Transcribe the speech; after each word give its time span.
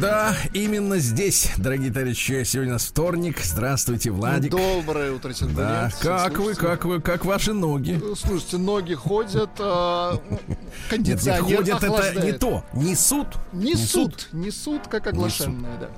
Да, 0.00 0.34
именно 0.54 0.98
здесь, 0.98 1.50
дорогие 1.58 1.92
товарищи, 1.92 2.44
сегодня 2.44 2.78
вторник. 2.78 3.38
Здравствуйте, 3.42 4.10
Владик. 4.10 4.50
Доброе 4.50 5.12
утро, 5.12 5.32
Сергей. 5.32 5.54
Да, 5.54 5.90
как 6.00 6.38
вы, 6.38 6.54
как 6.54 6.84
вы, 6.84 7.00
как 7.00 7.24
ваши 7.24 7.52
ноги? 7.52 8.00
Слушайте, 8.16 8.56
ноги 8.56 8.94
ходят, 8.94 9.50
а, 9.58 10.18
кондиционер 10.90 11.44
нет, 11.44 11.56
ходят 11.56 11.76
это 11.76 11.86
охлаждает. 11.86 12.24
не 12.24 12.32
то, 12.32 12.64
несут. 12.72 13.26
Несут, 13.52 14.28
несут, 14.32 14.88
как 14.88 15.06
оглашенные, 15.08 15.72
да. 15.78 15.88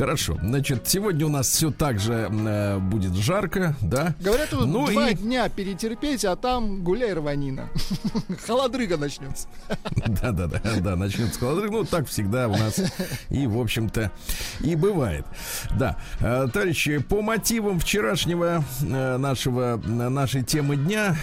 Хорошо, 0.00 0.38
значит, 0.42 0.88
сегодня 0.88 1.26
у 1.26 1.28
нас 1.28 1.46
все 1.46 1.70
так 1.70 1.98
же 1.98 2.30
э, 2.32 2.78
будет 2.78 3.12
жарко, 3.12 3.76
да? 3.82 4.14
Говорят, 4.18 4.50
вот 4.54 4.66
Ну 4.66 4.86
два 4.90 5.10
и- 5.10 5.14
дня 5.14 5.46
перетерпеть, 5.50 6.24
а 6.24 6.36
там 6.36 6.82
гуляй 6.82 7.12
рванина. 7.12 7.68
Холодрыга 8.46 8.96
начнется. 8.96 9.46
Да, 10.22 10.32
да, 10.32 10.46
да, 10.46 10.60
да, 10.80 10.96
начнется 10.96 11.38
холодрыг. 11.38 11.70
Ну, 11.70 11.84
так 11.84 12.08
всегда 12.08 12.48
у 12.48 12.52
нас 12.52 12.80
и, 13.28 13.46
в 13.46 13.58
общем-то, 13.60 14.10
и 14.60 14.74
бывает. 14.74 15.26
Да, 15.78 15.98
Э, 16.20 16.48
товарищи, 16.50 16.98
по 16.98 17.20
мотивам 17.20 17.78
вчерашнего 17.78 18.64
э, 18.82 19.16
нашего, 19.18 19.78
э, 19.84 20.08
нашей 20.08 20.42
темы 20.42 20.76
дня 20.76 21.14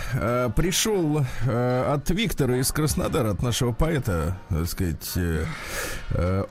пришел 0.55 1.25
от 1.47 2.09
Виктора 2.11 2.57
из 2.57 2.71
Краснодара, 2.71 3.31
от 3.31 3.41
нашего 3.41 3.71
поэта, 3.71 4.37
так 4.49 4.67
сказать, 4.67 5.17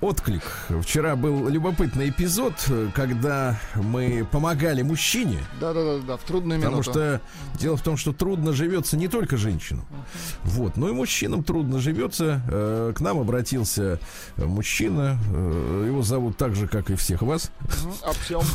отклик. 0.01 0.43
Вчера 0.83 1.15
был 1.17 1.49
любопытный 1.49 2.11
эпизод, 2.17 2.55
э, 2.69 2.89
когда 2.95 3.59
мы 3.75 4.27
помогали 4.31 4.81
мужчине, 4.83 5.39
Да-да-да, 5.61 5.99
да, 6.07 6.17
в 6.17 6.23
трудную 6.23 6.59
Потому 6.59 6.77
минуту. 6.77 6.91
что 6.91 7.21
дело 7.59 7.77
в 7.77 7.83
том, 7.83 7.97
что 7.99 8.13
трудно 8.13 8.53
живется 8.53 8.97
не 8.97 9.07
только 9.09 9.37
женщинам. 9.37 9.85
Вот, 10.45 10.77
но 10.79 10.89
и 10.89 10.93
мужчинам 10.93 11.45
трудно 11.45 11.79
живется. 11.79 12.41
Э, 12.49 12.93
К 12.97 13.01
нам 13.01 13.19
обратился 13.19 13.99
мужчина. 14.37 15.19
э, 15.31 15.85
Его 15.89 16.03
зовут 16.03 16.37
так 16.39 16.55
же, 16.55 16.67
как 16.69 16.91
и 16.91 16.95
всех 16.95 17.23
вас. 17.23 17.51
Артем. 18.05 18.41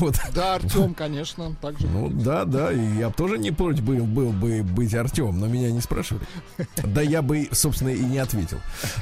Вот. 0.00 0.18
Да, 0.34 0.54
Артем, 0.56 0.94
конечно, 0.94 1.54
также. 1.60 1.86
Ну 1.86 2.08
да, 2.08 2.44
да, 2.44 2.72
и 2.72 2.96
я 2.98 3.10
тоже 3.10 3.38
не 3.38 3.50
против 3.50 3.82
был, 3.84 4.04
был 4.04 4.30
бы 4.32 4.62
быть 4.62 4.94
Артем, 4.94 5.38
но 5.38 5.46
меня 5.46 5.70
не 5.70 5.80
спрашивали. 5.80 6.24
Да 6.82 7.02
я 7.02 7.22
бы, 7.22 7.48
собственно, 7.52 7.90
и 7.90 8.00
не 8.00 8.18
ответил. 8.18 8.58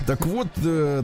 Так 0.07 0.27
вот, 0.27 0.49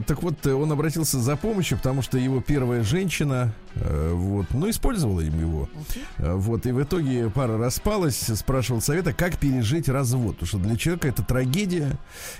так 0.05 0.21
вот, 0.23 0.45
он 0.45 0.71
обратился 0.71 1.19
за 1.19 1.35
помощью, 1.37 1.77
потому 1.77 2.01
что 2.01 2.17
его 2.17 2.41
первая 2.49 2.81
женщина, 2.83 3.53
вот, 3.75 4.47
ну, 4.53 4.69
использовала 4.69 5.21
им 5.21 5.39
его. 5.39 5.69
Э, 6.17 6.33
Вот, 6.33 6.65
и 6.65 6.71
в 6.71 6.81
итоге 6.83 7.29
пара 7.29 7.57
распалась, 7.57 8.17
спрашивал 8.35 8.81
совета, 8.81 9.13
как 9.13 9.37
пережить 9.37 9.87
развод. 9.89 10.33
Потому 10.37 10.47
что 10.47 10.57
для 10.57 10.75
человека 10.77 11.07
это 11.07 11.23
трагедия. 11.23 11.97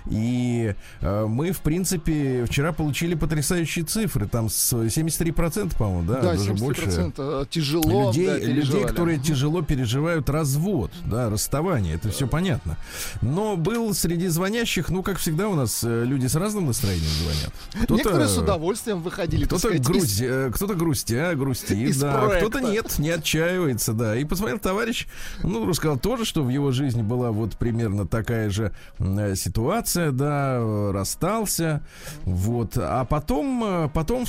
И 0.09 0.73
э, 1.01 1.25
мы, 1.25 1.51
в 1.51 1.59
принципе, 1.59 2.45
вчера 2.45 2.71
получили 2.73 3.15
потрясающие 3.15 3.85
цифры. 3.85 4.27
Там 4.27 4.49
с 4.49 4.73
73%, 4.73 5.77
по-моему, 5.77 6.07
да, 6.07 6.21
Да, 6.21 6.33
даже 6.33 6.53
больше 6.53 6.83
70% 6.83 7.47
тяжело. 7.49 8.07
людей, 8.11 8.27
да, 8.27 8.37
людей, 8.37 8.85
которые 8.85 9.19
тяжело 9.19 9.61
переживают 9.61 10.29
развод, 10.29 10.91
да, 11.05 11.29
расставание, 11.29 11.95
это 11.95 12.09
все 12.09 12.27
понятно. 12.27 12.77
Но 13.21 13.55
был 13.57 13.93
среди 13.93 14.27
звонящих, 14.27 14.89
ну, 14.89 15.03
как 15.03 15.17
всегда 15.17 15.47
у 15.49 15.55
нас 15.55 15.83
э, 15.83 16.03
люди 16.05 16.27
с 16.27 16.35
разным 16.35 16.67
настроением 16.67 17.09
звонят. 17.23 17.53
Кто-то, 17.83 17.93
Некоторые 17.95 18.27
с 18.27 18.37
удовольствием 18.37 19.01
выходили, 19.01 19.45
кто-то, 19.45 19.69
грусть, 19.79 20.21
э, 20.21 20.51
кто-то 20.53 20.73
грустя, 20.75 21.28
грустит, 21.35 21.89
Из 21.89 21.99
да, 21.99 22.13
проекта. 22.13 22.49
кто-то 22.49 22.71
нет, 22.71 22.99
не 22.99 23.09
отчаивается, 23.09 23.93
да. 23.93 24.15
И 24.17 24.23
посмотрел 24.23 24.59
товарищ, 24.59 25.07
ну, 25.43 25.65
рассказал 25.67 25.97
тоже, 25.97 26.25
что 26.25 26.43
в 26.43 26.49
его 26.49 26.71
жизни 26.71 27.01
была 27.01 27.31
вот 27.31 27.57
примерно 27.57 28.07
такая 28.07 28.49
же 28.49 28.73
э, 28.99 29.35
ситуация, 29.35 30.11
да, 30.11 30.57
э, 30.59 30.91
расстался, 30.91 31.81
вот. 32.23 32.73
А 32.77 33.05
потом, 33.05 33.63
э, 33.63 33.89
потом, 33.93 34.25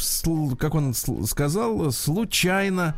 как 0.58 0.74
он 0.74 0.94
сказал, 0.94 1.90
случайно 1.92 2.94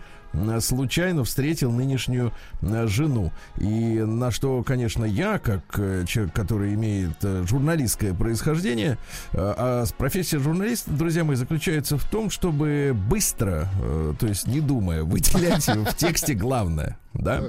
случайно 0.61 1.25
встретил 1.25 1.73
нынешнюю 1.73 2.33
э, 2.61 2.87
жену. 2.87 3.33
И 3.59 4.01
на 4.01 4.31
что, 4.31 4.63
конечно, 4.63 5.05
я, 5.05 5.39
как 5.39 5.63
э, 5.79 6.05
человек, 6.07 6.35
который 6.35 6.75
имеет 6.75 7.17
э, 7.23 7.45
журналистское 7.47 8.15
происхождение, 8.15 8.99
э, 9.33 9.37
а 9.37 9.85
профессия 9.99 10.39
журналиста, 10.39 10.91
друзья 10.91 11.25
мои, 11.25 11.37
заключается 11.37 11.99
в 11.99 12.05
том, 12.05 12.31
чтобы 12.31 12.97
быстро, 13.09 13.69
э, 13.83 14.15
то 14.19 14.27
есть 14.27 14.47
не 14.47 14.61
думая, 14.61 15.05
выделять 15.05 15.67
в 15.69 15.95
тексте 15.97 16.35
главное. 16.35 16.97
Да? 17.15 17.43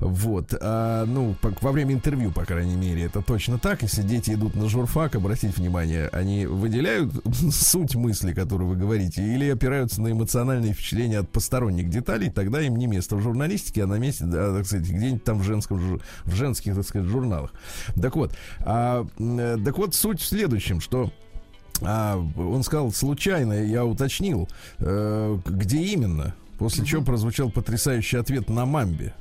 Вот. 0.00 0.54
А, 0.60 1.04
ну, 1.06 1.34
по- 1.40 1.54
во 1.60 1.72
время 1.72 1.94
интервью, 1.94 2.30
по 2.30 2.44
крайней 2.44 2.76
мере, 2.76 3.04
это 3.04 3.22
точно 3.22 3.58
так. 3.58 3.82
Если 3.82 4.02
дети 4.02 4.32
идут 4.32 4.54
на 4.54 4.68
журфак, 4.68 5.14
обратите 5.14 5.52
внимание, 5.56 6.08
они 6.08 6.46
выделяют 6.46 7.12
суть 7.52 7.94
мысли, 7.94 8.32
которую 8.32 8.70
вы 8.70 8.76
говорите, 8.76 9.22
или 9.22 9.48
опираются 9.48 10.02
на 10.02 10.12
эмоциональные 10.12 10.74
впечатления 10.74 11.18
от 11.18 11.30
посторонних 11.30 11.88
деталей, 11.88 12.30
тогда 12.30 12.60
им 12.60 12.76
не 12.76 12.86
место 12.86 13.16
в 13.16 13.22
журналистике, 13.22 13.84
а 13.84 13.86
на 13.86 13.98
месте, 13.98 14.24
да, 14.24 14.54
так 14.54 14.66
сказать, 14.66 14.88
где-нибудь 14.88 15.24
там 15.24 15.38
в, 15.38 15.42
женском, 15.42 16.00
в 16.24 16.34
женских, 16.34 16.74
так 16.74 16.86
сказать, 16.86 17.08
журналах. 17.08 17.52
Так 18.00 18.16
вот, 18.16 18.34
а, 18.60 19.06
э, 19.18 19.56
так 19.64 19.78
вот, 19.78 19.94
суть 19.94 20.20
в 20.20 20.26
следующем, 20.26 20.80
что 20.80 21.10
а, 21.80 22.18
он 22.36 22.62
сказал, 22.62 22.92
случайно, 22.92 23.64
я 23.64 23.84
уточнил, 23.84 24.48
э, 24.78 25.38
где 25.46 25.78
именно. 25.78 26.34
После 26.58 26.84
чего 26.84 27.02
прозвучал 27.02 27.50
потрясающий 27.50 28.16
ответ 28.16 28.48
на 28.48 28.66
мамбе. 28.66 29.14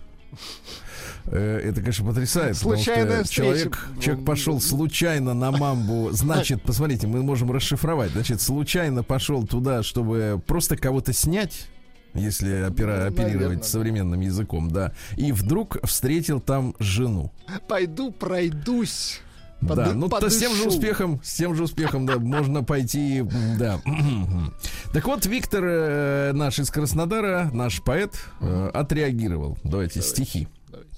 Э, 1.26 1.60
Это, 1.64 1.82
конечно, 1.82 2.06
потрясает. 2.06 2.56
потому 2.58 2.76
что 2.76 2.84
Случайная 2.86 3.24
встреча. 3.24 3.44
Человек, 3.44 3.88
человек 4.02 4.26
пошел 4.26 4.62
случайно 4.62 5.34
на 5.34 5.52
мамбу. 5.52 6.10
Значит, 6.12 6.62
посмотрите, 6.64 7.06
мы 7.08 7.22
можем 7.22 7.52
расшифровать. 7.52 8.12
Значит, 8.12 8.42
случайно 8.42 9.04
пошел 9.04 9.46
туда, 9.46 9.84
чтобы 9.84 10.42
просто 10.46 10.78
кого-то 10.78 11.14
снять. 11.14 11.68
Если 12.14 12.66
опера- 12.68 13.02
Ну, 13.02 13.08
оперировать 13.08 13.34
наверно, 13.36 13.56
да. 13.58 13.64
современным 13.64 14.20
языком, 14.22 14.72
да. 14.72 14.94
И 15.18 15.32
вдруг 15.32 15.78
встретил 15.86 16.40
там 16.40 16.74
жену. 16.80 17.32
Пойду 17.68 18.12
пройдусь. 18.12 19.20
Да, 19.62 19.74
Поды- 19.74 19.94
ну 19.96 20.08
то 20.08 20.30
с 20.30 20.38
тем 20.38 20.52
же 20.54 20.64
подышу. 20.66 20.78
успехом, 20.78 21.22
с 21.24 21.34
тем 21.36 21.56
же 21.56 21.64
успехом, 21.64 22.06
да, 22.06 22.18
можно 22.20 22.64
пойти, 22.64 23.24
да. 23.58 23.80
Так 24.94 25.06
вот, 25.08 25.26
Виктор 25.26 25.64
э, 25.66 26.32
наш 26.34 26.60
из 26.60 26.70
Краснодара, 26.70 27.50
наш 27.54 27.82
поэт, 27.82 28.14
э, 28.40 28.70
отреагировал. 28.74 29.58
Давайте 29.64 30.02
стихи. 30.02 30.48
Давайте. 30.70 30.92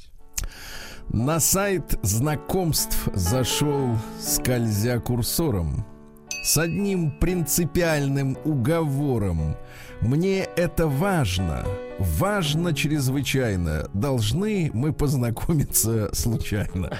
На 1.09 1.39
сайт 1.39 1.97
знакомств 2.03 3.07
зашел, 3.13 3.97
скользя 4.21 4.99
курсором, 4.99 5.85
с 6.43 6.57
одним 6.57 7.11
принципиальным 7.11 8.37
уговором. 8.43 9.55
Мне 10.01 10.39
это 10.43 10.87
важно, 10.87 11.65
важно 11.99 12.73
чрезвычайно. 12.73 13.89
Должны 13.93 14.71
мы 14.73 14.93
познакомиться 14.93 16.09
случайно. 16.13 16.91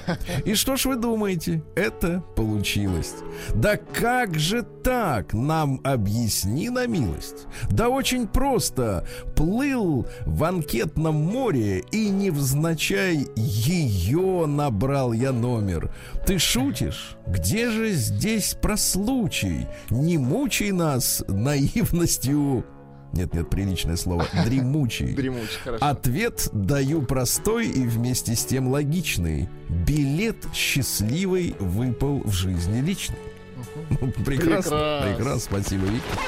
И 0.44 0.54
что 0.54 0.76
ж 0.76 0.86
вы 0.86 0.96
думаете? 0.96 1.62
Это 1.74 2.22
получилось. 2.36 3.14
Да 3.54 3.76
как 3.76 4.38
же 4.38 4.62
так? 4.62 5.32
Нам 5.32 5.80
объясни 5.84 6.70
на 6.70 6.86
милость. 6.86 7.46
Да 7.70 7.88
очень 7.88 8.26
просто. 8.26 9.06
Плыл 9.36 10.06
в 10.26 10.44
анкетном 10.44 11.14
море 11.14 11.82
и 11.90 12.08
невзначай 12.08 13.26
ее 13.36 14.46
набрал 14.46 15.12
я 15.12 15.32
номер. 15.32 15.92
Ты 16.26 16.38
шутишь? 16.38 17.16
Где 17.26 17.70
же 17.70 17.92
здесь 17.92 18.56
про 18.60 18.76
случай? 18.76 19.66
Не 19.90 20.18
мучай 20.18 20.72
нас 20.72 21.24
наивностью. 21.28 22.64
Нет, 23.12 23.34
нет, 23.34 23.50
приличное 23.50 23.96
слово. 23.96 24.26
Дремучий. 24.44 25.12
Дремучий, 25.14 25.58
хорошо. 25.64 25.84
Ответ 25.84 26.48
даю 26.52 27.02
простой 27.02 27.68
и 27.68 27.82
вместе 27.86 28.36
с 28.36 28.44
тем 28.44 28.68
логичный. 28.68 29.48
Билет 29.68 30.36
счастливый 30.54 31.54
выпал 31.58 32.20
в 32.24 32.32
жизни 32.32 32.80
личный. 32.80 33.16
Прекрасно, 33.98 34.24
Прекрасно. 34.24 35.02
прекрасно, 35.16 35.40
спасибо, 35.40 35.86
Виктор. 35.86 36.18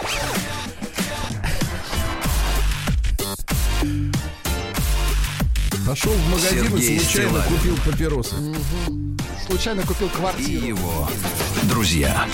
Пошел 5.86 6.12
в 6.12 6.30
магазин 6.30 6.64
Сергей 6.70 6.96
и 6.96 6.98
случайно 7.00 7.30
Стилавин. 7.42 7.56
купил 7.58 7.76
папиросы. 7.84 8.34
Случайно 9.46 9.82
купил 9.82 10.06
И 10.06 10.10
квартиру. 10.10 10.66
его 10.66 11.08
друзья 11.64 12.26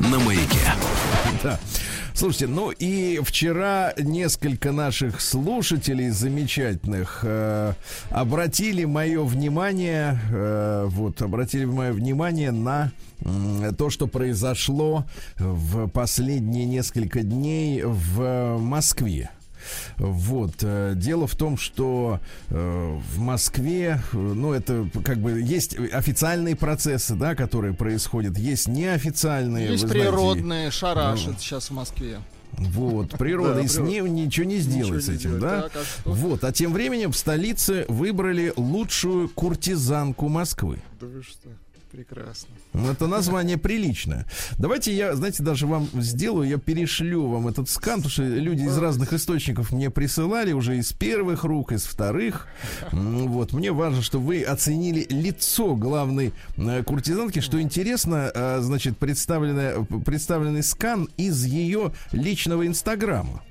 на 0.00 0.18
маяке. 0.18 0.72
Да. 1.42 1.58
Слушайте, 2.16 2.46
ну 2.46 2.70
и 2.70 3.20
вчера 3.22 3.92
несколько 3.98 4.72
наших 4.72 5.20
слушателей 5.20 6.08
замечательных 6.08 7.20
э, 7.22 7.74
обратили 8.08 8.86
мое 8.86 9.22
внимание, 9.22 10.18
э, 10.32 10.86
вот, 10.88 11.20
обратили 11.20 11.66
мое 11.66 11.92
внимание 11.92 12.52
на 12.52 12.90
то, 13.76 13.90
что 13.90 14.06
произошло 14.06 15.04
в 15.38 15.88
последние 15.88 16.64
несколько 16.64 17.20
дней 17.22 17.82
в 17.84 18.56
Москве. 18.60 19.28
Вот. 19.96 20.54
э, 20.62 20.92
Дело 20.96 21.26
в 21.26 21.34
том, 21.36 21.56
что 21.56 22.20
э, 22.48 22.98
в 23.14 23.18
Москве, 23.18 24.00
э, 24.12 24.16
ну, 24.16 24.52
это 24.52 24.88
как 25.04 25.18
бы 25.18 25.40
есть 25.40 25.76
официальные 25.92 26.56
процессы, 26.56 27.14
да, 27.14 27.34
которые 27.34 27.74
происходят, 27.74 28.38
есть 28.38 28.68
неофициальные. 28.68 29.70
Есть 29.70 29.82
вы 29.84 29.88
знаете, 29.88 30.08
природные, 30.10 30.64
ну, 30.66 30.70
шарашит 30.72 31.40
сейчас 31.40 31.70
в 31.70 31.74
Москве. 31.74 32.18
вот, 32.52 33.10
природа, 33.18 33.54
Да, 33.56 33.60
и 33.62 33.66
с 33.68 33.78
ним 33.78 34.14
ничего 34.14 34.46
не 34.46 34.58
сделать 34.58 35.04
с 35.04 35.08
не 35.08 35.14
этим, 35.16 35.40
да? 35.40 35.62
Так, 35.62 35.72
а 35.76 35.84
что? 35.84 36.10
Вот, 36.10 36.44
а 36.44 36.52
тем 36.52 36.72
временем 36.72 37.12
в 37.12 37.16
столице 37.16 37.84
выбрали 37.88 38.52
лучшую 38.56 39.28
куртизанку 39.28 40.28
Москвы. 40.28 40.78
Да 41.00 41.06
вы 41.06 41.22
что, 41.22 41.48
прекрасно. 41.90 42.54
Это 42.72 43.06
название 43.06 43.56
приличное. 43.56 44.26
Давайте 44.58 44.94
я, 44.94 45.14
знаете, 45.14 45.42
даже 45.42 45.66
вам 45.66 45.88
сделаю, 45.94 46.48
я 46.48 46.58
перешлю 46.58 47.28
вам 47.28 47.48
этот 47.48 47.68
скан, 47.68 47.96
потому 47.96 48.10
что 48.10 48.22
люди 48.22 48.62
из 48.62 48.76
разных 48.78 49.12
источников 49.12 49.72
мне 49.72 49.90
присылали 49.90 50.52
уже 50.52 50.76
из 50.76 50.92
первых 50.92 51.44
рук, 51.44 51.72
из 51.72 51.84
вторых. 51.84 52.46
Вот, 52.92 53.52
мне 53.52 53.72
важно, 53.72 54.02
что 54.02 54.20
вы 54.20 54.42
оценили 54.42 55.06
лицо 55.10 55.74
главной 55.74 56.32
э, 56.56 56.82
куртизанки. 56.82 57.40
Что 57.40 57.60
интересно, 57.60 58.30
э, 58.34 58.58
значит, 58.60 58.98
представленный 58.98 60.62
скан 60.62 61.08
из 61.16 61.44
ее 61.44 61.92
личного 62.12 62.66
инстаграма. 62.66 63.42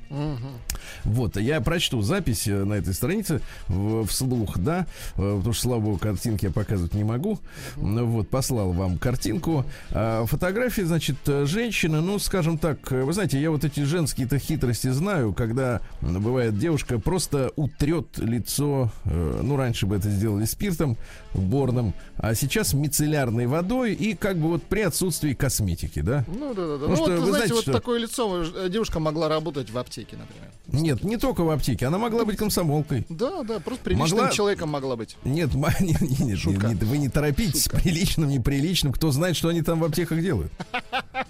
Вот, 1.04 1.38
я 1.38 1.62
прочту 1.62 2.02
запись 2.02 2.48
э, 2.48 2.64
на 2.64 2.74
этой 2.76 2.94
странице 2.94 3.42
в- 3.68 4.06
вслух, 4.08 4.58
да, 4.58 4.86
э, 5.16 5.36
потому 5.38 5.54
что, 5.54 5.64
слава 5.64 5.80
богу, 5.82 5.98
картинки 5.98 6.46
я 6.46 6.52
показывать 6.52 6.94
не 6.94 7.04
могу. 7.04 7.40
Ну 7.76 8.06
Вот, 8.06 8.30
послал 8.30 8.72
вам 8.72 8.98
картинку. 8.98 9.66
А, 9.92 10.26
Фотографии, 10.26 10.82
значит, 10.84 11.18
э, 11.28 11.46
женщины, 11.46 12.02
ну, 12.02 12.20
скажем 12.20 12.58
так, 12.58 12.92
вы 12.92 13.12
знаете, 13.14 13.40
я 13.42 13.52
вот 13.52 13.64
эти 13.64 13.82
женские-то 13.82 14.38
хитрости 14.40 14.90
знаю, 14.90 15.34
когда 15.34 15.82
бывает 16.02 16.58
девушка 16.58 17.00
просто 17.00 17.52
утрет 17.56 18.18
лицо, 18.18 18.92
ну, 19.06 19.56
раньше 19.58 19.86
бы 19.86 19.96
это 19.96 20.10
сделали 20.10 20.46
спиртом 20.46 20.98
борным, 21.34 21.94
а 22.18 22.34
сейчас 22.36 22.74
мицеллярной 22.74 23.48
водой 23.48 23.94
и 23.94 24.16
как 24.16 24.38
бы 24.38 24.50
вот 24.50 24.64
при 24.64 24.82
отсутствии 24.82 25.34
косметики, 25.34 26.00
да? 26.02 26.24
Ну 26.28 26.54
да, 26.54 26.68
да, 26.68 26.78
да. 26.78 26.88
Ну 26.88 26.96
что, 26.96 27.06
вот, 27.06 27.12
вы 27.12 27.16
знаете, 27.18 27.30
знаете, 27.32 27.54
вот 27.54 27.62
что- 27.64 27.72
такое 27.74 28.00
лицо 28.00 28.68
девушка 28.70 29.00
могла 29.00 29.28
работать 29.30 29.70
в 29.70 29.78
аптеке, 29.78 29.95
например. 30.02 30.50
Нет, 30.68 31.04
не 31.04 31.18
только 31.18 31.42
в 31.44 31.50
аптеке, 31.50 31.86
она 31.88 31.98
могла 31.98 32.26
быть 32.26 32.38
комсомолкой. 32.38 33.06
Да, 33.10 33.44
да, 33.44 33.60
просто 33.60 33.84
приличным 33.84 34.20
Могла- 34.20 34.32
человеком 34.34 34.70
могла 34.70 34.96
быть. 34.96 35.16
Нет, 35.24 35.54
не- 35.80 36.24
не- 36.26 36.36
Шутка. 36.36 36.68
не- 36.68 36.74
не- 36.74 36.80
вы 36.80 36.98
не 36.98 37.10
торопитесь, 37.10 37.68
приличным, 37.70 38.30
неприличным, 38.30 38.92
кто 38.94 39.12
знает, 39.12 39.36
что 39.36 39.50
они 39.50 39.62
там 39.62 39.80
в 39.80 39.84
аптеках 39.84 40.22
делают. 40.22 40.52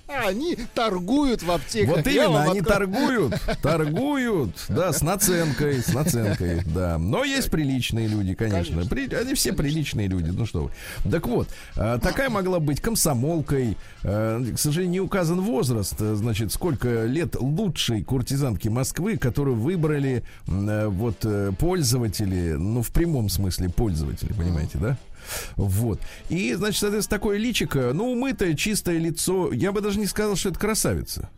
Они 0.07 0.55
торгуют 0.73 1.43
в 1.43 1.51
аптеках. 1.51 1.97
Вот 1.97 2.07
именно, 2.07 2.43
они 2.43 2.61
торгуют, 2.61 3.33
торгуют, 3.61 4.51
да, 4.69 4.93
с 4.93 5.01
наценкой, 5.01 5.81
с 5.81 5.93
наценкой, 5.93 6.61
да. 6.73 6.97
Но 6.97 7.23
есть 7.25 7.51
приличные 7.51 8.07
люди, 8.07 8.33
конечно. 8.33 8.81
Они 8.81 9.33
все 9.33 9.51
приличные 9.53 10.07
люди, 10.07 10.29
ну 10.29 10.45
что 10.45 10.65
вы. 11.03 11.11
Так 11.11 11.27
вот, 11.27 11.49
э, 11.75 11.99
такая 12.01 12.29
могла 12.29 12.59
быть 12.59 12.79
комсомолкой. 12.81 13.77
Э, 14.03 14.41
К 14.55 14.57
сожалению, 14.57 14.91
не 14.93 14.99
указан 15.01 15.41
возраст, 15.41 15.95
э, 15.99 16.15
значит, 16.15 16.53
сколько 16.53 17.05
лет 17.05 17.35
лучшей 17.35 18.03
куртизанки 18.55 18.67
Москвы, 18.69 19.17
которую 19.17 19.57
выбрали 19.57 20.23
э, 20.47 20.87
вот 20.87 21.17
э, 21.23 21.51
пользователи, 21.57 22.53
ну, 22.53 22.81
в 22.81 22.91
прямом 22.91 23.29
смысле 23.29 23.69
пользователи, 23.69 24.33
понимаете, 24.33 24.77
да? 24.77 24.97
Вот. 25.55 25.99
И, 26.29 26.53
значит, 26.53 26.79
соответственно, 26.81 27.17
такое 27.17 27.37
личико, 27.37 27.91
ну, 27.93 28.11
умытое, 28.11 28.53
чистое 28.53 28.99
лицо. 28.99 29.51
Я 29.51 29.71
бы 29.71 29.81
даже 29.81 29.99
не 29.99 30.05
сказал, 30.05 30.35
что 30.35 30.49
это 30.49 30.59
красавица. 30.59 31.29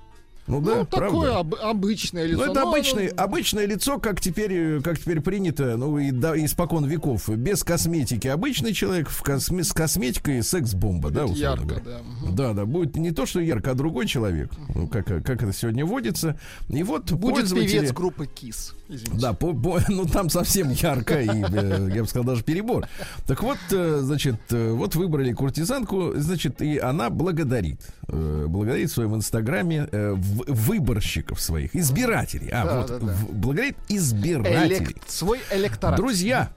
Ну 0.48 0.62
да, 0.62 0.76
Ну, 0.78 0.86
такое 0.86 1.10
правда. 1.32 1.40
об- 1.40 1.56
обычное 1.56 2.26
лицо. 2.26 2.38
Ну, 2.46 2.52
это 2.52 2.62
Ну, 2.62 2.70
обычное, 2.70 3.12
ну, 3.16 3.24
обычное 3.24 3.66
лицо, 3.66 4.00
как 4.00 4.22
теперь, 4.22 4.54
э, 4.54 4.82
как 4.82 4.98
теперь 4.98 5.20
принято, 5.22 5.76
ну, 5.78 5.98
и 6.00 6.12
да, 6.12 6.38
испокон 6.38 6.86
веков. 6.86 7.28
Без 7.30 7.64
косметики 7.64 8.28
обычный 8.28 8.74
человек, 8.74 9.10
в 9.10 9.22
косме- 9.24 9.64
с 9.64 9.74
косметикой 9.74 10.42
секс-бомба, 10.44 11.10
да, 11.12 11.24
ярко, 11.26 11.66
говоря. 11.66 11.84
да. 11.86 12.32
Да, 12.32 12.54
да, 12.54 12.66
будет 12.66 12.96
не 12.96 13.12
то, 13.12 13.26
что 13.26 13.40
ярко, 13.42 13.72
а 13.72 13.74
другой 13.74 14.08
человек, 14.08 14.50
ну, 14.74 14.88
как, 14.88 15.06
как 15.08 15.44
это 15.44 15.52
сегодня 15.54 15.86
водится. 15.86 16.40
И 16.70 16.82
вот 16.84 17.12
Будет 17.12 17.36
пользователи... 17.36 17.80
певец 17.80 17.92
группы 17.92 18.26
Кис. 18.28 18.74
Извините. 18.90 19.20
Да, 19.22 19.34
по- 19.34 19.54
по- 19.54 19.82
ну 19.90 20.06
там 20.06 20.30
совсем 20.30 20.70
ярко 20.70 21.22
и, 21.22 21.28
э, 21.28 21.90
я 21.94 22.02
бы 22.04 22.08
сказал, 22.08 22.24
даже 22.26 22.44
перебор. 22.44 22.88
Так 23.26 23.44
вот, 23.44 23.58
э, 23.72 24.00
значит, 24.02 24.36
э, 24.52 24.72
вот 24.72 24.96
выбрали 24.96 25.34
куртизанку, 25.34 26.14
значит, 26.16 26.62
и 26.62 26.78
она 26.78 27.10
благодарит, 27.10 27.82
э, 28.08 28.46
благодарит 28.48 28.90
в 28.90 28.94
своем 28.94 29.16
инстаграме 29.16 29.90
э, 29.92 30.14
в- 30.16 30.37
выборщиков 30.48 31.40
своих, 31.42 31.76
избирателей. 31.76 32.50
А, 32.52 32.66
Да, 32.66 32.78
вот, 32.82 32.88
да, 32.88 33.00
да. 33.00 33.16
благодарит 33.32 33.78
избирателей. 33.90 34.78
Элек- 34.78 35.02
Свой 35.08 35.40
электорат. 35.52 35.98
Друзья, 35.98 36.52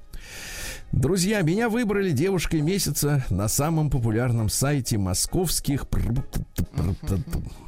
друзья, 0.93 1.43
меня 1.43 1.69
выбрали 1.69 2.11
девушкой 2.11 2.61
месяца 2.61 3.25
на 3.31 3.49
самом 3.49 3.91
популярном 3.91 4.49
сайте 4.49 4.99
московских... 4.99 5.87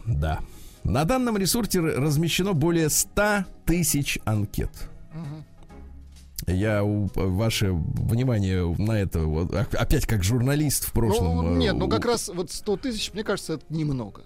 Да. 0.06 0.40
На 0.84 1.04
данном 1.04 1.36
ресурсе 1.36 1.80
размещено 1.80 2.54
более 2.54 2.90
100 2.90 3.44
тысяч 3.66 4.18
анкет. 4.24 4.70
Я 6.48 6.82
ваше 6.82 7.70
внимание 7.72 8.66
на 8.76 8.92
это 9.00 9.20
вот, 9.20 9.54
а- 9.54 9.64
опять 9.78 10.06
как 10.06 10.24
журналист 10.24 10.84
в 10.88 10.92
прошлом. 10.92 11.36
Ну, 11.36 11.54
э, 11.54 11.56
нет, 11.58 11.74
ну 11.76 11.86
у- 11.86 11.88
как 11.88 12.04
раз 12.04 12.28
вот 12.34 12.50
100 12.50 12.78
тысяч, 12.78 13.12
мне 13.14 13.22
кажется, 13.22 13.54
это 13.54 13.64
немного. 13.68 14.22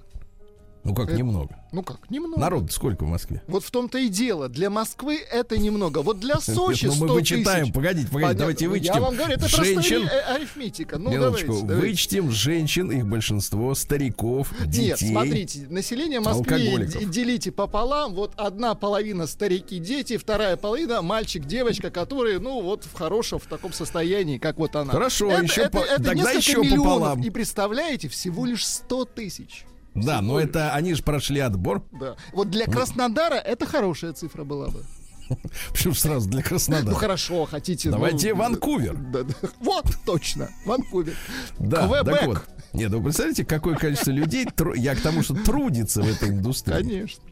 Ну 0.89 0.95
как 0.95 1.09
это- 1.09 1.19
немного. 1.19 1.57
Ну 1.73 1.83
как, 1.83 2.11
немного. 2.11 2.41
Народ 2.41 2.73
сколько 2.73 3.05
в 3.05 3.09
Москве? 3.09 3.43
Вот 3.49 3.65
в 3.65 3.71
том-то 3.71 3.99
и 3.99 4.09
дело. 4.09 4.49
Для 4.49 4.71
Москвы 4.71 5.17
это 5.19 5.59
немного. 5.59 5.99
Вот 5.99 6.21
для 6.21 6.41
Сочи 6.41 6.85
Нет, 6.87 6.95
100 6.95 7.05
ну 7.05 7.09
мы 7.09 7.15
вычитаем, 7.21 7.65
тысяч. 7.65 7.75
погодите, 7.75 8.09
погодите, 8.11 8.39
давайте 8.39 8.69
вычтем. 8.69 8.95
Я 8.95 9.01
вам 9.01 9.15
говорю, 9.17 9.35
это 9.35 9.49
женщин, 9.49 9.75
просто 9.75 10.17
ари- 10.17 10.37
арифметика. 10.37 10.99
Ну, 10.99 11.11
давайте, 11.13 11.47
вычтем 11.53 12.31
женщин, 12.31 12.91
их 12.91 13.07
большинство, 13.07 13.75
стариков, 13.75 14.53
детей. 14.65 14.87
Нет, 14.89 14.99
смотрите, 14.99 15.67
население 15.69 16.21
Москвы 16.21 16.55
алкоголиков. 16.55 17.01
д- 17.01 17.07
делите 17.07 17.53
пополам. 17.53 18.15
Вот 18.15 18.33
одна 18.37 18.75
половина 18.75 19.27
старики, 19.27 19.79
дети, 19.79 20.17
вторая 20.17 20.57
половина 20.57 21.03
мальчик, 21.03 21.45
девочка, 21.45 21.91
которые, 21.91 22.39
ну, 22.39 22.63
вот 22.63 22.85
в 22.85 22.95
хорошем, 22.95 23.39
в 23.39 23.47
таком 23.47 23.73
состоянии, 23.73 24.39
как 24.39 24.57
вот 24.59 24.77
она. 24.77 24.93
Хорошо, 24.93 25.31
еще 25.31 25.63
это, 25.63 25.71
по- 25.79 25.85
это 25.85 26.03
тогда 26.03 26.31
еще 26.33 26.63
пополам. 26.63 27.21
И 27.23 27.31
представляете, 27.31 28.09
всего 28.09 28.47
лишь 28.47 28.65
100 28.67 29.05
тысяч. 29.07 29.65
Да, 29.97 30.21
но 30.21 30.39
это 30.39 30.73
они 30.75 30.95
же 30.95 31.03
прошли 31.03 31.41
отбор. 31.41 31.83
Да. 31.93 32.17
Вот 32.33 32.51
для 32.51 32.67
Краснодара 32.67 33.35
это 33.35 33.67
хорошая 33.67 34.13
цифра 34.13 34.45
была 34.45 34.69
бы. 34.69 34.83
Почему 35.73 35.95
сразу 35.95 36.29
для 36.29 36.41
Ну 36.41 36.45
Краснодара? 36.49 36.95
хорошо, 36.95 37.47
хотите. 37.47 37.91
Давайте 37.91 38.33
ну, 38.33 38.41
Ванкувер. 38.41 38.97
да, 38.97 39.23
да. 39.25 39.35
Вот, 39.61 39.87
точно, 40.05 40.49
Ванкувер. 40.65 41.15
Да, 41.59 41.89
Квебек. 41.89 42.15
так 42.15 42.27
вот. 42.27 42.43
Нет, 42.73 42.91
ну 42.91 42.99
вы 42.99 43.05
представляете, 43.05 43.45
какое 43.45 43.75
количество 43.77 44.11
людей, 44.11 44.47
я 44.77 44.95
к 44.95 45.01
тому, 45.01 45.23
что 45.23 45.35
трудится 45.35 46.03
в 46.03 46.09
этой 46.09 46.29
индустрии. 46.29 46.75
Конечно. 46.75 47.23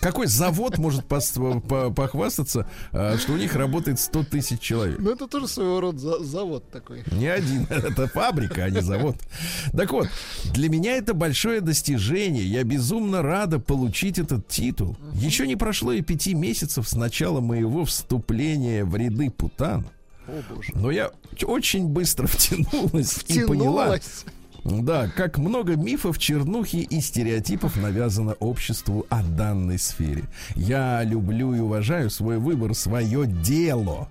Какой 0.00 0.28
завод 0.28 0.78
может 0.78 1.04
похвастаться, 1.06 2.68
а, 2.92 3.16
что 3.18 3.32
у 3.32 3.36
них 3.36 3.56
работает 3.56 3.98
100 3.98 4.24
тысяч 4.24 4.60
человек? 4.60 4.98
Ну 5.00 5.10
это 5.10 5.26
тоже 5.26 5.48
своего 5.48 5.80
рода 5.80 5.98
за- 5.98 6.22
завод 6.24 6.70
такой. 6.70 7.02
Не 7.10 7.26
один, 7.26 7.66
это 7.70 8.06
фабрика, 8.06 8.64
а 8.64 8.70
не 8.70 8.80
завод. 8.80 9.16
Так 9.76 9.92
вот, 9.92 10.08
для 10.54 10.68
меня 10.68 10.96
это 10.96 11.14
большое 11.14 11.60
достижение. 11.60 12.44
Я 12.44 12.62
безумно 12.62 13.22
рада 13.22 13.58
получить 13.58 14.18
этот 14.18 14.46
титул. 14.46 14.96
Еще 15.14 15.46
не 15.46 15.56
прошло 15.56 15.92
и 15.92 16.00
пяти 16.02 16.34
месяцев 16.34 16.88
с 16.88 16.94
начала 16.94 17.40
моего 17.40 17.84
вступления 17.84 18.84
в 18.84 18.94
ряды 18.94 19.30
Путан. 19.30 19.84
О 20.28 20.42
боже. 20.54 20.72
Но 20.74 20.90
я 20.90 21.10
очень 21.42 21.88
быстро 21.88 22.26
втянулась, 22.28 23.18
и 23.26 23.40
поняла. 23.40 23.98
Да, 24.68 25.08
как 25.08 25.38
много 25.38 25.76
мифов, 25.76 26.18
чернухи 26.18 26.76
и 26.78 27.00
стереотипов 27.00 27.76
навязано 27.76 28.34
обществу 28.34 29.06
о 29.08 29.22
данной 29.22 29.78
сфере. 29.78 30.24
Я 30.54 31.02
люблю 31.04 31.54
и 31.54 31.60
уважаю 31.60 32.10
свой 32.10 32.38
выбор, 32.38 32.74
свое 32.74 33.26
дело. 33.26 34.08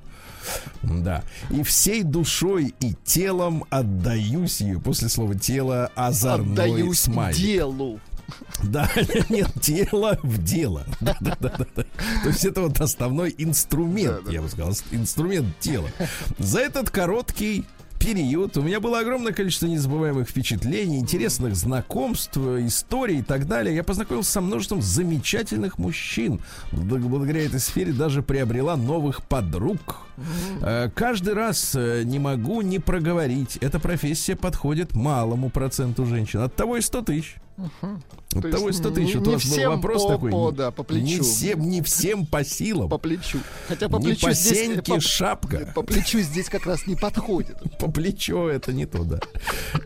Да. 0.81 1.23
И 1.49 1.63
всей 1.63 2.03
душой 2.03 2.73
и 2.79 2.93
телом 3.03 3.65
отдаюсь 3.69 4.61
ее. 4.61 4.79
После 4.79 5.09
слова 5.09 5.35
тело 5.35 5.91
озорной 5.95 6.53
Отдаюсь 6.53 6.99
смайлик. 6.99 7.37
делу. 7.37 7.99
Да, 8.63 8.89
нет, 9.29 9.49
тело 9.61 10.17
в 10.23 10.43
дело. 10.43 10.83
Да, 10.99 11.15
да, 11.21 11.37
да, 11.39 11.49
да, 11.57 11.65
да. 11.75 11.83
То 12.23 12.29
есть 12.29 12.43
это 12.45 12.61
вот 12.61 12.79
основной 12.81 13.33
инструмент, 13.37 14.29
я 14.29 14.41
бы 14.41 14.49
сказал, 14.49 14.73
инструмент 14.91 15.47
тела. 15.59 15.89
За 16.37 16.59
этот 16.59 16.89
короткий 16.89 17.65
период 17.99 18.57
у 18.57 18.61
меня 18.61 18.79
было 18.79 18.99
огромное 18.99 19.33
количество 19.33 19.67
незабываемых 19.67 20.29
впечатлений, 20.29 20.99
интересных 20.99 21.55
знакомств, 21.55 22.37
историй 22.37 23.19
и 23.19 23.23
так 23.23 23.47
далее. 23.47 23.75
Я 23.75 23.83
познакомился 23.83 24.31
со 24.31 24.41
множеством 24.41 24.81
замечательных 24.81 25.77
мужчин. 25.77 26.41
Благодаря 26.71 27.45
этой 27.45 27.59
сфере 27.59 27.91
даже 27.91 28.23
приобрела 28.23 28.75
новых 28.75 29.23
подруг. 29.23 30.06
Э, 30.61 30.89
каждый 30.93 31.33
раз 31.33 31.73
э, 31.75 32.03
не 32.03 32.19
могу 32.19 32.61
не 32.61 32.79
проговорить. 32.79 33.57
Эта 33.61 33.79
профессия 33.79 34.35
подходит 34.35 34.95
малому 34.95 35.49
проценту 35.49 36.05
женщин. 36.05 36.41
От 36.41 36.55
того 36.55 36.77
и 36.77 36.81
100 36.81 37.01
тысяч. 37.03 37.35
Угу. 37.57 37.87
От 38.35 38.41
То 38.43 38.51
того 38.51 38.65
и 38.65 38.67
есть 38.67 38.79
100 38.79 38.91
тысяч. 38.91 39.13
не- 39.15 39.19
Вот 39.19 39.27
у 39.29 39.31
вас 39.31 39.45
был 39.49 39.69
вопрос 39.69 40.03
по- 40.03 40.09
такой. 40.09 40.31
по- 40.31 40.51
да, 40.51 40.69
по 40.69 40.83
плечу. 40.83 41.05
Не 41.05 41.19
всем, 41.21 41.61
не 41.61 41.81
всем 41.81 42.25
по 42.27 42.43
силам. 42.43 42.87
По 42.89 42.99
плечу. 42.99 43.39
Хотя 43.67 43.89
по 43.89 43.97
не 43.97 44.05
плечу 44.05 44.27
по 44.27 44.33
здесь... 44.33 44.77
э, 44.77 44.81
по- 44.83 44.99
шапка. 44.99 45.71
По 45.73 45.81
плечу 45.81 46.19
здесь 46.19 46.49
как 46.49 46.67
раз 46.67 46.85
не 46.85 46.95
подходит. 46.95 47.57
по 47.79 47.89
плечу 47.91 48.45
это 48.45 48.73
не 48.73 48.85
то, 48.85 49.03
да. 49.03 49.19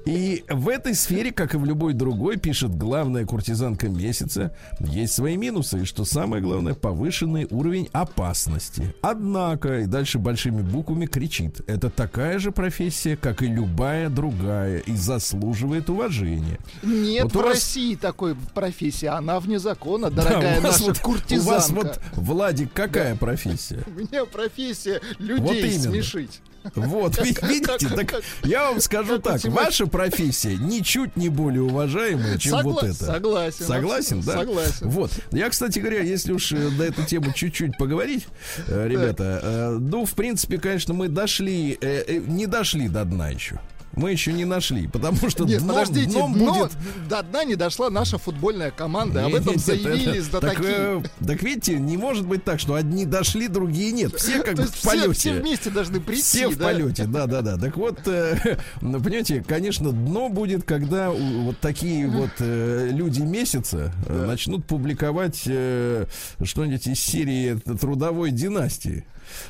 И 0.05 0.43
в 0.49 0.67
этой 0.67 0.95
сфере, 0.95 1.31
как 1.31 1.53
и 1.53 1.57
в 1.57 1.63
любой 1.63 1.93
другой, 1.93 2.35
пишет 2.37 2.75
главная 2.75 3.25
куртизанка 3.25 3.87
месяца, 3.87 4.53
есть 4.81 5.13
свои 5.13 5.37
минусы, 5.37 5.83
и 5.83 5.85
что 5.85 6.03
самое 6.03 6.43
главное, 6.43 6.73
повышенный 6.73 7.47
уровень 7.49 7.87
опасности. 7.93 8.93
Однако, 9.01 9.79
и 9.81 9.85
дальше 9.85 10.19
большими 10.21 10.61
буквами 10.61 11.05
кричит, 11.05 11.61
это 11.67 11.89
такая 11.89 12.39
же 12.39 12.51
профессия, 12.51 13.17
как 13.17 13.41
и 13.43 13.47
любая 13.47 14.09
другая, 14.09 14.79
и 14.79 14.93
заслуживает 14.95 15.89
уважения. 15.89 16.59
Нет 16.83 17.23
Вот 17.23 17.33
в 17.33 17.35
вас- 17.37 17.45
России 17.55 17.95
такой 17.95 18.35
профессии. 18.53 19.07
Она 19.07 19.39
вне 19.39 19.59
закона, 19.59 20.09
Да, 20.09 20.23
дорогая 20.23 20.61
вас 20.61 20.79
наша 20.79 20.85
вот- 20.85 20.99
куртизанка. 20.99 21.49
У 21.49 21.53
вас 21.53 21.69
вот, 21.71 21.99
Владик, 22.13 22.71
какая 22.73 23.15
профессия? 23.15 23.83
У 23.87 23.91
меня 23.99 24.25
профессия 24.25 25.01
Вот 25.19 25.27
людей 25.27 25.71
именно. 25.71 25.81
смешить. 25.91 26.41
Вот, 26.75 27.17
ви- 27.17 27.35
видите, 27.47 27.89
так 27.95 28.21
я 28.43 28.69
вам 28.69 28.79
скажу 28.81 29.19
так, 29.19 29.41
ваша 29.55 29.85
профессия 29.87 30.55
ничуть 30.57 31.17
не 31.17 31.29
более 31.29 31.61
уважаемая, 31.63 32.37
чем 32.37 32.51
вот 32.63 32.83
это. 32.83 33.05
Согласен. 33.05 33.65
Согласен, 33.65 34.21
да? 34.21 34.33
Согласен. 34.39 34.89
Вот. 34.89 35.11
Я, 35.31 35.49
кстати 35.49 35.79
говоря, 35.79 36.01
если 36.01 36.31
уж 36.33 36.51
э, 36.51 36.57
на 36.77 36.83
эту 36.83 37.03
тему 37.03 37.31
чуть-чуть 37.33 37.77
поговорить, 37.77 38.27
э, 38.67 38.87
ребята, 38.87 39.39
э, 39.43 39.77
ну, 39.79 40.05
в 40.05 40.13
принципе, 40.13 40.57
конечно, 40.57 40.93
мы 40.93 41.07
дошли, 41.07 41.77
не 42.27 42.47
дошли 42.47 42.87
до 42.89 43.05
дна 43.05 43.29
еще. 43.29 43.59
Мы 43.93 44.11
еще 44.11 44.31
не 44.31 44.45
нашли, 44.45 44.87
потому 44.87 45.29
что 45.29 45.43
Нет, 45.43 45.59
дном, 45.59 45.69
подождите, 45.75 46.11
дном 46.11 46.33
дно- 46.33 46.53
будет... 46.53 46.71
до 47.09 47.23
дна 47.23 47.43
не 47.43 47.55
дошла 47.55 47.89
наша 47.89 48.17
футбольная 48.17 48.71
команда. 48.71 49.25
Об 49.25 49.31
Не, 49.33 49.37
этом 49.39 49.47
не, 49.47 49.53
не, 49.53 49.59
заявили 49.59 50.27
это- 50.27 50.39
так, 50.39 50.61
э, 50.63 51.01
так 51.25 51.43
видите, 51.43 51.77
не 51.77 51.97
может 51.97 52.25
быть 52.25 52.43
так, 52.45 52.59
что 52.59 52.75
одни 52.75 53.05
дошли, 53.05 53.47
другие 53.49 53.91
нет. 53.91 54.15
Все 54.15 54.41
как 54.43 54.55
бы 54.57 54.63
в 54.63 54.81
полете. 54.81 55.11
все 55.13 55.33
вместе 55.33 55.69
должны 55.69 55.99
прийти. 55.99 56.21
Все 56.23 56.47
в 56.49 56.57
полете, 56.57 57.03
да, 57.05 57.27
да, 57.27 57.41
да. 57.41 57.57
Так 57.57 57.75
вот, 57.75 57.99
э, 58.07 58.57
ну, 58.81 59.01
понимаете, 59.01 59.43
конечно, 59.45 59.91
дно 59.91 60.29
будет, 60.29 60.63
когда 60.63 61.11
у- 61.11 61.41
вот 61.43 61.59
такие 61.59 62.07
вот 62.07 62.31
э, 62.39 62.89
люди 62.91 63.21
месяца 63.21 63.93
э, 64.07 64.25
начнут 64.25 64.65
публиковать 64.65 65.41
э, 65.47 66.05
что-нибудь 66.43 66.87
из 66.87 66.99
серии 66.99 67.55
трудовой 67.55 68.31
династии. 68.31 69.05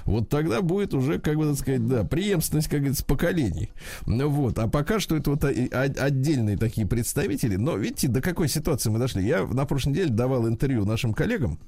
Вот 0.06 0.30
тогда 0.30 0.62
будет 0.62 0.94
уже, 0.94 1.20
как 1.20 1.38
бы 1.38 1.46
так 1.48 1.58
сказать, 1.58 1.88
да, 1.88 2.04
преемственность, 2.04 2.68
как 2.68 2.80
говорится, 2.80 3.06
поколений. 3.06 3.70
Ну 4.06 4.30
вот, 4.30 4.58
а 4.60 4.68
пока 4.68 5.00
что 5.00 5.16
это 5.16 5.32
вот 5.32 5.44
о- 5.44 5.50
отдельные 5.82 6.58
такие 6.58 6.88
представители. 6.88 7.56
Но 7.56 7.76
видите, 7.76 8.08
до 8.08 8.22
какой 8.22 8.48
ситуации 8.48 8.90
мы 8.90 9.00
дошли. 9.00 9.26
Я 9.26 9.46
на 9.46 9.66
прошлой 9.66 9.92
неделе 9.92 10.10
давал 10.10 10.48
интервью 10.48 10.86
нашим 10.86 11.14
коллегам. 11.14 11.60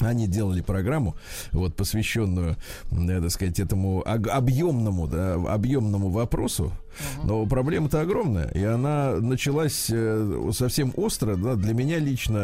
Они 0.00 0.26
делали 0.26 0.60
программу, 0.60 1.16
вот, 1.52 1.74
посвященную, 1.74 2.56
э, 2.90 3.20
так 3.20 3.30
сказать, 3.30 3.60
этому 3.60 4.02
объемному, 4.06 5.06
да, 5.06 5.34
объемному 5.34 6.10
вопросу. 6.10 6.72
Но 7.24 7.44
проблема-то 7.46 8.00
огромная, 8.00 8.48
и 8.48 8.62
она 8.62 9.12
началась 9.20 9.86
э, 9.90 10.50
совсем 10.52 10.92
остро, 10.96 11.36
да, 11.36 11.54
для 11.54 11.74
меня 11.74 11.98
лично, 11.98 12.38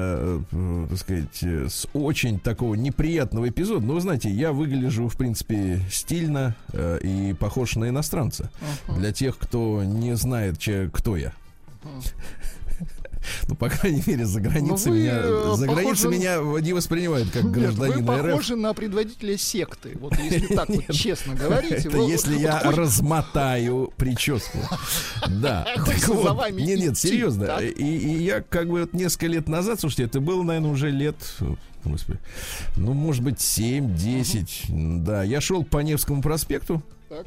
э, 0.52 0.86
так 0.90 0.98
сказать, 0.98 1.42
э, 1.42 1.68
с 1.68 1.86
очень 1.94 2.38
такого 2.38 2.74
неприятного 2.74 3.48
эпизода. 3.48 3.86
Но 3.86 3.94
вы 3.94 4.00
знаете, 4.00 4.30
я 4.30 4.52
выгляжу, 4.52 5.08
в 5.08 5.16
принципе, 5.16 5.80
стильно 5.90 6.54
и 6.74 7.34
похож 7.38 7.76
на 7.76 7.88
иностранца. 7.88 8.50
Для 8.96 9.12
тех, 9.12 9.38
кто 9.38 9.82
не 9.84 10.16
знает, 10.16 10.58
че- 10.58 10.90
кто 10.92 11.16
я. 11.16 11.32
Ну, 13.48 13.54
по 13.54 13.68
крайней 13.68 14.02
мере, 14.06 14.24
за 14.24 14.40
границей 14.40 14.92
вы, 14.92 14.98
меня, 14.98 15.20
э, 15.22 15.54
за 15.56 15.66
границей 15.66 16.10
меня 16.10 16.36
не 16.60 16.72
воспринимают 16.72 17.30
как 17.30 17.50
гражданина 17.50 18.18
РФ. 18.18 18.30
похожи 18.30 18.56
на 18.56 18.74
предводителя 18.74 19.36
секты. 19.38 19.96
Вот 20.00 20.16
если 20.18 20.54
так 20.54 20.68
вот 20.68 20.84
честно 20.92 21.34
говорите. 21.34 21.88
Это 21.88 21.98
если 21.98 22.38
я 22.38 22.60
размотаю 22.60 23.92
прическу. 23.96 24.58
Да. 25.28 25.66
Нет, 26.52 26.78
нет, 26.78 26.98
серьезно. 26.98 27.58
и 27.58 27.84
я 28.22 28.42
как 28.42 28.68
бы 28.68 28.80
вот 28.80 28.92
несколько 28.92 29.26
лет 29.26 29.48
назад, 29.48 29.80
слушайте, 29.80 30.04
это 30.04 30.20
было, 30.20 30.42
наверное, 30.42 30.70
уже 30.70 30.90
лет, 30.90 31.16
господи, 31.84 32.18
ну, 32.76 32.92
может 32.92 33.22
быть, 33.22 33.38
7-10. 33.38 35.02
Да, 35.02 35.22
я 35.22 35.40
шел 35.40 35.64
по 35.64 35.78
Невскому 35.78 36.22
проспекту, 36.22 36.82
Так. 37.08 37.26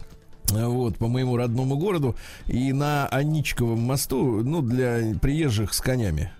Э, 0.53 0.65
вот, 0.65 0.97
по 0.97 1.07
моему 1.07 1.37
родному 1.37 1.77
городу, 1.77 2.15
и 2.47 2.73
на 2.73 3.07
Аничковом 3.07 3.79
мосту, 3.81 4.43
ну, 4.43 4.61
для 4.61 5.15
приезжих 5.21 5.73
с 5.73 5.81
конями, 5.81 6.31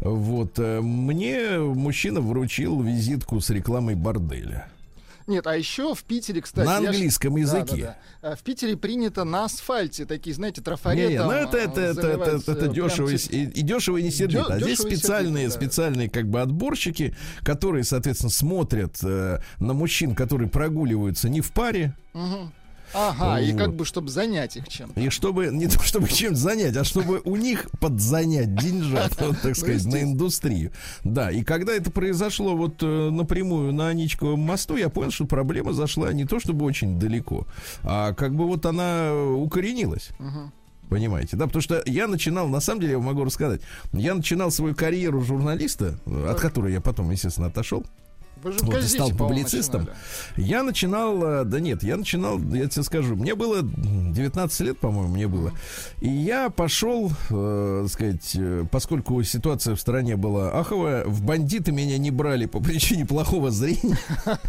вот, 0.00 0.58
э, 0.58 0.80
мне 0.80 1.58
мужчина 1.58 2.20
вручил 2.20 2.80
визитку 2.82 3.40
с 3.40 3.50
рекламой 3.50 3.94
борделя. 3.94 4.68
Нет, 5.26 5.46
а 5.46 5.54
еще 5.58 5.94
в 5.94 6.04
Питере, 6.04 6.40
кстати... 6.40 6.66
На 6.66 6.78
я 6.78 6.88
английском 6.88 7.34
Да, 7.34 7.40
языке. 7.40 7.76
да, 7.82 7.96
да. 8.22 8.32
А 8.32 8.34
В 8.36 8.40
Питере 8.40 8.78
принято 8.78 9.24
на 9.24 9.44
асфальте 9.44 10.06
такие, 10.06 10.34
знаете, 10.34 10.62
Не, 10.62 10.64
трафаретом... 10.64 11.12
не, 11.12 11.18
ну 11.18 11.30
это, 11.32 11.58
это, 11.58 11.80
это, 11.82 12.00
это, 12.08 12.50
это, 12.52 12.64
э, 12.64 12.72
дешево, 12.72 13.08
и, 13.10 13.18
чуть- 13.18 13.30
и- 13.30 13.42
и 13.44 13.60
дешево 13.62 13.98
и 13.98 14.02
не 14.04 14.10
сердито. 14.10 14.44
Дё- 14.44 14.52
а 14.54 14.58
здесь 14.60 14.78
специальные, 14.78 15.42
сердито, 15.50 15.60
да. 15.60 15.66
специальные 15.66 16.08
как 16.08 16.28
бы 16.30 16.40
отборщики, 16.40 17.14
которые, 17.42 17.84
соответственно, 17.84 18.30
смотрят 18.30 18.96
э, 19.02 19.40
на 19.58 19.74
мужчин, 19.74 20.14
которые 20.14 20.48
прогуливаются 20.48 21.28
не 21.28 21.42
в 21.42 21.52
паре, 21.52 21.94
Мгм. 22.14 22.50
Ага, 22.94 23.40
и 23.40 23.52
Вот. 23.52 23.58
как 23.60 23.74
бы, 23.74 23.84
чтобы 23.84 24.08
занять 24.10 24.56
их 24.56 24.68
чем-то. 24.68 24.98
и 25.00 25.08
чтобы 25.10 25.48
не 25.48 25.66
то 25.66 25.80
чтобы 25.82 26.08
чем-то 26.08 26.38
занять, 26.38 26.76
а 26.76 26.84
чтобы 26.84 27.20
у 27.24 27.36
них 27.36 27.68
подзанять 27.80 28.54
деньжат, 28.54 29.16
так 29.42 29.56
сказать, 29.56 29.84
на 29.84 30.02
индустрию. 30.02 30.72
Да, 31.04 31.30
и 31.30 31.42
когда 31.42 31.72
это 31.72 31.90
произошло 31.90 32.56
вот 32.56 32.82
э, 32.82 33.10
напрямую 33.10 33.72
на 33.72 33.88
Аничковом 33.88 34.40
мосту, 34.40 34.76
я 34.76 34.88
понял, 34.88 35.10
что 35.10 35.26
проблема 35.26 35.72
зашла 35.72 36.12
не 36.12 36.24
то 36.24 36.40
чтобы 36.40 36.64
очень 36.64 36.98
далеко, 36.98 37.46
а 37.82 38.12
как 38.14 38.34
бы 38.34 38.46
вот 38.46 38.64
она 38.66 39.12
укоренилась. 39.14 40.10
Понимаете, 40.88 41.36
да, 41.36 41.44
потому 41.46 41.60
что 41.60 41.82
я 41.84 42.06
начинал, 42.06 42.48
на 42.48 42.60
самом 42.60 42.80
деле, 42.80 42.92
я 42.94 42.98
могу 42.98 43.22
рассказать, 43.22 43.60
я 43.92 44.14
начинал 44.14 44.50
свою 44.50 44.74
карьеру 44.74 45.20
журналиста, 45.20 45.98
э, 46.06 46.30
от 46.30 46.40
которой 46.40 46.72
я 46.72 46.80
потом, 46.80 47.10
естественно, 47.10 47.48
отошел. 47.48 47.84
Вы 48.42 48.52
же 48.52 48.58
в 48.58 48.62
Вот, 48.62 48.74
газете, 48.74 48.94
стал 48.94 49.10
публицистом. 49.10 49.82
начинали. 49.82 50.48
Я 50.48 50.62
начинал, 50.62 51.22
э, 51.22 51.44
да 51.44 51.60
нет, 51.60 51.82
я 51.82 51.96
начинал, 51.96 52.38
я 52.38 52.68
тебе 52.68 52.82
скажу, 52.82 53.16
мне 53.16 53.34
было 53.34 53.62
19 53.62 54.60
лет, 54.60 54.78
по-моему, 54.78 55.14
мне 55.14 55.28
было. 55.28 55.52
И 56.00 56.08
я 56.08 56.50
пошел, 56.50 57.10
э, 57.30 57.86
сказать, 57.90 58.32
э, 58.34 58.64
поскольку 58.70 59.22
ситуация 59.22 59.74
в 59.74 59.80
стране 59.80 60.16
была 60.16 60.50
аховая, 60.58 61.04
в 61.04 61.22
бандиты 61.22 61.72
меня 61.72 61.98
не 61.98 62.10
брали 62.10 62.46
по 62.46 62.60
причине 62.62 63.06
плохого 63.06 63.50
зрения. 63.50 63.98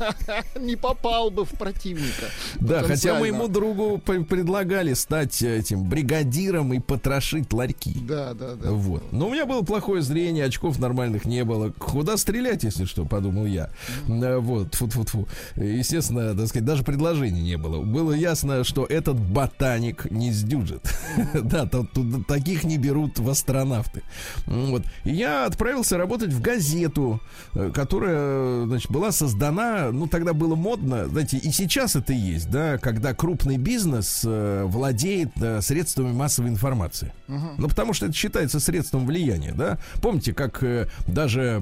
Не 0.59 0.75
попал 0.75 1.29
бы 1.31 1.45
в 1.45 1.51
противника. 1.51 2.25
Да, 2.59 2.83
хотя 2.83 3.19
моему 3.19 3.47
другу 3.47 3.97
предлагали 3.99 4.93
стать 4.93 5.41
этим 5.41 5.83
бригадиром 5.83 6.73
и 6.73 6.79
потрошить 6.79 7.51
ларьки. 7.53 7.97
Да, 8.01 8.33
да, 8.33 8.55
да. 8.55 8.71
Вот. 8.71 9.11
Но 9.11 9.27
у 9.27 9.31
меня 9.31 9.45
было 9.45 9.61
плохое 9.61 10.01
зрение, 10.01 10.45
очков 10.45 10.79
нормальных 10.79 11.25
не 11.25 11.43
было. 11.43 11.71
Куда 11.71 12.17
стрелять, 12.17 12.63
если 12.63 12.85
что, 12.85 13.05
подумал 13.05 13.45
я. 13.45 13.69
Э, 14.07 14.37
Вот, 14.39 14.75
фу 14.75 14.89
фу 14.89 15.03
фу 15.05 15.27
Естественно, 15.55 16.35
так 16.35 16.47
сказать, 16.47 16.65
даже 16.65 16.83
предложений 16.83 17.41
не 17.41 17.57
было. 17.57 17.81
Было 17.83 18.11
ясно, 18.13 18.63
что 18.63 18.85
этот 18.85 19.19
ботаник 19.19 20.09
не 20.11 20.31
сдюжит. 20.31 20.81
Да, 21.43 21.65
тут- 21.65 21.91
тут 21.93 22.27
таких 22.27 22.63
не 22.63 22.77
берут 22.77 23.19
в 23.19 23.29
астронавты. 23.29 24.01
Вот. 24.45 24.83
И 25.05 25.11
я 25.11 25.45
отправился 25.45 25.97
работать 25.97 26.31
в 26.33 26.41
газету, 26.41 27.19
э, 27.53 27.71
которая, 27.73 28.65
значит, 28.65 28.91
была 28.91 29.11
создана, 29.11 29.91
ну, 29.91 30.07
тогда 30.07 30.33
было 30.33 30.55
модно, 30.55 31.07
знаете, 31.07 31.37
и 31.37 31.51
сейчас 31.51 31.95
это 31.95 32.13
есть, 32.13 32.49
да, 32.49 32.77
когда 32.77 33.13
крупный 33.13 33.57
бизнес 33.57 34.23
э, 34.25 34.63
владеет 34.65 35.29
э, 35.41 35.61
средствами 35.61 36.11
массовой 36.13 36.49
информации. 36.49 37.11
Ну, 37.27 37.67
потому 37.67 37.93
что 37.93 38.05
это 38.05 38.15
считается 38.15 38.59
средством 38.59 39.05
влияния, 39.05 39.53
да. 39.53 39.77
Помните, 40.01 40.33
как 40.33 40.63
э, 40.63 40.87
даже 41.07 41.61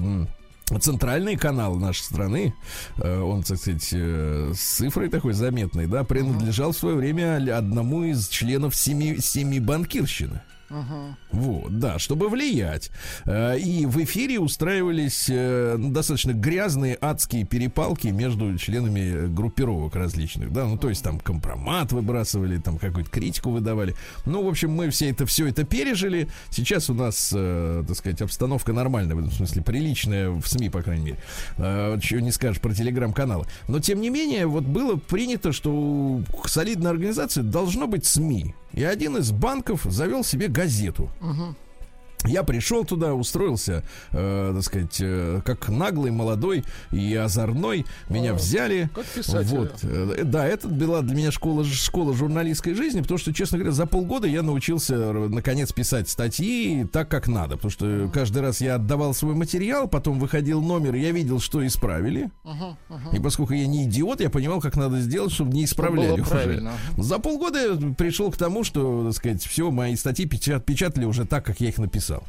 центральный 0.78 1.36
канал 1.36 1.76
нашей 1.76 2.02
страны, 2.02 2.54
э, 2.98 3.20
он, 3.20 3.42
так 3.42 3.58
сказать, 3.58 3.88
э, 3.92 4.52
с 4.54 4.60
цифрой 4.60 5.08
такой 5.08 5.32
заметной, 5.32 5.86
да, 5.86 6.04
принадлежал 6.04 6.72
в 6.72 6.76
свое 6.76 6.96
время 6.96 7.36
одному 7.56 8.04
из 8.04 8.28
членов 8.28 8.76
семи, 8.76 9.18
семи 9.18 9.60
банкирщины. 9.60 10.42
Uh-huh. 10.70 11.14
Вот, 11.32 11.78
да, 11.78 11.98
чтобы 11.98 12.28
влиять. 12.28 12.90
Э, 13.24 13.58
и 13.58 13.86
в 13.86 13.96
эфире 14.04 14.38
устраивались 14.38 15.26
э, 15.30 15.76
достаточно 15.78 16.32
грязные 16.32 16.98
адские 17.00 17.44
перепалки 17.44 18.08
между 18.08 18.56
членами 18.58 19.28
группировок 19.28 19.96
различных, 19.96 20.52
да, 20.52 20.66
ну 20.66 20.76
то 20.76 20.90
есть 20.90 21.02
там 21.02 21.20
компромат 21.20 21.92
выбрасывали, 21.92 22.58
там 22.58 22.78
какую-то 22.78 23.10
критику 23.10 23.50
выдавали. 23.50 23.94
Ну, 24.26 24.44
в 24.44 24.48
общем, 24.48 24.70
мы 24.70 24.90
все 24.90 25.08
это 25.08 25.24
все 25.24 25.46
это 25.46 25.64
пережили. 25.64 26.28
Сейчас 26.50 26.90
у 26.90 26.94
нас, 26.94 27.32
э, 27.34 27.84
так 27.86 27.96
сказать, 27.96 28.20
обстановка 28.20 28.74
нормальная, 28.74 29.16
в 29.16 29.20
этом 29.20 29.32
смысле 29.32 29.62
приличная 29.62 30.30
в 30.30 30.46
СМИ, 30.46 30.68
по 30.68 30.82
крайней 30.82 31.04
мере. 31.04 31.18
Чего 32.00 32.20
не 32.20 32.30
скажешь 32.30 32.60
про 32.60 32.74
телеграм-каналы. 32.74 33.46
Но 33.68 33.80
тем 33.80 34.00
не 34.00 34.10
менее, 34.10 34.46
вот 34.46 34.64
было 34.64 34.96
принято, 34.96 35.52
что 35.52 36.20
солидная 36.44 36.90
организация 36.90 37.42
должно 37.42 37.86
быть 37.86 38.04
СМИ. 38.04 38.54
И 38.72 38.84
один 38.84 39.16
из 39.16 39.32
банков 39.32 39.84
завел 39.84 40.22
себе 40.24 40.48
газету. 40.48 41.10
Угу. 41.20 41.54
Я 42.24 42.42
пришел 42.42 42.84
туда, 42.84 43.14
устроился, 43.14 43.84
э, 44.10 44.52
так 44.54 44.62
сказать, 44.64 44.96
э, 45.00 45.40
как 45.44 45.68
наглый, 45.68 46.10
молодой 46.10 46.64
и 46.90 47.14
озорной. 47.14 47.86
Меня 48.08 48.32
а, 48.32 48.34
взяли. 48.34 48.90
Как 48.94 49.06
писатель. 49.06 49.48
Вот, 49.48 49.78
э, 49.82 50.22
да, 50.24 50.46
это 50.46 50.68
была 50.68 51.02
для 51.02 51.14
меня 51.14 51.30
школа, 51.30 51.64
школа 51.64 52.14
журналистской 52.14 52.74
жизни, 52.74 53.02
потому 53.02 53.18
что, 53.18 53.32
честно 53.32 53.58
говоря, 53.58 53.72
за 53.72 53.86
полгода 53.86 54.26
я 54.26 54.42
научился, 54.42 54.94
э, 54.94 55.28
наконец, 55.28 55.72
писать 55.72 56.08
статьи 56.08 56.84
так, 56.92 57.08
как 57.08 57.28
надо. 57.28 57.56
Потому 57.56 57.70
что 57.70 58.10
каждый 58.12 58.42
раз 58.42 58.60
я 58.60 58.74
отдавал 58.74 59.14
свой 59.14 59.34
материал, 59.34 59.86
потом 59.86 60.18
выходил 60.18 60.60
номер, 60.60 60.96
я 60.96 61.12
видел, 61.12 61.38
что 61.38 61.64
исправили. 61.66 62.30
Uh-huh, 62.44 62.74
uh-huh. 62.90 63.16
И 63.16 63.20
поскольку 63.20 63.54
я 63.54 63.66
не 63.66 63.84
идиот, 63.84 64.20
я 64.20 64.28
понимал, 64.28 64.60
как 64.60 64.76
надо 64.76 65.00
сделать, 65.00 65.32
чтобы 65.32 65.52
не 65.52 65.64
исправляли 65.64 66.20
чтобы 66.22 66.42
уже. 66.42 66.70
За 66.96 67.18
полгода 67.20 67.58
я 67.58 67.94
пришел 67.94 68.30
к 68.32 68.36
тому, 68.36 68.64
что, 68.64 69.04
так 69.04 69.14
сказать, 69.14 69.42
все, 69.42 69.70
мои 69.70 69.94
статьи 69.94 70.26
печат, 70.26 70.66
печатали 70.66 71.04
уже 71.04 71.24
так, 71.24 71.44
как 71.44 71.60
я 71.60 71.68
их 71.68 71.78
написал 71.78 72.07
написал. 72.08 72.24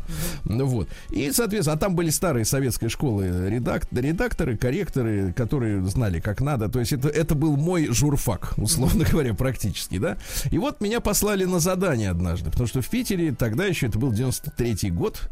Ну 0.45 0.65
вот. 0.65 0.89
И, 1.09 1.31
соответственно, 1.31 1.75
а 1.75 1.79
там 1.79 1.95
были 1.95 2.09
старые 2.09 2.45
советской 2.45 2.89
школы 2.89 3.50
редак, 3.50 3.88
редакторы, 3.91 4.57
корректоры, 4.57 5.33
которые 5.33 5.86
знали, 5.86 6.19
как 6.19 6.41
надо. 6.41 6.69
То 6.69 6.79
есть 6.79 6.93
это, 6.93 7.09
это 7.09 7.36
был 7.36 7.57
мой 7.57 7.88
журфак, 7.88 8.53
условно 8.57 9.05
говоря, 9.09 9.33
практически, 9.33 9.98
да. 9.98 10.17
И 10.51 10.57
вот 10.57 10.81
меня 10.81 11.00
послали 11.00 11.45
на 11.45 11.59
задание 11.59 12.09
однажды, 12.09 12.51
потому 12.51 12.67
что 12.67 12.81
в 12.81 12.89
Питере 12.89 13.33
тогда 13.33 13.65
еще, 13.65 13.88
это 13.88 14.00
был 14.00 14.12
93-й 14.12 14.91
год, 14.91 15.29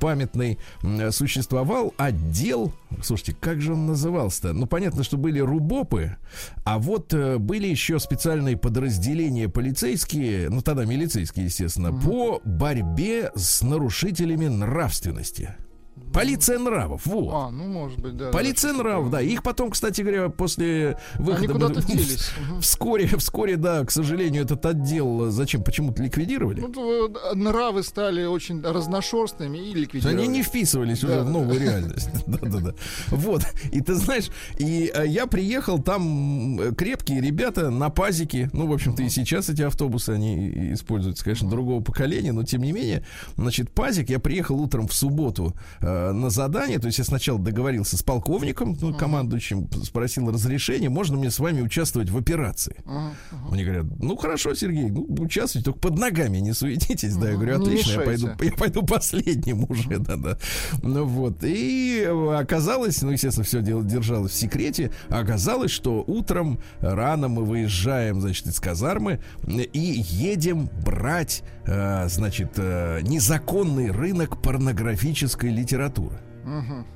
памятный, 0.00 0.58
существовал 1.10 1.94
отдел, 1.96 2.72
слушайте, 3.02 3.36
как 3.38 3.60
же 3.60 3.74
он 3.74 3.86
назывался-то? 3.86 4.52
Ну, 4.52 4.66
понятно, 4.66 5.04
что 5.04 5.16
были 5.16 5.40
рубопы, 5.40 6.16
а 6.64 6.78
вот 6.78 7.12
э, 7.14 7.38
были 7.38 7.66
еще 7.66 7.98
специальные 7.98 8.56
подразделения 8.56 9.48
полицейские, 9.48 10.50
ну, 10.50 10.62
тогда 10.62 10.84
милицейские, 10.84 11.46
естественно, 11.46 11.92
по 11.92 12.40
борьбе 12.44 13.30
с 13.34 13.62
нарушением 13.62 13.89
нарушителями 13.90 14.46
нравственности. 14.46 15.56
Полиция 16.12 16.58
нравов, 16.58 17.02
вот. 17.06 17.32
А, 17.32 17.50
ну, 17.50 17.64
может 17.64 18.00
быть, 18.00 18.16
да. 18.16 18.30
Полиция 18.30 18.72
да, 18.72 18.78
нравов, 18.78 19.10
да. 19.10 19.20
Их 19.20 19.42
потом, 19.42 19.70
кстати 19.70 20.02
говоря, 20.02 20.28
после 20.28 20.98
выхода... 21.16 21.36
Они 21.38 21.46
куда-то 21.48 21.86
делись. 21.86 22.30
Вскоре, 22.60 23.06
вскоре, 23.06 23.56
да, 23.56 23.84
к 23.84 23.90
сожалению, 23.90 24.44
этот 24.44 24.64
отдел 24.66 25.30
зачем, 25.30 25.62
почему-то 25.62 26.02
ликвидировали. 26.02 26.60
Ну, 26.60 27.14
нравы 27.34 27.82
стали 27.82 28.24
очень 28.24 28.60
разношерстными 28.62 29.58
и 29.58 29.74
ликвидировали. 29.74 30.18
Они 30.18 30.26
не 30.26 30.42
вписывались 30.42 31.00
да, 31.00 31.06
уже 31.06 31.16
да. 31.16 31.24
в 31.24 31.30
новую 31.30 31.60
реальность. 31.60 32.08
Да-да-да. 32.26 32.74
Вот. 33.08 33.42
И 33.70 33.80
ты 33.80 33.94
знаешь, 33.94 34.30
и 34.58 34.90
э, 34.92 35.06
я 35.06 35.26
приехал, 35.26 35.80
там 35.80 36.74
крепкие 36.74 37.20
ребята 37.20 37.70
на 37.70 37.90
пазике. 37.90 38.50
Ну, 38.52 38.66
в 38.66 38.72
общем-то, 38.72 39.02
и 39.02 39.08
сейчас 39.08 39.48
эти 39.48 39.62
автобусы, 39.62 40.10
они 40.10 40.72
используются, 40.72 41.24
конечно, 41.24 41.48
другого 41.48 41.82
поколения, 41.82 42.32
но 42.32 42.42
тем 42.42 42.62
не 42.62 42.72
менее, 42.72 43.04
значит, 43.36 43.70
пазик, 43.70 44.10
я 44.10 44.18
приехал 44.18 44.60
утром 44.60 44.88
в 44.88 44.94
субботу 44.94 45.54
э, 45.80 45.99
Э, 46.00 46.12
на 46.12 46.30
задание. 46.30 46.78
То 46.78 46.86
есть 46.86 46.98
я 46.98 47.04
сначала 47.04 47.38
договорился 47.38 47.96
с 47.96 48.02
полковником, 48.02 48.76
ну, 48.80 48.94
командующим, 48.94 49.68
спросил 49.84 50.30
разрешение, 50.30 50.88
можно 50.88 51.16
мне 51.16 51.30
с 51.30 51.38
вами 51.38 51.60
участвовать 51.60 52.10
в 52.10 52.16
операции. 52.16 52.76
Uh-huh. 52.84 53.52
Они 53.52 53.64
говорят, 53.64 53.86
ну 54.00 54.16
хорошо, 54.16 54.54
Сергей, 54.54 54.90
ну 54.90 55.06
участвуйте, 55.18 55.66
только 55.66 55.80
под 55.80 55.98
ногами 55.98 56.38
не 56.38 56.52
суетитесь. 56.52 57.16
Да, 57.16 57.30
я 57.30 57.36
говорю, 57.36 57.62
отлично, 57.62 58.00
я 58.00 58.06
пойду, 58.06 58.28
я 58.40 58.52
пойду 58.52 58.82
последним 58.82 59.64
уже, 59.68 59.98
да-да. 59.98 60.38
Ну 60.82 61.04
вот. 61.04 61.38
И 61.42 62.06
оказалось, 62.36 63.02
ну, 63.02 63.10
естественно, 63.10 63.44
все 63.44 63.60
дело 63.60 63.82
держалось 63.82 64.32
в 64.32 64.36
секрете. 64.36 64.92
Оказалось, 65.08 65.70
что 65.70 66.04
утром 66.06 66.60
рано 66.80 67.28
мы 67.28 67.44
выезжаем, 67.44 68.20
значит, 68.20 68.46
из 68.46 68.60
казармы 68.60 69.20
и 69.46 69.78
едем 69.78 70.68
брать, 70.84 71.42
э, 71.66 72.08
значит, 72.08 72.52
э, 72.56 73.00
незаконный 73.02 73.90
рынок 73.90 74.40
порнографической 74.40 75.50
литературы 75.50 75.89
литературы. 75.90 76.16
Угу. 76.44 76.86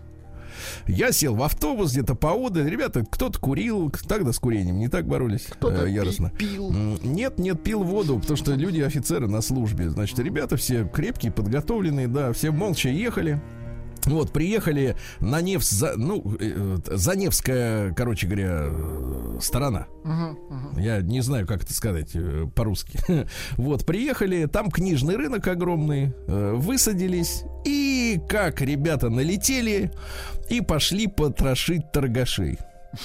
Я 0.86 1.10
сел 1.10 1.34
в 1.34 1.42
автобус 1.42 1.92
где-то 1.92 2.14
поодаль. 2.14 2.68
Ребята, 2.68 3.04
кто-то 3.08 3.38
курил, 3.40 3.92
тогда 4.06 4.32
с 4.32 4.38
курением 4.38 4.78
не 4.78 4.88
так 4.88 5.06
боролись 5.06 5.46
кто-то 5.48 5.86
э, 5.86 5.90
яростно. 5.90 6.30
Пил. 6.30 6.72
Нет, 6.72 7.38
нет, 7.38 7.62
пил 7.62 7.82
воду, 7.82 8.20
потому 8.20 8.36
что 8.36 8.54
люди 8.54 8.80
офицеры 8.80 9.26
на 9.26 9.42
службе. 9.42 9.90
Значит, 9.90 10.18
ребята 10.20 10.56
все 10.56 10.86
крепкие, 10.86 11.32
подготовленные, 11.32 12.06
да, 12.06 12.32
все 12.32 12.52
молча 12.52 12.88
ехали. 12.88 13.42
Вот, 14.06 14.32
приехали 14.32 14.96
на 15.20 15.40
Невс, 15.40 15.70
за, 15.70 15.94
ну, 15.96 16.36
э, 16.38 16.78
Заневская, 16.86 17.92
короче 17.92 18.26
говоря, 18.26 18.70
сторона. 19.40 19.86
Uh-huh, 20.04 20.36
uh-huh. 20.50 20.82
Я 20.82 21.00
не 21.00 21.20
знаю, 21.20 21.46
как 21.46 21.62
это 21.62 21.72
сказать 21.72 22.10
э, 22.14 22.46
по-русски. 22.54 23.00
вот, 23.56 23.86
приехали, 23.86 24.46
там 24.46 24.70
книжный 24.70 25.16
рынок 25.16 25.46
огромный, 25.48 26.12
э, 26.26 26.52
высадились, 26.54 27.44
и 27.64 28.20
как 28.28 28.60
ребята 28.60 29.08
налетели 29.08 29.90
и 30.50 30.60
пошли 30.60 31.06
потрошить 31.06 31.90
торгашей. 31.92 32.58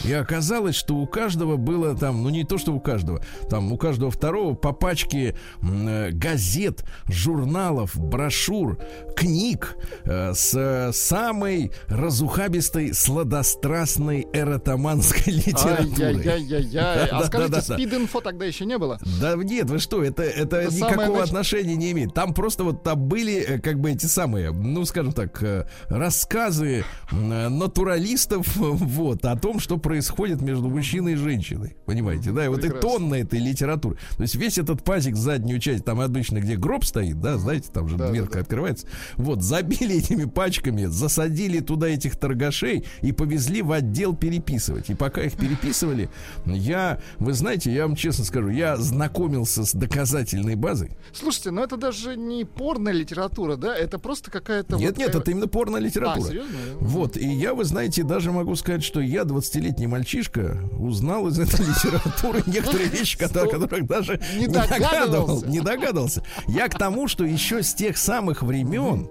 И 0.03 0.13
оказалось, 0.13 0.75
что 0.75 0.95
у 0.95 1.07
каждого 1.07 1.57
было 1.57 1.95
там, 1.95 2.23
ну 2.23 2.29
не 2.29 2.43
то, 2.43 2.57
что 2.57 2.73
у 2.73 2.79
каждого, 2.79 3.21
там 3.49 3.71
у 3.71 3.77
каждого 3.77 4.11
второго 4.11 4.55
по 4.55 4.71
пачке 4.71 5.35
э, 5.61 6.11
газет, 6.11 6.83
журналов, 7.07 7.91
брошюр, 7.95 8.79
книг 9.15 9.77
э, 10.05 10.33
с 10.33 10.91
самой 10.93 11.71
разухабистой, 11.87 12.93
сладострастной 12.93 14.27
эротоманской 14.33 15.23
литературой. 15.33 16.27
Ай-яй-яй-яй. 16.27 17.07
А 17.07 17.23
скажите, 17.25 17.61
спид-инфо 17.61 18.21
тогда 18.21 18.45
еще 18.45 18.65
не 18.65 18.77
было? 18.77 18.99
Да 19.19 19.35
нет, 19.35 19.69
вы 19.69 19.79
что, 19.79 20.03
это, 20.03 20.23
это, 20.23 20.57
это 20.57 20.73
никакого 20.73 21.23
отношения 21.23 21.75
не 21.75 21.91
имеет. 21.91 22.13
Там 22.13 22.33
просто 22.33 22.63
вот 22.63 22.83
там 22.83 22.99
были 23.07 23.35
э, 23.35 23.59
как 23.59 23.79
бы 23.79 23.91
эти 23.91 24.05
самые, 24.05 24.51
ну 24.51 24.85
скажем 24.85 25.13
так, 25.13 25.41
э, 25.43 25.67
рассказы 25.87 26.85
натуралистов 27.11 28.47
вот 28.55 29.25
о 29.25 29.35
том, 29.35 29.59
что 29.59 29.77
происходит 29.79 30.41
между 30.41 30.69
мужчиной 30.69 31.13
и 31.13 31.15
женщиной. 31.15 31.75
Понимаете, 31.85 32.31
да? 32.31 32.45
И 32.45 32.47
вот 32.47 32.63
и 32.63 32.69
тонна 32.69 33.15
этой 33.15 33.39
литературы. 33.39 33.97
То 34.15 34.23
есть 34.23 34.35
весь 34.35 34.57
этот 34.57 34.83
пазик, 34.83 35.15
заднюю 35.15 35.59
часть, 35.59 35.85
там 35.85 35.99
обычно, 35.99 36.39
где 36.39 36.55
гроб 36.55 36.85
стоит, 36.85 37.19
да, 37.19 37.37
знаете, 37.37 37.69
там 37.73 37.87
же 37.87 37.97
да, 37.97 38.09
дверка 38.09 38.29
да, 38.29 38.35
да. 38.35 38.41
открывается. 38.41 38.87
Вот, 39.15 39.41
забили 39.41 39.97
этими 39.97 40.25
пачками, 40.25 40.85
засадили 40.85 41.59
туда 41.59 41.87
этих 41.87 42.17
торгашей 42.17 42.85
и 43.01 43.11
повезли 43.11 43.61
в 43.61 43.71
отдел 43.71 44.15
переписывать. 44.15 44.89
И 44.89 44.95
пока 44.95 45.23
их 45.23 45.37
переписывали, 45.37 46.09
я, 46.45 46.99
вы 47.17 47.33
знаете, 47.33 47.71
я 47.71 47.87
вам 47.87 47.95
честно 47.95 48.25
скажу, 48.25 48.49
я 48.49 48.77
знакомился 48.77 49.65
с 49.65 49.73
доказательной 49.73 50.55
базой. 50.55 50.91
Слушайте, 51.13 51.51
ну 51.51 51.63
это 51.63 51.77
даже 51.77 52.15
не 52.15 52.45
порно 52.45 52.89
литература, 52.89 53.55
да? 53.55 53.75
Это 53.75 53.99
просто 53.99 54.31
какая-то... 54.31 54.77
Нет, 54.77 54.91
вот... 54.91 54.97
нет, 54.97 55.15
это 55.15 55.31
именно 55.31 55.47
порно 55.47 55.77
литература. 55.77 56.25
А, 56.25 56.29
серьезно? 56.29 56.57
Вот, 56.79 57.17
и 57.17 57.27
я, 57.27 57.53
вы 57.53 57.63
знаете, 57.63 58.03
даже 58.03 58.31
могу 58.31 58.55
сказать, 58.55 58.83
что 58.83 58.99
я 58.99 59.23
20 59.23 59.55
лет 59.55 59.68
15 59.69 59.87
мальчишка 59.87 60.57
узнал 60.77 61.27
из 61.27 61.39
этой 61.39 61.65
литературы 61.65 62.43
некоторые 62.47 62.89
вещи, 62.89 63.17
которых 63.17 63.85
даже 63.85 64.19
не 64.35 64.47
догадывался. 64.47 65.47
Не 65.47 65.61
догадывался. 65.61 66.23
Я 66.47 66.67
к 66.67 66.77
тому, 66.77 67.07
что 67.07 67.23
еще 67.23 67.63
с 67.63 67.73
тех 67.73 67.97
самых 67.97 68.41
времен 68.41 69.09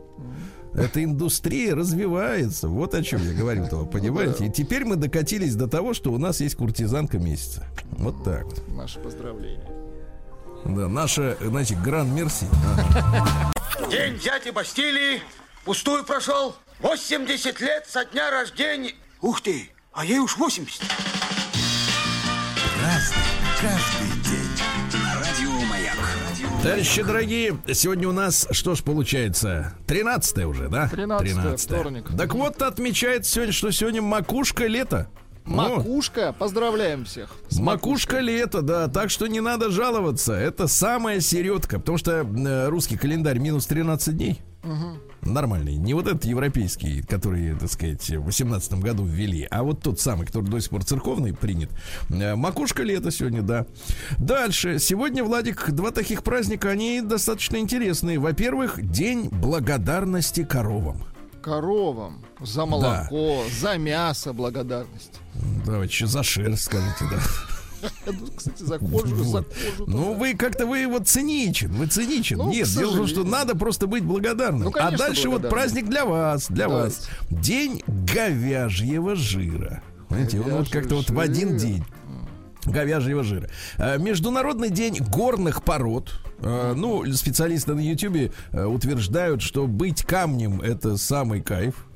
эта 0.74 1.02
индустрия 1.02 1.74
развивается. 1.74 2.68
Вот 2.68 2.94
о 2.94 3.02
чем 3.02 3.24
я 3.24 3.32
говорю, 3.32 3.64
-то, 3.64 3.88
понимаете? 3.90 4.46
И 4.46 4.50
теперь 4.50 4.84
мы 4.84 4.96
докатились 4.96 5.54
до 5.54 5.66
того, 5.66 5.94
что 5.94 6.12
у 6.12 6.18
нас 6.18 6.40
есть 6.40 6.56
куртизанка 6.56 7.18
месяца. 7.18 7.64
Вот 7.92 8.22
так 8.24 8.44
вот. 8.44 8.68
Наше 8.68 8.98
поздравление. 9.00 9.70
Да, 10.64 10.88
наше, 10.88 11.36
знаете, 11.40 11.76
гран 11.76 12.14
мерси. 12.14 12.46
День 13.90 14.18
дяди 14.18 14.50
Бастилии 14.50 15.22
пустую 15.64 16.04
прошел. 16.04 16.54
80 16.80 17.60
лет 17.60 17.86
со 17.88 18.04
дня 18.04 18.30
рождения. 18.30 18.92
Ух 19.20 19.40
ты! 19.40 19.70
А 19.98 20.04
ей 20.04 20.20
уж 20.20 20.36
80. 20.36 20.80
Разный, 22.80 23.16
каждый 23.60 24.30
день. 24.30 24.48
Радио 25.12 25.66
Маяк. 25.66 25.96
Товарищи 26.62 27.02
дорогие, 27.02 27.58
сегодня 27.72 28.08
у 28.08 28.12
нас, 28.12 28.46
что 28.52 28.76
ж 28.76 28.84
получается, 28.84 29.74
13 29.88 30.44
уже, 30.44 30.68
да? 30.68 30.88
13 30.88 31.32
13 31.32 31.60
вторник. 31.60 32.04
Так 32.16 32.32
вот, 32.34 32.62
отмечает 32.62 33.26
сегодня, 33.26 33.52
что 33.52 33.72
сегодня 33.72 34.00
макушка 34.00 34.68
лета. 34.68 35.10
Макушка, 35.44 36.32
поздравляем 36.32 37.04
всех. 37.04 37.34
Макушка 37.58 38.20
лето, 38.20 38.62
да, 38.62 38.86
так 38.86 39.10
что 39.10 39.26
не 39.26 39.40
надо 39.40 39.68
жаловаться. 39.68 40.32
Это 40.32 40.68
самая 40.68 41.18
середка, 41.18 41.80
потому 41.80 41.98
что 41.98 42.20
э, 42.20 42.68
русский 42.68 42.96
календарь 42.96 43.38
минус 43.40 43.66
13 43.66 44.16
дней. 44.16 44.42
Нормальный. 45.22 45.76
Не 45.76 45.94
вот 45.94 46.06
этот 46.06 46.24
европейский, 46.24 47.02
который, 47.02 47.54
так 47.56 47.70
сказать, 47.70 48.08
в 48.08 48.24
18 48.24 48.74
году 48.74 49.04
ввели, 49.04 49.46
а 49.50 49.62
вот 49.62 49.82
тот 49.82 50.00
самый, 50.00 50.26
который 50.26 50.48
до 50.48 50.60
сих 50.60 50.70
пор 50.70 50.84
церковный 50.84 51.34
принят. 51.34 51.70
Э, 52.08 52.34
Макушка 52.34 52.82
лето 52.82 53.10
сегодня, 53.10 53.42
да. 53.42 53.66
Дальше. 54.18 54.78
Сегодня, 54.78 55.24
Владик, 55.24 55.70
два 55.70 55.90
таких 55.90 56.22
праздника, 56.22 56.70
они 56.70 57.00
достаточно 57.02 57.56
интересные. 57.56 58.18
Во-первых, 58.18 58.80
День 58.90 59.28
благодарности 59.28 60.44
коровам. 60.44 61.04
Коровам 61.42 62.24
за 62.40 62.66
молоко, 62.66 63.42
за 63.60 63.78
мясо 63.78 64.32
благодарность. 64.32 65.20
Давайте 65.64 65.92
еще 65.92 66.06
за 66.06 66.22
шерсть 66.22 66.64
скажите, 66.64 67.04
да. 67.10 67.18
Тут, 68.04 68.32
кстати, 68.36 68.62
за 68.62 68.78
кожу, 68.78 69.16
за 69.16 69.24
Вот. 69.24 69.46
кожу. 69.48 69.84
Ну, 69.86 70.14
вы 70.14 70.34
как-то 70.34 70.66
вы 70.66 70.86
вот 70.86 71.06
циничен, 71.08 71.72
вы 71.72 71.86
циничен. 71.86 72.38
Ну, 72.38 72.50
Нет, 72.50 72.68
дело 72.68 72.92
в 72.92 72.96
том, 72.96 73.06
что 73.06 73.24
надо 73.24 73.54
просто 73.56 73.86
быть 73.86 74.04
благодарным. 74.04 74.64
Ну, 74.64 74.70
а 74.70 74.72
конечно, 74.72 74.98
дальше 74.98 75.28
вот 75.28 75.48
праздник 75.48 75.88
для 75.88 76.04
вас, 76.04 76.48
для 76.48 76.68
Давайте. 76.68 76.96
вас. 76.96 77.08
День 77.30 77.82
говяжьего 77.86 79.14
жира. 79.14 79.82
Понимаете, 80.08 80.40
он 80.40 80.50
вот 80.50 80.70
как-то 80.70 80.96
вот 80.96 81.10
в 81.10 81.18
один 81.20 81.56
день. 81.56 81.84
Говяжьего 82.64 83.22
жира. 83.22 83.48
Э, 83.78 83.98
Международный 83.98 84.70
день 84.70 84.98
горных 85.00 85.62
пород. 85.62 86.10
Э, 86.40 86.74
Ну, 86.76 87.04
специалисты 87.14 87.74
на 87.74 87.80
Ютубе 87.80 88.32
э, 88.52 88.64
утверждают, 88.64 89.40
что 89.42 89.66
быть 89.66 90.02
камнем 90.02 90.60
это 90.60 90.96
самый 90.96 91.40
кайф. 91.40 91.86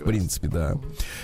В 0.00 0.04
принципе, 0.04 0.48
да. 0.48 0.74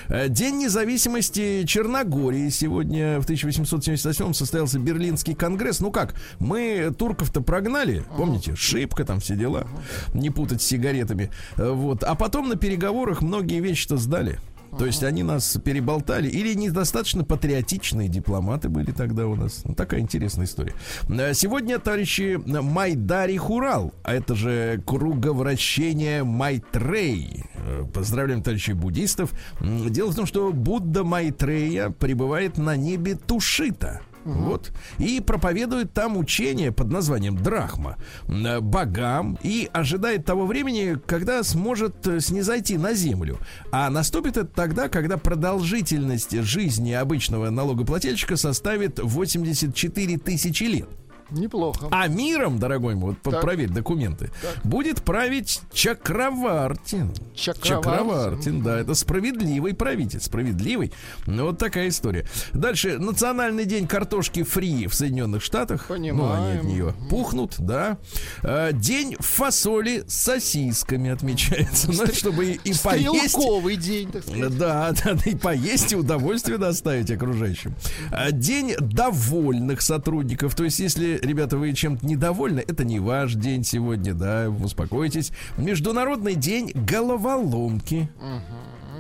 Э, 0.09 0.29
День 0.29 0.59
независимости 0.59 1.65
Черногории 1.67 2.49
сегодня 2.49 3.21
в 3.21 3.25
1878 3.25 4.33
состоялся 4.33 4.79
Берлинский 4.79 5.35
конгресс. 5.35 5.81
Ну 5.81 5.91
как, 5.91 6.15
мы 6.39 6.93
турков-то 6.97 7.41
прогнали, 7.41 8.05
помните, 8.17 8.55
шибко 8.57 9.05
там 9.05 9.21
все 9.21 9.37
дела, 9.37 9.67
не 10.15 10.31
путать 10.31 10.63
с 10.63 10.67
сигаретами. 10.67 11.31
Э, 11.57 11.71
Вот, 11.71 12.03
а 12.03 12.15
потом 12.15 12.49
на 12.49 12.57
переговорах 12.57 13.23
многие 13.23 13.61
вещи-то 13.61 13.97
сдали. 13.97 14.39
То 14.77 14.87
есть 14.87 15.03
они 15.03 15.23
нас 15.23 15.57
переболтали 15.65 16.29
или 16.29 16.55
недостаточно 16.55 17.25
патриотичные 17.25 18.09
дипломаты 18.09 18.69
были 18.69 18.93
тогда 18.93 19.27
у 19.27 19.35
нас. 19.35 19.63
Ну, 19.65 19.75
такая 19.75 20.01
интересная 20.01 20.47
история. 20.47 20.75
Э, 21.09 21.35
Сегодня, 21.35 21.79
товарищи, 21.79 22.39
Майдари 22.45 23.37
Хурал, 23.37 23.95
а 24.03 24.15
это 24.15 24.35
же 24.35 24.83
круговращение 24.87 26.25
Майтрей. 26.25 27.45
Э, 27.55 27.85
Поздравляем 27.93 28.43
товарищей 28.43 28.73
буддистов. 28.75 29.33
Дело 29.61 30.11
в 30.11 30.15
том, 30.15 30.27
что 30.27 30.53
Будда 30.53 31.05
Майтрея 31.05 31.91
пребывает 31.91 32.59
на 32.59 32.77
небе 32.77 33.15
Тушита. 33.17 34.01
Вот. 34.35 34.73
И 34.99 35.21
проповедует 35.21 35.93
там 35.93 36.17
учение 36.17 36.73
под 36.73 36.91
названием 36.91 37.37
Драхма 37.37 37.97
э, 38.29 38.61
богам 38.61 39.39
и 39.43 39.69
ожидает 39.73 40.25
того 40.25 40.47
времени, 40.47 40.99
когда 41.07 41.43
сможет 41.43 42.07
э, 42.07 42.21
снизойти 42.21 42.77
на 42.77 42.95
землю. 42.95 43.39
А 43.71 43.91
наступит 43.91 44.37
это 44.37 44.49
тогда, 44.49 44.89
когда 44.89 45.17
продолжительность 45.17 46.41
жизни 46.43 46.93
обычного 46.93 47.51
налогоплательщика 47.51 48.37
составит 48.37 48.99
84 48.99 50.19
тысячи 50.19 50.65
лет. 50.65 50.89
Неплохо. 51.31 51.89
А 51.91 52.07
миром, 52.09 52.59
дорогой 52.59 52.95
мой, 52.95 53.17
вот 53.23 53.33
Так. 53.33 53.43
проверь 53.43 53.69
документы, 53.71 54.31
Так. 54.43 54.65
будет 54.65 55.03
править 55.03 55.61
Чакравартин. 55.73 57.13
Чакравартин. 57.35 58.63
да, 58.63 58.81
это 58.81 58.95
справедливый 58.95 59.75
правитель, 59.75 60.21
справедливый. 60.21 60.93
Ну, 61.27 61.47
вот 61.47 61.59
такая 61.59 61.89
история. 61.89 62.27
Дальше, 62.53 62.99
Национальный 62.99 63.65
день 63.65 63.87
картошки 63.87 64.43
фри 64.43 64.87
в 64.87 64.95
Соединенных 64.95 65.43
Штатах. 65.43 65.87
Ну, 65.89 65.95
они 65.95 66.11
Понимаем. 66.11 66.59
от 66.61 66.65
нее 66.65 66.95
пухнут, 67.11 67.55
да. 67.59 67.99
А, 68.43 68.73
День 68.73 69.17
фасоли 69.19 70.05
с 70.07 70.15
сосисками 70.15 71.11
отмечается, 71.11 71.89
ну, 71.93 72.07
чтобы 72.13 72.47
и, 72.47 72.61
и 72.65 72.75
поесть. 72.83 73.37
День, 73.79 74.11
так 74.11 74.23
сказать. 74.23 74.59
Да, 74.59 74.93
да, 75.05 75.15
да, 75.15 75.31
и 75.31 75.35
поесть, 75.35 75.93
и 75.93 75.97
удовольствие 75.97 76.59
доставить 76.59 77.11
окружающим. 77.11 77.75
А, 78.11 78.31
День 78.31 78.75
довольных 78.81 79.81
сотрудников. 79.83 80.55
То 80.55 80.65
есть, 80.65 80.79
если, 80.81 81.18
ребята, 81.23 81.57
вы 81.57 81.73
чем-то 81.73 82.07
недовольны, 82.07 82.61
это 82.67 82.85
не 82.85 83.01
ваш 83.01 83.35
день 83.35 83.65
сегодня, 83.65 84.15
да, 84.15 84.49
успокойтесь. 84.49 85.33
Международный 85.57 86.35
день 86.35 86.73
головоломки. 86.75 88.09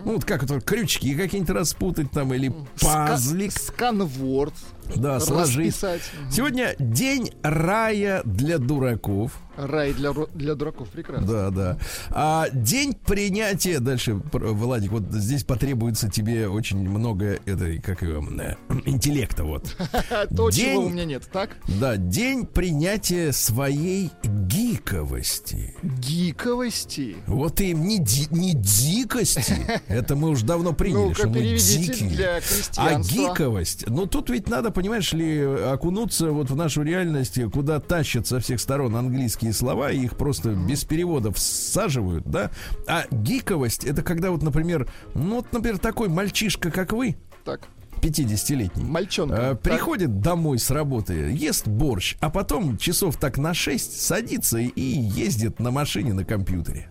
Ну, 0.05 0.13
вот 0.15 0.25
как 0.25 0.43
это, 0.45 0.61
крючки 0.61 1.15
какие-нибудь 1.15 1.55
распутать 1.55 2.11
там, 2.11 2.33
или 2.33 2.53
пазлик, 2.81 3.51
Ска- 3.51 3.61
Сканворд. 3.61 4.55
Да, 4.97 5.21
сложить. 5.21 5.69
Расписать. 5.69 6.03
Сегодня 6.31 6.75
день 6.79 7.33
рая 7.43 8.23
для 8.25 8.59
дураков. 8.59 9.33
Рай 9.57 9.93
для, 9.93 10.13
для 10.35 10.55
дураков 10.55 10.89
прекрасно. 10.89 11.27
Да, 11.27 11.51
да. 11.51 11.79
А 12.11 12.49
день 12.53 12.95
принятия 12.95 13.81
дальше, 13.81 14.15
Владик, 14.33 14.93
вот 14.93 15.03
здесь 15.11 15.43
потребуется 15.43 16.09
тебе 16.09 16.49
очень 16.49 16.79
много 16.89 17.41
этой, 17.45 17.81
как 17.81 18.03
его, 18.03 18.25
э, 18.41 18.55
интеллекта, 18.87 19.43
вот. 19.43 19.77
То, 20.37 20.51
День- 20.51 20.75
чего 20.75 20.85
у 20.85 20.89
меня 20.89 21.05
нет. 21.05 21.29
Так? 21.33 21.57
Да, 21.81 21.97
день 21.97 22.47
принятия 22.47 23.33
своей 23.33 24.11
гиковости. 24.23 25.75
Гиковости. 25.83 27.17
Вот 27.27 27.61
и 27.61 27.75
не, 27.75 27.99
ди- 27.99 28.29
не 28.31 28.55
дикости. 28.55 29.57
Это 29.89 30.15
мы 30.15 30.31
уже 30.31 30.45
давно 30.47 30.73
приняли, 30.73 31.15
что 31.15 31.29
мы 31.29 31.41
дикие. 31.41 32.41
А 32.77 33.01
гиковость, 33.01 33.89
ну 33.89 34.07
тут 34.07 34.31
ведь 34.31 34.49
надо, 34.49 34.71
понимаешь 34.79 35.13
ли, 35.13 35.43
окунуться 35.43 36.31
вот 36.31 36.51
в 36.51 36.55
нашу 36.57 36.83
реальность, 36.83 37.37
куда 37.53 37.81
тащат 37.81 38.29
со 38.29 38.39
всех 38.39 38.61
сторон 38.61 38.95
английские 38.95 39.53
слова, 39.53 39.91
и 39.91 39.99
их 40.05 40.17
просто 40.17 40.51
без 40.53 40.85
переводов 40.85 41.37
всаживают, 41.37 42.25
да? 42.27 42.53
А 42.87 43.05
гиковость, 43.11 43.83
это 43.85 44.03
когда 44.03 44.31
вот, 44.31 44.45
например, 44.45 44.89
ну 45.15 45.37
вот, 45.37 45.53
например, 45.53 45.79
такой 45.79 46.09
мальчишка, 46.09 46.71
как 46.71 46.93
вы, 46.93 47.17
Так, 47.45 47.67
50-летний, 48.01 48.85
мальчонка. 48.85 49.35
э, 49.35 49.49
Так. 49.57 49.63
приходит 49.63 50.21
домой 50.21 50.61
с 50.61 50.71
работы, 50.71 51.15
ест 51.37 51.67
борщ, 51.67 52.17
а 52.21 52.31
потом 52.31 52.79
часов 52.79 53.17
так 53.17 53.37
на 53.37 53.55
6 53.55 54.01
садится 54.01 54.59
и 54.59 54.81
ездит 54.81 55.59
на 55.59 55.73
машине 55.73 56.13
на 56.13 56.25
компьютере. 56.25 56.89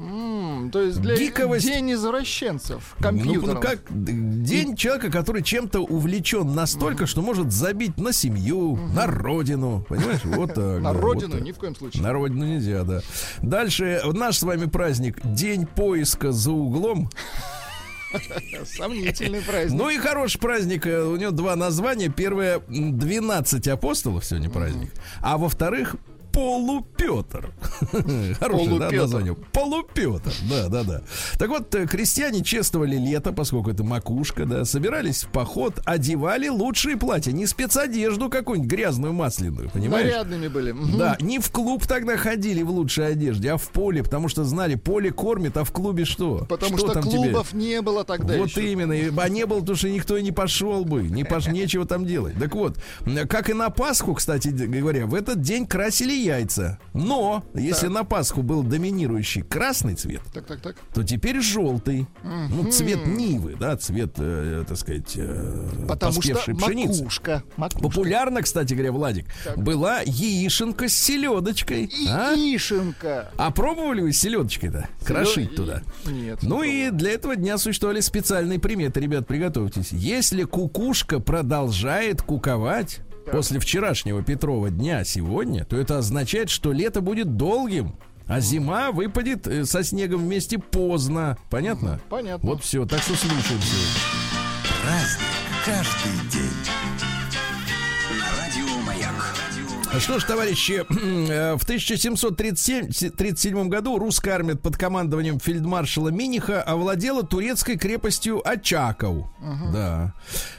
М, 0.00 0.70
то 0.70 0.80
есть 0.80 1.00
для 1.00 1.16
Гиковость- 1.16 1.66
день 1.66 1.92
извращенцев 1.92 2.94
Ну, 2.98 3.02
компьютером. 3.02 3.54
ну 3.56 3.60
как 3.60 3.80
день 3.90 4.76
человека, 4.76 5.10
который 5.10 5.42
чем-то 5.42 5.80
увлечен 5.80 6.54
настолько, 6.54 7.06
что 7.06 7.20
может 7.20 7.50
забить 7.50 7.98
на 7.98 8.12
семью, 8.12 8.76
на 8.94 9.06
родину. 9.06 9.84
Понимаешь? 9.88 10.20
Вот 10.24 10.54
так. 10.54 10.80
На 10.80 10.92
родину 10.92 11.38
ни 11.40 11.50
в 11.50 11.56
коем 11.56 11.74
случае. 11.74 12.02
На 12.02 12.12
родину 12.12 12.44
нельзя, 12.46 12.84
да. 12.84 13.00
Дальше 13.42 14.00
наш 14.12 14.38
с 14.38 14.42
вами 14.44 14.66
праздник 14.66 15.18
День 15.24 15.66
поиска 15.66 16.30
за 16.30 16.52
углом. 16.52 17.10
Сомнительный 18.64 19.40
праздник. 19.42 19.78
Ну 19.78 19.90
и 19.90 19.98
хороший 19.98 20.38
праздник. 20.40 20.86
э, 20.86 21.02
У 21.02 21.16
него 21.16 21.30
два 21.30 21.56
названия. 21.56 22.08
Первое 22.08 22.60
м, 22.68 22.96
12 22.98 23.68
апостолов 23.68 24.24
сегодня 24.24 24.48
праздник. 24.48 24.90
А 25.20 25.36
во-вторых, 25.38 25.96
Полупетр. 26.38 27.52
Хорошее 28.38 28.78
да, 28.78 28.90
название. 28.92 29.34
Полупетр. 29.52 30.30
Да, 30.48 30.68
да, 30.68 30.84
да. 30.84 31.02
Так 31.36 31.48
вот, 31.48 31.74
э, 31.74 31.88
крестьяне 31.88 32.44
чествовали 32.44 32.96
лето, 32.96 33.32
поскольку 33.32 33.70
это 33.70 33.82
макушка, 33.82 34.46
да, 34.46 34.64
собирались 34.64 35.24
в 35.24 35.30
поход, 35.30 35.80
одевали 35.84 36.46
лучшие 36.46 36.96
платья, 36.96 37.32
не 37.32 37.44
спецодежду 37.46 38.30
какую-нибудь 38.30 38.70
грязную 38.70 39.12
масляную, 39.12 39.68
понимаешь? 39.70 40.06
Нарядными 40.06 40.46
были. 40.46 40.72
Да, 40.96 41.16
не 41.20 41.40
в 41.40 41.50
клуб 41.50 41.88
тогда 41.88 42.16
ходили 42.16 42.62
в 42.62 42.70
лучшей 42.70 43.08
одежде, 43.08 43.50
а 43.50 43.56
в 43.56 43.68
поле, 43.70 44.04
потому 44.04 44.28
что 44.28 44.44
знали, 44.44 44.76
поле 44.76 45.10
кормит, 45.10 45.56
а 45.56 45.64
в 45.64 45.72
клубе 45.72 46.04
что? 46.04 46.46
Потому 46.48 46.78
Что 46.78 46.86
что, 46.86 46.94
там 46.94 47.02
тебе? 47.02 47.16
клубов 47.16 47.52
не 47.52 47.82
было 47.82 48.04
тогда 48.04 48.36
Вот 48.36 48.50
еще. 48.50 48.70
именно. 48.70 48.94
А 48.94 49.28
не 49.28 49.44
было, 49.44 49.58
потому 49.58 49.76
что 49.76 49.88
никто 49.88 50.16
и 50.16 50.22
не 50.22 50.32
пошел 50.32 50.84
бы. 50.84 51.02
Не 51.02 51.24
пош... 51.24 51.48
Нечего 51.48 51.84
там 51.84 52.06
делать. 52.06 52.38
Так 52.38 52.54
вот, 52.54 52.78
как 53.28 53.50
и 53.50 53.54
на 53.54 53.70
Пасху, 53.70 54.14
кстати 54.14 54.48
говоря, 54.48 55.06
в 55.06 55.14
этот 55.14 55.40
день 55.40 55.66
красили 55.66 56.27
яйца. 56.28 56.78
Но, 56.94 57.44
если 57.54 57.88
на 57.88 58.04
Пасху 58.04 58.42
был 58.42 58.62
доминирующий 58.62 59.42
красный 59.42 59.94
цвет, 59.94 60.20
Так, 60.32 60.46
так, 60.46 60.60
так. 60.60 60.76
то 60.94 61.02
теперь 61.02 61.40
желтый. 61.40 62.06
Ну, 62.22 62.70
цвет 62.70 63.06
Нивы, 63.06 63.56
да, 63.58 63.76
цвет, 63.76 64.12
э, 64.18 64.64
так 64.68 64.76
сказать, 64.78 65.12
э, 65.16 65.68
Потому 65.88 66.12
что 66.12 66.20
поспевшей 66.20 66.54
пшеницы. 66.54 67.02
макушка. 67.02 67.42
макушка. 67.56 67.80
Популярно, 67.80 68.42
кстати 68.42 68.74
говоря, 68.74 68.92
Владик, 68.92 69.26
была 69.56 70.00
яишенка 70.04 70.88
с 70.88 70.92
селедочкой. 70.94 71.84
И 71.84 72.06
А? 72.08 72.34
Ишенка. 72.34 73.30
А 73.36 73.50
пробовали 73.50 74.00
вы 74.02 74.12
селедочкой-то? 74.12 74.88
Крошить 75.04 75.50
Селё- 75.50 75.56
туда. 75.56 75.82
Нет. 76.06 76.38
Ну 76.42 76.62
не 76.62 76.88
и 76.88 76.90
для 76.90 77.12
этого 77.12 77.36
дня 77.36 77.58
существовали 77.58 78.00
специальные 78.00 78.58
приметы. 78.58 79.00
Ребят, 79.00 79.26
приготовьтесь. 79.26 79.88
Если 79.92 80.44
кукушка 80.44 81.20
продолжает 81.20 82.22
куковать 82.22 83.00
после 83.30 83.60
вчерашнего 83.60 84.22
Петрова 84.22 84.70
дня 84.70 85.04
сегодня, 85.04 85.64
то 85.64 85.76
это 85.76 85.98
означает, 85.98 86.50
что 86.50 86.72
лето 86.72 87.00
будет 87.00 87.36
долгим. 87.36 87.96
А 88.26 88.40
зима 88.40 88.92
выпадет 88.92 89.46
э, 89.46 89.64
со 89.64 89.82
снегом 89.82 90.20
вместе 90.20 90.58
поздно. 90.58 91.38
Понятно? 91.48 91.98
Понятно. 92.10 92.46
Вот 92.46 92.62
все. 92.62 92.84
Так 92.84 93.00
что 93.00 93.14
слушаем 93.14 93.40
сегодня. 93.40 93.66
Праздник 94.82 95.38
каждый 95.64 96.30
день. 96.30 97.07
Что 100.00 100.18
ж, 100.20 100.24
товарищи, 100.24 100.84
э, 100.90 101.56
в 101.56 101.62
1737 101.64 103.68
году 103.68 103.98
русская 103.98 104.30
армия 104.32 104.54
под 104.56 104.76
командованием 104.76 105.38
фельдмаршала 105.40 106.08
Миниха 106.08 106.62
овладела 106.62 107.22
турецкой 107.24 107.76
крепостью 107.76 108.40
Очаков. 108.48 109.26
Да. 109.72 110.14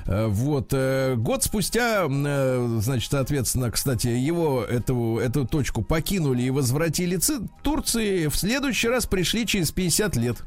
Э, 0.06 0.28
Вот. 0.28 0.69
э, 0.73 1.15
Год 1.15 1.43
спустя, 1.43 2.08
значит, 2.08 3.12
соответственно, 3.12 3.71
кстати, 3.71 4.08
его, 4.08 4.63
эту, 4.63 5.17
эту 5.17 5.45
точку 5.47 5.82
покинули 5.82 6.43
и 6.43 6.49
возвратили 6.52 7.15
Ци- 7.17 7.39
Турции. 7.63 8.28
В 8.28 8.36
следующий 8.36 8.89
раз 8.89 9.06
пришли 9.06 9.45
через 9.47 9.71
50 9.71 10.15
лет. 10.17 10.43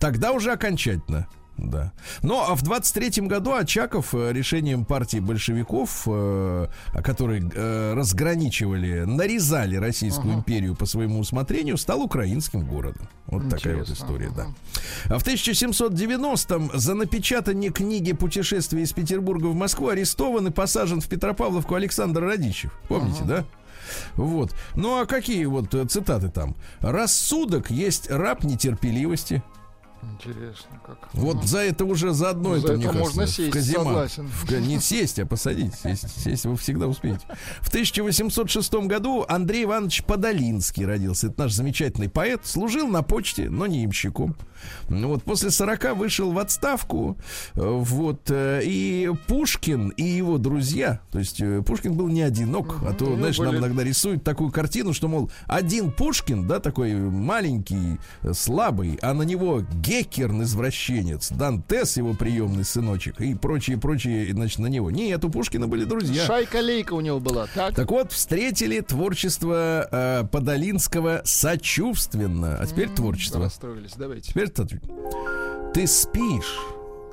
Тогда 0.00 0.32
уже 0.32 0.50
окончательно. 0.52 1.28
Да. 1.58 1.92
Но 2.22 2.50
а 2.50 2.54
в 2.54 2.62
23-м 2.62 3.28
году 3.28 3.52
Очаков 3.54 4.14
э, 4.14 4.32
решением 4.32 4.84
партии 4.84 5.18
большевиков, 5.18 6.02
э, 6.06 6.66
которые 7.04 7.50
э, 7.54 7.94
разграничивали, 7.94 9.04
нарезали 9.04 9.76
Российскую 9.76 10.34
империю 10.34 10.74
по 10.74 10.86
своему 10.86 11.20
усмотрению, 11.20 11.76
стал 11.76 12.02
украинским 12.02 12.64
городом. 12.64 13.08
Вот 13.26 13.48
такая 13.48 13.76
вот 13.76 13.82
Интересно. 13.82 14.04
история, 14.04 14.30
да. 14.34 14.46
А 15.06 15.18
в 15.18 15.26
1790-м 15.26 16.70
за 16.74 16.94
напечатание 16.94 17.70
книги 17.70 18.12
«Путешествие 18.12 18.84
из 18.84 18.92
Петербурга 18.92 19.46
в 19.46 19.54
Москву» 19.54 19.88
арестован 19.88 20.48
и 20.48 20.50
посажен 20.50 21.00
в 21.00 21.08
Петропавловку 21.08 21.74
Александр 21.74 22.22
Радищев. 22.22 22.72
Помните, 22.88 23.22
да? 23.24 23.44
Вот. 24.16 24.54
Ну 24.74 25.00
а 25.00 25.06
какие 25.06 25.44
вот 25.44 25.74
цитаты 25.90 26.28
там? 26.28 26.56
Рассудок 26.80 27.70
есть 27.70 28.10
раб 28.10 28.44
нетерпеливости. 28.44 29.42
Интересно, 30.02 30.80
как. 30.84 30.98
Вот 31.12 31.44
за 31.44 31.58
это 31.60 31.84
уже 31.84 32.12
за 32.12 32.30
одно 32.30 32.50
Ну, 32.50 32.54
это, 32.56 32.66
за 32.68 32.72
мне 32.74 32.84
это 32.84 32.92
кажется, 32.92 33.16
можно 33.16 33.26
в 33.32 33.34
сесть, 33.36 33.52
каземат. 33.52 33.84
согласен. 33.86 34.26
В 34.28 34.50
не 34.60 34.80
сесть, 34.80 35.18
а 35.20 35.26
посадить. 35.26 35.74
Сесть, 35.74 36.20
сесть 36.22 36.44
вы 36.44 36.56
всегда 36.56 36.88
успеете. 36.88 37.20
В 37.60 37.68
1806 37.68 38.74
году 38.86 39.24
Андрей 39.28 39.64
Иванович 39.64 40.02
Подолинский 40.04 40.84
родился. 40.84 41.28
Это 41.28 41.42
наш 41.42 41.52
замечательный 41.52 42.08
поэт. 42.08 42.40
Служил 42.44 42.88
на 42.88 43.02
почте, 43.02 43.48
но 43.48 43.66
не 43.66 43.84
имщиком. 43.84 44.34
Ну 44.88 45.08
Вот 45.08 45.24
после 45.24 45.50
40 45.50 45.96
вышел 45.96 46.30
в 46.32 46.38
отставку. 46.38 47.16
Э, 47.54 47.60
Вот. 47.62 48.22
э, 48.30 48.60
И 48.64 49.10
Пушкин 49.26 49.88
и 49.90 50.04
его 50.04 50.38
друзья, 50.38 51.00
то 51.10 51.18
есть 51.18 51.40
э, 51.40 51.62
Пушкин 51.62 51.94
был 51.94 52.08
не 52.08 52.22
одинок, 52.22 52.76
а 52.88 52.92
то, 52.92 53.16
знаешь, 53.16 53.38
нам 53.38 53.48
были- 53.48 53.58
иногда 53.58 53.82
рисуют 53.84 54.22
такую 54.24 54.50
картину, 54.52 54.92
что, 54.92 55.08
мол, 55.08 55.30
один 55.46 55.90
Пушкин, 55.92 56.46
да, 56.46 56.60
такой 56.60 56.94
маленький, 56.94 57.98
слабый, 58.32 58.98
а 59.02 59.14
на 59.14 59.22
него 59.22 59.62
Геккерн 59.92 60.42
извращенец, 60.44 61.30
Дантес 61.30 61.98
его 61.98 62.14
приемный 62.14 62.64
сыночек 62.64 63.20
и 63.20 63.34
прочие-прочие, 63.34 64.32
значит, 64.32 64.58
на 64.58 64.68
него. 64.68 64.90
Нет, 64.90 65.22
у 65.22 65.28
Пушкина 65.28 65.68
были 65.68 65.84
друзья. 65.84 66.24
Шайка-лейка 66.24 66.94
у 66.94 67.00
него 67.00 67.20
была, 67.20 67.46
так? 67.54 67.74
Так 67.74 67.90
вот, 67.90 68.10
встретили 68.10 68.80
творчество 68.80 69.86
э, 69.92 70.24
Подолинского 70.32 71.20
сочувственно. 71.26 72.56
А 72.58 72.66
теперь 72.66 72.88
творчество. 72.88 73.42
Расстроились, 73.42 73.92
давайте. 73.94 74.30
Теперь. 74.30 74.50
Ты 75.74 75.86
спишь, 75.86 76.58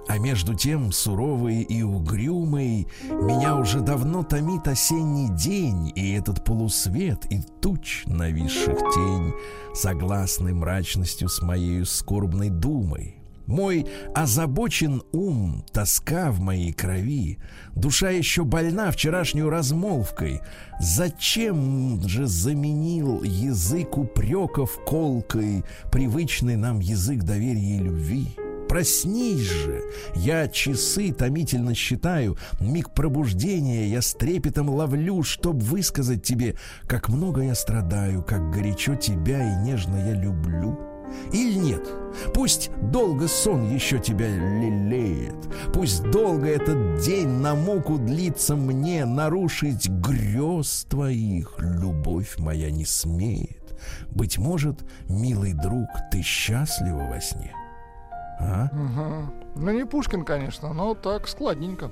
а 0.10 0.18
между 0.18 0.56
тем 0.56 0.92
суровый 0.92 1.62
и 1.62 1.84
угрюмый 1.84 2.88
Меня 3.04 3.56
уже 3.56 3.80
давно 3.80 4.24
томит 4.24 4.68
осенний 4.68 5.30
день 5.30 5.94
И 5.96 6.14
этот 6.14 6.44
полусвет 6.44 7.32
и 7.32 7.44
туч, 7.62 8.06
нависших 8.08 8.80
тень 8.96 9.34
Согласны 9.76 10.56
мрачностью 10.56 11.30
с 11.30 11.44
моею 11.44 11.86
скорбной 11.86 12.50
думой 12.50 13.16
мой 13.46 13.88
озабочен 14.14 15.02
ум, 15.12 15.66
тоска 15.74 16.32
в 16.32 16.40
моей 16.40 16.72
крови, 16.72 17.40
душа 17.74 18.12
еще 18.12 18.44
больна 18.44 18.92
вчерашнюю 18.92 19.50
размолвкой. 19.50 20.42
Зачем 20.80 22.00
же 22.08 22.28
заменил 22.28 23.24
язык 23.24 23.98
упреков 23.98 24.78
колкой, 24.86 25.64
привычный 25.92 26.58
нам 26.58 26.80
язык 26.80 27.24
доверия 27.24 27.78
и 27.78 27.80
любви? 27.80 28.36
Проснись 28.70 29.50
же, 29.50 29.82
я 30.14 30.48
часы 30.48 31.12
томительно 31.12 31.74
считаю, 31.74 32.38
миг 32.60 32.92
пробуждения 32.92 33.88
я 33.88 34.04
с 34.04 34.14
трепетом 34.14 34.70
ловлю, 34.70 35.24
чтоб 35.24 35.56
высказать 35.56 36.22
тебе, 36.22 36.56
как 36.86 37.10
много 37.10 37.42
я 37.42 37.56
страдаю, 37.56 38.24
как 38.24 38.52
горячо 38.52 38.94
тебя 38.94 39.54
и 39.54 39.66
нежно 39.66 39.96
я 39.96 40.14
люблю. 40.14 40.80
Или 41.34 41.56
нет? 41.56 41.82
Пусть 42.36 42.70
долго 42.92 43.28
сон 43.28 43.74
еще 43.74 43.98
тебя 43.98 44.28
лелеет. 44.30 45.50
Пусть 45.74 46.04
долго 46.12 46.46
этот 46.46 47.02
день 47.02 47.28
на 47.28 47.56
муку 47.56 47.98
длится 47.98 48.56
мне 48.56 49.06
нарушить 49.06 49.90
грез 49.90 50.86
твоих. 50.88 51.56
Любовь 51.58 52.38
моя 52.38 52.70
не 52.70 52.86
смеет. 52.86 53.76
Быть 54.12 54.38
может, 54.38 54.82
милый 55.08 55.54
друг, 55.54 55.88
ты 56.12 56.22
счастлива 56.22 57.08
во 57.10 57.20
сне? 57.20 57.52
А? 58.40 58.70
Ага. 58.72 59.32
Ну, 59.56 59.72
не 59.72 59.86
Пушкин, 59.86 60.24
конечно, 60.24 60.74
но 60.74 60.96
так 60.96 61.28
складненько. 61.28 61.92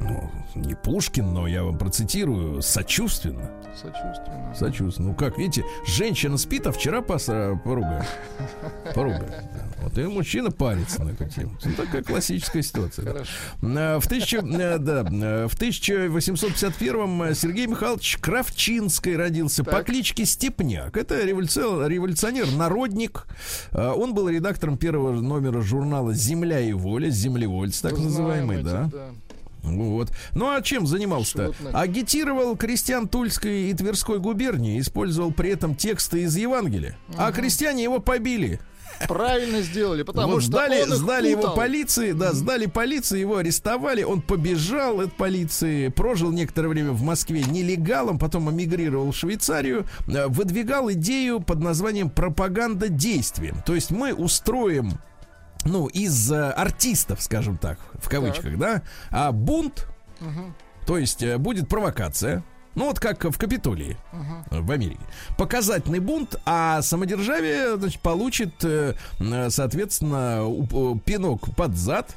Ну, 0.00 0.30
не 0.54 0.74
Пушкин, 0.74 1.32
но 1.32 1.46
я 1.46 1.62
вам 1.62 1.78
процитирую 1.78 2.62
сочувственно. 2.62 3.50
Сочувственно. 3.74 4.54
Сочувственно. 4.58 5.08
Ну, 5.10 5.14
как 5.14 5.38
видите, 5.38 5.64
женщина 5.86 6.36
спит, 6.38 6.66
а 6.66 6.72
вчера 6.72 7.02
поса 7.02 7.60
поругали. 7.64 8.04
Поругали. 8.94 9.32
Вот 9.82 9.96
и 9.96 10.02
мужчина 10.04 10.50
парится 10.50 11.02
на 11.02 11.10
эту 11.10 11.24
тему. 11.26 11.56
Ну, 11.64 11.72
такая 11.72 12.02
классическая 12.02 12.62
ситуация. 12.62 13.04
да. 13.04 13.12
Хорошо. 13.12 13.30
А, 13.62 13.98
В, 14.00 14.06
тысяча, 14.08 14.38
э, 14.38 14.78
да, 14.78 15.00
э, 15.10 15.46
в 15.48 15.54
1851-м 15.58 17.34
Сергей 17.34 17.66
Михайлович 17.66 18.18
Кравчинский 18.20 19.16
родился 19.16 19.64
по 19.64 19.70
Так. 19.72 19.86
кличке 19.86 20.24
Степняк. 20.26 20.96
Это 20.96 21.22
революцион- 21.24 21.86
революционер, 21.88 22.50
народник. 22.52 23.26
Он 23.72 24.12
был 24.14 24.28
редактором 24.28 24.76
первого 24.76 25.12
номера 25.20 25.60
журнала 25.62 26.12
«Земля 26.12 26.60
и 26.60 26.72
воля», 26.72 27.08
землевольц 27.08 27.80
так 27.80 27.92
Знаем 27.96 28.08
называемый, 28.10 28.56
эти, 28.58 28.64
да. 28.64 28.90
Вот. 29.62 30.10
Ну 30.34 30.50
а 30.50 30.60
чем 30.62 30.86
занимался-то? 30.86 31.54
Агитировал 31.72 32.56
крестьян 32.56 33.08
Тульской 33.08 33.70
и 33.70 33.74
Тверской 33.74 34.18
губернии, 34.18 34.80
использовал 34.80 35.32
при 35.32 35.50
этом 35.50 35.74
тексты 35.74 36.22
из 36.22 36.36
Евангелия. 36.36 36.96
А 37.16 37.32
крестьяне 37.32 37.82
его 37.82 37.98
побили. 37.98 38.60
Правильно 39.08 39.62
сделали, 39.62 40.02
потому 40.02 40.34
Вот 40.34 40.42
что 40.42 40.52
сдали, 40.52 40.82
он 40.82 40.88
их 40.90 40.94
сдали 40.96 41.28
его 41.30 41.40
путал. 41.42 41.56
полиции, 41.56 42.12
да, 42.12 42.32
сдали 42.32 42.66
полиции, 42.66 43.18
его 43.18 43.38
арестовали, 43.38 44.02
он 44.02 44.20
побежал 44.20 45.00
от 45.00 45.16
полиции, 45.16 45.88
прожил 45.88 46.30
некоторое 46.32 46.68
время 46.68 46.92
в 46.92 47.02
Москве 47.02 47.42
нелегалом, 47.42 48.18
потом 48.18 48.50
эмигрировал 48.50 49.12
в 49.12 49.16
Швейцарию, 49.16 49.86
э, 50.06 50.26
выдвигал 50.26 50.90
идею 50.92 51.40
под 51.40 51.60
названием 51.60 52.10
пропаганда 52.10 52.88
действием. 52.88 53.62
То 53.64 53.74
есть 53.74 53.90
мы 53.90 54.12
устроим 54.12 54.98
ну, 55.64 55.86
из 55.86 56.30
э, 56.32 56.50
артистов, 56.50 57.22
скажем 57.22 57.58
так, 57.58 57.78
в 57.94 58.08
кавычках, 58.08 58.56
да, 58.58 58.82
а 59.10 59.32
бунт, 59.32 59.86
то 60.86 60.98
есть 60.98 61.22
э, 61.22 61.38
будет 61.38 61.68
провокация, 61.68 62.42
ну 62.74 62.86
вот 62.86 63.00
как 63.00 63.24
в 63.24 63.36
Капитолии 63.36 63.96
э, 64.50 64.60
в 64.60 64.70
Америке. 64.70 65.00
Показательный 65.36 65.98
бунт, 65.98 66.36
а 66.44 66.82
самодержавие 66.82 67.76
значит, 67.76 68.00
получит, 68.00 68.54
э, 68.62 68.94
соответственно, 69.48 70.42
э, 70.48 70.94
пинок 71.04 71.54
под 71.56 71.76
зад. 71.76 72.14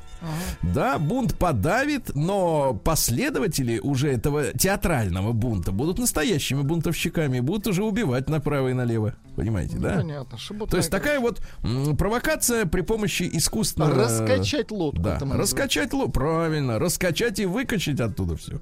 Да, 0.61 0.97
бунт 0.97 1.37
подавит, 1.37 2.15
но 2.15 2.73
последователи 2.73 3.79
уже 3.79 4.11
этого 4.11 4.53
театрального 4.53 5.31
бунта 5.31 5.71
будут 5.71 5.99
настоящими 5.99 6.61
бунтовщиками, 6.61 7.39
будут 7.39 7.67
уже 7.67 7.83
убивать 7.83 8.29
направо 8.29 8.69
и 8.69 8.73
налево. 8.73 9.15
Понимаете, 9.35 9.77
да? 9.77 9.95
Понятно. 9.95 10.37
шебутная 10.37 10.69
То 10.69 10.77
есть 10.77 10.91
такая 10.91 11.19
вот 11.19 11.41
м, 11.63 11.97
провокация 11.97 12.65
при 12.65 12.81
помощи 12.81 13.27
искусственного... 13.31 13.95
Раскачать 13.95 14.69
лодку. 14.69 15.01
Да, 15.01 15.19
раскачать 15.19 15.91
лоб, 15.93 16.13
правильно, 16.13 16.77
раскачать 16.77 17.39
и 17.39 17.45
выкачать 17.45 17.99
оттуда 17.99 18.37
все. 18.37 18.61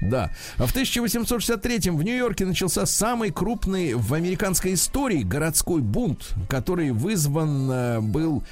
Да. 0.00 0.30
А 0.56 0.66
в 0.66 0.70
1863 0.70 1.90
в 1.90 2.02
Нью-Йорке 2.02 2.46
начался 2.46 2.86
самый 2.86 3.30
крупный 3.30 3.94
в 3.94 4.14
американской 4.14 4.74
истории 4.74 5.22
городской 5.22 5.82
бунт, 5.82 6.34
который 6.48 6.92
вызван 6.92 7.70
э, 7.70 8.00
был 8.00 8.42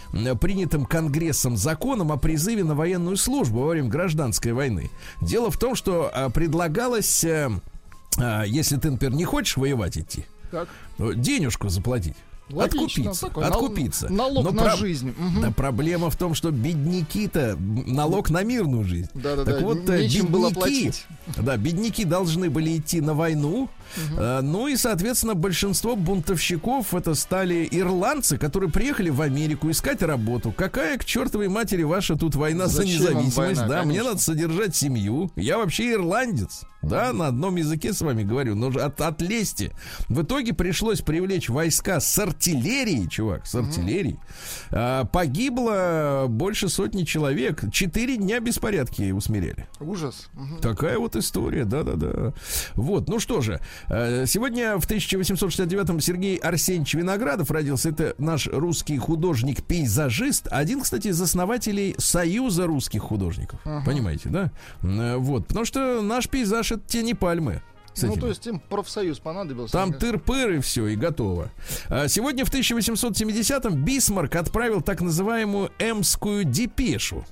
принятым 0.41 0.85
Конгрессом 0.85 1.57
законом 1.57 2.13
о 2.13 2.19
призыве 2.45 2.65
на 2.65 2.75
военную 2.75 3.17
службу 3.17 3.61
во 3.61 3.69
время 3.69 3.89
гражданской 3.89 4.53
войны. 4.53 4.91
Дело 5.23 5.51
в 5.51 5.57
том, 5.59 5.75
что 5.75 6.11
э, 6.15 6.29
предлагалось, 6.31 7.25
э, 7.25 7.51
э, 8.19 8.43
если 8.47 8.77
ты, 8.77 8.91
например, 8.91 9.15
не 9.17 9.25
хочешь 9.25 9.57
воевать 9.57 9.97
идти, 9.97 10.27
Так. 10.51 10.69
то 10.99 11.13
денежку 11.13 11.69
заплатить. 11.71 12.17
Логично, 12.51 12.83
откупиться. 13.13 13.27
такой 13.27 13.45
откупиться. 13.45 14.13
налог 14.13 14.45
Но 14.45 14.51
на 14.51 14.63
про- 14.65 14.77
жизнь. 14.77 15.15
Мгм. 15.17 15.41
Да 15.41 15.51
проблема 15.51 16.11
в 16.11 16.17
том, 16.17 16.35
что 16.35 16.51
бедняки-то 16.51 17.57
налог 17.59 18.29
на 18.29 18.43
мирную 18.43 18.85
жизнь. 18.85 19.09
Да-да-да, 19.15 19.51
Так 19.51 19.63
вот, 19.63 19.89
э, 19.89 20.03
нечем 20.03 20.27
было 20.27 20.51
бедняки, 20.51 20.61
платить. 20.61 21.07
да, 21.39 21.57
бедняки 21.57 22.05
должны 22.05 22.51
были 22.51 22.77
идти 22.77 23.01
на 23.01 23.15
войну, 23.15 23.71
Э, 24.17 24.41
Ну 24.43 24.69
и, 24.69 24.77
соответственно, 24.77 25.35
большинство 25.35 25.97
бунтовщиков 25.97 26.95
это 26.95 27.15
стали 27.15 27.67
ирландцы, 27.71 28.39
которые 28.39 28.71
приехали 28.71 29.11
в 29.11 29.21
Америку 29.21 29.71
искать 29.71 30.03
работу. 30.03 30.53
Какая 30.53 30.99
к 30.99 31.05
чертовой 31.05 31.49
матери 31.49 31.83
ваша 31.83 32.17
тут 32.17 32.35
война 32.35 32.67
за 32.67 32.83
Зачем 32.83 33.03
вам 33.05 33.25
независимость? 33.25 33.37
война, 33.37 33.67
да, 33.69 33.83
мне 33.83 33.93
конечно. 33.93 34.09
надо 34.11 34.21
содержать 34.21 34.77
семью. 34.77 35.31
Я 35.37 35.59
вообще 35.59 35.93
ирландец. 35.93 36.63
Да, 36.83 37.15
на 37.15 37.29
одном 37.29 37.57
языке 37.57 37.95
с 37.95 38.03
вами 38.03 38.25
говорю, 38.25 38.55
но 38.55 38.67
от, 38.69 39.01
отлезьте. 39.01 39.73
В 40.09 40.21
итоге 40.23 40.53
пришлось 40.53 41.01
привлечь 41.01 41.49
войска 41.49 41.99
с 41.99 42.19
артиллерией, 42.19 43.09
чувак, 43.09 43.47
с 43.47 43.55
артиллерией. 43.55 44.19
А, 44.71 45.05
погибло 45.05 46.27
больше 46.29 46.69
сотни 46.69 47.05
человек. 47.05 47.63
Четыре 47.73 48.17
дня 48.19 48.39
беспорядки 48.41 49.13
усмиряли. 49.13 49.67
Ужас. 49.81 50.29
Мгм. 50.35 50.59
Такая 50.61 50.99
вот 50.99 51.17
история, 51.17 51.65
да-да-да. 51.65 52.35
Вот, 52.75 53.09
ну 53.09 53.19
что 53.19 53.41
же, 53.41 53.61
сегодня 53.89 54.79
в 54.79 54.87
1869-м 54.89 56.01
Сергей 56.01 56.37
Арсеньевич 56.37 56.95
Виноградов 56.95 57.51
родился. 57.51 57.91
Это 57.91 58.15
наш 58.19 58.47
русский 58.47 58.99
художник-пейзажист. 58.99 60.49
Один, 60.51 60.81
кстати, 60.81 61.09
из 61.09 61.21
основателей 61.21 61.95
Союза 61.99 62.67
русских 62.67 63.03
художников. 63.03 63.61
Понимаете, 63.85 64.29
да? 64.29 64.51
Э, 64.83 65.17
Вот, 65.17 65.47
потому 65.47 65.65
что 65.65 66.03
наш 66.03 66.29
пейзаж 66.29 66.73
это 66.73 67.03
не 67.03 67.15
пальмы. 67.15 67.63
Ну, 68.03 68.17
то 68.17 68.29
есть 68.29 68.47
им 68.47 68.59
профсоюз 68.59 69.21
понадобился. 69.21 69.73
Там 69.73 69.93
тыр-пыр 69.93 70.57
и 70.57 70.61
все, 70.61 70.89
и 70.89 70.97
готово. 70.97 71.51
А 71.89 72.09
Сегодня 72.09 72.45
в 72.45 72.53
1870-м 72.53 73.85
Бисмарк 73.85 74.35
отправил 74.37 74.81
так 74.81 75.01
называемую 75.01 75.71
Эмскую 75.79 76.45
депешу. 76.45 77.25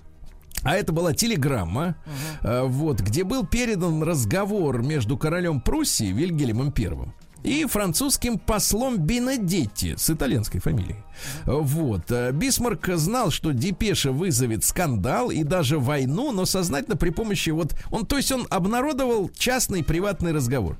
А 0.63 0.77
это 0.77 0.93
была 0.93 1.13
телеграмма, 1.13 1.97
а, 2.43 2.65
вот, 2.65 3.01
где 3.01 3.25
был 3.25 3.47
передан 3.47 4.03
разговор 4.03 4.83
между 4.83 5.17
королем 5.17 5.61
Пруссии 5.61 6.13
Вильгельмом 6.13 6.73
Первым 6.73 7.15
и 7.43 7.65
французским 7.67 8.39
послом 8.39 8.99
Бенедетти 8.99 9.97
с 9.97 10.11
итальянской 10.11 10.61
фамилией. 10.61 11.03
Вот. 11.45 12.11
а, 12.11 12.33
Бисмарк 12.33 12.89
знал, 12.95 13.31
что 13.31 13.53
депеша 13.53 14.13
вызовет 14.13 14.65
скандал 14.65 15.31
и 15.31 15.43
даже 15.43 15.79
войну, 15.79 16.33
но 16.33 16.47
сознательно 16.47 16.97
при 16.97 17.11
помощи 17.11 17.51
вот... 17.51 17.75
Он, 17.91 18.07
то 18.07 18.17
есть 18.17 18.31
он 18.33 18.47
обнародовал 18.51 19.31
частный 19.37 19.83
приватный 19.83 20.33
разговор. 20.33 20.79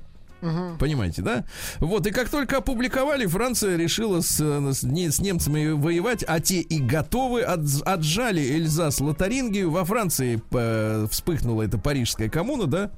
Понимаете, 0.79 1.21
да? 1.21 1.45
Вот, 1.79 2.05
и 2.07 2.11
как 2.11 2.29
только 2.29 2.57
опубликовали, 2.57 3.25
Франция 3.25 3.77
решила 3.77 4.21
с, 4.21 4.39
э, 4.41 4.73
с, 4.73 4.83
не- 4.83 5.09
с 5.09 5.19
немцами 5.19 5.71
воевать, 5.71 6.23
а 6.27 6.39
те 6.39 6.59
и 6.61 6.79
готовы, 6.79 7.41
отж- 7.41 7.81
отжали 7.83 8.41
Эльзас 8.41 8.99
Лотарингию. 8.99 9.71
Во 9.71 9.85
Франции 9.85 10.41
э, 10.51 11.07
вспыхнула 11.09 11.63
эта 11.63 11.77
парижская 11.77 12.29
коммуна, 12.29 12.67
да? 12.67 12.91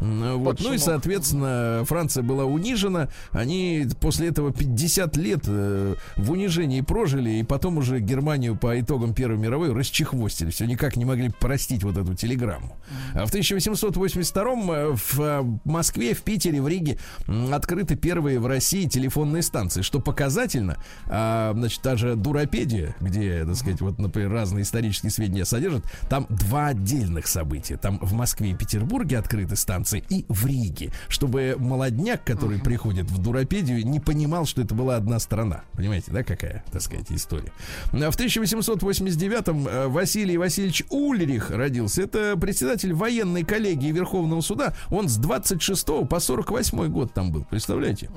М, 0.00 0.38
Вот. 0.38 0.60
Ну 0.60 0.72
и, 0.74 0.78
соответственно, 0.78 1.84
Франция 1.86 2.22
была 2.22 2.44
унижена. 2.44 3.08
Они 3.30 3.86
после 4.00 4.28
этого 4.28 4.52
50 4.52 5.16
лет 5.16 5.40
э, 5.46 5.94
в 6.16 6.30
унижении 6.30 6.80
прожили, 6.80 7.30
и 7.30 7.42
потом 7.42 7.78
уже 7.78 8.00
Германию 8.00 8.56
по 8.56 8.78
итогам 8.80 9.14
Первой 9.14 9.38
мировой 9.38 9.72
расчехвостили. 9.72 10.50
Все 10.50 10.66
никак 10.66 10.96
не 10.96 11.04
могли 11.04 11.30
простить 11.30 11.82
вот 11.84 11.96
эту 11.96 12.14
телеграмму. 12.14 12.76
А 13.14 13.26
в 13.26 13.28
1882 13.28 14.44
э, 14.76 14.92
в 14.94 15.20
э, 15.20 15.42
Москве, 15.64 16.14
в 16.14 16.22
Питере, 16.22 16.60
в 16.62 16.68
Риге 16.68 16.91
м, 17.26 17.52
открыты 17.54 17.96
первые 17.96 18.38
в 18.38 18.46
России 18.46 18.86
телефонные 18.86 19.42
станции, 19.42 19.82
что 19.82 20.00
показательно. 20.00 20.76
А, 21.06 21.52
значит, 21.54 21.82
даже 21.82 22.16
Дуропедия, 22.16 22.94
где, 23.00 23.44
так 23.44 23.56
сказать, 23.56 23.80
вот, 23.80 23.98
например, 23.98 24.30
разные 24.32 24.62
исторические 24.62 25.10
сведения 25.10 25.44
содержат, 25.44 25.84
там 26.08 26.26
два 26.28 26.68
отдельных 26.68 27.26
события. 27.26 27.76
Там 27.76 27.98
в 28.00 28.12
Москве 28.12 28.50
и 28.50 28.54
Петербурге 28.54 29.18
открыты 29.18 29.56
станции 29.56 30.04
и 30.08 30.24
в 30.28 30.46
Риге, 30.46 30.90
чтобы 31.08 31.56
молодняк, 31.58 32.24
который 32.24 32.58
приходит 32.60 33.10
в 33.10 33.18
Дуропедию, 33.18 33.86
не 33.86 34.00
понимал, 34.00 34.46
что 34.46 34.62
это 34.62 34.74
была 34.74 34.96
одна 34.96 35.18
страна. 35.18 35.62
Понимаете, 35.72 36.10
да, 36.12 36.22
какая, 36.22 36.64
так 36.70 36.82
сказать, 36.82 37.06
история. 37.10 37.52
А 37.92 38.10
В 38.10 38.16
1889-м 38.16 39.68
э, 39.68 39.88
Василий 39.88 40.36
Васильевич 40.36 40.84
Ульрих 40.90 41.50
родился. 41.50 42.02
Это 42.02 42.36
председатель 42.36 42.92
военной 42.92 43.44
коллегии 43.44 43.92
Верховного 43.92 44.40
суда. 44.40 44.74
Он 44.90 45.08
с 45.08 45.16
26 45.16 46.08
по 46.08 46.20
48 46.20 46.81
год 46.88 47.12
там 47.12 47.30
был, 47.32 47.44
представляете? 47.44 48.10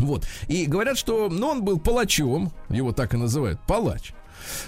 Вот. 0.00 0.26
И 0.48 0.66
говорят, 0.66 0.98
что 0.98 1.28
ну, 1.28 1.46
он 1.48 1.64
был 1.64 1.78
палачом, 1.78 2.52
его 2.68 2.92
так 2.92 3.14
и 3.14 3.16
называют, 3.16 3.60
палач. 3.66 4.12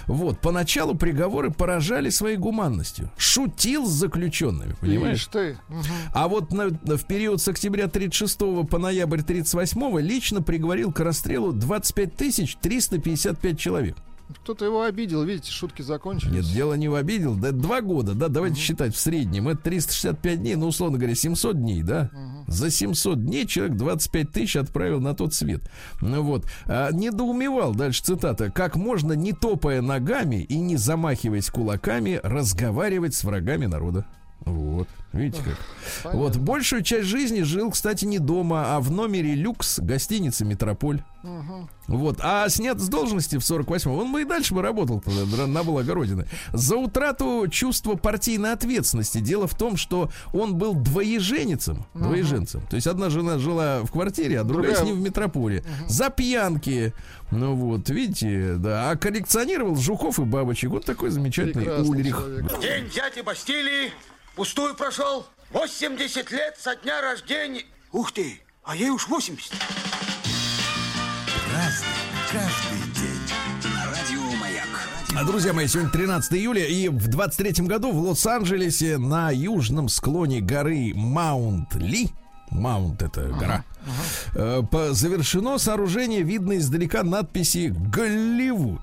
Вот, 0.07 0.39
поначалу 0.39 0.95
приговоры 0.95 1.51
поражали 1.51 2.09
своей 2.09 2.37
гуманностью. 2.37 3.11
Шутил 3.17 3.85
с 3.85 3.91
заключенными, 3.91 4.73
понимаешь? 4.79 5.17
Ишь 5.19 5.25
ты. 5.27 5.57
Мгм. 5.67 5.83
А 6.13 6.27
вот 6.27 6.51
на- 6.51 6.69
в 6.69 7.05
период 7.05 7.41
с 7.41 7.47
октября 7.47 7.87
36 7.87 8.63
по 8.65 8.77
ноябрь 8.79 9.21
38 9.21 9.99
лично 9.99 10.41
приговорил 10.41 10.91
к 10.91 10.99
расстрелу 10.99 11.51
25 11.51 12.57
355 12.61 13.59
человек. 13.59 13.97
Кто-то 14.29 14.65
его 14.65 14.83
обидел, 14.83 15.23
видите, 15.23 15.51
шутки 15.51 15.81
закончились. 15.81 16.33
Нет, 16.33 16.45
дело 16.45 16.73
не 16.73 16.89
в 16.89 16.95
обидел. 16.95 17.35
Да, 17.35 17.51
два 17.51 17.81
года, 17.81 18.13
да, 18.13 18.27
давайте 18.27 18.59
считать 18.59 18.93
в 18.93 18.99
среднем. 18.99 19.47
Это 19.47 19.61
365 19.63 20.41
дней, 20.41 20.55
ну, 20.55 20.67
условно 20.67 20.97
говоря, 20.97 21.15
700 21.15 21.57
дней, 21.57 21.81
да? 21.81 22.11
За 22.47 22.69
700 22.69 23.23
дней 23.23 23.45
человек 23.45 23.77
25 23.77 24.31
тысяч 24.31 24.55
отправил 24.57 24.99
на 24.99 25.13
тот 25.13 25.33
свет. 25.33 25.61
Ну 26.01 26.23
вот. 26.23 26.45
А, 26.65 26.91
недоумевал, 26.91 27.73
дальше 27.73 28.03
цитата, 28.03 28.51
как 28.51 28.75
можно, 28.75 29.13
не 29.13 29.33
топая 29.33 29.81
ногами 29.81 30.43
и 30.43 30.57
не 30.57 30.75
замахиваясь 30.75 31.49
кулаками, 31.49 32.19
разговаривать 32.23 33.15
с 33.15 33.23
врагами 33.23 33.65
народа. 33.65 34.05
Вот, 34.41 34.87
видите 35.11 35.41
как. 35.43 35.57
Понятно. 36.03 36.21
Вот, 36.21 36.37
большую 36.37 36.81
часть 36.83 37.07
жизни 37.07 37.41
жил, 37.41 37.71
кстати, 37.71 38.05
не 38.05 38.17
дома, 38.19 38.75
а 38.75 38.79
в 38.79 38.91
номере 38.91 39.35
люкс 39.35 39.79
гостиницы 39.79 40.45
«Метрополь». 40.45 41.01
Вот, 41.87 42.19
а 42.21 42.47
снят 42.47 42.79
с 42.79 42.87
должности 42.87 43.35
в 43.35 43.39
48-м, 43.39 43.91
он 43.97 44.13
бы 44.13 44.21
и 44.21 44.25
дальше 44.25 44.53
бы 44.53 44.61
работал 44.61 45.01
тогда, 45.01 45.45
на 45.47 45.63
благо 45.63 45.93
Родины. 45.93 46.25
За 46.53 46.77
утрату 46.77 47.47
чувства 47.49 47.95
партийной 47.95 48.53
ответственности. 48.53 49.17
Дело 49.19 49.47
в 49.47 49.55
том, 49.57 49.75
что 49.75 50.09
он 50.31 50.55
был 50.55 50.73
двоеженицем, 50.73 51.85
двоеженцем. 51.93 52.61
То 52.69 52.75
есть 52.77 52.87
одна 52.87 53.09
жена 53.09 53.39
жила 53.39 53.81
в 53.83 53.91
квартире, 53.91 54.39
а 54.39 54.43
другая, 54.45 54.71
Другая- 54.75 54.85
с 54.85 54.87
ним 54.87 54.95
в 54.97 55.01
метрополе. 55.01 55.63
За 55.87 56.09
пьянки. 56.09 56.93
Ну 57.31 57.55
вот, 57.55 57.89
видите, 57.89 58.55
да. 58.57 58.91
А 58.91 58.95
коллекционировал 58.95 59.75
жуков 59.75 60.19
и 60.19 60.23
бабочек. 60.23 60.69
Вот 60.69 60.85
такой 60.85 61.09
замечательный 61.09 61.65
Прекрасный 61.65 61.89
Ульрих. 61.89 62.15
человек. 62.17 62.59
День 62.61 62.89
дяди 62.95 63.21
Бастилии 63.25 63.91
пустую 64.37 64.75
прошел. 64.75 65.25
80 65.51 66.31
лет 66.31 66.55
со 66.59 66.75
дня 66.75 67.01
рождения. 67.01 67.63
Ух 67.91 68.11
ты, 68.11 68.39
а 68.63 68.75
ей 68.75 68.89
уж 68.91 69.07
80. 69.07 69.51
Разный, 71.53 71.87
каждый 72.31 72.93
день. 72.93 73.73
Радио 73.85 74.21
Маяк. 74.39 74.67
А, 75.15 75.23
Друзья 75.23 75.53
мои, 75.53 75.65
сегодня 75.67 75.89
13 75.91 76.33
июля, 76.33 76.65
и 76.67 76.87
в 76.89 77.09
23-м 77.09 77.65
году 77.65 77.91
в 77.91 77.97
Лос-Анджелесе 77.99 78.97
на 78.99 79.31
южном 79.31 79.89
склоне 79.89 80.39
горы 80.41 80.91
Маунт-Ли 80.93 82.09
Маунт 82.51 83.01
это 83.01 83.29
гора. 83.29 83.63
Э, 84.35 84.61
по- 84.69 84.93
завершено 84.93 85.57
сооружение, 85.57 86.21
видно 86.21 86.57
издалека 86.57 87.01
надписи 87.03 87.73
Голливуд. 87.75 88.81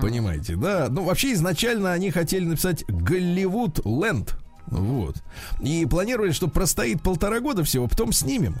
Понимаете, 0.00 0.56
да? 0.56 0.86
Ну, 0.88 1.02
вообще 1.04 1.32
изначально 1.32 1.92
они 1.92 2.10
хотели 2.10 2.44
написать 2.44 2.84
Голливуд 2.86 3.84
Ленд. 3.84 4.34
Вот. 4.70 5.16
И 5.60 5.86
планировали, 5.86 6.32
что 6.32 6.48
простоит 6.48 7.02
полтора 7.02 7.40
года 7.40 7.64
всего, 7.64 7.86
потом 7.88 8.12
снимем. 8.12 8.56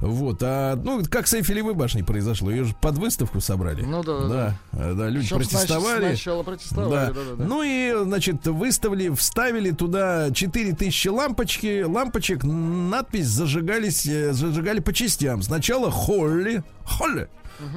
Вот. 0.00 0.38
А, 0.42 0.76
ну, 0.76 1.02
как 1.08 1.26
с 1.26 1.34
Эйфелевой 1.34 1.74
башней 1.74 2.02
произошло. 2.04 2.50
Ее 2.50 2.64
же 2.64 2.74
под 2.80 2.98
выставку 2.98 3.40
собрали. 3.40 3.82
Ну 3.82 4.02
да, 4.02 4.18
да, 4.20 4.28
Да, 4.28 4.58
э, 4.72 4.94
да, 4.94 5.08
люди 5.08 5.24
Причем 5.28 5.36
снач- 5.38 5.50
протестовали. 5.50 6.08
Сначала 6.08 6.42
протестовали, 6.42 6.90
Да. 6.90 7.06
да-да-да. 7.12 7.44
Ну 7.44 7.62
и, 7.62 8.04
значит, 8.04 8.46
выставили, 8.46 9.08
вставили 9.10 9.70
туда 9.70 10.30
4000 10.32 11.08
лампочки, 11.08 11.82
лампочек, 11.82 12.44
надпись 12.44 13.26
зажигались, 13.26 14.06
э, 14.06 14.32
зажигали 14.32 14.80
по 14.80 14.92
частям. 14.92 15.42
Сначала 15.42 15.90
Холли, 15.90 16.62
Холли, 16.84 17.28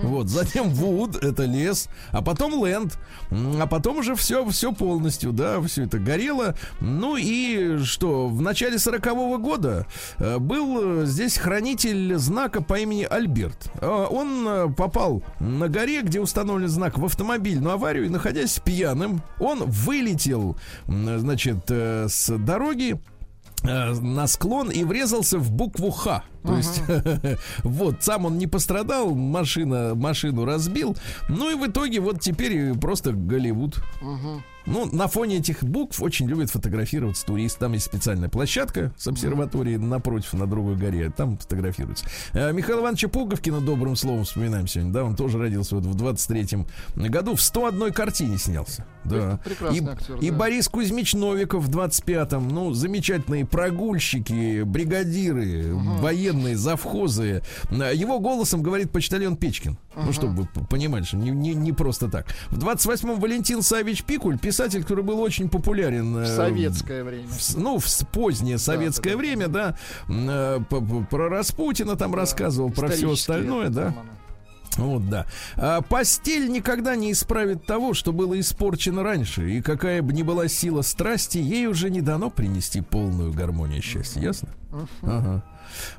вот, 0.04 0.30
затем 0.30 0.70
Вуд, 0.70 1.16
это 1.24 1.46
лес, 1.46 1.90
а 2.12 2.22
потом 2.22 2.66
Ленд, 2.66 2.98
а 3.32 3.68
потом 3.68 3.98
уже 3.98 4.16
все, 4.16 4.48
все 4.50 4.72
полностью, 4.72 5.32
да, 5.32 5.62
все 5.62 5.84
это 5.84 6.00
горело. 6.00 6.56
Ну 6.80 7.16
и 7.18 7.78
что, 7.84 8.28
в 8.28 8.42
начале 8.42 8.80
40 8.80 9.42
года 9.42 9.88
э, 10.18 10.38
был 10.38 11.02
э, 11.02 11.06
здесь 11.06 11.38
хранитель 11.38 12.16
знака 12.18 12.62
по 12.62 12.80
имени 12.80 13.04
Альберт. 13.04 13.72
Э, 13.82 14.08
Он 14.10 14.74
попал 14.76 15.24
на 15.40 15.68
горе, 15.68 16.02
где 16.02 16.20
установлен 16.20 16.68
знак, 16.70 16.98
в 16.98 17.06
автомобильную 17.06 17.74
аварию, 17.74 18.06
и, 18.06 18.10
находясь 18.10 18.60
пьяным, 18.60 19.22
он 19.40 19.64
вылетел, 19.64 20.58
значит, 20.88 21.70
с 21.70 22.38
дороги, 22.38 23.00
на 23.64 24.28
склон 24.28 24.70
и 24.70 24.84
врезался 24.84 25.38
в 25.38 25.52
букву 25.52 25.92
Х. 25.92 26.24
То 26.44 26.56
есть, 26.56 26.82
вот, 27.64 27.96
сам 28.02 28.26
он 28.26 28.38
не 28.38 28.48
пострадал, 28.48 29.14
машина, 29.14 29.94
машину 29.96 30.46
разбил. 30.46 30.96
Ну 31.28 31.52
и 31.52 31.56
в 31.56 31.70
итоге 31.70 32.00
вот 32.00 32.22
теперь 32.22 32.74
просто 32.76 33.12
Голливуд. 33.12 33.78
Ну, 34.68 34.86
на 34.92 35.08
фоне 35.08 35.38
этих 35.38 35.64
букв 35.64 36.02
очень 36.02 36.28
любят 36.28 36.50
фотографироваться 36.50 37.26
туристы. 37.26 37.60
Там 37.60 37.74
есть 37.74 37.86
специальная 37.86 38.30
площадка 38.30 38.92
с 38.98 39.08
обсерваторией 39.08 39.78
напротив, 39.78 40.34
на 40.34 40.46
другой 40.46 40.76
горе. 40.76 41.10
Там 41.10 41.38
фотографируются. 41.38 42.06
Э, 42.34 42.52
Михаил 42.52 42.82
Ивановича 42.82 43.08
Пуговкина 43.08 43.62
добрым 43.62 43.96
словом 43.96 44.26
вспоминаем 44.26 44.68
сегодня. 44.68 44.92
Да, 44.92 45.04
он 45.06 45.16
тоже 45.16 45.40
родился 45.40 45.76
вот 45.76 45.86
в 45.86 45.96
23-м 45.96 46.68
году. 46.96 47.36
В 47.36 47.42
101 47.42 47.94
картине 47.94 48.38
снялся. 48.38 48.86
Да. 49.06 49.40
И, 49.72 49.82
актер, 49.82 50.18
и 50.18 50.30
да. 50.30 50.36
Борис 50.36 50.68
Кузьмич 50.68 51.14
Новиков 51.14 51.64
в 51.64 51.70
25-м. 51.70 52.50
Ну, 52.50 52.74
замечательные 52.74 53.46
прогульщики, 53.46 54.64
бригадиры, 54.64 55.74
военные, 55.74 56.58
завхозы. 56.58 57.42
Э, 57.72 57.96
Его 57.96 58.20
голосом 58.20 58.62
говорит 58.62 58.92
почтальон 58.92 59.38
Печкин. 59.38 59.78
Ну, 59.96 60.14
чтобы 60.14 60.44
вы 60.44 60.66
понимали, 60.66 61.04
что 61.04 61.18
не, 61.18 61.32
не, 61.32 61.56
не 61.56 61.72
просто 61.72 62.08
так. 62.10 62.28
В 62.50 62.60
28-м 62.60 63.20
Валентин 63.20 63.62
Савич 63.64 64.04
Пикуль, 64.04 64.38
писатель, 64.58 64.82
который 64.82 65.04
был 65.04 65.20
очень 65.20 65.50
популярен. 65.50 66.16
В 66.16 66.20
э, 66.20 66.26
советское 66.26 67.04
время. 67.04 67.28
в 67.28 67.58
ну, 67.58 67.78
в 67.78 68.08
позднее 68.12 68.58
советское 68.58 69.12
да, 69.12 69.16
да. 69.16 69.18
время, 69.20 69.48
да, 69.48 69.78
э, 70.10 70.60
про 71.10 71.30
Распутина 71.30 71.96
там 71.96 72.16
рассказывал, 72.16 72.72
про 72.72 72.90
все 72.90 73.12
остальное, 73.12 73.70
да. 73.70 73.86
романы. 73.86 74.10
Вот, 74.78 75.10
да. 75.10 75.26
А, 75.56 75.82
постель 75.82 76.50
никогда 76.50 76.96
не 76.96 77.12
исправит 77.12 77.66
того, 77.66 77.94
что 77.94 78.12
было 78.12 78.40
испорчено 78.40 79.04
раньше. 79.04 79.50
И 79.50 79.62
какая 79.62 80.02
бы 80.02 80.14
ни 80.14 80.22
была 80.24 80.48
сила 80.48 80.82
страсти, 80.82 81.40
ей 81.40 81.68
уже 81.68 81.90
не 81.90 82.02
дано 82.02 82.30
принести 82.30 82.82
полную 82.82 83.34
гармонию 83.34 83.82
счастья. 83.82 84.22
Ясно? 84.22 84.50
Ага. 85.02 85.44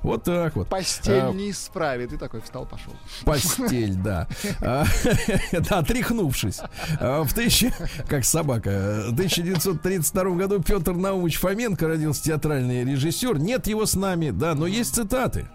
Вот 0.02 0.24
так 0.24 0.56
вот. 0.56 0.68
Постель 0.68 1.20
А, 1.20 1.32
не 1.32 1.50
исправит. 1.50 2.12
И 2.12 2.16
такой 2.16 2.40
встал, 2.40 2.66
пошел. 2.66 2.92
Постель, 3.24 3.94
да. 3.94 4.26
А, 4.60 4.84
Да, 5.68 5.82
тряхнувшись. 5.82 6.60
А, 7.00 7.22
В 7.24 7.32
тысяче, 7.34 7.72
как 8.08 8.24
собака, 8.24 9.04
в 9.08 9.12
1932 9.12 10.24
году 10.36 10.62
Петр 10.62 10.92
Наумович 10.92 11.38
Фоменко 11.38 11.86
родился 11.88 12.22
театральный 12.24 12.84
режиссер. 12.84 13.38
Нет 13.38 13.66
его 13.66 13.86
с 13.86 13.94
нами, 13.94 14.30
да, 14.30 14.54
но 14.54 14.66
есть 14.66 14.94
цитаты. 14.94 15.48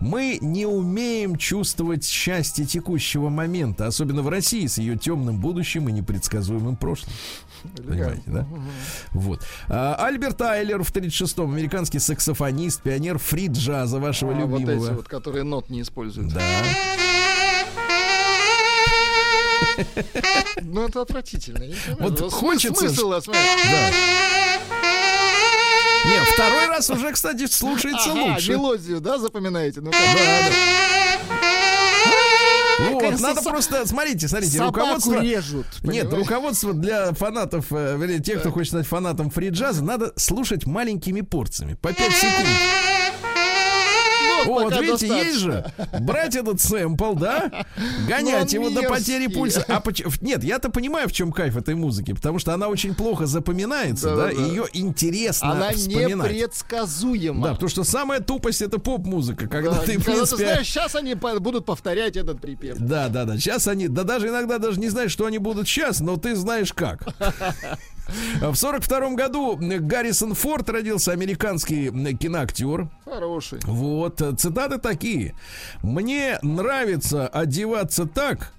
Мы 0.00 0.38
не 0.40 0.66
умеем 0.66 1.36
чувствовать 1.36 2.04
счастье 2.04 2.64
текущего 2.64 3.28
момента, 3.28 3.86
особенно 3.86 4.22
в 4.22 4.28
России 4.28 4.66
с 4.66 4.78
ее 4.78 4.96
темным 4.96 5.40
будущим 5.40 5.88
и 5.88 5.92
непредсказуемым 5.92 6.76
прошлым. 6.76 7.12
Понимаете, 7.76 8.22
да? 8.26 8.46
Вот. 9.12 9.42
А, 9.68 9.94
Альберт 10.06 10.40
Айлер 10.42 10.82
в 10.82 10.92
36-м, 10.92 11.50
американский 11.52 11.98
саксофонист, 11.98 12.82
пионер 12.82 13.18
фри-джаза 13.18 13.98
вашего 13.98 14.32
А, 14.32 14.34
вот 14.46 14.60
любимого. 14.60 14.86
эти 14.86 14.94
вот, 14.94 15.08
которые 15.08 15.44
нот 15.44 15.70
не 15.70 15.82
используют. 15.82 16.32
Да. 16.32 16.40
Ну, 20.62 20.86
это 20.86 21.02
отвратительно. 21.02 21.64
Вот 21.98 22.20
хочется 22.32 22.88
Смысл. 22.88 23.10
Да. 23.10 23.90
Не, 26.06 26.24
второй 26.32 26.66
раз 26.66 26.90
уже, 26.90 27.12
кстати, 27.12 27.46
слушается 27.46 28.10
Ага, 28.12 28.20
лучше. 28.34 28.50
мелодию, 28.50 29.00
да, 29.00 29.18
запоминаете? 29.18 29.80
Ну, 29.80 29.90
Да, 29.90 29.98
да. 29.98 31.49
Вот, 33.12 33.20
надо 33.20 33.42
со- 33.42 33.50
просто, 33.50 33.86
смотрите, 33.86 34.28
смотрите, 34.28 34.58
Собаку 34.58 34.80
руководство... 34.80 35.20
режут. 35.20 35.66
Нет, 35.82 36.12
руководство 36.12 36.72
для 36.72 37.12
фанатов, 37.12 37.66
э, 37.70 37.96
вернее, 37.98 38.20
тех, 38.20 38.40
кто 38.40 38.50
хочет 38.50 38.70
стать 38.70 38.86
фанатом 38.86 39.30
фри-джаза, 39.30 39.84
надо 39.84 40.12
слушать 40.16 40.66
маленькими 40.66 41.20
порциями, 41.20 41.74
по 41.74 41.92
5 41.92 42.12
секунд. 42.12 42.48
Ну, 44.46 44.58
О, 44.58 44.62
вот 44.64 44.80
видите, 44.80 45.06
есть 45.08 45.38
же. 45.38 45.72
Брать 46.00 46.36
этот 46.36 46.60
сэмпл, 46.60 47.14
да? 47.14 47.66
Гонять 48.08 48.54
он 48.54 48.62
его 48.62 48.70
до 48.80 48.88
потери 48.88 49.26
пульса. 49.26 49.64
А 49.68 49.80
поч- 49.80 50.02
Нет, 50.20 50.42
я-то 50.44 50.70
понимаю, 50.70 51.08
в 51.08 51.12
чем 51.12 51.32
кайф 51.32 51.56
этой 51.56 51.74
музыки, 51.74 52.12
потому 52.12 52.38
что 52.38 52.54
она 52.54 52.68
очень 52.68 52.94
плохо 52.94 53.26
запоминается, 53.26 54.16
да, 54.16 54.30
и 54.30 54.40
ее 54.40 54.66
интересно 54.72 55.52
Она 55.52 55.72
непредсказуема. 55.72 57.46
Да, 57.48 57.52
потому 57.54 57.68
что 57.68 57.84
самая 57.84 58.20
тупость 58.20 58.62
это 58.62 58.78
поп-музыка, 58.78 59.48
когда 59.48 59.72
Да, 59.72 59.78
ты, 59.78 59.98
в 59.98 60.04
принципе. 60.04 60.44
знаешь, 60.44 60.66
сейчас 60.66 60.94
они 60.94 61.14
будут 61.14 61.64
повторять 61.64 62.16
этот 62.16 62.40
припев. 62.40 62.76
Да, 62.78 63.08
да, 63.08 63.24
да. 63.24 63.36
Сейчас 63.36 63.66
они, 63.68 63.88
да 63.88 64.04
даже 64.04 64.28
иногда 64.28 64.58
даже 64.58 64.80
не 64.80 64.88
знаешь, 64.88 65.10
что 65.12 65.26
они 65.26 65.38
будут 65.38 65.68
сейчас, 65.68 66.00
но 66.00 66.16
ты 66.16 66.34
знаешь 66.36 66.72
как. 66.72 67.06
В 68.40 68.54
сорок 68.54 68.82
втором 68.82 69.16
году 69.16 69.58
Гаррисон 69.60 70.34
Форд 70.34 70.68
родился, 70.70 71.12
американский 71.12 71.90
киноактер. 72.16 72.88
Хороший. 73.04 73.60
Вот, 73.64 74.22
цитаты 74.38 74.78
такие. 74.78 75.34
Мне 75.82 76.38
нравится 76.42 77.28
одеваться 77.28 78.06
так, 78.06 78.52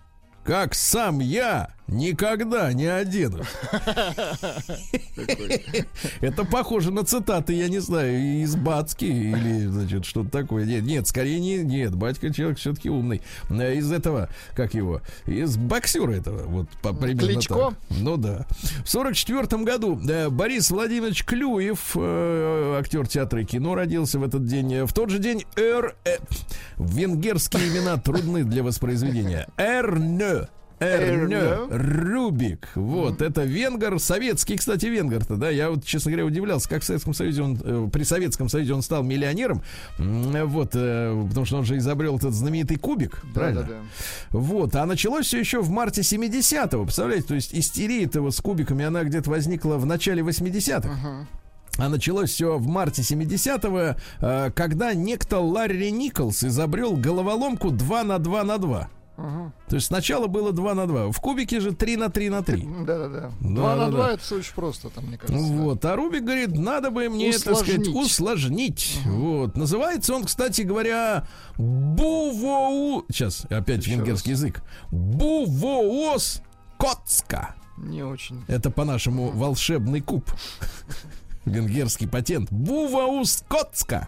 как 0.43 0.73
сам 0.73 1.19
я 1.19 1.69
никогда 1.91 2.71
не 2.73 2.85
одену. 2.85 3.43
Это 6.21 6.45
похоже 6.45 6.91
на 6.91 7.03
цитаты, 7.03 7.53
я 7.53 7.69
не 7.69 7.79
знаю, 7.79 8.41
из 8.43 8.55
Бацки 8.55 9.05
или, 9.05 9.67
значит, 9.67 10.05
что-то 10.05 10.29
такое. 10.29 10.65
Нет, 10.65 10.83
нет, 10.83 11.07
скорее 11.07 11.39
не, 11.39 11.57
нет, 11.57 11.95
батька 11.95 12.33
человек 12.33 12.57
все-таки 12.57 12.89
умный. 12.89 13.21
Э, 13.49 13.75
Из 13.75 13.91
этого, 13.91 14.29
как 14.55 14.73
его, 14.73 15.01
из 15.25 15.57
боксера 15.57 16.11
этого, 16.11 16.43
вот 16.47 16.67
по- 16.81 16.93
примерно 16.93 17.27
Кличко? 17.33 17.53
так. 17.55 17.73
Ну 17.89 18.17
да. 18.17 18.45
В 18.85 18.89
сорок 18.89 19.15
четвертом 19.15 19.65
году 19.65 19.99
э, 20.07 20.29
Борис 20.29 20.71
Владимирович 20.71 21.23
Клюев, 21.25 21.91
э, 21.95 22.77
актер 22.79 23.07
театра 23.07 23.41
и 23.41 23.45
кино, 23.45 23.75
родился 23.75 24.19
в 24.19 24.23
этот 24.23 24.45
день. 24.45 24.85
В 24.85 24.93
тот 24.93 25.09
же 25.09 25.19
день 25.19 25.45
Эр... 25.55 25.95
э, 26.05 26.17
венгерские 26.77 27.67
имена 27.69 27.97
трудны 27.97 28.43
для 28.43 28.63
воспроизведения. 28.63 29.47
Эрнö. 29.57 30.47
Эрнö. 30.81 31.67
Рубик. 31.69 32.69
Вот, 32.75 33.21
это 33.21 33.43
венгер, 33.43 33.99
советский, 33.99 34.57
кстати, 34.57 34.87
венгер-то, 34.87 35.35
да. 35.35 35.49
Я 35.49 35.69
вот, 35.69 35.85
честно 35.85 36.11
говоря, 36.11 36.25
удивлялся, 36.25 36.67
как 36.67 36.81
в 36.81 36.85
Советском 36.85 37.13
Союзе 37.13 37.43
он, 37.43 37.59
э, 37.63 37.89
при 37.91 38.03
Советском 38.03 38.49
Союзе 38.49 38.73
он 38.73 38.81
стал 38.81 39.03
миллионером. 39.03 39.61
Вот, 39.97 40.71
э, 40.73 41.25
потому 41.29 41.45
что 41.45 41.57
он 41.57 41.65
же 41.65 41.77
изобрел 41.77 42.17
этот 42.17 42.33
знаменитый 42.33 42.77
кубик, 42.77 43.21
правильно? 43.33 43.61
Да-да-да. 43.61 43.79
Вот, 44.31 44.75
а 44.75 44.85
началось 44.85 45.27
все 45.27 45.39
еще 45.39 45.61
в 45.61 45.69
марте 45.69 46.01
70-го, 46.01 46.83
представляете, 46.83 47.27
то 47.27 47.35
есть 47.35 47.53
истерия 47.53 48.03
этого 48.03 48.31
с 48.31 48.41
кубиками, 48.41 48.83
она 48.83 49.03
где-то 49.03 49.29
возникла 49.29 49.75
в 49.75 49.85
начале 49.85 50.23
80-х. 50.23 51.27
А 51.77 51.89
началось 51.89 52.31
все 52.31 52.57
в 52.57 52.67
марте 52.67 53.01
70-го, 53.01 53.95
э, 54.19 54.51
когда 54.51 54.93
некто 54.93 55.39
Ларри 55.39 55.91
Николс 55.91 56.43
изобрел 56.43 56.97
головоломку 56.97 57.71
2 57.71 58.03
на 58.03 58.19
2 58.19 58.43
на 58.43 58.57
2. 58.57 58.89
То 59.67 59.75
есть 59.75 59.87
сначала 59.87 60.27
было 60.27 60.51
2 60.51 60.73
на 60.73 60.87
2. 60.87 61.11
В 61.11 61.19
кубике 61.21 61.59
же 61.59 61.71
3 61.73 61.97
на 61.97 62.09
3 62.09 62.29
на 62.29 62.43
3. 62.43 62.61
Да-да-да. 62.85 63.31
Два 63.39 63.75
на 63.75 63.85
Да-да-да. 63.85 63.89
два 63.91 64.11
это 64.11 64.35
очень 64.35 64.53
просто, 64.53 64.89
там, 64.89 65.05
мне 65.05 65.17
кажется. 65.17 65.39
Вот, 65.53 65.83
а 65.85 65.95
Рубик 65.95 66.23
говорит, 66.23 66.57
надо 66.57 66.91
бы 66.91 67.09
мне, 67.09 67.31
так 67.31 67.55
сказать, 67.57 67.87
Усложнить. 67.87 67.95
усложнить. 67.95 68.99
Вот. 69.05 69.55
Называется 69.57 70.13
он, 70.15 70.25
кстати 70.25 70.61
говоря, 70.61 71.27
Бувоу... 71.57 73.05
Сейчас, 73.09 73.45
опять 73.49 73.79
Еще 73.85 73.91
венгерский 73.95 74.31
язык. 74.31 74.61
Бувоос 74.91 76.41
Коцка. 76.77 77.55
Не 77.77 78.03
очень. 78.03 78.43
Это 78.47 78.69
по-нашему 78.69 79.29
волшебный 79.31 80.01
куб. 80.01 80.29
Венгерский 81.45 82.07
патент. 82.07 82.51
Буваус 82.51 83.43
Коцка. 83.47 84.07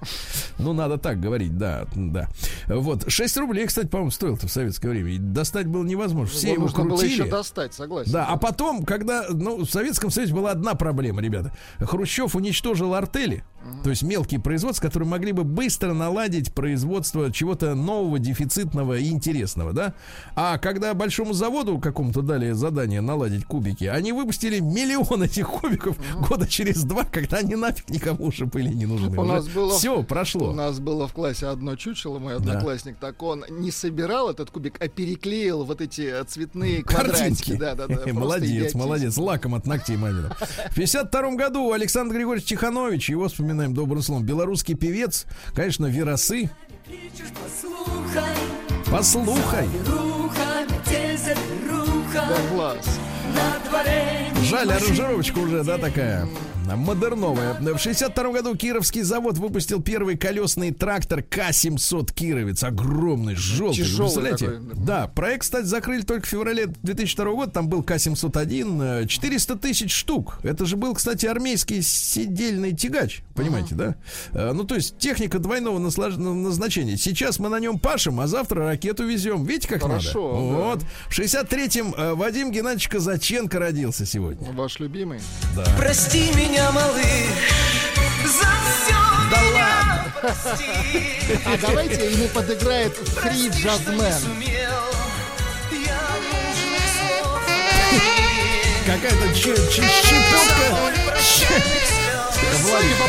Ну, 0.59 0.73
надо 0.73 0.97
так 0.97 1.19
говорить, 1.19 1.57
да, 1.57 1.85
да. 1.95 2.29
Вот. 2.67 3.11
6 3.11 3.37
рублей, 3.37 3.65
кстати, 3.65 3.87
по-моему, 3.87 4.11
стоил-то 4.11 4.47
в 4.47 4.51
советское 4.51 4.89
время. 4.89 5.11
И 5.11 5.17
достать 5.17 5.67
было 5.67 5.83
невозможно. 5.83 6.33
Все 6.33 6.53
Его 6.53 6.63
нужно 6.63 6.83
было 6.83 6.97
крутили. 6.97 7.21
еще 7.21 7.25
достать, 7.25 7.73
согласен. 7.73 8.11
Да, 8.11 8.25
а 8.27 8.37
потом, 8.37 8.85
когда, 8.85 9.25
ну, 9.29 9.65
в 9.65 9.69
Советском 9.69 10.11
Союзе 10.11 10.33
была 10.33 10.51
одна 10.51 10.75
проблема, 10.75 11.21
ребята. 11.21 11.51
Хрущев 11.79 12.35
уничтожил 12.35 12.93
артели, 12.93 13.43
то 13.83 13.89
есть 13.89 14.03
мелкие 14.03 14.39
производства, 14.39 14.87
которые 14.87 15.09
могли 15.09 15.31
бы 15.31 15.43
быстро 15.43 15.93
наладить 15.93 16.53
производство 16.53 17.31
чего-то 17.31 17.73
нового, 17.75 18.19
дефицитного 18.19 18.97
и 18.97 19.09
интересного, 19.09 19.73
да? 19.73 19.93
А 20.35 20.57
когда 20.57 20.93
большому 20.93 21.33
заводу 21.33 21.79
какому-то 21.79 22.21
дали 22.21 22.51
задание 22.51 23.01
наладить 23.01 23.45
кубики, 23.45 23.85
они 23.85 24.11
выпустили 24.11 24.59
миллион 24.59 25.23
этих 25.23 25.47
кубиков 25.47 25.97
года 26.27 26.47
через 26.47 26.83
два, 26.83 27.03
когда 27.05 27.22
они 27.31 27.55
нафиг 27.55 27.89
никому 27.89 28.25
уже 28.25 28.45
были 28.45 28.69
не 28.69 28.85
нужны. 28.85 29.17
У 29.17 29.23
нас 29.23 29.47
было- 29.47 29.77
все 29.77 30.03
прошло. 30.03 30.49
У 30.49 30.53
нас 30.53 30.79
было 30.79 31.07
в 31.07 31.13
классе 31.13 31.47
одно 31.47 31.75
чучело, 31.75 32.19
мой 32.19 32.35
одноклассник, 32.35 32.97
так 32.99 33.21
он 33.23 33.45
не 33.49 33.71
собирал 33.71 34.29
этот 34.29 34.49
кубик, 34.51 34.81
а 34.81 34.87
переклеил 34.87 35.63
вот 35.63 35.81
эти 35.81 36.01
э, 36.01 36.23
цветные 36.25 36.83
квадратики. 36.83 37.55
Да, 37.55 37.75
да, 37.75 37.87
да. 37.87 38.01
Молодец, 38.13 38.73
молодец. 38.73 39.17
Лаком 39.17 39.55
от 39.55 39.65
ногтей 39.67 39.95
мамина. 39.97 40.35
В 40.71 40.75
52 40.75 41.35
году 41.35 41.71
Александр 41.71 42.15
Григорьевич 42.15 42.49
Тиханович, 42.49 43.09
его 43.09 43.27
вспоминаем 43.27 43.73
добрым 43.73 44.01
словом, 44.01 44.25
белорусский 44.25 44.75
певец, 44.75 45.25
конечно, 45.53 45.85
Веросы. 45.85 46.49
Послухай, 48.91 49.67
Да, 52.13 52.37
класс. 52.51 52.99
Жаль, 54.43 54.71
аранжировочка 54.71 55.39
уже, 55.39 55.63
да, 55.63 55.77
такая. 55.77 56.27
Модерновая. 56.65 57.53
В 57.59 57.77
62 57.77 58.31
году 58.31 58.55
Кировский 58.55 59.01
завод 59.01 59.37
выпустил 59.37 59.81
первый 59.81 60.17
колесный 60.17 60.71
трактор 60.71 61.21
К-700 61.23 62.13
Кировец. 62.13 62.63
Огромный, 62.63 63.35
желтый. 63.35 63.83
Тяжелый 63.83 64.05
представляете? 64.31 64.45
такой. 64.47 64.85
Да, 64.85 65.07
проект, 65.07 65.41
кстати, 65.43 65.65
закрыли 65.65 66.01
только 66.01 66.25
в 66.25 66.29
феврале 66.29 66.67
2002 66.67 67.25
года. 67.31 67.51
Там 67.51 67.67
был 67.69 67.83
К-701. 67.83 69.03
э, 69.03 69.07
400 69.07 69.55
тысяч 69.57 69.91
штук. 69.93 70.39
Это 70.43 70.65
же 70.65 70.77
был, 70.77 70.93
кстати, 70.93 71.25
армейский 71.25 71.81
сидельный 71.81 72.73
тягач. 72.73 73.21
Понимаете, 73.35 73.75
да? 73.75 73.95
Э, 74.33 74.51
Ну, 74.53 74.63
то 74.63 74.75
есть 74.75 74.97
техника 74.97 75.39
двойного 75.39 75.79
назначения. 75.79 76.97
Сейчас 76.97 77.39
мы 77.39 77.49
на 77.49 77.59
нем 77.59 77.79
пашем, 77.79 78.19
а 78.19 78.27
завтра 78.27 78.65
ракету 78.65 79.05
везем. 79.05 79.43
Видите, 79.45 79.67
как 79.67 79.81
Хорошо, 79.81 80.33
надо? 80.33 80.57
да. 80.57 80.63
Вот. 80.63 80.83
В 81.09 81.19
63-м 81.19 81.93
э, 81.97 82.13
Вадим 82.13 82.51
Геннадьевич 82.51 82.87
Казаченко 82.89 83.59
родился 83.59 84.05
сегодня. 84.05 84.51
Ваш 84.53 84.79
любимый. 84.79 85.19
Прости 85.77 86.29
меня, 86.35 86.52
малыш, 86.71 87.05
за 88.25 88.49
все 88.63 88.99
Да 89.31 89.41
меня 89.41 90.05
прости. 90.21 90.69
А 91.45 91.57
давайте 91.61 92.11
ему 92.11 92.27
подыграет 92.29 92.93
Фри 92.95 93.49
Джазмен. 93.49 94.13
Какая-то 98.85 99.33
щепотка, 99.33 99.71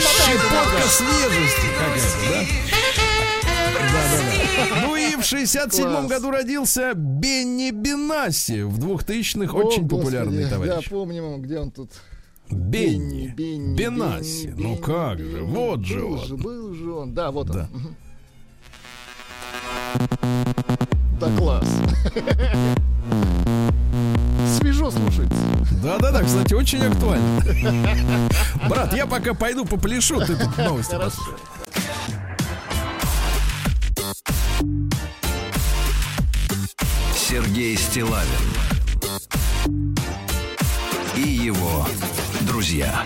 щепотка 0.01 0.83
свежести 0.89 1.67
какая-то, 1.79 2.19
да? 2.31 2.41
Да-да-да. 3.73 4.81
Ну 4.87 4.97
и 4.97 5.17
в 5.17 5.21
67-м 5.21 5.91
Класс. 5.91 6.07
году 6.07 6.31
родился 6.31 6.93
Бенни 6.95 7.71
Бенасси. 7.71 8.63
В 8.63 8.79
2000-х 8.79 9.53
О, 9.53 9.57
очень 9.57 9.83
Господи, 9.83 9.89
популярный 9.89 10.47
товарищ. 10.49 10.73
Я 10.85 10.91
помню, 10.91 11.37
где 11.39 11.59
он 11.59 11.71
тут. 11.71 11.91
Бенни. 12.51 13.33
Бенни, 13.37 13.77
Бенасси. 13.77 14.47
Бенни, 14.49 14.63
Ну 14.63 14.69
Бенни, 14.75 14.83
как 14.83 15.19
же, 15.19 15.25
Бенни. 15.41 15.55
вот 15.55 15.85
же 15.85 15.99
был 16.01 16.13
он. 16.15 16.25
же, 16.27 16.37
был 16.37 16.75
же 16.75 16.93
он. 16.93 17.15
Да, 17.15 17.31
вот 17.31 17.47
Да. 17.49 17.69
он. 17.73 17.95
Да 21.21 21.37
класс. 21.37 21.69
Свежо 24.59 24.91
слушается. 24.91 25.37
Да-да-да, 25.83 26.23
кстати, 26.23 26.55
очень 26.55 26.85
актуально. 26.85 27.41
Брат, 28.69 28.93
я 28.95 29.07
пока 29.07 29.35
пойду 29.35 29.65
попляшу, 29.65 30.21
ты 30.21 30.37
тут 30.37 30.57
новости 30.59 30.97
послушай. 31.01 31.35
Сергей 37.15 37.77
Стилавин 37.77 38.29
и 41.17 41.21
его 41.29 41.87
друзья 42.65 43.05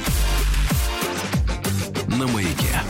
на 2.16 2.26
маяке. 2.28 2.80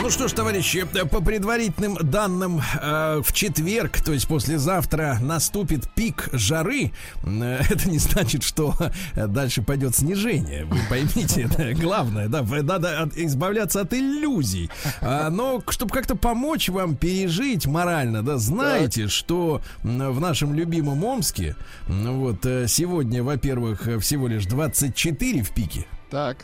Ну 0.00 0.10
что 0.10 0.26
ж, 0.28 0.32
товарищи, 0.32 0.84
по 1.10 1.20
предварительным 1.20 1.96
данным, 2.00 2.60
э, 2.80 3.20
в 3.24 3.32
четверг, 3.32 4.00
то 4.00 4.12
есть 4.12 4.26
послезавтра, 4.26 5.18
наступит 5.20 5.88
пик 5.92 6.28
жары. 6.32 6.90
Э, 7.24 7.60
Это 7.68 7.88
не 7.88 7.98
значит, 7.98 8.42
что 8.44 8.74
э, 9.14 9.26
дальше 9.26 9.62
пойдет 9.62 9.94
снижение. 9.96 10.64
Вы 10.64 10.78
поймите, 10.88 11.42
это 11.52 11.74
главное, 11.74 12.28
да, 12.28 12.42
надо 12.42 13.02
от- 13.02 13.16
избавляться 13.16 13.80
от 13.82 13.92
иллюзий. 13.92 14.70
А, 15.00 15.28
Но 15.30 15.62
чтобы 15.68 15.92
как-то 15.92 16.16
помочь 16.16 16.68
вам 16.68 16.96
пережить 16.96 17.66
морально, 17.66 18.22
да, 18.22 18.38
знаете, 18.38 19.06
что 19.08 19.60
в 19.82 20.20
нашем 20.20 20.54
любимом 20.54 21.04
Омске, 21.04 21.54
вот 21.88 22.44
сегодня, 22.68 23.22
во-первых, 23.22 23.88
всего 24.00 24.26
лишь 24.28 24.46
24 24.46 25.42
в 25.42 25.50
пике. 25.54 25.86
Так, 26.12 26.36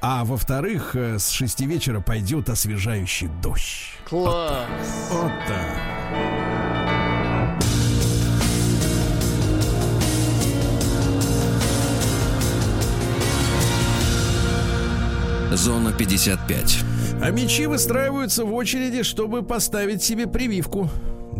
А 0.00 0.24
во-вторых, 0.24 0.96
э, 0.96 1.20
с 1.20 1.28
6 1.28 1.60
вечера 1.60 2.00
пойдет 2.00 2.48
освежающий 2.48 3.28
дождь. 3.40 3.92
класс. 4.04 4.66
Вот 5.12 5.30
так. 5.46 6.82
Зона 15.52 15.92
55. 15.92 16.78
А 17.22 17.30
мечи 17.30 17.66
выстраиваются 17.66 18.44
в 18.44 18.52
очереди, 18.54 19.04
чтобы 19.04 19.44
поставить 19.44 20.02
себе 20.02 20.26
прививку. 20.26 20.90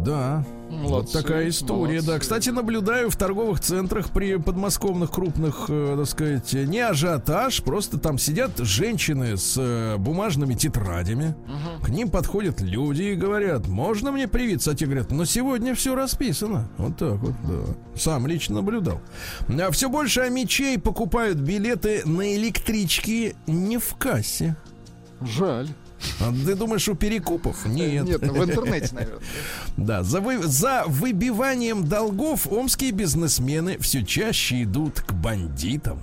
Да. 0.05 0.45
Вот 0.71 0.91
Молодцы, 0.91 1.23
такая 1.23 1.49
история, 1.51 2.01
да. 2.01 2.07
молодцы. 2.07 2.21
Кстати, 2.21 2.49
наблюдаю 2.49 3.11
в 3.11 3.17
торговых 3.17 3.61
центрах 3.61 4.11
при 4.11 4.37
подмосковных 4.37 5.11
крупных, 5.11 5.67
э, 5.69 5.97
так 5.99 6.07
сказать, 6.07 6.53
не 6.55 6.81
ажиотаж, 6.81 7.63
просто 7.63 7.99
там 7.99 8.17
сидят 8.17 8.57
женщины 8.59 9.37
с 9.37 9.55
э, 9.59 9.97
бумажными 9.99 10.55
тетрадями. 10.55 11.35
К 11.83 11.91
ним 11.91 12.09
подходят 12.11 12.63
люди 12.63 13.03
и 13.03 13.15
говорят, 13.15 13.69
можно 13.69 14.13
мне 14.13 14.27
привиться? 14.29 14.71
А 14.71 14.75
те 14.75 14.87
говорят, 14.87 15.11
но 15.11 15.27
сегодня 15.27 15.75
все 15.75 15.95
расписано. 15.95 16.69
Вот 16.79 16.97
так 16.97 17.19
вот, 17.19 17.35
да. 17.45 17.75
Сам 17.95 18.27
лично 18.27 18.57
наблюдал. 18.57 19.01
А 19.49 19.71
все 19.71 19.91
больше 19.91 20.29
мечей 20.31 20.79
покупают 20.79 21.39
билеты 21.39 22.03
на 22.07 22.35
электрички 22.35 23.37
не 23.47 23.77
в 23.77 23.95
кассе. 23.97 24.57
Жаль. 25.21 25.69
А 26.21 26.33
ты 26.33 26.55
думаешь, 26.55 26.89
у 26.89 26.95
перекупов? 26.95 27.67
Нет. 27.67 28.05
Нет, 28.05 28.23
ну, 28.23 28.33
в 28.35 28.45
интернете, 28.45 28.95
наверное. 28.95 29.23
Да, 29.77 30.03
за, 30.03 30.21
вы- 30.21 30.43
за 30.43 30.85
выбиванием 30.87 31.85
долгов 31.85 32.47
омские 32.51 32.93
бизнесмены 32.93 33.79
все 33.79 34.05
чаще 34.05 34.63
идут 34.65 35.01
к 35.01 35.13
бандитам. 35.13 35.99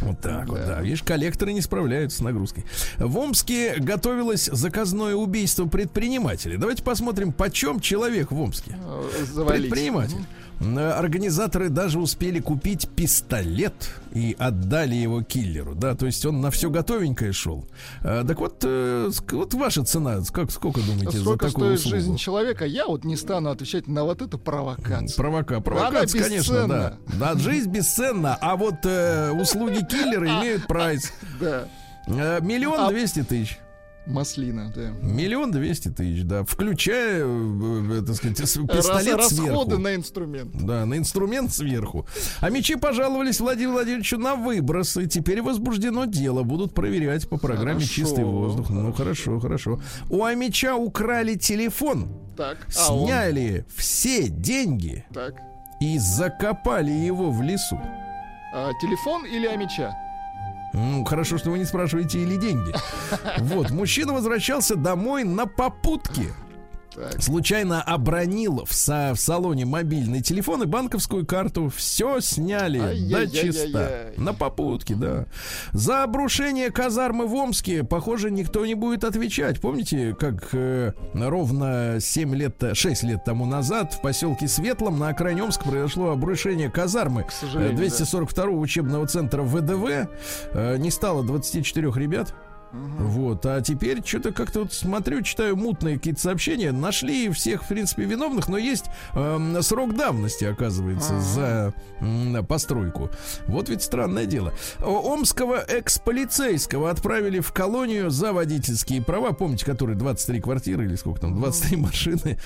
Вот 0.00 0.20
так 0.20 0.48
вот, 0.48 0.60
да. 0.64 0.80
Видишь, 0.80 1.02
коллекторы 1.02 1.52
не 1.52 1.60
справляются 1.60 2.18
с 2.18 2.20
нагрузкой. 2.20 2.64
В 2.98 3.18
Омске 3.18 3.74
готовилось 3.78 4.44
заказное 4.52 5.16
убийство 5.16 5.66
предпринимателей. 5.66 6.56
Давайте 6.56 6.84
посмотрим, 6.84 7.32
почем 7.32 7.80
человек 7.80 8.30
в 8.30 8.40
Омске. 8.40 8.76
Э, 8.80 9.24
Завалить. 9.24 9.62
Предприниматель. 9.70 10.18
Э, 10.60 10.90
Организаторы 10.92 11.68
даже 11.68 11.98
успели 12.00 12.40
купить 12.40 12.88
пистолет 12.88 13.90
и 14.12 14.34
отдали 14.38 14.94
его 14.96 15.22
киллеру, 15.22 15.74
да, 15.74 15.94
то 15.94 16.06
есть 16.06 16.24
он 16.26 16.40
на 16.40 16.50
все 16.50 16.68
готовенькое 16.70 17.32
шел. 17.32 17.64
Э, 18.02 18.24
Так 18.26 18.38
вот, 18.40 18.56
э, 18.64 19.10
вот 19.32 19.54
ваша 19.54 19.84
цена, 19.84 20.18
как 20.32 20.50
сколько 20.50 20.80
думаете 20.80 21.18
Сколько 21.18 21.46
за 21.46 21.52
такую 21.52 21.76
стоит 21.76 21.78
услугу? 21.78 21.96
жизнь 21.96 22.16
человека, 22.16 22.64
я 22.64 22.86
вот 22.86 23.04
не 23.04 23.16
стану 23.16 23.50
отвечать 23.50 23.86
на 23.86 24.02
вот 24.04 24.20
эту 24.20 24.38
провокацию. 24.38 25.16
Провока, 25.16 25.60
провокация, 25.60 26.20
Она 26.20 26.28
конечно, 26.28 26.54
да. 26.54 26.60
бесценна. 26.66 26.98
Да, 27.20 27.34
жизнь 27.38 27.70
бесценна, 27.70 28.34
а 28.40 28.56
вот 28.56 28.76
э, 28.84 29.30
услуги 29.30 29.84
киллера 29.88 30.26
имеют 30.40 30.66
прайс. 30.66 31.12
Да. 31.40 31.66
Миллион 32.40 32.80
А- 32.80 32.88
двести 32.90 33.22
тысяч. 33.22 33.58
Маслина, 34.08 34.72
да. 34.74 34.90
Миллион 35.02 35.50
двести 35.50 35.88
тысяч, 35.88 36.24
да. 36.24 36.42
Включая, 36.44 37.24
э, 37.24 37.98
э, 38.00 38.02
так 38.06 38.16
сказать, 38.16 38.36
пистолет 38.38 39.16
расходы 39.16 39.28
сверху. 39.28 39.78
на 39.78 39.94
инструмент. 39.94 40.50
Да, 40.66 40.86
на 40.86 40.96
инструмент 40.96 41.52
сверху. 41.52 42.06
А 42.40 42.48
мечи 42.50 42.74
пожаловались 42.76 43.38
Владимиру 43.40 43.72
Владимировичу 43.74 44.18
на 44.18 44.34
выброс, 44.34 44.96
и 44.96 45.06
теперь 45.06 45.42
возбуждено 45.42 46.06
дело. 46.06 46.42
Будут 46.42 46.74
проверять 46.74 47.28
по 47.28 47.36
программе 47.36 47.80
Хорошо, 47.80 47.92
«Чистый 47.94 48.24
воздух». 48.24 48.70
Ну, 48.70 48.92
хорошо, 48.92 49.38
хорошо. 49.40 49.80
У 50.08 50.24
Амича 50.24 50.74
украли 50.76 51.34
телефон, 51.34 52.08
Так, 52.36 52.66
а 52.78 52.94
он? 52.94 53.06
сняли 53.06 53.66
все 53.76 54.28
деньги 54.28 55.04
Так. 55.12 55.34
и 55.80 55.98
закопали 55.98 56.90
его 56.92 57.30
в 57.30 57.42
лесу. 57.42 57.78
А, 58.54 58.72
телефон 58.80 59.26
или 59.26 59.46
амича? 59.46 59.94
Ну, 60.72 61.04
хорошо, 61.04 61.38
что 61.38 61.50
вы 61.50 61.58
не 61.58 61.64
спрашиваете 61.64 62.20
или 62.20 62.36
деньги. 62.36 62.74
Вот, 63.38 63.70
мужчина 63.70 64.12
возвращался 64.12 64.76
домой 64.76 65.24
на 65.24 65.46
попутке. 65.46 66.32
Так. 66.94 67.22
Случайно 67.22 67.82
обронил 67.82 68.64
в, 68.64 68.70
са- 68.72 69.14
в 69.14 69.20
салоне 69.20 69.64
мобильный 69.66 70.20
телефон 70.22 70.62
и 70.62 70.66
банковскую 70.66 71.26
карту. 71.26 71.68
Все 71.74 72.20
сняли 72.20 72.78
до 72.78 72.84
Ай-яй-яй-яй-яй. 72.86 73.52
чиста. 73.52 74.12
На 74.16 74.32
попутке, 74.34 74.94
да. 74.94 75.26
За 75.72 76.02
обрушение 76.02 76.70
казармы 76.70 77.26
в 77.26 77.34
Омске, 77.34 77.84
похоже, 77.84 78.30
никто 78.30 78.64
не 78.66 78.74
будет 78.74 79.04
отвечать. 79.04 79.60
Помните, 79.60 80.16
как 80.18 80.48
э, 80.52 80.92
ровно 81.14 81.98
7 82.00 82.34
лет, 82.34 82.54
6 82.72 83.02
лет 83.04 83.24
тому 83.24 83.46
назад 83.46 83.92
в 83.94 84.00
поселке 84.00 84.48
Светлом 84.48 84.98
на 84.98 85.08
окраине 85.08 85.42
Омска 85.44 85.64
произошло 85.68 86.10
обрушение 86.10 86.70
казармы 86.70 87.24
К 87.24 87.30
сожалению, 87.32 87.74
э, 87.74 87.76
242 87.76 88.44
учебного 88.50 89.06
центра 89.06 89.42
ВДВ. 89.42 90.08
Э, 90.52 90.76
Не 90.78 90.90
стало 90.90 91.22
24 91.22 91.92
ребят. 91.94 92.34
Вот, 92.72 93.44
а 93.46 93.60
теперь 93.60 94.04
что-то 94.04 94.32
как-то 94.32 94.60
вот 94.60 94.72
смотрю, 94.72 95.22
читаю 95.22 95.56
мутные 95.56 95.96
какие-то 95.96 96.20
сообщения. 96.20 96.72
Нашли 96.72 97.30
всех, 97.30 97.64
в 97.64 97.68
принципе, 97.68 98.04
виновных, 98.04 98.48
но 98.48 98.58
есть 98.58 98.86
эм, 99.14 99.60
срок 99.62 99.94
давности, 99.96 100.44
оказывается, 100.44 101.18
за 101.20 101.72
м, 102.00 102.44
постройку. 102.46 103.10
Вот 103.46 103.68
ведь 103.68 103.82
странное 103.82 104.26
дело. 104.26 104.52
Омского 104.80 105.56
экс-полицейского 105.66 106.90
отправили 106.90 107.40
в 107.40 107.52
колонию 107.52 108.10
за 108.10 108.32
водительские 108.32 109.02
права. 109.02 109.32
Помните, 109.32 109.64
которые 109.64 109.96
23 109.96 110.40
квартиры 110.40 110.84
или 110.84 110.94
сколько 110.96 111.20
там, 111.22 111.34
23 111.36 111.76
машины. 111.78 112.38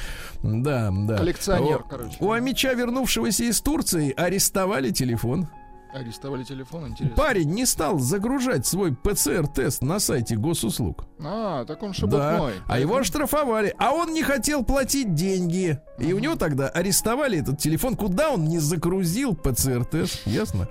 Да, 0.43 0.91
да. 0.93 1.17
Коллекционер, 1.19 1.77
О- 1.77 1.85
короче. 1.89 2.17
У 2.21 2.31
Амича, 2.33 2.73
вернувшегося 2.75 3.45
из 3.45 3.61
Турции, 3.61 4.13
арестовали 4.17 4.91
телефон. 4.91 5.49
Арестовали 5.93 6.43
телефон, 6.43 6.89
интересно. 6.89 7.17
Парень 7.17 7.51
не 7.51 7.67
стал 7.67 7.99
загружать 7.99 8.67
свой 8.67 8.95
ПЦР-тест 8.95 9.83
на 9.83 9.99
сайте 10.01 10.37
госуслуг. 10.37 11.05
А, 11.21 11.65
так 11.67 11.83
он 11.83 11.91
Да, 11.91 11.95
шебутной. 11.95 12.53
а 12.67 12.79
его 12.79 12.97
оштрафовали, 12.97 13.75
а 13.79 13.93
он 13.93 14.13
не 14.15 14.23
хотел 14.23 14.65
платить 14.65 15.15
деньги. 15.15 15.79
И 15.99 16.15
у 16.15 16.19
него 16.19 16.37
тогда 16.37 16.69
арестовали 16.69 17.39
этот 17.39 17.59
телефон, 17.59 17.97
куда 17.97 18.31
он 18.31 18.45
не 18.47 18.59
загрузил 18.59 19.35
ПЦР-тест, 19.35 20.27
ясно? 20.27 20.67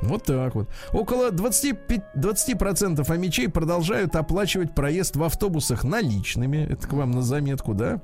Вот 0.00 0.24
так 0.24 0.54
вот. 0.54 0.68
Около 0.92 1.30
25, 1.30 2.00
20% 2.16 3.10
амичей 3.10 3.48
продолжают 3.48 4.16
оплачивать 4.16 4.74
проезд 4.74 5.16
в 5.16 5.22
автобусах 5.22 5.84
наличными. 5.84 6.66
Это 6.70 6.88
к 6.88 6.92
вам 6.94 7.10
на 7.10 7.22
заметку, 7.22 7.74
да? 7.74 8.00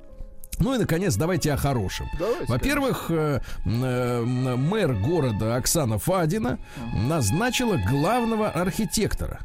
Ну 0.60 0.74
и, 0.74 0.78
наконец, 0.78 1.16
давайте 1.16 1.52
о 1.52 1.56
хорошем. 1.56 2.08
Во-первых, 2.48 3.06
э, 3.10 3.40
э, 3.64 4.22
мэр 4.24 4.94
города 4.94 5.56
Оксана 5.56 5.98
Фадина 5.98 6.58
назначила 6.92 7.76
главного 7.88 8.48
архитектора. 8.50 9.40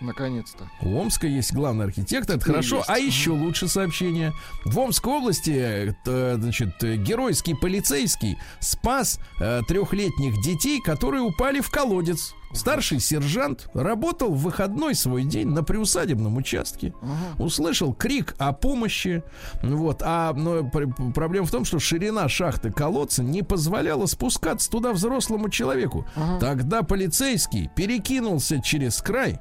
Наконец-то. 0.00 0.68
У 0.82 0.98
Омска 0.98 1.26
есть 1.26 1.52
главный 1.54 1.84
архитектор, 1.86 2.36
это 2.36 2.44
Теперь 2.44 2.54
хорошо. 2.56 2.76
есть. 2.78 2.90
А 2.90 2.98
еще 2.98 3.30
лучше 3.30 3.68
сообщение. 3.68 4.32
В 4.64 4.78
Омской 4.78 5.12
области, 5.12 5.94
значит, 6.04 6.82
геройский 6.82 7.56
полицейский 7.56 8.36
спас 8.60 9.18
э, 9.40 9.62
трехлетних 9.66 10.40
детей, 10.42 10.80
которые 10.80 11.22
упали 11.22 11.60
в 11.60 11.70
колодец. 11.70 12.34
Старший 12.52 13.00
сержант 13.00 13.68
работал 13.74 14.32
в 14.32 14.42
выходной 14.42 14.94
свой 14.94 15.24
день 15.24 15.48
на 15.48 15.64
приусадебном 15.64 16.36
участке. 16.36 16.94
Услышал 17.38 17.92
крик 17.92 18.36
о 18.38 18.52
помощи. 18.52 19.24
Вот. 19.62 20.02
А 20.04 20.32
но 20.34 20.62
пр- 20.62 20.94
проблема 21.14 21.46
в 21.46 21.50
том, 21.50 21.64
что 21.64 21.80
ширина 21.80 22.28
шахты 22.28 22.70
колодца 22.70 23.24
не 23.24 23.42
позволяла 23.42 24.06
спускаться 24.06 24.70
туда 24.70 24.92
взрослому 24.92 25.48
человеку. 25.48 26.06
Тогда 26.38 26.82
полицейский 26.82 27.68
перекинулся 27.74 28.60
через 28.62 29.02
край 29.02 29.40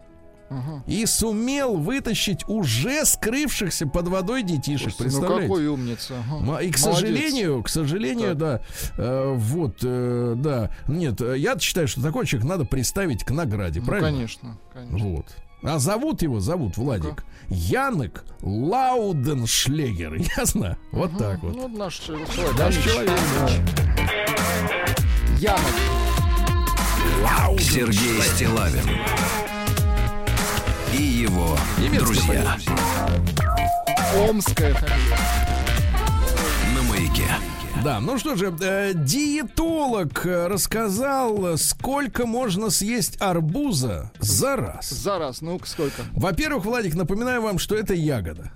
и 0.88 1.06
сумел 1.06 1.76
вытащить 1.78 2.48
уже 2.48 3.06
скрывшихся 3.06 3.88
под 3.88 4.08
водой 4.08 4.44
детишек. 4.44 4.94
Слушайте, 4.96 5.04
ну 5.04 5.10
Представляете? 5.22 5.48
какой 5.48 5.68
умница. 5.68 6.14
ага. 6.30 6.58
И 6.62 6.72
к 6.72 6.80
Молодец. 6.80 6.80
сожалению, 6.82 7.64
к 7.64 7.70
сожалению, 7.70 8.36
да, 8.36 8.62
э, 8.98 9.34
вот, 9.36 9.78
э, 9.84 10.34
да, 10.38 10.72
нет, 10.88 11.22
э, 11.22 11.38
я 11.38 11.58
считаю, 11.60 11.88
что 11.88 12.02
такой 12.02 12.26
человек 12.26 12.50
надо 12.50 12.66
приставить 12.66 13.24
к 13.24 13.32
награде, 13.32 13.80
Ну, 13.80 13.86
правильно? 13.86 14.12
конечно, 14.12 14.58
конечно. 14.74 14.98
Вот. 15.10 15.26
А 15.64 15.80
зовут 15.80 16.22
его, 16.22 16.40
зовут 16.42 16.76
Владик, 16.76 17.24
Янек 17.48 18.26
Лауденшлегер, 18.42 20.16
ясно? 20.38 20.78
Вот 20.92 21.18
так 21.18 21.42
вот. 21.42 21.56
Ну, 21.56 21.68
наш 21.70 21.96
человек. 22.00 22.28
Наш 22.58 22.76
человек, 22.84 23.20
да. 23.40 23.50
Янок. 25.40 25.62
Сергей 27.60 28.22
Стилавин 28.22 28.84
и 31.04 31.06
его 31.06 31.58
друзья 32.00 32.58
Омская 34.16 34.74
фамилия. 34.74 35.18
на 36.74 36.82
маяке. 36.84 37.28
Да, 37.84 38.00
ну 38.00 38.18
что 38.18 38.38
же, 38.38 38.56
э, 38.62 38.94
диетолог 38.96 40.26
э, 40.26 40.48
рассказал, 40.48 41.58
сколько 41.58 42.26
можно 42.26 42.70
съесть 42.70 43.18
арбуза 43.20 44.12
за 44.20 44.56
раз. 44.56 44.90
За 44.92 45.18
раз, 45.18 45.42
ну-ка 45.42 45.68
сколько? 45.68 46.04
Во-первых, 46.14 46.64
Владик, 46.64 46.96
напоминаю 46.96 47.42
вам, 47.42 47.60
что 47.60 47.76
это 47.76 47.94
ягода. 47.94 48.54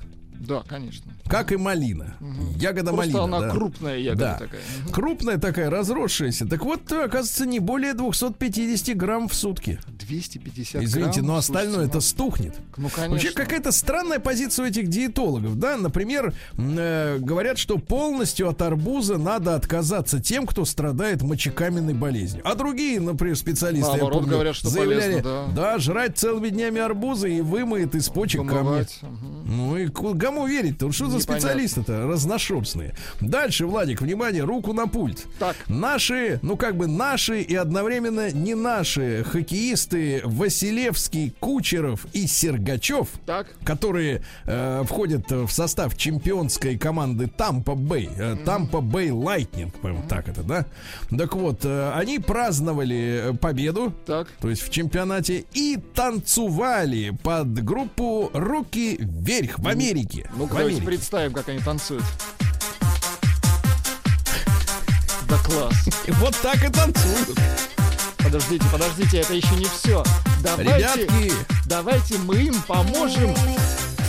Да, 0.48 0.64
конечно. 0.68 1.12
Как 1.28 1.52
и 1.52 1.58
малина. 1.58 2.16
Ягода 2.56 2.94
Просто 2.94 3.18
малина. 3.18 3.24
она 3.38 3.48
да. 3.48 3.50
крупная 3.52 3.98
ягода 3.98 4.24
Да. 4.40 4.46
такая. 4.46 4.62
Мгм. 4.84 4.92
Крупная 4.94 5.38
такая, 5.38 5.70
разросшаяся. 5.70 6.48
Так 6.48 6.64
вот, 6.64 6.90
оказывается, 6.92 7.46
не 7.46 7.60
более 7.60 7.94
250 7.94 8.94
грамм 8.96 9.28
в 9.28 9.34
сутки. 9.34 9.80
250 9.88 10.82
Извините, 10.84 11.20
грамм, 11.20 11.28
но 11.28 11.36
остальное 11.38 11.86
это 11.88 12.00
стухнет. 12.00 12.56
Ну, 12.78 12.90
конечно. 12.90 13.12
Вообще 13.12 13.32
какая-то 13.32 13.72
странная 13.72 14.20
позиция 14.20 14.66
у 14.66 14.68
этих 14.70 14.88
диетологов, 14.88 15.60
да? 15.60 15.78
Например, 15.78 16.34
э, 16.58 17.18
говорят, 17.20 17.58
что 17.58 17.78
полностью 17.78 18.48
от 18.50 18.62
арбуза 18.62 19.18
надо 19.18 19.56
отказаться 19.56 20.20
тем, 20.22 20.46
кто 20.48 20.64
страдает 20.66 21.22
мочекаменной 21.24 21.94
болезнью. 21.94 22.42
А 22.46 22.56
другие, 22.56 23.00
например, 23.02 23.36
специалисты, 23.36 23.92
я 23.92 23.98
Наоборот, 23.98 24.20
помню, 24.22 24.32
говорят, 24.36 24.56
что 24.56 24.70
заявляли, 24.70 25.22
полезно, 25.22 25.48
да. 25.56 25.78
жрать 25.80 26.18
целыми 26.18 26.50
днями 26.50 26.80
арбузы 26.80 27.36
и 27.38 27.42
вымоет 27.42 27.96
из 27.96 28.08
почек 28.10 28.42
камни. 28.48 28.58
Помывать. 28.58 29.00
Мгм. 29.02 29.58
Ну 29.58 29.78
и 29.78 29.88
к- 29.88 30.14
кому 30.38 30.48
верить-то? 30.48 30.86
Вот 30.88 30.96
Что 30.96 31.10
за 31.10 31.20
специалисты-то 31.20 32.08
разношерстные? 32.08 32.94
Дальше, 33.22 33.66
Владик, 33.66 34.02
внимание, 34.02 34.44
руку 34.44 34.74
на 34.74 34.88
пульт. 34.88 35.26
Так. 35.40 35.56
Наши, 35.68 36.40
ну 36.42 36.56
как 36.58 36.78
бы 36.78 36.88
наши 36.88 37.42
и 37.42 37.56
одновременно 37.56 38.32
не 38.32 38.56
наши 38.56 39.24
хоккеисты 39.24 40.22
Василевский, 40.24 41.34
Кучеров 41.40 42.06
и 42.14 42.28
Сергачев, 42.28 43.08
Так. 43.26 43.48
которые 43.64 44.24
э, 44.46 44.84
входят 44.86 45.30
в 45.32 45.50
состав 45.50 45.98
чемпионской 45.98 46.78
команды 46.78 47.28
Тампа 47.28 47.76
Бэй, 47.76 48.10
Тампа 48.46 48.82
Бэй 48.82 49.12
Лайтнинг, 49.12 49.74
по-моему, 49.76 50.04
так 50.08 50.28
это, 50.30 50.44
да? 50.44 50.66
Так 51.16 51.36
вот, 51.36 51.62
э, 51.64 51.92
они 51.96 52.20
праздновали 52.20 53.32
э, 53.32 53.34
победу, 53.34 53.94
Так. 54.06 54.28
то 54.40 54.50
есть 54.50 54.62
в 54.62 54.70
чемпионате, 54.70 55.46
и 55.54 55.78
танцевали 55.96 57.18
под 57.24 57.64
группу 57.64 58.30
«Руки 58.34 58.98
вверх» 59.00 59.60
в 59.60 59.68
Америке. 59.68 60.27
Ну, 60.32 60.46
в 60.46 60.50
давайте 60.50 60.70
Америке. 60.78 60.86
представим, 60.86 61.34
как 61.34 61.48
они 61.50 61.60
танцуют. 61.60 62.04
Да 65.28 65.38
класс. 65.40 65.76
Вот 66.20 66.36
так 66.42 66.64
и 66.64 66.70
танцуют. 66.70 67.38
Подождите, 68.18 68.66
подождите, 68.72 69.20
это 69.20 69.34
еще 69.34 69.56
не 69.56 69.66
все. 69.66 70.04
Давайте, 70.44 70.72
Ребятки, 71.04 71.34
давайте 71.66 72.18
мы 72.20 72.36
им 72.38 72.62
поможем 72.64 73.34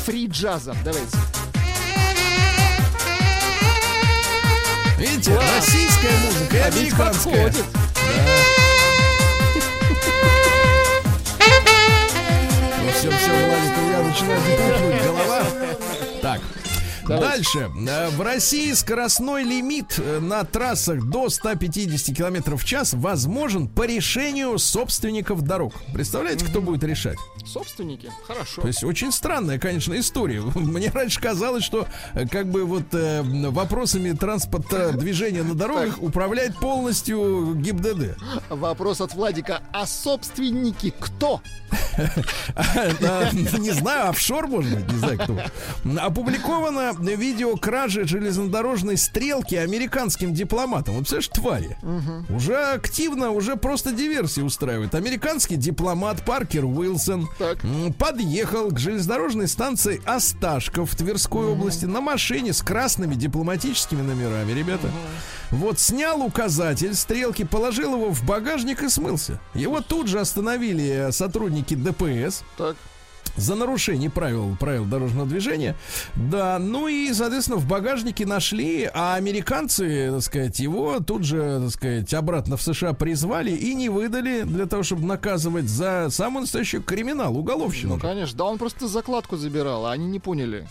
фри-джазом. 0.04 0.76
Давайте. 0.84 1.16
видите, 4.98 5.32
Класс. 5.34 5.44
российская 5.56 6.16
музыка 6.26 6.56
и 6.56 6.60
А 6.60 6.66
американская. 6.66 7.44
подходит. 7.46 7.66
Ну 12.82 12.90
все, 12.92 13.10
все, 13.10 13.30
Владик, 13.46 13.78
у 13.78 13.80
меня 13.82 14.02
начинает 14.02 15.04
голова. 15.04 15.42
Так. 16.22 16.67
Давайте. 17.08 17.28
Дальше. 17.36 17.70
Э, 17.88 18.08
В 18.10 18.20
России 18.20 18.72
скоростной 18.72 19.42
лимит 19.42 19.98
э, 19.98 20.20
на 20.20 20.44
трассах 20.44 21.04
до 21.04 21.28
150 21.30 22.14
км 22.16 22.56
в 22.56 22.64
час 22.64 22.92
возможен 22.94 23.66
по 23.68 23.86
решению 23.86 24.58
собственников 24.58 25.42
дорог. 25.42 25.72
Представляете, 25.92 26.44
кто 26.44 26.60
будет 26.60 26.84
решать? 26.84 27.16
Собственники. 27.46 28.10
Хорошо. 28.26 28.62
То 28.62 28.68
есть 28.68 28.84
очень 28.84 29.10
странная, 29.12 29.58
конечно, 29.58 29.98
история. 29.98 30.40
Мне 30.54 30.90
раньше 30.90 31.20
казалось, 31.20 31.64
что 31.64 31.86
э, 32.14 32.26
как 32.28 32.50
бы 32.50 32.64
вот 32.64 32.92
э, 32.92 33.22
вопросами 33.22 34.12
транспорта 34.12 34.92
движения 34.92 35.42
на 35.42 35.54
дорогах 35.54 36.02
управляет 36.02 36.56
полностью 36.58 37.54
ГИБДД. 37.56 38.16
Вопрос 38.50 39.00
от 39.00 39.14
Владика. 39.14 39.62
А 39.72 39.86
собственники 39.86 40.92
кто? 40.98 41.40
Да, 43.00 43.30
Не 43.32 43.70
знаю, 43.72 44.10
офшор, 44.10 44.46
может 44.46 44.72
быть, 44.74 44.90
не 44.92 44.98
знаю 44.98 45.18
кто. 45.18 45.38
Опубликовано 46.00 46.94
видео 47.00 47.56
кражи 47.56 48.06
железнодорожной 48.06 48.96
стрелки 48.96 49.54
американским 49.54 50.34
дипломатам. 50.34 50.94
Вот 50.94 51.08
представляешь, 51.08 51.28
твари. 51.28 51.76
Уже 52.30 52.56
активно, 52.56 53.30
уже 53.30 53.56
просто 53.56 53.92
диверсии 53.92 54.40
устраивают. 54.40 54.94
Американский 54.94 55.56
дипломат 55.56 56.24
Паркер 56.24 56.64
Уилсон 56.64 57.28
Так. 57.38 57.58
подъехал 57.98 58.70
к 58.70 58.78
железнодорожной 58.78 59.48
станции 59.48 60.00
Осташков 60.04 60.90
в 60.92 60.96
Тверской 60.96 61.46
области 61.46 61.84
на 61.84 62.00
машине 62.00 62.52
с 62.52 62.62
красными 62.62 63.14
дипломатическими 63.14 64.02
номерами, 64.02 64.52
ребята. 64.52 64.90
Вот 65.50 65.78
снял 65.78 66.20
указатель 66.22 66.94
стрелки, 66.94 67.44
положил 67.44 67.94
его 67.94 68.10
в 68.10 68.24
багажник 68.24 68.82
и 68.82 68.88
смылся. 68.88 69.40
Его 69.54 69.80
тут 69.80 70.08
же 70.08 70.20
остановили 70.20 71.08
сотрудники 71.10 71.74
ДПС 71.74 72.42
Так. 72.56 72.76
За 73.36 73.54
нарушение 73.54 74.10
правил, 74.10 74.56
правил 74.58 74.84
дорожного 74.84 75.26
движения. 75.26 75.74
Да, 76.14 76.58
ну 76.58 76.88
и, 76.88 77.12
соответственно, 77.12 77.58
в 77.58 77.66
багажнике 77.66 78.26
нашли, 78.26 78.90
а 78.92 79.14
американцы, 79.14 80.10
так 80.10 80.22
сказать, 80.22 80.58
его 80.60 81.00
тут 81.00 81.24
же, 81.24 81.60
так 81.64 81.70
сказать, 81.70 82.14
обратно 82.14 82.56
в 82.56 82.62
США 82.62 82.92
призвали 82.92 83.50
и 83.50 83.74
не 83.74 83.88
выдали 83.88 84.42
для 84.42 84.66
того, 84.66 84.82
чтобы 84.82 85.06
наказывать 85.06 85.68
за 85.68 86.08
самый 86.10 86.40
настоящий 86.40 86.80
криминал, 86.80 87.36
уголовщину. 87.36 87.94
Ну, 87.94 88.00
конечно. 88.00 88.36
Да 88.36 88.44
он 88.44 88.58
просто 88.58 88.88
закладку 88.88 89.36
забирал, 89.36 89.86
а 89.86 89.92
они 89.92 90.06
не 90.06 90.20
поняли. 90.20 90.66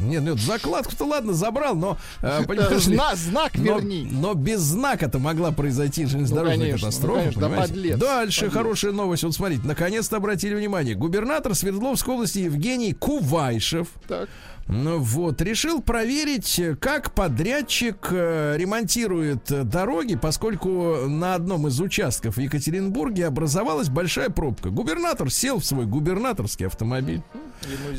Нет, 0.00 0.22
нет, 0.22 0.38
закладку-то 0.40 1.04
ладно, 1.04 1.32
забрал, 1.32 1.74
но... 1.74 1.96
э, 2.22 2.42
Зна- 2.78 3.14
знак 3.14 3.52
но, 3.56 3.62
верни. 3.78 4.08
но 4.10 4.34
без 4.34 4.60
знака-то 4.60 5.18
могла 5.18 5.52
произойти 5.52 6.06
железнодорожная 6.06 6.56
Ну, 6.56 6.62
конечно, 6.64 6.86
катастрофа. 6.88 7.18
ну, 7.18 7.22
конечно, 7.24 7.40
да 7.48 7.62
подлец, 7.62 7.98
Дальше 7.98 8.40
подлец. 8.46 8.52
хорошая 8.54 8.92
новость. 8.92 9.22
Вот 9.24 9.34
смотрите, 9.34 9.62
наконец-то 9.64 10.16
обратили 10.16 10.54
внимание. 10.54 10.94
Губернатор 10.94 11.54
Свердловской 11.54 12.14
области 12.14 12.38
Евгений 12.38 12.92
Кувайшев 12.94 13.88
Так. 14.08 14.28
Ну 14.68 14.98
вот, 14.98 15.40
решил 15.42 15.82
проверить, 15.82 16.60
как 16.80 17.12
подрядчик 17.12 18.08
э, 18.10 18.56
ремонтирует 18.56 19.68
дороги, 19.68 20.14
поскольку 20.16 21.08
на 21.08 21.34
одном 21.34 21.66
из 21.66 21.80
участков 21.80 22.36
в 22.36 22.40
Екатеринбурге 22.40 23.26
образовалась 23.26 23.88
большая 23.88 24.30
пробка. 24.30 24.70
Губернатор 24.70 25.30
сел 25.30 25.58
в 25.58 25.64
свой 25.64 25.86
губернаторский 25.86 26.66
автомобиль. 26.66 27.22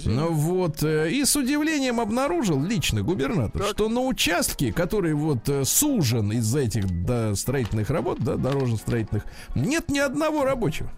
Ну 0.05 0.31
вот, 0.31 0.81
э, 0.83 1.11
и 1.11 1.23
с 1.23 1.35
удивлением 1.35 1.99
обнаружил 1.99 2.63
лично 2.63 3.01
губернатор, 3.01 3.61
Так. 3.61 3.71
что 3.71 3.89
на 3.89 4.01
участке, 4.01 4.73
который 4.73 5.13
вот 5.13 5.47
э, 5.49 5.65
сужен 5.65 6.31
из-за 6.31 6.59
этих 6.59 7.05
да, 7.05 7.35
строительных 7.35 7.89
работ, 7.89 8.19
да, 8.19 8.35
дорожно-строительных, 8.37 9.23
нет 9.55 9.89
ни 9.89 9.99
одного 9.99 10.45
рабочего. 10.45 10.91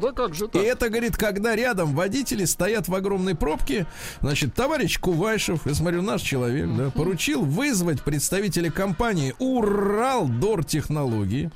Да 0.00 0.12
как 0.12 0.34
же 0.34 0.46
И 0.46 0.48
так? 0.48 0.62
это, 0.62 0.88
говорит, 0.88 1.16
когда 1.16 1.56
рядом 1.56 1.94
водители 1.94 2.44
стоят 2.44 2.88
в 2.88 2.94
огромной 2.94 3.34
пробке, 3.34 3.86
значит, 4.20 4.54
товарищ 4.54 4.98
Кувайшев, 4.98 5.66
я 5.66 5.74
смотрю, 5.74 6.02
наш 6.02 6.22
человек, 6.22 6.68
да, 6.76 6.90
поручил 6.90 7.42
вызвать 7.42 8.02
представителя 8.02 8.70
компании 8.70 9.34
Урал 9.38 10.28
Дор 10.28 10.64
Технологии 10.64 11.50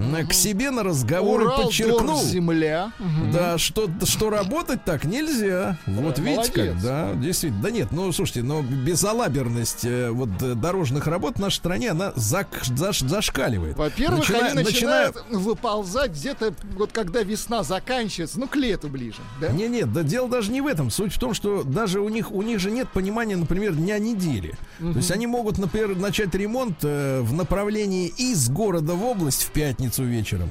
на- 0.00 0.24
к 0.24 0.32
себе 0.32 0.70
на 0.70 0.82
разговор 0.82 1.42
и 1.42 1.44
Урал, 1.44 1.62
подчеркнул, 1.64 2.16
Дор, 2.20 2.24
земля. 2.24 2.92
Мгм. 2.98 3.32
да, 3.32 3.58
что, 3.58 3.88
что 4.04 4.30
работать 4.30 4.84
так 4.84 5.04
нельзя. 5.04 5.78
Вот 5.86 6.18
видите 6.18 6.52
как, 6.52 6.82
да, 6.82 7.12
действительно. 7.14 7.62
Да 7.62 7.70
нет, 7.70 7.88
ну 7.92 8.10
слушайте, 8.12 8.42
но 8.42 8.62
безалаберность 8.62 9.84
э, 9.84 10.10
вот 10.10 10.28
э, 10.42 10.54
дорожных 10.54 11.06
работ 11.06 11.36
в 11.36 11.40
нашей 11.40 11.56
стране, 11.56 11.90
она 11.90 12.10
зак- 12.16 12.62
заш- 12.68 13.06
зашкаливает. 13.06 13.76
Во-первых, 13.76 14.20
Начиная- 14.28 14.52
они 14.52 14.62
начиная- 14.62 15.06
начинают 15.12 15.24
выползать 15.30 16.12
где-то, 16.12 16.54
вот 16.76 16.92
когда 16.92 17.22
весна 17.22 17.62
заканчивается, 17.62 18.38
ну, 18.38 18.46
к 18.46 18.56
лету 18.56 18.88
ближе, 18.88 19.18
да? 19.40 19.48
Не, 19.48 19.68
нет, 19.68 19.92
да 19.92 20.02
дело 20.02 20.28
даже 20.28 20.50
не 20.52 20.60
в 20.60 20.66
этом. 20.66 20.90
Суть 20.90 21.12
в 21.14 21.18
том, 21.18 21.34
что 21.34 21.62
даже 21.62 22.00
у 22.00 22.08
них 22.08 22.30
у 22.32 22.42
них 22.42 22.60
же 22.60 22.70
нет 22.70 22.88
понимания, 22.92 23.36
например, 23.36 23.74
дня 23.74 23.98
недели. 23.98 24.54
То 24.78 24.86
есть 24.96 25.10
они 25.10 25.26
могут, 25.26 25.58
например, 25.58 25.96
начать 25.96 26.34
ремонт 26.34 26.78
э, 26.82 27.20
в 27.22 27.32
направлении 27.32 28.08
из 28.16 28.48
города 28.48 28.94
в 28.94 29.04
область 29.04 29.42
в 29.44 29.50
пятницу 29.50 29.89
вечером. 29.98 30.50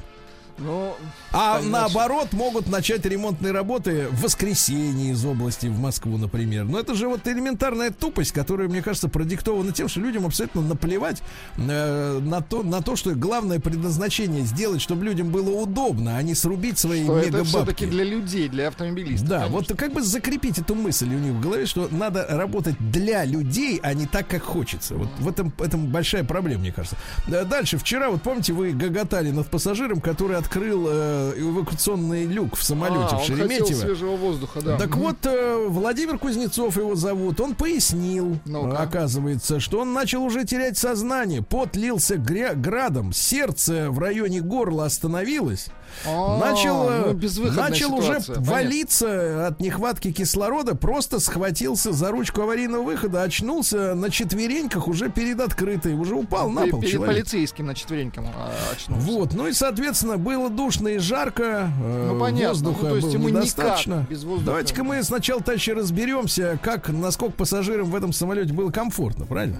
Ну, 0.60 0.94
А 1.32 1.56
Конечно. 1.56 1.78
наоборот, 1.80 2.32
могут 2.32 2.68
начать 2.68 3.04
ремонтные 3.06 3.52
работы 3.52 4.08
в 4.10 4.22
воскресенье 4.22 5.12
из 5.12 5.24
области 5.24 5.66
в 5.68 5.78
Москву, 5.78 6.18
например. 6.18 6.64
Но 6.64 6.78
это 6.78 6.94
же 6.94 7.08
вот 7.08 7.26
элементарная 7.26 7.90
тупость, 7.90 8.32
которая, 8.32 8.68
мне 8.68 8.82
кажется, 8.82 9.08
продиктована 9.08 9.72
тем, 9.72 9.88
что 9.88 10.00
людям 10.00 10.26
абсолютно 10.26 10.60
наплевать 10.60 11.22
э, 11.56 12.18
на, 12.20 12.40
то, 12.42 12.62
на 12.62 12.82
то, 12.82 12.96
что 12.96 13.14
главное 13.14 13.58
предназначение 13.58 14.44
сделать, 14.44 14.82
чтобы 14.82 15.04
людям 15.04 15.30
было 15.30 15.50
удобно, 15.50 16.16
а 16.16 16.22
не 16.22 16.34
срубить 16.34 16.78
свои 16.78 17.04
что 17.04 17.16
это 17.18 17.26
мегабабки. 17.28 17.48
все-таки 17.48 17.86
для 17.86 18.04
людей, 18.04 18.48
для 18.48 18.68
автомобилистов. 18.68 19.28
Да, 19.28 19.38
конечно. 19.46 19.56
вот 19.56 19.78
как 19.78 19.92
бы 19.92 20.02
закрепить 20.02 20.58
эту 20.58 20.74
мысль 20.74 21.08
у 21.14 21.18
них 21.18 21.32
в 21.32 21.40
голове, 21.40 21.66
что 21.66 21.88
надо 21.90 22.26
работать 22.28 22.76
для 22.78 23.24
людей, 23.24 23.80
а 23.82 23.94
не 23.94 24.06
так, 24.06 24.28
как 24.28 24.42
хочется. 24.42 24.94
Вот 24.96 25.08
в 25.18 25.28
этом, 25.28 25.52
этом 25.58 25.86
большая 25.86 26.24
проблема, 26.24 26.60
мне 26.60 26.72
кажется. 26.72 26.96
Да, 27.26 27.44
Дальше, 27.44 27.78
вчера, 27.78 28.10
вот 28.10 28.22
помните, 28.22 28.52
вы 28.52 28.72
гоготали 28.72 29.30
над 29.30 29.48
пассажиром, 29.48 30.00
который 30.00 30.36
открыл 30.50 30.86
э, 30.88 31.34
эвакуационный 31.38 32.26
люк 32.26 32.56
в 32.56 32.64
самолете 32.64 32.96
А, 33.04 33.08
в 33.08 33.12
он 33.14 33.18
хотел 33.20 33.36
Шереметьево. 33.36 33.78
свежего 33.80 34.16
воздуха, 34.16 34.60
да. 34.60 34.76
Так 34.76 34.90
Мгм. 34.90 34.98
вот, 35.00 35.16
э, 35.24 35.66
Владимир 35.68 36.18
Кузнецов 36.18 36.76
его 36.76 36.96
зовут, 36.96 37.40
он 37.40 37.54
пояснил, 37.54 38.36
э, 38.46 38.74
оказывается, 38.76 39.60
что 39.60 39.80
он 39.80 39.92
начал 39.92 40.24
уже 40.24 40.44
терять 40.44 40.76
сознание, 40.76 41.40
пот 41.42 41.76
лился 41.76 42.16
гря- 42.16 42.56
градом, 42.56 43.12
сердце 43.12 43.90
в 43.90 43.98
районе 44.00 44.40
горла 44.40 44.86
остановилось, 44.86 45.66
начал, 46.04 46.90
э, 46.90 47.02
ну, 47.06 47.12
безвыходная 47.12 47.70
начал 47.70 47.94
уже 47.94 48.18
валиться 48.26 49.46
от 49.46 49.60
нехватки 49.60 50.12
кислорода, 50.12 50.74
просто 50.74 51.20
схватился 51.20 51.92
за 51.92 52.10
ручку 52.10 52.42
аварийного 52.42 52.82
выхода, 52.82 53.22
очнулся 53.22 53.94
на 53.94 54.10
четвереньках 54.10 54.88
уже 54.88 55.10
перед 55.10 55.40
открытой, 55.40 55.94
уже 55.94 56.14
упал 56.14 56.50
на 56.50 56.66
пол 56.66 56.80
Перед 56.80 57.00
полицейским 57.04 57.66
на 57.66 57.74
четвереньком 57.74 58.26
а, 58.34 58.52
очнулся. 58.72 59.06
Вот, 59.06 59.34
ну 59.34 59.46
и, 59.46 59.52
соответственно, 59.52 60.16
было 60.16 60.48
душно 60.50 60.88
и 60.88 60.98
жарко, 60.98 61.70
э, 61.82 62.08
Ну, 62.12 62.20
понятно. 62.20 62.48
воздуха 62.48 62.84
Ну, 62.84 62.88
то 62.90 62.96
есть 62.96 63.16
было 63.16 63.28
недостаточно. 63.28 64.06
Давайте-ка 64.44 64.84
мы 64.84 65.02
сначала, 65.02 65.42
товарищи, 65.42 65.70
разберемся, 65.70 66.58
как, 66.62 66.88
насколько 66.88 67.32
пассажирам 67.34 67.86
в 67.90 67.94
этом 67.94 68.12
самолете 68.12 68.52
было 68.52 68.70
комфортно, 68.70 69.26
правильно? 69.26 69.58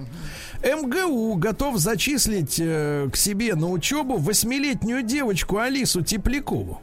МГУ 0.63 1.35
готов 1.35 1.77
зачислить 1.77 2.59
э, 2.59 3.09
к 3.11 3.15
себе 3.15 3.55
на 3.55 3.69
учебу 3.69 4.17
восьмилетнюю 4.17 5.03
девочку 5.03 5.57
Алису 5.57 6.01
Теплякову. 6.01 6.81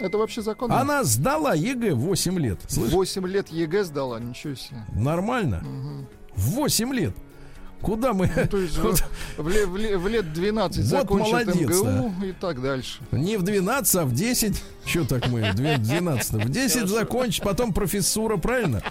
Это 0.00 0.18
вообще 0.18 0.42
законно? 0.42 0.80
Она 0.80 1.04
сдала 1.04 1.54
ЕГЭ 1.54 1.94
в 1.94 2.00
8 2.00 2.38
лет. 2.38 2.58
Слышь, 2.66 2.90
8 2.92 3.26
лет 3.26 3.48
ЕГЭ 3.48 3.84
сдала, 3.84 4.18
ничего 4.18 4.54
себе. 4.54 4.84
нормально? 4.92 5.62
В 6.34 6.50
8 6.50 6.92
лет. 6.92 7.14
Куда 7.84 8.12
мы... 8.14 8.30
Ну, 8.34 8.46
то 8.48 8.56
есть 8.56 8.78
Вот 8.78 9.04
в, 9.36 9.48
ле- 9.48 9.66
в 9.66 9.76
ле- 9.76 9.96
в 9.98 10.08
лет 10.08 10.32
12 10.32 10.78
Вот 10.78 10.86
закончит 10.86 11.32
молодец, 11.46 11.70
МГУ 11.82 12.14
и 12.24 12.32
так 12.32 12.62
дальше. 12.62 12.98
Не 13.12 13.36
в 13.36 13.42
12, 13.42 13.94
а 13.96 14.04
в 14.04 14.14
10. 14.14 14.62
Что 14.86 15.04
так 15.04 15.28
мы? 15.28 15.52
В 15.52 15.54
12. 15.54 16.32
В 16.32 16.48
10 16.48 16.88
закончить, 16.88 17.42
потом 17.42 17.72
профессура, 17.72 18.36
правильно? 18.38 18.82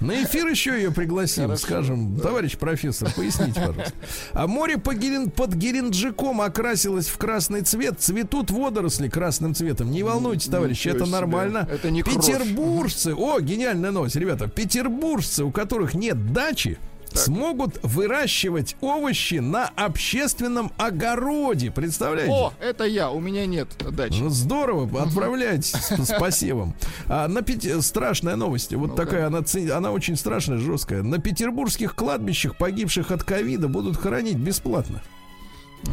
На 0.00 0.20
эфир 0.24 0.48
еще 0.48 0.72
ее 0.74 0.90
пригласим, 0.90 1.44
Хорошо, 1.44 1.62
скажем, 1.64 2.18
товарищ 2.18 2.56
профессор, 2.56 3.12
поясните, 3.14 3.60
пожалуйста. 3.60 3.92
А 4.32 4.46
море 4.48 4.76
по 4.78 4.94
Гелен- 4.96 5.30
под 5.30 5.54
Геленджиком 5.54 6.40
окрасилось 6.40 7.06
в 7.06 7.16
красный 7.18 7.60
цвет, 7.62 8.00
цветут 8.00 8.50
водоросли 8.50 9.08
красным 9.08 9.54
цветом. 9.54 9.92
Не 9.92 10.02
волнуйтесь, 10.02 10.48
товарищи, 10.48 10.88
Ничего 10.88 10.96
это 10.96 11.04
себе. 11.06 11.12
нормально. 11.14 11.68
Это 11.70 11.90
не. 11.92 12.02
Петербуржцы, 12.02 13.14
о, 13.14 13.38
гениальная 13.40 13.92
новость, 13.92 14.16
ребята, 14.16 14.48
петербуржцы, 14.48 15.44
у 15.44 15.52
которых 15.52 15.94
нет 15.94 16.32
дачи, 16.32 16.78
смогут 17.18 17.78
выращивать 17.82 18.76
овощи 18.80 19.36
на 19.36 19.68
общественном 19.76 20.72
огороде. 20.78 21.70
Представляете? 21.70 22.32
О, 22.32 22.52
это 22.60 22.84
я, 22.84 23.10
у 23.10 23.20
меня 23.20 23.46
нет 23.46 23.68
дачи. 23.90 24.20
Ну, 24.20 24.28
здорово, 24.30 25.02
отправляйтесь 25.02 25.72
с, 25.74 26.18
посевом. 26.18 26.74
А 27.08 27.28
на 27.28 27.42
Пете- 27.42 27.80
страшная 27.82 28.36
новость. 28.36 28.72
Вот 28.74 28.90
Ну-ка. 28.90 29.04
такая, 29.04 29.26
она, 29.26 29.40
она 29.76 29.92
очень 29.92 30.16
страшная, 30.16 30.58
жесткая. 30.58 31.02
На 31.02 31.18
петербургских 31.18 31.94
кладбищах 31.94 32.56
погибших 32.56 33.10
от 33.10 33.22
ковида 33.24 33.68
будут 33.68 33.96
хоронить 33.96 34.36
бесплатно. 34.36 35.02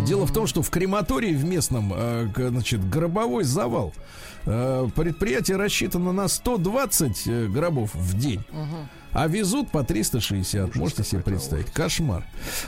Дело 0.05 0.27
в 0.27 0.33
том, 0.33 0.45
что 0.45 0.61
в 0.61 0.69
крематории 0.69 1.33
в 1.33 1.45
местном, 1.45 1.89
г- 2.31 2.49
значит, 2.49 2.87
гробовой 2.89 3.43
завал. 3.43 3.91
Э, 4.45 4.87
Предприятие 4.95 5.57
рассчитано 5.57 6.11
на 6.11 6.27
120 6.27 7.23
э, 7.27 7.47
гробов 7.47 7.95
в 7.95 8.17
день. 8.17 8.43
А 9.11 9.27
везут 9.27 9.71
по 9.71 9.83
360. 9.83 10.75
Можете 10.75 11.03
себе 11.03 11.21
представить. 11.21 11.71
Кошмар. 11.71 12.25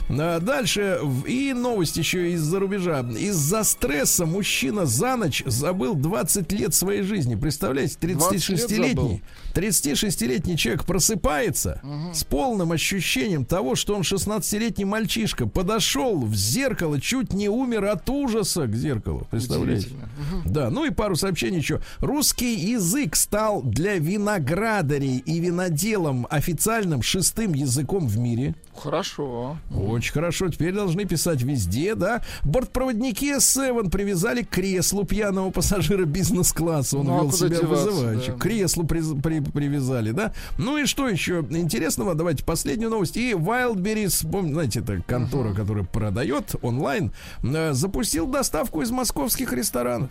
А, 0.08 0.40
Дальше. 0.40 1.00
И 1.26 1.52
новость 1.52 1.96
еще 1.96 2.32
из-за 2.32 2.58
рубежа. 2.58 3.00
Из-за 3.00 3.64
стресса 3.64 4.26
мужчина 4.26 4.86
за 4.86 5.16
ночь 5.16 5.42
забыл 5.46 5.94
20 5.94 6.50
лет 6.52 6.74
своей 6.74 7.02
жизни. 7.02 7.36
Представляете, 7.36 7.96
20 8.00 8.48
лет 8.48 8.60
забыл. 8.60 8.84
36-летний. 8.84 9.22
36-летний 9.56 10.56
человек 10.56 10.84
просыпается 10.84 11.80
с 12.12 12.24
полным 12.24 12.72
ощущением 12.72 13.44
того, 13.44 13.74
что 13.74 13.94
он 13.94 14.02
16-летний 14.02 14.84
мальчишка. 14.84 15.46
Подошел 15.46 16.18
в 16.20 16.34
зеркало, 16.34 17.00
чуть 17.00 17.32
не 17.32 17.48
умер 17.48 17.84
от 17.86 18.08
ужаса 18.08 18.66
к 18.66 18.74
зеркалу. 18.74 19.26
Представляете? 19.30 19.86
Удивительно. 19.88 20.08
Да, 20.46 20.70
ну 20.70 20.84
и 20.84 20.90
пару 20.90 21.16
сообщений 21.16 21.58
еще. 21.58 21.80
Русский 21.98 22.54
язык 22.54 23.16
стал 23.16 23.62
для 23.62 23.96
виноградарей 23.96 25.18
и 25.18 25.40
виноделом 25.40 26.26
официальным 26.30 27.02
шестым 27.02 27.54
языком 27.54 28.06
в 28.08 28.18
мире. 28.18 28.54
Хорошо. 28.76 29.58
Очень 29.74 30.12
хорошо, 30.12 30.48
теперь 30.48 30.72
должны 30.72 31.04
писать 31.04 31.42
везде, 31.42 31.94
да. 31.94 32.22
Бортпроводники 32.42 33.36
S7 33.36 33.90
привязали 33.90 34.42
к 34.42 34.48
креслу 34.48 35.04
пьяного 35.04 35.50
пассажира 35.50 36.04
бизнес-класса. 36.06 36.98
Он 36.98 37.06
Ну, 37.06 37.18
а 37.18 37.22
вел 37.22 37.32
себя 37.32 37.48
деваться, 37.50 37.90
вызывающе. 37.90 38.32
да. 38.32 38.38
Креслу 38.38 38.84
приз- 38.84 39.20
при- 39.20 39.41
привязали, 39.52 40.10
да. 40.12 40.32
Ну 40.58 40.76
и 40.78 40.86
что 40.86 41.08
еще 41.08 41.44
интересного? 41.50 42.14
Давайте 42.14 42.44
последнюю 42.44 42.90
новость. 42.90 43.16
И 43.16 43.32
Wildberries, 43.32 44.28
помните, 44.30 44.52
знаете, 44.54 44.80
это 44.80 45.02
контора, 45.06 45.54
которая 45.54 45.84
продает 45.84 46.54
онлайн, 46.62 47.12
э, 47.42 47.72
запустил 47.72 48.26
доставку 48.26 48.82
из 48.82 48.90
московских 48.90 49.52
ресторанов. 49.52 50.10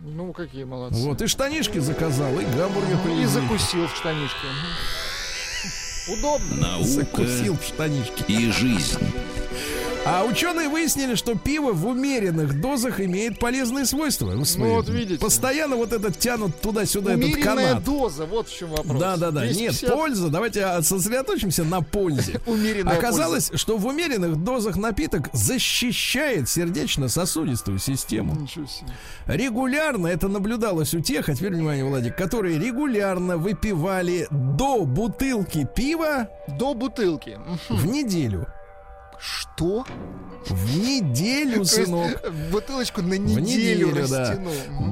Ну, 0.00 0.32
какие 0.32 0.64
молодцы. 0.64 0.98
Вот, 1.00 1.22
и 1.22 1.26
штанишки 1.26 1.78
заказал, 1.78 2.32
и 2.38 2.44
гамбургер 2.44 2.96
И 2.96 3.04
привезли. 3.04 3.26
закусил 3.26 3.86
в 3.86 3.96
штанишке. 3.96 4.46
Удобно. 6.18 6.56
Наука 6.60 6.84
Закусил 6.86 7.56
в 7.56 7.64
штанишки. 7.64 8.24
и 8.30 8.50
жизнь. 8.50 8.98
А 10.06 10.24
ученые 10.24 10.68
выяснили, 10.68 11.14
что 11.14 11.34
пиво 11.34 11.72
в 11.72 11.86
умеренных 11.86 12.60
дозах 12.60 13.00
имеет 13.00 13.38
полезные 13.38 13.86
свойства. 13.86 14.32
Ну, 14.32 14.44
смотрите, 14.44 14.76
вот 14.76 14.88
видите. 14.90 15.20
Постоянно 15.20 15.76
вот 15.76 15.94
этот 15.94 16.18
тянут 16.18 16.60
туда-сюда 16.60 17.14
этот 17.14 17.42
канат. 17.42 17.84
доза, 17.84 18.26
вот 18.26 18.48
в 18.48 18.54
чем 18.54 18.70
вопрос. 18.70 19.00
Да, 19.00 19.16
да, 19.16 19.30
да. 19.30 19.46
Нет, 19.46 19.72
250. 19.72 19.92
польза. 19.94 20.28
Давайте 20.28 20.64
а, 20.64 20.82
сосредоточимся 20.82 21.64
на 21.64 21.80
пользе. 21.80 22.40
Умеренная 22.46 22.98
Оказалось, 22.98 23.50
что 23.54 23.78
в 23.78 23.86
умеренных 23.86 24.44
дозах 24.44 24.76
напиток 24.76 25.30
защищает 25.32 26.50
сердечно-сосудистую 26.50 27.78
систему. 27.78 28.34
Ничего 28.34 28.66
себе. 28.66 28.90
Регулярно 29.26 30.08
это 30.08 30.28
наблюдалось 30.28 30.92
у 30.92 31.00
тех, 31.00 31.30
а 31.30 31.34
теперь 31.34 31.54
внимание, 31.54 31.84
Владик, 31.84 32.14
которые 32.14 32.58
регулярно 32.58 33.38
выпивали 33.38 34.26
до 34.30 34.84
бутылки 34.84 35.66
пива 35.74 36.28
До 36.46 36.74
бутылки. 36.74 37.38
В 37.70 37.86
неделю. 37.86 38.46
Что? 39.26 39.86
В 40.46 40.76
неделю, 40.76 41.64
сынок. 41.64 42.22
Бутылочку 42.52 43.00
на 43.00 43.14
В 43.14 43.18
неделю, 43.18 43.86
неделю, 43.88 44.06
да. 44.08 44.38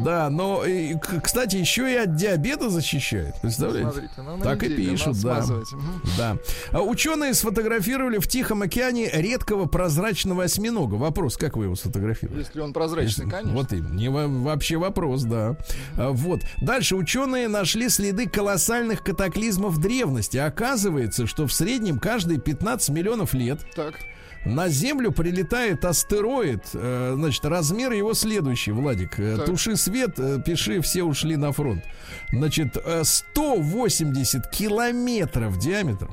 Да, 0.03 0.31
но, 0.31 0.65
и, 0.65 0.95
к- 0.95 1.21
кстати, 1.23 1.57
еще 1.57 1.93
и 1.93 1.97
от 1.97 2.17
диабета 2.17 2.71
защищает. 2.71 3.35
Представляете? 3.43 3.91
Смотрите, 3.91 4.15
ну, 4.23 4.39
Так 4.43 4.63
и 4.63 4.69
неделю 4.71 4.91
пишут, 4.93 5.23
надо 5.23 5.47
да. 5.49 5.57
Да. 6.17 6.37
А 6.71 6.81
ученые 6.81 7.35
сфотографировали 7.35 8.17
в 8.17 8.27
Тихом 8.27 8.63
океане 8.63 9.11
редкого 9.13 9.67
прозрачного 9.67 10.45
осьминога. 10.45 10.95
Вопрос, 10.95 11.37
как 11.37 11.59
вы 11.59 11.65
его 11.65 11.75
сфотографировали? 11.77 12.39
Если 12.39 12.61
он 12.61 12.73
прозрачный, 12.73 13.29
конечно. 13.29 13.53
Вот 13.53 13.73
и 13.75 13.81
не 13.81 14.09
во- 14.09 14.29
вообще 14.29 14.79
вопрос, 14.79 15.25
да. 15.25 15.57
А, 15.99 16.13
Вот. 16.13 16.41
Дальше 16.63 16.97
ученые 16.97 17.49
нашли 17.49 17.91
следы 17.91 18.27
колоссальных 18.27 19.03
катаклизмов 19.05 19.77
древности. 19.79 20.39
Оказывается, 20.39 21.27
что 21.27 21.47
в 21.47 21.53
среднем 21.53 21.99
каждые 21.99 22.41
15 22.41 22.89
миллионов 22.89 23.35
лет 23.35 23.59
Так. 23.77 23.95
На 24.45 24.69
Землю 24.69 25.13
прилетает 25.13 25.85
астероид. 25.85 26.63
Э, 26.75 27.13
Значит, 27.17 27.45
размер 27.45 27.93
его 27.93 28.15
следующий, 28.15 28.73
Владик. 28.73 29.19
Э, 29.19 29.37
Так. 29.37 29.47
Туши 29.47 29.77
свет, 29.77 30.19
э, 30.19 30.41
пиши, 30.45 30.81
все 30.81 31.03
ушли 31.05 31.37
на 31.37 31.53
фронт. 31.53 31.85
Значит, 32.33 32.77
э, 32.77 33.03
180 33.05 34.51
километров 34.51 35.59
диаметр. 35.59 36.09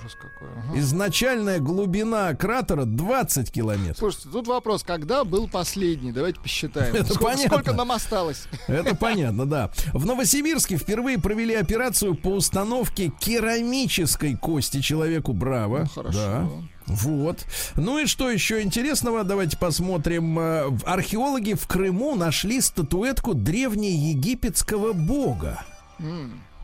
Ужас 0.00 0.16
какой. 0.16 0.48
ага. 0.48 0.78
Изначальная 0.80 1.60
глубина 1.60 2.34
кратера 2.34 2.84
20 2.84 3.50
километров. 3.50 3.96
Слушайте, 3.96 4.28
тут 4.30 4.46
вопрос, 4.46 4.82
когда 4.82 5.24
был 5.24 5.48
последний? 5.48 6.12
Давайте 6.12 6.40
посчитаем. 6.40 6.94
Это 6.94 7.06
сколько, 7.14 7.24
понятно. 7.24 7.46
сколько 7.48 7.72
нам 7.72 7.92
осталось? 7.92 8.48
Это 8.66 8.94
понятно, 9.00 9.46
да. 9.46 9.70
В 9.94 10.04
Новосибирске 10.04 10.76
впервые 10.76 11.18
провели 11.18 11.54
операцию 11.54 12.14
по 12.16 12.28
установке 12.28 13.10
керамической 13.18 14.36
кости 14.36 14.80
человеку. 14.82 15.32
Браво. 15.32 15.80
Ну, 15.80 15.86
хорошо. 15.86 16.18
Да. 16.18 16.48
Вот. 16.88 17.44
Ну 17.76 17.98
и 17.98 18.06
что 18.06 18.30
еще 18.30 18.62
интересного? 18.62 19.22
Давайте 19.22 19.56
посмотрим. 19.56 20.38
Э, 20.38 20.70
Археологи 20.84 21.54
в 21.54 21.66
Крыму 21.66 22.14
нашли 22.16 22.60
статуэтку 22.60 23.34
древнеегипетского 23.34 24.92
бога. 24.92 25.64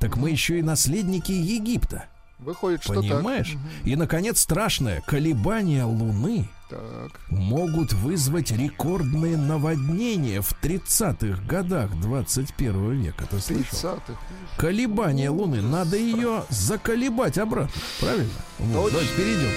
Так 0.00 0.16
мы 0.16 0.30
еще 0.30 0.58
и 0.58 0.62
наследники 0.62 1.32
Египта. 1.32 2.06
Выходит, 2.38 2.82
что 2.82 2.94
Понимаешь? 2.94 3.54
И, 3.84 3.96
наконец, 3.96 4.40
страшное. 4.40 5.00
Колебания 5.06 5.84
Луны 5.84 6.48
так. 6.68 6.80
Так. 7.12 7.30
могут 7.30 7.92
вызвать 7.92 8.50
рекордные 8.50 9.36
наводнения 9.36 10.40
в 10.40 10.52
30-х 10.62 11.42
годах 11.46 11.90
21 12.00 13.02
века. 13.02 13.26
Ты 13.30 13.40
слышал? 13.40 13.94
30-х. 13.94 14.18
Колебания 14.56 15.30
Луны. 15.30 15.62
Надо 15.62 15.96
ее 15.96 16.44
заколебать 16.48 17.38
обратно. 17.38 17.80
Правильно? 18.00 18.30
Вот, 18.58 18.92
давайте 18.92 19.14
перейдем. 19.14 19.50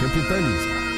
Капитализм. 0.00 0.95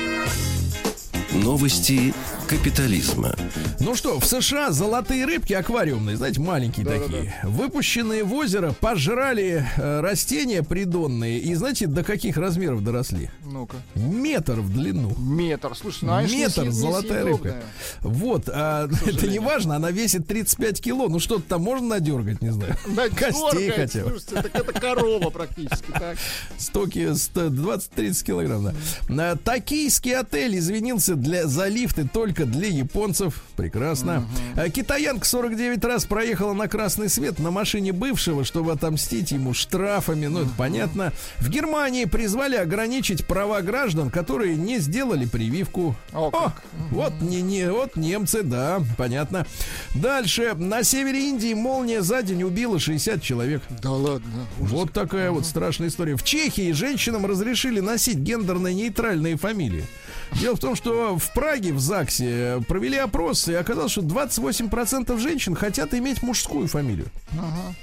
Новости 1.42 2.12
капитализма. 2.48 3.34
Ну 3.80 3.94
что, 3.94 4.18
в 4.18 4.24
США 4.26 4.70
золотые 4.72 5.24
рыбки 5.24 5.52
аквариумные, 5.52 6.16
знаете, 6.16 6.40
маленькие 6.40 6.84
Да-да-да. 6.84 7.04
такие, 7.04 7.34
выпущенные 7.44 8.24
в 8.24 8.32
озеро, 8.34 8.72
пожрали 8.72 9.64
э, 9.76 10.00
растения 10.00 10.62
придонные. 10.62 11.38
И 11.38 11.54
знаете, 11.54 11.86
до 11.86 12.02
каких 12.02 12.36
размеров 12.36 12.82
доросли? 12.82 13.30
Ну-ка. 13.44 13.76
Метр 13.94 14.54
в 14.60 14.72
длину. 14.72 15.14
Метр. 15.18 15.74
Слушай, 15.76 16.04
ну, 16.04 16.12
она 16.14 16.26
ж 16.26 16.32
Метр, 16.32 16.62
несъед- 16.64 16.72
золотая 16.72 17.24
рыбка. 17.24 17.48
несъедобная. 17.48 17.62
Вот, 18.00 18.48
а, 18.48 18.88
это 19.06 19.26
не 19.28 19.38
важно, 19.38 19.76
она 19.76 19.90
весит 19.90 20.26
35 20.26 20.80
кило. 20.80 21.08
Ну 21.08 21.20
что-то 21.20 21.42
там 21.42 21.62
можно 21.62 21.86
надергать, 21.88 22.42
не 22.42 22.50
знаю. 22.52 22.76
Да, 22.88 23.08
Костей 23.10 23.70
хотя 23.70 24.04
бы. 24.04 24.18
Слушайте, 24.18 24.48
так 24.50 24.54
это 24.68 24.72
корова 24.80 25.30
практически, 25.30 25.90
так. 25.92 26.16
Стоки 26.58 26.98
20-30 26.98 28.24
килограмм. 28.24 28.72
Да. 29.08 29.36
Токийский 29.36 30.16
отель 30.16 30.58
извинился 30.58 31.14
для, 31.14 31.27
за 31.44 31.68
лифты 31.68 32.08
только 32.10 32.44
для 32.46 32.68
японцев. 32.68 33.42
Прекрасно. 33.56 34.26
А, 34.56 34.68
Китаянка 34.68 35.26
49 35.26 35.84
раз 35.84 36.04
проехала 36.04 36.52
на 36.52 36.68
красный 36.68 37.08
свет 37.08 37.38
на 37.38 37.50
машине 37.50 37.92
бывшего, 37.92 38.44
чтобы 38.44 38.72
отомстить 38.72 39.32
ему 39.32 39.54
штрафами. 39.54 40.26
Ну, 40.26 40.42
это 40.42 40.50
понятно. 40.56 41.12
В 41.38 41.48
Германии 41.48 42.04
призвали 42.04 42.56
ограничить 42.56 43.26
права 43.26 43.60
граждан, 43.62 44.10
которые 44.10 44.56
не 44.56 44.78
сделали 44.78 45.26
прививку. 45.26 45.96
О, 46.12 46.30
как. 46.30 46.62
вот, 46.90 47.12
не, 47.20 47.42
не, 47.42 47.70
вот 47.70 47.96
немцы, 47.96 48.42
да, 48.42 48.80
понятно. 48.96 49.46
Дальше. 49.94 50.54
На 50.54 50.82
севере 50.82 51.28
Индии 51.28 51.54
молния 51.54 52.02
за 52.02 52.22
день 52.22 52.42
убила 52.42 52.78
60 52.78 53.22
человек. 53.22 53.62
Да 53.82 53.90
ладно. 53.90 54.46
Вот 54.58 54.92
такая 54.92 55.30
вот 55.30 55.46
страшная 55.46 55.88
история. 55.88 56.16
В 56.16 56.22
Чехии 56.22 56.72
женщинам 56.72 57.26
разрешили 57.26 57.80
носить 57.80 58.18
гендерно-нейтральные 58.18 59.36
фамилии. 59.36 59.84
Дело 60.32 60.56
в 60.56 60.60
том, 60.60 60.76
что 60.76 61.17
в 61.18 61.32
Праге, 61.32 61.72
в 61.72 61.80
ЗАГСе, 61.80 62.62
провели 62.68 62.96
опрос, 62.96 63.48
и 63.48 63.54
оказалось, 63.54 63.92
что 63.92 64.02
28% 64.02 65.18
женщин 65.18 65.54
хотят 65.54 65.94
иметь 65.94 66.22
мужскую 66.22 66.66
фамилию. 66.68 67.08
Ага. 67.32 67.74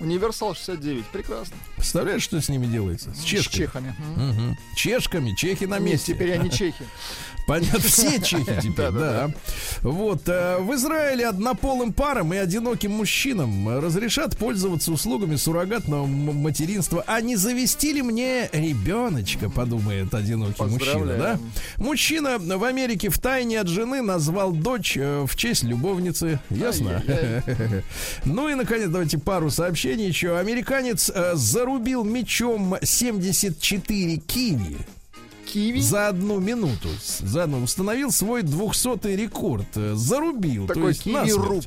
Универсал 0.00 0.54
69. 0.54 1.04
Прекрасно. 1.06 1.56
Представляешь, 1.76 2.22
что 2.22 2.40
с 2.40 2.48
ними 2.48 2.66
делается? 2.66 3.14
С 3.14 3.20
С 3.20 3.24
чешками. 3.24 3.62
чехами. 3.64 3.94
М. 4.16 4.28
Мгм. 4.28 4.58
Чешками, 4.76 5.34
чехи 5.36 5.64
на 5.64 5.78
Нет, 5.78 5.92
месте. 5.92 6.14
Теперь 6.14 6.32
они 6.32 6.50
чехи. 6.50 6.84
Понятно, 7.46 7.78
все 7.80 8.20
чехи 8.20 8.58
теперь, 8.62 8.90
да. 8.90 9.30
Вот, 9.82 10.22
э, 10.28 10.58
в 10.60 10.74
Израиле 10.74 11.26
однополым 11.28 11.92
парам 11.92 12.32
и 12.32 12.38
одиноким 12.38 12.92
мужчинам 12.92 13.68
разрешат 13.80 14.36
пользоваться 14.38 14.90
услугами 14.90 15.36
суррогатного 15.36 16.06
материнства. 16.06 17.04
А 17.06 17.20
не 17.20 17.36
завести 17.36 17.92
ли 17.92 18.00
мне 18.02 18.48
ребеночка, 18.52 19.50
подумает 19.50 20.12
одинокий 20.14 20.64
мужчина, 20.64 21.16
да? 21.18 21.38
Мужчина 21.76 22.38
в 22.38 22.64
Америке 22.64 23.10
в 23.10 23.18
тайне 23.18 23.60
от 23.60 23.68
жены 23.68 24.00
назвал 24.00 24.52
дочь 24.52 24.96
э, 24.96 25.26
в 25.28 25.36
честь 25.36 25.62
любовницы. 25.64 26.40
Ясно? 26.50 27.02
Ну 28.24 28.48
и, 28.48 28.54
наконец, 28.54 28.88
давайте 28.88 29.18
пару 29.18 29.50
сообщений 29.50 29.83
еще. 29.92 30.38
Американец 30.38 31.10
э, 31.14 31.32
зарубил 31.34 32.04
мечом 32.04 32.76
74 32.82 34.16
киви. 34.16 34.78
Киви. 35.54 35.80
За 35.80 36.08
одну 36.08 36.40
минуту. 36.40 36.88
За 37.20 37.44
одну 37.44 37.62
установил 37.62 38.10
свой 38.10 38.42
200 38.42 39.06
рекорд. 39.16 39.66
Э, 39.76 39.94
Зарубил. 39.94 40.66
то 40.66 40.74
Такой 40.74 40.88
есть 40.90 41.06
насмерть. 41.06 41.32
киви-руб. 41.32 41.64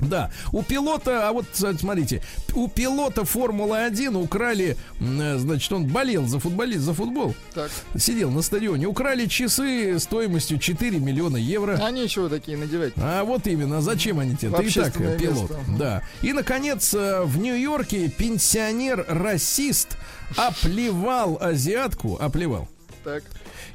Да. 0.00 0.30
У 0.52 0.62
пилота, 0.62 1.28
а 1.28 1.32
вот 1.32 1.46
кстати, 1.52 1.78
смотрите, 1.78 2.22
у 2.54 2.68
пилота 2.68 3.24
Формулы-1 3.24 4.16
украли, 4.22 4.76
э, 5.00 5.38
значит, 5.38 5.72
он 5.72 5.86
болел 5.86 6.26
за, 6.26 6.38
футболи, 6.38 6.76
за 6.76 6.92
футбол. 6.92 7.34
Так. 7.54 7.70
Сидел 7.96 8.30
на 8.30 8.42
стадионе. 8.42 8.86
Украли 8.86 9.26
часы 9.26 9.98
стоимостью 9.98 10.58
4 10.58 10.98
миллиона 10.98 11.36
евро. 11.36 11.78
А 11.82 11.90
нечего 11.90 12.28
такие 12.28 12.56
надевать. 12.58 12.92
А 12.96 13.22
вот 13.24 13.46
именно, 13.46 13.80
зачем 13.80 14.18
они 14.18 14.36
тебе? 14.36 14.50
Ты 14.56 14.64
и 14.66 14.70
так 14.70 15.00
э, 15.00 15.18
пилот. 15.18 15.50
место. 15.50 15.60
Да. 15.78 16.02
И, 16.20 16.32
наконец, 16.32 16.92
э, 16.94 17.22
в 17.24 17.38
Нью-Йорке 17.38 18.08
пенсионер-расист 18.08 19.96
оплевал 20.36 21.38
азиатку, 21.40 22.16
оплевал, 22.20 22.68
Так. 23.04 23.24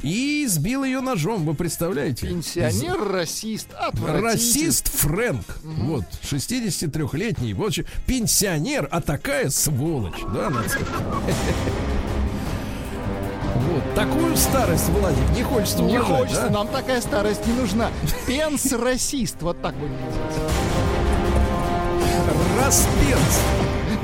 и 0.02 0.46
сбил 0.48 0.84
ее 0.86 1.02
ножом, 1.02 1.46
вы 1.46 1.54
представляете? 1.54 2.28
Пенсионер, 2.28 2.98
расист. 3.12 3.68
Расист 4.06 4.88
Фрэнк. 5.00 5.44
Вот, 5.64 6.06
63-летний. 6.24 7.54
Вот, 7.54 7.74
пенсионер, 8.06 8.88
а 8.90 9.02
такая 9.02 9.50
сволочь. 9.50 10.22
Да, 10.34 10.50
надо 10.50 10.70
сказать. 10.70 10.88
Вот, 13.56 13.96
такую 13.96 14.38
старость, 14.38 14.88
Владик, 14.90 15.30
не 15.36 15.44
хочется 15.44 15.82
Не 15.82 15.98
уважать, 16.00 16.18
хочется, 16.20 16.44
да? 16.44 16.50
нам 16.50 16.68
такая 16.70 17.02
старость 17.02 17.46
не 17.48 17.54
нужна. 17.54 17.92
Пенс-расист, 18.28 19.38
вот 19.42 19.62
так 19.62 19.76
будем 19.76 19.94
называть. 19.94 20.52
Распенс. 22.60 23.40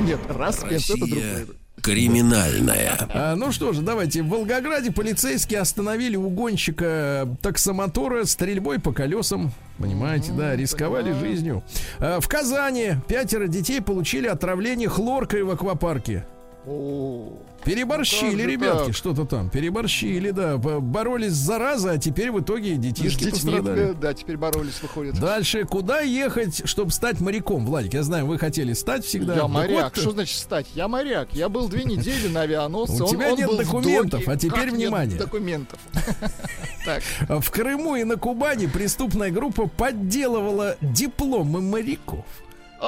Нет, 0.00 0.20
распенс, 0.28 0.90
это 0.90 0.98
другое. 1.06 1.46
Криминальная. 1.84 2.96
А, 3.12 3.36
ну 3.36 3.52
что 3.52 3.74
же, 3.74 3.82
давайте. 3.82 4.22
В 4.22 4.28
Волгограде 4.30 4.90
полицейские 4.90 5.60
остановили 5.60 6.16
угонщика 6.16 7.28
таксомотора 7.42 8.24
стрельбой 8.24 8.80
по 8.80 8.94
колесам. 8.94 9.52
Понимаете, 9.76 10.32
да, 10.32 10.56
рисковали 10.56 11.12
жизнью. 11.12 11.62
А, 11.98 12.20
в 12.20 12.28
Казани 12.28 12.94
пятеро 13.06 13.48
детей 13.48 13.82
получили 13.82 14.26
отравление 14.26 14.88
хлоркой 14.88 15.42
в 15.42 15.50
аквапарке. 15.50 16.24
О, 16.66 17.28
Переборщили, 17.64 18.42
Ну, 18.42 18.48
ребятки, 18.48 18.86
так? 18.88 18.94
что-то 18.96 19.24
там. 19.24 19.48
Переборщили, 19.48 20.30
да. 20.32 20.58
Боролись 20.58 21.32
с 21.32 21.36
заразой, 21.36 21.94
а 21.94 21.98
теперь 21.98 22.30
в 22.30 22.40
итоге 22.40 22.76
детишки 22.76 23.30
пострадали. 23.30 23.90
э, 23.90 23.94
да, 23.94 24.12
теперь 24.12 24.36
боролись, 24.36 24.80
выходит. 24.82 25.18
Дальше, 25.18 25.64
куда 25.64 26.00
ехать, 26.00 26.62
чтобы 26.68 26.90
стать 26.90 27.20
моряком? 27.20 27.64
Владик, 27.66 27.94
я 27.94 28.02
знаю, 28.02 28.26
вы 28.26 28.38
хотели 28.38 28.74
стать 28.74 29.04
всегда. 29.04 29.34
Я 29.34 29.40
Так 29.42 29.48
моряк. 29.50 29.92
вот, 29.94 30.00
Что 30.02 30.10
значит 30.10 30.36
стать? 30.38 30.66
Я 30.74 30.88
моряк. 30.88 31.28
Я 31.32 31.48
был 31.48 31.68
две 31.68 31.84
недели 31.84 32.28
на 32.28 32.42
авианосце. 32.42 33.02
У 33.02 33.06
Он- 33.06 33.10
тебя 33.10 33.32
он 33.32 33.38
нет 33.38 33.56
документов, 33.56 34.28
а 34.28 34.36
теперь 34.36 34.50
Как 34.60 34.64
нет 34.66 34.74
внимание. 34.74 35.18
документов. 35.18 35.78
В 37.28 37.50
Крыму 37.50 37.96
и 37.96 38.04
на 38.04 38.16
Кубани 38.16 38.66
преступная 38.66 39.30
группа 39.30 39.66
подделывала 39.68 40.76
дипломы 40.82 41.62
моряков. 41.62 42.26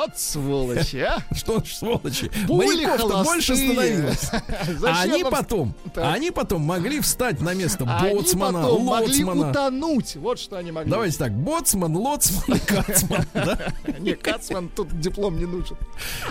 От 0.04 0.18
сволочи, 0.18 0.96
а? 0.98 1.18
Что 1.34 1.62
ж, 1.64 1.74
сволочи, 1.74 2.30
Пули 2.46 2.66
моряков-то 2.84 3.24
больше 3.24 3.56
становилось. 3.56 4.30
А 4.86 5.02
они 5.02 5.24
потом, 5.24 5.74
Так. 5.94 6.14
они 6.14 6.30
потом 6.30 6.62
могли 6.62 7.00
встать 7.00 7.40
на 7.40 7.54
место 7.54 7.84
боцмана, 7.84 8.62
потом 8.62 8.84
могли 8.84 9.24
лоцмана. 9.24 9.50
утонуть. 9.50 10.16
Вот 10.16 10.38
что 10.38 10.56
они 10.56 10.72
могли. 10.72 10.90
Давайте 10.90 11.18
так, 11.18 11.32
боцман, 11.32 11.96
лоцман, 11.96 12.58
кацман? 12.66 13.24
Не, 14.00 14.14
Кацман, 14.14 14.68
тут 14.68 14.98
диплом 15.00 15.38
не 15.38 15.46
нужен. 15.46 15.76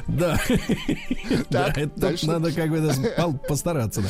Да. 0.08 0.40
Да, 1.50 1.66
Так, 1.66 1.78
это 1.78 2.16
надо 2.28 2.52
как 2.52 2.70
бы 2.70 2.94
постараться. 3.48 4.04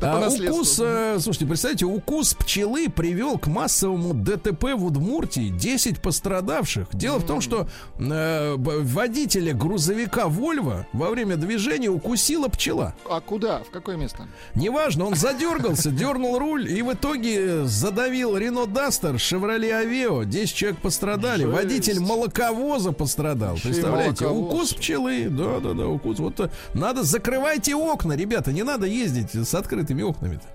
А. 0.00 0.28
Укус, 0.28 0.80
э, 0.82 1.18
слушайте, 1.20 1.46
представьте, 1.46 1.84
укус 1.86 2.34
пчелы 2.34 2.88
привел 2.88 3.38
к 3.38 3.46
массовому 3.46 4.14
ДТП 4.14 4.74
в 4.74 4.84
Удмуртии. 4.84 5.48
10 5.48 6.00
пострадавших. 6.00 6.88
Дело 6.92 7.18
в 7.18 7.26
том, 7.26 7.40
что 7.40 7.68
э, 7.98 8.56
б- 8.56 8.78
водителя 9.02 9.52
грузовика 9.52 10.28
Вольво 10.28 10.86
во 10.92 11.10
время 11.10 11.36
движения 11.36 11.88
укусила 11.88 12.46
пчела. 12.46 12.94
А 13.10 13.20
куда? 13.20 13.58
В 13.64 13.70
какое 13.70 13.96
место? 13.96 14.28
Неважно, 14.54 15.06
он 15.06 15.16
задергался, 15.16 15.90
дернул 16.02 16.38
руль 16.38 16.70
и 16.70 16.82
в 16.82 16.92
итоге 16.92 17.64
задавил 17.64 18.36
Рено 18.36 18.66
Дастер, 18.66 19.18
Шевроле 19.18 19.74
Авео. 19.74 20.22
10 20.22 20.54
человек 20.54 20.80
пострадали. 20.80 21.42
Жесть. 21.42 21.52
Водитель 21.52 21.98
молоковоза 22.00 22.92
пострадал. 22.92 23.56
И 23.56 23.60
Представляете? 23.60 24.24
молоковоз. 24.24 24.54
Укус 24.54 24.74
пчелы. 24.74 25.26
Да, 25.28 25.58
да, 25.58 25.72
да, 25.72 25.88
укус. 25.88 26.20
Вот 26.20 26.38
э, 26.38 26.50
надо 26.74 27.02
закрывайте 27.02 27.74
окна, 27.74 28.12
ребята. 28.12 28.52
Не 28.52 28.62
надо 28.62 28.86
ездить 28.86 29.34
с 29.34 29.52
открытыми 29.52 30.02
окнами-то. 30.02 30.46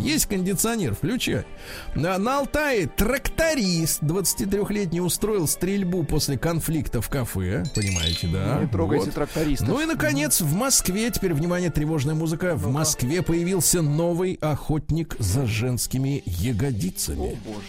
Есть 0.00 0.26
кондиционер, 0.26 0.94
включай. 0.94 1.44
На, 1.94 2.18
на 2.18 2.38
Алтае 2.38 2.86
тракторист 2.86 4.02
23-летний 4.02 5.00
устроил 5.00 5.46
стрельбу 5.46 6.04
после 6.04 6.38
конфликта 6.38 7.00
в 7.00 7.08
кафе. 7.08 7.64
Понимаете, 7.74 8.28
да? 8.28 8.58
Не 8.60 8.68
трогайте 8.68 9.06
Вот. 9.06 9.14
трактористов. 9.14 9.68
Ну 9.68 9.80
и, 9.80 9.86
наконец, 9.86 10.40
в 10.40 10.54
Москве, 10.54 11.10
теперь, 11.10 11.34
внимание, 11.34 11.70
тревожная 11.70 12.14
музыка. 12.14 12.54
В 12.54 12.70
Москве 12.70 13.22
появился 13.22 13.82
новый 13.82 14.34
охотник 14.40 15.16
за 15.18 15.46
женскими 15.46 16.22
ягодицами. 16.26 17.32
О, 17.32 17.36
боже. 17.46 17.66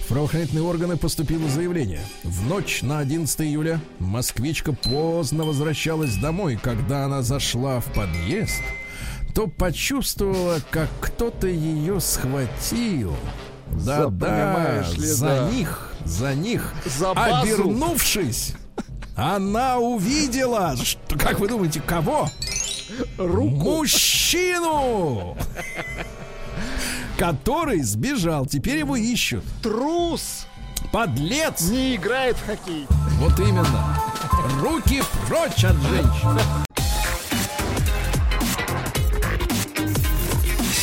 В 0.00 0.08
правоохранительные 0.08 0.62
органы 0.62 0.96
поступило 0.96 1.48
заявление. 1.48 2.00
В 2.22 2.46
ночь 2.48 2.82
на 2.82 3.00
11 3.00 3.40
июля 3.40 3.80
москвичка 3.98 4.72
поздно 4.72 5.44
возвращалась 5.44 6.14
домой. 6.14 6.60
Когда 6.62 7.04
она 7.06 7.22
зашла 7.22 7.80
в 7.80 7.86
подъезд, 7.92 8.62
то 9.36 9.48
почувствовала, 9.48 10.60
как 10.70 10.88
кто-то 10.98 11.46
ее 11.46 12.00
схватил. 12.00 13.14
Да-да, 13.68 14.08
понимаешь 14.08 14.96
ли, 14.96 15.06
за 15.06 15.26
да. 15.26 15.50
них, 15.50 15.92
за 16.06 16.34
них. 16.34 16.72
За 16.86 17.12
базу. 17.12 17.42
Обернувшись, 17.42 18.54
она 19.14 19.76
увидела, 19.76 20.74
что, 20.82 21.18
как 21.18 21.38
вы 21.38 21.48
думаете, 21.48 21.82
кого? 21.82 22.30
Руку. 23.18 23.56
Мужчину! 23.56 25.36
Который 27.18 27.82
сбежал. 27.82 28.46
Теперь 28.46 28.78
его 28.78 28.96
ищут. 28.96 29.44
Трус 29.62 30.46
Подлец! 30.92 31.60
не 31.68 31.96
играет 31.96 32.38
в 32.38 32.46
хоккей. 32.46 32.86
Вот 33.18 33.38
именно. 33.38 34.02
Руки 34.62 35.02
прочь 35.28 35.62
от 35.62 35.76
женщин. 35.82 36.65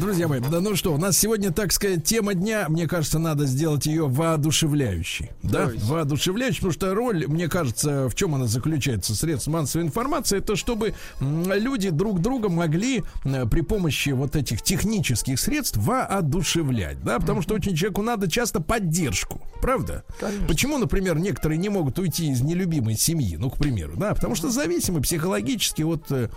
Друзья 0.00 0.28
мои, 0.28 0.38
да 0.40 0.60
ну 0.60 0.76
что, 0.76 0.94
у 0.94 0.96
нас 0.96 1.18
сегодня, 1.18 1.52
так 1.52 1.72
сказать, 1.72 2.04
тема 2.04 2.34
дня, 2.34 2.66
мне 2.68 2.86
кажется, 2.86 3.18
надо 3.18 3.46
сделать 3.46 3.86
ее 3.86 4.06
воодушевляющей. 4.06 5.30
Да, 5.42 5.64
Давайте. 5.64 5.84
воодушевляющей, 5.84 6.58
потому 6.58 6.72
что 6.72 6.94
роль, 6.94 7.26
мне 7.26 7.48
кажется, 7.48 8.08
в 8.08 8.14
чем 8.14 8.34
она 8.34 8.46
заключается, 8.46 9.16
средств 9.16 9.48
массовой 9.48 9.86
информации, 9.86 10.38
это 10.38 10.54
чтобы 10.54 10.94
люди 11.20 11.90
друг 11.90 12.20
друга 12.20 12.48
могли 12.48 13.02
э, 13.24 13.46
при 13.46 13.62
помощи 13.62 14.10
вот 14.10 14.36
этих 14.36 14.62
технических 14.62 15.38
средств 15.40 15.78
воодушевлять, 15.78 17.02
да, 17.02 17.18
потому 17.18 17.42
что 17.42 17.54
очень 17.54 17.74
человеку 17.74 18.02
надо 18.02 18.30
часто 18.30 18.60
поддержку, 18.60 19.40
правда? 19.60 20.04
Конечно. 20.20 20.46
Почему, 20.46 20.78
например, 20.78 21.18
некоторые 21.18 21.58
не 21.58 21.70
могут 21.70 21.98
уйти 21.98 22.30
из 22.30 22.40
нелюбимой 22.40 22.96
семьи, 22.96 23.36
ну, 23.36 23.50
к 23.50 23.58
примеру, 23.58 23.94
да, 23.96 24.14
потому 24.14 24.36
что 24.36 24.50
зависимы 24.50 25.00
психологически 25.00 25.82
от 25.82 26.04
э, 26.10 26.28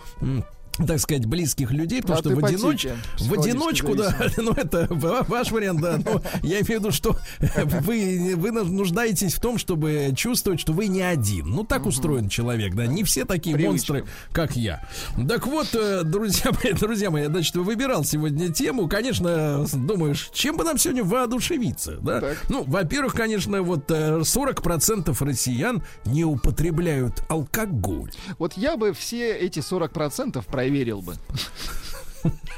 так 0.77 0.99
сказать, 0.99 1.25
близких 1.25 1.71
людей, 1.71 2.01
потому 2.01 2.19
От 2.19 2.25
что 2.25 2.35
в, 2.35 2.45
одиноч... 2.45 2.87
в 3.19 3.33
одиночку, 3.33 3.95
да, 3.95 4.15
ну 4.37 4.51
это 4.51 4.87
ва- 4.89 5.25
ваш 5.27 5.51
вариант, 5.51 5.81
да, 5.81 5.97
но 5.97 6.21
я 6.43 6.61
имею 6.61 6.65
в 6.65 6.69
виду, 6.69 6.91
что 6.91 7.17
вы, 7.81 8.33
вы 8.35 8.51
нуждаетесь 8.51 9.33
в 9.33 9.39
том, 9.39 9.57
чтобы 9.57 10.13
чувствовать, 10.15 10.59
что 10.59 10.73
вы 10.73 10.87
не 10.87 11.01
один. 11.01 11.49
Ну, 11.49 11.63
так 11.63 11.85
устроен 11.85 12.29
человек, 12.29 12.75
да, 12.75 12.87
не 12.87 13.03
все 13.03 13.25
такие 13.25 13.55
Привычка. 13.55 13.93
монстры, 13.93 14.05
как 14.31 14.55
я. 14.55 14.87
Так 15.27 15.47
вот, 15.47 15.69
э, 15.73 16.03
друзья 16.03 16.51
мои, 16.63 16.73
друзья 16.73 17.11
мои, 17.11 17.25
значит, 17.25 17.55
выбирал 17.55 18.03
сегодня 18.03 18.51
тему, 18.51 18.87
конечно, 18.87 19.65
думаешь, 19.73 20.29
чем 20.33 20.57
бы 20.57 20.63
нам 20.63 20.77
сегодня 20.77 21.03
воодушевиться, 21.03 21.97
да? 22.01 22.21
Так. 22.21 22.37
Ну, 22.49 22.63
во-первых, 22.65 23.13
конечно, 23.13 23.61
вот 23.61 23.89
э, 23.91 24.19
40% 24.19 25.15
россиян 25.23 25.83
не 26.05 26.23
употребляют 26.25 27.23
алкоголь. 27.29 28.11
Вот 28.37 28.53
я 28.53 28.77
бы 28.77 28.93
все 28.93 29.35
эти 29.35 29.59
40% 29.59 30.43
проверил 30.61 31.01
бы. 31.01 31.15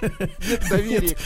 Нет 0.02 0.62
доверия. 0.70 1.18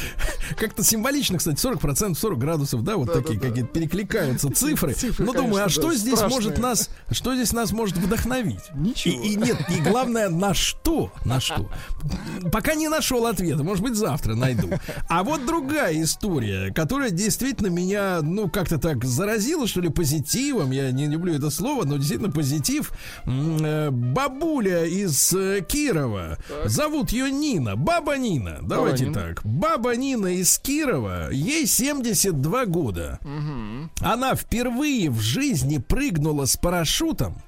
Как-то 0.58 0.84
символично, 0.84 1.38
кстати, 1.38 1.58
40%, 1.66 2.16
40 2.16 2.38
градусов, 2.40 2.84
да, 2.84 2.98
вот 2.98 3.08
Да, 3.08 3.14
такие 3.16 3.40
да, 3.40 3.44
да. 3.46 3.50
какие-то 3.50 3.70
перекликаются 3.70 4.50
цифры. 4.52 4.94
Цифры, 4.98 5.26
ну, 5.26 5.34
думаю, 5.34 5.56
а 5.56 5.58
конечно, 5.66 5.82
что 5.82 5.90
да, 5.92 5.96
здесь 5.96 6.16
страшные. 6.16 6.36
может 6.42 6.58
нас, 6.60 6.90
что 7.12 7.36
здесь 7.36 7.54
нас 7.54 7.72
может 7.72 7.98
вдохновить? 7.98 8.62
Ничего. 8.76 9.24
И, 9.24 9.30
и 9.30 9.36
нет, 9.36 9.58
и 9.70 9.82
главное, 9.82 10.30
на 10.30 10.54
что? 10.54 11.12
На 11.26 11.40
что? 11.40 11.70
Пока 12.52 12.76
не 12.76 12.88
нашел 12.88 13.26
ответа, 13.28 13.64
может 13.64 13.84
быть, 13.84 13.96
завтра 13.96 14.36
найду. 14.36 14.70
А 15.10 15.24
вот 15.24 15.46
другая 15.46 16.02
история, 16.02 16.74
которая 16.74 17.10
действительно 17.12 17.68
меня, 17.68 18.22
ну, 18.22 18.50
как-то 18.50 18.78
так 18.78 19.04
заразила, 19.04 19.68
что 19.68 19.82
ли, 19.82 19.90
позитивом. 19.90 20.72
Я 20.72 20.92
не 20.92 21.08
люблю 21.08 21.34
это 21.34 21.50
слово, 21.50 21.86
но 21.86 21.98
действительно 21.98 22.32
позитив. 22.32 22.92
Э, 23.26 23.90
Бабуля 23.92 24.86
из 24.86 25.34
э, 25.34 25.62
Кирова. 25.68 26.38
Зовут 26.66 27.12
ее 27.12 27.32
Нина. 27.32 27.76
Баба 27.76 28.18
Нина. 28.18 28.27
Давайте 28.62 29.06
Нина. 29.06 29.14
так. 29.14 29.42
Баба 29.46 29.96
Нина 29.96 30.28
из 30.28 30.58
Кирова. 30.60 31.30
Ей 31.32 31.66
72 31.66 32.66
года. 32.66 33.20
Она 34.02 34.36
впервые 34.36 35.10
в 35.10 35.20
жизни 35.20 35.78
прыгнула 35.78 36.46
с 36.46 36.58
парашютом. 36.58 37.42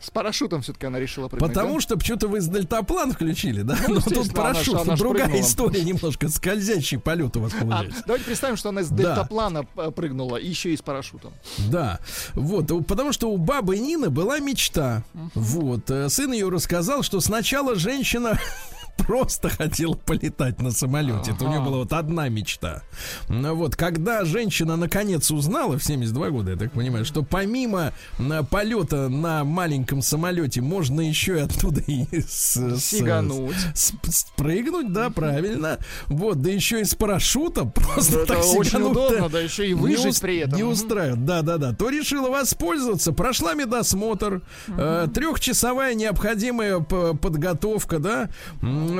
С 0.00 0.10
парашютом 0.10 0.60
все-таки 0.60 0.84
она 0.84 1.00
решила 1.00 1.28
прыгнуть. 1.28 1.48
Потому 1.50 1.76
да? 1.76 1.80
что 1.80 1.98
что-то 1.98 2.28
вы 2.28 2.42
с 2.42 2.46
дельтаплан 2.46 3.12
включили, 3.12 3.62
да? 3.62 3.74
Ну, 3.88 3.94
Но 3.94 4.00
тут 4.02 4.12
она 4.26 4.32
парашют, 4.34 4.74
она 4.74 4.96
ж 4.96 4.98
другая 4.98 5.24
прыгнула. 5.28 5.42
история 5.48 5.82
немножко, 5.82 6.28
скользящий 6.28 6.98
полет 6.98 7.34
у 7.38 7.40
вас 7.40 7.52
А, 7.56 7.60
получается. 7.62 8.02
давайте 8.04 8.26
представим, 8.26 8.56
что 8.58 8.68
она 8.68 8.82
с 8.82 8.90
Да. 8.90 8.96
дельтаплана 8.96 9.66
э, 9.78 9.90
прыгнула, 9.92 10.36
и 10.36 10.46
еще 10.46 10.74
и 10.74 10.76
с 10.76 10.82
парашютом. 10.82 11.32
Да, 11.70 12.00
вот, 12.34 12.66
потому 12.86 13.12
что 13.14 13.30
у 13.30 13.38
бабы 13.38 13.78
Нины 13.78 14.10
была 14.10 14.40
мечта. 14.40 15.04
Вот, 15.34 15.90
э, 15.90 16.10
сын 16.10 16.30
ее 16.32 16.50
рассказал, 16.50 17.02
что 17.02 17.20
сначала 17.20 17.74
женщина 17.74 18.38
просто 18.96 19.48
хотела 19.48 19.94
полетать 19.94 20.60
на 20.62 20.70
самолете. 20.70 21.32
Это 21.32 21.44
у 21.44 21.48
нее 21.48 21.58
Ага. 21.58 21.66
была 21.66 21.78
вот 21.78 21.92
одна 21.92 22.28
мечта. 22.28 22.82
Ну 23.28 23.54
Вот, 23.54 23.76
когда 23.76 24.24
женщина 24.24 24.76
наконец 24.76 25.30
узнала 25.30 25.78
в 25.78 25.84
72 25.84 26.30
года, 26.30 26.52
я 26.52 26.56
так 26.56 26.72
понимаю, 26.72 27.04
что 27.04 27.22
помимо 27.22 27.92
м, 28.18 28.46
полета 28.46 29.08
на 29.08 29.44
маленьком 29.44 30.02
самолете 30.02 30.60
можно 30.60 31.00
еще 31.00 31.36
и 31.38 31.40
оттуда 31.40 31.80
и 31.86 32.06
с- 32.20 32.56
с- 32.56 32.80
Сигануть. 32.84 33.54
с- 33.74 33.92
спрыгнуть, 34.10 34.92
да, 34.92 35.10
правильно. 35.10 35.78
Вот, 36.06 36.40
да 36.40 36.50
еще 36.50 36.80
и 36.80 36.84
с 36.84 36.94
парашютом 36.94 37.70
просто 37.72 38.20
Это 38.20 38.34
так 38.34 38.44
очень 38.54 38.82
удобно, 38.82 39.28
да 39.28 39.40
еще 39.40 39.68
и 39.68 39.74
выжить 39.74 40.06
ус- 40.06 40.20
при 40.20 40.38
этом. 40.38 40.56
Не 40.56 40.64
устраивает, 40.64 41.24
да, 41.24 41.42
да, 41.42 41.58
да. 41.58 41.72
То 41.74 41.88
решила 41.90 42.28
воспользоваться, 42.30 43.12
прошла 43.12 43.54
медосмотр, 43.54 44.42
э, 44.68 45.06
трехчасовая 45.12 45.94
необходимая 45.94 46.80
подготовка, 46.80 47.98
да. 47.98 48.28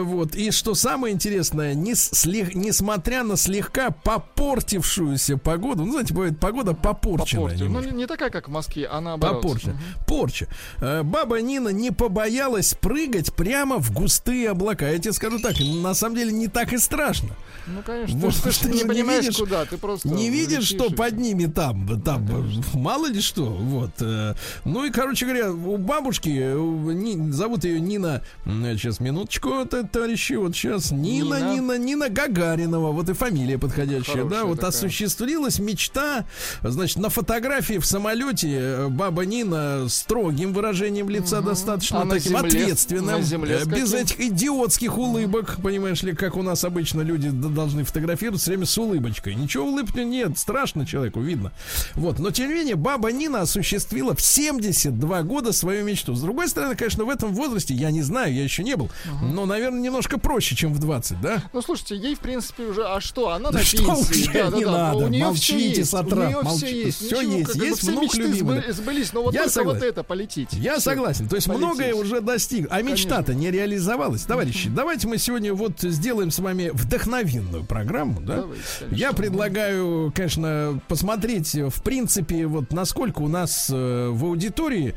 Вот. 0.05 0.35
И 0.35 0.51
что 0.51 0.74
самое 0.74 1.14
интересное, 1.14 1.74
не 1.74 1.93
слег- 1.93 2.53
несмотря 2.55 3.22
на 3.22 3.37
слегка 3.37 3.91
попортившуюся 3.91 5.37
погоду, 5.37 5.85
ну, 5.85 5.93
знаете, 5.93 6.14
бывает 6.14 6.39
погода 6.39 6.74
попорченная. 6.74 7.57
Ну, 7.59 7.80
не, 7.80 7.91
не 7.91 8.07
такая, 8.07 8.30
как 8.30 8.49
в 8.49 8.51
Москве, 8.51 8.87
а 8.91 9.01
наоборот. 9.01 9.43
Попорча. 9.43 9.76
Порча. 10.07 10.49
Э, 10.80 11.03
Баба 11.03 11.41
Нина 11.41 11.68
не 11.68 11.91
побоялась 11.91 12.74
прыгать 12.74 13.35
прямо 13.35 13.78
в 13.78 13.93
густые 13.93 14.51
облака. 14.51 14.89
Я 14.91 14.99
тебе 14.99 15.12
скажу 15.12 15.39
так, 15.39 15.55
на 15.61 15.95
самом 15.95 16.16
деле 16.16 16.32
не 16.32 16.49
так 16.49 16.72
и 16.72 16.78
страшно. 16.78 17.30
Ну, 17.66 17.82
конечно, 17.82 18.18
Вот, 18.18 18.35
ты, 18.35 18.43
ты 18.43 18.53
ж 18.53 18.62
не 18.74 18.85
понимаешь, 18.85 19.24
видишь- 19.24 19.39
куда, 19.39 19.64
ты 19.64 19.78
просто... 19.78 20.09
Не 20.09 20.28
видишь, 20.30 20.64
что 20.64 20.91
под 20.91 21.16
ними 21.16 21.47
там, 21.47 22.01
там, 22.03 22.26
э, 22.28 22.62
мало 22.76 23.07
ли 23.07 23.20
что, 23.20 23.45
вот. 23.47 23.91
э. 24.01 24.35
Ну 24.64 24.85
и, 24.85 24.91
короче 24.91 25.24
говоря, 25.26 25.51
у 25.51 25.78
бабушки, 25.78 26.30
э, 26.30 27.30
зовут 27.32 27.64
ее 27.64 27.80
Нина, 27.80 28.22
сейчас, 28.45 29.01
минуточку, 29.01 29.64
это, 29.75 29.89
товарищи, 29.89 30.35
вот 30.35 30.55
сейчас, 30.55 30.91
Нина, 30.91 31.35
Нина. 31.41 31.55
Нина, 31.55 31.79
Нина 31.79 32.09
Гагаринова, 32.09 32.93
вот 32.93 33.09
и 33.09 33.12
фамилия 33.12 33.59
подходящая, 33.59 34.16
Хорошая 34.16 34.31
да, 34.41 34.45
вот 34.45 34.57
такая. 34.57 34.68
осуществилась 34.70 35.59
мечта, 35.59 36.25
значит, 36.62 36.99
на 36.99 37.09
фотографии 37.11 37.79
в 37.79 37.87
самолете 37.87 38.49
э, 38.53 38.89
баба 38.89 39.25
Нина 39.25 39.87
строгим 39.89 40.53
выражением 40.53 41.09
лица 41.09 41.41
достаточно 41.41 42.03
А 42.03 42.07
таким 42.07 42.33
земле? 42.33 42.47
ответственным, 42.49 43.22
земле 43.22 43.59
э, 43.62 43.64
без 43.66 43.93
этих 43.93 44.20
идиотских 44.20 44.97
улыбок, 44.97 45.57
понимаешь 45.62 46.03
ли, 46.03 46.12
как 46.14 46.37
у 46.37 46.43
нас 46.43 46.64
обычно 46.64 47.01
люди 47.01 47.31
должны 47.31 47.85
фотографировать 47.85 48.41
все 48.41 48.51
время 48.53 48.66
с 48.66 48.77
улыбочкой. 48.79 49.35
Ничего 49.35 49.64
улыбки 49.66 50.01
нет, 50.01 50.39
страшно 50.39 50.87
человеку, 50.87 51.20
видно. 51.20 51.53
Вот, 51.95 52.18
но 52.18 52.31
тем 52.31 52.49
не 52.49 52.55
менее, 52.55 52.77
баба 52.77 53.11
Нина 53.12 53.41
осуществила 53.43 54.14
в 54.14 54.20
72 54.20 55.22
года 55.22 55.53
свою 55.53 55.85
мечту. 55.85 56.14
С 56.14 56.20
другой 56.20 56.49
стороны, 56.49 56.75
конечно, 56.77 57.05
в 57.05 57.11
этом 57.11 57.35
возрасте, 57.35 57.75
я 57.75 57.91
не 57.91 58.03
знаю, 58.03 58.35
я 58.35 58.43
еще 58.45 58.62
не 58.62 58.77
был, 58.77 58.91
но, 59.22 59.47
наверное, 59.47 59.64
немножко 59.71 60.19
проще, 60.19 60.55
чем 60.57 60.73
в 60.73 60.79
20, 60.79 61.21
да? 61.21 61.43
Ну, 61.53 61.62
слушайте, 61.62 61.97
ей, 61.97 62.15
в 62.15 62.21
принципе, 62.21 62.65
уже... 62.65 62.85
А 62.87 63.01
что? 63.01 63.31
Она 63.31 63.51
Да 63.51 63.59
на 63.59 63.65
что 63.65 63.79
пенсии. 63.79 64.31
Да, 64.33 64.57
не 64.57 64.65
да, 64.65 64.71
надо, 64.71 64.97
У 64.99 65.09
нее 65.09 65.25
молчите 65.25 65.45
все 65.73 65.79
есть. 65.81 65.91
с 65.91 65.95
утра, 65.95 66.25
У 66.25 66.27
нее 66.29 66.43
молчите. 66.43 66.67
все 66.67 66.85
есть. 66.87 66.99
Всё 66.99 67.21
Ничего, 67.23 67.33
есть. 67.39 67.47
как 67.47 67.57
бы 67.57 67.65
Есть 67.67 67.79
все 67.79 67.91
внук 67.91 68.03
мечты 68.05 68.19
любимый. 68.23 68.59
сбы- 68.61 68.73
сбылись, 68.73 69.12
но 69.12 69.23
вот 69.23 69.35
Я 69.35 69.41
только 69.41 69.53
согласен. 69.53 69.81
вот 69.81 69.89
это 69.89 70.03
полететь. 70.03 70.53
Я 70.53 70.73
Всё. 70.75 70.81
согласен. 70.91 71.29
То 71.29 71.37
есть 71.37 71.47
Полететь. 71.47 71.67
многое 71.67 71.95
уже 71.95 72.21
достиг. 72.21 72.67
А 72.71 72.83
мечта-то 72.83 73.35
не 73.35 73.51
реализовалась. 73.51 74.23
Товарищи, 74.23 74.69
давайте 74.69 75.09
мы 75.09 75.19
сегодня 75.19 75.55
вот 75.55 75.81
сделаем 75.81 76.31
с 76.31 76.39
вами 76.39 76.71
вдохновенную 76.73 77.65
программу, 77.65 78.21
да? 78.21 78.37
Давайте, 78.43 78.62
конечно. 78.81 78.97
Я 78.97 79.12
предлагаю, 79.12 80.12
конечно, 80.15 80.81
посмотреть, 80.89 81.55
в 81.55 81.83
принципе, 81.83 82.47
вот 82.47 82.73
насколько 82.73 83.21
у 83.23 83.29
нас 83.29 83.69
э, 83.73 84.09
в 84.11 84.25
аудитории, 84.25 84.95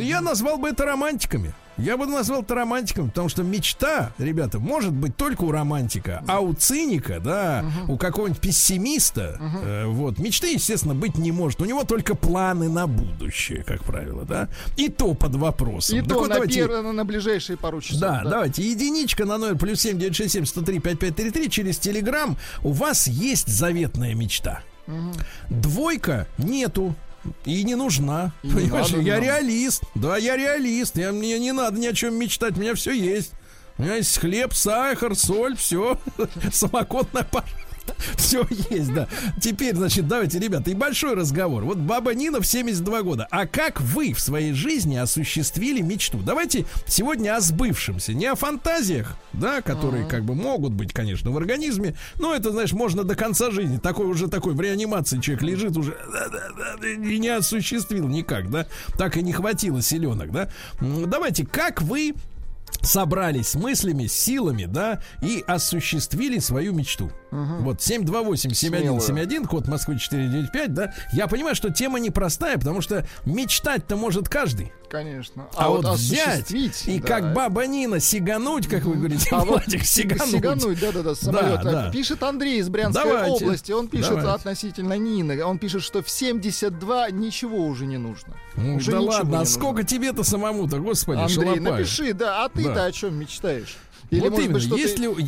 я 0.00 0.20
назвал 0.20 0.58
бы 0.58 0.68
это 0.68 0.84
романтиками. 0.84 1.54
Я 1.78 1.96
бы 1.96 2.06
назвал 2.06 2.42
это 2.42 2.54
романтиком, 2.54 3.08
потому 3.10 3.28
что 3.28 3.42
мечта, 3.42 4.12
ребята, 4.18 4.58
может 4.58 4.92
быть 4.92 5.16
только 5.16 5.42
у 5.42 5.50
романтика, 5.52 6.22
а 6.26 6.40
у 6.40 6.54
циника, 6.54 7.20
да, 7.20 7.64
у 7.88 7.96
какого-нибудь 7.98 8.40
пессимиста, 8.40 9.38
э, 9.62 9.84
вот, 9.86 10.18
мечты, 10.18 10.52
естественно, 10.54 10.94
быть 10.94 11.18
не 11.18 11.32
может. 11.32 11.60
У 11.60 11.64
него 11.66 11.84
только 11.84 12.14
планы 12.14 12.68
на 12.70 12.86
будущее, 12.86 13.62
как 13.62 13.84
правило, 13.84 14.24
да, 14.24 14.48
и 14.76 14.88
то 14.88 15.12
под 15.14 15.34
вопросом. 15.36 15.98
И 15.98 16.00
Так 16.00 16.08
то 16.08 16.14
вот, 16.20 16.28
на, 16.28 16.34
давайте- 16.36 16.60
пер- 16.62 16.92
на 16.92 17.04
ближайшие 17.04 17.56
пару 17.58 17.80
часов. 17.80 18.00
да, 18.00 18.22
давайте. 18.24 18.62
Единичка 18.62 19.24
на 19.26 19.36
номер 19.36 19.56
плюс 19.58 19.80
семь 19.80 19.98
девять 19.98 20.16
шесть 20.16 20.32
семь 20.32 20.46
сто 20.46 20.62
три 20.62 20.78
пять 20.78 20.98
пять 20.98 21.14
три 21.16 21.30
три 21.30 21.50
через 21.50 21.78
Телеграм. 21.78 22.36
У 22.62 22.72
вас 22.72 23.06
есть 23.06 23.48
заветная 23.48 24.14
мечта. 24.14 24.62
Двойка 25.50 26.26
нету. 26.38 26.94
И 27.44 27.64
не 27.64 27.74
нужна. 27.74 28.32
И 28.42 28.48
не 28.48 28.54
Понимаешь, 28.54 28.90
надо 28.90 29.02
я 29.02 29.14
нам. 29.14 29.24
реалист. 29.24 29.82
Да, 29.94 30.16
я 30.16 30.36
реалист. 30.36 30.96
Я, 30.96 31.12
мне 31.12 31.38
не 31.38 31.52
надо 31.52 31.78
ни 31.78 31.86
о 31.86 31.92
чем 31.92 32.14
мечтать. 32.14 32.56
У 32.56 32.60
меня 32.60 32.74
все 32.74 32.92
есть. 32.92 33.32
У 33.78 33.82
меня 33.82 33.96
есть 33.96 34.18
хлеб, 34.18 34.54
сахар, 34.54 35.14
соль, 35.14 35.56
все. 35.56 35.98
Самокотная 36.52 37.24
пар. 37.24 37.44
Все 38.16 38.46
есть, 38.70 38.92
да. 38.92 39.08
Теперь, 39.40 39.74
значит, 39.74 40.08
давайте, 40.08 40.38
ребята, 40.38 40.70
и 40.70 40.74
большой 40.74 41.14
разговор. 41.14 41.64
Вот 41.64 41.78
баба 41.78 42.14
Нина 42.14 42.40
в 42.40 42.46
72 42.46 43.02
года. 43.02 43.26
А 43.30 43.46
как 43.46 43.80
вы 43.80 44.12
в 44.12 44.20
своей 44.20 44.52
жизни 44.52 44.96
осуществили 44.96 45.80
мечту? 45.80 46.18
Давайте 46.18 46.66
сегодня 46.86 47.36
о 47.36 47.40
сбывшемся, 47.40 48.14
не 48.14 48.26
о 48.26 48.34
фантазиях, 48.34 49.16
да, 49.32 49.60
которые 49.60 50.06
как 50.06 50.24
бы 50.24 50.34
могут 50.34 50.72
быть, 50.72 50.92
конечно, 50.92 51.30
в 51.30 51.36
организме. 51.36 51.96
Но 52.18 52.34
это, 52.34 52.50
знаешь, 52.50 52.72
можно 52.72 53.04
до 53.04 53.14
конца 53.14 53.50
жизни. 53.50 53.78
Такой 53.78 54.06
уже 54.06 54.28
такой 54.28 54.54
в 54.54 54.60
реанимации 54.60 55.20
человек 55.20 55.42
лежит 55.42 55.76
уже 55.76 55.96
и 56.82 57.18
не 57.18 57.28
осуществил 57.28 58.08
никак, 58.08 58.50
да. 58.50 58.66
Так 58.98 59.16
и 59.16 59.22
не 59.22 59.32
хватило 59.32 59.82
селенок, 59.82 60.30
да. 60.32 60.48
Давайте, 60.80 61.46
как 61.46 61.82
вы 61.82 62.14
собрались 62.82 63.48
с 63.48 63.54
мыслями, 63.54 64.06
с 64.06 64.12
силами, 64.12 64.64
да, 64.66 65.00
и 65.20 65.42
осуществили 65.46 66.38
свою 66.38 66.72
мечту. 66.72 67.10
Вот 67.30 67.78
728-7171, 67.78 69.46
код 69.46 69.68
Москвы 69.68 69.98
495, 69.98 70.74
да. 70.74 70.94
Я 71.12 71.26
понимаю, 71.26 71.54
что 71.54 71.70
тема 71.70 71.98
непростая, 71.98 72.56
потому 72.58 72.80
что 72.80 73.06
мечтать-то 73.24 73.96
может 73.96 74.28
каждый. 74.28 74.72
Конечно. 74.88 75.48
А, 75.56 75.68
вот 75.68 75.84
взять 75.96 76.42
осуществить, 76.44 76.84
и 76.86 77.00
да, 77.00 77.06
как 77.08 77.32
баба 77.34 77.66
Нина 77.66 77.98
сигануть, 77.98 78.68
как 78.68 78.84
вы 78.84 78.94
говорите, 78.94 79.28
А 79.32 79.38
вот 79.40 79.48
Владик, 79.66 79.84
сигануть. 79.84 80.30
Сигануть, 80.30 80.80
да-да-да, 80.80 81.14
с 81.14 81.20
самолета. 81.20 81.62
да. 81.64 81.90
Пишет 81.90 82.22
Андрей 82.22 82.60
из 82.60 82.68
Брянской 82.68 83.02
Давайте, 83.04 83.44
области. 83.44 83.72
Он 83.72 83.88
пишет 83.88 84.10
давайте. 84.10 84.30
относительно 84.30 84.94
Нины. 84.96 85.42
Он 85.44 85.58
пишет, 85.58 85.82
что 85.82 86.02
в 86.02 86.08
72 86.08 87.10
ничего 87.10 87.66
уже 87.66 87.86
не 87.86 87.98
нужно. 87.98 88.34
Ну, 88.56 88.76
Уже 88.76 88.92
да 88.92 89.00
ладно, 89.00 89.40
а 89.40 89.44
сколько 89.44 89.82
тебе-то 89.82 90.22
самому-то, 90.22 90.78
господи, 90.78 91.18
Андрей, 91.20 91.34
шалопай. 91.34 91.60
напиши, 91.60 92.12
да, 92.12 92.44
а 92.44 92.48
ты-то 92.48 92.74
Да. 92.74 92.84
о 92.84 92.92
чем 92.92 93.16
мечтаешь? 93.18 93.76
Или, 94.10 94.28
вот 94.28 94.38
именно, 94.38 94.54
быть, 94.54 94.78
есть, 94.78 94.96
ты... 94.96 95.02
ли, 95.02 95.08
у- 95.08 95.18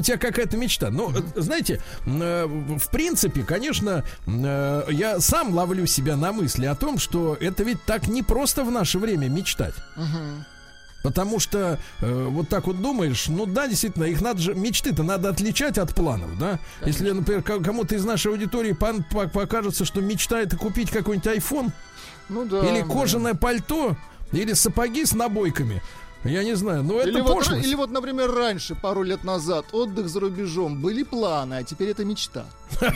тебя 0.00 0.16
какая-то 0.16 0.56
мечта? 0.56 0.90
Ну, 0.90 1.12
э, 1.12 1.20
знаете, 1.40 1.82
э, 2.06 2.46
в 2.46 2.90
принципе, 2.90 3.42
конечно, 3.42 4.04
э, 4.26 4.82
я 4.90 5.20
сам 5.20 5.52
ловлю 5.54 5.86
себя 5.86 6.16
на 6.16 6.32
мысли 6.32 6.66
о 6.66 6.74
том, 6.74 6.98
что 6.98 7.36
это 7.40 7.62
ведь 7.62 7.82
так 7.84 8.08
не 8.08 8.22
просто 8.22 8.64
в 8.64 8.70
наше 8.70 8.98
время 8.98 9.28
мечтать. 9.28 9.74
Потому 11.02 11.38
что 11.38 11.78
э, 12.00 12.24
вот 12.30 12.48
так 12.48 12.66
вот 12.66 12.80
думаешь, 12.82 13.28
ну 13.28 13.46
да, 13.46 13.68
действительно, 13.68 14.04
их 14.04 14.20
надо 14.22 14.40
же, 14.40 14.54
мечты-то 14.56 15.04
надо 15.04 15.28
отличать 15.28 15.78
от 15.78 15.94
планов, 15.94 16.36
да? 16.38 16.58
Если, 16.84 17.10
например, 17.12 17.42
ко- 17.44 17.62
кому-то 17.62 17.94
из 17.94 18.04
нашей 18.04 18.32
аудитории 18.32 18.72
по- 18.72 19.28
покажется, 19.28 19.84
что 19.84 20.00
мечта 20.00 20.40
это 20.40 20.56
купить 20.56 20.90
какой-нибудь 20.90 21.28
iPhone, 21.36 21.70
Ну 22.28 22.44
да. 22.44 22.58
или 22.68 22.80
да. 22.80 22.86
кожаное 22.88 23.34
пальто, 23.34 23.96
или 24.32 24.52
сапоги 24.54 25.04
с 25.04 25.12
набойками, 25.14 25.80
я 26.24 26.42
не 26.44 26.54
знаю, 26.56 26.82
но 26.82 26.98
это 26.98 27.08
Или 27.08 27.20
вот, 27.20 27.34
пошлость. 27.34 27.64
или 27.66 27.74
вот, 27.74 27.90
например, 27.90 28.32
раньше, 28.32 28.74
пару 28.74 29.02
лет 29.02 29.22
назад, 29.24 29.66
отдых 29.72 30.08
за 30.08 30.20
рубежом, 30.20 30.80
были 30.80 31.02
планы, 31.02 31.54
а 31.54 31.62
теперь 31.62 31.90
это 31.90 32.04
мечта. 32.04 32.46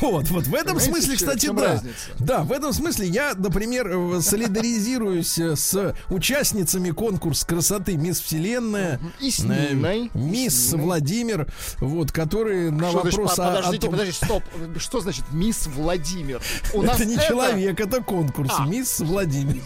Вот, 0.00 0.28
вот 0.30 0.44
в 0.46 0.54
этом 0.54 0.80
смысле, 0.80 1.16
кстати, 1.16 1.50
да. 1.52 1.82
Да, 2.18 2.42
в 2.42 2.52
этом 2.52 2.72
смысле 2.72 3.06
я, 3.06 3.34
например, 3.36 3.88
э, 3.88 4.20
солидаризируюсь 4.20 5.38
э, 5.38 5.56
с 5.56 5.94
участницами 6.08 6.90
конкурса 6.90 7.46
красоты 7.46 7.96
Мисс 7.96 8.20
Вселенная, 8.20 8.98
И 9.20 9.30
с 9.30 9.40
э, 9.40 9.72
Ниной. 9.72 10.10
и 10.14 10.18
Мисс 10.18 10.54
с 10.54 10.72
Ниной. 10.72 10.84
Владимир, 10.84 11.52
вот, 11.80 12.12
которые 12.12 12.70
на 12.70 12.90
вопрос 12.90 13.38
о- 13.38 13.46
подождите, 13.56 13.90
подождите, 13.90 14.24
стоп. 14.24 14.42
Что 14.78 15.00
значит 15.00 15.24
мисс 15.32 15.66
Владимир? 15.66 16.40
Это 16.72 17.04
не 17.04 17.16
человек, 17.16 17.78
это 17.80 18.02
конкурс. 18.02 18.52
А. 18.58 18.66
Мисс 18.66 19.00
Владимир. 19.00 19.62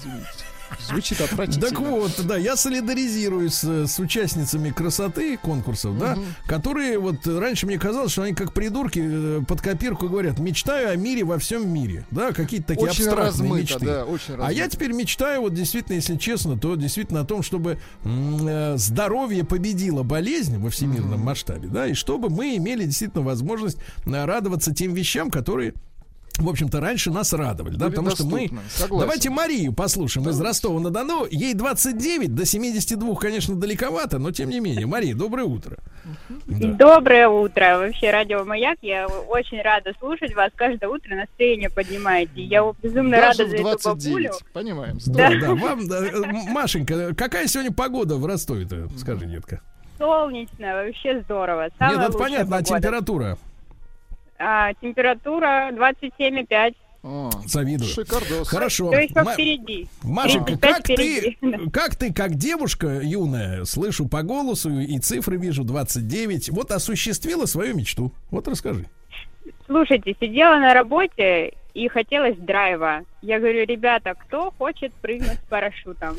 Звучит 0.89 1.21
отвратительно. 1.21 1.69
Так 1.69 1.81
вот, 1.81 2.13
да, 2.25 2.37
я 2.37 2.57
солидаризируюсь 2.57 3.55
с, 3.55 3.87
с 3.87 3.99
участницами 3.99 4.71
красоты 4.71 5.37
конкурсов, 5.37 5.99
да, 5.99 6.17
которые 6.47 6.99
вот 6.99 7.27
раньше 7.27 7.67
мне 7.67 7.79
казалось, 7.79 8.13
что 8.13 8.23
они 8.23 8.35
как 8.35 8.53
придурки 8.53 9.01
э, 9.03 9.41
под 9.47 9.61
копирку 9.61 10.09
говорят, 10.09 10.39
мечтаю 10.39 10.91
о 10.91 10.97
мире 10.97 11.25
во 11.25 11.39
всем 11.39 11.69
мире, 11.69 12.05
да, 12.11 12.33
какие-то 12.33 12.69
такие 12.69 12.89
Очень 12.91 13.05
абстрактные 13.07 13.27
размыто, 13.27 13.63
мечты. 13.63 13.87
да, 13.87 14.05
очень 14.05 14.35
А 14.35 14.37
я 14.53 14.65
размыто. 14.65 14.71
теперь 14.71 14.93
мечтаю, 14.93 15.41
вот 15.43 15.55
действительно, 15.55 15.97
если 15.97 16.17
честно, 16.17 16.59
то 16.59 16.75
действительно 16.77 17.21
о 17.21 17.25
том, 17.25 17.43
чтобы 17.43 17.79
э, 18.05 18.75
здоровье 18.77 19.45
победило 19.45 20.03
болезнь 20.03 20.59
во 20.59 20.71
всемирном 20.71 21.21
масштабе, 21.21 21.69
да, 21.69 21.87
и 21.87 21.95
чтобы 21.95 22.29
мы 22.31 22.57
имели 22.57 22.85
действительно 22.85 23.25
возможность 23.25 23.79
э, 24.07 24.25
радоваться 24.25 24.75
тем 24.75 24.95
вещам, 24.95 25.31
которые 25.31 25.75
в 26.39 26.49
общем-то, 26.49 26.81
раньше 26.81 27.11
нас 27.11 27.33
радовали, 27.33 27.77
да, 27.77 27.91
потому 27.91 28.11
что 28.11 28.25
мы... 28.25 28.51
согласен. 28.69 29.01
Давайте 29.01 29.31
Марию 29.31 29.73
послушаем 29.73 30.29
из 30.29 30.41
Ростова-на-Дону. 30.41 31.27
Ей 31.31 31.55
29, 31.55 32.35
до 32.35 32.45
72, 32.45 33.15
конечно, 33.17 33.55
далековато, 33.57 34.19
но 34.19 34.31
тем 34.31 34.51
не 34.51 34.61
менее. 34.61 34.87
Мария, 34.87 35.15
доброе 35.15 35.45
утро. 35.45 35.79
Да. 36.47 36.69
Доброе 36.73 37.29
утро. 37.29 37.79
Вообще, 37.79 38.11
радио 38.11 38.45
Маяк. 38.45 38.79
Я 38.83 39.07
очень 39.07 39.61
рада 39.63 39.93
слушать 39.99 40.35
вас. 40.35 40.51
Каждое 40.55 40.89
утро 40.89 41.15
настроение 41.15 41.71
поднимаете. 41.71 42.43
Я 42.43 42.73
безумно 42.83 43.17
Даже 43.17 43.43
рада 43.43 43.45
в 43.45 43.49
за 43.49 43.55
эту 43.57 43.63
29. 43.63 44.05
бабулю. 44.05 44.31
Понимаем. 44.53 44.99
Да, 45.07 45.31
здорово. 45.31 45.41
да, 45.41 45.55
вам, 45.55 45.89
да, 45.89 46.07
э, 46.07 46.23
Машенька, 46.51 47.15
какая 47.15 47.47
сегодня 47.47 47.73
погода 47.73 48.17
в 48.17 48.25
Ростове-то? 48.25 48.89
Скажи, 48.97 49.27
детка. 49.27 49.61
Солнечно, 49.99 50.75
вообще 50.75 51.21
здорово. 51.23 51.69
Самая 51.79 51.97
Нет, 51.97 52.09
это 52.11 52.19
понятно, 52.19 52.57
а 52.57 52.61
погода. 52.61 52.81
температура? 52.81 53.39
А, 54.39 54.73
температура 54.75 55.71
27,5. 55.73 56.75
О, 57.03 57.31
Завидую. 57.47 57.89
Шикардос. 57.89 58.49
Хорошо. 58.49 58.91
Все 58.91 59.01
еще 59.03 59.23
Ма- 59.23 59.33
впереди. 59.33 59.89
Машенька, 60.03 60.57
35 60.59 60.61
как 60.61 60.83
ты, 60.83 60.95
впереди. 60.95 61.71
как 61.73 61.97
ты, 61.97 62.13
как 62.13 62.35
девушка 62.35 63.01
юная, 63.03 63.65
слышу 63.65 64.09
по 64.09 64.23
голосу 64.23 64.71
и 64.71 64.99
цифры 64.99 65.37
вижу 65.37 65.65
29, 65.65 66.51
вот 66.51 66.73
осуществила 66.73 67.47
свою 67.47 67.77
мечту. 67.77 68.13
Вот 68.31 68.49
расскажи. 68.49 68.87
Слушайте, 69.67 70.15
сидела 70.21 70.57
на 70.57 70.75
работе 70.75 71.53
и 71.75 71.89
хотелось 71.89 72.37
драйва. 72.37 73.03
Я 73.23 73.39
говорю, 73.39 73.65
ребята, 73.65 74.15
кто 74.19 74.51
хочет 74.59 74.93
прыгнуть 74.95 75.39
с 75.39 75.49
парашютом? 75.49 76.17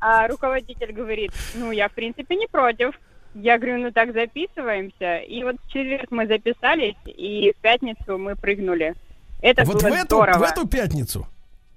А 0.00 0.26
руководитель 0.26 0.92
говорит, 0.92 1.30
ну, 1.54 1.70
я, 1.70 1.88
в 1.88 1.92
принципе, 1.92 2.34
не 2.36 2.46
против. 2.48 2.98
Я 3.34 3.58
говорю, 3.58 3.78
ну 3.78 3.92
так 3.92 4.12
записываемся. 4.12 5.18
И 5.18 5.42
вот 5.42 5.56
в 5.64 5.68
четверг 5.72 6.10
мы 6.10 6.26
записались, 6.26 6.96
и 7.06 7.52
в 7.56 7.60
пятницу 7.62 8.18
мы 8.18 8.36
прыгнули. 8.36 8.94
Это 9.40 9.64
вот 9.64 9.80
в 9.82 9.84
было 9.84 9.94
эту, 9.94 10.04
здорово. 10.06 10.38
в 10.38 10.42
эту 10.42 10.68
пятницу. 10.68 11.26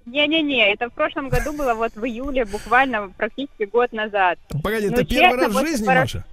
Не-не-не, 0.04 0.72
это 0.72 0.88
в 0.88 0.92
прошлом 0.92 1.28
году 1.28 1.52
было 1.52 1.74
вот 1.74 1.92
в 1.96 2.04
июле, 2.04 2.44
буквально 2.44 3.08
практически 3.16 3.64
год 3.64 3.92
назад. 3.92 4.38
Погоди, 4.62 4.88
Ну, 4.88 4.92
это 4.94 5.04
первый 5.04 5.30
честно, 5.30 5.36
раз 5.46 5.54
в 5.54 5.66
жизни, 5.66 5.88
параш- 5.88 5.98
Маша? 6.00 6.24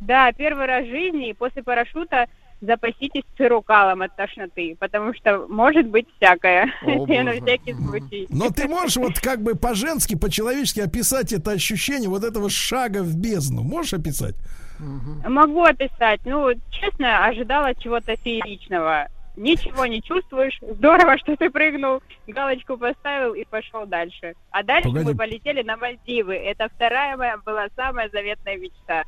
Да, 0.00 0.32
первый 0.32 0.66
раз 0.66 0.84
в 0.86 0.90
жизни, 0.90 1.30
и 1.30 1.32
после 1.32 1.62
парашюта 1.62 2.26
запаситесь 2.62 3.24
цирукалом 3.36 4.02
от 4.02 4.16
тошноты, 4.16 4.76
потому 4.78 5.12
что 5.14 5.46
может 5.48 5.86
быть 5.88 6.06
всякое. 6.16 6.72
На 6.82 7.32
всякий 7.32 7.74
случай. 7.74 8.26
Но 8.30 8.50
ты 8.50 8.68
можешь 8.68 8.96
вот 8.96 9.18
как 9.18 9.42
бы 9.42 9.54
по-женски, 9.54 10.16
по-человечески 10.16 10.80
описать 10.80 11.32
это 11.32 11.50
ощущение 11.50 12.08
вот 12.08 12.24
этого 12.24 12.48
шага 12.48 13.02
в 13.02 13.16
бездну? 13.16 13.62
Можешь 13.62 13.94
описать? 13.94 14.36
Могу 14.78 15.62
описать. 15.62 16.20
Ну, 16.24 16.50
честно, 16.70 17.26
ожидала 17.26 17.74
чего-то 17.74 18.16
фееричного. 18.16 19.08
Ничего 19.36 19.86
не 19.86 20.02
чувствуешь. 20.02 20.58
Здорово, 20.60 21.16
что 21.18 21.36
ты 21.36 21.48
прыгнул, 21.48 22.02
галочку 22.26 22.76
поставил 22.76 23.32
и 23.34 23.44
пошел 23.44 23.86
дальше. 23.86 24.34
А 24.50 24.62
дальше 24.62 24.88
Погоди. 24.88 25.06
мы 25.06 25.16
полетели 25.16 25.62
на 25.62 25.76
Мальдивы. 25.76 26.34
Это 26.34 26.68
вторая 26.74 27.16
моя 27.16 27.38
была 27.38 27.66
самая 27.74 28.10
заветная 28.10 28.58
мечта. 28.58 29.04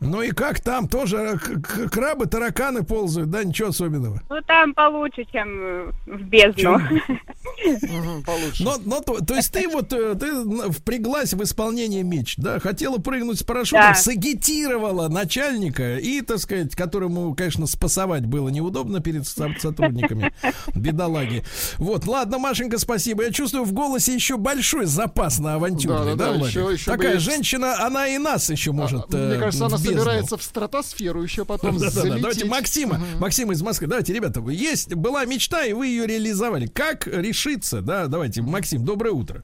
Ну 0.00 0.22
и 0.22 0.30
как 0.30 0.60
там 0.60 0.86
тоже 0.88 1.38
к- 1.42 1.88
крабы, 1.90 2.26
тараканы 2.26 2.84
ползают, 2.84 3.30
да, 3.30 3.42
ничего 3.44 3.68
особенного. 3.68 4.22
Ну, 4.28 4.36
там 4.46 4.72
получше, 4.74 5.24
чем 5.32 5.48
э, 5.60 5.90
в 6.06 6.22
бездну. 6.22 6.78
Получше. 8.24 8.62
Но, 8.64 8.76
но 8.84 9.00
то, 9.00 9.18
то 9.24 9.34
есть 9.34 9.52
ты 9.52 9.68
вот 9.68 9.92
э, 9.92 10.14
ты 10.14 10.70
впряглась 10.72 11.32
в 11.34 11.42
исполнение 11.42 12.02
меч, 12.02 12.34
да, 12.36 12.58
хотела 12.60 12.98
прыгнуть 12.98 13.40
с 13.40 13.42
парашютом, 13.42 13.80
Да. 13.88 13.94
сагитировала 13.94 15.08
начальника 15.08 15.96
и, 15.98 16.20
так 16.20 16.38
сказать, 16.38 16.74
которому, 16.74 17.34
конечно, 17.34 17.66
спасовать 17.66 18.26
было 18.26 18.48
неудобно 18.48 19.00
перед 19.00 19.26
со- 19.26 19.54
сотрудниками, 19.58 20.32
бедолаги. 20.74 21.44
Вот, 21.78 22.06
ладно, 22.06 22.38
Машенька, 22.38 22.78
спасибо. 22.78 23.24
Я 23.24 23.32
чувствую 23.32 23.64
в 23.64 23.72
голосе 23.72 24.14
еще 24.14 24.36
большой 24.36 24.86
запас 24.86 25.38
на 25.38 25.54
авантюрный, 25.54 26.14
да, 26.16 26.28
еще- 26.34 26.68
еще 26.72 26.90
Такая 26.90 27.14
бы- 27.14 27.20
женщина, 27.20 27.84
она 27.84 28.06
и 28.08 28.18
нас 28.18 28.50
еще 28.50 28.72
может. 28.72 29.12
А, 29.14 29.16
Мне 29.16 29.36
э, 29.36 29.38
кажется, 29.38 29.66
она. 29.66 29.78
Собирается 29.96 30.36
в 30.36 30.42
стратосферу 30.42 31.22
еще 31.22 31.44
потом 31.44 31.72
Да-да-да, 31.78 31.90
залететь. 31.90 32.20
Давайте 32.22 32.44
Максима, 32.46 33.00
Максима 33.18 33.52
из 33.52 33.62
Москвы. 33.62 33.86
Давайте, 33.88 34.12
ребята, 34.12 34.40
есть 34.48 34.94
была 34.94 35.24
мечта, 35.24 35.64
и 35.64 35.72
вы 35.72 35.86
ее 35.88 36.06
реализовали. 36.06 36.66
Как 36.66 37.06
решиться? 37.06 37.80
Да, 37.80 38.06
давайте, 38.06 38.42
Максим, 38.42 38.84
доброе 38.84 39.12
утро. 39.12 39.42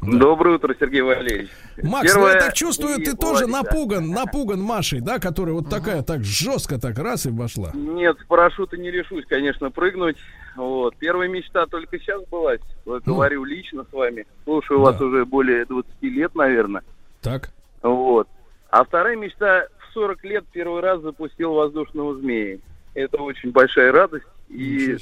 Доброе 0.00 0.56
утро, 0.56 0.74
Сергей 0.78 1.02
Валерьевич. 1.02 1.50
Макс, 1.82 2.08
ну 2.12 2.20
Первое- 2.20 2.34
я 2.34 2.40
так 2.40 2.54
чувствую, 2.54 2.96
ты 2.98 3.16
тоже 3.16 3.46
Владик, 3.46 3.52
да. 3.52 3.62
напуган, 3.62 4.10
напуган 4.10 4.60
Машей, 4.60 5.00
да, 5.00 5.18
которая 5.20 5.54
вот 5.54 5.70
такая, 5.70 6.02
так 6.02 6.24
жестко 6.24 6.80
так 6.80 6.98
раз 6.98 7.26
и 7.26 7.30
вошла. 7.30 7.70
Нет, 7.74 8.16
с 8.20 8.26
парашюта 8.26 8.76
не 8.76 8.90
решусь, 8.90 9.24
конечно, 9.28 9.70
прыгнуть. 9.70 10.16
Вот. 10.56 10.96
Первая 10.96 11.28
мечта 11.28 11.66
только 11.66 11.98
сейчас 11.98 12.20
была. 12.30 12.54
Вот, 12.84 13.06
Ну. 13.06 13.14
Говорю 13.14 13.44
лично 13.44 13.84
с 13.88 13.92
вами. 13.92 14.26
Слушаю 14.44 14.80
вас 14.80 14.96
Да. 14.98 15.04
уже 15.06 15.24
более 15.24 15.64
20 15.66 16.10
лет, 16.10 16.34
наверное. 16.34 16.82
Так. 17.22 17.50
Вот. 17.82 18.28
А 18.70 18.84
вторая 18.84 19.16
мечта 19.16 19.66
40 19.92 20.24
лет 20.24 20.44
первый 20.52 20.80
раз 20.80 21.00
запустил 21.02 21.54
воздушного 21.54 22.18
змея. 22.18 22.58
Это 22.94 23.18
очень 23.22 23.50
большая 23.52 23.92
радость 23.92 24.26
и. 24.48 24.96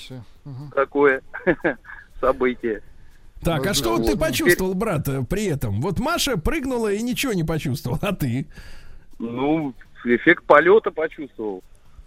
Мгм. 0.44 0.70
такое 0.74 1.22
событие. 2.20 2.82
Так, 3.42 3.66
а 3.66 3.74
что 3.74 3.96
вот 3.96 4.04
ты 4.06 4.12
Вот. 4.12 4.20
почувствовал, 4.20 4.74
брат, 4.74 5.08
э, 5.08 5.22
при 5.28 5.46
этом? 5.46 5.80
Вот 5.80 5.98
Маша 5.98 6.36
прыгнула 6.36 6.92
и 6.92 7.02
ничего 7.02 7.32
не 7.32 7.44
почувствовал, 7.44 7.98
а 8.02 8.14
ты? 8.14 8.46
Ну, 9.18 9.74
эффект 10.04 10.44
полета 10.44 10.90
почувствовал. 10.90 11.62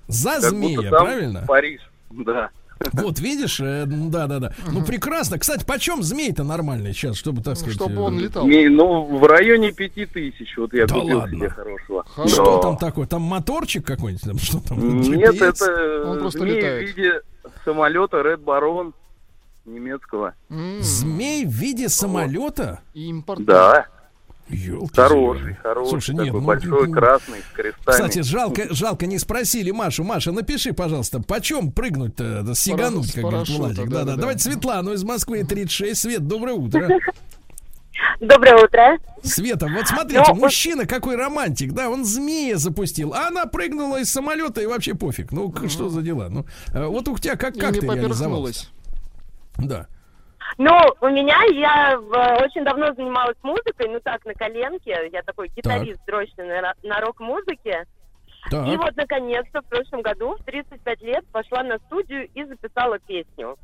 За 0.08 0.34
Как 0.34 0.42
змея, 0.44 0.78
будто 0.78 0.90
там 0.92 1.06
правильно? 1.06 1.46
Париж, 1.48 1.82
да. 2.12 2.50
Вот, 2.94 3.20
видишь, 3.20 3.60
э, 3.60 3.86
да-да-да. 3.88 4.54
Ну, 4.72 4.84
прекрасно. 4.84 5.40
Кстати, 5.40 5.66
почем 5.66 6.04
змей-то 6.04 6.44
нормальный 6.44 6.94
сейчас, 6.94 7.16
чтобы, 7.18 7.42
так 7.42 7.56
сказать... 7.58 7.76
Чтобы 7.76 7.96
э, 7.96 8.00
он 8.00 8.20
летал. 8.20 8.46
Не, 8.48 8.68
ну, 8.70 9.04
в 9.18 9.24
районе 9.26 9.72
пяти 9.72 10.06
тысяч. 10.06 10.56
Вот 10.58 10.74
я 10.74 10.86
Да 10.86 10.96
купил 10.96 11.18
ладно? 11.20 11.36
себе 11.38 11.50
хорошего. 11.50 12.04
Хорошо. 12.16 12.34
Что 12.34 12.58
там 12.60 12.78
такое? 12.78 13.08
Там 13.08 13.22
моторчик 13.22 13.86
какой-нибудь? 13.86 14.24
Там, 14.24 14.38
что 14.38 14.60
там? 14.60 15.02
Нет, 15.02 15.36
GPS? 15.36 15.66
это 15.66 16.04
Он 16.12 16.20
просто 16.20 16.40
змей 16.40 16.56
летает. 16.58 16.84
в 16.94 16.98
виде 16.98 17.22
самолета 17.66 18.18
Red 18.18 18.44
Baron 18.44 18.94
немецкого. 19.66 20.34
Змей 20.82 21.46
в 21.46 21.52
виде 21.52 21.90
самолета? 21.90 22.82
Импорт. 22.94 23.46
Да, 23.46 23.88
Ёлки 24.50 24.96
хороший, 24.96 25.38
зеленые. 25.40 25.56
хороший, 25.64 25.90
Слушай, 25.90 26.12
такой 26.12 26.26
нет, 26.26 26.34
ну, 26.34 26.42
большой, 26.42 26.88
ну, 26.88 26.94
красный, 26.94 27.40
с 27.40 27.56
крестами. 27.56 27.92
Кстати, 27.92 28.22
жалко, 28.22 28.74
жалко, 28.74 29.06
не 29.06 29.18
спросили 29.18 29.72
Машу. 29.72 30.04
Маша, 30.04 30.32
напиши, 30.32 30.74
пожалуйста, 30.74 31.22
почем 31.22 31.72
прыгнуть-то, 31.72 32.44
да, 32.44 32.54
сигануть, 32.54 33.10
с 33.10 33.14
как 33.14 33.24
говорит 33.24 33.50
Владик. 33.50 33.78
Да, 33.78 33.84
да, 33.84 33.98
да-да-да. 34.00 34.22
Давайте 34.22 34.44
Светлану 34.44 34.94
из 34.94 35.04
Москвы, 35.04 35.44
36. 35.44 36.00
Свет, 36.00 36.28
доброе 36.28 36.54
утро. 36.56 36.90
Доброе 38.20 38.64
утро. 38.64 38.98
Света, 39.24 39.68
вот 39.68 39.88
смотрите, 39.88 40.24
Ну, 40.30 40.36
мужчина 40.36 40.86
какой 40.86 41.16
романтик, 41.16 41.74
да, 41.74 41.90
он 41.90 42.04
змея 42.06 42.58
запустил, 42.58 43.14
а 43.14 43.28
она 43.28 43.46
прыгнула 43.46 44.02
из 44.02 44.12
самолета 44.12 44.62
и 44.62 44.66
вообще 44.66 44.94
пофиг. 44.94 45.32
Ну, 45.32 45.50
к- 45.52 45.70
что 45.70 45.90
за 45.90 46.02
дела? 46.02 46.28
Ну, 46.30 46.46
э, 46.74 46.86
вот 46.86 47.08
у 47.08 47.18
тебя 47.18 47.36
как, 47.36 47.56
И 47.56 47.60
как 47.60 47.74
не 47.74 47.80
ты 47.80 47.88
реализовалась? 47.88 48.70
Да. 49.58 49.88
Ну, 50.58 50.72
у 51.02 51.10
меня, 51.10 51.42
я 51.52 51.94
э, 51.94 52.44
очень 52.44 52.64
давно 52.64 52.94
занималась 52.94 53.38
музыкой, 53.42 53.90
ну 53.90 54.00
так, 54.00 54.24
на 54.26 54.34
коленке. 54.34 55.10
Я 55.12 55.22
такой 55.24 55.50
гитарист 55.50 56.00
дрочный 56.06 56.46
на, 56.46 56.74
на 56.84 57.02
рок-музыке. 57.02 57.86
Так. 58.52 58.68
И 58.68 58.78
вот, 58.78 58.96
наконец-то, 58.96 59.62
в 59.62 59.66
прошлом 59.66 60.02
году, 60.02 60.36
в 60.40 60.44
35 60.44 61.02
лет, 61.02 61.26
пошла 61.32 61.64
на 61.64 61.78
студию 61.80 62.28
и 62.34 62.44
записала 62.44 63.00
песню. 63.00 63.58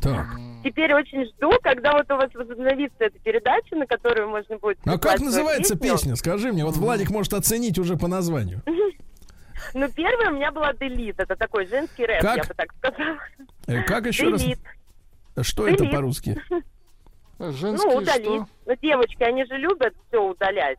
Так. 0.00 0.26
Теперь 0.62 0.94
очень 0.94 1.24
жду, 1.26 1.50
когда 1.62 1.92
вот 1.92 2.10
у 2.10 2.16
вас 2.16 2.32
возобновится 2.34 2.96
эта 3.04 3.18
передача, 3.18 3.74
на 3.74 3.86
которую 3.86 4.28
можно 4.28 4.56
будет... 4.58 4.78
А 4.84 4.96
прислать 4.96 5.02
как 5.02 5.20
называется 5.20 5.74
песню. 5.76 5.92
песня? 5.92 6.16
Скажи 6.16 6.52
мне, 6.52 6.64
вот 6.64 6.76
Владик 6.76 7.10
может 7.10 7.32
оценить 7.32 7.78
уже 7.78 7.96
по 7.96 8.08
названию. 8.08 8.62
Ну, 9.74 9.88
первая 9.90 10.30
у 10.30 10.34
меня 10.34 10.52
была 10.52 10.72
«Делит». 10.72 11.18
Это 11.18 11.34
такой 11.34 11.66
женский 11.66 12.06
рэп, 12.06 12.22
Как? 12.22 12.36
я 12.36 12.44
бы 12.44 12.54
так 12.54 12.72
сказала. 12.74 13.18
Э, 13.66 13.82
Как 13.82 14.06
еще 14.06 14.30
раз? 14.30 14.42
«Делит». 15.42 15.46
Что 15.46 15.68
это 15.68 15.84
по-русски? 15.86 16.40
Женский 17.38 17.86
Ну, 17.88 17.96
удалить. 17.96 18.24
что? 18.26 18.48
Ну, 18.66 18.76
девочки, 18.82 19.22
они 19.22 19.44
же 19.44 19.56
любят 19.56 19.94
все 20.08 20.18
удалять. 20.22 20.78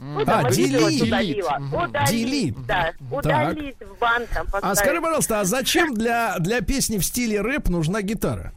Ну, 0.00 0.22
А, 0.28 0.48
делить. 0.50 1.02
Мгм. 1.02 1.74
Удалить, 1.74 2.08
Делить. 2.10 2.66
да. 2.66 2.92
Удалить 3.10 3.76
в 3.80 3.98
банк 3.98 4.28
там 4.28 4.46
А 4.46 4.50
поставить. 4.52 4.78
скажи, 4.78 5.00
пожалуйста, 5.00 5.40
а 5.40 5.44
зачем 5.44 5.92
для, 5.94 6.36
для 6.38 6.60
песни 6.60 6.98
в 6.98 7.04
стиле 7.04 7.40
рэп 7.40 7.68
нужна 7.68 8.00
гитара? 8.02 8.52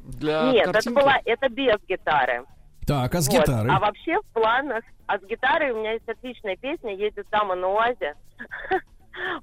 Для 0.00 0.50
Нет, 0.50 0.62
это 0.64 0.72
картинки? 0.72 0.94
была, 0.96 1.18
это 1.24 1.48
без 1.48 1.76
гитары. 1.88 2.44
Так, 2.86 3.14
а 3.14 3.20
с 3.20 3.28
Вот. 3.28 3.38
гитарой? 3.40 3.70
А 3.72 3.78
вообще 3.78 4.16
в 4.20 4.26
планах, 4.32 4.82
а 5.06 5.18
с 5.18 5.22
гитарой 5.22 5.70
у 5.70 5.78
меня 5.78 5.92
есть 5.92 6.08
отличная 6.08 6.56
песня 6.56 6.94
«Едет 6.96 7.26
дама 7.30 7.54
на 7.54 7.68
УАЗе». 7.68 8.14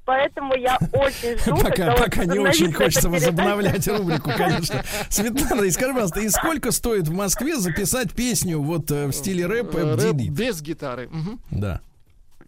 Поэтому 0.05 0.55
я 0.55 0.77
очень 0.91 1.37
жду, 1.39 1.57
Пока, 1.57 1.93
пока 1.95 2.25
не 2.25 2.39
очень 2.39 2.71
хочется 2.73 3.09
возобновлять 3.09 3.87
рубрику, 3.87 4.31
конечно. 4.35 4.83
Светлана, 5.09 5.63
и 5.63 5.71
скажи, 5.71 5.93
пожалуйста, 5.93 6.19
и 6.21 6.29
сколько 6.29 6.71
стоит 6.71 7.07
в 7.07 7.13
Москве 7.13 7.55
записать 7.57 8.13
песню 8.13 8.61
вот 8.61 8.91
э, 8.91 9.07
в 9.07 9.13
стиле 9.13 9.45
рэп 9.45 9.75
Э, 9.75 9.95
рэп 9.95 10.15
без 10.15 10.61
гитары. 10.61 11.09
Да. 11.51 11.81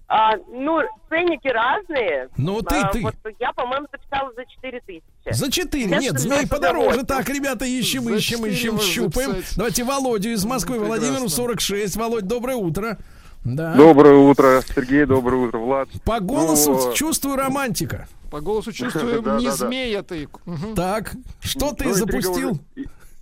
А, 0.07 0.35
ну, 0.53 0.81
ценники 1.09 1.47
разные. 1.47 2.29
Ну, 2.37 2.61
ты- 2.61 2.75
А, 2.75 2.89
ты. 2.89 3.01
Вот 3.01 3.15
я, 3.39 3.51
по-моему, 3.53 3.87
записала 3.91 4.31
за 4.35 4.45
4 4.45 4.79
тысячи. 4.85 5.03
За 5.31 5.51
4. 5.51 5.85
Нет, 5.85 5.99
Нет, 6.01 6.19
змей 6.19 6.45
28. 6.45 6.47
подороже. 6.49 7.03
Так, 7.05 7.27
ребята, 7.27 7.65
ищем, 7.65 8.03
За 8.03 8.15
ищем, 8.15 8.37
4 8.37 8.53
ищем, 8.53 8.79
щупаем. 8.79 9.31
записать. 9.31 9.57
Давайте 9.57 9.83
Володю 9.83 10.29
из 10.29 10.45
Москвы. 10.45 10.77
Ну, 10.77 10.85
Владимиру 10.85 11.13
прекрасно. 11.15 11.35
46. 11.37 11.95
Володь, 11.95 12.27
доброе 12.27 12.55
утро. 12.55 12.99
Да. 13.45 13.75
Доброе 13.75 14.15
утро, 14.15 14.61
Сергей, 14.65 15.05
доброе 15.05 15.47
утро, 15.47 15.59
Влад. 15.59 15.87
По 16.03 16.19
голосу 16.19 16.71
Ну, 16.73 16.93
чувствую 16.93 17.35
романтика. 17.35 18.07
По 18.31 18.41
голосу 18.41 18.71
чувствую, 18.71 19.21
Да, 19.21 19.37
не 19.37 19.45
да, 19.45 19.51
да. 19.51 19.55
змея 19.67 20.01
ты. 20.01 20.27
Мгм. 20.45 20.73
Так, 20.75 21.11
что 21.41 21.71
ты 21.73 21.85
Ну, 21.85 21.91
интрига 21.91 21.93
запустил? 22.21 22.51
уже- 22.51 22.59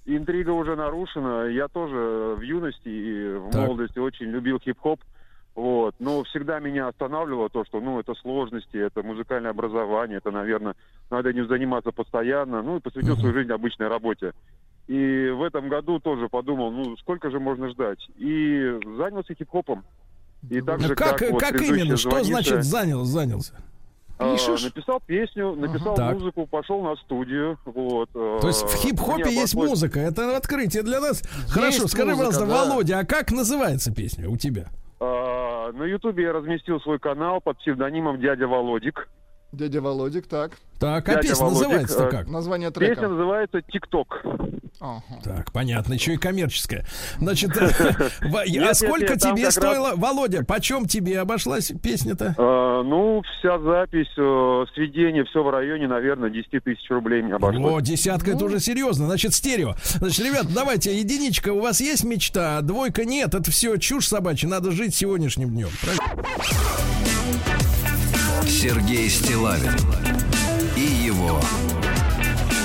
Интрига 0.06 0.52
уже 0.52 0.76
нарушена. 0.78 1.48
Я 1.50 1.68
тоже 1.68 2.36
в 2.38 2.42
юности 2.42 2.88
и 2.90 3.38
в 3.38 3.52
Так. 3.52 3.62
молодости 3.68 4.00
очень 4.00 4.28
любил 4.28 4.60
хип-хоп. 4.60 5.00
Вот. 5.56 5.96
Но 6.00 6.24
всегда 6.24 6.60
меня 6.60 6.88
останавливало 6.88 7.50
то, 7.50 7.64
что, 7.66 7.80
ну, 7.82 8.00
это 8.00 8.14
сложности, 8.16 8.78
это 8.78 9.04
музыкальное 9.04 9.52
образование, 9.52 10.18
это, 10.18 10.32
наверное, 10.32 10.76
надо 11.12 11.30
этим 11.30 11.48
заниматься 11.48 11.92
постоянно. 11.92 12.62
Ну, 12.62 12.78
и 12.78 12.80
посвятил 12.80 13.16
свою 13.18 13.34
жизнь 13.34 13.52
обычной 13.52 13.88
работе. 13.88 14.34
И 14.88 15.30
в 15.30 15.44
этом 15.44 15.70
году 15.70 16.00
тоже 16.00 16.28
подумал, 16.28 16.72
ну, 16.72 16.98
сколько 16.98 17.30
же 17.30 17.40
можно 17.40 17.70
ждать? 17.70 18.00
И 18.18 18.78
занялся 18.98 19.34
хип-хопом. 19.34 19.84
И 20.50 20.62
так 20.62 20.82
же, 20.82 20.90
Ну, 20.90 20.96
как, 20.96 21.18
как, 21.18 21.32
вот 21.32 21.42
как 21.42 21.62
именно? 21.62 21.98
Что 21.98 22.24
значит 22.24 22.64
занял, 22.64 23.04
занялся? 23.06 23.54
а, 24.20 24.34
Пишешь? 24.34 24.64
написал 24.64 25.02
песню, 25.06 25.56
написал 25.56 25.96
Так. 25.96 26.14
музыку, 26.14 26.46
пошел 26.48 26.82
на 26.84 26.96
студию. 26.98 27.58
Вот. 27.66 28.10
То 28.12 28.48
есть 28.48 28.62
в 28.64 28.76
хип-хопе 28.76 29.32
есть 29.34 29.56
музыка. 29.56 29.70
музыка. 29.70 30.00
Это 30.00 30.38
открытие 30.38 30.84
для 30.84 31.00
нас. 31.00 31.24
Хорошо, 31.50 31.88
скажи, 31.88 32.10
музыка, 32.12 32.30
пожалуйста, 32.30 32.46
да. 32.46 32.66
Володя, 32.66 33.00
а 33.00 33.06
как 33.06 33.32
называется 33.32 33.94
песня 33.94 34.30
у 34.30 34.38
тебя? 34.38 34.68
А, 35.00 35.72
На 35.72 35.84
Ютубе 35.84 36.24
я 36.24 36.34
разместил 36.34 36.80
свой 36.82 37.00
канал 37.00 37.42
под 37.42 37.58
псевдонимом 37.60 38.20
Дядя 38.20 38.48
Володик. 38.48 39.10
Дядя 39.52 39.82
Володик, 39.82 40.28
так. 40.28 40.52
Так, 40.80 41.08
а 41.08 41.16
Дядя 41.16 41.28
песня 41.30 41.46
Володик, 41.46 41.62
называется-то 41.68 42.04
э, 42.06 42.10
как? 42.12 42.28
Название 42.28 42.70
Песня 42.72 42.96
трека. 42.96 43.08
называется 43.08 43.62
ТикТок. 43.62 44.24
Ага. 44.84 45.02
Так, 45.24 45.54
понятно, 45.54 45.94
еще 45.94 46.16
и 46.16 46.18
коммерческая. 46.18 46.86
Значит, 47.18 47.52
а 47.58 48.74
сколько 48.74 49.18
тебе 49.18 49.50
стоило, 49.50 49.94
Володя, 49.96 50.44
почем 50.44 50.88
тебе 50.88 51.22
обошлась 51.22 51.72
песня-то? 51.82 52.36
А, 52.38 52.84
Ну, 52.84 53.22
вся 53.40 53.60
запись, 53.60 54.12
э, 54.18 54.66
сведение, 54.76 55.24
все 55.24 55.42
в 55.42 55.50
районе, 55.50 55.88
наверное, 55.88 56.30
10 56.30 56.62
тысяч 56.66 56.86
рублей 56.90 57.22
мне 57.22 57.32
О, 57.34 57.36
обошлось. 57.38 57.84
десятка, 57.84 58.32
Ну. 58.32 58.36
это 58.36 58.46
уже 58.46 58.60
серьезно. 58.60 59.06
Значит, 59.06 59.34
стерео. 59.34 59.76
Значит, 60.00 60.26
ребят, 60.26 60.48
давайте, 60.54 60.94
единичка, 61.00 61.54
у 61.54 61.62
вас 61.62 61.80
есть 61.80 62.04
мечта, 62.04 62.58
а 62.58 62.62
двойка 62.62 63.06
нет. 63.06 63.34
Это 63.34 63.50
все 63.52 63.78
чушь 63.78 64.08
собачья, 64.08 64.50
надо 64.50 64.72
жить 64.72 64.94
сегодняшним 64.94 65.52
днем. 65.52 65.70
Сергей 68.46 69.10
Стилавин 69.10 69.72
и 70.76 70.82
его 71.06 71.40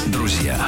друзья. 0.08 0.58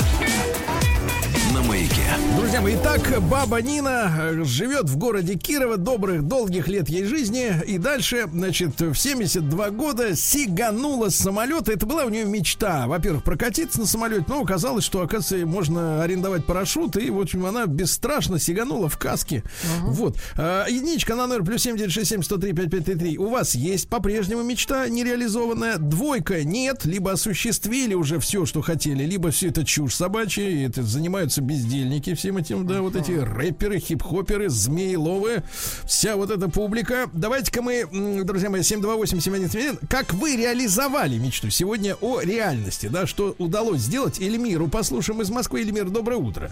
Друзья 2.50 2.62
мои, 2.62 2.74
итак, 2.74 3.22
баба 3.30 3.62
Нина 3.62 4.12
э, 4.12 4.42
живет 4.42 4.90
в 4.90 4.96
городе 4.96 5.36
Кирово, 5.36 5.76
добрых, 5.76 6.26
долгих 6.26 6.66
лет 6.66 6.88
ей 6.88 7.04
жизни. 7.04 7.54
И 7.64 7.78
дальше, 7.78 8.26
значит, 8.28 8.80
в 8.80 8.96
72 8.96 9.70
года 9.70 10.16
сиганула 10.16 11.10
с 11.10 11.14
самолета. 11.16 11.70
Это 11.70 11.86
была 11.86 12.06
у 12.06 12.08
нее 12.08 12.24
мечта. 12.24 12.88
Во-первых, 12.88 13.22
прокатиться 13.22 13.78
на 13.78 13.86
самолете, 13.86 14.24
но 14.26 14.40
оказалось, 14.40 14.82
что, 14.82 15.00
оказывается, 15.00 15.46
можно 15.46 16.02
арендовать 16.02 16.44
парашют. 16.44 16.96
И, 16.96 17.10
в 17.10 17.20
общем, 17.20 17.46
она 17.46 17.66
бесстрашно 17.66 18.40
сиганула 18.40 18.88
в 18.88 18.98
каске. 18.98 19.44
Вот. 19.82 20.16
А, 20.36 20.66
единичка 20.66 21.14
на 21.14 21.28
номер 21.28 21.44
плюс 21.44 21.62
7967 21.62 22.24
103 22.24 22.52
5533. 22.52 23.18
У 23.18 23.28
вас 23.28 23.54
есть 23.54 23.88
по-прежнему 23.88 24.42
мечта 24.42 24.88
нереализованная? 24.88 25.78
Двойка 25.78 26.42
нет. 26.42 26.84
Либо 26.84 27.12
осуществили 27.12 27.94
уже 27.94 28.18
все, 28.18 28.44
что 28.44 28.60
хотели, 28.60 29.04
либо 29.04 29.30
все 29.30 29.50
это 29.50 29.64
чушь 29.64 29.94
собачья, 29.94 30.48
и 30.48 30.64
это 30.64 30.82
занимаются 30.82 31.42
бездельники 31.42 32.14
всем 32.14 32.39
этим, 32.40 32.66
да, 32.66 32.82
вот 32.82 32.96
эти 32.96 33.12
рэперы, 33.12 33.78
хип-хоперы, 33.78 34.48
змееловые, 34.48 35.42
вся 35.84 36.16
вот 36.16 36.30
эта 36.30 36.50
публика. 36.50 37.08
Давайте-ка 37.12 37.62
мы, 37.62 37.86
друзья 38.24 38.50
мои, 38.50 38.62
728-7171, 38.62 39.86
как 39.88 40.12
вы 40.14 40.36
реализовали 40.36 41.18
мечту 41.18 41.50
сегодня 41.50 41.94
о 42.00 42.20
реальности, 42.20 42.86
да, 42.86 43.06
что 43.06 43.34
удалось 43.38 43.80
сделать 43.80 44.20
Эльмиру. 44.20 44.68
Послушаем 44.68 45.22
из 45.22 45.30
Москвы. 45.30 45.60
Эльмир, 45.60 45.88
доброе 45.88 46.16
утро. 46.16 46.50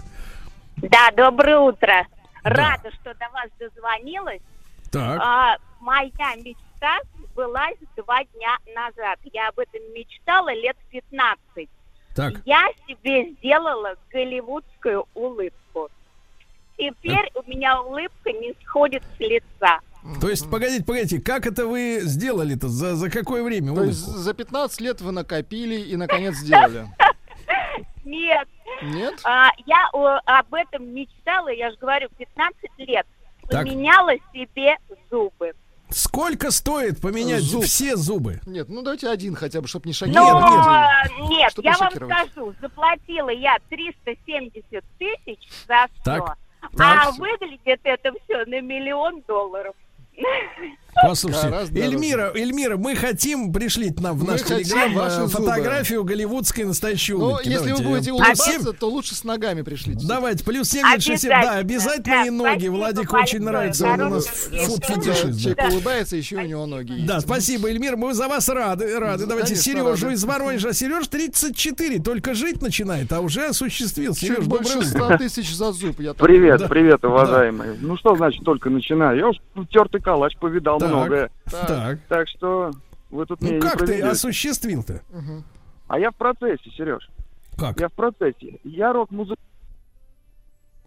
Да, 0.77 1.11
доброе 1.15 1.59
утро. 1.59 2.07
Да. 2.43 2.49
Рада, 2.49 2.91
что 3.01 3.13
до 3.15 3.27
вас 3.33 3.49
дозвонилась. 3.59 4.41
Так, 4.91 5.19
А, 5.21 5.57
моя 5.81 6.35
мечта 6.37 6.99
была 7.35 7.67
два 7.97 8.23
дня 8.23 8.57
назад. 8.75 9.19
Я 9.33 9.49
об 9.49 9.59
этом 9.59 9.81
мечтала 9.93 10.53
лет 10.53 10.77
15. 10.91 11.69
Так. 12.15 12.33
Я 12.45 12.67
себе 12.87 13.31
сделала 13.33 13.95
голливудскую 14.11 15.05
улыбку. 15.13 15.89
Теперь 16.77 17.29
у 17.35 17.49
меня 17.49 17.81
улыбка 17.81 18.31
не 18.31 18.53
сходит 18.63 19.03
с 19.17 19.19
лица. 19.19 19.79
То 20.21 20.29
есть, 20.29 20.49
погодите, 20.49 20.83
погодите, 20.83 21.21
как 21.21 21.45
это 21.45 21.65
вы 21.65 21.99
сделали-то? 22.03 22.69
За, 22.69 22.95
за 22.95 23.09
какое 23.09 23.43
время? 23.43 23.75
То 23.75 23.83
есть 23.83 23.99
за 23.99 24.33
15 24.33 24.79
лет 24.81 25.01
вы 25.01 25.11
накопили 25.11 25.75
и 25.81 25.97
наконец 25.97 26.35
сделали. 26.35 26.87
Нет, 28.05 28.47
Нет? 28.81 29.19
а, 29.23 29.49
я 29.65 29.89
о, 29.93 30.19
об 30.25 30.53
этом 30.53 30.93
мечтала, 30.93 31.49
я 31.49 31.69
же 31.69 31.77
говорю, 31.77 32.07
15 32.17 32.69
лет. 32.77 33.05
Так. 33.49 33.65
Поменяла 33.65 34.13
себе 34.33 34.77
зубы. 35.11 35.53
Сколько 35.89 36.51
стоит 36.51 37.01
поменять 37.01 37.41
Зуб. 37.41 37.63
все 37.63 37.95
зубы? 37.95 38.39
Нет, 38.45 38.69
ну 38.69 38.81
давайте 38.83 39.09
один 39.09 39.35
хотя 39.35 39.59
бы, 39.61 39.67
чтобы 39.67 39.87
не 39.87 39.91
Но 39.91 39.93
шокировать. 39.95 41.29
нет, 41.29 41.51
Чтобы 41.51 41.67
я 41.67 41.77
вам 41.77 41.91
скажу, 41.91 42.53
заплатила 42.61 43.29
я 43.29 43.57
370 43.69 44.83
тысяч 44.99 45.39
за 45.67 45.87
все. 45.93 46.03
Так. 46.03 46.37
А 46.61 46.77
Так. 46.77 47.17
выглядит 47.17 47.79
это 47.83 48.11
все 48.23 48.45
на 48.45 48.61
миллион 48.61 49.21
долларов. 49.27 49.73
Послушайте, 51.01 51.47
Гораздо 51.49 51.75
дороже. 51.75 51.91
Эльмира, 51.95 52.31
Эльмира, 52.35 52.77
мы 52.77 52.95
хотим 52.95 53.53
пришлить 53.53 53.99
нам 53.99 54.17
в 54.17 54.23
наш 54.25 54.41
телеграм 54.43 55.09
зубы. 55.09 55.29
фотографию 55.29 56.03
голливудской 56.03 56.65
настоящей 56.65 57.13
Но 57.13 57.25
улыбки. 57.29 57.47
если 57.49 57.71
вы 57.71 57.77
Давайте, 57.79 57.83
будете 57.89 58.09
э, 58.09 58.13
улыбаться, 58.13 58.73
то 58.73 58.89
лучше 58.89 59.15
с 59.15 59.23
ногами 59.23 59.61
пришлите. 59.61 60.05
Давайте, 60.07 60.43
плюс 60.43 60.69
767. 60.69 61.29
Да, 61.29 61.51
обязательно 61.55 62.15
Да, 62.15 62.25
и 62.25 62.29
ноги. 62.29 62.67
Владик 62.67 63.13
очень 63.13 63.39
нравится. 63.41 63.87
Он 63.87 64.01
у 64.01 64.09
нас 64.09 64.27
Хорошего 64.27 64.65
фуд-фетишист. 64.75 65.25
да. 65.25 65.39
Человек 65.55 65.71
улыбается, 65.73 66.15
еще 66.15 66.35
у 66.37 66.41
него 66.45 66.65
ноги 66.65 66.91
есть. 66.93 67.05
Да, 67.05 67.19
спасибо, 67.21 67.69
Эльмир, 67.69 67.95
мы 67.95 68.13
за 68.13 68.27
вас 68.27 68.49
рады, 68.49 68.99
рады. 68.99 69.25
Давайте 69.25 69.53
Конечно, 69.53 69.63
Сережу 69.73 70.05
рады. 70.05 70.15
из 70.15 70.23
Воронежа. 70.25 70.73
Сереж 70.73 71.07
34, 71.07 71.99
только 71.99 72.33
жить 72.33 72.61
начинает, 72.61 73.11
а 73.13 73.21
уже 73.21 73.45
осуществил. 73.47 74.13
Сереж, 74.15 74.45
больше 74.45 74.79
утро. 74.79 74.87
100 74.87 75.17
тысяч 75.17 75.53
за 75.55 75.71
зуб. 75.71 75.95
Привет, 75.95 76.59
Да. 76.59 76.67
привет, 76.67 77.03
уважаемые. 77.05 77.75
Ну 77.79 77.95
что 77.97 78.15
значит 78.15 78.43
только 78.43 78.69
начинаю? 78.69 79.17
Я 79.17 79.27
уж 79.29 79.37
тертый 79.71 80.01
калач 80.01 80.35
повидал. 80.37 80.79
Многое. 80.89 81.31
Так, 81.49 81.99
Так 82.07 82.27
что 82.29 82.71
вы 83.09 83.25
тут 83.25 83.41
ну 83.41 83.53
не 83.53 83.59
как 83.59 83.85
ты 83.85 84.01
осуществил-то? 84.01 85.01
А 85.87 85.99
я 85.99 86.11
в 86.11 86.15
процессе, 86.15 86.69
Сереж. 86.77 87.09
Как? 87.57 87.79
Я 87.79 87.89
в 87.89 87.93
процессе. 87.93 88.59
Я 88.63 88.93
рок-музыкант. 88.93 89.39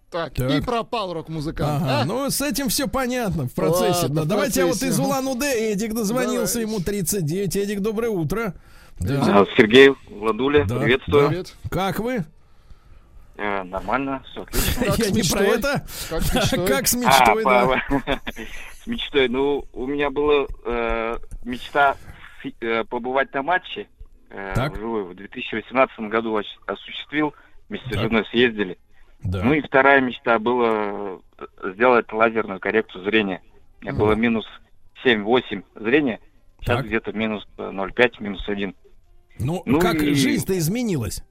Так, 0.09 0.33
Так. 0.35 0.51
и 0.51 0.61
пропал 0.61 1.13
рок-музыкант. 1.13 1.81
Ага, 1.83 2.01
А? 2.01 2.05
ну 2.05 2.29
с 2.29 2.39
этим 2.41 2.69
все 2.69 2.87
понятно 2.87 3.47
в 3.47 3.53
процессе. 3.53 4.03
Ладно, 4.03 4.15
да. 4.15 4.21
в 4.23 4.27
Давайте 4.27 4.61
а 4.61 4.65
вот 4.65 4.73
процессе. 4.73 4.91
из 4.91 4.99
Улан-Удэ 4.99 5.71
Эдик 5.71 5.93
дозвонился, 5.95 6.59
Давай. 6.59 6.69
ему 6.75 6.79
39. 6.83 7.55
Эдик, 7.55 7.79
доброе 7.81 8.09
утро. 8.09 8.53
Да. 8.99 9.41
А, 9.41 9.45
Сергей, 9.57 9.89
Владуля, 10.09 10.65
Да, 10.65 10.79
приветствую. 10.79 11.29
Привет. 11.29 11.55
Как 11.71 11.99
вы? 11.99 12.25
Э, 13.37 13.63
нормально, 13.63 14.23
все 14.31 14.43
отлично. 14.43 14.85
Как 14.85 14.99
Я 14.99 15.05
с 15.05 15.11
не 15.11 15.23
про 15.23 15.41
это. 15.43 15.85
Как 16.09 16.23
с 16.23 16.33
мечтой? 16.35 16.67
Как 16.67 16.87
с 16.87 16.93
А, 16.93 16.97
мечтой, 16.97 17.43
да. 17.43 17.81
С 18.83 18.87
мечтой. 18.87 19.27
Ну, 19.29 19.65
у 19.73 19.85
меня 19.87 20.09
была 20.09 20.45
э, 20.65 21.17
мечта 21.45 21.95
э, 22.61 22.83
побывать 22.83 23.33
на 23.33 23.41
матче 23.43 23.87
э, 24.29 24.51
Так. 24.55 24.73
вживую. 24.73 25.05
В 25.05 25.15
2018 25.15 25.99
году 26.09 26.33
ос- 26.33 26.59
осуществил. 26.65 27.33
Вместе 27.69 27.89
с 27.89 27.91
Так. 27.93 28.01
женой 28.03 28.25
съездили. 28.25 28.77
Да. 29.23 29.41
Ну 29.43 29.53
и 29.53 29.61
вторая 29.61 30.01
мечта 30.01 30.37
была 30.39 31.19
э, 31.37 31.71
сделать 31.73 32.11
лазерную 32.11 32.59
коррекцию 32.59 33.03
зрения. 33.05 33.41
У 33.79 33.83
меня 33.83 33.93
Мгм. 33.93 33.99
было 34.01 34.13
минус 34.13 34.45
7-8 35.05 35.63
зрения. 35.75 36.19
Сейчас 36.59 36.77
Так. 36.77 36.85
где-то 36.87 37.13
минус 37.13 37.47
э, 37.57 37.69
0,5, 37.71 38.21
минус 38.21 38.47
1. 38.47 38.75
Ну, 39.39 39.63
ну 39.65 39.79
как 39.79 39.95
и- 39.95 40.13
жизнь-то 40.13 40.57
изменилась? 40.57 41.23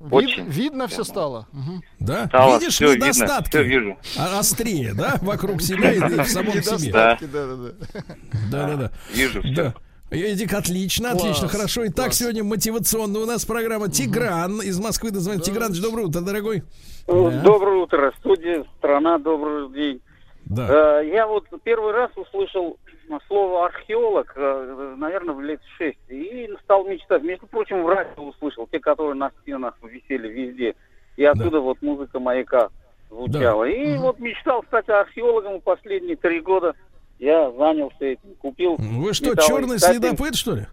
Вид- 0.00 0.12
Очень. 0.12 0.44
видно 0.46 0.88
все 0.88 1.04
стало. 1.04 1.46
Мгм. 1.52 1.82
Да? 1.98 2.26
Стало 2.28 2.58
Видишь 2.58 2.80
видно, 2.80 2.94
недостатки? 2.94 3.50
всё 3.50 3.62
вижу. 3.62 3.98
А- 4.18 4.38
острее, 4.38 4.94
да? 4.94 5.16
Вокруг 5.20 5.60
себя 5.60 5.92
и 5.92 5.98
в 5.98 6.24
самом 6.26 6.52
себе. 6.52 6.60
Недостатки, 6.88 7.24
да-да-да. 7.26 8.02
Да-да-да. 8.50 8.90
Вижу 9.12 9.42
все. 9.42 9.54
Да. 9.54 9.74
Эдик, 10.10 10.52
отлично, 10.54 11.10
Класс, 11.10 11.22
отлично, 11.22 11.48
хорошо. 11.48 11.86
Итак, 11.86 12.06
класс. 12.06 12.16
сегодня 12.18 12.42
мотивационная 12.42 13.20
у 13.20 13.26
нас 13.26 13.44
программа 13.44 13.88
Тигран 13.88 14.60
из 14.62 14.78
Москвы 14.80 15.10
дозвонит. 15.12 15.44
Тигран, 15.44 15.72
доброе 15.72 16.06
утро, 16.06 16.20
дорогой. 16.20 16.64
Да. 17.06 17.30
Доброе 17.42 17.76
утро, 17.82 18.12
студия, 18.18 18.64
страна, 18.78 19.18
добрый 19.18 19.70
день. 19.72 20.00
Да. 20.46 21.00
Э, 21.02 21.08
Я 21.12 21.26
вот 21.28 21.44
первый 21.62 21.92
раз 21.92 22.10
услышал 22.16 22.76
слово 23.26 23.66
археолог, 23.66 24.32
э, 24.36 24.94
наверное, 24.96 25.34
в 25.34 25.40
лет 25.40 25.60
шесть, 25.76 25.98
и 26.08 26.48
стал 26.62 26.84
мечтать. 26.84 27.22
Между 27.22 27.46
прочим, 27.48 27.82
в 27.82 27.88
радио 27.88 28.22
услышал, 28.22 28.68
те, 28.70 28.78
которые 28.78 29.14
на 29.14 29.32
стенах 29.42 29.74
висели 29.82 30.28
везде. 30.28 30.76
И 31.16 31.24
оттуда 31.24 31.60
вот 31.60 31.82
музыка 31.82 32.20
маяка 32.20 32.68
звучала. 33.10 33.64
И 33.64 33.96
вот 33.96 34.18
мечтал 34.20 34.62
стать 34.64 34.88
археологом 34.88 35.56
и 35.56 35.60
последние 35.60 36.16
три 36.16 36.40
года. 36.40 36.74
Я 37.18 37.50
занялся 37.50 38.04
этим, 38.04 38.34
купил. 38.38 38.76
Вы 38.78 39.12
что, 39.12 39.34
черный 39.34 39.78
следопыт, 39.78 40.36
что 40.36 40.54
ли? 40.54 40.66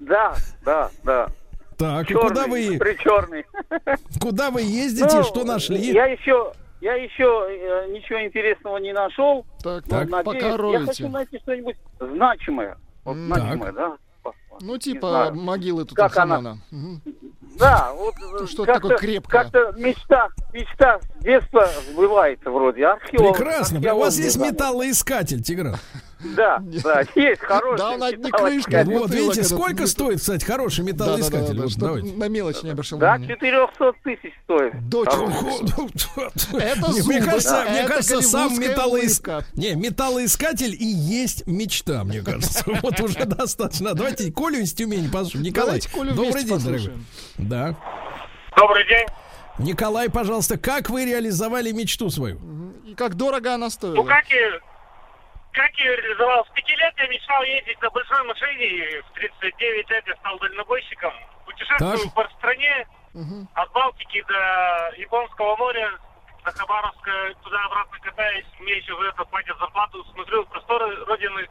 Да, 0.00 0.34
да, 0.64 0.90
да. 1.04 1.28
Так, 1.76 2.10
и 2.10 2.14
Черный, 2.14 2.28
куда 2.28 2.46
вы, 2.46 2.78
причерный. 2.80 3.44
куда 4.20 4.50
вы 4.50 4.62
ездите, 4.62 5.16
Ну, 5.16 5.22
что 5.24 5.44
нашли? 5.44 5.92
Я 5.92 6.06
еще, 6.06 6.52
Я 6.84 6.96
еще 6.96 7.24
э, 7.48 7.90
ничего 7.90 8.22
интересного 8.22 8.76
не 8.76 8.92
нашел. 8.92 9.46
Так, 9.62 9.86
но 9.86 10.00
так, 10.00 10.10
надеюсь, 10.10 10.24
пока 10.26 10.48
я 10.48 10.56
роете. 10.58 10.84
хочу 10.84 11.08
найти 11.08 11.38
что-нибудь 11.38 11.76
значимое. 11.98 12.76
Вот 13.04 13.16
значимое, 13.16 13.72
да? 13.72 13.96
Ну, 14.60 14.76
типа 14.76 15.08
знаю. 15.08 15.34
могилы 15.34 15.86
Как 15.86 16.14
она? 16.18 16.58
Мгм. 16.70 17.00
Да, 17.58 17.90
вот 17.94 18.14
э, 18.16 18.46
Что-то 18.46 18.72
как-то- 18.74 18.88
такое 18.88 18.98
крепкое. 18.98 19.42
Как-то 19.44 19.72
мечта, 19.80 20.28
мечта 20.52 21.00
с 21.00 21.22
детства 21.22 21.66
сбывается 21.90 22.50
вроде. 22.50 22.84
Археолог. 22.84 23.34
Прекрасно. 23.34 23.94
У 23.94 23.98
вас 24.00 24.18
есть 24.18 24.36
металлоискатель, 24.36 25.42
Тигран. 25.42 25.76
Да, 26.36 26.58
да, 26.82 27.02
есть 27.14 27.40
хороший. 27.42 27.78
Да, 27.78 27.90
он 27.90 28.02
одни 28.02 28.24
металлоискатель. 28.26 28.84
крышкой. 28.86 28.98
Вот, 28.98 29.10
видите, 29.10 29.44
сколько 29.44 29.80
ну, 29.82 29.86
стоит, 29.86 30.20
кстати, 30.20 30.44
хороший 30.44 30.84
металлоискатель? 30.84 32.16
На 32.18 32.28
мелочь 32.28 32.62
не 32.62 32.70
обращал 32.70 32.98
Да, 32.98 33.14
внимания. 33.16 33.34
400 33.34 33.92
тысяч 34.02 34.32
стоит. 34.44 34.88
До 34.88 35.04
Хороший. 35.04 35.32
Это 36.58 36.92
Не, 36.92 37.02
Мне 37.06 37.22
кажется, 37.22 37.66
мне 37.70 37.84
кажется, 37.84 38.22
сам 38.22 38.58
металлоискатель. 38.58 39.46
Не, 39.54 39.74
металлоискатель 39.74 40.74
и 40.74 40.84
есть 40.86 41.46
мечта, 41.46 42.04
мне 42.04 42.22
кажется. 42.22 42.64
Вот 42.82 43.00
уже 43.00 43.24
достаточно. 43.24 43.94
Давайте 43.94 44.32
Колю 44.32 44.58
из 44.58 44.72
Тюмени 44.74 45.08
послушаем. 45.08 45.44
Николай, 45.44 45.80
добрый 46.14 46.44
день, 46.44 46.58
дорогой. 46.58 46.92
Да. 47.38 47.76
Добрый 48.56 48.86
день. 48.86 49.06
Николай, 49.58 50.10
пожалуйста, 50.10 50.58
как 50.58 50.90
вы 50.90 51.04
реализовали 51.04 51.70
мечту 51.72 52.10
свою? 52.10 52.38
И 52.84 52.94
как 52.94 53.14
дорого 53.14 53.54
она 53.54 53.66
Ну, 53.66 53.70
стоила. 53.70 54.04
как 54.04 54.24
я, 54.28 54.58
как 55.54 55.70
я 55.78 55.96
реализовал? 55.96 56.44
С 56.46 56.50
пяти 56.50 56.74
лет 56.76 56.94
я 56.98 57.06
мечтал 57.08 57.42
ездить 57.44 57.80
на 57.80 57.90
большой 57.90 58.22
машине, 58.24 58.66
и 58.66 59.00
в 59.02 59.10
39 59.14 59.90
лет 59.90 60.04
я 60.06 60.16
стал 60.16 60.38
дальнобойщиком. 60.38 61.12
Путешествую 61.46 62.10
по 62.10 62.28
стране, 62.38 62.86
Мгм. 63.14 63.48
от 63.54 63.72
Балтики 63.72 64.22
до 64.26 64.92
Японского 64.98 65.56
моря, 65.56 65.88
до 66.44 66.50
Хабаровска, 66.50 67.10
туда-обратно 67.42 67.98
катаюсь. 68.02 68.46
Мне 68.60 68.76
еще 68.78 68.94
за 68.96 69.08
это 69.08 69.24
платят 69.24 69.56
зарплату, 69.58 70.04
смотрю 70.12 70.44
просторы 70.46 70.96
Родины. 71.06 71.46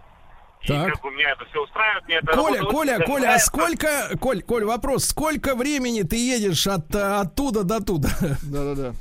И 0.61 0.67
Так. 0.67 0.93
как 0.93 1.01
бы 1.01 1.11
меня 1.11 1.31
это 1.31 1.43
все 1.45 1.61
устраивает. 1.61 2.05
Мне 2.05 2.15
это 2.17 2.27
Коля, 2.33 2.59
работа 2.59 2.75
Коля, 2.75 2.99
Коля, 3.05 3.33
а 3.33 3.39
сколько, 3.39 3.87
Коль, 4.21 4.41
Коль, 4.43 4.63
вопрос, 4.63 5.05
сколько 5.05 5.55
времени 5.55 6.03
ты 6.03 6.15
едешь 6.15 6.67
от, 6.67 6.93
оттуда 6.95 7.63
до 7.63 7.83
туда? 7.83 8.09
Да-да-да. 8.43 8.93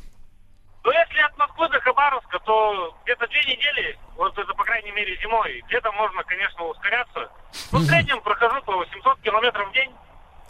Ну, 0.84 0.90
если 0.90 1.20
от 1.20 1.36
Москвы 1.38 1.68
до 1.68 1.80
Хабаровска, 1.80 2.38
то 2.40 2.96
где-то 3.04 3.28
две 3.28 3.40
недели, 3.44 3.98
вот 4.16 4.36
это, 4.36 4.52
по 4.54 4.64
крайней 4.64 4.90
мере, 4.90 5.16
зимой. 5.22 5.62
Где-то 5.68 5.92
можно, 5.92 6.24
конечно, 6.24 6.64
ускоряться. 6.64 7.30
Ну, 7.70 7.78
в 7.78 7.84
среднем 7.84 8.20
прохожу 8.20 8.60
по 8.62 8.76
800 8.76 9.20
километров 9.20 9.68
в 9.68 9.72
день. 9.72 9.92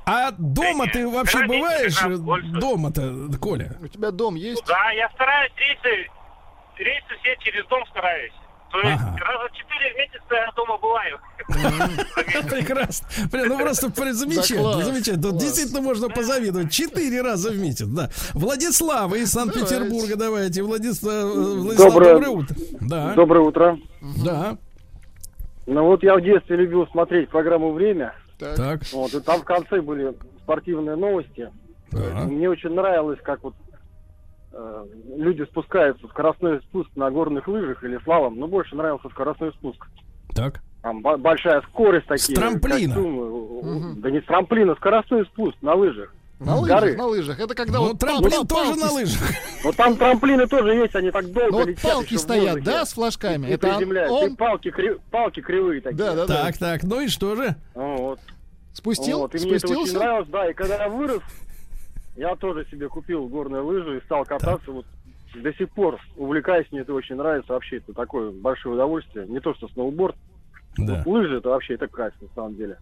А 0.07 0.31
дома 0.33 0.87
ты 0.89 1.07
вообще 1.07 1.45
бываешь? 1.47 1.99
Дома-то, 2.59 3.39
Коля? 3.39 3.77
У 3.81 3.89
тебя 3.89 4.11
дом 4.11 4.35
есть? 4.35 4.65
Да, 4.67 4.91
я 4.91 5.09
стараюсь 5.11 5.53
рейсы, 5.57 6.11
рейсы 6.77 7.17
все 7.21 7.37
через 7.37 7.67
дом 7.67 7.87
стараюсь. 7.87 8.33
То 8.73 8.79
есть 8.81 9.01
Ага. 9.03 9.17
раза 9.19 9.49
четыре 9.55 9.93
в 9.93 9.97
месяц 9.99 10.23
я 10.31 10.51
дома 10.57 10.79
бываю. 10.79 11.19
Прекрасно. 12.51 13.07
Блин, 13.31 13.49
ну 13.49 13.59
просто 13.59 13.89
замечательно, 14.15 14.83
замечательно. 14.83 15.33
Действительно 15.39 15.81
можно 15.83 16.09
позавидовать. 16.09 16.71
Четыре 16.73 17.21
раза 17.23 17.51
в 17.51 17.59
месяц, 17.59 17.87
да. 17.87 18.09
Владислав 18.35 19.13
из 19.15 19.31
Санкт-Петербурга, 19.33 20.17
давайте. 20.17 20.63
Владислав, 20.63 21.13
э, 21.15 21.29
Владислав, 21.35 21.93
Доброе- 21.93 22.29
утро. 22.29 22.57
Да, 22.81 23.15
Доброе 23.15 23.41
утро. 23.41 23.79
да. 24.25 24.57
Ну 25.67 25.85
вот 25.87 26.03
я 26.03 26.17
в 26.17 26.21
детстве 26.23 26.57
любил 26.57 26.87
смотреть 26.89 27.29
программу 27.29 27.73
«Время». 27.73 28.15
Так. 28.39 28.81
Вот, 28.93 29.15
и 29.15 29.21
там 29.21 29.41
в 29.41 29.45
конце 29.45 29.81
были 29.81 30.13
спортивные 30.43 30.97
новости. 30.97 31.49
да. 31.93 32.25
Мне 32.25 32.49
очень 32.51 32.71
нравилось, 32.71 33.19
как 33.23 33.43
вот 33.45 33.55
люди 35.17 35.45
спускаются 35.45 36.07
в 36.07 36.11
скоростной 36.11 36.61
спуск 36.63 36.91
на 36.97 37.11
горных 37.11 37.49
лыжах 37.49 37.83
или 37.85 37.99
слалом, 38.05 38.39
но 38.39 38.47
больше 38.47 38.75
нравился 38.77 39.09
скоростной 39.11 39.53
спуск. 39.53 39.87
Так. 40.35 40.61
Там 40.83 41.01
большая 41.01 41.63
скорость 41.63 42.07
такие. 42.07 42.35
трамплина. 42.35 42.95
костюмы. 42.95 43.63
Мгм. 43.63 44.01
Да 44.01 44.11
не 44.11 44.21
с 44.21 44.25
трамплина, 44.25 44.75
скоростной 44.75 45.25
спуск 45.27 45.57
на 45.63 45.75
лыжах. 45.75 46.13
На 46.41 46.57
С 46.57 46.61
лыжах, 46.63 46.81
горы. 46.81 46.97
на 46.97 47.07
лыжах. 47.07 47.39
Это 47.39 47.55
когда 47.55 47.79
Ну, 47.79 47.89
вот 47.89 48.01
трамплин 48.01 48.31
пал- 48.33 48.47
тоже 48.47 48.65
палки 48.71 48.81
на 48.81 48.89
с- 48.89 48.93
лыжах. 48.95 49.21
Вот 49.63 49.77
там 49.77 49.97
трамплины 49.97 50.47
тоже 50.49 50.75
есть, 50.75 50.97
они 50.97 51.13
так 51.13 51.31
долго 51.31 51.51
Ну, 51.53 51.59
вот 51.59 51.69
летят. 51.69 51.83
палки 51.85 52.15
стоят, 52.17 52.65
да, 52.65 52.85
с 52.85 52.95
флажками? 52.95 53.47
И 53.47 53.51
Это 53.53 53.69
он- 53.69 53.77
приземляются. 53.77 54.15
он- 54.15 54.33
И 54.33 54.37
палки, 54.37 54.73
палки 55.13 55.41
кривые 55.41 55.81
такие. 55.81 55.97
Да, 55.99 56.15
да, 56.17 56.27
да. 56.27 56.43
Так, 56.47 56.59
так, 56.59 56.83
ну 56.83 57.01
и 57.01 57.07
что 57.07 57.37
же? 57.37 57.55
Вот. 57.75 58.19
Спустил? 58.73 59.21
Вот, 59.21 59.35
и 59.37 59.39
мне 59.39 59.55
это 59.55 59.67
очень 59.69 59.75
Спустился? 59.77 59.99
нравилось, 59.99 60.29
да, 60.31 60.51
и 60.51 60.55
когда 60.55 60.83
я 60.83 60.89
вырос, 60.89 61.21
я 62.17 62.35
тоже 62.37 62.67
себе 62.71 62.89
купил 62.89 63.27
горные 63.29 63.63
лыжи 63.63 63.99
и 63.99 64.05
стал 64.05 64.25
кататься, 64.25 64.71
вот 64.71 64.87
до 65.35 65.53
сих 65.55 65.71
пор 65.71 65.99
увлекаюсь, 66.17 66.67
мне 66.71 66.81
это 66.83 66.93
очень 66.93 67.17
нравится, 67.17 67.53
вообще 67.55 67.79
это 67.79 67.93
такое 67.95 68.31
большое 68.31 68.75
удовольствие, 68.75 69.27
не 69.27 69.41
то 69.41 69.55
что 69.55 69.69
сноуборд, 69.69 70.15
Да. 70.77 71.03
вот 71.05 71.07
лыжи 71.07 71.39
это 71.39 71.49
вообще 71.49 71.75
это 71.75 71.87
кайф 71.89 72.13
на 72.21 72.29
самом 72.35 72.55
деле. 72.57 72.77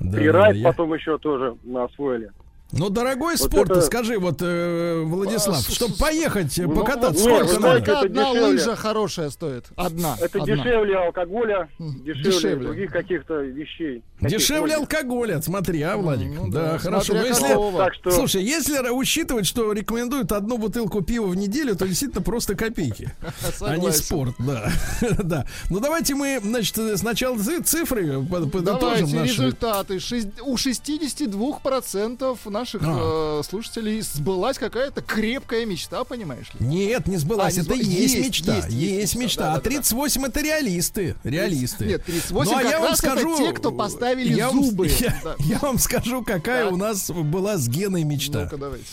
да, 0.00 0.10
Фрирайд 0.16 0.54
да, 0.54 0.58
я- 0.58 0.68
потом 0.68 0.92
еще 0.94 1.18
тоже 1.18 1.56
освоили. 1.76 2.32
Ну, 2.72 2.88
дорогой 2.88 3.36
Вот 3.36 3.50
спорт, 3.50 3.70
это- 3.70 3.82
скажи, 3.82 4.18
вот, 4.18 4.38
э, 4.40 5.02
Владислав, 5.04 5.58
А, 5.58 5.60
с- 5.60 5.72
чтобы 5.74 5.94
поехать, 5.96 6.58
э, 6.58 6.66
Ну, 6.66 6.74
покататься, 6.74 7.28
вот, 7.28 7.44
сколько 7.48 7.60
надо? 7.60 7.76
Сколько 7.84 8.00
одна 8.00 8.22
дешевле. 8.32 8.46
лыжа 8.54 8.76
хорошая 8.76 9.30
стоит? 9.30 9.66
Одна. 9.76 10.16
Это 10.20 10.40
одна. 10.42 10.56
дешевле 10.56 10.96
алкоголя, 10.96 11.68
дешевле, 11.78 12.22
дешевле. 12.32 12.66
других 12.66 12.90
каких-то 12.92 13.34
вещей. 13.42 14.02
Дешевле 14.22 14.74
алкоголя, 14.76 15.42
смотри, 15.42 15.82
а, 15.82 15.96
Владик? 15.96 16.30
Ну 16.34 16.48
да, 16.50 16.72
да, 16.72 16.78
хорошо. 16.78 17.12
Но 17.14 17.26
если, 17.26 17.48
какого. 17.48 17.78
Так 17.84 17.94
что 17.94 18.10
Слушай, 18.10 18.42
если 18.42 18.78
учитывать, 18.90 19.46
что 19.46 19.72
рекомендуют 19.72 20.32
одну 20.32 20.56
бутылку 20.58 21.02
пива 21.02 21.26
в 21.26 21.36
неделю, 21.36 21.76
то 21.76 21.86
действительно 21.86 22.22
просто 22.22 22.54
копейки, 22.54 23.12
а 23.60 23.76
не 23.76 23.92
спорт, 23.92 24.34
да. 24.38 24.70
да. 25.22 25.46
Ну 25.68 25.80
давайте 25.80 26.14
мы, 26.14 26.40
значит, 26.42 26.76
сначала 26.98 27.36
ци- 27.38 27.60
цифры 27.62 28.22
под- 28.24 28.50
подытожим 28.50 28.64
Давайте 29.08 29.16
наши. 29.16 29.32
результаты. 29.32 29.98
Шесть- 29.98 30.40
У 30.42 30.56
62% 30.56 32.38
наших 32.62 32.82
А. 32.84 33.40
э, 33.40 33.42
слушателей 33.48 34.00
сбылась 34.02 34.56
какая-то 34.58 35.02
крепкая 35.02 35.66
мечта, 35.66 36.04
понимаешь 36.04 36.46
ли? 36.58 36.66
Нет, 36.66 37.06
не 37.08 37.16
сбылась. 37.16 37.54
А, 37.54 37.56
не 37.56 37.62
это 37.66 37.74
сбылась. 37.74 37.86
есть, 37.86 38.14
Есть, 38.14 38.26
мечта. 38.28 38.56
есть, 38.56 38.68
Есть, 38.70 38.92
есть 39.00 39.16
мечта, 39.16 39.42
да, 39.42 39.48
а 39.52 39.54
да, 39.56 39.60
да. 39.62 39.70
38 39.70 40.24
это 40.26 40.40
реалисты. 40.40 41.16
Реалисты. 41.24 41.86
Нет, 41.86 42.04
38 42.04 42.52
Ну, 42.52 42.58
а 42.58 42.62
я 42.62 42.80
вам 42.80 42.96
скажу, 42.96 43.36
те, 43.36 43.52
кто 43.52 43.72
поставили 43.72 44.32
я 44.32 44.48
вам- 44.50 44.64
зубы. 44.64 44.86
я, 45.00 45.20
Да. 45.24 45.34
я 45.40 45.58
вам 45.58 45.78
скажу, 45.78 46.22
какая 46.24 46.64
Так. 46.64 46.72
у 46.72 46.76
нас 46.76 47.10
была 47.10 47.56
с 47.58 47.68
Геной 47.68 48.04
мечта. 48.04 48.44
Ну-ка, 48.44 48.56
давайте. 48.56 48.84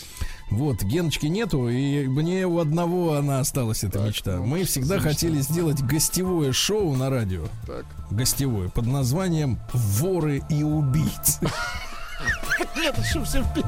Вот, 0.50 0.82
Геночки 0.82 1.26
нету, 1.26 1.68
и 1.68 2.08
мне 2.08 2.44
у 2.44 2.58
одного 2.58 3.14
она 3.14 3.38
осталась, 3.38 3.84
эта 3.84 4.00
мечта. 4.00 4.38
ну, 4.38 4.46
Мы 4.46 4.64
всегда 4.64 4.88
за 4.88 4.94
мечта? 4.96 5.08
хотели 5.10 5.40
сделать 5.42 5.80
гостевое 5.80 6.52
шоу 6.52 6.96
на 6.96 7.08
радио. 7.08 7.44
Так. 7.68 7.86
Гостевое, 8.10 8.68
под 8.68 8.86
названием 8.86 9.60
«Воры 9.72 10.42
и 10.50 10.64
убийцы». 10.64 11.38
Нет, 12.76 12.96
все 13.04 13.20
вперед. 13.42 13.66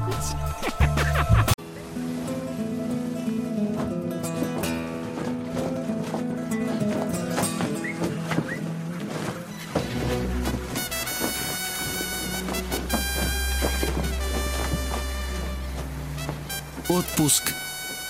Отпуск 16.89 17.53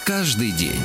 каждый 0.05 0.51
день. 0.51 0.81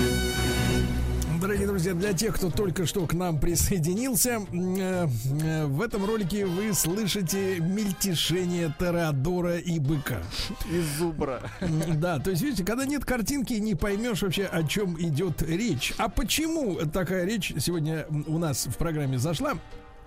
Дорогие 1.40 1.68
друзья, 1.68 1.94
для 1.94 2.12
тех, 2.14 2.34
кто 2.34 2.50
только 2.50 2.84
что 2.84 3.06
к 3.06 3.12
нам 3.14 3.38
присоединился, 3.38 4.40
э, 4.52 5.06
э, 5.42 5.66
в 5.66 5.80
этом 5.82 6.04
ролике 6.04 6.44
вы 6.44 6.72
слышите 6.72 7.60
мельтешение 7.60 8.74
Торадора 8.76 9.58
и 9.58 9.78
быка. 9.78 10.20
Из 10.68 10.84
зубра. 10.98 11.40
Да, 11.60 12.18
то 12.18 12.30
есть, 12.30 12.42
видите, 12.42 12.64
когда 12.64 12.84
нет 12.86 13.04
картинки, 13.04 13.52
не 13.54 13.76
поймешь 13.76 14.22
вообще, 14.22 14.46
о 14.46 14.64
чем 14.64 15.00
идет 15.00 15.42
речь. 15.42 15.94
А 15.96 16.08
почему 16.08 16.76
такая 16.92 17.24
речь 17.24 17.52
сегодня 17.58 18.06
у 18.26 18.38
нас 18.38 18.66
в 18.66 18.76
программе 18.76 19.18
зашла? 19.18 19.54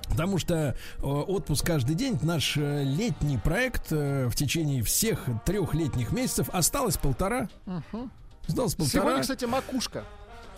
Потому 0.09 0.37
что 0.37 0.75
э, 0.97 1.01
отпуск 1.01 1.65
каждый 1.65 1.95
день 1.95 2.19
наш 2.23 2.57
летний 2.57 3.37
проект 3.37 3.91
в 3.91 4.33
течение 4.35 4.83
всех 4.83 5.25
трех 5.45 5.73
летних 5.75 6.11
месяцев 6.11 6.49
осталось 6.51 6.97
полтора. 6.97 7.47
Мгм. 7.65 8.11
Осталось 8.47 8.75
полтора. 8.75 9.03
Сегодня, 9.03 9.21
кстати, 9.21 9.45
макушка. 9.45 10.03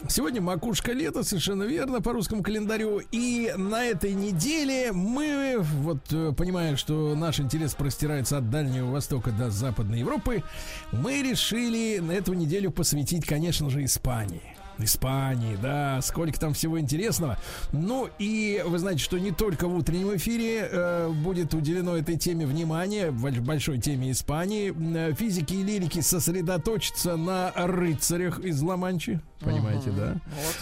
Сегодня 0.10 0.42
макушка 0.42 0.92
лета, 0.92 1.24
совершенно 1.24 1.64
верно, 1.64 2.02
по 2.02 2.12
русскому 2.12 2.44
календарю. 2.44 3.02
И 3.12 3.54
на 3.56 3.86
этой 3.86 4.14
неделе 4.14 4.92
мы, 4.92 5.58
вот 5.60 6.00
э, 6.12 6.34
понимая, 6.38 6.76
что 6.76 7.16
наш 7.16 7.40
интерес 7.40 7.74
простирается 7.74 8.38
от 8.38 8.50
Дальнего 8.50 8.92
Востока 8.92 9.32
до 9.32 9.50
Западной 9.50 10.00
Европы, 10.00 10.44
мы 10.92 11.22
решили 11.22 12.00
на 12.00 12.12
эту 12.12 12.34
неделю 12.34 12.70
посвятить, 12.72 13.26
конечно 13.26 13.70
же, 13.70 13.86
Испании. 13.86 14.53
Испании, 14.80 15.58
да, 15.62 16.00
сколько 16.02 16.40
там 16.40 16.54
всего 16.54 16.80
интересного. 16.80 17.38
Ну 17.72 18.10
и 18.20 18.64
вы 18.66 18.80
знаете, 18.80 19.02
что 19.04 19.18
не 19.20 19.32
только 19.32 19.68
в 19.68 19.76
утреннем 19.76 20.16
эфире 20.16 20.68
э, 20.72 21.10
будет 21.10 21.54
уделено 21.54 21.98
этой 21.98 22.18
теме 22.18 22.46
внимание, 22.46 23.12
больш- 23.12 23.42
большой 23.42 23.80
теме 23.80 24.12
Испании. 24.12 24.74
Э, 24.96 25.14
Физики 25.14 25.54
и 25.54 25.64
лирики 25.64 26.02
сосредоточатся 26.02 27.16
на 27.16 27.52
рыцарях 27.56 28.40
из 28.40 28.62
Ла-Манчи, 28.62 29.20
понимаете, 29.40 29.92
да? 29.92 30.16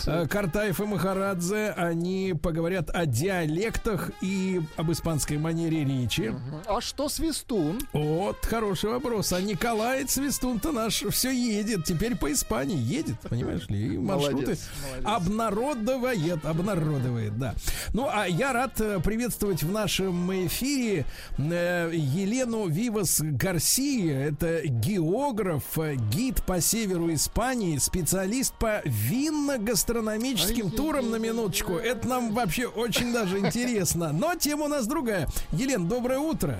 Э, 0.05 0.27
Картаев 0.27 0.79
и 0.79 0.85
Махарадзе, 0.85 1.71
они 1.71 2.33
поговорят 2.41 2.89
о 2.89 3.05
диалектах 3.05 4.11
и 4.21 4.61
об 4.77 4.91
испанской 4.91 5.37
манере 5.37 5.83
речи. 5.85 6.33
А 6.67 6.81
что 6.81 7.09
Свистун? 7.09 7.79
Вот, 7.93 8.45
хороший 8.45 8.89
вопрос. 8.91 9.33
А 9.33 9.41
Николай 9.41 10.07
Свистун-то 10.07 10.71
наш 10.71 11.03
все 11.09 11.31
едет. 11.31 11.85
Теперь 11.85 12.15
по 12.15 12.31
Испании 12.31 12.77
едет, 12.77 13.19
понимаешь 13.21 13.67
ли? 13.69 13.97
Маршруты 14.01 14.35
Молодец, 14.35 14.69
молодец. 14.83 15.05
обнародовает, 15.05 16.45
обнародовает, 16.45 17.37
да. 17.37 17.55
Ну, 17.93 18.09
а 18.11 18.25
я 18.25 18.53
рад 18.53 18.79
э, 18.81 18.99
приветствовать 18.99 19.63
в 19.63 19.71
нашем 19.71 20.31
эфире 20.47 21.05
э, 21.37 21.91
Елену 21.93 22.67
Вивас 22.67 23.21
Гарсия. 23.21 24.27
Это 24.29 24.61
географ, 24.67 25.63
э, 25.77 25.95
гид 25.95 26.43
по 26.45 26.61
северу 26.61 27.13
Испании, 27.13 27.77
специалист 27.77 28.53
по 28.55 28.81
винно-гастрономическим 28.85 30.71
турам 30.71 31.11
на 31.11 31.17
минуточку. 31.17 31.73
Это 31.73 32.07
нам 32.07 32.33
вообще 32.33 32.67
очень 32.67 33.13
даже 33.13 33.39
интересно. 33.39 34.11
Но 34.11 34.35
тема 34.35 34.65
у 34.65 34.67
нас 34.67 34.87
другая. 34.87 35.27
Елена, 35.51 35.85
доброе 35.85 36.19
утро. 36.19 36.57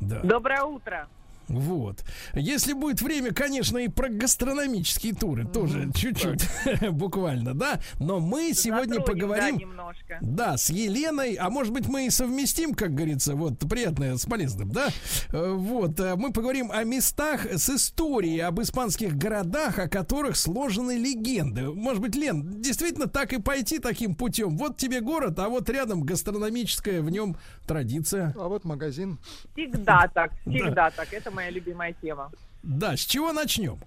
Да. 0.00 0.20
Доброе 0.20 0.62
утро. 0.64 1.08
Вот. 1.48 2.04
Если 2.34 2.72
будет 2.72 3.02
время, 3.02 3.32
конечно, 3.32 3.78
и 3.78 3.88
про 3.88 4.08
гастрономические 4.08 5.14
туры 5.14 5.44
тоже 5.46 5.90
чуть-чуть, 5.94 6.42
буквально, 6.90 7.54
да. 7.54 7.80
Но 8.00 8.20
мы 8.20 8.52
сегодня 8.54 9.00
поговорим, 9.00 9.56
да, 9.56 9.60
немножко. 9.64 10.18
да, 10.20 10.56
с 10.56 10.70
Еленой, 10.70 11.34
а 11.34 11.50
может 11.50 11.72
быть 11.72 11.86
мы 11.88 12.06
и 12.06 12.10
совместим, 12.10 12.74
как 12.74 12.94
говорится, 12.94 13.34
вот 13.34 13.58
приятное 13.58 14.16
с 14.16 14.24
полезным, 14.26 14.70
да. 14.70 14.88
Э, 15.32 15.52
Вот, 15.52 15.98
э, 16.00 16.14
мы 16.16 16.32
поговорим 16.32 16.70
о 16.72 16.82
местах 16.84 17.46
с 17.46 17.68
историей, 17.70 18.40
об 18.40 18.60
испанских 18.60 19.16
городах, 19.16 19.78
о 19.78 19.88
которых 19.88 20.36
сложены 20.36 20.96
легенды. 20.96 21.62
Может 21.70 22.00
быть, 22.02 22.14
Лен, 22.16 22.60
действительно 22.62 23.06
так 23.06 23.32
и 23.32 23.40
пойти 23.40 23.78
таким 23.78 24.14
путем. 24.14 24.56
Вот 24.56 24.76
тебе 24.76 25.00
город, 25.00 25.38
а 25.38 25.48
вот 25.48 25.68
рядом 25.70 26.02
гастрономическая 26.02 27.02
в 27.02 27.10
нем 27.10 27.36
традиция. 27.66 28.34
А 28.38 28.48
вот 28.48 28.64
магазин. 28.64 29.18
Всегда 29.54 30.08
так, 30.12 30.32
Да. 30.44 30.50
всегда 30.52 30.90
так. 30.90 31.12
Это 31.12 31.30
моя 31.34 31.50
любимая 31.50 31.94
тема. 32.00 32.30
Да, 32.62 32.96
с 32.96 33.00
чего 33.00 33.32
начнем? 33.32 33.78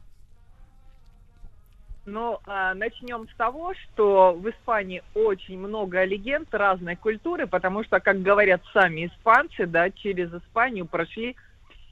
Ну, 2.05 2.39
а, 2.45 2.73
начнем 2.73 3.27
с 3.27 3.35
того, 3.35 3.73
что 3.73 4.33
в 4.33 4.49
Испании 4.49 5.03
очень 5.13 5.59
много 5.59 6.05
легенд 6.05 6.47
разной 6.53 6.95
культуры, 6.95 7.47
потому 7.47 7.83
что, 7.83 7.99
как 7.99 8.21
говорят 8.21 8.61
сами 8.71 9.07
испанцы, 9.07 9.65
да, 9.65 9.89
через 9.89 10.33
Испанию 10.33 10.85
прошли 10.85 11.35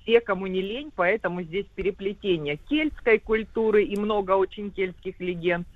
все, 0.01 0.21
кому 0.21 0.47
не 0.47 0.61
лень, 0.61 0.91
поэтому 0.95 1.41
здесь 1.41 1.65
переплетение 1.75 2.55
кельтской 2.55 3.19
культуры 3.19 3.83
и 3.83 3.99
много 3.99 4.31
очень 4.31 4.71
кельтских 4.71 5.19
легенд, 5.19 5.67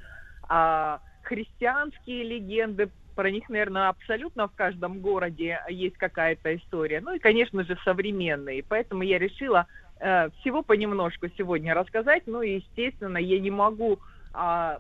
а, 0.44 1.02
христианские 1.24 2.24
легенды, 2.24 2.90
про 3.20 3.32
них, 3.32 3.50
наверное, 3.50 3.90
абсолютно 3.90 4.48
в 4.48 4.56
каждом 4.56 5.02
городе 5.02 5.60
есть 5.68 5.98
какая-то 5.98 6.56
история. 6.56 7.02
Ну 7.02 7.16
и, 7.16 7.20
конечно 7.20 7.66
же, 7.66 7.78
современные. 7.84 8.64
Поэтому 8.64 9.04
я 9.04 9.20
решила 9.20 9.68
э, 10.00 10.30
всего 10.40 10.64
понемножку 10.64 11.28
сегодня 11.38 11.74
рассказать. 11.74 12.24
Ну 12.28 12.42
и, 12.42 12.62
естественно, 12.62 13.18
я 13.18 13.42
не 13.42 13.52
могу 13.52 14.00
а, 14.34 14.80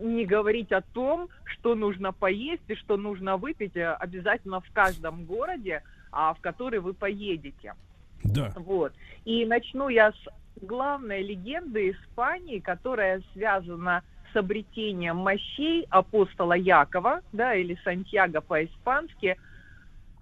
не 0.00 0.24
говорить 0.24 0.70
о 0.70 0.82
том, 0.82 1.30
что 1.42 1.74
нужно 1.74 2.12
поесть 2.12 2.62
и 2.68 2.76
что 2.76 2.96
нужно 2.96 3.36
выпить 3.36 3.74
э, 3.74 3.92
обязательно 3.92 4.60
в 4.60 4.70
каждом 4.72 5.24
городе, 5.24 5.82
а, 6.12 6.32
в 6.34 6.40
который 6.40 6.78
вы 6.78 6.94
поедете. 6.94 7.74
Да. 8.22 8.52
Вот. 8.54 8.92
И 9.24 9.44
начну 9.46 9.88
я 9.88 10.12
с 10.12 10.62
главной 10.62 11.24
легенды 11.24 11.90
Испании, 11.90 12.60
которая 12.60 13.20
связана 13.32 14.04
с 14.19 14.19
обретением 14.34 15.16
мощей 15.16 15.86
апостола 15.90 16.54
Якова, 16.54 17.20
да, 17.32 17.54
или 17.54 17.78
Сантьяго 17.84 18.40
по-испански. 18.40 19.36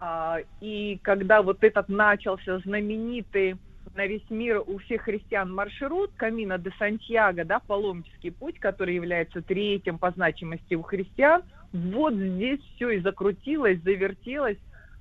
А, 0.01 0.39
и 0.61 0.99
когда 1.03 1.43
вот 1.43 1.65
этот 1.65 1.89
начался 1.89 2.59
знаменитый 2.61 3.57
на 3.95 4.07
весь 4.07 4.29
мир 4.31 4.63
у 4.67 4.79
всех 4.79 5.03
христиан 5.03 5.53
маршрут 5.53 6.13
Камина 6.17 6.59
де 6.59 6.71
Сантьяго, 6.79 7.45
да, 7.45 7.59
паломнический 7.59 8.31
путь, 8.31 8.59
который 8.61 8.95
является 8.95 9.43
третьим 9.43 9.99
по 9.99 10.11
значимости 10.11 10.75
у 10.75 10.83
христиан, 10.83 11.43
вот 11.73 12.15
здесь 12.15 12.61
все 12.75 12.91
и 12.91 13.01
закрутилось, 13.01 13.81
завертелось, 13.83 14.59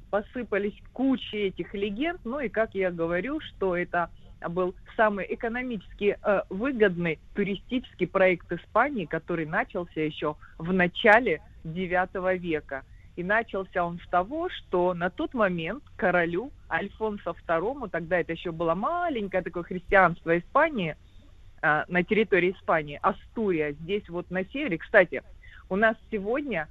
посыпались 0.10 0.78
кучи 0.94 1.36
этих 1.36 1.74
легенд, 1.74 2.20
ну 2.24 2.40
и 2.40 2.50
как 2.50 2.74
я 2.76 2.92
говорю, 2.92 3.40
что 3.40 3.76
это 3.76 4.10
был 4.50 4.76
самый 4.96 5.26
экономически 5.30 6.18
э, 6.22 6.42
выгодный 6.50 7.20
туристический 7.34 8.08
проект 8.08 8.52
Испании, 8.52 9.06
который 9.06 9.46
начался 9.46 10.02
еще 10.02 10.36
в 10.58 10.72
начале 10.74 11.42
IX 11.64 12.38
века. 12.38 12.84
И 13.16 13.24
начался 13.24 13.84
он 13.84 14.00
с 14.00 14.08
того, 14.10 14.50
что 14.50 14.94
на 14.94 15.10
тот 15.10 15.34
момент 15.34 15.84
королю 15.96 16.52
Альфонсо 16.70 17.36
II, 17.48 17.90
тогда 17.90 18.20
это 18.20 18.34
еще 18.34 18.52
было 18.52 18.76
маленькое 18.76 19.42
такое 19.42 19.64
христианство 19.64 20.38
Испании, 20.38 20.96
э, 21.62 21.84
на 21.88 22.04
территории 22.04 22.52
Испании, 22.52 23.00
Астурия, 23.02 23.72
здесь 23.72 24.08
вот 24.10 24.30
на 24.30 24.46
севере. 24.46 24.78
Кстати, 24.78 25.24
у 25.70 25.76
нас 25.76 25.96
сегодня 26.12 26.68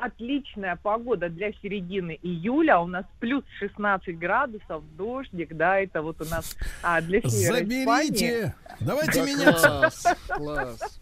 отличная 0.00 0.76
погода 0.76 1.28
для 1.28 1.52
середины 1.52 2.18
июля. 2.22 2.78
У 2.78 2.86
нас 2.86 3.04
плюс 3.20 3.44
16 3.58 4.18
градусов, 4.18 4.82
дождик, 4.96 5.56
да, 5.56 5.78
это 5.78 6.02
вот 6.02 6.20
у 6.20 6.24
нас 6.24 6.56
а, 6.82 7.00
для 7.00 7.20
севера 7.20 7.58
Заберите! 7.58 7.82
Испании. 7.82 8.54
Давайте 8.80 9.20
Да 9.20 9.26
меняться. 9.26 9.68
класс, 9.68 10.06
класс. 10.28 11.00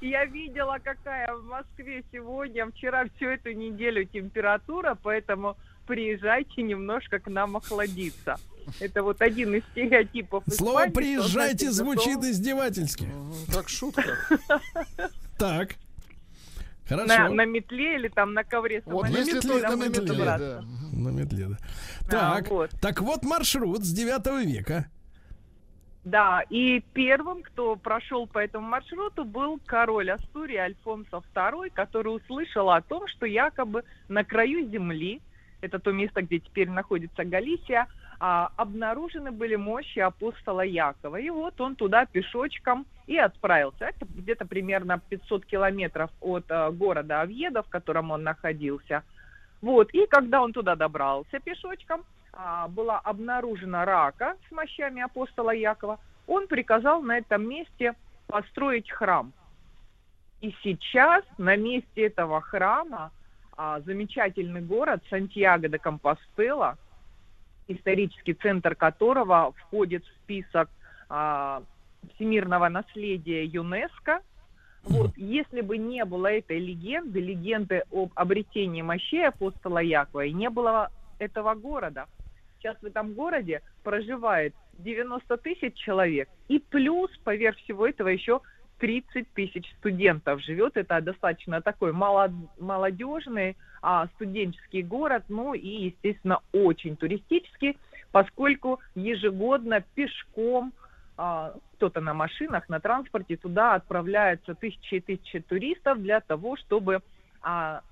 Я 0.00 0.24
видела, 0.26 0.78
какая 0.82 1.34
в 1.34 1.44
Москве 1.44 2.04
сегодня, 2.12 2.66
вчера 2.70 3.06
всю 3.16 3.28
эту 3.28 3.52
неделю 3.52 4.04
температура, 4.04 4.98
поэтому 5.00 5.56
приезжайте 5.86 6.62
немножко 6.62 7.18
к 7.18 7.28
нам 7.28 7.56
охладиться. 7.56 8.36
Это 8.80 9.02
вот 9.02 9.20
один 9.20 9.54
из 9.54 9.62
стереотипов 9.72 10.42
Слово 10.48 10.86
Испании, 10.88 10.92
«приезжайте» 10.92 11.68
относится 11.68 11.84
звучит 11.84 12.18
издевательски. 12.24 13.08
Как 13.52 13.68
шутка. 13.68 14.02
Так. 15.38 15.76
Хорошо. 16.88 17.06
на, 17.06 17.28
на 17.30 17.44
метле 17.46 17.96
или 17.96 18.08
там 18.08 18.34
на 18.34 18.44
ковре 18.44 18.82
Вот 18.84 19.08
если 19.08 19.34
метле, 19.36 19.60
там 19.60 19.70
на 19.72 19.76
на 19.76 19.88
метле, 19.88 20.00
метле, 20.02 20.16
добраться. 20.18 20.64
да. 20.92 20.98
На 20.98 21.08
метле, 21.08 21.46
да. 21.48 21.56
А, 22.06 22.34
Так, 22.40 22.48
вот. 22.50 22.70
так 22.80 23.00
вот 23.00 23.22
маршрут 23.24 23.84
с 23.84 23.92
9 23.92 24.46
века. 24.46 24.86
Да, 26.04 26.42
и 26.50 26.80
первым, 26.92 27.42
кто 27.42 27.76
прошел 27.76 28.26
по 28.26 28.38
этому 28.38 28.68
маршруту, 28.68 29.24
был 29.24 29.58
король 29.64 30.10
Астурии 30.10 30.56
Альфонсо 30.58 31.22
II, 31.34 31.70
который 31.72 32.14
услышал 32.14 32.68
о 32.70 32.82
том, 32.82 33.08
что 33.08 33.24
якобы 33.24 33.84
на 34.08 34.22
краю 34.22 34.68
земли, 34.70 35.22
это 35.62 35.78
то 35.78 35.92
место, 35.92 36.20
где 36.20 36.40
теперь 36.40 36.68
находится 36.68 37.24
Галисия, 37.24 37.86
а, 38.20 38.50
обнаружены 38.56 39.30
были 39.30 39.56
мощи 39.56 39.98
апостола 39.98 40.62
Якова. 40.62 41.16
И 41.16 41.30
вот 41.30 41.60
он 41.60 41.76
туда 41.76 42.06
пешочком 42.06 42.86
и 43.06 43.16
отправился. 43.16 43.86
Это 43.86 44.06
где-то 44.06 44.46
примерно 44.46 45.00
500 45.08 45.46
километров 45.46 46.10
от 46.20 46.44
а, 46.50 46.70
города 46.70 47.20
Овьеда, 47.20 47.62
в 47.62 47.68
котором 47.68 48.10
он 48.10 48.22
находился. 48.22 49.02
Вот, 49.60 49.94
и 49.94 50.06
когда 50.06 50.42
он 50.42 50.52
туда 50.52 50.76
добрался 50.76 51.40
пешочком, 51.40 52.04
а, 52.32 52.68
была 52.68 52.98
обнаружена 52.98 53.84
рака 53.84 54.36
с 54.48 54.52
мощами 54.52 55.02
апостола 55.02 55.50
Якова, 55.50 55.98
он 56.26 56.48
приказал 56.48 57.02
на 57.02 57.18
этом 57.18 57.48
месте 57.48 57.94
построить 58.26 58.90
храм. 58.90 59.32
И 60.40 60.54
сейчас 60.62 61.24
на 61.38 61.56
месте 61.56 62.06
этого 62.06 62.40
храма 62.40 63.10
а, 63.56 63.80
замечательный 63.80 64.60
город 64.60 65.02
Сантьяго 65.08 65.68
де 65.68 65.78
Компостела, 65.78 66.76
исторический 67.68 68.34
центр 68.34 68.74
которого 68.74 69.52
входит 69.52 70.04
в 70.04 70.08
список 70.22 70.68
а, 71.08 71.62
всемирного 72.14 72.68
наследия 72.68 73.44
ЮНЕСКо. 73.44 74.20
Вот, 74.84 75.12
если 75.16 75.62
бы 75.62 75.78
не 75.78 76.04
было 76.04 76.26
этой 76.26 76.58
легенды, 76.58 77.20
легенды 77.20 77.84
об 77.90 78.10
обретении 78.14 78.82
мощей 78.82 79.26
апостола 79.26 79.78
Якова, 79.78 80.26
и 80.26 80.32
не 80.32 80.50
было 80.50 80.90
этого 81.18 81.54
города, 81.54 82.06
сейчас 82.58 82.76
в 82.82 82.84
этом 82.84 83.14
городе 83.14 83.62
проживает 83.82 84.54
90 84.78 85.36
тысяч 85.38 85.74
человек, 85.74 86.28
и 86.48 86.58
плюс, 86.58 87.10
поверх 87.24 87.56
всего 87.58 87.86
этого, 87.86 88.08
еще 88.08 88.40
30 88.78 89.32
тысяч 89.34 89.72
студентов 89.78 90.42
живет. 90.42 90.76
Это 90.76 91.00
достаточно 91.00 91.60
такой 91.60 91.92
молод, 91.92 92.32
молодежный 92.58 93.56
а, 93.82 94.06
студенческий 94.14 94.82
город, 94.82 95.24
ну 95.28 95.54
и, 95.54 95.86
естественно, 95.86 96.40
очень 96.52 96.96
туристический, 96.96 97.78
поскольку 98.12 98.80
ежегодно 98.94 99.82
пешком 99.94 100.72
а, 101.16 101.54
кто-то 101.76 102.00
на 102.00 102.14
машинах, 102.14 102.68
на 102.68 102.80
транспорте, 102.80 103.36
туда 103.36 103.74
отправляются 103.74 104.54
тысячи 104.54 104.94
и 104.94 105.00
тысячи 105.00 105.40
туристов 105.40 106.00
для 106.00 106.20
того, 106.20 106.56
чтобы 106.56 107.00
а, 107.42 107.82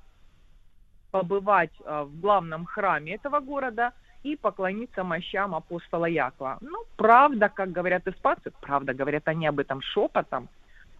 побывать 1.10 1.72
в 1.84 2.20
главном 2.20 2.64
храме 2.64 3.16
этого 3.16 3.40
города 3.40 3.92
и 4.22 4.36
поклониться 4.36 5.04
мощам 5.04 5.54
апостола 5.54 6.06
Якова. 6.06 6.58
Ну, 6.60 6.84
правда, 6.96 7.48
как 7.48 7.70
говорят 7.70 8.06
испанцы, 8.06 8.50
правда, 8.62 8.94
говорят 8.94 9.28
они 9.28 9.46
об 9.46 9.58
этом 9.58 9.82
шепотом, 9.82 10.48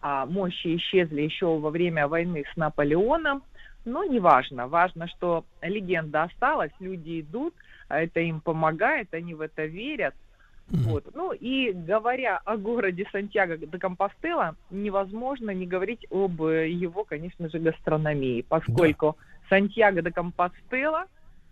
а 0.03 0.25
мощи 0.25 0.75
исчезли 0.75 1.21
еще 1.21 1.57
во 1.57 1.69
время 1.69 2.09
войны 2.09 2.43
с 2.53 2.57
Наполеоном, 2.57 3.41
но 3.85 4.03
не 4.03 4.19
важно. 4.19 4.67
Что 5.07 5.45
легенда 5.61 6.23
осталась, 6.23 6.73
люди 6.81 7.21
идут, 7.21 7.53
а 7.87 8.01
это 8.01 8.19
им 8.19 8.41
помогает, 8.41 9.13
они 9.13 9.33
в 9.33 9.39
это 9.39 9.63
верят. 9.65 10.13
Вот. 10.67 11.05
Ну 11.15 11.31
и 11.31 11.71
говоря 11.71 12.37
о 12.43 12.57
городе 12.57 13.07
Сантьяго 13.13 13.57
де 13.57 13.77
Компостела, 13.79 14.55
невозможно 14.69 15.51
не 15.51 15.65
говорить 15.65 16.05
об 16.11 16.41
его, 16.41 17.05
конечно 17.05 17.49
же, 17.49 17.59
гастрономии, 17.59 18.41
поскольку 18.41 19.17
Сантьяго 19.49 20.01
де 20.01 20.11
Компостела 20.11 21.05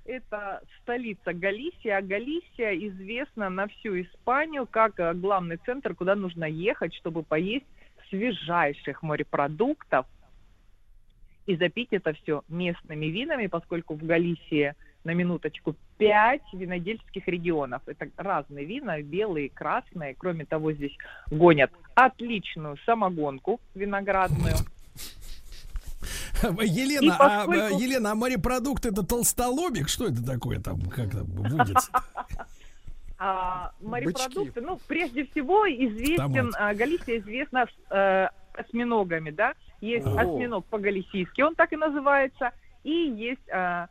это 0.04 0.62
столица 0.82 1.32
Галисии, 1.32 1.90
а 1.90 2.02
Галисия 2.02 2.76
известна 2.90 3.50
на 3.50 3.68
всю 3.68 4.02
Испанию 4.02 4.68
как 4.70 5.00
э, 5.00 5.14
главный 5.14 5.58
центр, 5.58 5.94
куда 5.94 6.16
нужно 6.16 6.46
ехать, 6.46 6.94
чтобы 6.96 7.22
поесть 7.22 7.68
свежайших 8.12 9.02
морепродуктов 9.02 10.06
и 11.48 11.56
запить 11.56 11.90
это 11.92 12.14
все 12.14 12.44
местными 12.48 13.08
винами, 13.08 13.48
поскольку 13.48 13.96
в 13.96 14.04
Галисии 14.06 14.76
на 15.04 15.12
минуточку 15.16 15.76
пять 15.98 16.44
винодельских 16.54 17.28
регионов. 17.28 17.82
Это 17.88 18.08
разные 18.18 18.66
вина, 18.66 19.02
белые, 19.02 19.50
красные. 19.50 20.14
Кроме 20.14 20.46
того, 20.46 20.74
здесь 20.74 20.96
гонят 21.32 21.72
отличную 21.96 22.78
самогонку 22.86 23.60
виноградную. 23.74 24.54
Елена, 26.64 27.16
а, 27.20 27.46
поскольку- 27.46 27.78
э, 27.78 27.84
Елена, 27.84 28.12
а 28.12 28.16
морепродукт 28.16 28.86
это 28.86 29.04
толстолобик? 29.04 29.90
Что 29.90 30.08
это 30.08 30.24
такое 30.26 30.60
там? 30.60 30.82
Как 30.82 31.12
там 31.12 31.26
водится? 31.26 31.92
А, 33.24 33.72
морепродукты, 33.82 34.62
ну, 34.62 34.80
прежде 34.88 35.26
всего 35.28 35.68
известен, 35.70 36.52
а, 36.58 36.74
Галисия 36.74 37.20
известна 37.20 37.68
с 37.68 37.92
э, 37.92 38.30
осьминогами, 38.54 39.30
да, 39.30 39.54
есть 39.80 40.08
О. 40.08 40.20
осьминог 40.20 40.66
по-галисийски, 40.66 41.42
он 41.42 41.54
так 41.54 41.72
и 41.72 41.76
называется, 41.76 42.52
и 42.84 42.90
есть, 42.92 43.48
а, 43.52 43.90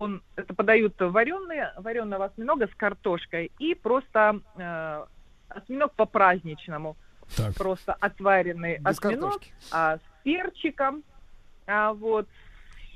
он, 0.00 0.20
это 0.34 0.52
подают 0.52 0.94
вареные, 0.98 1.74
вареного 1.76 2.24
осьминога 2.24 2.66
с 2.66 2.74
картошкой, 2.74 3.52
и 3.60 3.76
просто 3.76 4.40
э, 4.56 5.04
осьминог 5.50 5.92
по-праздничному, 5.92 6.96
Так. 7.36 7.54
просто 7.54 7.92
отваренный 7.92 8.78
Без 8.78 8.98
осьминог 8.98 9.30
картошки. 9.30 9.52
а, 9.70 9.98
с 9.98 10.22
перчиком, 10.24 11.04
а, 11.68 11.92
вот, 11.92 12.26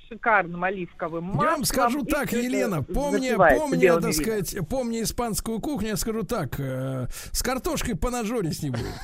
шикарным 0.08 0.64
оливковым 0.64 1.24
маслом. 1.24 1.44
Я 1.44 1.50
вам 1.52 1.64
скажу 1.64 2.04
так, 2.04 2.32
Елена, 2.32 2.82
помни, 2.82 3.34
помни, 3.36 4.00
так 4.00 4.12
сказать, 4.12 4.56
помни 4.68 5.02
испанскую 5.02 5.60
кухню, 5.60 5.88
я 5.90 5.96
скажу 5.96 6.22
так, 6.24 6.58
э, 6.58 7.06
с 7.32 7.42
картошкой 7.42 7.96
по 7.96 8.10
нажорить 8.10 8.62
не 8.62 8.70
будет. 8.70 8.94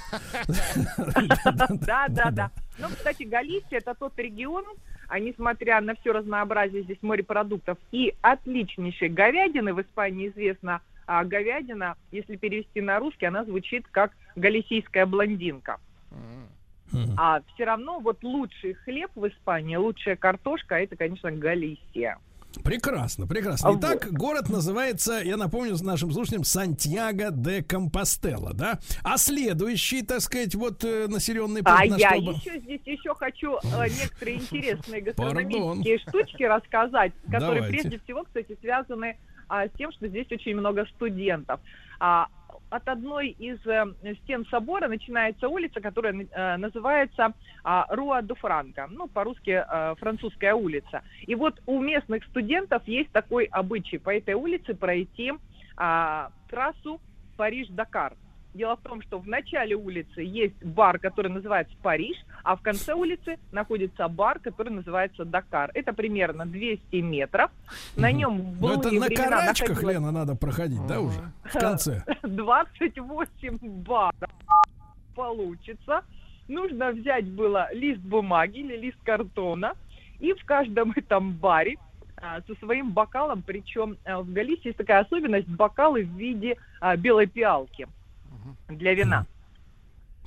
Да, 1.87 2.07
да, 2.09 2.31
да. 2.31 2.51
Ну, 2.79 2.89
кстати, 2.89 3.23
Галисия 3.23 3.79
это 3.79 3.95
тот 3.95 4.19
регион, 4.19 4.65
а 5.07 5.21
несмотря 5.21 5.81
на 5.81 5.95
все 5.95 6.13
разнообразие 6.13 6.83
здесь 6.83 6.99
морепродуктов 7.03 7.79
и 7.93 8.15
отличнейшей 8.21 9.11
говядины, 9.11 9.73
в 9.73 9.81
Испании 9.81 10.29
известна 10.29 10.81
а, 11.07 11.25
говядина, 11.25 11.97
если 12.11 12.35
перевести 12.35 12.81
на 12.81 12.99
русский, 12.99 13.27
она 13.27 13.45
звучит 13.45 13.87
как 13.93 14.11
галисийская 14.35 15.07
блондинка. 15.07 15.79
А 17.17 17.41
все 17.55 17.65
равно 17.65 18.01
вот 18.01 18.23
лучший 18.23 18.75
хлеб 18.75 19.11
в 19.15 19.27
Испании, 19.27 19.77
лучшая 19.77 20.17
картошка, 20.17 20.77
это, 20.77 20.97
конечно, 20.97 21.31
Галисия. 21.31 22.19
Прекрасно, 22.63 23.27
прекрасно. 23.27 23.71
А 23.71 23.75
Итак, 23.77 24.13
город 24.13 24.49
называется, 24.49 25.21
я 25.25 25.37
напомню 25.37 25.77
нашим 25.83 26.13
слушателям, 26.13 26.45
Сантьяго 26.45 27.31
де 27.33 27.63
Компостела, 27.63 28.55
да? 28.55 28.79
А 29.03 29.17
следующий, 29.19 30.03
так 30.03 30.21
сказать, 30.21 30.55
вот 30.55 30.85
э, 30.85 31.09
населенный 31.09 31.63
пункт 31.65 31.81
А 31.83 31.87
на 31.87 31.97
я 31.97 32.11
что 32.11 32.23
бы- 32.23 32.33
еще 32.33 32.61
здесь 32.61 32.81
еще 32.85 33.15
хочу 33.15 33.57
э, 33.57 33.89
некоторые 33.89 34.37
интересные 34.37 35.01
гастрономические 35.03 35.99
штучки 35.99 36.43
рассказать, 36.45 37.13
которые 37.25 37.63
Давайте. 37.63 37.79
прежде 37.79 37.99
всего, 38.05 38.23
кстати, 38.23 38.57
связаны 38.61 39.17
а, 39.49 39.67
с 39.67 39.71
тем, 39.73 39.93
что 39.93 40.09
здесь 40.09 40.31
очень 40.31 40.55
много 40.57 40.87
студентов. 40.95 41.61
А, 42.01 42.29
от 42.75 42.89
одной 42.89 43.29
из 43.29 43.65
э, 43.67 43.85
стен 44.25 44.45
собора 44.47 44.89
начинается 44.89 45.49
улица, 45.49 45.81
которая 45.81 46.15
э, 46.15 46.57
называется 46.57 47.33
а, 47.63 47.87
Руа 47.91 48.21
ду 48.21 48.35
Франко, 48.35 48.89
ну, 48.91 49.07
по-русски 49.07 49.65
э, 49.65 49.95
французская 50.01 50.55
улица. 50.55 51.03
И 51.21 51.37
вот 51.37 51.61
у 51.67 51.81
местных 51.81 52.25
студентов 52.25 52.83
есть 52.87 53.13
такой 53.13 53.45
обычай 53.45 53.99
по 53.99 54.11
этой 54.11 54.35
улице 54.35 54.75
пройти 54.75 55.33
а, 55.77 56.31
трассу 56.51 57.01
Париж-Дакар. 57.37 58.15
Дело 58.55 58.77
в 58.77 58.83
том, 58.83 59.03
что 59.03 59.19
в 59.19 59.27
начале 59.27 59.75
улицы 59.75 60.23
есть 60.23 60.55
бар, 60.65 61.01
который 61.01 61.29
называется 61.29 61.75
Париж, 61.83 62.17
а 62.45 62.55
в 62.55 62.63
конце 62.63 62.95
улицы 62.95 63.37
находится 63.51 64.07
бар, 64.07 64.39
который 64.39 64.73
называется 64.73 65.25
Дакар. 65.25 65.73
Это 65.75 65.93
примерно 65.93 66.47
200 66.47 66.97
метров. 66.97 67.51
На 67.97 68.13
нем 68.13 68.53
в 68.53 68.61
Ну, 68.61 68.79
это 68.79 68.93
на 68.93 69.07
времена 69.07 69.29
карачках, 69.29 69.69
находилось 69.71 69.95
Лена, 69.95 70.13
надо 70.13 70.37
проходить, 70.37 70.87
да, 70.87 71.01
уже? 71.01 71.33
В 71.43 71.59
конце. 71.59 72.05
28 72.23 73.59
баров 73.83 74.15
получится. 75.17 76.03
Нужно 76.47 76.93
взять 76.93 77.27
было 77.27 77.69
лист 77.73 78.01
бумаги 78.03 78.59
или 78.61 78.77
лист 78.77 78.99
картона, 79.03 79.75
и 80.21 80.33
в 80.33 80.45
каждом 80.45 80.93
этом 80.97 81.33
баре 81.33 81.77
а, 82.19 82.41
со 82.43 82.55
своим 82.61 82.93
бокалом, 82.93 83.43
причем 83.43 83.97
а, 84.05 84.23
в 84.23 84.33
Галисии 84.33 84.69
есть 84.69 84.79
такая 84.79 85.01
особенность, 85.01 85.49
бокалы 85.49 86.05
в 86.05 86.17
виде 86.17 86.57
а, 86.81 86.97
белой 86.97 87.27
пиалки 87.27 87.89
для 88.69 88.95
вина. 88.95 89.27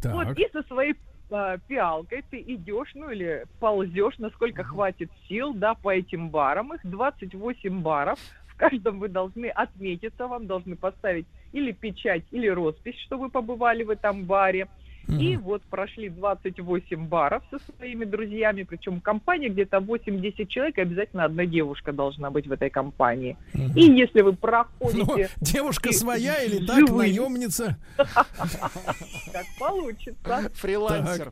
Так. 0.02 0.14
Вот 0.14 0.38
и 0.38 0.48
со 0.52 0.64
своей 0.64 0.95
а, 1.30 1.57
пиалкой 1.57 2.23
ты 2.30 2.41
идешь, 2.41 2.91
ну 2.94 3.10
или 3.10 3.45
ползешь, 3.60 4.18
насколько 4.18 4.64
хватит 4.64 5.11
сил, 5.27 5.53
да, 5.53 5.73
по 5.73 5.94
этим 5.94 6.30
барам. 6.30 6.73
Их 6.73 6.81
28 6.84 7.81
баров. 7.81 8.19
В 8.48 8.56
каждом 8.57 8.99
вы 8.99 9.07
должны 9.07 9.48
отметиться, 9.48 10.27
вам 10.27 10.48
должны 10.48 10.76
поставить 10.76 11.27
или 11.52 11.72
печать, 11.72 12.23
или 12.31 12.48
роспись, 12.48 12.99
что 13.02 13.18
вы 13.18 13.30
побывали 13.30 13.84
в 13.84 13.89
этом 13.89 14.26
баре. 14.26 14.68
И 15.07 15.38
вот 15.38 15.61
прошли 15.63 16.09
28 16.09 17.07
баров 17.07 17.41
со 17.49 17.59
своими 17.77 18.03
друзьями, 18.03 18.63
причем 18.63 18.99
компания 18.99 19.47
где-то 19.47 19.77
8-10 19.77 20.47
человек, 20.47 20.77
и 20.77 20.81
обязательно 20.81 21.23
одна 21.23 21.45
девушка 21.45 21.93
должна 21.93 22.29
быть 22.29 22.47
в 22.47 22.51
этой 22.51 22.69
компании. 22.69 23.38
И 23.75 23.81
если 23.81 24.21
вы 24.21 24.34
проходите... 24.34 25.29
Ну, 25.39 25.45
девушка 25.45 25.89
и- 25.89 25.93
своя 25.93 26.43
или 26.43 26.65
так, 26.65 26.79
живыми, 26.79 26.97
наемница? 26.97 27.77
Как 27.97 29.45
получится. 29.59 30.49
Фрилансер. 30.55 31.31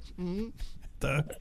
Так. 0.99 1.37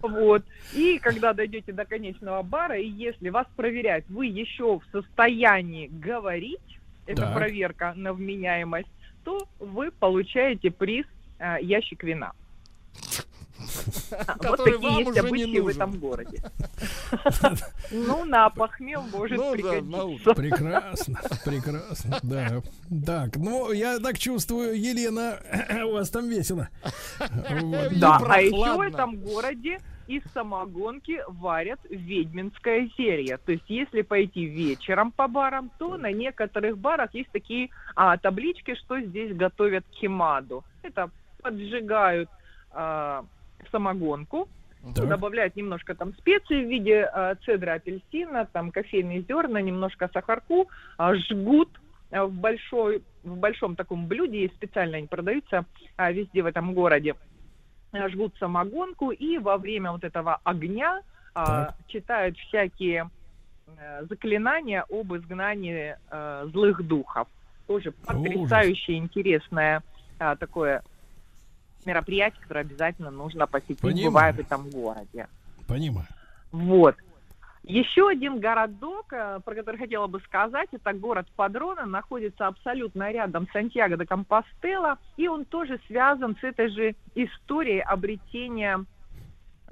Вот. 0.00 0.44
И 0.74 0.98
когда 0.98 1.32
дойдете 1.32 1.72
до 1.72 1.84
конечного 1.84 2.42
бара, 2.42 2.78
и 2.78 2.88
если 2.88 3.28
вас 3.28 3.46
проверяют, 3.56 4.06
вы 4.08 4.26
еще 4.26 4.78
в 4.78 4.82
состоянии 4.92 5.88
говорить, 5.88 6.60
это 7.06 7.22
Так. 7.22 7.34
проверка 7.34 7.92
на 7.96 8.12
вменяемость, 8.12 8.88
то 9.24 9.48
вы 9.58 9.90
получаете 9.90 10.70
приз 10.70 11.06
э, 11.38 11.58
ящик 11.62 12.02
вина. 12.02 12.32
Вот 14.38 14.64
такие 14.64 14.98
есть 14.98 15.18
обычаи 15.18 15.60
в 15.60 15.68
этом 15.68 15.98
городе. 15.98 16.42
Ну, 17.90 18.24
на 18.24 18.50
похмел 18.50 19.02
может 19.02 19.38
Ну 19.38 19.52
пригодиться. 19.52 20.34
Прекрасно, 20.34 21.20
прекрасно, 21.44 22.18
да. 22.22 22.62
Так, 23.06 23.36
ну, 23.36 23.72
я 23.72 23.98
так 23.98 24.18
чувствую, 24.18 24.78
Елена, 24.78 25.38
у 25.86 25.92
вас 25.92 26.10
там 26.10 26.28
весело. 26.28 26.68
Да, 27.18 28.18
а 28.28 28.40
еще 28.40 28.76
в 28.76 28.80
этом 28.80 29.16
городе 29.16 29.78
из 30.08 30.22
самогонки 30.32 31.20
варят 31.28 31.80
ведьминское 31.88 32.88
зелье. 32.96 33.38
То 33.38 33.52
есть, 33.52 33.64
если 33.68 34.02
пойти 34.02 34.44
вечером 34.46 35.12
по 35.12 35.28
барам, 35.28 35.70
то 35.78 35.96
на 35.96 36.12
некоторых 36.12 36.78
барах 36.78 37.14
есть 37.14 37.30
такие 37.30 37.70
а, 37.94 38.16
таблички, 38.16 38.74
что 38.74 39.00
здесь 39.00 39.34
готовят 39.34 39.84
кимаду. 40.00 40.64
Это 40.82 41.10
поджигают 41.46 42.28
а, 42.72 43.24
самогонку, 43.70 44.48
Так. 44.94 45.08
добавляют 45.08 45.54
немножко 45.54 45.94
там 45.94 46.12
специй 46.14 46.64
в 46.64 46.68
виде 46.68 47.04
а, 47.04 47.36
цедры 47.36 47.70
апельсина, 47.70 48.46
там 48.46 48.72
кофейные 48.72 49.22
зерна, 49.22 49.60
немножко 49.60 50.10
сахарку, 50.12 50.68
а, 50.98 51.14
жгут 51.14 51.70
а, 52.10 52.26
в 52.26 52.32
большой 52.32 53.02
в 53.22 53.36
большом 53.36 53.76
таком 53.76 54.06
блюде, 54.06 54.42
есть 54.42 54.54
специально 54.54 54.98
они 54.98 55.06
продаются 55.06 55.64
а, 55.96 56.10
везде 56.10 56.42
в 56.42 56.46
этом 56.46 56.74
городе, 56.74 57.14
а, 57.92 58.08
жгут 58.08 58.34
самогонку 58.38 59.10
и 59.12 59.38
во 59.38 59.56
время 59.56 59.92
вот 59.92 60.02
этого 60.02 60.40
огня 60.42 61.02
а, 61.34 61.74
читают 61.86 62.36
всякие 62.38 63.10
э, 63.66 64.04
заклинания 64.08 64.84
об 64.88 65.14
изгнании 65.14 65.96
э, 66.10 66.48
злых 66.52 66.82
духов. 66.86 67.28
Тоже 67.66 67.92
потрясающая 67.92 68.96
интересная 68.96 69.82
а, 70.18 70.34
такое 70.36 70.82
мероприятие, 71.86 72.42
которое 72.42 72.60
обязательно 72.60 73.10
нужно 73.10 73.46
посетить, 73.46 73.80
Понимаю. 73.80 74.06
бывая 74.06 74.32
в 74.32 74.38
этом 74.38 74.70
городе. 74.70 75.28
Понимаю. 75.66 76.06
Вот. 76.52 76.96
Еще 77.64 78.08
один 78.08 78.38
городок, 78.38 79.12
э, 79.12 79.40
про 79.44 79.54
который 79.54 79.76
хотела 79.76 80.06
бы 80.06 80.20
сказать, 80.20 80.68
это 80.70 80.92
город 80.92 81.26
Падрона, 81.34 81.84
находится 81.84 82.46
абсолютно 82.46 83.10
рядом 83.10 83.48
с 83.48 83.52
Сантьяго 83.52 83.96
де 83.96 84.06
Компостела, 84.06 84.98
и 85.16 85.26
он 85.26 85.44
тоже 85.44 85.80
связан 85.88 86.36
с 86.40 86.44
этой 86.44 86.68
же 86.68 86.94
историей 87.16 87.80
обретения 87.80 88.84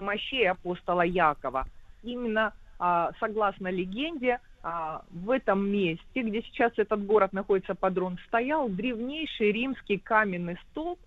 мощей 0.01 0.51
апостола 0.51 1.03
Якова. 1.03 1.67
Именно 2.03 2.53
а, 2.81 3.13
согласно 3.21 3.69
легенде, 3.69 4.41
а, 4.63 5.03
в 5.11 5.31
этом 5.31 5.69
месте, 5.69 6.23
где 6.23 6.43
сейчас 6.43 6.73
этот 6.77 7.07
город 7.07 7.33
находится, 7.33 7.75
Падрон, 7.75 8.19
стоял 8.27 8.69
древнейший 8.69 9.53
римский 9.53 9.99
каменный 9.99 10.59
столб, 10.71 10.99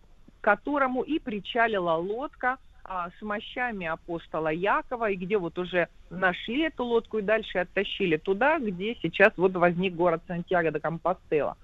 которому 0.47 1.01
и 1.01 1.19
причалила 1.19 1.95
лодка 1.95 2.57
а, 2.85 3.09
с 3.19 3.21
мощами 3.21 3.85
апостола 3.85 4.47
Якова, 4.47 5.09
и 5.09 5.17
где 5.17 5.37
вот 5.37 5.57
уже 5.59 5.89
нашли 6.09 6.61
эту 6.61 6.85
лодку 6.85 7.17
и 7.17 7.21
дальше 7.21 7.57
оттащили 7.57 8.15
туда, 8.15 8.57
где 8.57 8.95
сейчас 9.01 9.33
вот 9.35 9.51
возник 9.57 9.93
город 9.93 10.21
Сантьяго 10.25 10.71
де 10.71 10.79
Компостела. 10.79 11.57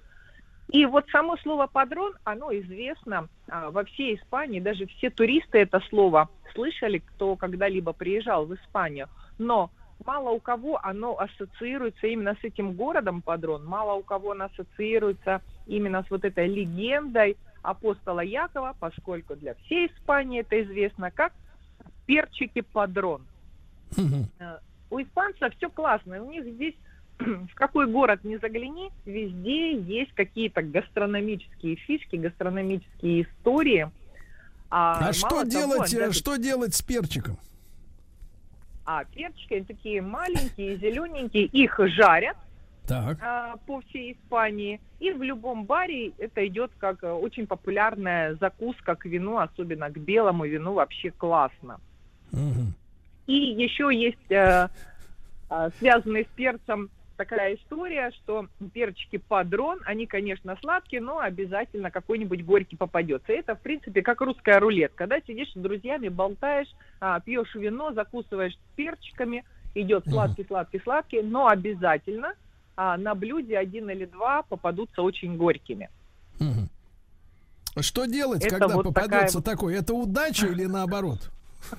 И 0.67 0.85
вот 0.85 1.05
само 1.11 1.37
слово 1.37 1.67
«падрон», 1.67 2.13
оно 2.25 2.51
известно 2.51 3.29
а, 3.47 3.71
во 3.71 3.85
всей 3.85 4.15
Испании, 4.15 4.59
даже 4.59 4.85
все 4.85 5.09
туристы 5.09 5.59
это 5.59 5.79
слово 5.89 6.27
слышали, 6.53 6.97
кто 6.97 7.37
когда-либо 7.37 7.93
приезжал 7.93 8.45
в 8.45 8.53
Испанию, 8.53 9.07
но 9.39 9.69
мало 10.05 10.31
у 10.31 10.41
кого 10.41 10.77
оно 10.83 11.17
ассоциируется 11.17 12.07
именно 12.07 12.35
с 12.41 12.43
этим 12.43 12.73
городом 12.73 13.21
Падрон, 13.21 13.65
мало 13.65 13.93
у 13.93 14.03
кого 14.03 14.31
оно 14.31 14.45
ассоциируется 14.45 15.41
именно 15.67 16.03
с 16.03 16.11
вот 16.11 16.25
этой 16.25 16.47
легендой 16.47 17.37
апостола 17.63 18.21
Якова, 18.21 18.75
поскольку 18.79 19.35
для 19.35 19.55
всей 19.55 19.87
Испании 19.87 20.41
это 20.41 20.61
известно 20.63 21.09
как 21.09 21.33
перчики 22.05 22.61
Падрон. 22.61 23.25
Э, 23.97 24.57
У 24.89 25.01
испанцев 25.01 25.55
все 25.57 25.69
классно, 25.69 26.21
у 26.21 26.29
них 26.29 26.45
здесь 26.45 26.75
в 27.19 27.53
какой 27.55 27.87
город 27.87 28.23
не 28.23 28.37
загляни, 28.37 28.91
везде 29.05 29.75
есть 29.79 30.13
какие-то 30.13 30.61
гастрономические 30.61 31.75
фишки, 31.77 32.17
гастрономические 32.17 33.23
истории. 33.23 33.89
А, 34.69 34.99
мало 34.99 35.13
что 35.13 35.29
того, 35.29 35.43
делать, 35.43 35.93
э, 35.93 35.99
даже- 35.99 36.19
что 36.19 36.35
делать 36.37 36.75
с 36.75 36.81
перчиком? 36.81 37.37
А 38.85 39.05
перчики 39.05 39.63
такие 39.65 40.01
маленькие, 40.01 40.75
зелененькие, 40.77 41.45
их 41.45 41.79
жарят 41.95 42.35
Так. 42.87 43.17
а, 43.21 43.55
по 43.65 43.81
всей 43.81 44.13
Испании. 44.13 44.81
И 44.99 45.11
в 45.11 45.23
любом 45.23 45.65
баре 45.65 46.11
это 46.17 46.45
идет 46.45 46.71
как 46.77 47.03
э, 47.03 47.11
очень 47.11 47.47
популярная 47.47 48.35
закуска 48.35 48.95
к 48.95 49.05
вину, 49.05 49.37
особенно 49.37 49.89
к 49.89 49.97
белому 49.97 50.45
вину, 50.45 50.73
вообще 50.73 51.11
классно. 51.11 51.79
И 53.25 53.33
еще 53.33 53.89
есть 53.93 54.31
э, 54.31 54.67
а, 55.49 55.69
связанные 55.79 56.25
с 56.25 56.35
перцем 56.35 56.89
такая 57.15 57.55
история, 57.55 58.11
что 58.11 58.47
перчики 58.73 59.17
падрон, 59.17 59.79
они, 59.85 60.07
конечно, 60.07 60.57
сладкие, 60.61 61.01
но 61.01 61.19
обязательно 61.19 61.91
какой-нибудь 61.91 62.43
горький 62.43 62.75
попадется. 62.75 63.31
Это, 63.31 63.55
в 63.55 63.61
принципе, 63.61 64.01
как 64.01 64.21
русская 64.21 64.59
рулетка. 64.59 65.05
Когда 65.05 65.21
сидишь 65.21 65.51
с 65.53 65.57
друзьями, 65.57 66.09
болтаешь, 66.09 66.73
а, 66.99 67.19
пьешь 67.19 67.55
вино, 67.55 67.93
закусываешь 67.93 68.57
перчиками, 68.75 69.45
идет 69.75 70.05
сладкий, 70.07 70.43
сладкий, 70.45 70.79
сладкий, 70.79 71.21
но 71.21 71.47
обязательно 71.47 72.33
а, 72.75 72.97
на 72.97 73.15
блюде 73.15 73.57
один 73.57 73.89
или 73.89 74.05
два 74.05 74.41
попадутся 74.43 75.01
очень 75.01 75.37
горькими. 75.37 75.89
Что 77.79 78.05
делать, 78.05 78.43
Это 78.45 78.59
когда 78.59 78.75
вот 78.75 78.83
попадется 78.85 79.39
такая- 79.39 79.55
такой? 79.55 79.75
Это 79.75 79.93
удача 79.93 80.47
или 80.47 80.65
наоборот? 80.65 81.31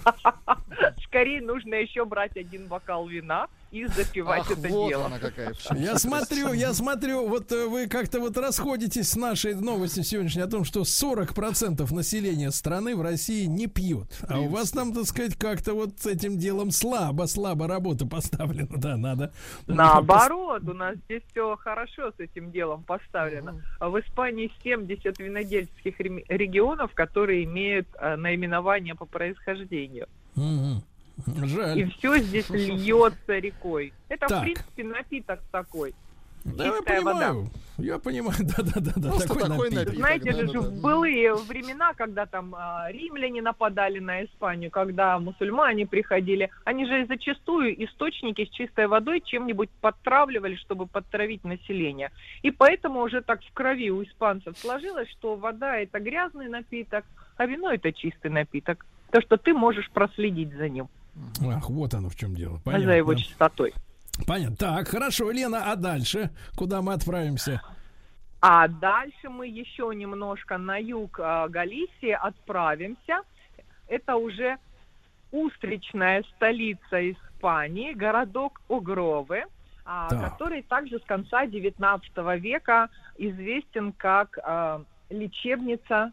Скорее 1.04 1.40
нужно 1.40 1.74
еще 1.74 2.04
брать 2.04 2.36
один 2.36 2.66
бокал 2.66 3.06
вина 3.06 3.46
и 3.74 3.86
запивать 3.86 4.42
Ах, 4.42 4.52
это 4.52 4.68
вот 4.68 4.88
дело. 4.88 5.06
она 5.06 5.18
какая 5.18 5.52
Я 5.76 5.98
смотрю, 5.98 6.52
я 6.52 6.72
смотрю, 6.72 7.26
вот 7.26 7.50
э, 7.50 7.66
вы 7.66 7.88
как-то 7.88 8.20
вот 8.20 8.38
расходитесь 8.38 9.10
с 9.10 9.16
нашей 9.16 9.54
новостью 9.54 10.04
сегодняшней 10.04 10.42
о 10.42 10.46
том, 10.46 10.64
что 10.64 10.82
40% 10.82 11.92
населения 11.92 12.52
страны 12.52 12.94
в 12.94 13.02
России 13.02 13.46
не 13.46 13.66
пьют. 13.66 14.06
А 14.28 14.38
у 14.38 14.48
вас 14.48 14.70
там, 14.70 14.92
так 14.92 15.04
сказать, 15.06 15.36
как-то 15.36 15.74
вот 15.74 15.98
с 15.98 16.06
этим 16.06 16.38
делом 16.38 16.70
слабо-слабо 16.70 17.66
работа 17.66 18.06
поставлена. 18.06 18.76
Да, 18.76 18.96
надо. 18.96 19.32
Наоборот, 19.66 20.62
у 20.62 20.72
нас 20.72 20.96
здесь 21.06 21.22
все 21.30 21.56
хорошо 21.56 22.12
с 22.12 22.20
этим 22.20 22.52
делом 22.52 22.84
поставлено. 22.84 23.60
А 23.80 23.88
В 23.88 23.98
Испании 24.00 24.52
70 24.62 25.18
винодельческих 25.18 25.98
регионов, 25.98 26.92
которые 26.94 27.44
имеют 27.44 27.88
э, 27.98 28.14
наименование 28.16 28.94
по 28.94 29.04
происхождению. 29.04 30.06
Мгм. 30.36 30.82
Жаль. 31.26 31.78
И 31.80 31.84
все 31.86 32.18
здесь 32.18 32.50
льется 32.50 33.38
рекой. 33.38 33.92
Это, 34.08 34.26
Так. 34.26 34.38
в 34.40 34.42
принципе, 34.42 34.84
напиток 34.84 35.40
такой. 35.50 35.94
Да, 36.44 36.66
я 36.66 36.72
Чистая 36.72 37.00
вода. 37.00 37.28
понимаю. 37.30 37.50
Я 37.78 37.98
понимаю, 37.98 38.36
да-да-да. 38.56 39.08
Просто 39.10 39.28
такой 39.28 39.42
такой 39.42 39.70
напиток. 39.70 39.74
напиток. 39.74 39.94
Знаете 39.96 40.32
же, 40.32 40.46
да-да-да. 40.46 40.60
в 40.60 40.80
былые 40.82 41.34
времена, 41.34 41.92
когда 41.94 42.26
там 42.26 42.54
а, 42.56 42.86
римляне 42.92 43.40
нападали 43.42 43.98
на 43.98 44.24
Испанию, 44.24 44.70
когда 44.70 45.18
мусульмане 45.18 45.86
приходили, 45.86 46.50
они 46.64 46.86
же 46.86 47.06
зачастую 47.06 47.82
источники 47.84 48.44
с 48.44 48.50
чистой 48.50 48.86
водой 48.88 49.22
чем-нибудь 49.24 49.70
подтравливали, 49.80 50.56
чтобы 50.56 50.86
подтравить 50.86 51.42
население. 51.44 52.12
И 52.42 52.50
поэтому 52.50 53.00
уже 53.00 53.22
так 53.22 53.42
в 53.42 53.52
крови 53.54 53.90
у 53.90 54.02
испанцев 54.04 54.56
сложилось, 54.58 55.08
что 55.10 55.36
вода 55.36 55.76
это 55.78 55.98
грязный 55.98 56.48
напиток, 56.48 57.04
а 57.38 57.46
вино 57.46 57.72
это 57.72 57.90
чистый 57.92 58.30
напиток. 58.30 58.84
То, 59.10 59.20
что 59.22 59.36
ты 59.38 59.54
можешь 59.54 59.90
проследить 59.90 60.52
за 60.54 60.68
ним, 60.68 60.88
Ах, 61.46 61.68
вот 61.70 61.94
оно 61.94 62.08
в 62.08 62.16
чем 62.16 62.34
дело. 62.34 62.60
за 62.64 62.72
его 62.72 63.08
Понятно. 63.08 63.16
чистотой. 63.16 63.74
Понятно. 64.26 64.56
Так, 64.56 64.88
хорошо, 64.88 65.30
Лена, 65.30 65.70
а 65.72 65.76
дальше? 65.76 66.30
Куда 66.56 66.82
мы 66.82 66.92
отправимся? 66.92 67.60
А 68.40 68.68
дальше 68.68 69.28
мы 69.30 69.46
еще 69.46 69.90
немножко 69.94 70.58
на 70.58 70.76
юг 70.76 71.18
а, 71.20 71.48
Галисии 71.48 72.10
отправимся. 72.10 73.22
Это 73.88 74.16
уже 74.16 74.58
устричная 75.32 76.22
столица 76.36 77.10
Испании, 77.10 77.92
городок 77.92 78.60
Огровы, 78.68 79.44
а, 79.84 80.08
Так. 80.08 80.32
который 80.32 80.62
также 80.62 80.98
с 80.98 81.02
конца 81.04 81.44
XIX 81.46 82.38
века 82.38 82.88
известен 83.16 83.92
как 83.92 84.38
а, 84.42 84.82
лечебница 85.10 86.12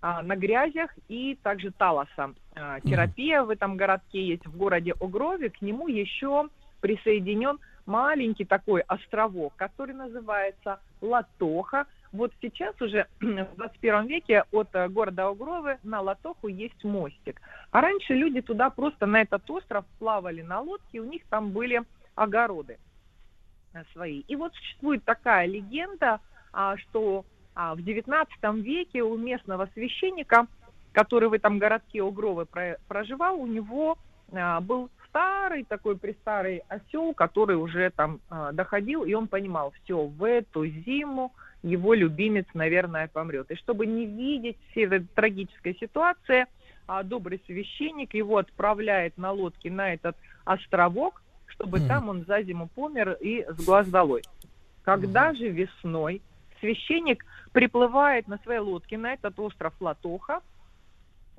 а, 0.00 0.22
на 0.22 0.36
грязях 0.36 0.90
и 1.08 1.38
также 1.42 1.70
талоса. 1.70 2.34
А, 2.54 2.80
терапия 2.80 3.42
в 3.42 3.50
этом 3.50 3.76
городке 3.76 4.26
есть 4.26 4.46
в 4.46 4.56
городе 4.56 4.94
Огрове. 5.00 5.50
К 5.50 5.62
нему 5.62 5.88
еще 5.88 6.48
присоединен 6.80 7.58
маленький 7.86 8.44
такой 8.44 8.82
островок, 8.82 9.54
который 9.56 9.94
называется 9.94 10.80
Латоха. 11.00 11.86
Вот 12.12 12.32
сейчас 12.42 12.78
уже 12.80 13.06
в 13.20 13.56
21 13.56 14.06
веке 14.06 14.44
от 14.52 14.68
э, 14.74 14.88
города 14.88 15.28
Огровы 15.28 15.78
на 15.82 16.00
Латоху 16.00 16.48
есть 16.48 16.84
мостик. 16.84 17.40
А 17.70 17.80
раньше 17.80 18.14
люди 18.14 18.42
туда 18.42 18.70
просто 18.70 19.06
на 19.06 19.22
этот 19.22 19.48
остров 19.50 19.86
плавали 19.98 20.42
на 20.42 20.60
лодке, 20.60 21.00
у 21.00 21.04
них 21.04 21.22
там 21.30 21.50
были 21.52 21.82
огороды 22.14 22.78
э, 23.72 23.82
свои. 23.92 24.20
И 24.28 24.36
вот 24.36 24.54
существует 24.54 25.04
такая 25.04 25.46
легенда, 25.46 26.20
а, 26.52 26.76
что 26.76 27.24
а, 27.54 27.74
в 27.74 27.78
XIX 27.78 28.26
веке 28.60 29.02
у 29.02 29.16
местного 29.16 29.68
священника, 29.72 30.46
который 30.92 31.28
в 31.28 31.32
этом 31.32 31.58
городке 31.58 32.02
Угровы 32.02 32.46
про- 32.46 32.78
проживал, 32.88 33.40
у 33.40 33.46
него 33.46 33.96
а, 34.32 34.60
был 34.60 34.90
старый 35.08 35.64
такой 35.64 35.96
престарый 35.96 36.62
осел, 36.68 37.12
который 37.14 37.56
уже 37.56 37.90
там 37.90 38.20
а, 38.30 38.52
доходил, 38.52 39.04
и 39.04 39.12
он 39.14 39.26
понимал, 39.26 39.72
все, 39.82 40.04
в 40.04 40.24
эту 40.24 40.66
зиму 40.66 41.32
его 41.62 41.94
любимец, 41.94 42.46
наверное, 42.54 43.08
помрет. 43.08 43.50
И 43.50 43.56
чтобы 43.56 43.86
не 43.86 44.06
видеть 44.06 44.56
всей 44.70 44.86
этой 44.86 45.00
трагической 45.00 45.76
ситуации, 45.78 46.46
а, 46.86 47.02
добрый 47.02 47.40
священник 47.46 48.14
его 48.14 48.38
отправляет 48.38 49.16
на 49.16 49.32
лодке 49.32 49.70
на 49.70 49.94
этот 49.94 50.16
островок, 50.44 51.22
чтобы 51.46 51.78
Мгм. 51.78 51.88
там 51.88 52.08
он 52.08 52.24
за 52.24 52.42
зиму 52.42 52.68
помер 52.74 53.12
и 53.20 53.44
с 53.48 53.64
глаз 53.64 53.86
долой. 53.88 54.22
Когда 54.82 55.32
же 55.34 55.48
весной 55.48 56.22
священник 56.60 57.24
приплывает 57.52 58.26
на 58.28 58.38
своей 58.38 58.60
лодке 58.60 58.98
на 58.98 59.12
этот 59.12 59.38
остров 59.38 59.74
Латоха, 59.78 60.40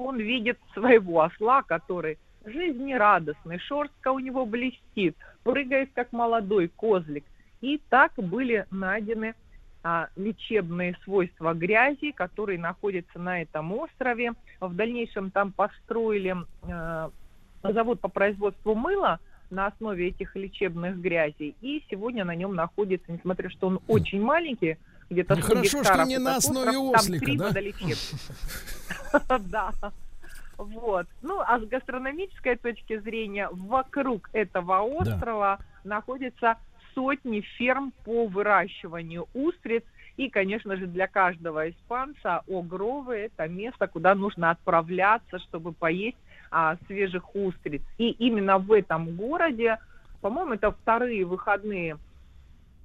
он 0.03 0.17
видит 0.17 0.59
своего 0.73 1.21
осла, 1.21 1.63
который 1.63 2.17
жизнерадостный, 2.45 3.59
шерстка 3.59 4.11
у 4.11 4.19
него 4.19 4.45
блестит, 4.45 5.15
прыгает 5.43 5.91
как 5.93 6.11
молодой 6.11 6.67
козлик. 6.67 7.23
И 7.61 7.79
так 7.89 8.13
были 8.17 8.65
найдены 8.71 9.35
а, 9.83 10.09
лечебные 10.15 10.97
свойства 11.03 11.53
грязи, 11.53 12.11
которые 12.11 12.59
находятся 12.59 13.19
на 13.19 13.41
этом 13.41 13.71
острове. 13.73 14.33
В 14.59 14.73
дальнейшем 14.75 15.31
там 15.31 15.51
построили 15.51 16.35
а, 16.63 17.11
завод 17.63 17.99
по 17.99 18.09
производству 18.09 18.75
мыла 18.75 19.19
на 19.49 19.67
основе 19.67 20.07
этих 20.07 20.35
лечебных 20.35 20.99
грязей. 20.99 21.55
И 21.61 21.83
сегодня 21.89 22.25
на 22.25 22.35
нем 22.35 22.55
находится, 22.55 23.11
несмотря 23.11 23.49
что 23.49 23.67
он 23.67 23.79
очень 23.87 24.21
маленький, 24.21 24.77
где-то 25.09 25.35
Ну, 25.35 25.41
100 25.41 25.47
хорошо, 25.47 25.83
что 25.83 26.03
не 26.03 26.17
на 26.19 26.37
основе 26.37 26.77
ослика, 26.77 27.31
да? 27.37 27.51
Да. 29.39 29.71
Вот. 30.57 31.07
Ну, 31.21 31.39
а 31.39 31.59
с 31.59 31.63
гастрономической 31.63 32.55
точки 32.57 32.99
зрения, 32.99 33.49
вокруг 33.51 34.29
этого 34.33 34.81
острова 34.81 35.59
находятся 35.83 36.57
сотни 36.93 37.41
ферм 37.57 37.91
по 38.05 38.27
выращиванию 38.27 39.27
устриц. 39.33 39.83
И, 40.15 40.29
конечно 40.29 40.77
же, 40.77 40.85
для 40.85 41.07
каждого 41.07 41.69
испанца 41.69 42.41
Огровы– 42.47 43.15
это 43.15 43.47
место, 43.47 43.87
куда 43.87 44.13
нужно 44.13 44.51
отправляться, 44.51 45.39
чтобы 45.39 45.71
поесть 45.73 46.17
а, 46.51 46.77
свежих 46.85 47.35
устриц. 47.35 47.81
И 47.97 48.11
именно 48.11 48.59
в 48.59 48.71
этом 48.71 49.15
городе, 49.15 49.79
по-моему, 50.21 50.53
это 50.53 50.71
вторые 50.71 51.25
выходные 51.25 51.97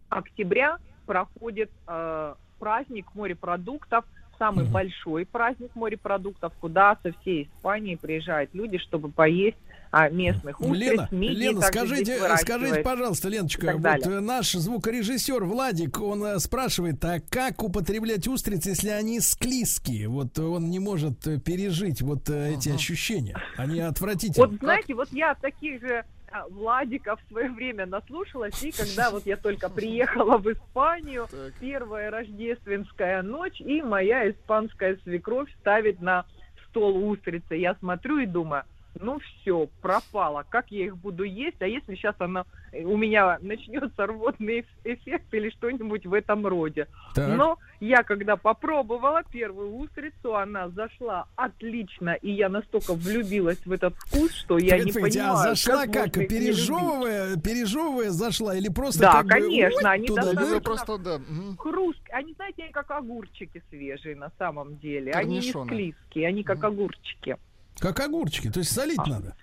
октября 0.08 0.78
проходит 1.08 1.70
э, 1.86 2.34
праздник 2.58 3.06
морепродуктов, 3.14 4.04
самый 4.38 4.66
большой 4.66 5.24
праздник 5.24 5.74
морепродуктов, 5.74 6.52
куда 6.60 6.98
со 7.02 7.12
всей 7.12 7.44
Испании 7.44 7.96
приезжают 7.96 8.50
люди, 8.52 8.76
чтобы 8.76 9.10
поесть 9.10 9.56
а, 9.90 10.10
местных 10.10 10.60
устриц, 10.60 10.92
Лена, 10.92 11.08
мидии 11.10 11.34
Лена, 11.34 11.60
скажите, 11.62 12.36
скажите, 12.36 12.82
пожалуйста, 12.82 13.30
Леночка, 13.30 13.74
вот 13.78 14.06
э, 14.06 14.20
наш 14.20 14.52
звукорежиссер 14.52 15.44
Владик, 15.44 15.98
он 15.98 16.22
э, 16.24 16.38
спрашивает, 16.40 17.02
а 17.06 17.20
как 17.30 17.62
употреблять 17.62 18.28
устриц, 18.28 18.66
если 18.66 18.90
они 18.90 19.20
склизкие? 19.20 20.08
Вот 20.08 20.38
он 20.38 20.68
не 20.68 20.78
может 20.78 21.26
э, 21.26 21.40
пережить 21.40 22.02
вот 22.02 22.28
эти 22.28 22.68
ощущения. 22.68 23.40
Они 23.56 23.80
отвратительные. 23.80 24.50
Вот 24.50 24.58
знаете, 24.60 24.94
вот 24.94 25.08
я 25.10 25.34
таких 25.34 25.80
же 25.80 26.04
а, 26.30 26.46
Владиков 26.48 27.20
в 27.22 27.28
свое 27.28 27.50
время 27.50 27.86
наслушалась, 27.86 28.62
и 28.62 28.70
когда 28.70 29.10
вот 29.10 29.26
я 29.26 29.36
только 29.36 29.68
приехала 29.70 30.38
в 30.38 30.50
Испанию, 30.52 31.26
первая 31.60 32.10
рождественская 32.10 33.22
ночь, 33.22 33.60
и 33.60 33.82
моя 33.82 34.30
испанская 34.30 34.98
свекровь 35.04 35.50
ставит 35.60 36.00
на 36.00 36.24
стол 36.68 37.08
устрицы. 37.08 37.54
Я 37.56 37.74
смотрю 37.76 38.18
и 38.18 38.26
думаю, 38.26 38.64
ну 39.00 39.18
все, 39.20 39.68
пропало. 39.80 40.44
Как 40.48 40.70
я 40.70 40.86
их 40.86 40.96
буду 40.96 41.24
есть? 41.24 41.60
А 41.60 41.66
если 41.66 41.94
сейчас 41.94 42.14
она 42.18 42.44
э, 42.72 42.82
у 42.84 42.96
меня 42.96 43.38
начнется 43.40 44.06
рвотный 44.06 44.60
эф- 44.60 44.66
эффект 44.84 45.32
или 45.32 45.50
что-нибудь 45.50 46.06
в 46.06 46.12
этом 46.14 46.46
роде? 46.46 46.86
Так. 47.14 47.36
Но 47.36 47.58
я 47.80 48.02
когда 48.02 48.36
попробовала 48.36 49.22
первую 49.30 49.76
устрицу, 49.76 50.36
она 50.36 50.68
зашла 50.70 51.26
отлично, 51.36 52.14
и 52.14 52.30
я 52.30 52.48
настолько 52.48 52.94
влюбилась 52.94 53.64
в 53.64 53.72
этот 53.72 53.94
вкус, 53.96 54.32
что 54.34 54.58
я 54.58 54.78
не 54.78 54.92
Погодите, 54.92 55.00
понимаю, 55.20 55.32
а 55.32 55.36
зашла 55.54 55.86
как, 55.86 56.12
как? 56.14 56.28
Пережевывая, 56.28 57.36
пережевывая 57.36 58.10
зашла 58.10 58.56
или 58.56 58.68
просто 58.68 59.00
Да, 59.00 59.12
как 59.12 59.24
бы, 59.24 59.30
конечно, 59.30 59.88
ой, 59.90 59.94
они 59.94 60.06
туда 60.06 60.22
достаточно 60.22 60.50
бежит? 60.50 60.64
просто, 60.64 60.98
да. 60.98 61.20
хруст. 61.58 62.00
Они, 62.10 62.32
знаете, 62.34 62.62
они 62.64 62.72
как 62.72 62.90
огурчики 62.90 63.62
свежие 63.70 64.16
на 64.16 64.30
самом 64.38 64.76
деле. 64.78 65.12
Они 65.12 65.36
не 65.36 65.40
Корнишоны. 65.40 65.66
склизкие, 65.70 66.28
они 66.28 66.42
как 66.42 66.62
огурчики. 66.64 67.36
Как 67.78 68.00
огурчики, 68.00 68.50
то 68.50 68.58
есть 68.60 68.72
солить 68.72 69.06
надо. 69.06 69.36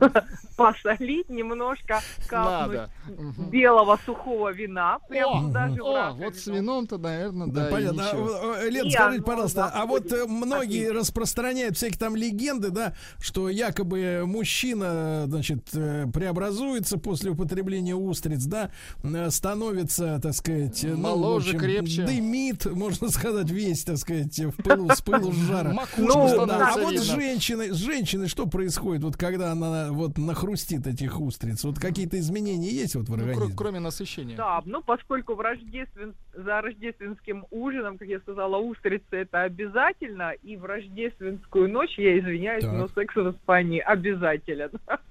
Посолить 0.56 1.28
немножко, 1.28 2.00
капнуть 2.28 2.78
Надо. 3.06 3.50
Белого 3.50 3.98
сухого 4.04 4.52
вина, 4.52 4.98
прям 5.08 5.54
О, 5.54 6.12
вот 6.14 6.36
с 6.36 6.46
вином-то, 6.46 6.98
наверное, 6.98 7.46
Да, 7.48 7.68
понятно. 7.70 8.04
А, 8.10 8.62
э, 8.62 8.70
Лен, 8.70 8.90
скажите, 8.90 9.22
пожалуйста, 9.22 9.66
а 9.66 9.86
вот 9.86 10.10
э, 10.12 10.26
многие 10.26 10.90
распространяют 10.90 11.76
всякие 11.76 11.98
там 11.98 12.16
легенды, 12.16 12.70
да, 12.70 12.94
что 13.20 13.48
якобы 13.50 14.22
мужчина, 14.24 15.24
значит, 15.26 15.68
э, 15.74 16.06
преобразуется 16.12 16.98
после 16.98 17.30
употребления 17.32 17.94
устриц, 17.94 18.44
да, 18.44 18.70
э, 19.02 19.30
становится, 19.30 20.18
так 20.22 20.34
сказать, 20.34 20.84
ну, 20.84 20.96
Моложе, 20.96 21.48
общем, 21.48 21.60
крепче. 21.60 22.02
дымит, 22.06 22.64
можно 22.66 23.10
сказать, 23.10 23.50
весь, 23.50 23.84
так 23.84 23.98
сказать, 23.98 24.38
в 24.38 24.62
пылу, 24.62 24.90
с 24.90 25.02
пылу 25.02 25.32
с 25.32 25.36
жара. 25.36 25.74
Ну, 25.98 26.46
да, 26.46 26.72
а 26.74 26.78
вот 26.78 26.96
с 26.96 27.02
женщиной, 27.02 27.70
с 27.70 27.76
женщиной 27.76 28.28
что 28.28 28.46
происходит, 28.46 29.04
вот 29.04 29.16
когда 29.16 29.45
она 29.52 29.92
вот 29.92 30.18
нахрустит 30.18 30.86
этих 30.86 31.20
устриц? 31.20 31.64
Вот 31.64 31.78
какие-то 31.78 32.18
изменения 32.18 32.70
есть 32.70 32.94
вот 32.94 33.06
в 33.08 33.16
Ну, 33.16 33.22
организме? 33.22 33.54
кроме 33.56 33.80
насыщения. 33.80 34.36
Да, 34.36 34.62
ну 34.64 34.82
поскольку 34.82 35.34
в 35.34 35.40
рождествен... 35.40 36.14
за 36.34 36.60
рождественским 36.60 37.46
ужином, 37.50 37.98
как 37.98 38.08
я 38.08 38.18
сказала, 38.20 38.56
устрицы 38.58 39.04
это 39.16 39.42
обязательно, 39.42 40.32
и 40.42 40.56
в 40.56 40.64
рождественскую 40.64 41.68
ночь, 41.70 41.98
я 41.98 42.18
извиняюсь, 42.18 42.64
Так. 42.64 42.72
но 42.72 42.88
секс 42.88 43.14
в 43.14 43.30
Испании 43.30 43.80
обязателен. 43.80 44.70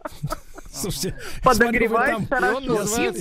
Слушайте, 0.71 1.15
Подогревает 1.43 2.27
хорошо. 2.27 2.59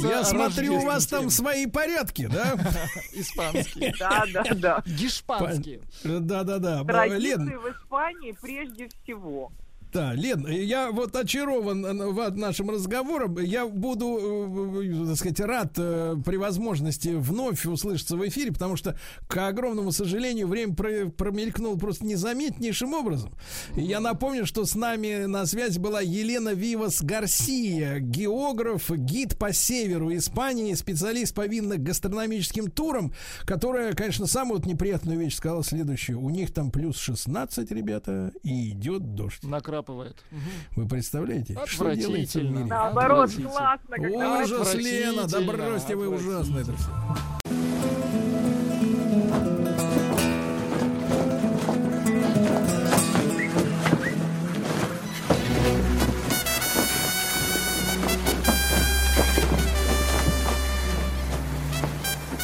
Я 0.08 0.24
смотрю, 0.24 0.74
у 0.76 0.80
вас 0.84 1.06
там 1.06 1.30
свои 1.30 1.66
порядки, 1.66 2.26
да? 2.30 2.54
Испанский. 3.14 3.94
Да, 3.98 4.24
да, 4.32 4.44
да. 4.54 4.82
Гешпанский. 4.86 5.80
Да, 6.02 6.42
да, 6.42 6.58
да. 6.58 6.84
Традиции 6.84 7.56
в 7.56 7.70
Испании 7.70 8.34
прежде 8.42 8.88
всего. 8.88 9.52
Да, 9.94 10.12
Лен, 10.12 10.44
я 10.48 10.90
вот 10.90 11.14
очарован 11.14 11.86
э, 11.86 12.30
нашим 12.30 12.68
разговором. 12.68 13.38
Я 13.38 13.64
буду, 13.66 14.82
э, 14.82 14.86
э, 14.86 15.06
так 15.06 15.16
сказать, 15.16 15.38
рад 15.40 15.72
при 15.74 16.36
возможности 16.36 17.10
вновь 17.10 17.64
услышаться 17.64 18.16
в 18.16 18.26
эфире, 18.28 18.50
потому 18.50 18.74
что, 18.74 18.98
к 19.28 19.46
огромному 19.46 19.92
сожалению, 19.92 20.48
время 20.48 20.74
про- 20.74 21.10
промелькнуло 21.10 21.76
просто 21.76 22.04
незаметнейшим 22.06 22.92
образом. 22.92 23.30
Я 23.76 24.00
напомню, 24.00 24.46
что 24.46 24.64
с 24.64 24.74
нами 24.74 25.26
на 25.26 25.46
связи 25.46 25.78
была 25.78 26.00
Елена 26.00 26.54
Вивас 26.54 27.00
Гарсия, 27.00 28.00
географ, 28.00 28.90
гид 28.90 29.38
по 29.38 29.52
северу 29.52 30.12
Испании, 30.16 30.74
специалист 30.74 31.32
по 31.32 31.46
винно-гастрономическим 31.46 32.68
турам, 32.68 33.12
которая, 33.46 33.92
конечно, 33.94 34.26
самую 34.26 34.58
вот 34.58 34.66
неприятную 34.66 35.20
вещь 35.20 35.36
сказала 35.36 35.62
следующую. 35.62 36.20
У 36.20 36.30
них 36.30 36.52
там 36.52 36.72
плюс 36.72 36.96
16, 36.98 37.70
ребята, 37.70 38.32
и 38.42 38.70
идет 38.70 39.14
дождь. 39.14 39.44
Мгм. 39.92 40.42
Вы 40.76 40.88
представляете, 40.88 41.56
что 41.66 41.94
делается 41.94 42.40
в 42.40 42.44
мире? 42.44 42.64
Наоборот, 42.64 43.30
классно, 43.32 43.96
Ужас, 43.98 44.74
Лена, 44.74 45.26
да 45.28 45.40
бросьте 45.40 45.96
вы 45.96 46.08
ужасно 46.08 46.58
это 46.58 46.72
все. 46.76 46.90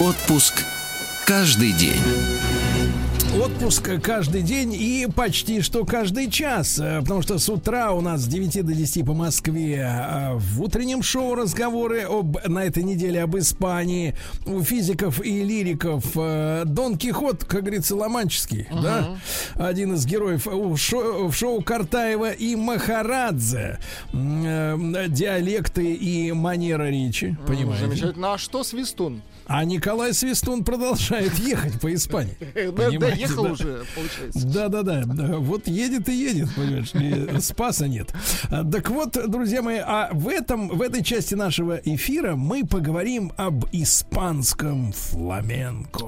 Отпуск 0.00 0.64
каждый 1.26 1.72
день. 1.72 2.00
Отпуск 3.32 3.88
каждый 4.02 4.42
день 4.42 4.74
и 4.74 5.06
почти 5.14 5.60
что 5.60 5.84
каждый 5.84 6.28
час, 6.28 6.80
э, 6.80 7.00
потому 7.00 7.22
что 7.22 7.38
с 7.38 7.48
утра 7.48 7.92
у 7.92 8.00
нас 8.00 8.22
с 8.22 8.26
9 8.26 8.66
до 8.66 8.74
10 8.74 9.06
по 9.06 9.14
Москве 9.14 9.76
э, 9.88 10.34
в 10.34 10.60
утреннем 10.60 11.00
шоу 11.04 11.36
разговоры 11.36 12.00
об, 12.02 12.38
на 12.48 12.64
этой 12.64 12.82
неделе 12.82 13.22
об 13.22 13.38
Испании 13.38 14.16
у 14.46 14.62
физиков 14.62 15.24
и 15.24 15.44
лириков 15.44 16.04
э, 16.16 16.64
Дон 16.66 16.98
Кихот, 16.98 17.44
как 17.44 17.60
говорится, 17.62 17.94
ломанческий, 17.94 18.66
да, 18.70 19.16
один 19.54 19.94
из 19.94 20.04
героев 20.06 20.48
у 20.48 20.76
шо- 20.76 21.28
в 21.28 21.32
шоу 21.34 21.62
Картаева 21.62 22.32
и 22.32 22.56
Махарадзе, 22.56 23.78
диалекты 24.12 25.94
и 25.94 26.32
манера 26.32 26.90
речи, 26.90 27.38
понимаете? 27.46 27.86
Замечательно. 27.86 28.34
А 28.34 28.38
что 28.38 28.64
Свистун? 28.64 29.22
А 29.52 29.64
Николай 29.64 30.14
Свистун 30.14 30.62
продолжает 30.62 31.34
ехать 31.40 31.80
по 31.80 31.92
Испании. 31.92 32.36
Доехал 32.98 33.42
да? 33.44 33.50
уже, 33.50 33.82
получается. 33.96 34.46
Да, 34.46 34.68
да, 34.68 34.82
да, 34.82 35.02
да. 35.04 35.38
Вот 35.38 35.66
едет 35.66 36.08
и 36.08 36.14
едет, 36.14 36.54
понимаешь, 36.54 37.42
спаса 37.44 37.88
нет. 37.88 38.14
А, 38.48 38.62
Так 38.64 38.88
вот, 38.90 39.18
друзья 39.28 39.60
мои, 39.60 39.78
а 39.84 40.10
в 40.12 40.28
этом, 40.28 40.68
в 40.68 40.80
этой 40.80 41.02
части 41.02 41.34
нашего 41.34 41.74
эфира 41.84 42.36
мы 42.36 42.64
поговорим 42.64 43.32
об 43.36 43.64
испанском 43.72 44.92
фламенко. 44.92 46.04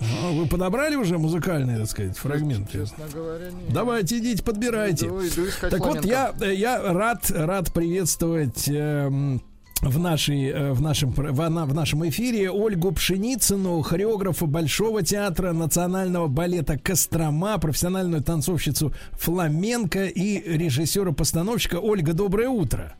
А, 0.00 0.30
Вы 0.32 0.46
подобрали 0.46 0.96
уже 0.96 1.16
музыкальные, 1.16 1.78
так 1.78 1.88
сказать, 1.88 2.18
фрагменты? 2.18 2.72
Честно 2.72 3.06
говоря, 3.10 3.46
нет. 3.46 3.72
Давайте 3.72 4.18
идите, 4.18 4.42
подбирайте. 4.42 5.06
Иду, 5.06 5.26
иду 5.26 5.48
искать 5.48 5.70
Так 5.70 5.80
вот, 5.80 6.04
я, 6.04 6.26
фламенко. 6.32 6.44
э, 6.44 6.54
я 6.56 6.92
рад, 6.92 7.30
рад 7.30 7.72
приветствовать 7.72 8.68
эм, 8.68 9.40
в, 9.82 9.98
нашей, 9.98 10.48
э, 10.48 10.72
в, 10.72 10.80
нашем, 10.82 11.10
в, 11.10 11.48
на- 11.48 11.64
в 11.66 11.74
нашем 11.74 12.06
эфире 12.08 12.50
Ольгу 12.50 12.92
Пшеницыну, 12.92 13.80
хореографа 13.82 14.46
Большого 14.46 15.02
театра 15.02 15.52
национального 15.52 16.26
балета 16.28 16.78
«Кострома», 16.78 17.58
профессиональную 17.58 18.22
танцовщицу 18.22 18.92
фламенко 19.12 20.06
и 20.06 20.56
режиссера-постановщика. 20.58 21.76
Ольга, 21.76 22.12
доброе 22.12 22.48
утро. 22.48 22.94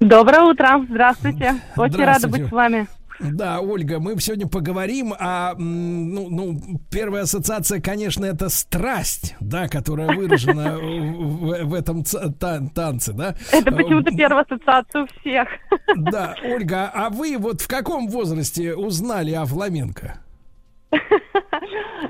Доброе 0.00 0.42
утро, 0.42 0.84
здравствуйте. 0.88 1.56
Очень 1.76 1.96
рада 2.04 2.20
Здравствуйте. 2.28 2.38
быть 2.38 2.48
с 2.48 2.52
вами. 2.52 2.86
Да, 3.20 3.60
Ольга, 3.60 3.98
мы 3.98 4.18
сегодня 4.20 4.46
поговорим 4.46 5.12
о, 5.18 5.54
ну, 5.56 6.28
ну, 6.30 6.80
первая 6.90 7.22
ассоциация, 7.24 7.80
конечно, 7.80 8.24
это 8.24 8.48
страсть, 8.48 9.36
да, 9.40 9.68
которая 9.68 10.14
выражена 10.16 10.78
в, 10.78 11.64
в 11.64 11.74
этом 11.74 12.04
тан- 12.04 12.68
танце, 12.70 13.12
да. 13.12 13.34
Это 13.52 13.72
почему-то 13.72 14.14
первая 14.16 14.44
ассоциация 14.44 15.02
у 15.02 15.06
всех. 15.20 15.48
Да, 15.96 16.36
Ольга, 16.44 16.90
а 16.94 17.10
вы 17.10 17.36
вот 17.38 17.60
в 17.60 17.68
каком 17.68 18.08
возрасте 18.08 18.74
узнали 18.74 19.32
о 19.32 19.44
фламенко? 19.44 20.20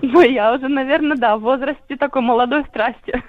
Ну, 0.02 0.20
я 0.20 0.54
уже, 0.54 0.68
наверное, 0.68 1.16
да, 1.16 1.36
в 1.36 1.40
возрасте 1.40 1.96
такой 1.96 2.22
молодой 2.22 2.64
страсти. 2.66 3.22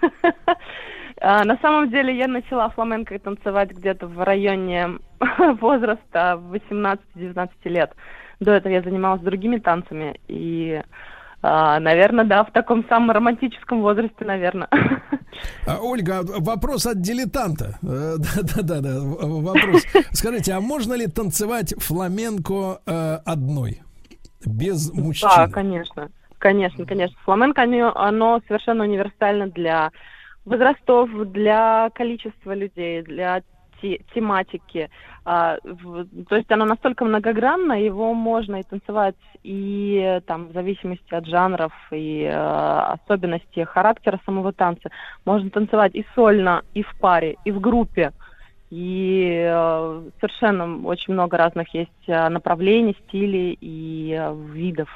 А, 1.21 1.43
На 1.43 1.57
самом 1.57 1.89
деле 1.89 2.17
я 2.17 2.27
начала 2.27 2.69
фламенко 2.69 3.17
танцевать 3.19 3.71
где-то 3.71 4.07
в 4.07 4.23
районе 4.23 4.99
возраста 5.59 6.41
18-19 6.51 7.49
лет. 7.65 7.91
До 8.39 8.51
этого 8.51 8.71
я 8.71 8.81
занималась 8.81 9.21
другими 9.21 9.57
танцами. 9.57 10.19
И, 10.29 10.81
наверное, 11.41 12.23
да, 12.23 12.45
в 12.45 12.51
таком 12.51 12.87
самом 12.87 13.11
романтическом 13.11 13.81
возрасте, 13.81 14.25
наверное. 14.25 14.69
А, 15.67 15.77
Ольга, 15.79 16.21
вопрос 16.23 16.87
от 16.87 17.01
дилетанта. 17.01 17.77
Э, 17.83 18.15
Да-да-да, 18.55 18.99
вопрос. 18.99 19.83
Скажите, 20.11 20.53
а 20.53 20.59
можно 20.59 20.95
ли 20.95 21.05
танцевать 21.05 21.75
фламенко 21.77 22.81
э, 22.85 23.17
одной? 23.25 23.81
Без 24.45 24.91
мужчин? 24.91 25.29
Да, 25.29 25.47
конечно. 25.47 26.09
Конечно, 26.39 26.85
конечно. 26.85 27.15
Фламенко, 27.25 27.61
оно, 27.61 27.95
оно 27.95 28.41
совершенно 28.47 28.85
универсально 28.85 29.47
для 29.47 29.91
возрастов, 30.49 31.09
для 31.31 31.89
количества 31.93 32.53
людей, 32.53 33.03
для 33.03 33.41
те- 33.81 34.01
тематики. 34.13 34.89
А, 35.25 35.57
то 36.27 36.35
есть 36.35 36.51
оно 36.51 36.65
настолько 36.65 37.05
многогранно, 37.05 37.73
его 37.73 38.13
можно 38.13 38.57
и 38.57 38.63
танцевать 38.63 39.15
и 39.43 40.19
там 40.25 40.47
в 40.47 40.53
зависимости 40.53 41.13
от 41.13 41.25
жанров 41.25 41.71
и 41.91 42.23
э, 42.23 42.33
особенностей 42.33 43.63
характера 43.63 44.19
самого 44.25 44.51
танца. 44.51 44.89
Можно 45.25 45.49
танцевать 45.49 45.95
и 45.95 46.05
сольно, 46.15 46.63
и 46.73 46.83
в 46.83 46.93
паре, 46.99 47.37
и 47.45 47.51
в 47.51 47.59
группе. 47.59 48.11
И 48.71 49.47
э, 49.47 50.01
совершенно 50.19 50.85
очень 50.85 51.13
много 51.13 51.37
разных 51.37 51.73
есть 51.73 52.07
э, 52.07 52.29
направлений, 52.29 52.97
стилей 53.07 53.57
и 53.61 54.19
видов. 54.51 54.89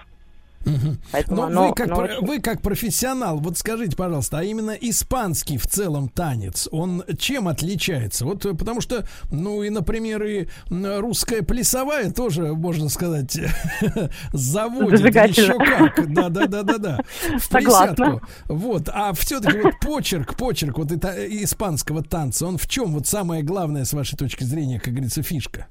Поэтому 1.11 1.38
Ну, 1.38 1.44
оно- 1.44 1.68
вы, 1.69 1.73
как, 1.73 1.91
оно 1.91 2.07
вы 2.22 2.40
как 2.40 2.61
профессионал, 2.61 3.40
вот 3.40 3.57
скажите, 3.57 3.95
пожалуйста, 3.95 4.40
а 4.40 4.44
именно 4.44 4.72
испанский 4.72 5.57
в 5.57 5.68
целом 5.68 6.10
танец, 6.10 6.68
он 6.72 7.03
чем 7.18 7.48
отличается? 7.48 8.26
Вот 8.26 8.45
э, 8.45 8.53
потому 8.53 8.81
что, 8.81 9.06
ну 9.31 9.64
и, 9.64 9.69
например, 9.69 10.23
и 10.23 10.48
русская 10.69 11.41
плясовая 11.41 12.11
тоже, 12.11 12.53
можно 12.53 12.90
сказать, 12.90 13.38
заводит 14.34 15.14
еще 15.38 15.53
как. 15.57 16.14
Да, 16.14 16.30
да, 16.30 16.48
да, 16.48 16.64
да, 16.64 16.77
да. 16.77 16.99
В 17.40 17.49
присядку. 17.49 18.22
Вот, 18.48 18.90
а 18.91 19.14
все-таки 19.14 19.60
вот 19.60 19.73
почерк, 19.81 20.35
почерк 20.35 20.77
вот 20.77 20.91
это 20.91 21.14
испанского 21.44 22.03
танца, 22.03 22.45
он 22.48 22.57
в 22.57 22.68
чем 22.68 22.94
вот 22.94 23.07
самое 23.07 23.44
главное, 23.44 23.85
с 23.85 23.94
вашей 23.94 24.18
точки 24.18 24.44
зрения, 24.44 24.80
как 24.80 24.94
говорится, 24.94 25.23
фишка? 25.23 25.68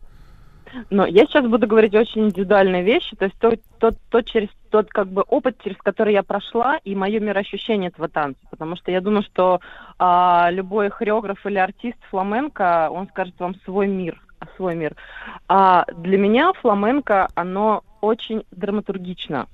Но 0.91 1.07
я 1.07 1.27
сейчас 1.27 1.47
буду 1.47 1.67
говорить 1.67 1.95
очень 1.95 2.27
индивидуальные 2.27 2.83
вещи, 2.83 3.17
то 3.17 3.27
есть 3.27 3.39
тот, 3.39 3.61
тот, 3.79 3.97
тот, 4.09 4.27
через, 4.27 4.49
тот 4.71 4.89
как 4.91 5.09
бы 5.09 5.23
опыт, 5.23 5.57
через 5.63 5.77
который 5.79 6.13
я 6.13 6.23
прошла, 6.23 6.79
и 6.85 6.95
мое 6.95 7.21
мироощущение 7.21 7.91
этого 7.91 8.09
танца. 8.09 8.41
Потому 8.51 8.77
что 8.77 8.91
я 8.91 9.01
думаю, 9.01 9.23
что 9.23 9.61
а, 9.99 10.49
любой 10.51 10.91
хореограф 10.91 11.45
или 11.47 11.59
артист 11.59 11.99
фламенко, 12.11 12.89
он 12.91 13.09
скажет 13.09 13.35
вам 13.39 13.55
свой 13.65 13.87
мир, 13.87 14.21
свой 14.57 14.75
мир. 14.75 14.97
А 15.49 15.85
для 15.97 16.19
меня 16.19 16.53
фламенко, 16.55 17.29
оно 17.35 17.83
очень 18.01 18.45
драматургично. 18.51 19.47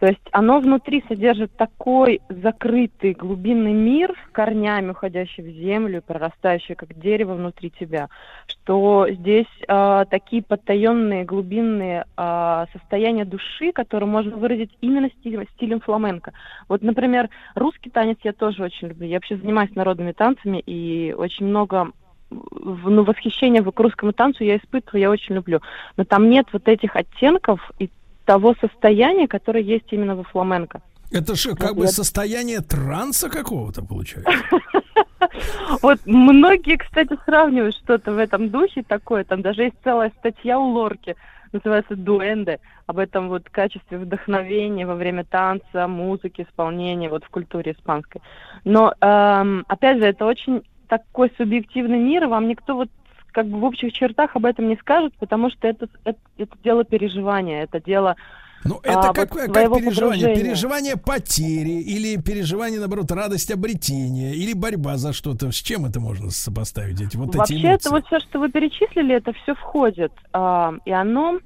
То 0.00 0.06
есть 0.06 0.22
оно 0.32 0.60
внутри 0.60 1.04
содержит 1.08 1.54
такой 1.56 2.22
закрытый 2.30 3.12
глубинный 3.12 3.74
мир, 3.74 4.14
корнями 4.32 4.92
уходящий 4.92 5.42
в 5.42 5.54
землю, 5.54 6.02
прорастающий 6.04 6.74
как 6.74 6.98
дерево 6.98 7.34
внутри 7.34 7.70
тебя, 7.70 8.08
что 8.46 9.06
здесь 9.10 9.46
а, 9.68 10.06
такие 10.06 10.42
потаенные 10.42 11.24
глубинные 11.26 12.06
а, 12.16 12.64
состояния 12.72 13.26
души, 13.26 13.72
которые 13.72 14.08
можно 14.08 14.38
выразить 14.38 14.70
именно 14.80 15.10
стилем, 15.20 15.46
стилем 15.54 15.80
фламенко. 15.80 16.32
Вот, 16.66 16.80
например, 16.80 17.28
русский 17.54 17.90
танец 17.90 18.16
я 18.22 18.32
тоже 18.32 18.62
очень 18.62 18.88
люблю. 18.88 19.06
Я 19.06 19.16
вообще 19.16 19.36
занимаюсь 19.36 19.74
народными 19.74 20.12
танцами 20.12 20.62
и 20.64 21.12
очень 21.12 21.44
много 21.44 21.92
в- 22.30 22.88
ну, 22.88 23.04
восхищения 23.04 23.62
к 23.62 23.80
русскому 23.80 24.12
танцу 24.12 24.44
я 24.44 24.56
испытываю, 24.56 25.00
я 25.02 25.10
очень 25.10 25.34
люблю. 25.34 25.60
Но 25.98 26.04
там 26.04 26.30
нет 26.30 26.46
вот 26.52 26.68
этих 26.68 26.96
оттенков 26.96 27.70
и 27.78 27.90
того 28.30 28.54
состояния, 28.60 29.26
которое 29.26 29.64
есть 29.64 29.86
именно 29.90 30.14
во 30.14 30.22
фламенко. 30.22 30.80
Это 31.10 31.34
же 31.34 31.56
как 31.56 31.74
бы 31.74 31.88
состояние 31.88 32.60
транса 32.60 33.28
какого-то 33.28 33.84
получается. 33.84 34.30
Вот 35.82 35.98
многие, 36.06 36.76
кстати, 36.76 37.16
сравнивают 37.24 37.76
что-то 37.76 38.12
в 38.12 38.18
этом 38.18 38.50
духе 38.50 38.82
такое. 38.82 39.24
Там 39.24 39.42
даже 39.42 39.62
есть 39.62 39.76
целая 39.84 40.12
статья 40.18 40.58
у 40.58 40.70
Лорки, 40.72 41.14
называется 41.52 41.94
«Дуэнде», 41.96 42.58
об 42.86 42.98
этом 42.98 43.28
вот 43.28 43.48
качестве 43.50 43.98
вдохновения 43.98 44.86
во 44.86 44.94
время 44.94 45.24
танца, 45.24 45.88
музыки, 45.88 46.42
исполнения 46.42 47.08
вот 47.08 47.24
в 47.24 47.28
культуре 47.28 47.72
испанской. 47.72 48.22
Но, 48.64 48.92
эм, 49.00 49.64
опять 49.68 49.98
же, 49.98 50.06
это 50.06 50.24
очень 50.24 50.62
такой 50.88 51.32
субъективный 51.36 51.98
мир, 51.98 52.24
и 52.24 52.26
вам 52.26 52.48
никто 52.48 52.74
вот 52.74 52.88
как 53.32 53.46
бы 53.46 53.58
в 53.58 53.64
общих 53.64 53.92
чертах 53.92 54.36
об 54.36 54.44
этом 54.44 54.68
не 54.68 54.76
скажет, 54.76 55.12
потому 55.18 55.50
что 55.50 55.68
это, 55.68 55.88
это, 56.04 56.18
это 56.38 56.56
дело 56.62 56.84
переживания, 56.84 57.62
это 57.64 57.80
дело 57.80 58.16
Ну, 58.64 58.78
это 58.82 59.10
а, 59.10 59.12
как, 59.14 59.34
вот 59.34 59.40
как 59.40 59.54
переживание? 59.54 59.70
погружения. 59.70 60.36
Переживание 60.36 60.96
потери 60.96 61.80
или 61.80 62.20
переживание, 62.20 62.78
наоборот, 62.78 63.10
радость 63.10 63.50
обретения 63.50 64.34
или 64.34 64.52
борьба 64.52 64.96
за 64.96 65.12
что-то. 65.12 65.50
С 65.50 65.56
чем 65.56 65.86
это 65.86 65.98
можно 66.00 66.30
сопоставить? 66.30 67.00
Эти, 67.00 67.16
вот 67.16 67.30
эти 67.30 67.38
Вообще, 67.38 67.54
эмоции? 67.54 67.74
это 67.74 67.90
вот 67.90 68.06
все, 68.06 68.20
что 68.20 68.38
вы 68.38 68.50
перечислили, 68.50 69.14
это 69.14 69.32
все 69.32 69.54
входит. 69.54 70.12
А, 70.32 70.74
и 70.84 70.90
оно, 70.92 71.38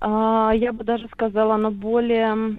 а, 0.00 0.52
я 0.54 0.72
бы 0.72 0.84
даже 0.84 1.08
сказала, 1.12 1.54
оно 1.54 1.70
более... 1.70 2.58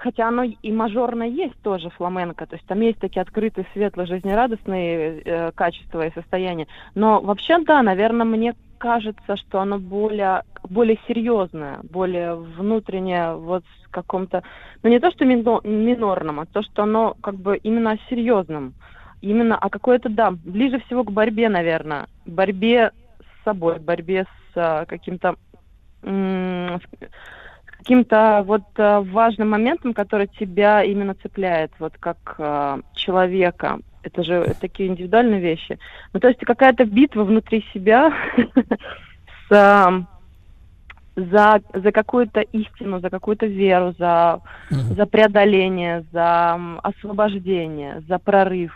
Хотя 0.00 0.28
оно 0.28 0.44
и 0.44 0.72
мажорно 0.72 1.24
есть 1.24 1.60
тоже 1.62 1.90
фламенко, 1.90 2.46
то 2.46 2.56
есть 2.56 2.66
там 2.66 2.80
есть 2.80 2.98
такие 2.98 3.20
открытые, 3.20 3.66
светлые, 3.72 4.06
жизнерадостные 4.06 5.22
э, 5.24 5.52
качества 5.52 6.06
и 6.06 6.14
состояния. 6.14 6.66
Но 6.94 7.20
вообще, 7.20 7.58
да, 7.58 7.82
наверное, 7.82 8.24
мне 8.24 8.54
кажется, 8.78 9.36
что 9.36 9.60
оно 9.60 9.78
более, 9.78 10.42
более 10.68 10.98
серьезное, 11.06 11.80
более 11.82 12.34
внутреннее, 12.34 13.34
вот 13.34 13.62
в 13.84 13.90
каком-то, 13.90 14.42
ну 14.82 14.88
не 14.88 14.98
то, 15.00 15.10
что 15.10 15.26
мино- 15.26 15.60
минорном, 15.64 16.40
а 16.40 16.46
то, 16.46 16.62
что 16.62 16.84
оно 16.84 17.14
как 17.20 17.34
бы 17.34 17.58
именно 17.58 17.92
о 17.92 17.98
серьезном. 18.08 18.74
Именно, 19.20 19.58
а 19.58 19.68
какое-то, 19.68 20.08
да, 20.08 20.30
ближе 20.30 20.80
всего 20.80 21.04
к 21.04 21.12
борьбе, 21.12 21.50
наверное. 21.50 22.06
Борьбе 22.24 22.92
с 23.18 23.44
собой, 23.44 23.78
борьбе 23.78 24.24
с 24.24 24.56
а, 24.56 24.86
каким-то 24.86 25.36
каким-то 27.80 28.42
вот 28.46 28.62
а, 28.76 29.00
важным 29.00 29.50
моментом, 29.50 29.94
который 29.94 30.28
тебя 30.38 30.82
именно 30.84 31.14
цепляет, 31.14 31.72
вот 31.78 31.94
как 31.98 32.34
а, 32.38 32.80
человека. 32.94 33.80
Это 34.02 34.22
же 34.22 34.54
такие 34.60 34.88
индивидуальные 34.88 35.40
вещи. 35.40 35.78
Ну, 36.12 36.20
то 36.20 36.28
есть 36.28 36.40
какая-то 36.40 36.84
битва 36.84 37.24
внутри 37.24 37.64
себя 37.72 38.12
с, 39.48 39.52
а, 39.52 40.04
за, 41.16 41.60
за 41.74 41.92
какую-то 41.92 42.40
истину, 42.40 43.00
за 43.00 43.10
какую-то 43.10 43.46
веру, 43.46 43.94
за, 43.98 44.40
за 44.70 45.06
преодоление, 45.06 46.04
за 46.12 46.58
освобождение, 46.82 48.02
за 48.08 48.18
прорыв. 48.18 48.72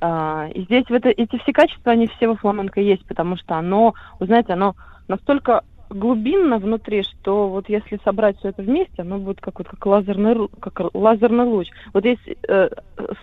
А, 0.00 0.48
и 0.52 0.62
здесь 0.64 0.86
в 0.86 0.92
это, 0.92 1.10
эти 1.10 1.38
все 1.38 1.52
качества, 1.52 1.92
они 1.92 2.08
все 2.08 2.26
во 2.26 2.36
фламенко 2.36 2.80
есть, 2.80 3.06
потому 3.06 3.36
что 3.36 3.56
оно, 3.56 3.94
вы 4.18 4.26
знаете, 4.26 4.54
оно 4.54 4.74
настолько 5.08 5.62
глубинно 5.90 6.58
внутри, 6.58 7.02
что 7.02 7.48
вот 7.48 7.68
если 7.68 8.00
собрать 8.04 8.38
все 8.38 8.48
это 8.48 8.62
вместе, 8.62 9.02
оно 9.02 9.18
будет 9.18 9.40
как 9.40 9.58
вот 9.58 9.68
как 9.68 9.84
лазерный 9.84 10.48
как 10.60 10.94
лазерный 10.94 11.44
луч. 11.44 11.68
Вот 11.92 12.04
есть 12.04 12.22
э, 12.48 12.68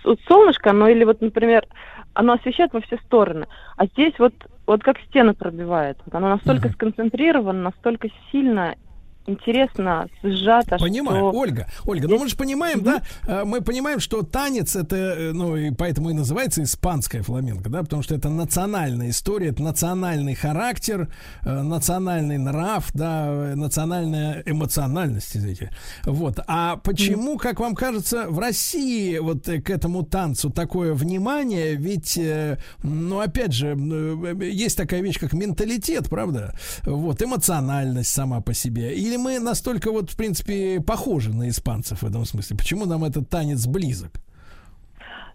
вот 0.03 0.19
солнышко, 0.27 0.71
оно 0.71 0.87
или 0.87 1.03
вот, 1.03 1.21
например, 1.21 1.65
оно 2.13 2.33
освещает 2.33 2.73
во 2.73 2.81
все 2.81 2.97
стороны, 2.97 3.47
а 3.77 3.85
здесь 3.87 4.13
вот 4.19 4.33
вот 4.65 4.83
как 4.83 4.99
стены 4.99 5.33
пробивает. 5.33 5.97
Вот 6.05 6.13
оно 6.13 6.29
настолько 6.29 6.69
сконцентрировано, 6.69 7.63
настолько 7.63 8.09
сильно 8.31 8.75
интересно, 9.27 10.07
сжато. 10.23 10.77
Понимаю, 10.77 11.29
что... 11.29 11.39
Ольга, 11.39 11.67
Ольга, 11.85 12.07
ну 12.07 12.19
мы 12.19 12.27
же 12.27 12.35
понимаем, 12.35 12.81
да, 12.81 13.01
э, 13.27 13.43
мы 13.43 13.61
понимаем, 13.61 13.99
что 13.99 14.23
танец 14.23 14.75
это, 14.75 14.95
э, 14.95 15.31
ну 15.33 15.55
и 15.55 15.71
поэтому 15.71 16.09
и 16.09 16.13
называется 16.13 16.63
испанская 16.63 17.21
фламенко, 17.21 17.69
да, 17.69 17.83
потому 17.83 18.01
что 18.01 18.15
это 18.15 18.29
национальная 18.29 19.09
история, 19.09 19.49
это 19.49 19.61
национальный 19.61 20.33
характер, 20.33 21.09
э, 21.43 21.61
национальный 21.61 22.37
нрав, 22.37 22.89
да, 22.93 23.53
национальная 23.55 24.43
эмоциональность, 24.45 25.35
извините. 25.35 25.71
Вот. 26.05 26.39
А 26.47 26.77
почему, 26.77 27.37
как 27.37 27.59
вам 27.59 27.75
кажется, 27.75 28.27
в 28.29 28.39
России 28.39 29.17
вот 29.17 29.45
к 29.45 29.69
этому 29.69 30.03
танцу 30.03 30.49
такое 30.49 30.93
внимание? 30.93 31.75
Ведь, 31.75 32.17
э, 32.17 32.57
ну 32.83 33.19
опять 33.19 33.51
же, 33.53 33.75
э, 33.77 34.45
есть 34.45 34.77
такая 34.77 35.01
вещь, 35.01 35.19
как 35.19 35.33
менталитет, 35.33 36.09
правда? 36.09 36.57
Вот, 36.83 37.21
эмоциональность 37.21 38.09
сама 38.09 38.41
по 38.41 38.53
себе. 38.53 38.95
Или 38.95 39.16
мы 39.17 39.39
настолько 39.39 39.91
вот, 39.91 40.09
в 40.09 40.15
принципе, 40.17 40.81
похожи 40.81 41.33
на 41.33 41.49
испанцев 41.49 42.01
в 42.01 42.05
этом 42.07 42.25
смысле? 42.25 42.57
Почему 42.57 42.85
нам 42.85 43.03
этот 43.03 43.29
танец 43.29 43.65
близок? 43.67 44.11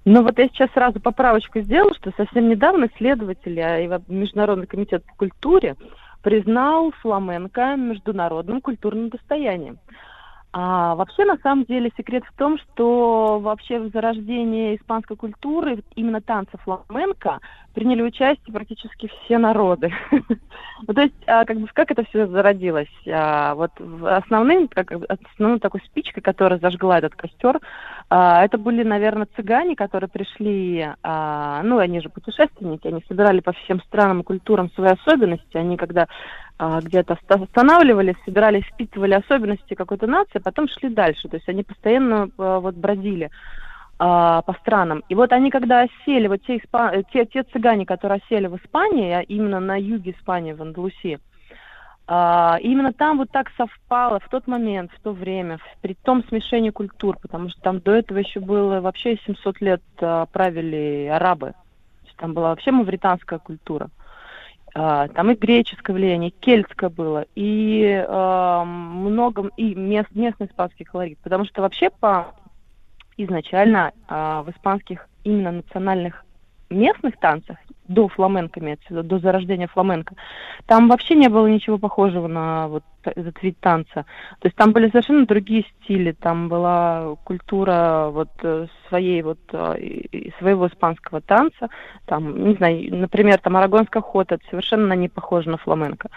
Ну 0.04 0.22
вот 0.22 0.38
я 0.38 0.48
сейчас 0.48 0.70
сразу 0.72 0.98
поправочку 1.00 1.60
сделала, 1.60 1.94
что 1.94 2.12
совсем 2.16 2.48
недавно 2.48 2.86
исследователи 2.86 3.60
а, 3.60 3.78
и 3.78 4.12
Международный 4.12 4.66
комитет 4.66 5.04
по 5.04 5.14
культуре 5.14 5.76
признал 6.22 6.92
фламенко 7.02 7.76
международным 7.76 8.60
культурным 8.60 9.10
достоянием. 9.10 9.78
А 10.54 10.94
вообще, 10.96 11.24
на 11.24 11.38
самом 11.38 11.64
деле, 11.64 11.90
секрет 11.96 12.24
в 12.26 12.36
том, 12.36 12.58
что 12.58 13.40
вообще 13.40 13.78
в 13.78 13.90
зарождении 13.90 14.76
испанской 14.76 15.16
культуры, 15.16 15.82
именно 15.94 16.20
танца 16.20 16.58
фламенко, 16.58 17.40
приняли 17.72 18.02
участие 18.02 18.52
практически 18.52 19.10
все 19.24 19.38
народы. 19.38 19.92
Ну, 20.88 20.94
то 20.94 21.02
есть, 21.02 21.14
а, 21.28 21.44
как 21.44 21.60
бы, 21.60 21.68
как 21.72 21.92
это 21.92 22.04
все 22.06 22.26
зародилось? 22.26 22.88
А, 23.06 23.54
Вот 23.54 23.70
основным, 24.04 24.66
как 24.66 24.90
основной 25.36 25.60
такой 25.60 25.80
спичкой, 25.82 26.24
которая 26.24 26.58
зажгла 26.58 26.98
этот 26.98 27.14
костер, 27.14 27.60
это 28.14 28.58
были, 28.58 28.82
наверное, 28.82 29.26
цыгане, 29.36 29.74
которые 29.74 30.10
пришли, 30.10 30.86
а, 31.02 31.62
ну, 31.62 31.78
они 31.78 32.00
же 32.00 32.10
путешественники, 32.10 32.86
они 32.86 33.02
собирали 33.08 33.40
по 33.40 33.52
всем 33.52 33.80
странам 33.82 34.20
и 34.20 34.24
культурам 34.24 34.70
свои 34.72 34.90
особенности, 34.90 35.56
они 35.56 35.76
когда 35.76 36.08
а, 36.58 36.80
где-то 36.80 37.14
оста- 37.14 37.42
останавливались, 37.42 38.16
собирали, 38.24 38.60
впитывали 38.60 39.14
особенности 39.14 39.74
какой-то 39.74 40.06
нации, 40.06 40.38
а 40.38 40.42
потом 40.42 40.68
шли 40.68 40.90
дальше, 40.90 41.28
то 41.28 41.36
есть 41.36 41.48
они 41.48 41.62
постоянно 41.62 42.28
а, 42.38 42.60
вот 42.60 42.74
бродили 42.74 43.30
а, 43.98 44.42
по 44.42 44.52
странам. 44.54 45.02
И 45.08 45.14
вот 45.14 45.32
они, 45.32 45.50
когда 45.50 45.80
осели, 45.80 46.26
вот 46.26 46.42
те, 46.42 46.56
испа- 46.56 46.90
э, 46.92 47.04
те, 47.12 47.24
те 47.24 47.44
цыгане, 47.44 47.86
которые 47.86 48.20
осели 48.24 48.46
в 48.46 48.56
Испании, 48.56 49.12
а 49.12 49.20
именно 49.20 49.60
на 49.60 49.80
юге 49.80 50.10
Испании, 50.10 50.52
в 50.52 50.60
Андалусии, 50.60 51.18
а, 52.14 52.58
именно 52.60 52.92
там 52.92 53.16
вот 53.16 53.30
так 53.30 53.50
совпало 53.56 54.20
в 54.20 54.28
тот 54.28 54.46
момент, 54.46 54.92
в 54.92 55.00
то 55.00 55.12
время, 55.12 55.60
при 55.80 55.94
том 55.94 56.22
смешении 56.28 56.68
культур, 56.68 57.16
потому 57.18 57.48
что 57.48 57.58
там 57.62 57.80
до 57.80 57.92
этого 57.92 58.18
еще 58.18 58.38
было 58.38 58.82
вообще 58.82 59.16
700 59.24 59.60
лет 59.62 59.82
а, 59.98 60.26
правили 60.26 61.08
арабы. 61.10 61.54
Там 62.18 62.34
была 62.34 62.50
вообще 62.50 62.70
мавританская 62.70 63.38
культура. 63.38 63.88
А, 64.74 65.08
там 65.08 65.30
и 65.30 65.34
греческое 65.34 65.96
влияние, 65.96 66.28
и 66.28 66.34
кельтское 66.38 66.90
было, 66.90 67.24
и 67.34 68.04
а, 68.06 68.62
много, 68.66 69.48
и 69.56 69.74
мест, 69.74 70.10
местный 70.14 70.48
испанский 70.48 70.84
колорит. 70.84 71.18
Потому 71.22 71.46
что 71.46 71.62
вообще 71.62 71.88
по 71.88 72.34
изначально 73.16 73.92
а, 74.06 74.42
в 74.42 74.50
испанских 74.50 75.08
именно 75.24 75.50
национальных 75.50 76.26
местных 76.68 77.18
танцах, 77.18 77.56
до 77.88 78.08
фламенко, 78.08 78.60
имеется 78.60 79.02
до 79.02 79.18
зарождения 79.18 79.68
фламенко, 79.68 80.14
там 80.66 80.88
вообще 80.88 81.14
не 81.14 81.28
было 81.28 81.46
ничего 81.46 81.78
похожего 81.78 82.26
на 82.26 82.68
вот 82.68 82.84
этот 83.04 83.42
вид 83.42 83.58
танца. 83.60 84.04
То 84.40 84.46
есть 84.46 84.56
там 84.56 84.72
были 84.72 84.88
совершенно 84.88 85.26
другие 85.26 85.64
стили, 85.82 86.12
там 86.12 86.48
была 86.48 87.16
культура 87.24 88.08
вот 88.12 88.30
э, 88.42 88.66
своей 88.88 89.22
вот 89.22 89.40
э, 89.52 90.30
своего 90.38 90.68
испанского 90.68 91.20
танца, 91.20 91.68
там, 92.06 92.48
не 92.48 92.54
знаю, 92.54 92.94
например, 92.96 93.38
там 93.38 93.56
арагонский 93.56 94.00
ход, 94.00 94.30
это 94.32 94.42
совершенно 94.50 94.92
не 94.92 95.08
похоже 95.08 95.50
на 95.50 95.58
фламенко. 95.58 96.08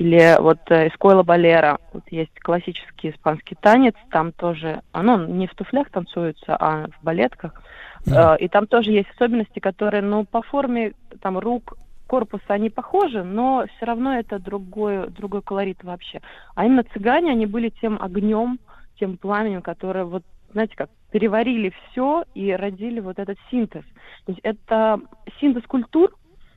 Или 0.00 0.40
вот 0.40 0.60
э, 0.70 0.88
Эскойла 0.88 1.22
Балера, 1.22 1.78
вот 1.92 2.04
есть 2.10 2.32
классический 2.40 3.10
испанский 3.10 3.54
танец, 3.60 3.94
там 4.10 4.32
тоже, 4.32 4.80
оно 4.92 5.26
не 5.26 5.46
в 5.46 5.54
туфлях 5.54 5.90
танцуется, 5.90 6.56
а 6.58 6.86
в 6.86 7.04
балетках. 7.04 7.62
Э, 8.06 8.36
И 8.38 8.48
там 8.48 8.66
тоже 8.66 8.92
есть 8.92 9.08
особенности, 9.10 9.58
которые, 9.58 10.02
ну, 10.02 10.24
по 10.24 10.42
форме 10.42 10.92
там 11.20 11.38
рук, 11.38 11.76
корпуса 12.06 12.44
они 12.48 12.70
похожи, 12.70 13.22
но 13.22 13.64
все 13.76 13.86
равно 13.86 14.18
это 14.18 14.40
другой, 14.40 15.08
другой 15.10 15.42
колорит 15.42 15.84
вообще. 15.84 16.20
А 16.56 16.64
именно 16.66 16.82
цыгане, 16.82 17.30
они 17.30 17.46
были 17.46 17.68
тем 17.80 17.98
огнем, 18.02 18.58
тем 18.98 19.16
пламенем, 19.16 19.62
которое 19.62 20.04
вот, 20.04 20.24
знаете, 20.52 20.74
как 20.76 20.90
переварили 21.12 21.72
все 21.90 22.24
и 22.34 22.52
родили 22.52 23.00
вот 23.00 23.18
этот 23.18 23.38
синтез. 23.50 23.84
То 24.26 24.32
есть 24.32 24.40
это 24.42 25.00
синтез 25.40 25.62
культур, 25.66 26.12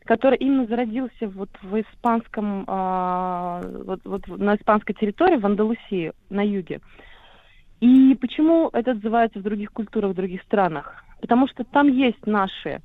который 0.05 0.37
именно 0.37 0.65
зародился 0.65 1.27
вот 1.27 1.49
в 1.61 1.79
испанском, 1.79 2.65
а, 2.67 3.61
вот, 3.85 4.01
вот 4.05 4.27
на 4.27 4.55
испанской 4.55 4.95
территории, 4.95 5.37
в 5.37 5.45
Андалусии, 5.45 6.13
на 6.29 6.41
юге. 6.41 6.81
И 7.79 8.15
почему 8.15 8.69
это 8.73 8.91
отзывается 8.91 9.39
в 9.39 9.43
других 9.43 9.71
культурах, 9.71 10.11
в 10.11 10.15
других 10.15 10.41
странах? 10.43 11.02
Потому 11.23 11.47
что 11.47 11.63
там 11.63 11.87
есть 11.87 12.27
наши 12.27 12.81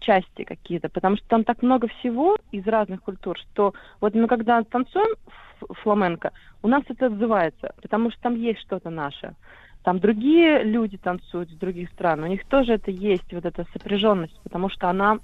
части 0.00 0.42
какие-то, 0.42 0.88
потому 0.88 1.16
что 1.16 1.28
там 1.28 1.44
так 1.44 1.62
много 1.62 1.86
всего 1.86 2.36
из 2.50 2.66
разных 2.66 3.00
культур, 3.00 3.38
что 3.38 3.74
вот 4.00 4.12
мы 4.12 4.26
когда 4.26 4.60
танцуем 4.64 5.14
фламенко, 5.60 6.32
у 6.64 6.68
нас 6.68 6.82
это 6.88 7.06
отзывается, 7.06 7.74
потому 7.80 8.10
что 8.10 8.20
там 8.22 8.34
есть 8.34 8.58
что-то 8.58 8.90
наше. 8.90 9.36
Там 9.84 10.00
другие 10.00 10.64
люди 10.64 10.96
танцуют 10.96 11.48
с 11.50 11.54
других 11.54 11.88
стран, 11.90 12.24
у 12.24 12.26
них 12.26 12.44
тоже 12.46 12.72
это 12.72 12.90
есть, 12.90 13.32
вот 13.32 13.44
эта 13.44 13.64
сопряженность, 13.72 14.40
потому 14.42 14.68
что 14.68 14.90
она 14.90 15.18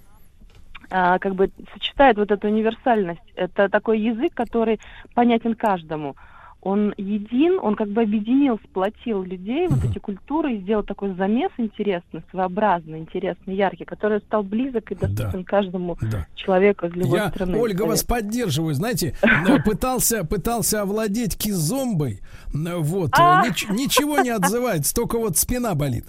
а, 0.89 1.19
как 1.19 1.35
бы 1.35 1.51
сочетает 1.73 2.17
вот 2.17 2.31
эту 2.31 2.47
универсальность. 2.47 3.33
Это 3.35 3.69
такой 3.71 3.99
язык, 3.99 4.35
который 4.35 4.79
понятен 5.17 5.57
каждому. 5.57 6.15
Он 6.63 6.95
един, 6.97 7.59
он 7.61 7.75
как 7.75 7.89
бы 7.89 8.03
объединил, 8.03 8.61
сплотил 8.65 9.25
людей, 9.25 9.67
вот 9.67 9.85
эти 9.85 9.99
культуры, 9.99 10.55
и 10.55 10.61
сделал 10.61 10.85
такой 10.85 11.13
замес 11.17 11.51
интересный, 11.59 12.23
своеобразный, 12.31 13.01
интересный, 13.01 13.57
яркий, 13.57 13.85
который 13.85 14.21
стал 14.21 14.45
близок 14.45 14.93
и 14.93 14.95
доступен 14.95 15.43
каждому 15.45 15.99
человеку 16.37 16.87
из 16.87 16.93
любой 16.93 17.19
Я, 17.19 17.31
страны. 17.31 17.59
Ольга, 17.59 17.83
вас 17.83 18.05
поддерживаю. 18.05 18.75
Знаете, 18.75 19.17
э, 19.23 19.59
пытался, 19.65 20.25
пытался 20.25 20.83
овладеть 20.83 21.37
кизомбой. 21.37 22.21
э, 22.55 22.77
Вот. 22.77 23.11
э, 23.11 23.13
А! 23.19 23.43
нич- 23.45 23.67
ничего 23.73 24.21
не 24.21 24.31
отзывается, 24.31 24.95
только 24.95 25.19
вот 25.19 25.37
спина 25.37 25.75
болит. 25.75 26.05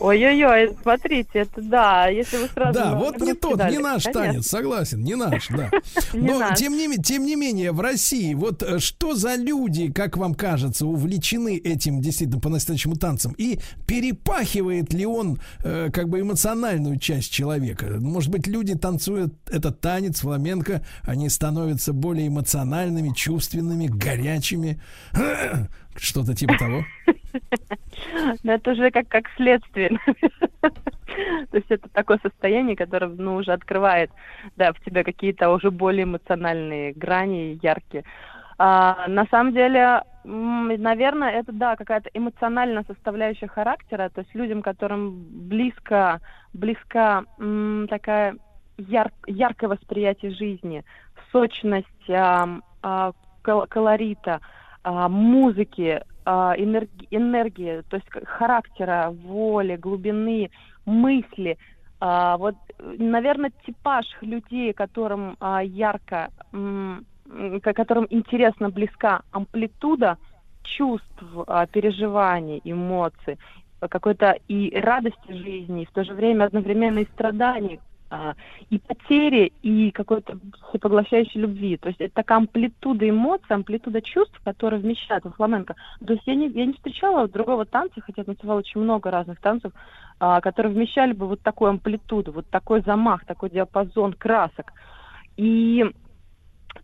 Ой-ой-ой, 0.00 0.74
смотрите, 0.82 1.30
это 1.40 1.60
да, 1.60 2.08
если 2.08 2.38
вы 2.38 2.48
сразу... 2.48 2.72
Да, 2.72 2.94
вот 2.94 3.20
не 3.20 3.34
тот, 3.34 3.62
не 3.70 3.78
наш 3.78 4.04
конечно. 4.04 4.12
танец, 4.12 4.46
согласен, 4.46 5.02
не 5.02 5.14
наш, 5.14 5.48
да. 5.48 5.70
Но 6.14 6.54
тем 6.54 6.72
не, 6.72 6.96
тем 6.96 7.24
не 7.26 7.36
менее, 7.36 7.72
в 7.72 7.80
России, 7.80 8.32
вот 8.32 8.62
э, 8.62 8.78
что 8.78 9.14
за 9.14 9.34
люди, 9.34 9.92
как 9.92 10.16
вам 10.16 10.34
кажется, 10.34 10.86
увлечены 10.86 11.58
этим 11.58 12.00
действительно 12.00 12.40
по-настоящему 12.40 12.96
танцем? 12.96 13.34
И 13.36 13.60
перепахивает 13.86 14.94
ли 14.94 15.04
он 15.04 15.38
э, 15.62 15.90
как 15.92 16.08
бы 16.08 16.20
эмоциональную 16.20 16.98
часть 16.98 17.30
человека? 17.30 17.86
Может 18.00 18.30
быть, 18.30 18.46
люди 18.46 18.74
танцуют 18.74 19.34
этот 19.50 19.80
танец, 19.80 20.20
фламенко, 20.20 20.82
они 21.02 21.28
становятся 21.28 21.92
более 21.92 22.28
эмоциональными, 22.28 23.12
чувственными, 23.14 23.86
горячими. 23.86 24.80
Что-то 25.96 26.34
типа 26.34 26.54
того. 26.58 26.84
Но 28.42 28.52
это 28.52 28.72
уже 28.72 28.90
как, 28.90 29.08
как 29.08 29.24
следствие. 29.36 29.98
То 31.50 31.56
есть 31.56 31.70
это 31.70 31.88
такое 31.88 32.18
состояние, 32.22 32.76
которое 32.76 33.08
ну, 33.08 33.36
уже 33.36 33.52
открывает 33.52 34.10
да, 34.56 34.72
в 34.72 34.80
тебе 34.80 35.04
какие-то 35.04 35.50
уже 35.50 35.70
более 35.70 36.04
эмоциональные 36.04 36.92
грани, 36.92 37.58
яркие. 37.62 38.04
А, 38.58 39.06
на 39.08 39.26
самом 39.30 39.52
деле, 39.52 40.02
наверное, 40.24 41.30
это, 41.30 41.52
да, 41.52 41.76
какая-то 41.76 42.10
эмоциональная 42.12 42.84
составляющая 42.86 43.48
характера, 43.48 44.10
то 44.14 44.20
есть 44.20 44.34
людям, 44.34 44.62
которым 44.62 45.24
близко, 45.48 46.20
близка 46.52 47.24
м, 47.38 47.86
такая 47.88 48.36
яр- 48.76 49.12
яркое 49.26 49.70
восприятие 49.70 50.32
жизни, 50.32 50.84
сочность 51.32 52.10
ам, 52.10 52.62
а, 52.82 53.12
кол- 53.42 53.66
колорита, 53.66 54.40
а, 54.82 55.08
музыки, 55.08 56.02
а, 56.24 56.54
энерги- 56.56 57.06
энергии, 57.10 57.82
то 57.88 57.96
есть 57.96 58.08
характера, 58.26 59.10
воли, 59.10 59.76
глубины, 59.76 60.50
мысли. 60.86 61.56
А, 62.00 62.36
вот, 62.38 62.54
наверное, 62.78 63.52
типаж 63.66 64.06
людей, 64.22 64.72
которым 64.72 65.36
ярко, 65.62 66.30
м, 66.52 67.04
м, 67.28 67.60
ко- 67.60 67.74
которым 67.74 68.06
интересно 68.10 68.70
близка 68.70 69.22
амплитуда 69.32 70.16
чувств, 70.62 71.22
переживаний, 71.72 72.60
эмоций, 72.64 73.38
какой-то 73.88 74.36
и 74.48 74.78
радости 74.78 75.32
жизни, 75.32 75.82
и 75.82 75.86
в 75.86 75.90
то 75.92 76.04
же 76.04 76.14
время 76.14 76.44
одновременно 76.44 77.00
и 77.00 77.06
страданий, 77.12 77.80
и 78.70 78.78
потери, 78.78 79.52
и 79.62 79.90
какой-то 79.92 80.38
всепоглощающей 80.68 81.40
любви. 81.40 81.76
То 81.76 81.88
есть 81.88 82.00
это 82.00 82.14
такая 82.14 82.38
амплитуда 82.38 83.08
эмоций, 83.08 83.54
амплитуда 83.54 84.02
чувств, 84.02 84.38
которые 84.44 84.80
вмещают 84.80 85.24
во 85.24 85.30
фламенко. 85.30 85.76
То 86.04 86.12
есть 86.14 86.26
я 86.26 86.34
не, 86.34 86.48
я 86.48 86.66
не 86.66 86.72
встречала 86.72 87.28
другого 87.28 87.66
танца, 87.66 88.00
хотя 88.00 88.22
я 88.22 88.24
танцевала 88.24 88.58
очень 88.58 88.80
много 88.80 89.10
разных 89.10 89.40
танцев, 89.40 89.72
а, 90.18 90.40
которые 90.40 90.72
вмещали 90.72 91.12
бы 91.12 91.26
вот 91.26 91.40
такую 91.42 91.70
амплитуду, 91.70 92.32
вот 92.32 92.46
такой 92.50 92.82
замах, 92.82 93.24
такой 93.24 93.50
диапазон 93.50 94.14
красок. 94.14 94.72
И 95.36 95.84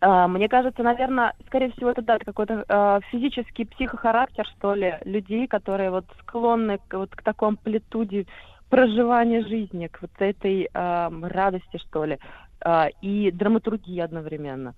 а, 0.01 0.27
мне 0.27 0.47
кажется, 0.47 0.83
наверное, 0.83 1.33
скорее 1.47 1.71
всего, 1.71 1.89
это 1.89 2.01
да, 2.01 2.19
какой-то 2.19 2.65
э, 2.67 2.99
физический 3.09 3.65
психохарактер, 3.65 4.45
что 4.57 4.75
ли, 4.75 4.97
людей, 5.05 5.47
которые 5.47 5.91
вот 5.91 6.05
склонны 6.21 6.79
к, 6.87 6.97
вот, 6.97 7.11
к 7.11 7.21
такой 7.21 7.49
амплитуде 7.49 8.27
проживания 8.69 9.41
жизни, 9.41 9.87
к 9.87 10.01
вот 10.01 10.11
этой 10.19 10.69
э, 10.71 11.09
радости, 11.21 11.77
что 11.77 12.05
ли, 12.05 12.19
э, 12.65 12.89
и 13.01 13.31
драматургии 13.31 13.99
одновременно. 13.99 14.73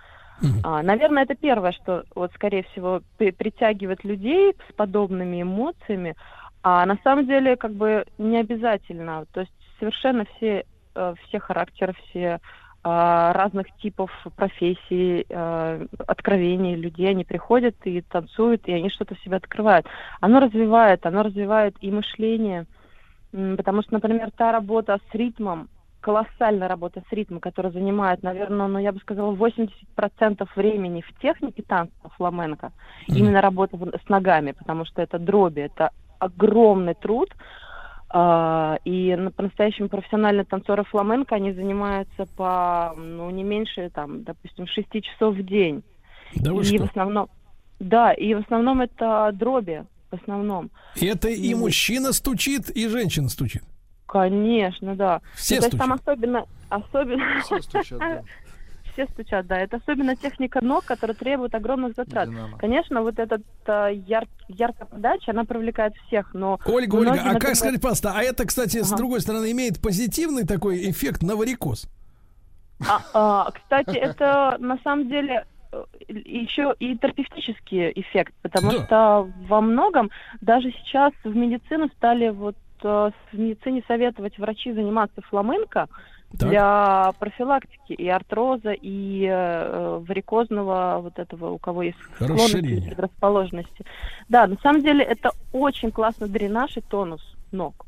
А, 0.64 0.82
наверное, 0.82 1.24
это 1.24 1.36
первое, 1.36 1.74
что 1.74 2.04
вот, 2.16 2.32
скорее 2.34 2.64
всего, 2.64 3.02
при- 3.18 3.32
притягивает 3.32 4.04
людей 4.04 4.56
с 4.70 4.74
подобными 4.74 5.42
эмоциями. 5.42 6.16
А 6.64 6.86
на 6.86 6.98
самом 7.04 7.26
деле, 7.26 7.58
как 7.58 7.74
бы 7.74 8.06
не 8.18 8.38
обязательно. 8.38 9.26
То 9.34 9.42
есть 9.42 9.52
совершенно 9.80 10.26
все, 10.36 10.64
э, 10.96 11.14
все 11.28 11.40
характеры, 11.40 11.94
все 12.06 12.40
а, 12.82 13.34
разных 13.34 13.68
типов 13.82 14.10
профессий, 14.38 15.26
а, 15.30 15.86
откровений 16.08 16.76
людей, 16.76 17.10
они 17.10 17.26
приходят 17.26 17.76
и 17.84 18.02
танцуют, 18.02 18.68
и 18.68 18.74
они 18.74 18.90
что-то 18.90 19.16
в 19.16 19.20
себе 19.20 19.36
открывают. 19.36 19.86
Оно 20.22 20.40
развивает, 20.40 21.06
оно 21.06 21.24
развивает 21.24 21.76
и 21.82 21.92
мышление, 21.92 22.68
потому 23.32 23.82
что, 23.84 23.94
например, 23.94 24.32
та 24.32 24.52
работа 24.52 25.00
с 25.12 25.16
ритмом, 25.16 25.70
колоссальная 26.02 26.68
работа 26.68 27.02
с 27.10 27.14
ритмом, 27.14 27.40
которая 27.40 27.72
занимает, 27.72 28.24
наверное, 28.24 28.68
ну, 28.68 28.80
я 28.80 28.92
бы 28.92 29.00
сказала, 29.00 29.32
80% 29.32 30.48
времени 30.56 31.02
в 31.02 31.20
технике 31.20 31.62
танца 31.62 31.94
фламенко, 32.16 32.72
именно 33.08 33.42
работа 33.42 33.78
с 33.78 34.10
ногами, 34.10 34.54
потому 34.54 34.86
что 34.86 35.02
это 35.02 35.20
дроби, 35.20 35.62
это 35.62 35.92
огромный 36.20 36.96
труд, 36.96 37.30
а, 38.12 38.78
и 38.86 39.16
на- 39.16 39.32
по-настоящему 39.32 39.90
профессиональные 39.90 40.46
танцоры 40.46 40.84
фламенко, 40.84 41.36
они 41.36 41.54
занимаются 41.54 42.26
по, 42.38 42.94
ну, 42.98 43.30
не 43.30 43.44
меньше, 43.44 43.90
там, 43.94 44.24
допустим, 44.24 44.68
6 44.68 45.02
часов 45.02 45.36
в 45.36 45.44
день. 45.44 45.84
Да 46.36 46.52
и 46.54 46.64
что? 46.64 46.86
в 46.86 46.90
основном, 46.90 47.30
да, 47.80 48.12
и 48.14 48.34
в 48.34 48.40
основном 48.40 48.82
это 48.82 49.32
дроби, 49.34 49.86
в 50.12 50.16
основном. 50.22 50.72
Это 51.00 51.30
и 51.30 51.54
мужчина 51.54 52.14
стучит, 52.14 52.70
и 52.70 52.88
женщина 52.88 53.30
стучит. 53.30 53.64
Конечно, 54.08 54.96
да. 54.96 55.22
Все 55.36 55.56
Ну, 55.56 55.62
то 55.62 55.68
есть 55.68 55.78
там 55.78 55.94
особенно, 55.94 56.46
особенно... 56.70 57.42
Все 57.44 57.62
стучат, 57.62 58.00
да. 58.00 58.22
Все 58.94 59.06
стучат, 59.14 59.46
да. 59.46 59.60
Это 59.60 59.78
особенно 59.78 60.16
техника 60.16 60.62
ног, 60.62 60.84
которая 60.84 61.16
требует 61.16 61.54
огромных 61.54 61.94
затрат. 61.96 62.28
Конечно, 62.58 63.02
вот 63.04 63.20
эта 63.20 63.40
яр, 63.90 64.26
яркая 64.48 64.88
подача, 64.88 65.32
она 65.32 65.46
привлекает 65.46 65.94
всех, 66.08 66.34
но... 66.34 66.60
Ольга, 66.66 66.96
Ольга, 66.96 67.12
а 67.14 67.18
как 67.18 67.34
например- 67.34 67.56
сказать, 67.56 67.82
пожалуйста, 67.82 68.14
а 68.16 68.24
это, 68.24 68.46
кстати, 68.46 68.82
с 68.82 68.88
Ага. 68.88 68.98
другой 68.98 69.22
стороны, 69.22 69.52
имеет 69.52 69.80
позитивный 69.80 70.46
такой 70.46 70.90
эффект 70.90 71.22
на 71.22 71.36
варикоз? 71.36 71.88
А, 72.88 73.02
а, 73.14 73.52
кстати, 73.52 73.96
это 73.96 74.58
на 74.60 74.78
самом 74.84 75.08
деле 75.08 75.46
э, 75.46 75.59
еще 76.08 76.74
и 76.80 76.98
терапевтический 76.98 77.92
эффект, 77.96 78.34
потому 78.42 78.72
Да. 78.72 78.86
что 78.86 79.30
во 79.48 79.62
многом 79.62 80.10
даже 80.42 80.72
сейчас 80.72 81.14
в 81.24 81.36
медицину 81.36 81.90
стали 81.98 82.30
вот 82.30 82.56
э, 82.84 83.12
в 83.32 83.38
медицине 83.40 83.84
советовать 83.88 84.38
врачи 84.40 84.72
заниматься 84.72 85.22
фламенко 85.22 85.88
для 86.32 87.12
профилактики 87.20 87.94
и 87.94 88.08
артроза, 88.08 88.72
и 88.72 89.26
э, 89.30 90.00
варикозного 90.08 91.00
вот 91.02 91.18
этого, 91.18 91.52
у 91.52 91.58
кого 91.58 91.82
есть 91.84 91.98
склонности, 92.16 92.44
Расширение. 92.56 92.88
предрасположенности. 92.92 93.86
Да, 94.30 94.46
на 94.48 94.56
самом 94.58 94.82
деле 94.82 95.04
это 95.04 95.32
очень 95.54 95.92
классный 95.92 96.30
дренаж 96.30 96.78
и 96.78 96.82
тонус 96.82 97.22
ног. 97.52 97.86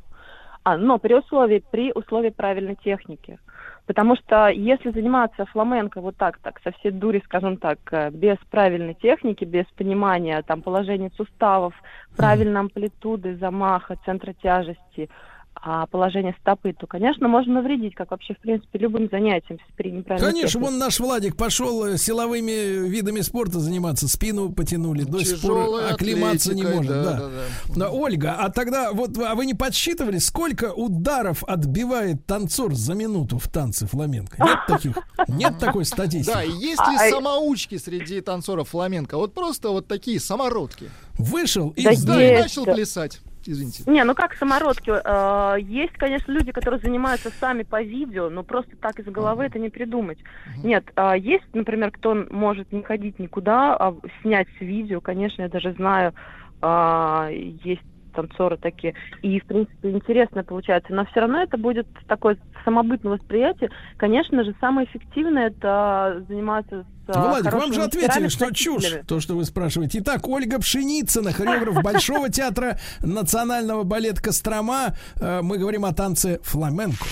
А, 0.63 0.77
но 0.77 0.97
при 0.99 1.13
условии, 1.15 1.63
при 1.71 1.91
условии 1.93 2.29
правильной 2.29 2.75
техники. 2.75 3.39
Потому 3.87 4.15
что 4.15 4.47
если 4.47 4.91
заниматься 4.91 5.45
фламенко 5.45 6.01
вот 6.01 6.15
так, 6.15 6.37
так, 6.39 6.61
со 6.63 6.71
всей 6.71 6.91
дури, 6.91 7.21
скажем 7.25 7.57
так, 7.57 7.79
э, 7.91 8.09
без 8.11 8.37
правильной 8.49 8.93
техники, 8.93 9.43
без 9.43 9.65
понимания 9.75 10.41
там 10.43 10.61
положения 10.61 11.11
суставов, 11.17 11.73
правильной 12.15 12.59
амплитуды, 12.59 13.35
замаха, 13.37 13.97
центра 14.05 14.33
тяжести, 14.33 15.09
положение 15.91 16.35
стопы, 16.41 16.73
то, 16.73 16.87
конечно, 16.87 17.27
можно 17.27 17.55
навредить, 17.55 17.93
как 17.93 18.11
вообще, 18.11 18.33
в 18.33 18.39
принципе, 18.39 18.79
любым 18.79 19.07
занятием 19.11 19.59
при 19.77 19.91
неправильной 19.91 20.31
Конечно, 20.31 20.47
технике. 20.59 20.71
вон 20.71 20.79
наш 20.79 20.99
Владик 20.99 21.37
пошел 21.37 21.85
э, 21.85 21.97
силовыми 21.97 22.87
видами 22.87 23.21
спорта 23.21 23.59
заниматься, 23.59 24.07
спину 24.07 24.51
потянули, 24.51 25.03
до 25.03 25.23
сих 25.23 25.41
пор 25.41 25.83
оклематься 25.91 26.55
не 26.55 26.63
может. 26.63 26.87
да, 26.91 27.03
Да, 27.03 27.19
да, 27.19 27.29
Но, 27.75 27.89
Ольга, 27.95 28.35
а 28.39 28.49
тогда 28.49 28.91
вот 28.91 29.17
а 29.19 29.35
вы 29.35 29.45
не 29.45 29.53
подсчитывали, 29.53 30.17
сколько 30.17 30.73
ударов 30.73 31.43
отбивает 31.43 32.25
танцор 32.25 32.73
за 32.73 32.93
минуту 32.95 33.37
в 33.37 33.47
танце 33.47 33.85
фламенко? 33.85 34.43
Нет 34.43 34.59
таких? 34.67 34.97
Нет 35.27 35.59
такой 35.59 35.85
статистики? 35.85 36.33
Да, 36.33 36.43
и 36.43 36.51
есть 36.51 36.81
ли 36.87 37.09
самоучки 37.11 37.77
среди 37.77 38.21
танцоров 38.21 38.69
фламенко? 38.69 39.15
Вот 39.17 39.33
просто 39.33 39.69
вот 39.69 39.87
такие 39.87 40.19
самородки. 40.19 40.89
Вышел 41.19 41.69
и 41.69 41.83
Да 41.83 41.91
Да, 42.03 42.15
начал 42.15 42.65
плясать. 42.65 43.21
Извините. 43.45 43.83
Не, 43.87 44.03
ну 44.03 44.15
как 44.15 44.35
самородки. 44.35 44.91
э, 44.91 45.61
есть, 45.61 45.93
конечно, 45.93 46.31
люди, 46.31 46.51
которые 46.51 46.79
занимаются 46.79 47.31
сами 47.31 47.63
по 47.63 47.81
видео, 47.81 48.29
но 48.29 48.43
просто 48.43 48.75
так 48.77 48.99
из 48.99 49.05
головы 49.05 49.45
это 49.45 49.59
не 49.59 49.69
придумать. 49.69 50.19
Нет, 50.63 50.85
а 50.95 51.15
есть, 51.17 51.45
например, 51.53 51.91
кто 51.91 52.15
может 52.29 52.71
не 52.71 52.83
ходить 52.83 53.19
никуда, 53.19 53.75
а 53.75 53.95
снять 54.21 54.47
с 54.57 54.61
видео, 54.61 55.01
конечно, 55.01 55.43
я 55.43 55.49
даже 55.49 55.73
знаю, 55.73 56.13
а, 56.61 57.29
есть 57.31 57.81
танцоры 58.11 58.57
такие. 58.57 58.93
И, 59.21 59.39
в 59.39 59.45
принципе, 59.45 59.91
интересно 59.91 60.43
получается. 60.43 60.93
Но 60.93 61.05
все 61.05 61.21
равно 61.21 61.41
это 61.41 61.57
будет 61.57 61.87
такое 62.07 62.37
самобытное 62.63 63.13
восприятие. 63.13 63.69
Конечно 63.97 64.43
же, 64.43 64.55
самое 64.59 64.87
эффективное 64.87 65.47
это 65.47 66.23
заниматься 66.27 66.83
с 66.83 66.85
а, 67.15 67.29
Владик, 67.29 67.51
вам 67.51 67.73
же 67.73 67.81
ответили, 67.81 68.27
что 68.27 68.53
чушь, 68.53 68.85
то, 69.07 69.19
что 69.19 69.35
вы 69.35 69.43
спрашиваете. 69.43 69.99
Итак, 69.99 70.27
Ольга 70.27 70.59
Пшеницына, 70.59 71.33
хореограф 71.33 71.81
Большого 71.83 72.29
театра 72.29 72.77
Национального 73.01 73.83
балета 73.83 74.21
Кострома. 74.21 74.95
Э, 75.19 75.41
Мы 75.41 75.57
говорим 75.57 75.85
о 75.85 75.93
танце 75.93 76.39
фламенко. 76.43 77.05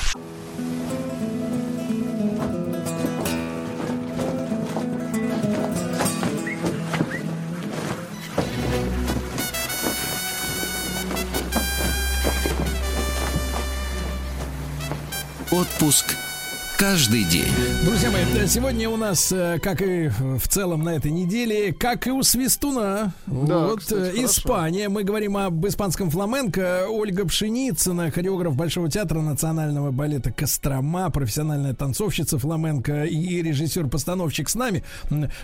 Отпуск 15.51 16.28
каждый 16.79 17.25
день. 17.25 17.51
Друзья 17.83 18.09
мои, 18.09 18.23
э, 18.37 18.47
сегодня 18.47 18.89
у 18.89 18.95
нас, 18.95 19.33
э, 19.33 19.59
как 19.61 19.81
и 19.81 20.07
в 20.07 20.47
целом 20.47 20.85
на 20.85 20.91
этой 20.95 21.11
неделе, 21.11 21.73
как 21.73 22.07
и 22.07 22.11
у 22.11 22.23
Свистуна, 22.23 23.11
Да, 23.27 23.67
вот 23.67 23.79
кстати, 23.79 23.99
э, 23.99 24.05
хорошо. 24.11 24.25
Испания. 24.25 24.87
Мы 24.87 25.03
говорим 25.03 25.35
об 25.35 25.67
испанском 25.67 26.09
фламенко. 26.09 26.85
Ольга 26.89 27.25
Пшеницына, 27.27 28.11
хореограф 28.11 28.55
Большого 28.55 28.89
театра 28.89 29.19
Национального 29.19 29.91
балета 29.91 30.31
Кострома, 30.31 31.09
профессиональная 31.09 31.73
танцовщица 31.73 32.39
фламенко 32.39 33.03
и 33.03 33.41
режиссер-постановщик 33.41 34.47
с 34.47 34.55
нами. 34.55 34.85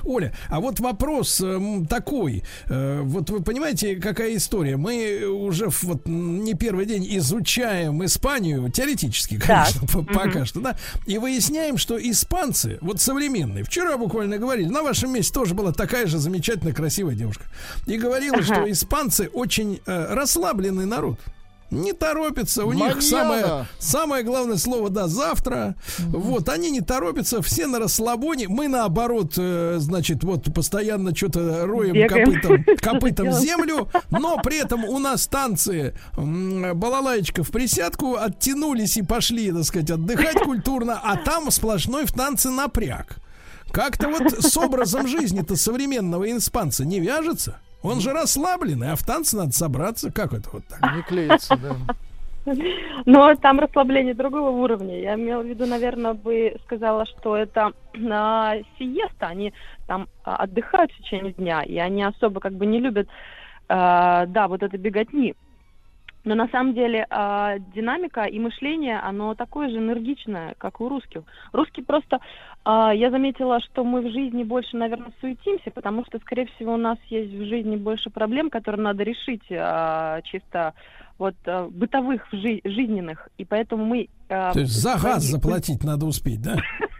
Оля, 0.05 0.33
а 0.47 0.61
вот 0.61 0.79
вопрос 0.79 1.43
такой. 1.89 2.43
Вот 2.69 3.29
вы 3.29 3.43
понимаете, 3.43 3.97
какая 3.97 4.37
история? 4.37 4.77
Мы 4.77 5.25
уже 5.27 5.67
вот 5.81 6.07
не 6.07 6.53
первый 6.53 6.85
день 6.85 7.05
изучаем 7.17 8.05
Испанию, 8.05 8.69
теоретически, 8.71 9.37
Так. 9.37 9.67
конечно, 9.83 9.99
Мгм. 10.01 10.13
пока 10.13 10.45
что, 10.45 10.61
да, 10.61 10.77
и 11.05 11.17
выясняем, 11.25 11.77
что 11.77 11.97
испанцы, 11.97 12.77
вот 12.81 13.01
современные, 13.01 13.63
вчера 13.63 13.97
буквально 13.97 14.37
говорили, 14.37 14.67
на 14.67 14.83
вашем 14.83 15.11
месте 15.11 15.33
тоже 15.33 15.55
была 15.55 15.71
такая 15.71 16.05
же 16.05 16.19
замечательная, 16.19 16.73
красивая 16.73 17.15
девушка, 17.15 17.45
и 17.87 17.97
говорила, 17.97 18.37
Ага. 18.37 18.43
что 18.45 18.71
испанцы 18.71 19.29
очень 19.33 19.81
э, 19.87 20.13
расслабленный 20.13 20.85
народ. 20.85 21.19
Не 21.71 21.93
торопятся, 21.93 22.63
у 22.63 22.71
них 22.73 22.83
Маньяна. 22.95 23.01
самое, 23.01 23.65
самое 23.79 24.23
главное 24.23 24.57
слово, 24.57 24.89
да, 24.89 25.07
завтра. 25.07 25.75
Вот, 25.97 26.47
они 26.49 26.69
не 26.69 26.81
торопятся, 26.81 27.41
все 27.41 27.65
на 27.67 27.79
расслабоне. 27.79 28.47
Мы 28.47 28.67
наоборот, 28.67 29.33
э, 29.37 29.77
значит, 29.79 30.23
вот 30.23 30.53
постоянно 30.53 31.15
что-то 31.15 31.65
роем 31.65 31.93
Бегаем. 31.93 32.25
копытом, 32.41 32.65
копытом 32.77 33.31
землю, 33.33 33.89
но 34.11 34.37
при 34.43 34.57
этом 34.59 34.85
у 34.85 34.99
нас 34.99 35.27
танцы 35.27 35.95
м, 36.17 36.77
балалаечка 36.77 37.43
в 37.43 37.49
присядку, 37.49 38.15
оттянулись 38.15 38.97
и 38.97 39.01
пошли, 39.01 39.51
так 39.51 39.63
сказать, 39.63 39.89
отдыхать 39.91 40.39
культурно, 40.43 40.99
а 41.03 41.17
там 41.17 41.49
сплошной 41.51 42.05
в 42.05 42.13
танце 42.13 42.51
напряг. 42.51 43.17
Как-то 43.71 44.07
вот 44.07 44.31
с 44.45 44.55
образом 44.55 45.07
жизни-то 45.07 45.55
современного 45.55 46.31
испанца 46.37 46.85
не 46.85 46.99
вяжется. 46.99 47.59
Он 47.81 48.01
же 48.01 48.13
расслабленный, 48.13 48.91
а 48.91 48.95
в 48.95 49.03
танце 49.03 49.37
надо 49.37 49.51
собраться. 49.51 50.11
Как 50.11 50.33
это 50.33 50.49
вот 50.51 50.63
так? 50.67 50.95
Не 50.95 51.01
клеится, 51.03 51.55
да. 51.57 51.75
Но 53.05 53.33
там 53.35 53.59
расслабление 53.59 54.13
другого 54.13 54.49
уровня. 54.49 54.99
Я 54.99 55.15
имела 55.15 55.41
в 55.41 55.47
виду, 55.47 55.65
наверное, 55.65 56.13
бы 56.13 56.55
сказала, 56.63 57.05
что 57.05 57.35
это 57.35 57.71
а, 58.11 58.55
сиеста. 58.77 59.27
Они 59.27 59.53
там 59.87 60.07
а, 60.23 60.37
отдыхают 60.37 60.91
в 60.91 60.97
течение 60.97 61.33
дня, 61.33 61.63
и 61.63 61.77
они 61.77 62.03
особо 62.03 62.39
как 62.39 62.53
бы 62.53 62.65
не 62.65 62.79
любят, 62.79 63.07
а, 63.67 64.25
да, 64.27 64.47
вот 64.47 64.63
это 64.63 64.77
беготни. 64.77 65.35
Но 66.23 66.33
на 66.33 66.47
самом 66.47 66.73
деле 66.73 67.05
а, 67.09 67.59
динамика 67.73 68.23
и 68.23 68.39
мышление, 68.39 68.99
оно 68.99 69.35
такое 69.35 69.69
же 69.69 69.77
энергичное, 69.77 70.55
как 70.57 70.81
у 70.81 70.89
русских. 70.89 71.21
Русские 71.51 71.85
просто, 71.85 72.19
я 72.65 73.11
заметила, 73.11 73.59
что 73.59 73.83
мы 73.83 74.01
в 74.01 74.11
жизни 74.11 74.43
больше, 74.43 74.75
наверное, 74.75 75.13
суетимся, 75.21 75.69
потому 75.71 76.03
что, 76.05 76.17
скорее 76.19 76.47
всего, 76.55 76.73
у 76.73 76.77
нас 76.77 76.97
есть 77.09 77.31
в 77.31 77.45
жизни 77.45 77.75
больше 77.75 78.09
проблем, 78.09 78.49
которые 78.49 78.81
надо 78.81 79.03
решить 79.03 79.43
а, 79.51 80.21
чисто 80.23 80.73
вот 81.19 81.35
а, 81.45 81.67
бытовых, 81.69 82.27
жи- 82.31 82.61
жизненных, 82.63 83.29
и 83.37 83.45
поэтому 83.45 83.85
мы... 83.85 84.09
а, 84.29 84.51
То 84.53 84.61
есть 84.61 84.73
за 84.73 84.97
газ 84.97 85.23
заплатить 85.23 85.83
надо 85.83 86.05
успеть, 86.05 86.41
да? 86.41 86.55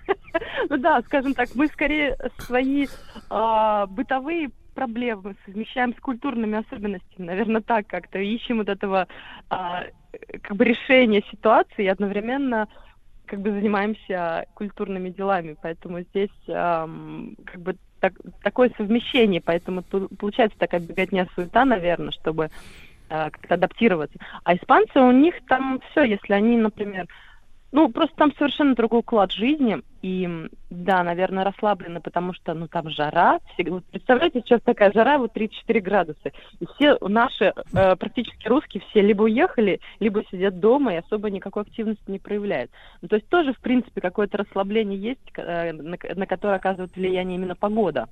ну 0.70 0.78
да, 0.78 1.02
скажем 1.02 1.34
так, 1.34 1.50
мы 1.56 1.68
скорее 1.68 2.16
свои 2.38 2.88
а, 3.30 3.88
бытовые 3.88 4.52
проблемы 4.76 5.36
совмещаем 5.46 5.96
с 5.96 6.00
культурными 6.00 6.60
особенностями, 6.60 7.26
наверное, 7.26 7.62
так 7.62 7.88
как-то 7.88 8.20
ищем 8.20 8.58
вот 8.58 8.70
этого 8.70 9.08
а, 9.50 9.86
как 10.42 10.58
бы 10.58 10.66
решения 10.66 11.24
ситуации 11.32 11.86
и 11.86 11.88
одновременно 11.88 12.68
как 13.26 13.42
бы 13.42 13.52
занимаемся 13.52 14.46
культурными 14.54 15.10
делами, 15.10 15.56
поэтому 15.62 16.02
здесь 16.02 16.30
ам, 16.48 17.36
как 17.46 17.62
бы 17.62 17.76
так- 18.00 18.20
такое 18.44 18.72
совмещение, 18.78 19.42
поэтому 19.44 19.84
получается 19.84 20.58
такая 20.60 20.82
беготня 20.82 21.28
суета, 21.36 21.66
наверное, 21.66 22.12
чтобы 22.12 22.50
а, 23.10 23.30
как-то 23.30 23.56
адаптироваться. 23.56 24.18
А 24.44 24.56
испанцы 24.56 25.00
у 25.00 25.12
них 25.12 25.36
там 25.48 25.80
все, 25.92 26.04
если 26.04 26.34
они, 26.34 26.58
например, 26.58 27.06
ну, 27.76 27.90
просто 27.90 28.16
там 28.16 28.34
совершенно 28.38 28.74
другой 28.74 29.02
уклад 29.02 29.34
жизни. 29.34 29.82
И, 30.02 30.30
да, 30.70 31.04
наверное, 31.04 31.44
расслаблены, 31.44 32.00
потому 32.00 32.34
что, 32.34 32.54
ну, 32.54 32.70
там 32.70 32.90
жара. 32.90 33.40
Все- 33.54 33.70
вот 33.70 33.84
представляете, 33.92 34.40
сейчас 34.40 34.62
такая 34.62 34.94
жара, 34.94 35.18
вот 35.18 35.34
34 35.34 35.82
градуса. 35.82 36.32
И 36.62 36.66
все 36.76 36.98
наши, 37.02 37.54
э, 37.74 37.96
практически 37.98 38.48
русские, 38.48 38.82
все 38.90 39.02
либо 39.02 39.24
уехали, 39.24 39.82
либо 40.00 40.24
сидят 40.32 40.62
дома 40.62 40.94
и 40.94 40.98
особо 40.98 41.30
никакой 41.30 41.64
активности 41.64 42.10
не 42.10 42.20
проявляют. 42.20 42.72
Ну, 43.02 43.10
то 43.10 43.18
есть 43.18 43.28
тоже, 43.28 43.54
в 43.54 43.60
принципе, 43.60 44.00
какое-то 44.00 44.38
расслабление 44.38 44.98
есть, 44.98 45.20
э, 45.36 45.74
на, 45.74 45.98
на 46.16 46.26
которое 46.26 46.56
оказывает 46.56 46.96
влияние 46.96 47.38
именно 47.38 47.56
погода. 47.56 48.08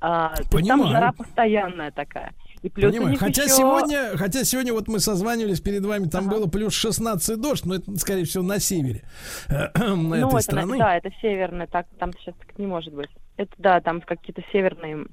А, 0.00 0.34
то 0.50 0.58
есть 0.58 0.68
там 0.68 0.80
Понимаю. 0.80 0.92
жара 0.92 1.12
постоянная 1.12 1.90
такая. 1.90 2.32
И 2.64 2.70
плюс 2.70 2.92
Понимаю. 2.94 3.18
Хотя 3.18 3.42
еще- 3.42 3.56
сегодня, 3.56 4.16
хотя 4.16 4.42
сегодня 4.42 4.72
вот 4.72 4.88
мы 4.88 4.98
созванивались 4.98 5.60
перед 5.60 5.84
вами, 5.84 6.06
там 6.08 6.30
было 6.30 6.46
плюс 6.46 6.72
16 6.72 7.36
дождь, 7.38 7.66
но 7.66 7.74
это, 7.74 7.94
скорее 7.98 8.24
всего, 8.24 8.42
на 8.42 8.58
севере 8.58 9.02
э, 9.50 9.68
ну, 9.94 10.14
этой 10.14 10.24
это, 10.28 10.34
на- 10.34 10.40
страны. 10.40 10.78
да, 10.78 10.96
это 10.96 11.10
северное, 11.20 11.66
так, 11.66 11.86
там 11.98 12.12
сейчас 12.14 12.34
так 12.38 12.58
не 12.58 12.66
может 12.66 12.94
быть. 12.94 13.10
Это, 13.36 13.52
да, 13.58 13.82
там 13.82 14.00
какие-то 14.00 14.42
северные 14.50 15.04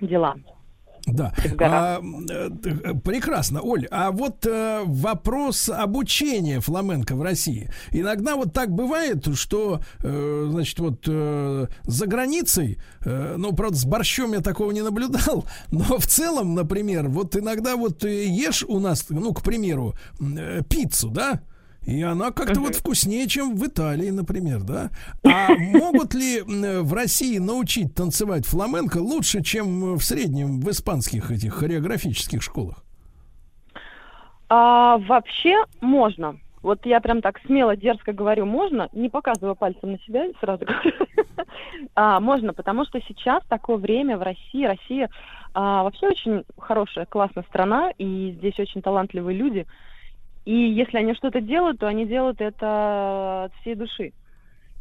дела. 0.00 0.34
Да. 1.06 1.32
А, 1.60 2.00
э, 2.00 2.50
прекрасно, 3.04 3.60
Оль. 3.62 3.86
А 3.90 4.10
вот 4.10 4.44
э, 4.44 4.82
вопрос 4.84 5.68
обучения 5.68 6.60
фламенко 6.60 7.14
в 7.14 7.22
России. 7.22 7.70
Иногда 7.92 8.34
вот 8.34 8.52
так 8.52 8.72
бывает, 8.72 9.26
что, 9.36 9.80
э, 10.02 10.48
значит, 10.50 10.78
вот 10.80 11.04
э, 11.06 11.66
за 11.84 12.06
границей, 12.06 12.78
э, 13.04 13.36
ну, 13.38 13.52
правда, 13.52 13.76
с 13.76 13.84
борщом 13.84 14.32
я 14.32 14.40
такого 14.40 14.72
не 14.72 14.82
наблюдал, 14.82 15.46
но 15.70 15.98
в 15.98 16.06
целом, 16.06 16.54
например, 16.54 17.08
вот 17.08 17.36
иногда 17.36 17.76
вот 17.76 18.04
э, 18.04 18.26
ешь 18.26 18.64
у 18.66 18.80
нас, 18.80 19.06
ну, 19.08 19.32
к 19.32 19.42
примеру, 19.42 19.94
э, 20.20 20.62
пиццу, 20.68 21.10
да? 21.10 21.40
И 21.86 22.02
она 22.02 22.32
как-то 22.32 22.60
вот 22.60 22.74
вкуснее, 22.74 23.28
чем 23.28 23.54
в 23.54 23.64
Италии, 23.64 24.10
например, 24.10 24.62
да? 24.62 24.90
А 25.24 25.54
могут 25.54 26.14
ли 26.14 26.42
в 26.42 26.92
России 26.92 27.38
научить 27.38 27.94
танцевать 27.94 28.44
фламенко 28.44 28.98
лучше, 28.98 29.42
чем 29.42 29.94
в 29.94 30.02
среднем 30.02 30.60
в 30.60 30.70
испанских 30.70 31.30
этих 31.30 31.54
хореографических 31.54 32.42
школах? 32.42 32.82
А, 34.48 34.98
вообще 34.98 35.64
можно. 35.80 36.38
Вот 36.62 36.84
я 36.84 37.00
прям 37.00 37.22
так 37.22 37.40
смело, 37.46 37.76
дерзко 37.76 38.12
говорю, 38.12 38.44
можно, 38.44 38.88
не 38.92 39.08
показывая 39.08 39.54
пальцем 39.54 39.92
на 39.92 39.98
себя, 40.00 40.26
сразу 40.40 40.64
говорю. 40.64 40.92
А, 41.94 42.20
можно, 42.20 42.52
потому 42.52 42.84
что 42.84 43.00
сейчас 43.02 43.42
такое 43.48 43.76
время 43.76 44.18
в 44.18 44.22
России. 44.22 44.64
Россия 44.64 45.08
а, 45.54 45.82
вообще 45.82 46.08
очень 46.08 46.44
хорошая, 46.58 47.06
классная 47.06 47.44
страна, 47.44 47.90
и 47.96 48.32
здесь 48.32 48.58
очень 48.58 48.82
талантливые 48.82 49.36
люди. 49.36 49.66
И 50.46 50.54
если 50.54 50.98
они 50.98 51.14
что-то 51.14 51.40
делают, 51.40 51.80
то 51.80 51.88
они 51.88 52.06
делают 52.06 52.40
это 52.40 53.44
от 53.44 53.54
всей 53.56 53.74
души. 53.74 54.12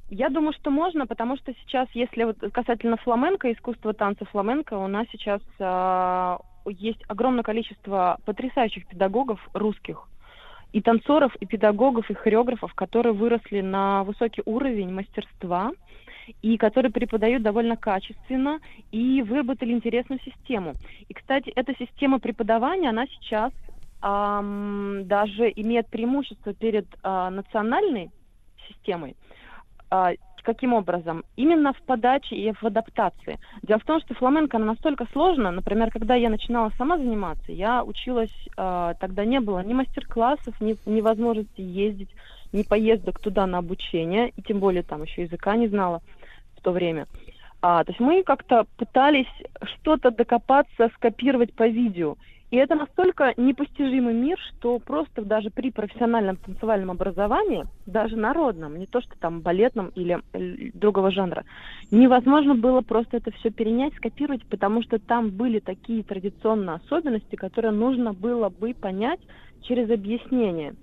Я 0.10 0.30
думаю, 0.30 0.54
что 0.54 0.70
можно, 0.70 1.08
потому 1.08 1.36
что 1.38 1.54
сейчас, 1.54 1.88
если 1.94 2.24
вот 2.24 2.38
касательно 2.54 2.98
фламенко, 2.98 3.52
искусства 3.52 3.94
танца 3.94 4.26
фламенко, 4.26 4.76
у 4.76 4.88
нас 4.88 5.08
сейчас 5.12 5.42
а, 5.60 6.38
есть 6.68 7.02
огромное 7.08 7.42
количество 7.42 8.20
потрясающих 8.26 8.88
педагогов 8.88 9.40
русских, 9.54 10.08
и 10.72 10.82
танцоров, 10.82 11.36
и 11.38 11.48
педагогов, 11.48 12.12
и 12.12 12.14
хореографов, 12.14 12.76
которые 12.76 13.14
выросли 13.14 13.62
на 13.62 14.04
высокий 14.04 14.44
уровень 14.46 14.94
мастерства, 14.94 15.72
и 16.44 16.58
которые 16.58 16.92
преподают 16.92 17.42
довольно 17.42 17.76
качественно 17.76 18.60
и 18.92 19.24
выработали 19.24 19.72
интересную 19.72 20.20
систему. 20.22 20.74
И, 21.08 21.14
кстати, 21.14 21.52
эта 21.56 21.74
система 21.80 22.20
преподавания, 22.20 22.90
она 22.90 23.08
сейчас 23.08 23.52
даже 24.06 25.52
имеет 25.56 25.88
преимущество 25.88 26.54
перед 26.54 26.86
а, 27.02 27.32
национальной 27.32 28.12
системой. 28.68 29.16
А, 29.90 30.12
каким 30.46 30.74
образом? 30.74 31.24
Именно 31.36 31.74
в 31.74 31.82
подаче 31.82 32.36
и 32.36 32.54
в 32.54 32.64
адаптации. 32.64 33.40
Дело 33.64 33.80
в 33.80 33.84
том, 33.84 34.00
что 34.00 34.14
фламенко 34.14 34.58
она 34.58 34.68
настолько 34.68 35.08
сложна. 35.12 35.52
Например, 35.52 35.90
когда 35.92 36.16
я 36.16 36.30
начинала 36.30 36.72
сама 36.78 36.98
заниматься, 36.98 37.52
я 37.52 37.84
училась, 37.84 38.34
а, 38.56 38.94
тогда 38.94 39.26
не 39.26 39.40
было 39.40 39.64
ни 39.64 39.74
мастер-классов, 39.74 40.62
ни, 40.62 40.78
ни 40.86 41.02
возможности 41.02 41.62
ездить, 41.62 42.10
ни 42.54 42.62
поездок 42.62 43.20
туда 43.20 43.48
на 43.48 43.58
обучение, 43.58 44.30
и 44.38 44.42
тем 44.42 44.60
более 44.60 44.84
там 44.84 45.04
еще 45.04 45.24
языка 45.24 45.56
не 45.56 45.68
знала 45.68 46.02
в 46.56 46.62
то 46.62 46.72
время. 46.72 47.08
А, 47.62 47.84
то 47.84 47.92
есть 47.92 48.00
мы 48.00 48.24
как-то 48.24 48.66
пытались 48.78 49.34
что-то 49.64 50.12
докопаться, 50.12 50.92
скопировать 50.96 51.54
по 51.54 51.68
видео. 51.68 52.16
И 52.52 52.58
это 52.58 52.76
настолько 52.76 53.34
непостижимый 53.38 54.14
мир, 54.14 54.38
что 54.40 54.78
просто 54.80 55.24
даже 55.24 55.50
при 55.50 55.72
профессиональном 55.72 56.38
танцевальном 56.38 56.92
образовании, 56.92 57.66
даже 57.86 58.16
народном, 58.16 58.78
не 58.78 58.86
то 58.86 59.02
что 59.02 59.18
там 59.20 59.42
балетном 59.42 59.90
или 59.96 60.22
э, 60.34 60.70
другого 60.74 61.12
жанра, 61.12 61.44
невозможно 61.90 62.54
было 62.54 62.82
просто 62.82 63.18
это 63.18 63.32
все 63.32 63.50
перенять, 63.50 63.96
скопировать, 63.96 64.46
потому 64.46 64.84
что 64.84 65.00
там 65.00 65.32
были 65.32 65.60
такие 65.60 66.04
традиционные 66.04 66.76
особенности, 66.76 67.36
которые 67.36 67.72
нужно 67.72 68.14
было 68.14 68.50
бы 68.50 68.74
понять 68.74 69.20
через 69.64 69.90
объяснение. 69.90 70.76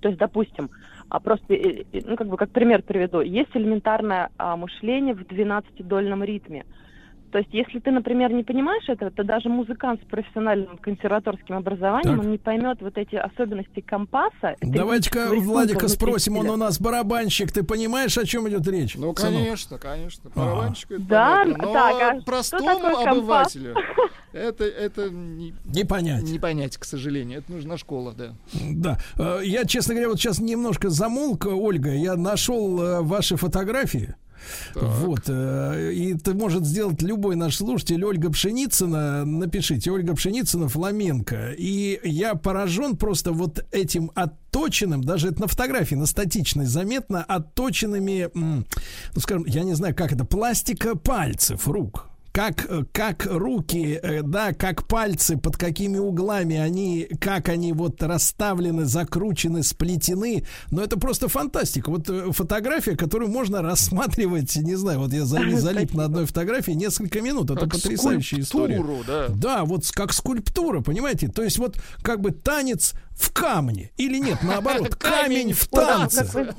То 0.00 0.08
есть, 0.08 0.18
допустим, 0.18 0.70
а 1.08 1.20
просто, 1.20 1.54
э, 1.54 1.84
э, 1.92 2.00
ну, 2.04 2.16
как 2.16 2.28
бы, 2.28 2.36
как 2.36 2.50
пример 2.50 2.82
приведу, 2.82 3.20
есть 3.20 3.50
элементарное 3.54 4.30
а, 4.38 4.56
мышление 4.56 5.14
в 5.14 5.22
12-дольном 5.22 6.24
ритме. 6.24 6.64
То 7.30 7.38
есть, 7.38 7.50
если 7.52 7.78
ты, 7.78 7.90
например, 7.90 8.32
не 8.32 8.42
понимаешь 8.42 8.88
этого, 8.88 9.10
то 9.10 9.22
даже 9.24 9.48
музыкант 9.48 10.00
с 10.02 10.10
профессиональным 10.10 10.78
консерваторским 10.78 11.56
образованием, 11.56 12.16
Так. 12.16 12.24
он 12.24 12.30
не 12.32 12.38
поймет 12.38 12.78
вот 12.80 12.96
эти 12.98 13.14
особенности 13.16 13.80
компаса. 13.80 14.56
Давайте-ка 14.60 15.28
Владика 15.34 15.88
спросим, 15.88 16.36
он 16.36 16.50
у 16.50 16.56
нас 16.56 16.80
барабанщик, 16.80 17.52
ты 17.52 17.62
понимаешь, 17.62 18.16
о 18.18 18.24
чем 18.24 18.48
идет 18.48 18.66
речь? 18.68 18.96
Ну, 18.96 19.14
сынок? 19.14 19.16
конечно, 19.16 19.78
конечно. 19.78 20.30
Барабанщику 20.34 20.94
это 20.94 21.02
Да, 21.04 21.42
понятно. 21.44 21.66
Но 21.66 21.72
так, 21.72 21.94
а 22.02 22.14
что 22.16 22.24
простому 22.24 22.66
такое 22.66 22.94
компас? 22.94 23.16
обывателю 23.16 23.74
это, 24.32 24.64
это 24.64 25.10
не, 25.10 25.54
не 25.64 25.84
понять. 25.84 26.22
Не 26.22 26.38
понять, 26.38 26.76
к 26.76 26.84
сожалению. 26.84 27.38
Это 27.38 27.52
нужна 27.52 27.76
школа, 27.78 28.12
да. 28.16 28.32
Да. 28.70 28.98
Э, 29.18 29.40
Я, 29.44 29.64
честно 29.64 29.94
говоря, 29.94 30.08
вот 30.08 30.18
сейчас 30.18 30.40
немножко 30.40 30.90
замолк, 30.90 31.46
Ольга. 31.46 31.90
Я 31.92 32.16
нашел 32.16 32.80
э, 32.82 33.00
ваши 33.02 33.36
фотографии. 33.36 34.14
Вот, 34.74 35.22
э, 35.28 35.92
и 35.92 36.14
это 36.14 36.34
может 36.34 36.64
сделать 36.64 37.02
любой 37.02 37.36
наш 37.36 37.56
слушатель. 37.56 38.04
Ольга 38.04 38.30
Пшеницына, 38.30 39.24
напишите, 39.24 39.90
Ольга 39.90 40.14
Пшеницына, 40.14 40.68
фламенко. 40.68 41.54
И 41.56 42.00
я 42.04 42.34
поражен 42.34 42.96
просто 42.96 43.32
вот 43.32 43.64
этим 43.72 44.10
отточенным, 44.14 45.02
даже 45.02 45.28
это 45.28 45.42
на 45.42 45.46
фотографии, 45.48 45.94
на 45.94 46.06
статичной 46.06 46.66
заметно, 46.66 47.24
отточенными, 47.24 48.28
ну, 48.34 48.64
скажем, 49.20 49.44
я 49.46 49.62
не 49.62 49.74
знаю, 49.74 49.94
как 49.94 50.12
это, 50.12 50.24
пластика 50.24 50.96
пальцев 50.96 51.66
рук. 51.68 52.09
Как, 52.32 52.68
как 52.92 53.26
руки, 53.26 53.98
э, 54.02 54.22
да, 54.22 54.52
как 54.52 54.86
пальцы, 54.86 55.36
под 55.36 55.56
какими 55.56 55.98
углами 55.98 56.56
они, 56.56 57.08
как 57.20 57.48
они 57.48 57.72
вот 57.72 58.02
расставлены, 58.02 58.84
закручены, 58.84 59.62
сплетены. 59.62 60.44
Но 60.70 60.82
это 60.82 60.98
просто 60.98 61.28
фантастика. 61.28 61.90
Вот 61.90 62.08
э, 62.08 62.30
фотография, 62.32 62.96
которую 62.96 63.30
можно 63.30 63.62
рассматривать, 63.62 64.54
не 64.56 64.76
знаю, 64.76 65.00
вот 65.00 65.12
я 65.12 65.24
залип, 65.24 65.94
на 65.94 66.04
одной 66.04 66.26
фотографии 66.26 66.72
несколько 66.72 67.20
минут. 67.20 67.50
Это 67.50 67.60
Как 67.60 67.72
потрясающая 67.72 68.40
история. 68.40 68.82
да. 69.06 69.26
Да, 69.28 69.64
вот 69.64 69.90
как 69.92 70.12
скульптура, 70.12 70.80
понимаете? 70.80 71.28
То 71.28 71.42
есть 71.42 71.58
вот 71.58 71.80
как 72.02 72.20
бы 72.20 72.30
танец 72.30 72.94
в 73.20 73.32
камне. 73.32 73.90
Или 73.96 74.18
нет, 74.18 74.38
наоборот, 74.42 74.94
камень 74.96 75.52
в 75.52 75.66
танце. 75.68 76.54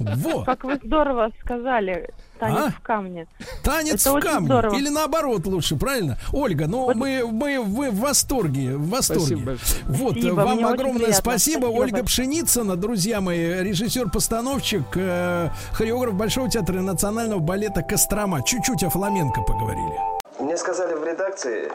Как 0.45 0.63
вы 0.63 0.79
здорово 0.83 1.31
сказали, 1.43 2.09
танец 2.41 2.57
А? 2.57 2.71
в 2.71 2.81
камне. 2.81 3.27
Танец 3.63 4.01
Это 4.05 4.17
в 4.17 4.19
камне. 4.19 4.47
здорово. 4.47 4.75
Или 4.75 4.89
наоборот 4.89 5.45
лучше, 5.45 5.75
правильно? 5.75 6.17
Ольга, 6.33 6.65
ну 6.67 6.91
мы, 6.95 7.25
мы 7.25 7.61
вы 7.61 7.91
в 7.91 7.99
восторге, 7.99 8.75
в 8.75 8.89
восторге. 8.89 9.21
Спасибо 9.25 9.45
большое. 9.45 9.83
Вот, 9.85 10.11
Спасибо, 10.13 10.33
вам 10.33 10.65
огромное 10.65 11.13
спасибо. 11.13 11.21
Спасибо 11.21 11.65
Ольга 11.67 11.97
большое. 12.01 12.03
Пшеницына, 12.03 12.75
друзья 12.75 13.21
мои, 13.21 13.61
режиссер-постановщик, 13.63 14.83
э, 14.95 15.49
хореограф 15.73 16.13
Большого 16.15 16.49
театра 16.49 16.77
и 16.79 16.81
национального 16.81 17.39
балета 17.39 17.83
Кострома. 17.83 18.43
Чуть-чуть 18.43 18.83
о 18.83 18.89
фламенко 18.89 19.41
поговорили. 19.41 19.99
Мне 20.39 20.57
сказали 20.57 20.95
в 20.95 21.03
редакции, 21.05 21.71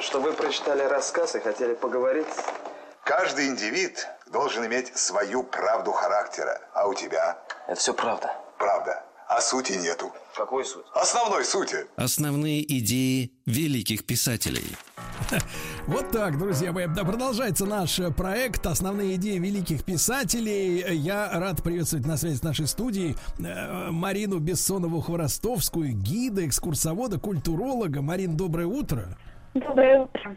что 0.00 0.20
вы 0.20 0.32
прочитали 0.32 0.82
рассказ 0.82 1.34
и 1.34 1.40
хотели 1.40 1.74
поговорить. 1.74 2.26
Каждый 3.04 3.46
индивид 3.48 4.06
должен 4.32 4.66
иметь 4.66 4.96
свою 4.96 5.42
правду 5.42 5.92
характера. 5.92 6.60
А 6.74 6.86
у 6.86 6.94
тебя? 6.94 7.38
Это 7.66 7.78
все 7.80 7.94
правда. 7.94 8.30
Правда. 8.58 9.02
А 9.28 9.40
сути 9.40 9.72
нету. 9.72 10.12
Какой 10.36 10.64
суть? 10.64 10.84
Основной 10.94 11.44
сути. 11.44 11.76
Основные 11.96 12.62
идеи 12.78 13.32
великих 13.46 14.04
писателей. 14.06 14.76
Вот 15.86 16.10
так, 16.10 16.38
друзья 16.38 16.72
мои. 16.72 16.86
Да, 16.86 17.04
продолжается 17.04 17.64
наш 17.64 17.98
э, 17.98 18.10
проект 18.10 18.66
«Основные 18.66 19.16
идеи 19.16 19.38
великих 19.38 19.84
писателей». 19.84 20.84
Я 20.94 21.30
рад 21.32 21.62
приветствовать 21.62 22.06
на 22.06 22.16
связи 22.16 22.36
с 22.36 22.42
нашей 22.42 22.66
студией 22.66 23.16
э, 23.38 23.90
Марину 23.90 24.38
Бессонову-Хворостовскую, 24.38 25.90
гида, 25.90 26.46
экскурсовода, 26.46 27.18
культуролога. 27.18 28.02
Марин, 28.02 28.36
доброе 28.36 28.66
утро. 28.66 29.16
Доброе 29.54 30.02
утро. 30.02 30.36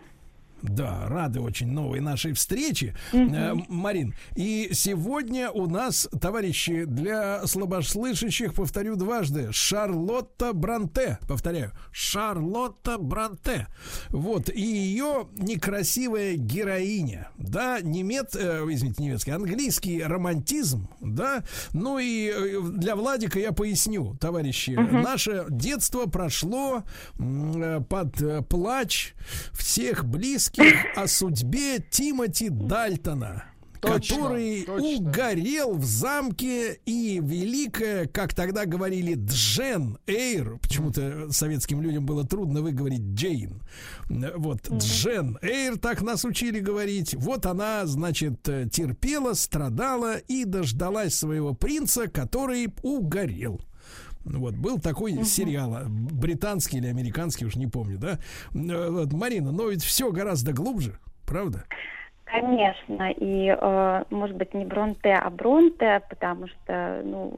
Да, 0.61 1.07
рады 1.07 1.39
очень 1.39 1.67
новой 1.71 1.99
нашей 2.01 2.33
встрече, 2.33 2.95
Мгм. 3.13 3.33
Э, 3.33 3.53
Марин. 3.69 4.13
И 4.35 4.69
сегодня 4.73 5.49
у 5.51 5.67
нас, 5.67 6.07
товарищи, 6.19 6.85
для 6.85 7.45
слабослышащих, 7.47 8.53
повторю 8.53 8.95
дважды, 8.95 9.49
Шарлотта 9.51 10.53
Бранте. 10.53 11.17
Повторяю, 11.27 11.71
Шарлотта 11.91 12.97
Бранте. 12.97 13.67
Вот, 14.09 14.49
и 14.49 14.61
ее 14.61 15.27
некрасивая 15.37 16.35
героиня, 16.35 17.29
да, 17.37 17.79
немец, 17.81 18.35
э, 18.35 18.65
извините, 18.69 19.03
немецкий, 19.03 19.31
английский 19.31 20.03
романтизм, 20.03 20.87
да, 20.99 21.43
ну 21.73 21.99
и 21.99 22.29
э, 22.35 22.61
для 22.73 22.95
Владика 22.95 23.39
я 23.39 23.51
поясню, 23.51 24.15
товарищи, 24.19 24.71
Мгм. 24.71 25.01
наше 25.01 25.45
детство 25.49 26.05
прошло 26.07 26.83
э, 27.17 27.81
под 27.89 28.21
э, 28.21 28.41
плач 28.41 29.13
всех 29.53 30.05
близких 30.05 30.48
о 30.95 31.07
судьбе 31.07 31.79
Тимоти 31.79 32.49
Дальтона. 32.49 33.45
Точно, 33.81 34.15
который 34.17 34.63
точно. 34.63 34.87
угорел 34.87 35.73
в 35.77 35.85
замке 35.85 36.81
и 36.85 37.21
великая, 37.23 38.07
как 38.07 38.33
тогда 38.33 38.65
говорили, 38.65 39.15
Джен 39.15 39.97
Эйр, 40.05 40.57
почему-то 40.61 41.31
советским 41.31 41.81
людям 41.81 42.05
было 42.05 42.27
трудно 42.27 42.61
выговорить 42.61 43.13
Джейн. 43.13 43.61
Вот, 44.09 44.69
Джен 44.69 45.37
Эйр, 45.41 45.77
так 45.77 46.01
нас 46.01 46.25
учили 46.25 46.59
говорить. 46.59 47.13
Вот 47.13 47.45
она, 47.45 47.85
значит, 47.85 48.43
терпела, 48.43 49.33
страдала 49.33 50.17
и 50.17 50.43
дождалась 50.43 51.15
своего 51.15 51.53
принца, 51.53 52.09
который 52.09 52.73
угорел. 52.83 53.61
Вот, 54.37 54.55
был 54.55 54.79
такой 54.79 55.23
сериал, 55.23 55.75
а, 55.75 55.85
британский 55.87 56.77
или 56.77 56.87
американский, 56.87 57.45
уж 57.45 57.55
не 57.55 57.67
помню, 57.67 57.97
да? 57.97 58.19
Э, 58.53 58.89
Вот, 58.89 59.11
Марина, 59.13 59.51
но 59.51 59.69
ведь 59.69 59.83
все 59.83 60.11
гораздо 60.11 60.53
глубже, 60.53 60.99
правда? 61.25 61.65
Конечно, 62.25 63.09
и, 63.11 63.55
э, 63.59 64.03
может 64.11 64.35
быть, 64.35 64.53
не 64.53 64.65
Бронте, 64.65 65.13
а 65.13 65.29
Бронте, 65.31 66.01
потому 66.09 66.47
что, 66.47 67.01
ну, 67.03 67.33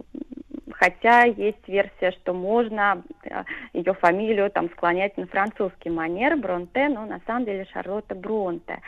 хотя 0.74 1.24
есть 1.24 1.66
версия, 1.68 2.12
что 2.12 2.34
можно 2.34 3.02
э, 3.24 3.44
ее 3.74 3.94
фамилию 3.94 4.52
там 4.52 4.70
склонять 4.72 5.16
на 5.16 5.28
французский 5.28 5.90
манер 5.90 6.36
Бронте, 6.36 6.90
но 6.90 7.06
на 7.06 7.22
самом 7.26 7.46
деле 7.46 7.66
Шарлотта 7.72 8.16
Бронте. 8.16 8.82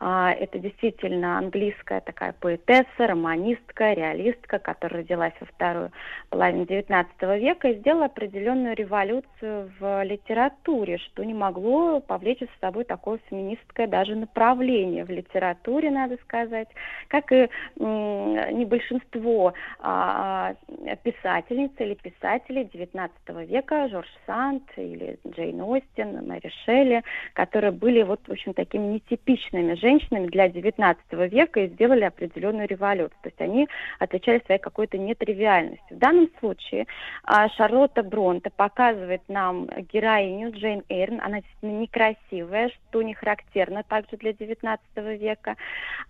Это 0.00 0.58
действительно 0.58 1.36
английская 1.36 2.00
такая 2.00 2.32
поэтесса, 2.40 2.86
романистка, 3.06 3.92
реалистка, 3.92 4.58
которая 4.58 5.02
родилась 5.02 5.34
во 5.40 5.46
вторую 5.46 5.92
половину 6.30 6.64
XIX 6.64 7.06
века 7.38 7.68
и 7.68 7.78
сделала 7.80 8.06
определенную 8.06 8.74
революцию 8.74 9.70
в 9.78 10.02
литературе, 10.02 10.96
что 10.96 11.22
не 11.22 11.34
могло 11.34 12.00
повлечь 12.00 12.40
за 12.40 12.48
собой 12.62 12.84
такое 12.84 13.20
феминистское 13.28 13.86
даже 13.86 14.14
направление 14.14 15.04
в 15.04 15.10
литературе, 15.10 15.90
надо 15.90 16.16
сказать, 16.22 16.68
как 17.08 17.30
и 17.30 17.50
не 17.78 18.64
большинство 18.64 19.52
а, 19.80 20.54
писательниц 21.02 21.72
или 21.78 21.92
писателей 21.92 22.62
XIX 22.62 23.10
века, 23.44 23.88
Жорж 23.88 24.08
Санд 24.24 24.62
или 24.76 25.18
Джейн 25.28 25.60
Остин, 25.60 26.26
Мэри 26.26 26.50
Шелли, 26.64 27.02
которые 27.34 27.72
были 27.72 28.02
вот, 28.02 28.20
в 28.26 28.32
общем, 28.32 28.54
такими 28.54 28.94
нетипичными 28.94 29.74
женщинами 29.74 29.89
для 29.98 30.48
XIX 30.48 30.96
века 31.28 31.60
и 31.60 31.68
сделали 31.68 32.04
определенную 32.04 32.68
революцию. 32.68 33.18
То 33.22 33.28
есть 33.28 33.40
они 33.40 33.68
отличались 33.98 34.42
своей 34.44 34.60
какой-то 34.60 34.98
нетривиальностью. 34.98 35.96
В 35.96 35.98
данном 35.98 36.28
случае 36.38 36.86
а, 37.24 37.48
Шарлотта 37.50 38.02
Бронте 38.02 38.50
показывает 38.50 39.22
нам 39.28 39.66
героиню 39.92 40.52
Джейн 40.52 40.82
Эйрн. 40.88 41.20
Она 41.20 41.40
действительно 41.40 41.80
некрасивая, 41.80 42.70
что 42.70 43.02
не 43.02 43.14
характерно 43.14 43.82
также 43.82 44.16
для 44.16 44.32
XIX 44.32 44.78
века. 45.16 45.56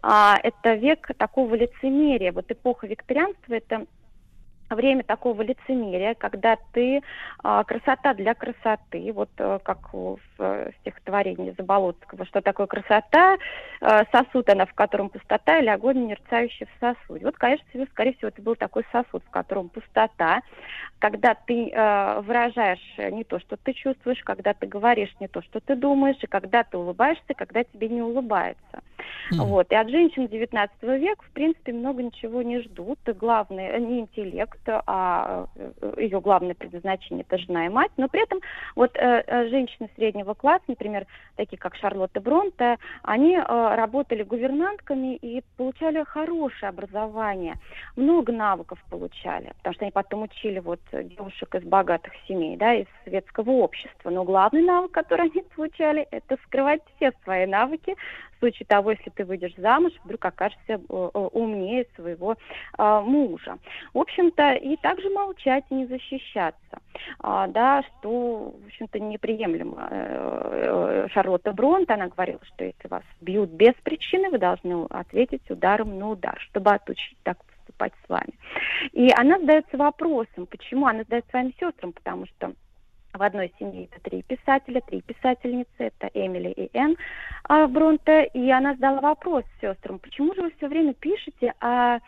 А, 0.02 0.36
это 0.43 0.74
век 0.74 1.11
такого 1.16 1.55
лицемерия. 1.55 2.32
Вот 2.32 2.51
эпоха 2.51 2.86
викторианства– 2.86 3.55
это 3.55 3.86
время 4.75 5.03
такого 5.03 5.43
лицемерия, 5.43 6.15
когда 6.15 6.57
ты 6.73 7.03
а, 7.43 7.65
красота 7.65 8.15
для 8.15 8.35
красоты, 8.35 9.13
вот 9.13 9.31
э, 9.39 9.59
как 9.63 9.93
в 9.93 10.19
стихотворении 10.81 11.55
Заболоцкого, 11.57 12.25
что 12.25 12.41
такое 12.41 12.67
красота, 12.67 13.37
э, 13.81 14.05
сосуд 14.13 14.49
она, 14.49 14.67
в 14.67 14.75
котором 14.75 15.11
пустота, 15.11 15.59
или 15.59 15.69
огонь, 15.69 16.07
мерцающий 16.07 16.67
в 16.67 16.81
сосуде. 16.81 17.25
Вот, 17.27 17.37
конечно, 17.37 17.65
скорее 17.91 18.15
всего, 18.15 18.29
это 18.29 18.43
был 18.43 18.57
такой 18.57 18.85
сосуд, 18.93 19.23
в 19.25 19.31
котором 19.31 19.69
пустота, 19.69 20.41
когда 20.99 21.35
ты 21.35 21.71
э, 21.71 22.21
выражаешь 22.21 22.99
не 23.11 23.25
то, 23.25 23.39
что 23.41 23.57
ты 23.57 23.73
чувствуешь, 23.73 24.23
когда 24.23 24.55
ты 24.55 24.67
говоришь 24.67 25.15
не 25.21 25.29
то, 25.29 25.43
что 25.43 25.61
ты 25.61 25.75
думаешь, 25.75 26.19
и 26.23 26.27
когда 26.27 26.63
ты 26.65 26.77
улыбаешься, 26.77 27.35
когда 27.35 27.65
тебе 27.65 27.89
не 27.89 28.03
улыбается. 28.03 28.83
Вот. 29.33 29.71
И 29.71 29.75
от 29.75 29.89
женщин 29.89 30.27
XIX 30.27 30.69
века, 30.99 31.25
в 31.25 31.31
принципе, 31.31 31.73
много 31.73 32.03
ничего 32.03 32.43
не 32.43 32.61
ждут. 32.61 32.99
Главное, 33.07 33.79
не 33.79 34.01
интеллект, 34.01 34.61
а 34.69 35.47
э, 35.57 35.95
ее 35.99 36.21
главное 36.21 36.55
предназначение– 36.55 37.25
это 37.29 37.39
жена 37.39 37.67
и 37.67 37.69
мать. 37.69 37.93
Но 37.97 38.09
при 38.09 38.23
этом 38.23 38.41
вот 38.77 38.97
э, 38.97 39.25
э, 39.27 39.49
женщины 39.49 39.89
среднего 39.97 40.35
класса, 40.35 40.65
например, 40.69 41.07
такие 41.37 41.59
как 41.59 41.77
Шарлотта 41.77 42.21
Бронте, 42.21 42.79
они 43.03 43.39
работали 43.39 44.23
гувернантками 44.23 45.17
и 45.17 45.43
получали 45.57 46.03
хорошее 46.05 46.71
образование. 46.71 47.55
Много 47.97 48.33
навыков 48.33 48.79
получали, 48.91 49.53
потому 49.59 49.75
что 49.75 49.85
они 49.85 49.93
потом 49.93 50.23
учили 50.23 50.59
вот 50.59 50.81
девушек 50.93 51.55
из 51.55 51.63
богатых 51.65 52.13
семей, 52.27 52.57
да, 52.57 52.75
из 52.75 52.87
светского 53.05 53.51
общества. 53.51 54.11
Но 54.11 54.25
главный 54.25 54.63
навык, 54.63 54.93
который 54.93 55.31
они 55.31 55.43
получали, 55.55 56.07
это 56.11 56.37
скрывать 56.47 56.83
все 56.97 57.13
свои 57.25 57.47
навыки, 57.47 57.95
случае 58.41 58.67
того, 58.67 58.91
если 58.91 59.11
ты 59.11 59.25
выйдешь 59.25 59.55
замуж, 59.57 59.93
вдруг 60.05 60.25
окажешься 60.25 60.61
э, 60.69 60.79
э, 60.79 61.19
умнее 61.33 61.87
своего 61.95 62.37
э, 62.79 63.01
мужа. 63.01 63.59
В 63.95 63.99
общем-то, 63.99 64.55
и 64.55 64.77
также 64.77 65.09
молчать 65.11 65.65
и 65.71 65.75
не 65.75 65.87
защищаться, 65.87 66.81
А, 67.21 67.47
да, 67.47 67.83
что, 67.83 68.55
в 68.62 68.67
общем-то, 68.67 68.99
неприемлемо. 68.99 69.89
Э, 69.91 71.07
Шарлотта 71.12 71.53
Бронт, 71.53 71.91
она 71.91 72.09
говорила, 72.09 72.41
что 72.45 72.65
если 72.65 72.89
вас 72.89 73.05
бьют 73.21 73.51
без 73.51 73.75
причины, 73.85 74.31
вы 74.31 74.39
должны 74.39 74.87
ответить 74.91 75.49
ударом 75.51 75.99
на 75.99 76.11
удар, 76.11 76.39
чтобы 76.41 76.71
отучить 76.71 77.19
так 77.23 77.39
поступать 77.45 77.93
с 78.05 78.09
вами. 78.09 78.33
И 78.93 79.11
она 79.17 79.39
задается 79.39 79.77
вопросом, 79.77 80.47
почему 80.47 80.87
она 80.87 81.01
задает 81.01 81.25
своим 81.31 81.53
сестрам, 81.55 81.93
потому 81.93 82.27
что 82.27 82.53
в 83.12 83.23
одной 83.23 83.53
семье 83.59 83.87
это 83.87 84.01
три 84.01 84.23
писателя, 84.23 84.81
три 84.81 85.03
писательницы, 85.03 85.69
это 85.78 86.11
Эмили 86.15 86.51
и 86.51 86.70
Энн 86.77 86.97
а, 87.45 87.66
Бронте, 87.66 88.31
и 88.32 88.51
она 88.51 88.74
задала 88.74 89.01
вопрос 89.01 89.45
сестрам, 89.61 89.99
почему 89.99 90.35
же 90.35 90.43
вы 90.43 90.53
все 90.57 90.69
время 90.69 90.95
пишете 90.95 91.55
о 91.61 91.99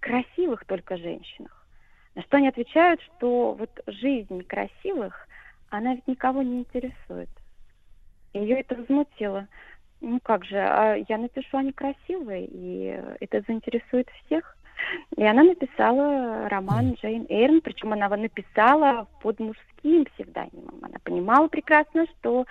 красивых 0.00 0.64
только 0.64 0.96
женщинах? 0.96 1.66
На 2.14 2.22
что 2.22 2.38
они 2.38 2.48
отвечают, 2.48 3.00
что 3.02 3.52
вот 3.52 3.70
жизнь 3.86 4.42
красивых, 4.44 5.28
она 5.70 5.94
ведь 5.94 6.08
никого 6.08 6.42
не 6.42 6.60
интересует. 6.60 7.28
Ее 8.34 8.60
это 8.60 8.74
возмутило. 8.74 9.46
Ну 10.00 10.20
как 10.22 10.44
же, 10.44 10.58
а 10.58 10.96
я 11.08 11.18
напишу, 11.18 11.58
они 11.58 11.72
красивые, 11.72 12.46
и 12.46 13.00
это 13.20 13.42
заинтересует 13.46 14.08
всех. 14.24 14.56
И 15.16 15.24
она 15.24 15.42
написала 15.42 16.48
роман 16.48 16.94
Джейн 16.94 17.26
Эйрон, 17.28 17.60
причем 17.60 17.92
она 17.92 18.06
его 18.06 18.16
написала 18.16 19.08
под 19.20 19.40
мужским 19.82 20.04
псевдонимом. 20.06 20.78
Она 20.82 20.98
понимала 21.02 21.48
прекрасно, 21.48 22.06
что 22.18 22.44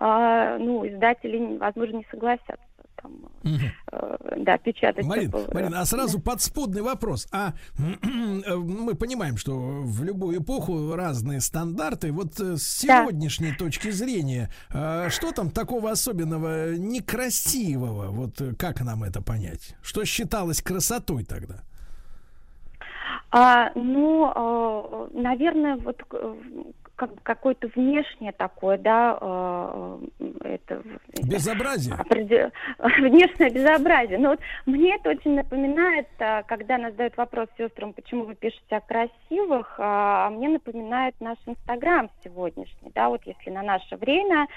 э, 0.00 0.58
ну, 0.60 0.86
издатели, 0.86 1.56
возможно, 1.58 1.98
не 1.98 2.06
согласятся 2.10 2.56
там, 3.00 3.12
э, 3.92 4.36
да, 4.38 4.58
печатать. 4.58 5.04
Марин, 5.04 5.30
такого. 5.30 5.54
Марин, 5.54 5.74
а 5.74 5.84
сразу 5.84 6.20
подспудный 6.20 6.82
вопрос. 6.82 7.28
А 7.32 7.52
мы 7.78 8.94
понимаем, 8.94 9.36
что 9.36 9.54
в 9.56 10.02
любую 10.02 10.42
эпоху 10.42 10.94
разные 10.94 11.40
стандарты. 11.40 12.12
Вот 12.12 12.40
э, 12.40 12.56
с 12.56 12.84
Да. 12.84 13.02
сегодняшней 13.02 13.52
точки 13.52 13.90
зрения, 13.90 14.50
э, 14.72 15.08
что 15.10 15.32
там 15.32 15.50
такого 15.50 15.90
особенного 15.90 16.74
некрасивого? 16.74 18.10
Вот 18.10 18.40
э, 18.40 18.54
как 18.54 18.80
нам 18.80 19.04
это 19.04 19.22
понять? 19.22 19.76
Что 19.80 20.04
считалось 20.04 20.60
красотой 20.60 21.24
тогда? 21.24 21.62
А, 23.30 23.70
ну, 23.74 24.32
э, 24.34 25.08
наверное, 25.12 25.76
вот 25.76 26.02
как, 26.98 27.10
какое-то 27.22 27.68
внешнее 27.76 28.32
такое, 28.32 28.76
да, 28.76 29.16
э, 29.20 29.98
это 30.42 30.82
Безобразие. 31.22 31.94
опреде- 31.94 32.50
внешнее 32.78 33.50
безобразие. 33.50 34.18
Но 34.18 34.30
вот 34.30 34.40
мне 34.66 34.96
это 34.96 35.10
очень 35.10 35.36
напоминает, 35.36 36.08
а, 36.18 36.42
когда 36.42 36.76
нас 36.76 36.90
задают 36.92 37.16
вопрос 37.16 37.48
сестрам, 37.56 37.92
почему 37.92 38.24
вы 38.24 38.34
пишете 38.34 38.76
о 38.76 38.80
красивых, 38.80 39.76
а 39.78 40.28
мне 40.30 40.48
напоминает 40.48 41.14
наш 41.20 41.38
Инстаграм 41.46 42.10
сегодняшний, 42.24 42.90
да, 42.94 43.08
вот 43.08 43.22
если 43.24 43.50
на 43.50 43.62
наше 43.62 43.96
время 43.96 44.48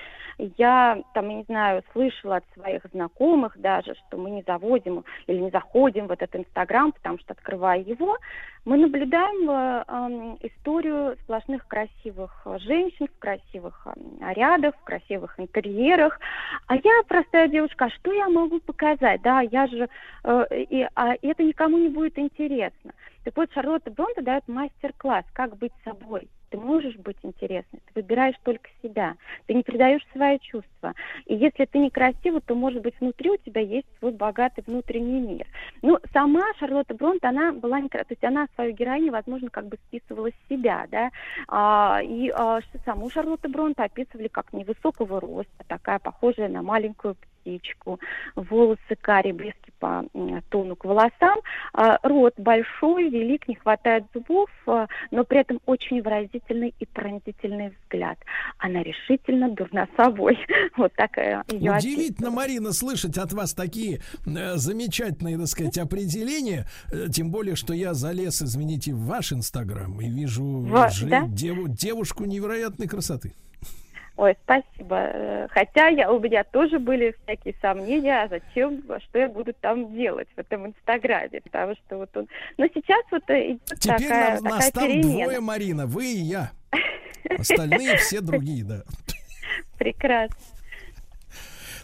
я, 0.58 1.00
там, 1.14 1.30
я 1.30 1.36
не 1.36 1.44
знаю, 1.44 1.84
слышала 1.94 2.38
от 2.38 2.46
своих 2.56 2.82
знакомых 2.92 3.60
даже, 3.60 3.94
что 4.08 4.18
мы 4.18 4.32
не 4.32 4.42
заводим 4.48 5.06
или 5.28 5.38
не 5.38 5.52
заходим 5.52 6.08
в 6.08 6.12
этот 6.12 6.36
Инстаграм, 6.36 6.92
потому 6.92 7.20
что, 7.20 7.34
открывая 7.34 7.80
его, 7.80 8.18
мы 8.64 8.78
наблюдаем 8.78 9.50
э, 9.50 9.84
эм, 9.88 10.38
историю 10.42 11.18
сплошных 11.24 11.68
красивых 11.68 12.32
э, 12.46 12.60
женщин 12.60 13.08
в 13.08 13.20
красивых 13.20 13.88
э, 13.88 13.92
нарядах, 14.20 14.76
в 14.76 14.84
красивых 14.84 15.40
интерьерах. 15.40 16.20
А 16.68 16.76
я 16.76 17.02
простая 17.08 17.48
девушка, 17.48 17.86
а 17.86 17.90
что 17.90 18.14
я 18.14 18.30
могу 18.30 18.60
показать? 18.60 19.22
Да, 19.24 19.42
я 19.42 19.68
же... 19.68 19.90
и, 20.52 20.88
а 20.96 21.16
это 21.22 21.44
никому 21.44 21.80
не 21.80 21.90
будет 21.90 22.20
интересно. 22.20 22.94
Так 23.24 23.36
вот, 23.36 23.52
Шарлотта 23.54 23.90
Бронте 23.90 24.22
дает 24.22 24.48
мастер-класс, 24.48 25.26
как 25.34 25.58
быть 25.58 25.74
собой. 25.84 26.30
Ты 26.52 26.58
можешь 26.58 26.98
быть 26.98 27.18
интересной, 27.24 27.80
ты 27.80 28.02
выбираешь 28.02 28.36
только 28.44 28.70
себя, 28.84 29.16
ты 29.46 29.54
не 29.54 29.64
предаешь 29.64 30.06
свои 30.12 30.38
чувства. 30.40 30.94
И 31.26 31.34
если 31.34 31.64
ты 31.64 31.80
некрасива, 31.80 32.42
то, 32.42 32.56
может 32.56 32.82
быть, 32.82 32.94
внутри 33.00 33.32
у 33.32 33.38
тебя 33.38 33.62
есть 33.62 33.88
свой 34.00 34.12
богатый 34.12 34.62
внутренний 34.68 35.22
мир. 35.22 35.48
Ну, 35.82 35.98
сама 36.12 36.44
Шарлотта 36.60 36.94
Бронте, 36.94 37.28
она 37.28 37.54
была 37.54 37.80
некрасива, 37.80 38.10
то 38.10 38.14
есть 38.14 38.24
она 38.26 38.48
свою 38.56 38.74
героиню, 38.74 39.14
возможно, 39.14 39.50
как 39.50 39.68
бы 39.68 39.78
списывала 39.88 40.30
с 40.30 40.50
себя, 40.50 40.88
да, 40.92 41.10
А, 41.48 42.02
и 42.04 42.30
а, 42.30 42.60
саму 42.84 43.10
Шарлотту 43.10 43.50
Бронте 43.50 43.84
описывали 43.84 44.28
как 44.28 44.52
невысокого 44.52 45.22
роста, 45.22 45.64
такая 45.68 46.00
похожая 46.00 46.50
на 46.50 46.62
маленькую 46.62 47.16
птичку, 47.42 48.00
волосы 48.36 48.96
карие, 49.02 49.34
близкие 49.34 49.74
по 49.80 50.06
тону 50.50 50.76
к 50.76 50.86
волосам, 50.86 51.40
а, 51.74 51.98
рот 52.04 52.34
большой, 52.38 53.10
велик, 53.10 53.48
не 53.48 53.56
хватает 53.56 54.06
зубов, 54.14 54.50
а, 54.68 54.88
но 55.12 55.24
при 55.24 55.40
этом 55.40 55.60
очень 55.66 56.02
выразительный 56.02 56.74
и 56.80 56.86
пронзительный 56.86 57.74
взгляд. 57.84 58.18
Она 58.58 58.84
решительно 58.84 59.50
дурна 59.50 59.88
собой. 59.98 60.38
Вот 60.78 60.94
такая 60.94 61.44
ее 61.50 61.74
Удивительно, 61.76 62.32
Марина, 62.32 62.72
слышать 62.72 63.18
от 63.18 63.34
вас 63.34 63.54
такие 63.54 64.02
э, 64.26 64.56
замечательные, 64.56 65.38
так 65.38 65.48
сказать, 65.48 65.78
определения. 65.78 66.68
Э, 66.92 67.08
тем 67.12 67.30
более, 67.32 67.56
что 67.56 67.74
я 67.74 67.94
залез, 67.94 68.42
извините, 68.42 68.94
в 68.94 69.06
ваш 69.06 69.34
Инстаграм 69.34 70.00
и 70.00 70.10
вижу 70.10 70.44
Ва- 70.44 70.90
же- 70.90 71.08
да? 71.08 71.26
деву- 71.28 71.68
девушку 71.68 72.26
невероятной 72.26 72.88
красоты. 72.88 73.34
Ой, 74.18 74.36
спасибо. 74.44 74.96
Э, 75.14 75.48
Хотя 75.50 75.88
я, 75.88 76.12
у 76.12 76.20
меня 76.20 76.44
тоже 76.44 76.80
были 76.80 77.16
всякие 77.24 77.56
сомнения, 77.62 78.22
а 78.24 78.28
зачем, 78.28 78.84
что 78.84 79.20
я 79.20 79.28
буду 79.30 79.54
там 79.54 79.94
делать 79.96 80.28
в 80.36 80.40
этом 80.40 80.68
Инстаграме, 80.68 81.42
потому 81.42 81.76
что 81.76 81.98
вот 81.98 82.16
он... 82.16 82.28
Но 82.58 82.68
сейчас 82.68 83.04
вот 83.12 83.24
э, 83.30 83.54
идет 83.54 83.80
Теперь 83.80 83.98
такая, 84.10 84.42
нас 84.42 84.54
такая 84.54 84.72
там 84.72 84.88
перемена. 84.88 85.24
двое, 85.24 85.40
Марина, 85.40 85.86
вы 85.88 86.06
и 86.06 86.18
я. 86.18 86.52
Остальные 87.38 87.98
все 87.98 88.22
другие, 88.22 88.64
да. 88.64 88.82
Прекрасно. 89.78 90.36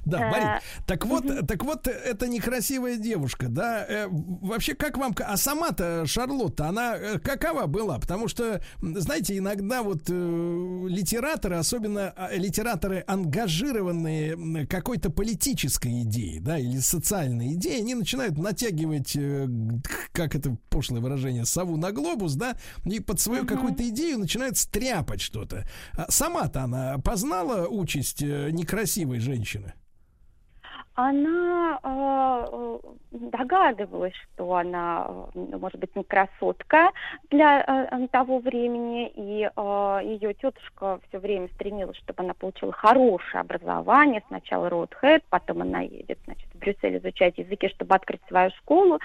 Да, 0.08 0.28
А, 0.28 0.32
Марин, 0.32 0.50
так 0.86 1.06
вот, 1.06 1.48
так 1.48 1.64
вот, 1.64 1.88
это 1.88 2.28
некрасивая 2.28 2.98
девушка, 2.98 3.48
да? 3.50 3.86
Э, 3.88 4.08
вообще, 4.10 4.74
как 4.74 4.98
вам, 4.98 5.14
а 5.20 5.38
сама-то 5.38 6.06
Шарлотта, 6.06 6.68
она 6.68 6.96
э, 6.96 7.20
какова 7.20 7.66
была? 7.66 8.00
Потому 8.00 8.28
что, 8.28 8.62
знаете, 8.82 9.38
иногда 9.38 9.84
вот 9.84 10.04
э, 10.10 10.86
литераторы, 10.88 11.58
особенно 11.58 12.14
а, 12.16 12.34
литераторы, 12.34 13.04
ангажированные 13.06 14.66
какой-то 14.68 15.10
политической 15.10 16.04
идеей, 16.04 16.40
да, 16.40 16.58
или 16.58 16.80
социальной 16.80 17.54
идеей, 17.56 17.82
они 17.82 17.96
начинают 17.96 18.38
натягивать, 18.38 19.16
э, 19.16 19.48
как 20.14 20.36
это 20.36 20.56
пошлое 20.70 21.02
выражение, 21.02 21.46
сову 21.46 21.78
на 21.78 21.92
глобус, 21.92 22.36
да, 22.36 22.56
и 22.86 23.00
под 23.00 23.20
свою 23.20 23.46
какую-то 23.46 23.88
идею 23.90 24.20
начинают 24.20 24.58
стряпать 24.58 25.22
что-то. 25.22 25.68
А 25.94 26.10
сама-то 26.10 26.64
она 26.64 26.98
познала 27.00 27.68
участь 27.68 28.22
э, 28.22 28.50
некрасивой 28.52 29.20
женщины? 29.20 29.74
Она 30.99 31.80
э, 31.84 32.45
э, 32.52 32.80
догадывалась, 33.11 34.15
что 34.15 34.56
она, 34.56 35.07
э, 35.36 35.56
может 35.56 35.80
быть, 35.80 35.95
не 35.95 36.03
красотка 36.03 36.90
для 37.30 37.88
э, 37.91 38.07
того 38.07 38.40
времени, 38.40 39.07
и 39.15 39.44
э, 39.44 39.99
ее 40.03 40.34
тетушка 40.34 40.99
все 41.07 41.19
время 41.19 41.49
стремилась, 41.49 41.98
чтобы 41.98 42.24
она 42.24 42.34
получила 42.34 42.72
хорошее 42.72 43.41
образование. 43.41 44.24
Сначала 44.28 44.72
Ротхэт, 44.72 45.24
потом 45.30 45.61
она 45.61 45.82
едет, 45.82 46.18
значит, 46.26 46.48
в 46.56 46.57
Брюссель 46.57 46.98
изучать 46.98 47.38
языки, 47.38 47.69
чтобы 47.69 47.94
открыть 47.94 48.22
свою 48.28 48.49
школу. 48.57 48.99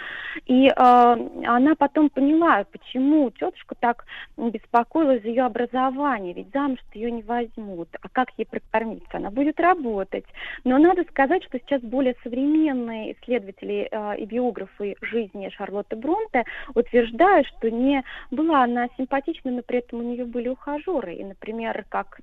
И 0.47 0.69
э, 0.69 0.73
она 0.75 1.75
потом 1.75 2.09
поняла, 2.09 2.65
почему 2.73 3.31
тетушка 3.33 3.75
так 3.75 4.07
беспокоилась 4.39 5.21
за 5.21 5.29
ее 5.29 5.43
образование, 5.43 6.33
ведь 6.33 6.53
замуж 6.55 6.79
ее 6.95 7.11
не 7.11 7.23
возьмут. 7.23 7.91
А 8.01 8.09
как 8.09 8.31
ей 8.39 8.47
прокормиться? 8.47 9.19
Она 9.19 9.31
будет 9.31 9.61
работать. 9.61 10.25
Но 10.65 10.79
надо 10.79 11.05
сказать, 11.11 11.45
что 11.45 11.59
сейчас 11.59 11.82
более 11.83 12.15
современные 12.23 13.13
исследователи 13.13 13.89
э, 13.91 14.17
и 14.19 14.25
биографы 14.25 14.97
жизни 15.03 15.51
Шарлотты 15.51 15.97
Бронте 15.97 16.45
утверждают, 16.75 17.47
что 17.49 17.71
не 17.71 18.03
была 18.31 18.65
она 18.65 18.89
симпатична, 18.97 19.51
но 19.51 19.63
при 19.63 19.79
этом 19.79 20.01
у 20.01 20.03
нее 20.03 20.25
были 20.25 20.49
ухажеры. 20.49 21.15
И, 21.15 21.25
например, 21.25 21.85
как 21.89 22.21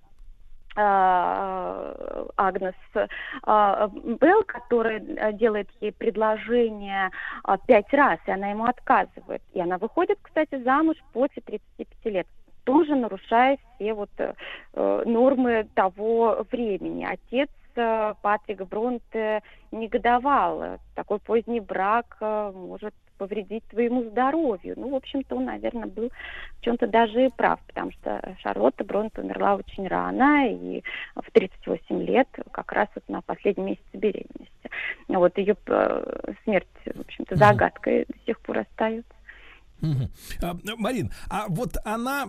э, 0.75 2.25
Агнес 2.37 2.73
э, 2.95 3.07
Белл, 4.21 4.43
который 4.45 4.97
э, 4.97 5.33
делает 5.33 5.69
ей 5.81 5.91
предложение 5.91 7.11
э, 7.47 7.57
пять 7.67 7.93
раз, 7.93 8.19
и 8.27 8.31
она 8.31 8.49
ему 8.49 8.65
отказывает. 8.65 9.41
И 9.53 9.61
она 9.61 9.77
выходит, 9.77 10.19
кстати, 10.21 10.61
замуж 10.63 10.97
после 11.13 11.41
35 11.41 11.87
лет 12.05 12.27
тоже 12.69 12.95
нарушая 12.95 13.57
все 13.75 13.93
вот 13.93 14.11
э, 14.19 14.33
э, 14.73 15.03
нормы 15.05 15.67
того 15.73 16.45
времени. 16.51 17.03
Отец 17.03 17.49
э, 17.49 17.58
Патрик 18.21 18.61
негодовал. 19.71 20.63
Э, 20.63 20.77
Такой 20.95 21.19
поздний 21.19 21.59
брак 21.59 22.17
э, 22.21 22.51
может 22.53 22.93
повредить 23.17 23.63
твоему 23.65 24.03
здоровью. 24.03 24.75
Ну, 24.77 24.89
в 24.89 24.95
общем-то, 24.95 25.35
он, 25.35 25.45
наверное, 25.45 25.87
был 25.87 26.09
в 26.57 26.61
чем-то 26.61 26.87
даже 26.87 27.25
и 27.25 27.29
прав, 27.29 27.59
потому 27.67 27.91
что 27.91 28.35
Шарлотта 28.39 28.83
Бронте 28.85 29.21
умерла 29.21 29.55
очень 29.55 29.87
рано, 29.87 30.47
и 30.49 30.81
в 31.15 31.29
38 31.31 32.01
лет, 32.01 32.29
как 32.51 32.71
раз 32.71 32.87
вот 32.95 33.03
на 33.09 33.21
последнем 33.21 33.65
месяце 33.65 33.83
беременности. 33.93 34.69
Вот 35.09 35.37
ее 35.37 35.55
э, 35.67 36.33
смерть, 36.43 36.67
в 36.85 37.01
общем-то, 37.01 37.35
загадкой 37.35 38.05
до 38.07 38.17
сих 38.25 38.39
пор 38.39 38.59
остается. 38.59 39.18
А, 40.41 40.57
Марин, 40.77 41.11
а 41.29 41.45
вот 41.47 41.77
она, 41.85 42.27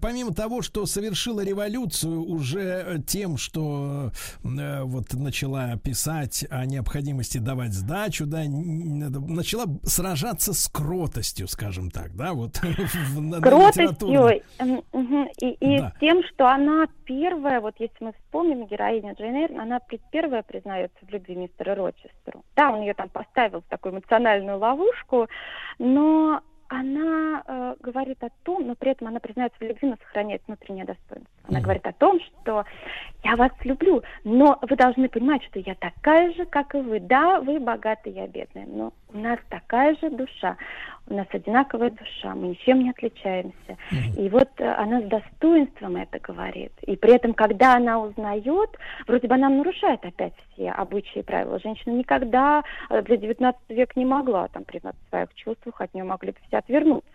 помимо 0.00 0.32
того, 0.32 0.62
что 0.62 0.86
совершила 0.86 1.44
революцию 1.44 2.22
уже 2.22 2.60
э, 2.60 2.98
тем, 3.06 3.36
что 3.36 4.10
э, 4.44 4.82
вот 4.82 5.12
начала 5.14 5.76
писать 5.76 6.44
о 6.50 6.64
необходимости 6.66 7.38
давать 7.38 7.72
сдачу, 7.72 8.26
да, 8.26 8.42
начала 8.46 9.66
сражаться 9.82 10.52
с 10.52 10.68
кротостью, 10.68 11.48
скажем 11.48 11.90
так, 11.90 12.14
да, 12.16 12.32
вот. 12.32 12.60
кротостью 13.42 14.40
м, 14.58 14.82
мгм, 14.92 15.28
и, 15.40 15.50
и 15.60 15.78
Да. 15.78 15.92
тем, 16.00 16.22
что 16.24 16.48
она 16.48 16.86
первая, 17.04 17.60
вот 17.60 17.74
если 17.78 17.96
мы 18.00 18.12
вспомним 18.12 18.66
героиню 18.66 19.14
Джейн 19.14 19.34
Эйр, 19.36 19.60
она 19.60 19.80
первая 20.10 20.42
признается 20.42 20.96
в 21.02 21.10
любви 21.10 21.34
мистера 21.34 21.74
Рочестеру. 21.74 22.44
Да, 22.56 22.70
он 22.70 22.82
ее 22.82 22.94
там 22.94 23.08
поставил 23.08 23.60
в 23.60 23.64
такую 23.64 23.94
эмоциональную 23.94 24.58
ловушку, 24.58 25.28
но 25.78 26.40
она 26.74 27.42
э, 27.46 27.76
говорит 27.80 28.22
о 28.24 28.30
том, 28.42 28.66
но 28.66 28.74
при 28.74 28.90
этом 28.90 29.08
она 29.08 29.20
признается 29.20 29.58
в 29.58 29.62
любви, 29.62 29.88
но 29.88 29.96
сохраняет 29.96 30.42
внутреннее 30.46 30.84
достоинство. 30.84 31.43
Она 31.48 31.60
говорит 31.60 31.86
о 31.86 31.92
том, 31.92 32.18
что 32.20 32.64
я 33.22 33.36
вас 33.36 33.52
люблю, 33.64 34.02
но 34.24 34.58
вы 34.62 34.76
должны 34.76 35.08
понимать, 35.08 35.42
что 35.44 35.58
я 35.58 35.74
такая 35.74 36.32
же, 36.34 36.44
как 36.44 36.74
и 36.74 36.78
вы. 36.78 37.00
Да, 37.00 37.40
вы 37.40 37.58
богатые, 37.58 38.14
я 38.14 38.26
бедная, 38.26 38.66
но 38.66 38.92
у 39.12 39.18
нас 39.18 39.38
такая 39.48 39.94
же 39.96 40.10
душа, 40.10 40.56
у 41.06 41.14
нас 41.14 41.26
одинаковая 41.30 41.90
душа, 41.90 42.34
мы 42.34 42.48
ничем 42.48 42.80
не 42.80 42.90
отличаемся. 42.90 43.76
И 44.18 44.28
вот 44.28 44.48
э, 44.58 44.74
она 44.74 45.00
с 45.00 45.04
достоинством 45.04 45.96
это 45.96 46.18
говорит. 46.18 46.72
И 46.82 46.96
при 46.96 47.14
этом, 47.14 47.34
когда 47.34 47.76
она 47.76 48.00
узнает, 48.00 48.70
вроде 49.06 49.28
бы 49.28 49.34
она 49.34 49.48
нарушает 49.48 50.04
опять 50.04 50.34
все 50.52 50.70
обычаи 50.70 51.20
и 51.20 51.22
правила. 51.22 51.58
Женщина 51.60 51.92
никогда 51.92 52.62
э, 52.90 53.02
для 53.02 53.16
19 53.16 53.60
века 53.68 53.92
не 53.96 54.06
могла 54.06 54.48
там 54.48 54.64
признаться 54.64 55.00
в 55.06 55.08
своих 55.10 55.34
чувствах, 55.34 55.80
от 55.80 55.94
нее 55.94 56.04
могли 56.04 56.32
бы 56.32 56.38
все 56.48 56.58
отвернуться. 56.58 57.08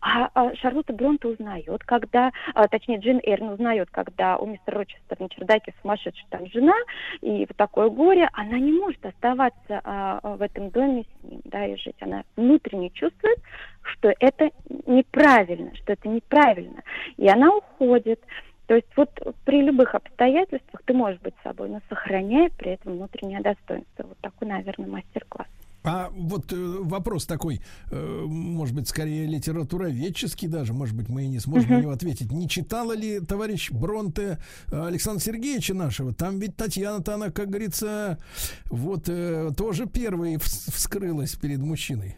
А, 0.00 0.30
а 0.34 0.54
Шарлотта 0.56 0.92
Бронте 0.92 1.28
узнает, 1.28 1.82
когда, 1.84 2.32
а, 2.54 2.68
точнее, 2.68 2.98
Джин 2.98 3.20
Эрн 3.22 3.50
узнает, 3.50 3.63
когда 3.90 4.36
у 4.36 4.46
мистера 4.46 4.78
Рочестера 4.78 5.22
на 5.22 5.28
чердаке 5.28 5.74
сумасшедшая 5.80 6.26
там 6.30 6.46
жена, 6.48 6.74
и 7.20 7.40
вот 7.40 7.56
такое 7.56 7.88
горе, 7.88 8.28
она 8.32 8.58
не 8.58 8.72
может 8.72 9.04
оставаться 9.04 9.80
а, 9.84 10.20
в 10.22 10.42
этом 10.42 10.70
доме 10.70 11.04
с 11.04 11.24
ним, 11.24 11.40
да, 11.44 11.66
и 11.66 11.76
жить. 11.76 11.96
Она 12.00 12.24
внутренне 12.36 12.90
чувствует, 12.90 13.38
что 13.82 14.12
это 14.18 14.50
неправильно, 14.86 15.74
что 15.76 15.92
это 15.92 16.08
неправильно. 16.08 16.82
И 17.16 17.28
она 17.28 17.54
уходит. 17.54 18.20
То 18.66 18.74
есть 18.74 18.88
вот 18.96 19.10
при 19.44 19.62
любых 19.62 19.94
обстоятельствах 19.94 20.82
ты 20.84 20.94
можешь 20.94 21.20
быть 21.20 21.34
собой, 21.42 21.68
но 21.68 21.80
сохраняя 21.88 22.50
при 22.56 22.72
этом 22.72 22.94
внутреннее 22.94 23.40
достоинство. 23.40 24.04
Вот 24.04 24.18
такой, 24.18 24.48
наверное, 24.48 24.88
мастер-класс. 24.88 25.48
А 25.84 26.08
вот 26.12 26.50
э, 26.50 26.56
вопрос 26.56 27.26
такой, 27.26 27.60
э, 27.90 28.24
может 28.26 28.74
быть, 28.74 28.88
скорее 28.88 29.26
литературоведческий 29.26 30.48
даже, 30.48 30.72
может 30.72 30.96
быть, 30.96 31.10
мы 31.10 31.24
и 31.24 31.28
не 31.28 31.40
сможем 31.40 31.72
на 31.72 31.80
него 31.82 31.90
ответить. 31.90 32.32
Не 32.32 32.48
читала 32.48 32.92
ли 32.96 33.20
товарищ 33.20 33.70
Бронте 33.70 34.38
э, 34.72 34.86
Александра 34.86 35.20
Сергеевича 35.20 35.74
нашего? 35.74 36.14
Там 36.14 36.38
ведь 36.38 36.56
Татьяна-то, 36.56 37.14
она, 37.14 37.30
как 37.30 37.48
говорится, 37.48 38.18
вот 38.70 39.08
э, 39.08 39.50
тоже 39.58 39.86
первой 39.86 40.36
вс- 40.36 40.72
вскрылась 40.72 41.34
перед 41.34 41.58
мужчиной. 41.58 42.16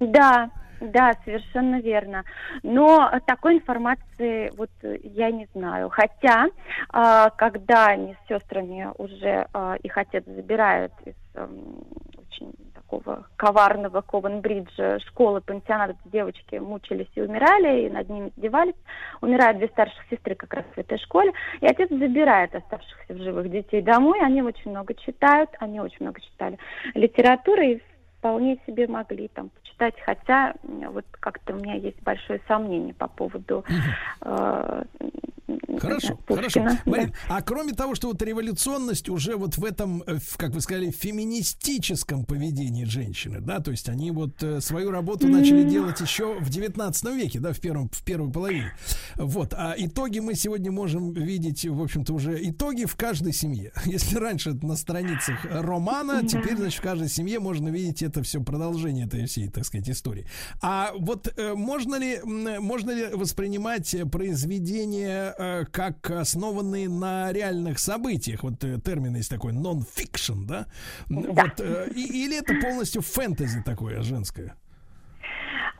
Да, 0.00 0.50
да, 0.80 1.12
совершенно 1.24 1.80
верно. 1.80 2.24
Но 2.62 3.10
такой 3.26 3.56
информации 3.56 4.50
вот 4.56 4.70
я 5.02 5.30
не 5.30 5.46
знаю. 5.54 5.90
Хотя, 5.90 6.46
а, 6.88 7.30
когда 7.30 7.88
они 7.88 8.14
с 8.14 8.28
сестрами 8.28 8.88
уже 8.98 9.46
а, 9.52 9.76
их 9.82 9.96
отец 9.96 10.24
забирает 10.26 10.92
из 11.04 11.14
эм, 11.34 11.84
очень 12.16 12.52
такого 12.84 13.26
коварного 13.36 14.00
Ковенбриджа 14.02 14.98
школы, 15.00 15.40
пансионата, 15.40 15.96
где 16.04 16.18
девочки 16.18 16.56
мучились 16.56 17.08
и 17.14 17.20
умирали, 17.20 17.86
и 17.86 17.90
над 17.90 18.08
ними 18.08 18.32
издевались. 18.36 18.74
Умирают 19.20 19.58
две 19.58 19.68
старших 19.68 20.02
сестры 20.10 20.34
как 20.34 20.54
раз 20.54 20.64
в 20.74 20.78
этой 20.78 20.98
школе, 20.98 21.32
и 21.60 21.66
отец 21.66 21.88
забирает 21.90 22.54
оставшихся 22.54 23.14
в 23.14 23.18
живых 23.18 23.50
детей 23.50 23.82
домой. 23.82 24.20
Они 24.22 24.42
очень 24.42 24.70
много 24.70 24.94
читают, 24.94 25.50
они 25.60 25.80
очень 25.80 25.98
много 26.00 26.20
читали 26.20 26.58
литературы, 26.94 27.72
и 27.72 27.82
вполне 28.18 28.58
себе 28.66 28.86
могли 28.86 29.28
там 29.28 29.50
почитать, 29.50 29.94
хотя 30.00 30.54
вот 30.62 31.04
как-то 31.10 31.54
у 31.54 31.56
меня 31.56 31.74
есть 31.74 32.02
большое 32.02 32.40
сомнение 32.48 32.94
по 32.94 33.08
поводу 33.08 33.64
э, 34.22 34.82
Хорошо, 35.78 36.16
Пушкина, 36.26 36.36
хорошо. 36.36 36.60
да. 36.60 36.80
Марин, 36.90 37.12
а 37.28 37.42
кроме 37.42 37.72
того, 37.72 37.94
что 37.94 38.08
вот 38.08 38.22
революционность 38.22 39.08
уже 39.08 39.36
вот 39.36 39.58
в 39.58 39.64
этом, 39.64 40.02
э, 40.06 40.18
как 40.36 40.50
вы 40.50 40.60
сказали, 40.60 40.90
феминистическом 40.90 42.24
поведении 42.24 42.84
женщины, 42.84 43.40
да, 43.40 43.60
то 43.60 43.70
есть 43.70 43.88
они 43.88 44.10
вот 44.10 44.42
э, 44.42 44.60
свою 44.60 44.90
работу 44.90 45.28
начали 45.28 45.62
делать 45.68 46.00
еще 46.00 46.38
в 46.38 46.48
19 46.48 47.04
веке, 47.16 47.40
да, 47.40 47.52
в 47.52 47.60
первом, 47.60 47.88
в 47.90 48.02
первой 48.02 48.30
половине. 48.30 48.72
Вот, 49.16 49.52
а 49.54 49.74
итоги 49.76 50.18
мы 50.20 50.34
сегодня 50.34 50.70
можем 50.72 51.12
видеть, 51.12 51.64
в 51.64 51.80
общем-то, 51.82 52.12
уже 52.14 52.38
итоги 52.48 52.84
в 52.84 52.96
каждой 52.96 53.32
семье. 53.32 53.72
Если 53.84 54.16
раньше 54.16 54.54
на 54.62 54.76
страницах 54.76 55.44
романа, 55.44 56.20
Да. 56.22 56.28
теперь, 56.28 56.56
значит, 56.56 56.78
в 56.80 56.82
каждой 56.82 57.08
семье 57.08 57.38
можно 57.40 57.68
видеть 57.68 58.02
это 58.02 58.22
все 58.22 58.40
продолжение 58.42 59.06
этой 59.06 59.26
всей, 59.26 59.48
так 59.48 59.64
сказать, 59.64 59.88
истории. 59.90 60.26
А 60.62 60.92
вот 60.98 61.32
э, 61.36 61.54
можно 61.54 61.96
ли, 61.96 62.20
можно 62.24 62.90
ли 62.90 63.06
воспринимать 63.14 63.92
э, 63.94 64.04
произведения 64.06 65.34
э, 65.38 65.63
как 65.64 66.10
основанные 66.10 66.88
на 66.88 67.32
реальных 67.32 67.78
событиях? 67.78 68.42
Вот 68.42 68.62
э, 68.64 68.78
термин 68.80 69.16
есть 69.16 69.30
такой 69.30 69.52
non-fiction, 69.52 70.46
да? 70.46 70.66
М, 71.10 71.22
Вот, 71.32 71.60
э, 71.60 71.88
или 71.94 72.38
это 72.38 72.54
полностью 72.60 73.02
фэнтези 73.02 73.62
такое 73.62 74.02
женское? 74.02 74.56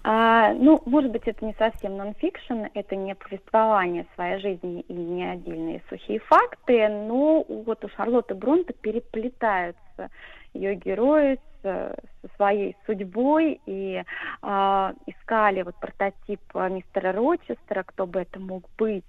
А, 0.06 0.52
ну, 0.52 0.82
может 0.85 1.11
быть, 1.12 1.23
это 1.24 1.43
не 1.47 1.55
совсем 1.55 1.97
нон-фикшн, 1.97 2.66
это 2.74 2.94
не 2.94 3.15
повествование 3.15 4.06
своей 4.15 4.39
жизни 4.39 4.82
и 4.82 4.93
не 4.93 5.24
отдельные 5.24 5.82
сухие 5.89 6.20
факты, 6.20 6.89
но 6.89 7.43
вот 7.48 7.82
у 7.85 7.89
Шарлотты 7.89 8.35
Бронте 8.35 8.74
переплетаются 8.74 10.11
ее 10.52 10.74
герои 10.74 11.39
с, 11.62 11.62
со 11.62 12.36
своей 12.36 12.77
судьбой 12.85 13.62
и 13.65 14.02
а, 14.43 14.93
искали 15.06 15.62
вот 15.62 15.77
прототип 15.77 16.40
а, 16.52 16.69
мистера 16.69 17.12
Рочестера, 17.12 17.82
кто 17.82 18.06
бы 18.06 18.20
это 18.20 18.39
мог 18.39 18.69
быть. 18.77 19.05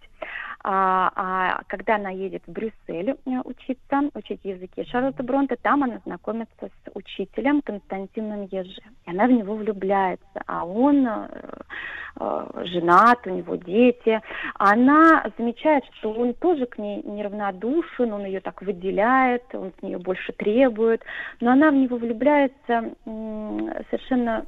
А, 0.67 1.11
а 1.15 1.63
когда 1.67 1.97
она 1.97 2.09
едет 2.09 2.41
в 2.47 2.51
Брюссель 2.51 3.11
э, 3.11 3.41
учиться, 3.43 4.09
учить 4.15 4.39
языки 4.43 4.83
Шарлотта 4.85 5.21
Бронте, 5.21 5.57
там 5.61 5.83
она 5.83 5.99
знакомится 6.05 6.55
с 6.59 6.91
учителем 6.95 7.61
Константином 7.61 8.45
Еже. 8.45 8.81
И 9.05 9.11
она 9.11 9.27
в 9.27 9.31
него 9.31 9.53
влюбляется, 9.53 10.41
а 10.47 10.65
он 10.65 11.05
э, 11.05 11.27
э, 12.19 12.63
женат, 12.63 13.27
у 13.27 13.29
него 13.29 13.57
дети. 13.57 14.19
Она 14.55 15.31
замечает, 15.37 15.83
что 15.99 16.11
он 16.11 16.33
тоже 16.33 16.65
к 16.65 16.79
ней 16.79 17.03
неравнодушен, 17.03 18.11
он 18.11 18.25
ее 18.25 18.39
так 18.39 18.63
выделяет, 18.63 19.43
он 19.53 19.71
с 19.79 19.83
нее 19.83 19.99
больше 19.99 20.33
требует, 20.33 21.03
но 21.41 21.51
она 21.51 21.69
в 21.69 21.75
него 21.75 21.97
влюбляется 21.97 22.91
совершенно 23.05 24.47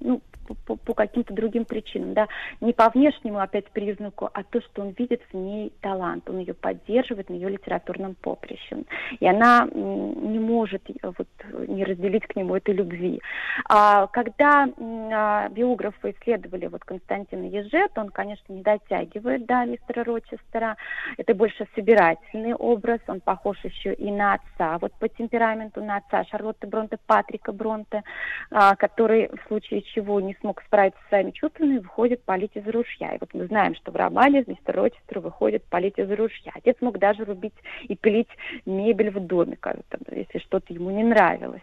ну, 0.00 0.22
по- 0.54 0.76
по, 0.76 0.94
каким-то 0.94 1.34
другим 1.34 1.64
причинам, 1.64 2.14
да, 2.14 2.28
не 2.60 2.72
по 2.72 2.88
внешнему 2.90 3.38
опять 3.38 3.70
признаку, 3.70 4.28
а 4.32 4.42
то, 4.42 4.60
что 4.60 4.82
он 4.82 4.94
видит 4.98 5.22
в 5.32 5.36
ней 5.36 5.72
талант, 5.80 6.28
он 6.28 6.38
ее 6.38 6.54
поддерживает 6.54 7.30
на 7.30 7.34
ее 7.34 7.48
литературном 7.50 8.14
поприще, 8.14 8.84
и 9.20 9.26
она 9.26 9.68
не 9.72 10.38
может 10.38 10.82
э, 10.88 10.92
вот 11.02 11.28
не 11.68 11.84
разделить 11.84 12.26
к 12.26 12.36
нему 12.36 12.56
этой 12.56 12.74
любви. 12.74 13.20
А, 13.68 14.06
когда 14.08 14.68
а, 14.78 15.48
биографы 15.48 16.10
исследовали 16.12 16.66
вот 16.66 16.84
Константина 16.84 17.44
Ежет, 17.44 17.96
он, 17.96 18.10
конечно, 18.10 18.52
не 18.52 18.62
дотягивает 18.62 19.46
до 19.46 19.64
мистера 19.64 20.04
Рочестера, 20.04 20.76
это 21.16 21.34
больше 21.34 21.66
собирательный 21.74 22.54
образ, 22.54 23.00
он 23.06 23.20
похож 23.20 23.58
еще 23.64 23.94
и 23.94 24.10
на 24.10 24.34
отца, 24.34 24.78
вот 24.78 24.92
по 24.94 25.08
темпераменту 25.08 25.82
на 25.82 25.96
отца 25.96 26.24
Шарлотты 26.24 26.66
Бронте, 26.66 26.98
Патрика 27.06 27.52
Бронте, 27.52 28.02
а, 28.50 28.76
который 28.76 29.28
в 29.28 29.48
случае 29.48 29.82
чего 29.82 30.20
не 30.20 30.34
смог 30.40 30.62
справиться 30.62 31.00
со 31.02 31.08
своими 31.08 31.30
чувствами, 31.30 31.78
выходит 31.78 32.22
палить 32.24 32.52
из 32.54 32.66
ружья. 32.66 33.14
И 33.14 33.18
вот 33.20 33.32
мы 33.34 33.46
знаем, 33.46 33.74
что 33.74 33.90
в 33.90 33.96
романе 33.96 34.44
мистер 34.46 34.76
Рочестер 34.76 35.20
выходит 35.20 35.64
палить 35.64 35.98
из 35.98 36.10
ружья. 36.10 36.52
Отец 36.54 36.76
мог 36.80 36.98
даже 36.98 37.24
рубить 37.24 37.54
и 37.82 37.96
пилить 37.96 38.28
мебель 38.66 39.10
в 39.10 39.20
доме, 39.20 39.56
там, 39.60 40.00
если 40.10 40.38
что-то 40.38 40.72
ему 40.72 40.90
не 40.90 41.04
нравилось. 41.04 41.62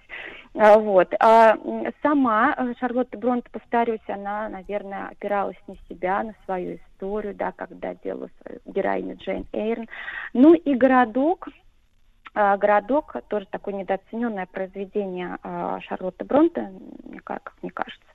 А, 0.56 0.78
Вот. 0.80 1.14
А 1.20 1.58
сама 2.02 2.56
э, 2.58 2.74
Шарлотта 2.80 3.18
Бронте, 3.18 3.50
повторюсь, 3.52 4.00
она, 4.08 4.50
наверное, 4.50 5.10
опиралась 5.10 5.58
на 5.68 5.76
себя, 5.90 6.24
на 6.24 6.34
свою 6.46 6.78
историю, 6.78 7.36
да, 7.36 7.52
когда 7.52 7.96
делала 7.96 8.30
свою 8.42 8.60
героиню 8.66 9.18
Джейн 9.18 9.46
Эйрон. 9.52 9.88
Ну 10.34 10.54
и 10.54 10.74
городок, 10.76 11.50
«Городок» 12.36 13.16
тоже 13.30 13.46
такое 13.50 13.74
недооцененное 13.74 14.46
произведение 14.46 15.38
а, 15.42 15.80
Шарлотты 15.82 16.26
Бронте, 16.26 16.72
как 17.24 17.54
мне 17.62 17.72
кажется. 17.72 18.06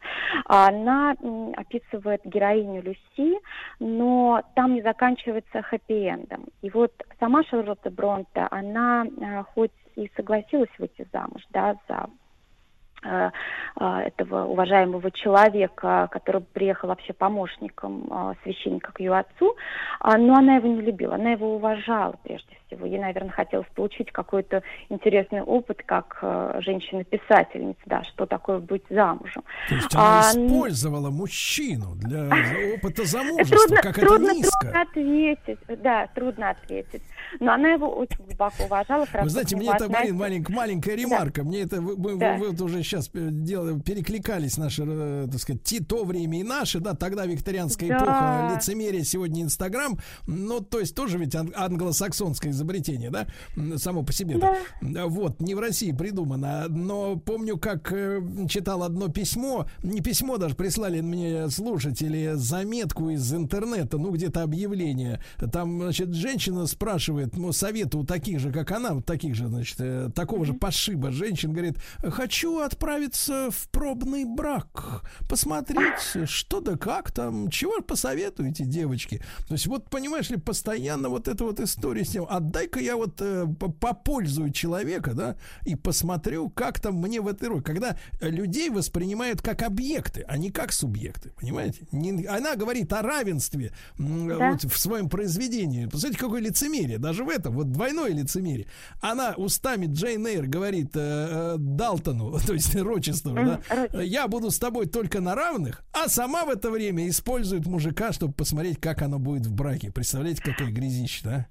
Она 0.45 1.15
описывает 1.57 2.21
героиню 2.25 2.83
Люси, 2.83 3.39
но 3.79 4.43
там 4.55 4.75
не 4.75 4.83
заканчивается 4.83 5.63
хэппи-эндом. 5.63 6.49
И 6.63 6.71
вот 6.71 6.93
сама 7.19 7.43
Шарлотта 7.45 7.91
Бронте, 7.91 8.47
она 8.51 9.07
а, 9.23 9.45
хоть 9.45 9.73
и 9.97 10.11
согласилась 10.17 10.71
выйти 10.79 11.07
замуж, 11.13 11.43
да, 11.51 11.77
за 11.89 12.09
этого 13.03 14.45
уважаемого 14.45 15.11
человека, 15.11 16.09
который 16.11 16.43
приехал 16.43 16.89
вообще 16.89 17.13
помощником 17.13 18.07
э, 18.11 18.35
священника 18.43 18.93
к 18.93 19.01
ее 19.01 19.15
отцу, 19.17 19.57
а, 20.01 20.19
но 20.19 20.35
она 20.35 20.57
его 20.57 20.69
не 20.69 20.83
любила, 20.83 21.15
она 21.15 21.31
его 21.33 21.55
уважала 21.57 22.15
прежде 22.23 22.49
всего. 22.67 22.87
Ей, 22.87 22.99
наверное, 22.99 23.31
хотелось 23.31 23.67
получить 23.75 24.13
какой-то 24.13 24.63
интересный 24.91 25.43
опыт 25.43 25.83
как 25.85 26.19
э, 26.23 26.61
женщина-писательница, 26.61 27.81
да, 27.87 28.05
что 28.05 28.27
такое 28.27 28.59
быть 28.59 28.83
замужем. 28.91 29.43
То 29.69 29.75
есть 29.75 29.95
она 29.95 30.21
А, 30.21 30.33
использовала 30.33 31.11
мужчину 31.11 31.95
для 31.97 32.25
опыта 32.75 33.05
замужества, 33.05 33.57
Трудно, 33.59 33.77
как 33.83 33.95
трудно, 33.99 34.27
это 34.27 34.35
низко. 34.35 34.59
трудно 34.61 34.83
ответить, 34.83 35.59
да, 35.83 36.07
трудно 36.15 36.51
ответить. 36.51 37.03
Но 37.39 37.53
она 37.53 37.71
его 37.71 37.89
очень 37.89 38.23
глубоко 38.25 38.65
уважала. 38.65 39.07
Вы 39.23 39.29
знаете, 39.29 39.57
мне 39.57 39.71
это, 39.73 39.91
Марин, 39.91 40.17
маленькая, 40.17 40.53
маленькая 40.55 40.97
ремарка. 40.97 41.45
Мне 41.45 41.63
это 41.63 41.81
вы, 41.81 41.97
вы- 41.97 42.19
Да. 42.19 42.37
вы 42.37 42.51
вот 42.51 42.61
уже 42.61 42.83
сейчас 42.91 43.11
делали, 43.15 43.79
перекликались 43.81 44.59
наши, 44.59 44.85
э, 44.87 45.29
так 45.31 45.41
сказать, 45.41 45.63
то 45.89 46.05
время 46.05 46.41
и 46.41 46.43
наши, 46.43 46.81
да, 46.81 46.95
тогда 46.95 47.25
викторианская 47.27 47.89
Да. 47.89 47.97
эпоха, 47.99 48.53
лицемерие, 48.57 49.05
сегодня 49.05 49.43
Инстаграм, 49.43 49.99
ну, 50.27 50.61
то 50.61 50.81
есть 50.81 50.95
тоже 50.95 51.19
ведь 51.19 51.35
ан- 51.35 51.53
англосаксонское 51.57 52.53
изобретение, 52.53 53.11
да, 53.11 53.27
само 53.77 54.03
по 54.03 54.13
себе. 54.13 54.39
Да. 54.39 55.07
Вот, 55.07 55.41
не 55.41 55.55
в 55.55 55.61
России 55.61 55.93
придумано, 55.93 56.67
но 56.69 57.17
помню, 57.17 57.57
как 57.59 57.93
э, 57.93 58.21
читал 58.49 58.83
одно 58.83 59.09
письмо, 59.09 59.67
не 59.83 60.01
письмо 60.01 60.37
даже, 60.37 60.55
прислали 60.55 61.01
мне 61.01 61.49
слушатели 61.51 62.33
заметку 62.35 63.11
из 63.11 63.33
интернета, 63.33 63.99
ну, 63.99 64.11
где-то 64.11 64.43
объявление, 64.43 65.21
там, 65.53 65.81
значит, 65.81 66.13
женщина 66.15 66.67
спрашивает, 66.67 67.37
ну, 67.37 67.53
совета 67.53 67.99
у 67.99 68.05
таких 68.05 68.41
же, 68.41 68.53
как 68.53 68.71
она, 68.73 68.95
вот 68.95 69.07
таких 69.07 69.35
же, 69.35 69.47
значит, 69.49 69.77
э, 69.81 70.11
такого 70.15 70.45
же 70.45 70.55
пошиба 70.55 71.11
женщин, 71.11 71.53
говорит, 71.53 71.77
хочу 72.03 72.59
отправиться 72.85 73.51
в 73.51 73.69
пробный 73.69 74.25
брак, 74.25 75.03
посмотреть, 75.29 76.27
что 76.29 76.61
да 76.61 76.77
как 76.79 77.13
там, 77.13 77.51
чего 77.51 77.81
посоветуете, 77.83 78.65
девочки. 78.65 79.23
То 79.47 79.53
есть 79.55 79.67
вот, 79.67 79.91
понимаешь 79.91 80.31
ли, 80.31 80.39
постоянно 80.39 81.11
вот 81.11 81.29
эта 81.29 81.45
вот 81.45 81.61
история 81.61 82.05
с 82.07 82.09
тем, 82.11 82.25
отдай-ка 82.29 82.81
я 82.81 82.97
вот 82.97 83.21
э, 83.21 83.47
по- 83.59 83.71
попользую 83.71 84.51
человека, 84.51 85.13
да, 85.13 85.37
и 85.67 85.77
посмотрю, 85.77 86.49
как 86.49 86.81
там 86.81 86.95
мне 86.97 87.21
в 87.21 87.29
этой 87.29 87.49
роли. 87.49 87.61
Когда 87.63 87.99
э, 88.21 88.31
людей 88.31 88.71
воспринимают 88.71 89.43
как 89.43 89.63
объекты, 89.63 90.25
а 90.27 90.39
не 90.39 90.51
как 90.51 90.73
субъекты, 90.73 91.33
понимаете? 91.39 91.87
Не- 91.93 92.25
она 92.25 92.57
говорит 92.57 92.91
о 92.95 93.03
равенстве 93.03 93.73
м, 93.99 94.27
Да. 94.29 94.53
вот 94.53 94.65
в 94.65 94.79
своем 94.79 95.11
произведении. 95.11 95.85
Посмотрите, 95.85 96.19
какое 96.19 96.41
лицемерие, 96.41 96.97
даже 96.99 97.25
в 97.25 97.29
этом, 97.29 97.55
вот 97.55 97.71
двойное 97.73 98.11
лицемерие. 98.13 98.69
Она 99.03 99.35
устами 99.37 99.85
Джейн 99.87 100.27
Эйр 100.27 100.47
говорит 100.47 100.91
э, 100.95 101.01
э, 101.01 101.57
Далтону, 101.59 102.39
то 102.47 102.55
есть 102.55 102.70
Рочестеру, 102.79 103.37
да, 103.37 104.03
я 104.03 104.29
буду 104.29 104.51
с 104.51 104.59
тобой 104.59 104.87
только 104.87 105.21
на 105.21 105.35
равных, 105.35 105.83
а 105.93 106.09
сама 106.09 106.45
в 106.45 106.51
это 106.51 106.71
время 106.71 107.09
использует 107.09 107.67
мужика, 107.67 108.13
чтобы 108.13 108.33
посмотреть, 108.33 108.81
как 108.81 109.03
оно 109.03 109.19
будет 109.19 109.47
в 109.47 109.55
браке. 109.55 109.91
Представляете, 109.93 110.43
какая 110.43 110.71
грязища, 110.71 111.25
да? 111.25 111.47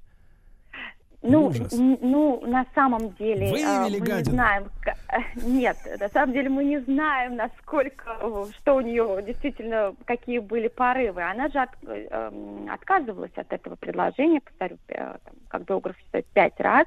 Ну, 1.22 1.48
Ужас. 1.48 1.74
ну, 1.74 2.42
на 2.48 2.66
самом 2.74 3.14
деле, 3.16 3.52
Выявили 3.52 3.66
а, 3.66 3.84
мы 3.84 3.90
не 3.90 4.00
гадину? 4.00 4.32
знаем, 4.36 4.64
к- 4.82 4.96
нет, 5.44 5.76
на 6.00 6.08
самом 6.08 6.32
деле 6.34 6.48
мы 6.48 6.64
не 6.64 6.80
знаем, 6.80 7.36
насколько, 7.36 8.18
э, 8.22 8.46
что 8.58 8.76
у 8.78 8.80
нее 8.82 9.22
действительно, 9.28 9.94
какие 10.06 10.40
были 10.40 10.70
порывы. 10.70 11.22
Она 11.22 11.50
же 11.50 11.60
от- 11.60 11.76
э, 11.86 12.08
эм, 12.10 12.72
отказывалась 12.72 13.34
от 13.36 13.52
этого 13.52 13.76
предложения, 13.76 14.40
повторю, 14.40 14.78
э, 14.88 15.18
там, 15.26 15.34
как 15.50 15.66
биограф 15.66 15.98
считает, 15.98 16.26
пять 16.28 16.58
раз, 16.58 16.86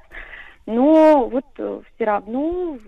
но 0.65 1.29
вот 1.29 1.45
все 1.53 2.03
равно 2.03 2.79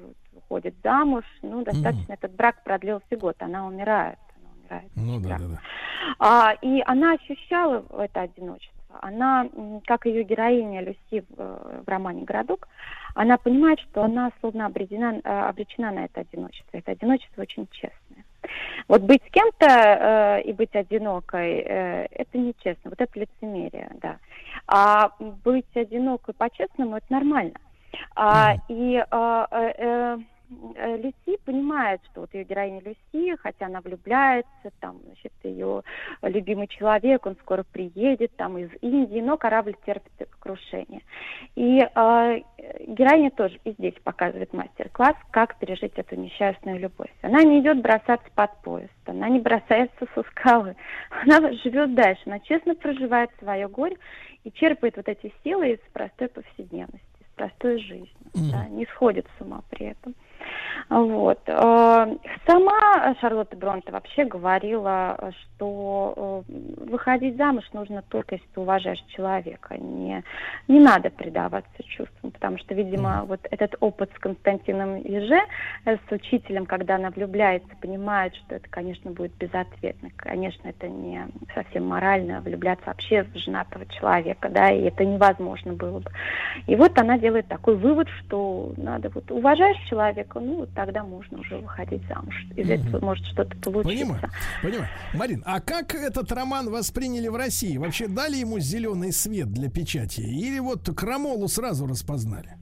выходит 0.49 0.75
замуж, 0.83 1.23
ну, 1.41 1.63
достаточно, 1.63 2.13
этот 2.13 2.33
брак 2.33 2.63
продлился 2.63 3.17
год, 3.17 3.35
она 3.39 3.67
умирает. 3.67 4.19
Она 4.69 4.79
умирает 4.79 4.91
Ну 4.95 5.19
да, 5.19 5.37
да, 5.37 5.47
да. 5.47 5.59
а, 6.19 6.53
и 6.61 6.81
она 6.85 7.13
ощущала 7.13 7.83
это 7.99 8.21
одиночество. 8.21 8.73
Она, 9.01 9.49
как 9.85 10.05
ее 10.05 10.23
героиня 10.23 10.81
Люси 10.81 11.25
в, 11.29 11.33
э, 11.37 11.81
в 11.85 11.89
романе 11.89 12.23
«Городок», 12.23 12.69
она 13.13 13.37
понимает, 13.37 13.79
что 13.81 14.03
она 14.03 14.31
словно 14.39 14.67
обречена, 14.67 15.19
э, 15.21 15.49
обречена 15.49 15.91
на 15.91 16.05
это 16.05 16.21
одиночество. 16.21 16.77
Это 16.77 16.91
одиночество 16.93 17.41
очень 17.41 17.67
честное. 17.71 18.23
Вот 18.87 19.01
быть 19.01 19.21
с 19.27 19.31
кем-то 19.31 19.67
э, 19.67 20.41
и 20.43 20.53
быть 20.53 20.73
одинокой, 20.75 21.59
э, 21.59 22.05
это 22.09 22.37
нечестно. 22.37 22.89
Вот 22.91 23.01
это 23.01 23.19
лицемерие, 23.19 23.91
да. 24.01 24.17
А 24.67 25.11
быть 25.19 25.65
одинокой 25.75 26.33
по-честному, 26.33 26.95
это 26.95 27.05
нормально. 27.09 27.59
А, 28.15 28.55
и 28.67 29.03
а, 29.11 29.47
э, 29.51 29.73
э, 29.77 30.17
Люси 30.97 31.37
понимает, 31.45 32.01
что 32.11 32.21
вот 32.21 32.33
ее 32.33 32.43
героиня 32.43 32.81
Люси, 32.81 33.35
хотя 33.37 33.67
она 33.67 33.81
влюбляется, 33.81 34.71
там, 34.79 34.99
значит, 35.05 35.33
ее 35.43 35.83
любимый 36.21 36.67
человек, 36.67 37.25
он 37.25 37.35
скоро 37.41 37.63
приедет 37.63 38.35
там 38.35 38.57
из 38.57 38.69
Индии, 38.81 39.19
но 39.19 39.37
корабль 39.37 39.75
терпит 39.85 40.29
крушение. 40.39 41.01
И 41.55 41.79
э, 41.79 42.41
героиня 42.87 43.31
тоже 43.31 43.59
и 43.63 43.71
здесь 43.71 43.95
показывает 44.03 44.53
мастер-класс, 44.53 45.15
как 45.31 45.57
пережить 45.57 45.93
эту 45.95 46.15
несчастную 46.15 46.79
любовь. 46.79 47.11
Она 47.21 47.43
не 47.43 47.59
идет 47.59 47.81
бросаться 47.81 48.27
под 48.35 48.55
поезд, 48.61 48.91
она 49.05 49.29
не 49.29 49.39
бросается 49.39 50.05
со 50.13 50.23
скалы, 50.23 50.75
она 51.09 51.51
живет 51.63 51.95
дальше, 51.95 52.21
она 52.25 52.39
честно 52.39 52.75
проживает 52.75 53.31
свое 53.39 53.67
горе 53.67 53.97
и 54.43 54.51
черпает 54.51 54.97
вот 54.97 55.07
эти 55.07 55.33
силы 55.43 55.71
из 55.71 55.79
простой 55.93 56.27
повседневности, 56.27 57.05
из 57.19 57.35
простой 57.35 57.79
жизни, 57.79 58.51
да, 58.51 58.67
не 58.69 58.85
сходит 58.85 59.25
с 59.37 59.41
ума 59.41 59.63
при 59.69 59.87
этом. 59.87 60.13
Вот. 60.89 61.39
Э, 61.47 62.15
Сама 62.45 63.15
Шарлотта 63.19 63.57
Бронте 63.57 63.91
вообще 63.91 64.25
говорила, 64.25 65.33
что 65.55 66.43
э, 66.47 66.53
выходить 66.85 67.37
замуж 67.37 67.63
нужно 67.73 68.03
только 68.03 68.35
если 68.35 68.47
ты 68.53 68.61
уважаешь 68.61 69.03
человека. 69.07 69.77
Не, 69.77 70.23
не 70.67 70.79
надо 70.79 71.09
предаваться 71.09 71.83
чувствам, 71.83 72.31
потому 72.31 72.59
что, 72.59 72.75
видимо, 72.75 73.23
вот 73.25 73.39
этот 73.49 73.75
опыт 73.79 74.11
с 74.15 74.19
Константином 74.19 74.97
Еже, 74.97 75.41
э, 75.85 75.97
с 75.97 76.11
учителем, 76.11 76.67
когда 76.67 76.95
она 76.95 77.09
влюбляется, 77.09 77.69
понимает, 77.81 78.35
что 78.35 78.55
это, 78.55 78.69
конечно, 78.69 79.11
будет 79.11 79.33
безответно. 79.37 80.09
Конечно, 80.15 80.67
это 80.67 80.87
не 80.87 81.25
совсем 81.55 81.87
морально 81.87 82.41
влюбляться 82.41 82.85
вообще 82.85 83.23
в 83.23 83.35
женатого 83.37 83.85
человека, 83.87 84.49
да, 84.49 84.69
и 84.69 84.83
это 84.83 85.03
невозможно 85.03 85.73
было 85.73 85.99
бы. 85.99 86.11
И 86.67 86.75
вот 86.75 86.97
она 86.99 87.17
делает 87.17 87.47
такой 87.47 87.75
вывод, 87.75 88.07
что 88.19 88.73
надо 88.77 89.09
вот 89.09 89.31
уважаешь 89.31 89.77
человека, 89.89 90.24
ну 90.33 90.59
вот 90.59 90.73
тогда 90.73 91.03
можно 91.03 91.39
уже 91.39 91.57
выходить 91.57 92.01
замуж. 92.07 92.35
Из 92.55 92.69
этого 92.69 93.03
может 93.03 93.25
что-то 93.27 93.55
получиться. 93.57 94.05
Понимаю, 94.05 94.21
понимаю. 94.61 94.89
Марин, 95.13 95.43
а 95.45 95.59
как 95.61 95.95
этот 95.95 96.31
роман 96.31 96.69
восприняли 96.69 97.27
в 97.27 97.35
России? 97.35 97.77
Вообще 97.77 98.07
дали 98.07 98.37
ему 98.37 98.59
зеленый 98.59 99.11
свет 99.11 99.51
для 99.51 99.69
печати? 99.69 100.21
Или 100.21 100.59
вот 100.59 100.89
крамолу 100.95 101.47
сразу 101.47 101.87
распознали? 101.87 102.57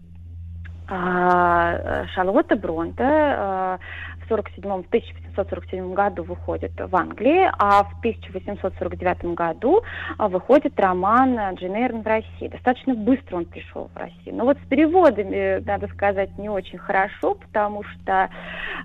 А, 0.87 2.03
э, 2.03 2.07
Шарлотта 2.13 2.55
Бронте 2.55 3.03
э, 3.03 3.77
в 4.23 4.27
47 4.27 4.83
в 4.83 4.87
1847 5.33 5.93
году 5.93 6.23
выходит 6.23 6.71
в 6.77 6.95
Англии, 6.95 7.49
а 7.57 7.83
в 7.83 7.99
1849 7.99 9.35
году 9.35 9.81
а, 10.17 10.27
выходит 10.27 10.79
роман 10.79 11.37
э, 11.37 11.55
Эйр 11.61 11.95
в 11.95 12.05
России. 12.05 12.47
Достаточно 12.47 12.93
быстро 12.93 13.37
он 13.37 13.45
пришел 13.45 13.89
в 13.93 13.97
Россию. 13.97 14.35
Но 14.35 14.45
вот 14.45 14.57
с 14.57 14.67
переводами, 14.67 15.63
надо 15.65 15.87
сказать, 15.87 16.37
не 16.37 16.49
очень 16.49 16.77
хорошо, 16.77 17.35
потому 17.35 17.83
что 17.83 18.29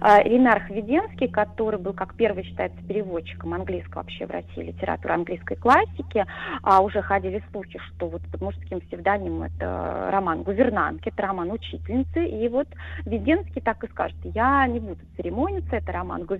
э, 0.01 0.23
Ренар 0.25 0.60
Хведенский, 0.65 1.28
который 1.28 1.78
был, 1.78 1.93
как 1.93 2.15
первый 2.15 2.44
считается, 2.44 2.78
переводчиком 2.86 3.55
английского 3.55 4.02
вообще 4.02 4.27
в 4.27 4.31
России, 4.31 4.62
литературы 4.62 5.15
английской 5.15 5.57
классики, 5.57 6.25
а 6.62 6.81
уже 6.81 7.02
ходили 7.02 7.43
слухи, 7.52 7.78
что 7.89 8.09
вот 8.09 8.23
под 8.31 8.41
мужским 8.41 8.81
псевдонимом 8.81 9.44
это 9.44 10.09
роман 10.10 10.43
«Гувернантки», 10.43 11.09
это 11.09 11.23
роман 11.23 11.51
учительницы, 11.51 12.27
и 12.27 12.49
вот 12.49 12.68
Веденский 13.05 13.60
так 13.60 13.83
и 13.85 13.89
скажет, 13.89 14.17
я 14.25 14.67
не 14.67 14.81
буду 14.81 15.01
церемониться, 15.17 15.77
это 15.77 15.93
роман 15.93 16.25
«Гувернантки», 16.25 16.38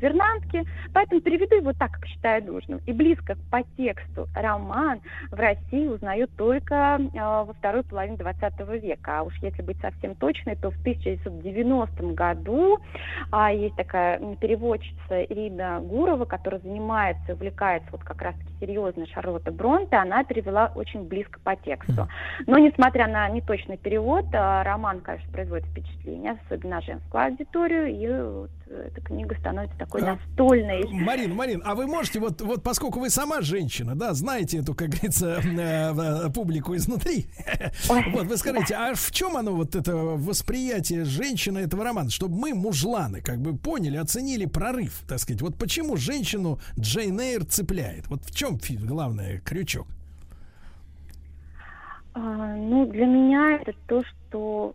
поэтому 0.93 1.21
переведу 1.21 1.57
его 1.57 1.73
так, 1.73 1.93
как 1.93 2.07
считаю 2.07 2.45
нужным. 2.45 2.81
И 2.87 2.93
близко 2.93 3.37
по 3.51 3.63
тексту 3.77 4.29
роман 4.35 5.01
в 5.31 5.37
России 5.37 5.87
узнают 5.87 6.31
только 6.37 6.99
э, 7.01 7.19
во 7.19 7.53
второй 7.53 7.83
половине 7.83 8.17
20 8.17 8.61
века, 8.83 9.21
а 9.21 9.23
уж 9.23 9.35
если 9.43 9.63
быть 9.63 9.81
совсем 9.81 10.15
точной, 10.15 10.57
то 10.57 10.71
в 10.71 10.81
1990 10.81 12.03
году 12.15 12.79
а, 13.31 13.53
есть 13.53 13.77
такая 13.77 14.19
переводчица 14.37 15.23
Ирина 15.25 15.81
Гурова, 15.81 16.25
которая 16.25 16.61
занимается, 16.61 17.35
увлекается 17.35 17.89
вот 17.93 18.03
как 18.03 18.21
раз-таки 18.23 18.53
серьезно 18.61 19.07
Шарлотта 19.07 19.53
Бронте, 19.53 19.97
она 19.97 20.25
перевела 20.25 20.73
очень 20.75 21.05
близко 21.05 21.41
по 21.41 21.57
тексту. 21.57 22.09
Но 22.47 22.59
несмотря 22.59 23.07
на 23.07 23.29
неточный 23.29 23.77
перевод, 23.77 24.27
а, 24.33 24.63
роман, 24.65 25.01
конечно, 25.01 25.31
производит 25.33 25.67
впечатление, 25.67 26.39
особенно 26.45 26.77
на 26.77 26.83
женскую 26.83 27.25
аудиторию, 27.25 27.89
и 27.89 28.23
вот 28.23 28.51
эта 28.71 29.01
книга 29.01 29.35
становится 29.37 29.77
такой 29.79 29.88
А, 29.93 29.99
настольной. 29.99 30.87
Марин, 30.91 31.35
Марин, 31.35 31.63
а 31.65 31.75
вы 31.75 31.87
можете, 31.87 32.21
вот, 32.21 32.41
вот 32.41 32.63
поскольку 32.63 33.01
вы 33.01 33.11
сама 33.11 33.41
женщина, 33.41 33.95
да, 33.95 34.15
знаете 34.15 34.59
эту, 34.59 34.75
как 34.75 34.91
говорится, 34.91 35.41
э, 35.43 36.27
э, 36.27 36.31
публику 36.31 36.77
изнутри, 36.77 37.27
вот 37.89 38.27
вы 38.27 38.37
скажите, 38.37 38.75
а 38.75 38.95
в 38.95 39.11
чем 39.11 39.37
оно, 39.37 39.53
вот 39.53 39.75
это 39.75 39.97
восприятие 39.97 41.05
женщины 41.05 41.59
этого 41.61 41.85
романа, 41.85 42.11
чтобы 42.11 42.37
мы, 42.37 42.55
мужланы, 42.55 43.21
как 43.21 43.39
бы 43.39 43.57
поняли, 43.57 43.97
оценили 43.97 44.47
прорыв, 44.47 45.03
так 45.09 45.19
сказать, 45.19 45.43
вот 45.43 45.57
почему 45.57 45.97
женщину 45.97 46.61
Джейн 46.79 47.19
Эйр 47.21 47.45
цепляет, 47.45 48.09
вот 48.09 48.25
в 48.25 48.35
чем 48.35 48.59
главное 48.85 49.41
крючок? 49.41 49.87
А, 52.15 52.57
ну, 52.57 52.87
для 52.87 53.07
меня 53.07 53.59
это 53.61 53.73
то, 53.87 54.03
что 54.03 54.75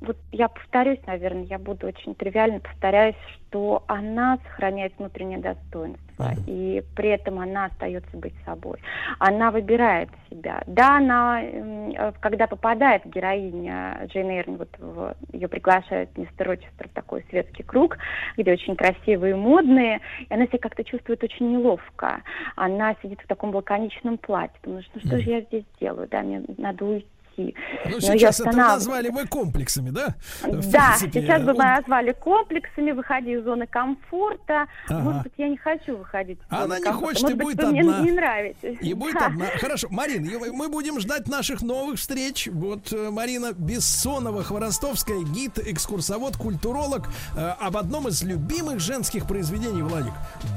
вот 0.00 0.16
я 0.32 0.48
повторюсь, 0.48 0.98
наверное, 1.06 1.44
я 1.44 1.58
буду 1.58 1.86
очень 1.86 2.14
тривиально 2.14 2.60
повторяюсь, 2.60 3.16
что 3.48 3.84
она 3.86 4.38
сохраняет 4.44 4.92
внутреннее 4.98 5.38
достоинство, 5.38 6.02
и 6.46 6.82
при 6.94 7.10
этом 7.10 7.38
она 7.38 7.66
остается 7.66 8.16
быть 8.16 8.34
собой. 8.44 8.78
Она 9.18 9.50
выбирает 9.50 10.10
себя. 10.30 10.62
Да, 10.66 10.98
она, 10.98 11.40
э, 11.42 12.12
когда 12.20 12.46
попадает 12.46 13.06
героиня 13.06 14.00
Джейн 14.06 14.30
Эйрн, 14.30 14.56
вот 14.56 14.68
в- 14.78 15.14
ее 15.32 15.48
приглашают 15.48 16.16
мистер 16.18 16.48
Рочестер 16.48 16.88
в 16.88 16.92
такой 16.92 17.24
светский 17.30 17.62
круг, 17.62 17.96
где 18.36 18.52
очень 18.52 18.76
красивые 18.76 19.32
и 19.32 19.36
модные, 19.36 20.00
и 20.28 20.34
она 20.34 20.46
себя 20.46 20.58
как-то 20.58 20.84
чувствует 20.84 21.22
очень 21.24 21.50
неловко. 21.52 22.22
Она 22.56 22.94
сидит 23.02 23.20
в 23.22 23.26
таком 23.26 23.54
лаконичном 23.54 24.18
платье, 24.18 24.58
потому 24.60 24.82
что 24.82 24.90
ну 24.94 25.00
что 25.00 25.18
же 25.20 25.30
я 25.30 25.40
здесь 25.40 25.64
делаю, 25.80 26.08
да, 26.08 26.22
мне 26.22 26.42
надо 26.58 26.84
уйти. 26.84 27.06
Ну, 27.36 27.52
Но 27.84 27.90
её 27.90 28.00
сейчас 28.00 28.40
это 28.40 28.52
назвали 28.52 29.08
вы 29.08 29.26
комплексами, 29.26 29.90
да? 29.90 30.14
В 30.42 30.70
Да, 30.70 30.94
принципе, 30.98 31.20
сейчас 31.22 31.42
бы 31.42 31.50
он- 31.52 31.56
мы 31.58 31.64
назвали 31.64 32.12
комплексами, 32.12 32.92
выходи 32.92 33.32
из 33.32 33.44
зоны 33.44 33.66
комфорта. 33.66 34.66
Ага. 34.88 35.00
Может 35.00 35.22
быть, 35.24 35.32
я 35.36 35.48
не 35.48 35.56
хочу 35.56 35.96
выходить 35.96 36.38
из 36.38 36.44
Она 36.48 36.62
зоны 36.62 36.74
не 36.78 36.82
комфорта. 36.82 37.06
хочет 37.06 37.22
Может 37.22 37.36
и 37.36 37.38
быть, 37.38 37.46
будет 37.46 37.58
вы 37.58 37.78
одна. 37.78 37.98
мне 38.00 38.10
не 38.10 38.16
нравитесь. 38.16 38.78
И 38.80 38.94
будет 38.94 39.14
Да. 39.14 39.26
одна. 39.26 39.46
Хорошо, 39.60 39.88
Марин, 39.90 40.30
мы 40.52 40.68
будем 40.68 41.00
ждать 41.00 41.28
наших 41.28 41.62
новых 41.62 41.98
встреч. 41.98 42.48
Вот 42.52 42.92
э, 42.92 43.10
Марина 43.10 43.52
Бессонова-Хворостовская, 43.52 45.22
гид, 45.32 45.58
экскурсовод, 45.58 46.36
культуролог 46.36 47.08
э, 47.36 47.48
об 47.60 47.76
одном 47.76 48.08
из 48.08 48.22
любимых 48.22 48.80
женских 48.80 49.26
произведений, 49.26 49.82
Владик. 49.82 50.12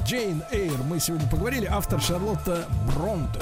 Джейн 0.06 0.44
Эйр. 0.52 0.78
Мы 0.90 1.00
сегодня 1.00 1.30
поговорили. 1.30 1.66
Автор 1.70 2.00
Шарлотта 2.02 2.66
Бронте. 2.96 3.40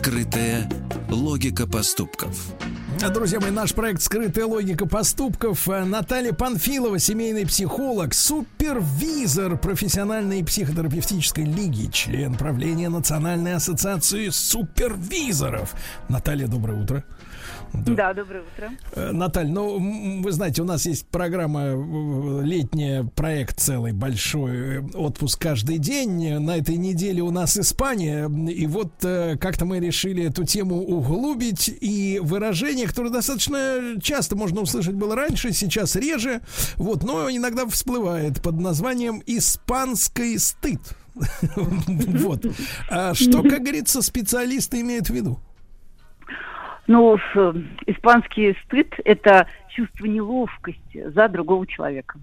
Скрытая 0.00 0.66
логика 1.10 1.66
поступков. 1.66 2.54
Друзья 3.12 3.38
мои, 3.38 3.50
наш 3.50 3.74
проект 3.74 4.00
«Скрытая 4.00 4.46
логика 4.46 4.86
поступков». 4.86 5.66
Наталья 5.66 6.32
Панфилова, 6.32 6.98
семейный 6.98 7.44
психолог, 7.44 8.14
супервизор 8.14 9.58
профессиональной 9.58 10.42
психотерапевтической 10.42 11.44
лиги, 11.44 11.90
член 11.92 12.34
правления 12.34 12.88
Национальной 12.88 13.52
ассоциации 13.52 14.30
супервизоров. 14.30 15.74
Наталья, 16.08 16.46
доброе 16.46 16.82
утро. 16.82 17.04
Да, 17.72 18.12
доброе 18.14 18.42
утро. 18.42 18.70
Э, 18.94 19.12
Наталья, 19.12 19.50
ну, 19.50 20.22
вы 20.22 20.32
знаете, 20.32 20.62
у 20.62 20.64
нас 20.64 20.86
есть 20.86 21.06
программа 21.06 21.60
э, 21.62 22.40
летняя, 22.42 23.04
проект 23.04 23.60
целый 23.60 23.92
большой, 23.92 24.78
э, 24.78 24.80
отпуск 24.94 25.40
каждый 25.40 25.78
день. 25.78 26.38
На 26.38 26.56
этой 26.56 26.76
неделе 26.76 27.22
у 27.22 27.30
нас 27.30 27.56
Испания, 27.56 28.28
и 28.28 28.66
вот 28.66 28.92
как-то 29.00 29.64
мы 29.64 29.78
решили 29.80 30.24
эту 30.24 30.44
тему 30.44 30.82
углубить, 30.82 31.68
и 31.80 32.20
выражение, 32.22 32.86
которое 32.86 33.10
достаточно 33.10 33.94
часто 34.02 34.36
можно 34.36 34.60
услышать 34.60 34.94
было 34.94 35.14
раньше, 35.14 35.52
сейчас 35.52 35.96
реже, 35.96 36.40
вот, 36.76 37.04
но 37.04 37.30
иногда 37.30 37.66
всплывает 37.66 38.42
под 38.42 38.60
названием 38.60 39.22
«испанский 39.26 40.38
стыд». 40.38 40.80
Вот. 41.86 42.46
А 42.88 43.14
Что, 43.14 43.42
как 43.42 43.62
говорится, 43.62 44.02
специалисты 44.02 44.80
имеют 44.80 45.08
в 45.08 45.14
виду? 45.14 45.38
Ну, 46.90 47.16
испанский 47.86 48.56
стыд– 48.64 48.92
это 49.04 49.46
чувство 49.68 50.06
неловкости 50.06 51.08
за 51.10 51.28
другого 51.28 51.64
человека. 51.64 52.18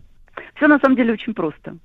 Все 0.56 0.68
на 0.68 0.78
самом 0.80 0.98
деле 0.98 1.14
очень 1.14 1.34
просто. 1.34 1.78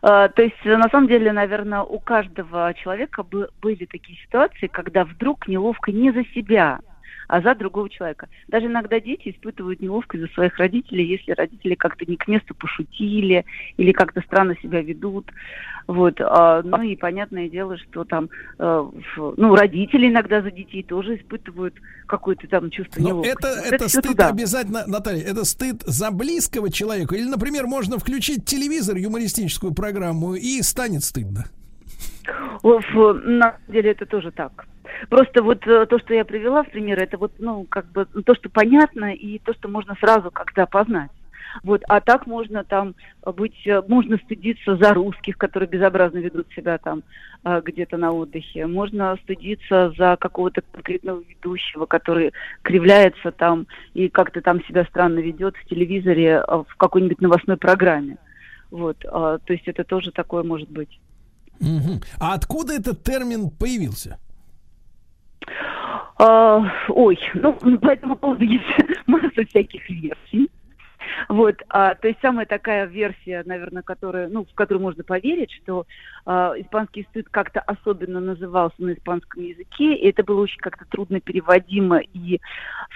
Э, 0.00 0.30
То 0.34 0.42
есть, 0.42 0.56
э, 0.64 0.74
на 0.78 0.88
самом 0.88 1.06
деле, 1.06 1.32
наверное, 1.32 1.82
у 1.82 1.98
каждого 1.98 2.72
человека 2.72 3.22
бы- 3.24 3.50
были 3.60 3.84
такие 3.84 4.18
ситуации, 4.20 4.68
когда 4.68 5.04
вдруг 5.04 5.48
неловко 5.48 5.92
не 5.92 6.10
за 6.10 6.24
себя, 6.34 6.80
а 7.28 7.42
за 7.42 7.54
другого 7.54 7.90
человека. 7.90 8.28
Даже 8.48 8.68
иногда 8.68 9.00
дети 9.00 9.28
испытывают 9.28 9.80
неловкость 9.80 10.22
за 10.22 10.28
своих 10.30 10.56
родителей, 10.56 11.04
если 11.04 11.32
родители 11.32 11.74
как-то 11.74 12.06
не 12.06 12.16
к 12.16 12.26
месту 12.26 12.54
пошутили 12.54 13.44
или 13.76 13.92
как-то 13.92 14.22
странно 14.22 14.56
себя 14.62 14.80
ведут. 14.80 15.30
Вот. 15.88 16.20
а, 16.20 16.62
Ну 16.62 16.82
и 16.82 16.94
понятное 16.96 17.48
дело, 17.48 17.78
что 17.78 18.04
там, 18.04 18.28
э, 18.58 18.86
ну, 19.16 19.54
родители 19.54 20.08
иногда 20.08 20.42
за 20.42 20.50
детей 20.50 20.82
тоже 20.82 21.16
испытывают 21.16 21.74
какое-то 22.06 22.46
там 22.46 22.70
чувство 22.70 23.00
Но 23.00 23.08
неловкости. 23.08 23.38
это, 23.38 23.74
это 23.74 23.88
всё 23.88 24.00
стыд 24.00 24.12
туда. 24.12 24.28
обязательно, 24.28 24.84
Наталья, 24.86 25.22
это 25.24 25.44
стыд 25.46 25.82
за 25.86 26.10
близкого 26.10 26.70
человека. 26.70 27.16
Или, 27.16 27.24
например, 27.26 27.66
можно 27.66 27.98
включить 27.98 28.44
телевизор, 28.44 28.98
юмористическую 28.98 29.72
программу, 29.72 30.34
и 30.34 30.60
станет 30.60 31.04
стыдно. 31.04 31.46
На 32.62 32.80
самом 32.92 33.54
деле 33.68 33.90
это 33.92 34.04
тоже 34.04 34.30
так. 34.30 34.66
Просто 35.08 35.42
вот 35.42 35.66
э, 35.66 35.86
то, 35.86 35.98
что 36.00 36.12
я 36.12 36.24
привела 36.24 36.64
в 36.64 36.70
пример, 36.70 37.00
это 37.00 37.16
вот, 37.16 37.32
ну, 37.38 37.64
как 37.64 37.90
бы 37.92 38.04
то, 38.04 38.34
что 38.34 38.50
понятно, 38.50 39.14
и 39.14 39.38
то, 39.38 39.54
что 39.54 39.68
можно 39.68 39.94
сразу 40.00 40.30
как-то 40.30 40.64
опознать. 40.64 41.10
Вот, 41.62 41.82
а 41.88 42.00
так 42.00 42.26
можно 42.26 42.64
там 42.64 42.94
быть, 43.24 43.66
э, 43.66 43.82
можно 43.86 44.16
стыдиться 44.18 44.76
за 44.76 44.94
русских, 44.94 45.36
которые 45.38 45.68
безобразно 45.68 46.18
ведут 46.18 46.46
себя 46.54 46.78
там 46.78 47.02
э, 47.44 47.60
где-то 47.64 47.96
на 47.96 48.12
отдыхе. 48.12 48.66
Можно 48.66 49.16
стыдиться 49.22 49.92
за 49.96 50.16
какого-то 50.18 50.62
конкретного 50.72 51.20
ведущего, 51.20 51.86
который 51.86 52.32
кривляется 52.62 53.32
там 53.32 53.66
и 53.94 54.08
как-то 54.08 54.40
там 54.40 54.62
себя 54.64 54.84
странно 54.84 55.18
ведет 55.18 55.56
в 55.56 55.64
телевизоре 55.68 56.42
э, 56.46 56.56
в 56.68 56.76
какой-нибудь 56.76 57.20
новостной 57.20 57.56
программе. 57.56 58.18
Вот, 58.70 58.98
то 58.98 59.40
есть 59.48 59.66
это 59.66 59.82
тоже 59.82 60.12
такое 60.12 60.42
может 60.42 60.68
быть. 60.70 61.00
Мгм. 61.58 62.02
А 62.20 62.34
откуда 62.34 62.74
этот 62.74 63.02
термин 63.02 63.48
появился? 63.48 64.18
А, 66.18 66.64
ой, 66.88 67.18
ну, 67.34 67.52
по 67.78 67.88
этому 67.88 68.16
поводу 68.16 68.44
есть 68.44 68.64
масса 69.06 69.44
всяких 69.48 69.88
версий. 69.88 70.50
Вот, 71.28 71.62
а, 71.68 71.94
то 71.94 72.08
есть 72.08 72.20
самая 72.20 72.46
такая 72.46 72.86
версия, 72.86 73.42
наверное, 73.44 73.82
которая, 73.82 74.28
ну, 74.28 74.44
в 74.44 74.54
которую 74.54 74.82
можно 74.82 75.04
поверить, 75.04 75.52
что 75.52 75.86
а, 76.24 76.54
испанский 76.56 77.06
стыд 77.10 77.28
как-то 77.30 77.60
особенно 77.60 78.20
назывался 78.20 78.82
на 78.82 78.92
испанском 78.92 79.42
языке, 79.42 79.94
и 79.94 80.08
это 80.08 80.22
было 80.24 80.42
очень 80.42 80.58
как-то 80.58 80.84
трудно 80.86 81.20
переводимо 81.20 81.98
и 81.98 82.40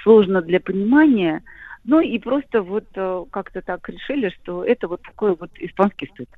сложно 0.03 0.43
для 0.43 0.61
понимания. 0.61 1.43
Ну 1.85 2.01
и 2.01 2.19
просто 2.19 2.63
вот 2.63 2.85
э, 2.95 3.25
как-то 3.33 3.61
так 3.61 3.89
решили, 3.89 4.29
что 4.41 4.65
это 4.65 4.87
вот 4.87 5.03
такой 5.03 5.35
вот 5.35 5.51
испанский 5.59 6.07
стыд. 6.15 6.29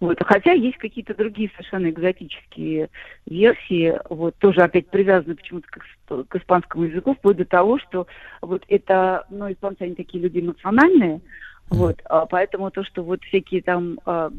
Вот. 0.00 0.18
Хотя 0.24 0.52
есть 0.52 0.78
какие-то 0.78 1.14
другие 1.14 1.50
совершенно 1.50 1.90
экзотические 1.90 2.88
версии, 3.26 3.98
вот 4.08 4.36
тоже 4.36 4.62
опять 4.62 4.88
привязаны 4.88 5.34
почему-то 5.34 5.68
к, 5.68 6.24
к 6.28 6.36
испанскому 6.36 6.84
языку, 6.84 7.14
вплоть 7.14 7.36
до 7.36 7.44
того, 7.44 7.78
что 7.78 8.06
вот 8.40 8.64
это, 8.68 9.26
ну, 9.30 9.50
испанцы, 9.50 9.82
они 9.82 9.94
такие 9.94 10.22
люди 10.22 10.40
эмоциональные, 10.40 11.20
вот, 11.68 12.00
а 12.04 12.26
поэтому 12.26 12.70
то, 12.70 12.84
что 12.84 13.02
вот 13.02 13.22
всякие 13.24 13.62
там 13.62 13.98
а, 14.04 14.30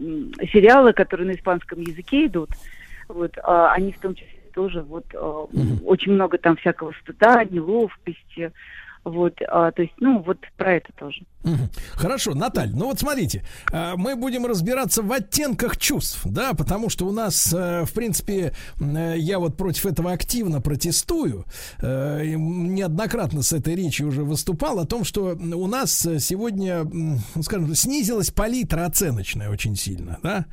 сериалы, 0.51 0.93
которые 0.93 1.27
на 1.27 1.35
испанском 1.35 1.81
языке 1.81 2.27
идут, 2.27 2.49
вот, 3.07 3.37
а, 3.43 3.73
они 3.73 3.91
в 3.91 3.99
том 3.99 4.13
числе 4.13 4.39
тоже 4.53 4.81
вот 4.81 5.05
а, 5.15 5.47
очень 5.83 6.11
много 6.11 6.37
там 6.37 6.55
всякого 6.57 6.93
стыда, 7.01 7.43
неловкости, 7.45 8.51
вот, 9.03 9.41
а, 9.47 9.71
то 9.71 9.81
есть, 9.81 9.93
ну, 9.99 10.19
вот 10.19 10.37
про 10.57 10.73
это 10.73 10.91
тоже. 10.93 11.23
Хорошо, 11.93 12.33
Наталья, 12.33 12.73
ну 12.75 12.85
вот 12.85 12.99
смотрите, 12.99 13.43
э, 13.71 13.93
мы 13.97 14.15
будем 14.15 14.45
разбираться 14.45 15.01
в 15.01 15.11
оттенках 15.11 15.77
чувств, 15.77 16.21
да, 16.25 16.53
потому 16.53 16.89
что 16.89 17.05
у 17.05 17.11
нас, 17.11 17.53
э, 17.53 17.83
в 17.85 17.91
принципе, 17.91 18.53
э, 18.79 19.15
я 19.17 19.39
вот 19.39 19.57
против 19.57 19.85
этого 19.85 20.11
активно 20.11 20.61
протестую, 20.61 21.45
неоднократно 21.81 23.41
с 23.41 23.53
этой 23.53 23.75
речью 23.75 24.07
уже 24.07 24.23
выступал 24.23 24.79
о 24.79 24.85
том, 24.85 25.03
что 25.03 25.35
у 25.35 25.67
нас 25.67 26.07
сегодня, 26.19 26.83
ну, 26.83 27.19
скажем, 27.41 27.73
снизилась 27.75 28.31
палитра 28.31 28.85
оценочная 28.85 29.49
очень 29.49 29.75
сильно, 29.75 30.19
да. 30.23 30.45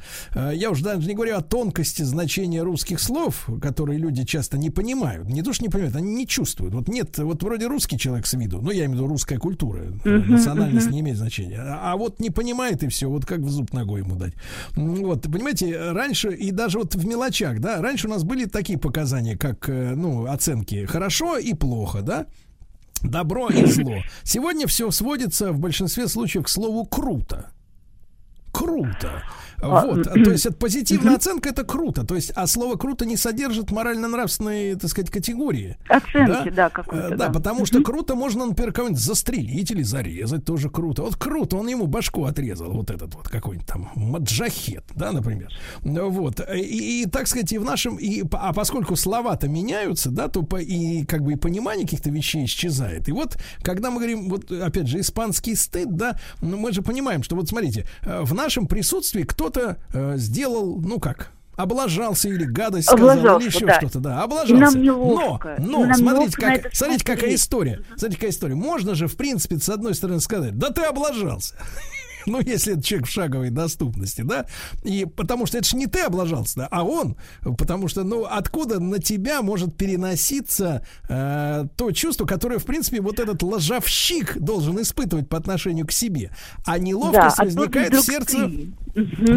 Я 0.52 0.70
уже 0.70 0.85
даже 0.85 1.07
не 1.07 1.15
говорю 1.15 1.36
о 1.36 1.43
тонкости 1.43 2.02
значения 2.02 2.62
русских 2.62 3.01
слов, 3.01 3.49
которые 3.60 3.99
люди 3.99 4.25
часто 4.25 4.59
не 4.59 4.70
понимают, 4.70 5.28
не 5.28 5.43
то 5.43 5.52
что 5.52 5.65
не 5.65 5.69
понимают, 5.69 5.97
они 5.97 6.15
не 6.15 6.27
чувствуют. 6.27 6.75
Вот 6.75 6.89
нет, 6.89 7.19
вот 7.19 7.43
вроде 7.43 7.67
русский 7.67 7.99
человек 7.99 8.27
с 8.27 8.35
виду, 8.35 8.60
ну 8.60 8.70
я 8.70 8.86
имею 8.86 8.91
в 8.91 8.94
виду 8.94 9.07
русская 9.07 9.39
культура, 9.39 9.85
э, 10.05 10.39
Мгм. 10.86 10.94
не 10.94 11.00
имеет 11.00 11.18
значения. 11.18 11.60
А 11.60 11.92
а 11.92 11.97
вот 11.97 12.20
не 12.20 12.31
понимает 12.31 12.83
и 12.83 12.89
все, 12.89 13.09
вот 13.09 13.26
как 13.26 13.41
в 13.41 13.50
зуб 13.50 13.73
ногой 13.73 14.00
ему 14.00 14.17
дать. 14.17 14.34
Вот, 14.76 15.23
понимаете, 15.23 15.92
раньше 15.92 16.33
и 16.33 16.50
даже 16.50 16.78
вот 16.78 16.94
в 16.94 17.07
мелочах, 17.07 17.60
да, 17.60 17.81
раньше 17.83 18.07
у 18.07 18.10
нас 18.10 18.23
были 18.25 18.44
такие 18.44 18.78
показания, 18.78 19.36
как, 19.36 19.68
э, 19.68 19.94
ну, 19.94 20.26
оценки 20.26 20.86
хорошо 20.86 21.39
и 21.39 21.55
плохо, 21.55 22.02
да, 22.02 22.26
добро 23.02 23.49
и 23.49 23.65
зло. 23.67 23.97
Сегодня 24.23 24.67
все 24.67 24.91
сводится 24.91 25.52
в 25.52 25.59
большинстве 25.59 26.09
случаев 26.09 26.44
к 26.44 26.49
слову 26.49 26.84
круто. 26.86 27.50
круто. 28.52 29.23
А, 29.63 29.87
Вот, 29.87 30.07
а, 30.07 30.13
то 30.13 30.31
есть 30.31 30.47
это 30.47 30.57
позитивная 30.57 31.17
оценка, 31.17 31.49
это 31.51 31.65
круто. 31.65 32.05
То 32.05 32.15
есть, 32.15 32.33
а 32.35 32.47
слово 32.47 32.77
круто 32.77 33.05
не 33.05 33.17
содержит 33.17 33.71
морально-нравственной, 33.71 34.75
так 34.77 34.91
сказать, 34.91 35.11
категории. 35.11 35.77
Оценки, 35.89 36.51
да, 36.51 36.67
Э, 36.67 36.71
какой-то, 36.71 37.11
Да, 37.11 37.17
да. 37.27 37.31
потому 37.31 37.67
что 37.67 37.83
круто 37.83 38.15
можно, 38.15 38.47
например, 38.47 38.73
кого-нибудь 38.73 39.01
застрелить 39.01 39.71
или 39.71 39.83
зарезать, 39.83 40.45
тоже 40.45 40.71
круто. 40.71 41.03
Вот 41.03 41.17
круто, 41.17 41.57
он 41.57 41.69
ему 41.69 41.87
башку 41.87 42.25
отрезал, 42.25 42.71
вот 42.73 42.91
этот 42.91 43.15
вот 43.15 43.29
какой-нибудь 43.29 43.67
там 43.67 43.91
маджахет, 43.95 44.85
да, 44.95 45.13
например. 45.13 45.51
Вот, 45.83 46.41
и, 46.55 47.03
и, 47.03 47.07
так 47.07 47.27
сказать, 47.27 47.53
и 47.53 47.59
в 47.59 47.65
нашем, 47.65 47.97
и, 47.97 48.23
а 48.33 48.53
поскольку 48.53 48.97
слова-то 48.97 49.49
меняются, 49.49 50.11
да, 50.11 50.29
то 50.29 50.43
по, 50.43 50.57
и 50.61 51.05
как 51.05 51.23
бы 51.23 51.33
и 51.33 51.37
понимание 51.37 51.85
каких-то 51.85 52.11
вещей 52.11 52.45
исчезает. 52.45 53.09
И 53.09 53.13
вот, 53.13 53.37
когда 53.63 53.91
мы 53.91 53.97
говорим, 53.99 54.29
вот, 54.29 54.51
опять 54.51 54.87
же, 54.87 55.01
испанский 55.01 55.55
стыд, 55.55 55.95
да, 55.97 56.19
ну, 56.41 56.57
мы 56.57 56.73
же 56.73 56.83
понимаем, 56.83 57.23
что 57.23 57.37
вот 57.37 57.49
смотрите, 57.49 57.87
э, 58.03 58.23
в 58.23 58.35
нашем 58.35 58.67
присутствии 58.67 59.23
кто-то 59.51 59.77
э, 59.93 60.15
сделал, 60.17 60.81
ну 60.81 60.99
как, 60.99 61.31
облажался 61.57 62.29
или 62.29 62.45
гадость 62.45 62.87
сказал, 62.89 63.11
Облажался, 63.11 63.47
или 63.49 63.55
еще 63.55 63.67
да. 63.67 63.75
что-то, 63.79 63.99
да, 64.01 64.20
И 64.20 64.25
облажался. 64.25 64.55
нам 64.55 64.83
неловко. 64.83 65.57
Но, 65.59 65.65
И 65.65 65.70
но, 65.70 65.85
нам 65.87 65.95
смотрите, 65.95 66.37
как, 66.37 66.75
смотрите, 66.75 67.05
какая 67.05 67.17
смотреть. 67.19 67.41
история. 67.41 67.81
Смотрите, 67.97 68.17
какая 68.17 68.31
история. 68.31 68.55
Можно 68.55 68.95
же, 68.95 69.07
в 69.09 69.17
принципе, 69.17 69.59
с 69.59 69.69
одной 69.69 69.95
стороны 69.95 70.20
сказать, 70.20 70.57
да 70.57 70.70
ты 70.70 70.83
облажался. 70.83 71.55
Ну, 72.26 72.40
если 72.40 72.74
это 72.74 72.82
человек 72.82 73.08
в 73.08 73.10
шаговой 73.10 73.50
доступности, 73.50 74.23
да, 74.23 74.47
и 74.84 75.05
потому 75.05 75.47
что 75.47 75.58
это 75.58 75.66
же 75.68 75.76
не 75.76 75.86
ты 75.86 76.00
облажался, 76.00 76.60
да, 76.60 76.68
а 76.70 76.82
он, 76.84 77.16
потому 77.58 77.89
что, 77.89 78.05
ну, 78.05 78.24
откуда 78.24 78.78
на 78.81 78.99
тебя 78.99 79.42
может 79.42 79.76
переноситься 79.76 80.84
э, 81.08 81.65
то 81.76 81.90
чувство, 81.92 82.26
которое, 82.26 82.58
в 82.58 82.65
принципе, 82.65 83.00
вот 83.00 83.18
этот 83.18 83.42
ложавщик 83.42 84.39
должен 84.39 84.81
испытывать 84.81 85.28
по 85.28 85.36
отношению 85.39 85.86
к 85.86 85.92
себе, 85.92 86.31
а 86.66 86.78
неловкость 86.78 87.36
Да, 87.36 87.42
а 87.42 87.44
возникает 87.44 87.94
в 87.94 88.02
сердце, 88.02 88.49
ты. 88.49 88.73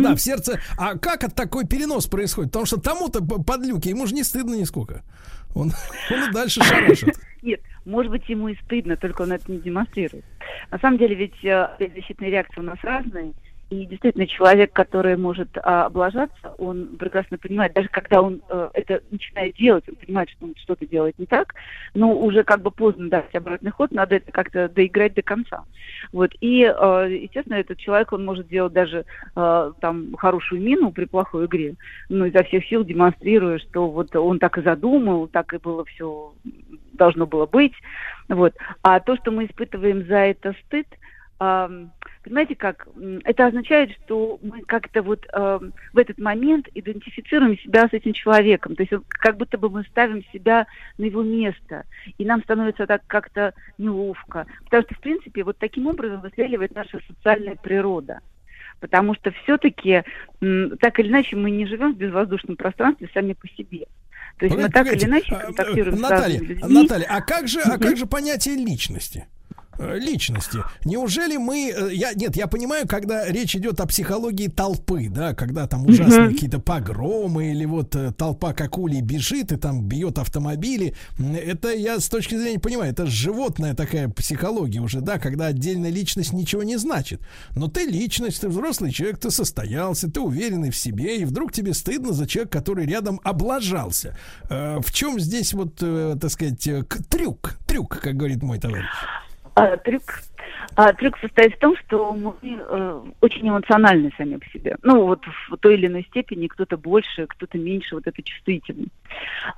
да, 0.01 0.15
в 0.15 0.19
сердце. 0.19 0.59
А 0.77 0.97
как 0.97 1.23
от 1.23 1.35
такой 1.35 1.65
перенос 1.65 2.07
происходит? 2.07 2.51
Потому 2.51 2.65
что 2.65 2.77
тому-то 2.77 3.23
п- 3.23 3.43
подлюке 3.43 3.89
ему 3.91 4.07
же 4.07 4.13
не 4.13 4.23
стыдно 4.23 4.55
нисколько. 4.55 5.03
Он, 5.55 5.71
он 6.11 6.29
и 6.29 6.33
дальше 6.33 6.61
шарашит. 6.63 7.15
Нет, 7.41 7.59
может 7.85 8.11
быть, 8.11 8.27
ему 8.29 8.47
и 8.47 8.55
стыдно, 8.55 8.95
только 8.97 9.23
он 9.23 9.31
это 9.31 9.51
не 9.51 9.59
демонстрирует. 9.59 10.25
На 10.71 10.79
самом 10.79 10.97
деле, 10.97 11.15
ведь 11.15 11.43
э, 11.43 11.67
защитные 11.79 12.31
реакции 12.31 12.59
у 12.59 12.63
нас 12.63 12.77
разные. 12.81 13.33
И 13.69 13.85
действительно, 13.85 14.27
человек, 14.27 14.72
который 14.74 15.17
может 15.17 15.58
а, 15.58 15.85
облажаться, 15.85 16.53
он 16.58 16.95
прекрасно 16.98 17.38
понимает, 17.38 17.74
даже 17.74 17.88
когда 17.88 18.22
он 18.22 18.42
э, 18.48 18.69
это 18.74 19.01
начинает 19.09 19.56
делать, 19.56 19.83
он 19.88 19.95
понимает, 19.95 20.30
что 20.30 20.45
он 20.45 20.56
что-то 20.58 20.85
делает 20.85 21.17
не 21.17 21.25
так, 21.25 21.56
но 21.95 22.14
уже 22.14 22.43
как 22.43 22.61
бы 22.61 22.69
поздно 22.69 23.09
дать 23.09 23.33
обратный 23.33 23.72
ход, 23.72 23.92
надо 23.92 24.16
это 24.16 24.32
как-то 24.32 24.69
доиграть 24.69 25.16
до 25.16 25.24
конца. 25.24 25.64
Вот. 26.11 26.32
И, 26.40 26.64
э, 26.64 27.08
естественно, 27.22 27.56
этот 27.56 27.80
человек, 27.80 28.14
он 28.14 28.25
может 28.25 28.48
делать 28.48 28.74
даже 28.74 29.06
э, 29.35 29.72
там 29.82 30.14
хорошую 30.16 30.61
мину 30.61 30.92
при 30.92 31.06
плохой 31.06 31.45
игре, 31.45 31.75
но 32.09 32.27
изо 32.27 32.43
всех 32.43 32.66
сил 32.67 32.83
демонстрируя, 32.83 33.58
что 33.58 33.90
вот 33.90 34.16
он 34.16 34.40
так 34.40 34.58
и 34.58 34.61
задумал, 34.61 35.27
так 35.27 35.53
и 35.53 35.58
было 35.58 35.83
все 35.85 36.33
должно 36.93 37.25
было 37.25 37.45
быть. 37.45 37.74
Вот. 38.30 38.53
А 38.83 39.00
то, 39.00 39.16
что 39.17 39.32
мы 39.32 39.45
испытываем 39.45 40.06
за 40.06 40.17
это 40.17 40.53
стыд, 40.66 40.88
понимаете 42.24 42.56
как, 42.56 42.88
это 43.24 43.48
означает, 43.48 43.92
что 44.03 44.40
мы 44.42 44.61
как-то 44.61 45.02
вот 45.02 45.26
ам, 45.34 45.74
в 45.92 45.98
этот 45.98 46.18
момент 46.18 46.68
идентифицируем 46.74 47.58
себя 47.60 47.88
с 47.88 47.93
этим 47.93 48.14
человеком. 48.14 48.76
То 48.76 48.84
есть 48.84 48.93
как 49.08 49.38
будто 49.38 49.58
бы 49.58 49.69
мы 49.69 49.84
ставим 49.84 50.24
себя 50.32 50.68
на 50.98 51.06
его 51.06 51.22
место. 51.22 51.84
И 52.18 52.26
нам 52.26 52.42
становится 52.43 52.88
так 52.88 53.02
как-то 53.08 53.53
неловко. 53.77 54.45
Потому 54.66 54.84
что, 54.84 54.95
в 54.95 55.00
принципе, 55.00 55.43
вот 55.43 55.58
таким 55.58 55.88
образом 55.88 56.22
выстреливает 56.22 56.74
наша 56.74 57.00
социальная 57.08 57.56
природа. 57.56 58.19
Потому 58.80 59.16
что 59.16 59.32
все-таки, 59.43 60.03
так 60.40 61.00
или 61.00 61.08
иначе, 61.08 61.35
мы 61.35 61.52
не 61.52 61.66
живем 61.66 61.93
в 61.93 61.98
безвоздушном 61.98 62.58
пространстве 62.58 63.10
сами 63.14 63.34
по 63.34 63.48
себе. 63.50 63.85
То 64.40 64.45
есть 64.45 64.58
мы 64.58 64.64
Погодите, 64.64 64.72
так 64.74 64.84
погодите. 64.85 65.06
или 65.06 65.11
иначе 65.11 65.35
А, 65.35 65.40
контактируем 65.45 65.98
с 65.98 66.02
Наталья, 66.02 66.40
разными 66.40 66.48
людьми. 66.48 66.82
Наталья, 66.82 67.06
а 67.10 67.22
как 67.22 67.48
же, 67.48 67.60
а 67.61 67.77
как 67.77 67.98
же 67.98 68.06
понятие 68.08 68.56
личности? 68.56 69.27
Э, 69.80 69.98
личности. 69.98 70.60
Неужели 70.85 71.38
мы, 71.38 71.72
э, 71.76 71.93
я, 71.93 72.14
нет, 72.14 72.35
я 72.35 72.48
понимаю, 72.48 72.88
когда 72.88 73.26
речь 73.27 73.56
идет 73.56 73.80
о 73.80 73.88
психологии 73.88 74.48
толпы, 74.48 75.10
да, 75.10 75.34
когда 75.34 75.68
там 75.68 75.85
ужасные 75.85 76.26
Мгм. 76.26 76.34
какие-то 76.34 76.60
погромы 76.60 77.52
или 77.52 77.66
вот 77.66 77.95
э, 77.95 78.11
толпа 78.11 78.53
как 78.53 78.77
улей 78.77 79.02
бежит 79.02 79.52
и 79.52 79.58
там 79.58 79.84
бьет 79.88 80.19
автомобили, 80.19 80.95
это 81.19 81.74
я 81.74 82.00
с 82.00 82.08
точки 82.08 82.35
зрения 82.35 82.60
понимаю, 82.60 82.92
это 82.92 83.08
животная 83.08 83.74
такая 83.74 84.10
психология 84.10 84.80
уже, 84.80 85.02
да, 85.02 85.18
когда 85.18 85.48
отдельная 85.48 85.90
личность 85.90 86.34
ничего 86.34 86.64
не 86.64 86.77
значит. 86.77 87.22
Но 87.56 87.68
ты 87.68 87.85
личность, 87.85 88.42
ты 88.42 88.50
взрослый 88.50 88.92
человек, 88.92 89.19
ты 89.19 89.32
состоялся, 89.32 90.10
ты 90.10 90.19
уверенный 90.19 90.69
в 90.69 90.77
себе, 90.77 91.18
и 91.18 91.26
вдруг 91.26 91.52
тебе 91.52 91.74
стыдно 91.74 92.14
за 92.14 92.27
человека, 92.27 92.60
который 92.60 92.85
рядом 92.85 93.19
облажался. 93.24 94.16
В 94.50 94.92
чем 94.92 95.19
здесь 95.19 95.53
вот, 95.53 95.76
так 95.76 96.30
сказать, 96.30 96.68
трюк, 97.10 97.58
трюк, 97.66 98.00
как 98.00 98.16
говорит 98.16 98.43
мой 98.43 98.60
товарищ? 98.60 98.85
А, 99.56 99.77
трюк, 99.77 100.01
а, 100.75 100.93
трюк 100.93 101.17
состоит 101.19 101.56
в 101.56 101.59
том, 101.59 101.75
что 101.77 102.14
мы 102.14 102.33
э, 102.41 103.01
очень 103.22 103.48
эмоциональны 103.48 104.11
сами 104.17 104.38
по 104.38 104.45
себе. 104.48 104.77
Ну, 104.82 105.06
вот 105.06 105.23
в 105.49 105.57
той 105.57 105.75
или 105.75 105.88
иной 105.88 106.03
степени 106.06 106.48
кто-то 106.48 106.77
больше, 106.77 107.27
кто-то 107.27 107.57
меньше, 107.57 107.95
вот 107.95 108.07
это 108.07 108.22
чувствительный. 108.23 108.91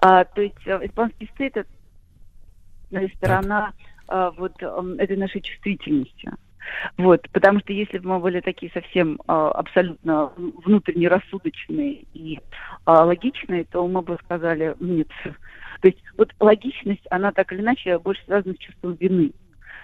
А, 0.01 0.25
то 0.25 0.41
есть 0.41 0.56
э, 0.65 0.80
испанский 0.83 1.30
стыд 1.33 1.56
это 1.57 1.69
э, 2.91 3.07
сторона 3.15 3.74
а, 4.07 4.32
вот 4.32 4.61
эм, 4.61 4.99
этой 4.99 5.15
нашей 5.15 5.41
чувствительности. 5.41 6.32
Вот, 6.98 7.30
потому 7.32 7.59
что 7.59 7.74
если 7.74 7.99
бы 7.99 8.09
мы 8.09 8.19
были 8.19 8.40
такие 8.41 8.72
совсем 8.72 9.19
а, 9.27 9.51
абсолютно 9.51 10.32
внутренне 10.35 11.07
рассудочные 11.07 12.06
и 12.14 12.40
а, 12.85 13.06
логичные, 13.06 13.65
то 13.65 13.88
мы 13.88 14.01
бы 14.01 14.17
сказали 14.24 14.75
нет. 14.80 15.07
То 15.82 15.88
есть 15.88 15.99
вот 16.17 16.33
логичность, 16.40 17.06
она 17.11 17.32
так 17.32 17.51
или 17.53 17.61
иначе 17.61 17.99
больше 17.99 18.24
связана 18.25 18.56
с 18.56 18.57
чувством 18.57 18.93
вины. 18.95 19.32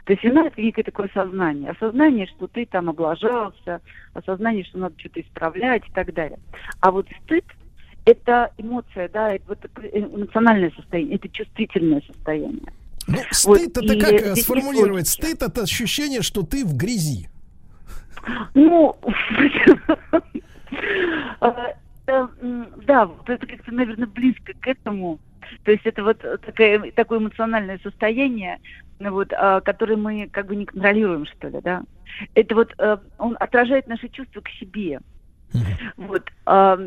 То 0.05 0.13
есть 0.13 0.23
вина 0.23 0.47
это 0.47 0.61
некое 0.61 0.83
такое 0.83 1.09
сознание. 1.13 1.71
Осознание, 1.71 2.27
что 2.27 2.47
ты 2.47 2.65
там 2.65 2.89
облажался, 2.89 3.81
осознание, 4.13 4.63
что 4.65 4.79
надо 4.79 4.99
что-то 4.99 5.21
исправлять 5.21 5.87
и 5.87 5.91
так 5.91 6.13
далее. 6.13 6.39
А 6.79 6.91
вот 6.91 7.07
стыд 7.23 7.45
это 8.05 8.51
эмоция, 8.57 9.09
да, 9.09 9.33
это 9.33 9.43
вот 9.47 9.59
эмоциональное 9.93 10.71
состояние, 10.71 11.15
это 11.15 11.29
чувствительное 11.29 12.01
состояние. 12.01 12.73
Ну, 13.07 13.17
Вот, 13.17 13.59
стыд 13.59 13.77
это 13.77 13.93
и 13.93 13.99
как 13.99 14.37
сформулировать? 14.37 15.07
Стыд 15.07 15.41
это 15.43 15.63
ощущение, 15.63 16.21
что 16.21 16.43
ты 16.43 16.65
в 16.65 16.75
грязи. 16.75 17.29
Ну, 18.53 18.95
э, 21.41 21.73
э, 22.07 22.27
да, 22.85 23.05
вот 23.05 23.29
это 23.29 23.47
как-то, 23.47 23.71
наверное, 23.71 24.07
близко 24.07 24.53
к 24.59 24.67
этому. 24.67 25.19
То 25.63 25.71
есть 25.71 25.85
это 25.85 26.03
вот 26.03 26.19
такое, 26.19 26.91
такое 26.91 27.19
эмоциональное 27.19 27.79
состояние, 27.83 28.59
вот, 28.99 29.31
а, 29.33 29.61
которое 29.61 29.97
мы 29.97 30.27
как 30.31 30.47
бы 30.47 30.55
не 30.55 30.65
контролируем, 30.65 31.25
что 31.25 31.47
ли, 31.49 31.59
да. 31.61 31.83
Это 32.35 32.55
вот, 32.55 32.73
э, 32.77 32.97
он 33.17 33.37
отражает 33.39 33.87
наши 33.87 34.09
чувства 34.09 34.41
к 34.41 34.49
себе. 34.49 34.99
Вот, 35.97 36.23
а, 36.45 36.77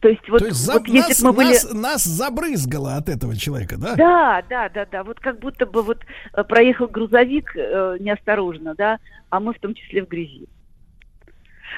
то 0.00 0.08
есть 0.08 0.28
вот, 0.28 0.38
То 0.38 0.46
есть 0.46 0.60
за- 0.60 0.74
вот 0.74 0.86
если 0.86 1.08
нас, 1.08 1.22
бы 1.22 1.28
мы 1.28 1.32
были... 1.34 1.48
нас, 1.48 1.72
нас 1.72 2.04
забрызгало 2.04 2.94
от 2.94 3.08
этого 3.08 3.36
человека, 3.36 3.76
да? 3.76 3.96
Да, 3.96 4.42
да, 4.48 4.68
да, 4.68 4.86
да. 4.90 5.02
Вот 5.02 5.18
как 5.18 5.40
будто 5.40 5.66
бы 5.66 5.82
вот 5.82 5.98
э, 6.32 6.44
проехал 6.44 6.86
грузовик 6.86 7.56
э, 7.56 7.96
неосторожно, 7.98 8.74
да, 8.76 8.98
а 9.30 9.40
мы 9.40 9.52
в 9.52 9.58
том 9.58 9.74
числе 9.74 10.04
в 10.04 10.08
грязи. 10.08 10.46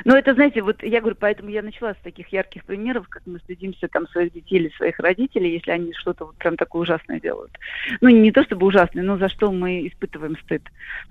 Но 0.04 0.16
это, 0.16 0.34
знаете, 0.34 0.62
вот 0.62 0.82
я 0.82 1.00
говорю, 1.00 1.16
поэтому 1.18 1.50
я 1.50 1.62
начала 1.62 1.94
с 1.94 1.98
таких 2.02 2.28
ярких 2.28 2.64
примеров, 2.64 3.08
как 3.08 3.22
мы 3.26 3.38
стыдимся 3.40 3.88
там 3.88 4.06
своих 4.08 4.32
детей 4.32 4.56
или 4.56 4.68
своих 4.76 4.98
родителей, 4.98 5.52
если 5.54 5.70
они 5.70 5.92
что-то 5.94 6.26
вот 6.26 6.36
прям 6.36 6.56
такое 6.56 6.82
ужасное 6.82 7.20
делают. 7.20 7.52
Ну, 8.00 8.08
не 8.08 8.32
то 8.32 8.44
чтобы 8.44 8.66
ужасное, 8.66 9.02
но 9.02 9.16
за 9.18 9.28
что 9.28 9.50
мы 9.52 9.86
испытываем 9.86 10.36
стыд. 10.44 10.62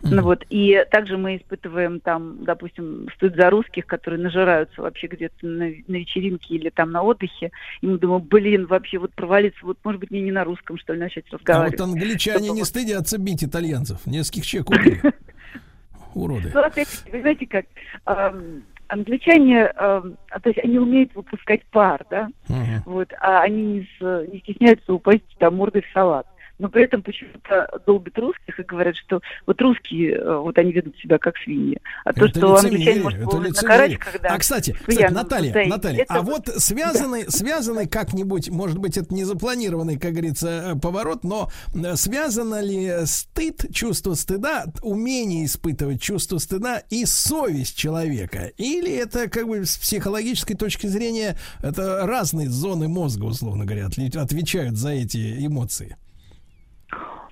Ну 0.04 0.22
вот, 0.22 0.46
и 0.50 0.86
также 0.92 1.18
мы 1.18 1.38
испытываем 1.38 2.00
там, 2.00 2.44
допустим, 2.44 3.08
стыд 3.16 3.36
за 3.36 3.50
русских, 3.50 3.86
которые 3.86 4.20
нажираются 4.20 4.82
вообще 4.82 5.08
где-то 5.08 5.46
на, 5.46 5.66
на 5.88 5.96
вечеринке 5.96 6.56
или 6.56 6.70
там 6.70 6.92
на 6.92 7.02
отдыхе, 7.02 7.52
и 7.82 7.88
мы 7.88 7.98
думаем, 7.98 8.22
блин, 8.22 8.66
вообще 8.66 8.98
вот 8.98 9.14
провалиться, 9.14 9.60
вот 9.64 9.78
может 9.84 10.00
быть 10.00 10.12
мне 10.12 10.22
не 10.22 10.32
на 10.32 10.44
русском, 10.44 10.78
что 10.78 10.94
ли, 10.94 11.00
начать 11.00 11.26
А 11.32 11.36
разговаривать. 11.36 11.80
вот 11.80 11.90
англичане 11.90 12.50
не 12.50 12.64
стыдятся 12.64 13.18
бить 13.18 13.44
итальянцев. 13.44 14.06
Нескольких 14.06 14.46
человек 14.46 14.70
убили. 14.70 15.02
Уроды. 16.16 16.50
Ну, 16.54 16.62
опять, 16.62 17.04
вы 17.12 17.22
знаете 17.22 17.46
как, 17.46 17.66
ам, 18.06 18.64
англичане, 18.88 19.66
а, 19.66 20.02
то 20.42 20.50
есть 20.50 20.60
они 20.64 20.80
умеют 20.80 21.14
выпускать 21.14 21.64
пар, 21.66 22.06
да, 22.10 22.30
вот, 22.86 23.14
а 23.20 23.42
они 23.42 23.64
не, 23.64 23.88
не 24.32 24.40
стесняются 24.40 24.94
упасть 24.94 25.24
там 25.38 25.58
мордой 25.58 25.82
в 25.82 25.94
салат. 25.94 26.26
Но 26.58 26.70
при 26.70 26.84
этом 26.84 27.02
почему-то 27.02 27.68
долбят 27.86 28.18
русских 28.18 28.60
и 28.60 28.64
говорят, 28.64 28.96
что 28.96 29.22
вот 29.46 29.62
русские, 29.62 30.16
э, 30.16 30.38
вот 30.38 30.58
они 30.58 30.72
ведут 30.72 30.98
себя 30.98 31.18
как 31.18 31.38
свиньи. 31.38 31.80
А 32.04 32.14
то, 32.14 32.26
Это 32.26 32.40
что 32.40 32.56
англичане 32.56 33.02
может 33.02 33.22
это 33.22 33.38
на 33.38 33.54
карачках, 33.54 34.22
да, 34.22 34.30
А 34.30 34.38
кстати, 34.38 34.72
кстати, 34.72 34.98
пьяном 34.98 35.14
Наталья, 35.16 35.46
состоянии, 35.46 35.72
Наталья, 35.72 36.02
это 36.04 36.14
а 36.14 36.22
вот- 36.22 36.48
вот 36.48 36.56
связанный, 36.62 37.30
связанный 37.30 37.88
как-нибудь, 37.88 38.50
может 38.50 38.78
быть, 38.78 38.98
это 38.98 39.14
не 39.14 39.24
запланированный, 39.24 39.98
как 39.98 40.12
говорится, 40.12 40.74
э, 40.76 40.80
поворот, 40.80 41.24
но 41.24 41.50
э, 41.74 41.96
связано 41.96 42.62
ли 42.62 43.06
стыд, 43.06 43.66
чувство 43.74 44.14
стыда, 44.14 44.66
умение 44.82 45.46
испытывать 45.46 46.02
чувство 46.02 46.38
стыда 46.38 46.84
и 46.90 47.06
совесть 47.06 47.78
человека? 47.78 48.52
Или 48.58 48.92
это 48.94 49.30
как 49.30 49.48
бы 49.48 49.66
с 49.66 49.78
психологической 49.78 50.56
точки 50.56 50.88
зрения 50.88 51.38
это 51.62 52.06
разные 52.06 52.50
зоны 52.50 52.88
мозга, 52.88 53.26
условно 53.26 53.66
говоря, 53.66 53.88
отвечают 53.88 54.78
за 54.78 54.92
эти 54.92 55.46
эмоции? 55.46 55.98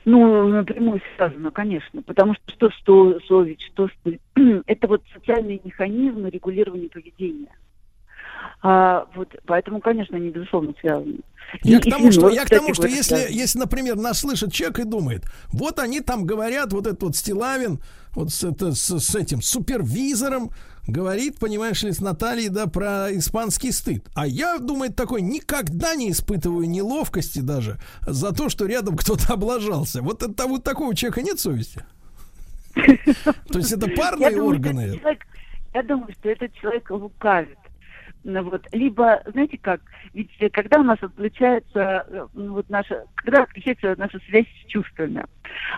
Ну, 0.06 0.48
напрямую 0.49 1.01
связано, 1.15 1.51
конечно, 1.51 2.01
потому 2.01 2.33
что 2.33 2.51
что, 2.53 2.69
что 2.72 3.19
совесть, 3.22 3.61
что 3.61 3.88
стыд, 3.99 4.22
это 4.65 4.88
вот 4.88 5.01
социальные 5.14 5.61
механизмы 5.64 6.30
регулирования 6.30 6.90
поведения. 6.90 7.56
А, 8.61 9.07
вот, 9.15 9.30
поэтому, 9.45 9.80
конечно, 9.82 10.17
они, 10.17 10.30
безусловно, 10.30 10.73
связаны. 10.80 11.19
Я 11.64 11.77
И- 11.77 11.82
к 11.82 11.88
и 11.88 11.90
тому, 11.90 12.11
что, 12.11 12.22
свиной, 12.22 12.35
я 12.35 12.45
к 12.45 12.49
тому, 12.49 12.73
что 12.73 12.88
если, 12.88 13.27
если, 13.30 13.59
например, 13.59 13.95
нас 13.95 14.19
слышит 14.19 14.53
человек 14.53 14.80
и 14.80 14.83
думает, 14.83 15.23
вот 15.51 15.80
они 15.80 16.01
там 16.01 16.25
говорят, 16.25 16.73
вот 16.73 16.88
этот 16.88 17.03
вот 17.03 17.15
Стилавин, 17.15 17.80
вот 18.14 18.32
с, 18.32 18.43
это, 18.43 18.73
с, 18.73 18.99
с 18.99 19.15
этим 19.15 19.41
супервизором, 19.41 20.51
говорит, 20.87 21.39
понимаешь 21.39 21.81
ли, 21.83 21.91
с 21.91 22.01
Натальей, 22.01 22.49
да, 22.49 22.67
про 22.67 23.07
испанский 23.11 23.71
стыд. 23.71 24.05
А 24.15 24.27
я, 24.27 24.57
думает, 24.57 24.95
такой, 24.95 25.21
никогда 25.21 25.95
не 25.95 26.11
испытываю 26.11 26.69
неловкости 26.69 27.39
даже 27.39 27.79
за 28.01 28.33
то, 28.33 28.49
что 28.49 28.65
рядом 28.65 28.97
кто-то 28.97 29.33
облажался. 29.33 30.01
Вот 30.01 30.23
это 30.23 30.45
вот 30.47 30.63
такого 30.63 30.95
человека 30.95 31.21
нет 31.21 31.39
совести. 31.39 31.85
То 32.73 33.59
есть 33.59 33.71
это 33.71 33.87
парные 33.89 34.41
органы. 34.41 34.99
я 35.73 35.83
думаю, 35.83 36.11
что 36.19 36.29
этот 36.29 36.53
человек 36.55 36.89
лукавит. 36.89 37.57
Ну, 38.23 38.41
вот. 38.43 38.65
Либо, 38.71 39.21
знаете 39.25 39.57
как, 39.57 39.81
ведь 40.13 40.31
э, 40.39 40.49
когда 40.49 40.79
у 40.79 40.83
нас 40.83 40.97
отключается 41.01 42.05
э, 42.07 42.27
ну, 42.33 42.53
вот 42.53 42.69
наша, 42.69 43.03
когда 43.15 43.43
отключается 43.43 43.95
наша 43.97 44.17
связь 44.29 44.45
с 44.63 44.67
чувствами, 44.67 45.25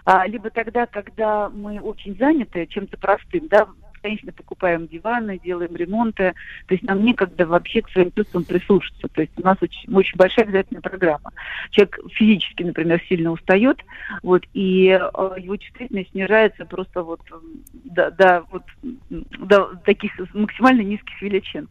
а, 0.06 0.28
либо 0.28 0.52
тогда, 0.52 0.86
когда 0.86 1.50
мы 1.50 1.80
очень 1.80 2.16
заняты 2.18 2.68
чем-то 2.68 2.98
простым, 2.98 3.48
да, 3.48 3.68
конечно, 4.06 4.32
покупаем 4.32 4.86
диваны, 4.86 5.40
делаем 5.44 5.76
ремонты, 5.76 6.34
то 6.68 6.76
есть 6.76 6.84
нам 6.84 7.04
некогда 7.04 7.48
вообще 7.48 7.82
к 7.82 7.90
своим 7.90 8.12
чувствам 8.12 8.44
прислушаться. 8.44 9.08
То 9.08 9.22
есть 9.22 9.34
у 9.38 9.42
нас 9.42 9.58
очень, 9.62 9.92
очень 9.92 10.16
большая 10.16 10.46
обязательная 10.46 10.82
программа. 10.82 11.32
Человек 11.72 12.00
физически, 12.12 12.62
например, 12.62 13.02
сильно 13.10 13.32
устает, 13.32 13.80
вот, 14.22 14.44
и 14.54 14.90
э, 14.90 15.40
его 15.40 15.58
чувствительность 15.58 16.12
снижается 16.12 16.66
просто 16.66 17.02
вот 17.02 17.22
м, 17.32 17.42
до, 17.84 18.12
до 18.12 18.46
вот, 18.52 18.64
до 19.10 19.76
таких 19.86 20.12
максимально 20.36 20.82
низких 20.82 21.20
величин. 21.24 21.68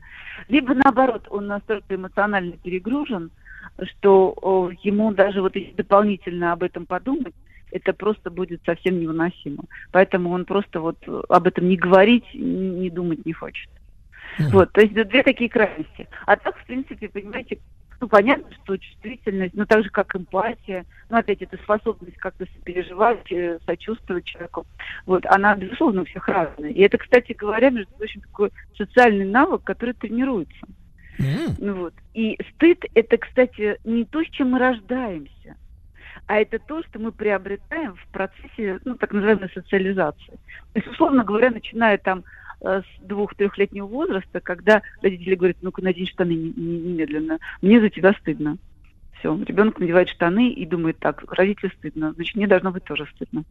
Либо 0.48 0.74
наоборот, 0.74 1.28
он 1.30 1.46
настолько 1.46 1.94
эмоционально 1.94 2.56
перегружен, 2.56 3.30
что 3.84 4.34
о, 4.42 4.70
ему 4.82 5.14
даже 5.14 5.40
вот 5.40 5.54
дополнительно 5.76 6.52
об 6.52 6.64
этом 6.64 6.84
подумать, 6.84 7.34
это 7.74 7.92
просто 7.92 8.30
будет 8.30 8.62
совсем 8.64 9.00
невыносимо. 9.00 9.64
Поэтому 9.90 10.30
он 10.30 10.44
просто 10.44 10.80
вот 10.80 10.96
об 11.28 11.46
этом 11.46 11.68
не 11.68 11.76
говорить, 11.76 12.24
не 12.32 12.88
думать 12.88 13.26
не 13.26 13.32
хочет. 13.32 13.68
Вот, 14.38 14.72
то 14.72 14.80
есть 14.80 14.94
две 14.94 15.22
такие 15.22 15.50
крайности. 15.50 16.08
А 16.26 16.36
так, 16.36 16.56
в 16.56 16.66
принципе, 16.66 17.08
понимаете, 17.08 17.58
ну, 18.00 18.08
понятно, 18.08 18.46
что 18.62 18.76
чувствительность, 18.76 19.54
ну, 19.54 19.64
так 19.66 19.84
же, 19.84 19.90
как 19.90 20.14
эмпатия, 20.14 20.84
ну, 21.08 21.18
опять, 21.18 21.42
это 21.42 21.56
способность 21.58 22.16
как-то 22.16 22.46
сопереживать, 22.46 23.30
э, 23.30 23.58
сочувствовать 23.64 24.24
человеку, 24.24 24.66
вот, 25.06 25.24
она, 25.26 25.54
безусловно, 25.54 26.02
у 26.02 26.04
всех 26.04 26.28
разная. 26.28 26.70
И 26.70 26.80
это, 26.80 26.98
кстати 26.98 27.32
говоря, 27.32 27.70
между 27.70 27.92
прочим, 27.94 28.20
такой 28.22 28.50
социальный 28.76 29.24
навык, 29.24 29.62
который 29.62 29.94
тренируется. 29.94 30.66
Ну, 31.58 31.74
вот. 31.74 31.94
И 32.12 32.36
стыд– 32.50 32.84
это, 32.94 33.18
кстати, 33.18 33.78
не 33.84 34.04
то, 34.04 34.22
с 34.22 34.28
чем 34.30 34.50
мы 34.50 34.58
рождаемся, 34.58 35.56
а 36.26 36.38
это 36.38 36.58
то, 36.58 36.82
что 36.84 36.98
мы 36.98 37.12
приобретаем 37.12 37.96
в 37.96 38.08
процессе, 38.10 38.80
ну, 38.84 38.96
так 38.96 39.12
называемой 39.12 39.50
социализации. 39.52 40.32
То 40.72 40.76
есть, 40.76 40.86
условно 40.88 41.24
говоря, 41.24 41.50
начиная 41.50 41.98
там 41.98 42.24
э, 42.60 42.80
с 42.82 43.06
двух-трехлетнего 43.06 43.86
возраста, 43.86 44.40
когда 44.40 44.82
родители 45.02 45.34
говорят, 45.34 45.58
ну-ка, 45.60 45.82
надень 45.82 46.06
штаны 46.06 46.32
не- 46.32 46.52
не- 46.56 46.80
немедленно, 46.80 47.38
мне 47.60 47.80
за 47.80 47.90
тебя 47.90 48.12
стыдно. 48.14 48.56
Все, 49.18 49.36
ребенок 49.44 49.78
надевает 49.78 50.08
штаны 50.08 50.50
и 50.50 50.66
думает 50.66 50.98
так, 50.98 51.24
родителю 51.30 51.72
стыдно, 51.76 52.12
значит, 52.12 52.34
мне 52.34 52.46
должно 52.46 52.70
быть 52.72 52.84
тоже 52.84 53.06
стыдно. 53.14 53.44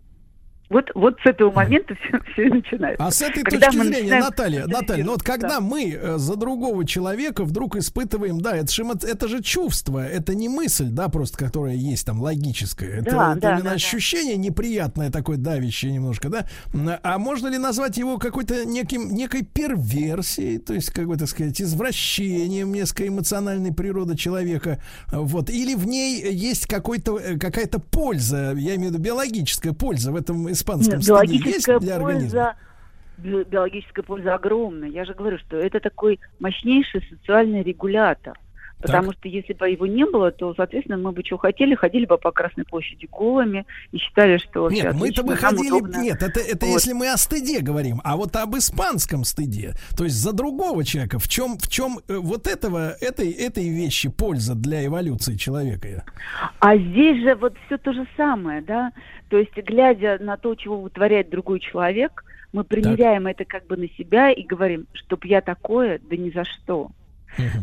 Вот, 0.74 0.90
вот 0.96 1.16
с 1.24 1.26
этого 1.28 1.52
момента 1.52 1.96
все, 1.96 2.20
все 2.34 2.48
и 2.48 2.50
начинается. 2.50 3.06
А 3.06 3.12
с 3.12 3.22
этой 3.22 3.44
Когда 3.44 3.68
точки 3.68 3.80
зрения, 3.82 4.00
начинаем 4.02 4.24
Наталья, 4.24 4.66
Наталья, 4.68 5.06
ну 5.06 5.12
вот 5.12 5.22
когда 5.24 5.48
Да. 5.48 5.60
мы 5.62 5.92
э, 5.92 6.18
за 6.18 6.36
другого 6.36 6.86
человека 6.86 7.44
вдруг 7.44 7.76
испытываем, 7.76 8.42
да, 8.42 8.56
это 8.58 8.72
же, 8.74 8.84
это 8.84 9.28
же 9.28 9.44
чувство, 9.44 10.04
это 10.04 10.34
не 10.34 10.50
мысль, 10.50 10.88
да, 10.90 11.10
просто 11.10 11.38
которая 11.38 11.76
есть 11.76 12.06
там 12.08 12.20
логическая, 12.22 12.90
это, 13.02 13.12
Да, 13.12 13.32
это 13.34 13.42
да, 13.42 13.50
именно 13.52 13.64
да, 13.64 13.70
да. 13.70 13.76
ощущение 13.76 14.36
неприятное 14.36 15.12
такое 15.12 15.38
давящее 15.38 15.92
немножко, 15.92 16.30
да. 16.30 16.48
А 17.04 17.20
можно 17.20 17.48
ли 17.50 17.60
назвать 17.60 17.98
его 17.98 18.18
какой-то 18.18 18.66
неким 18.66 19.14
некой 19.14 19.44
перверсией, 19.44 20.58
то 20.58 20.74
есть 20.74 20.90
как 20.92 21.08
бы 21.08 21.18
так 21.18 21.30
сказать 21.30 21.62
извращением 21.62 22.74
несколько 22.74 23.08
эмоциональной 23.08 23.74
природы 23.74 24.18
человека, 24.18 24.82
вот, 25.12 25.50
или 25.52 25.76
в 25.76 25.86
ней 25.86 26.32
есть 26.34 26.66
какой-то 26.66 27.20
э, 27.20 27.38
какая-то 27.38 27.80
польза, 27.80 28.54
я 28.58 28.76
имею 28.76 28.90
в 28.90 28.94
виду 28.94 29.04
биологическая 29.04 29.74
польза 29.74 30.12
в 30.12 30.16
этом 30.16 30.52
испанском 30.64 31.02
стыде 31.02 31.36
есть 31.36 31.66
для 31.66 31.96
организма? 31.96 32.56
польза, 33.18 33.44
биологическая 33.46 34.04
польза 34.04 34.34
огромная. 34.36 34.90
Я 34.90 35.06
же 35.06 35.14
говорю, 35.14 35.38
что 35.40 35.58
это 35.58 35.80
такой 35.80 36.20
мощнейший 36.40 37.04
социальный 37.10 37.64
регулятор. 37.64 38.40
Потому 38.84 39.14
что 39.14 39.28
если 39.28 39.54
бы 39.54 39.70
его 39.70 39.88
не 39.88 40.06
было, 40.06 40.32
то, 40.32 40.54
соответственно, 40.56 40.98
мы 40.98 41.12
бы 41.12 41.24
что 41.24 41.38
хотели, 41.38 41.76
ходили 41.76 42.06
бы 42.06 42.18
по 42.18 42.32
Красной 42.32 42.66
площади 42.66 43.08
голыми 43.12 43.66
и 43.92 43.98
считали, 43.98 44.38
что 44.38 44.70
Нет, 44.70 44.94
мы-то 44.94 45.24
бы 45.24 45.36
ходили... 45.36 45.72
удобно. 45.72 46.02
Нет, 46.02 46.22
это, 46.22 46.40
это 46.40 46.66
Вот. 46.66 46.74
если 46.74 46.94
мы 46.94 47.10
о 47.10 47.18
стыде 47.18 47.62
говорим, 47.62 48.02
а 48.04 48.18
вот 48.18 48.36
об 48.36 48.56
испанском 48.58 49.24
стыде, 49.24 49.74
то 49.98 50.04
есть 50.04 50.16
за 50.16 50.34
другого 50.34 50.84
человека, 50.84 51.20
в 51.20 51.28
чем, 51.28 51.58
в 51.58 51.68
чем 51.70 52.00
э, 52.08 52.16
вот 52.16 52.48
этого, 52.48 52.96
этой, 53.00 53.32
этой 53.32 53.70
вещи 53.70 54.10
польза 54.10 54.56
для 54.56 54.86
эволюции 54.86 55.36
человека? 55.36 56.04
А 56.60 56.78
здесь 56.78 57.24
же 57.24 57.36
вот 57.36 57.56
все 57.66 57.78
то 57.78 57.94
же 57.94 58.06
самое, 58.18 58.62
да? 58.62 58.92
То 59.30 59.38
есть, 59.38 59.56
глядя 59.56 60.18
на 60.20 60.38
то, 60.38 60.54
чего 60.56 60.80
вытворяет 60.82 61.30
другой 61.30 61.60
человек, 61.60 62.24
мы 62.52 62.64
примеряем 62.64 63.28
это 63.28 63.46
как 63.46 63.66
бы 63.66 63.78
на 63.78 63.90
себя 63.90 64.32
и 64.32 64.44
говорим, 64.44 64.86
чтоб 64.94 65.24
я 65.26 65.42
такое, 65.42 66.00
да 66.10 66.16
ни 66.16 66.30
за 66.30 66.44
что. 66.44 66.92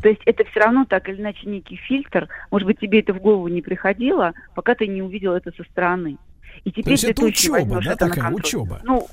То 0.02 0.08
есть 0.08 0.20
это 0.24 0.44
все 0.44 0.60
равно 0.60 0.84
так 0.84 1.08
или 1.08 1.20
иначе 1.20 1.48
некий 1.48 1.76
фильтр. 1.76 2.28
Может 2.50 2.66
быть, 2.66 2.80
тебе 2.80 3.00
это 3.00 3.12
в 3.12 3.20
голову 3.20 3.48
не 3.48 3.62
приходило, 3.62 4.32
пока 4.54 4.74
ты 4.74 4.86
не 4.86 5.02
увидел 5.02 5.32
это 5.32 5.52
со 5.56 5.64
стороны. 5.64 6.18
И 6.64 6.72
теперь 6.72 6.92
есть 6.92 7.04
ты 7.04 7.10
это 7.10 7.24
учеба, 7.24 7.80
да, 7.82 7.96
такая 7.96 8.24
контроль. 8.24 8.40
учеба? 8.40 8.80
Ну, 8.84 9.06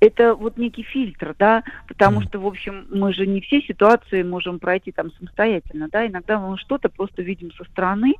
это 0.00 0.34
вот 0.34 0.56
некий 0.56 0.82
фильтр, 0.82 1.34
да, 1.38 1.62
потому 1.86 2.20
что, 2.22 2.38
в 2.38 2.46
общем, 2.46 2.86
мы 2.90 3.12
же 3.12 3.26
не 3.26 3.40
все 3.40 3.60
ситуации 3.60 4.22
можем 4.22 4.58
пройти 4.58 4.92
там 4.92 5.10
самостоятельно, 5.12 5.88
да, 5.90 6.06
иногда 6.06 6.38
мы 6.38 6.56
что-то 6.58 6.88
просто 6.88 7.22
видим 7.22 7.52
со 7.52 7.64
стороны, 7.64 8.14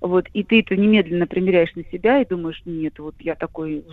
вот, 0.00 0.26
и 0.32 0.42
ты 0.42 0.60
это 0.60 0.76
немедленно 0.76 1.26
примеряешь 1.26 1.74
на 1.74 1.84
себя 1.84 2.20
и 2.20 2.26
думаешь, 2.26 2.60
нет, 2.64 2.98
вот 2.98 3.14
я 3.20 3.34
такой, 3.34 3.84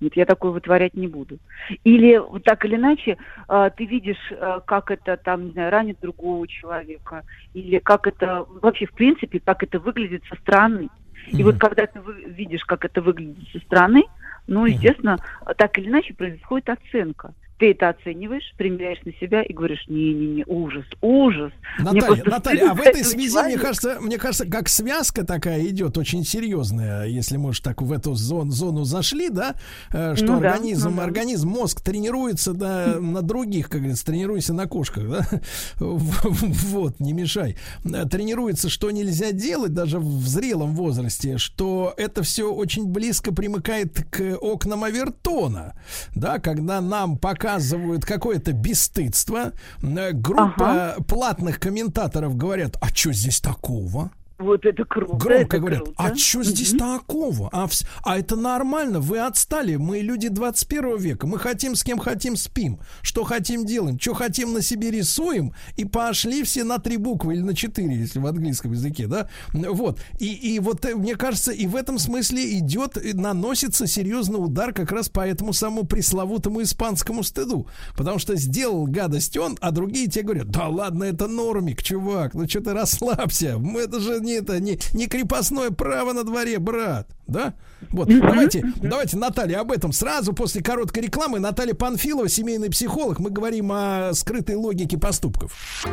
нет, 0.00 0.16
я 0.16 0.26
такой 0.26 0.52
вытворять 0.52 0.94
не 0.94 1.06
буду. 1.06 1.38
Или 1.84 2.16
вот 2.16 2.44
так 2.44 2.64
или 2.64 2.76
иначе 2.76 3.16
а, 3.48 3.70
ты 3.70 3.84
видишь, 3.84 4.32
а, 4.32 4.60
как 4.60 4.90
это 4.90 5.16
там, 5.16 5.46
не 5.46 5.52
знаю, 5.52 5.70
ранит 5.70 5.98
другого 6.00 6.46
человека, 6.48 7.24
или 7.54 7.78
как 7.78 8.06
это, 8.06 8.44
вообще, 8.62 8.86
в 8.86 8.92
принципе, 8.92 9.40
как 9.40 9.62
это 9.62 9.78
выглядит 9.78 10.22
со 10.28 10.36
стороны. 10.36 10.88
И 11.28 11.42
вот 11.42 11.58
когда 11.58 11.86
ты 11.86 12.00
видишь, 12.26 12.64
как 12.64 12.84
это 12.84 13.00
выглядит 13.02 13.48
со 13.52 13.60
стороны, 13.60 14.04
ну, 14.46 14.66
естественно, 14.66 15.18
так 15.56 15.78
или 15.78 15.88
иначе 15.88 16.14
происходит 16.14 16.68
оценка. 16.70 17.34
Ты 17.60 17.72
это 17.72 17.90
оцениваешь, 17.90 18.54
примеряешь 18.56 18.98
на 19.04 19.12
себя 19.20 19.42
и 19.42 19.52
говоришь, 19.52 19.84
не-не-не, 19.86 20.44
ужас, 20.46 20.86
ужас. 21.02 21.52
Мне 21.78 22.00
Наталья, 22.00 22.24
Наталья, 22.24 22.70
а 22.70 22.74
в 22.74 22.80
этой 22.80 23.04
связи, 23.04 23.16
мне 23.16 23.28
человека». 23.28 23.62
кажется, 23.62 23.98
мне 24.00 24.18
кажется, 24.18 24.46
как 24.46 24.68
связка 24.70 25.26
такая 25.26 25.66
идет 25.66 25.98
очень 25.98 26.24
серьезная, 26.24 27.04
если 27.04 27.36
мы 27.36 27.50
уж 27.50 27.60
так 27.60 27.82
в 27.82 27.92
эту 27.92 28.14
зон- 28.14 28.50
зону 28.50 28.84
зашли, 28.84 29.28
да, 29.28 29.56
э, 29.92 30.14
что 30.16 30.24
Ну 30.24 30.40
да, 30.40 30.52
организм, 30.54 30.90
ну 30.90 30.96
да. 30.96 31.04
организм, 31.04 31.48
мозг 31.50 31.82
тренируется 31.82 32.54
да, 32.54 32.96
на 33.00 33.20
других, 33.22 33.68
как 33.68 33.80
говорится, 33.82 34.06
тренируйся 34.06 34.54
на 34.54 34.66
кошках, 34.66 35.10
да, 35.10 35.26
вот, 35.78 36.98
не 36.98 37.12
мешай, 37.12 37.56
Э, 37.84 38.06
тренируется, 38.08 38.70
что 38.70 38.90
нельзя 38.90 39.32
делать 39.32 39.74
даже 39.74 39.98
в 39.98 40.26
зрелом 40.26 40.74
возрасте, 40.74 41.36
что 41.36 41.92
это 41.96 42.22
все 42.22 42.50
очень 42.50 42.86
близко 42.86 43.34
примыкает 43.34 44.02
к 44.10 44.36
окнам 44.40 44.84
Авертона, 44.84 45.74
да, 46.14 46.38
когда 46.38 46.80
нам 46.80 47.18
показывают 47.50 48.04
какое-то 48.04 48.52
бесстыдство, 48.52 49.52
э, 49.82 50.12
группа 50.12 50.96
платных 51.08 51.58
комментаторов 51.58 52.36
говорят, 52.36 52.76
а 52.80 52.88
что 52.94 53.12
здесь 53.12 53.40
такого? 53.40 54.10
Вот 54.40 54.64
это 54.64 54.84
круто. 54.84 55.16
Громко 55.16 55.42
это 55.42 55.58
говорят, 55.58 55.82
круто. 55.84 55.94
а 55.98 56.16
что 56.16 56.42
здесь 56.42 56.72
такого? 56.72 57.50
А, 57.52 57.68
а 58.02 58.18
это 58.18 58.36
нормально, 58.36 59.00
вы 59.00 59.18
отстали, 59.18 59.76
мы 59.76 59.98
люди 59.98 60.28
21 60.28 60.96
века, 60.96 61.26
мы 61.26 61.38
хотим 61.38 61.76
с 61.76 61.84
кем 61.84 61.98
хотим 61.98 62.36
спим, 62.36 62.80
что 63.02 63.24
хотим 63.24 63.66
делаем, 63.66 64.00
что 64.00 64.14
хотим 64.14 64.54
на 64.54 64.62
себе 64.62 64.90
рисуем, 64.90 65.52
и 65.76 65.84
пошли 65.84 66.42
все 66.42 66.64
на 66.64 66.78
три 66.78 66.96
буквы 66.96 67.34
или 67.34 67.42
на 67.42 67.54
четыре, 67.54 67.94
если 67.96 68.18
в 68.18 68.26
английском 68.26 68.72
языке, 68.72 69.06
да? 69.06 69.28
Вот, 69.52 70.00
и, 70.18 70.32
и 70.32 70.58
вот 70.58 70.84
э, 70.86 70.94
мне 70.94 71.16
кажется, 71.16 71.52
и 71.52 71.66
в 71.66 71.76
этом 71.76 71.98
смысле 71.98 72.58
идет, 72.58 72.96
наносится 73.14 73.86
серьезный 73.86 74.42
удар 74.42 74.72
как 74.72 74.90
раз 74.90 75.08
по 75.10 75.20
этому 75.26 75.52
самому 75.52 75.84
пресловутому 75.84 76.62
испанскому 76.62 77.22
стыду, 77.22 77.66
потому 77.96 78.18
что 78.18 78.36
сделал 78.36 78.86
гадость 78.86 79.36
он, 79.36 79.58
а 79.60 79.70
другие 79.70 80.06
тебе 80.08 80.24
говорят, 80.24 80.48
да 80.48 80.68
ладно, 80.68 81.04
это 81.04 81.26
нормик, 81.26 81.82
чувак, 81.82 82.32
ну 82.34 82.48
что 82.48 82.60
ты 82.62 82.72
расслабься, 82.72 83.58
мы- 83.58 83.80
это 83.80 84.00
же 84.00 84.20
не, 84.20 84.29
это, 84.34 84.60
не, 84.60 84.78
не 84.92 85.06
крепостное 85.06 85.70
право 85.70 86.12
на 86.12 86.24
дворе, 86.24 86.58
брат, 86.58 87.08
да? 87.26 87.54
Вот, 87.90 88.08
давайте, 88.08 88.64
давайте, 88.76 89.16
Наталья, 89.16 89.60
об 89.60 89.72
этом 89.72 89.92
сразу 89.92 90.32
после 90.32 90.62
короткой 90.62 91.04
рекламы. 91.04 91.38
Наталья 91.38 91.74
Панфилова, 91.74 92.28
семейный 92.28 92.70
психолог, 92.70 93.18
мы 93.18 93.30
говорим 93.30 93.70
о 93.72 94.12
скрытой 94.14 94.56
логике 94.56 94.98
поступков. 94.98 95.84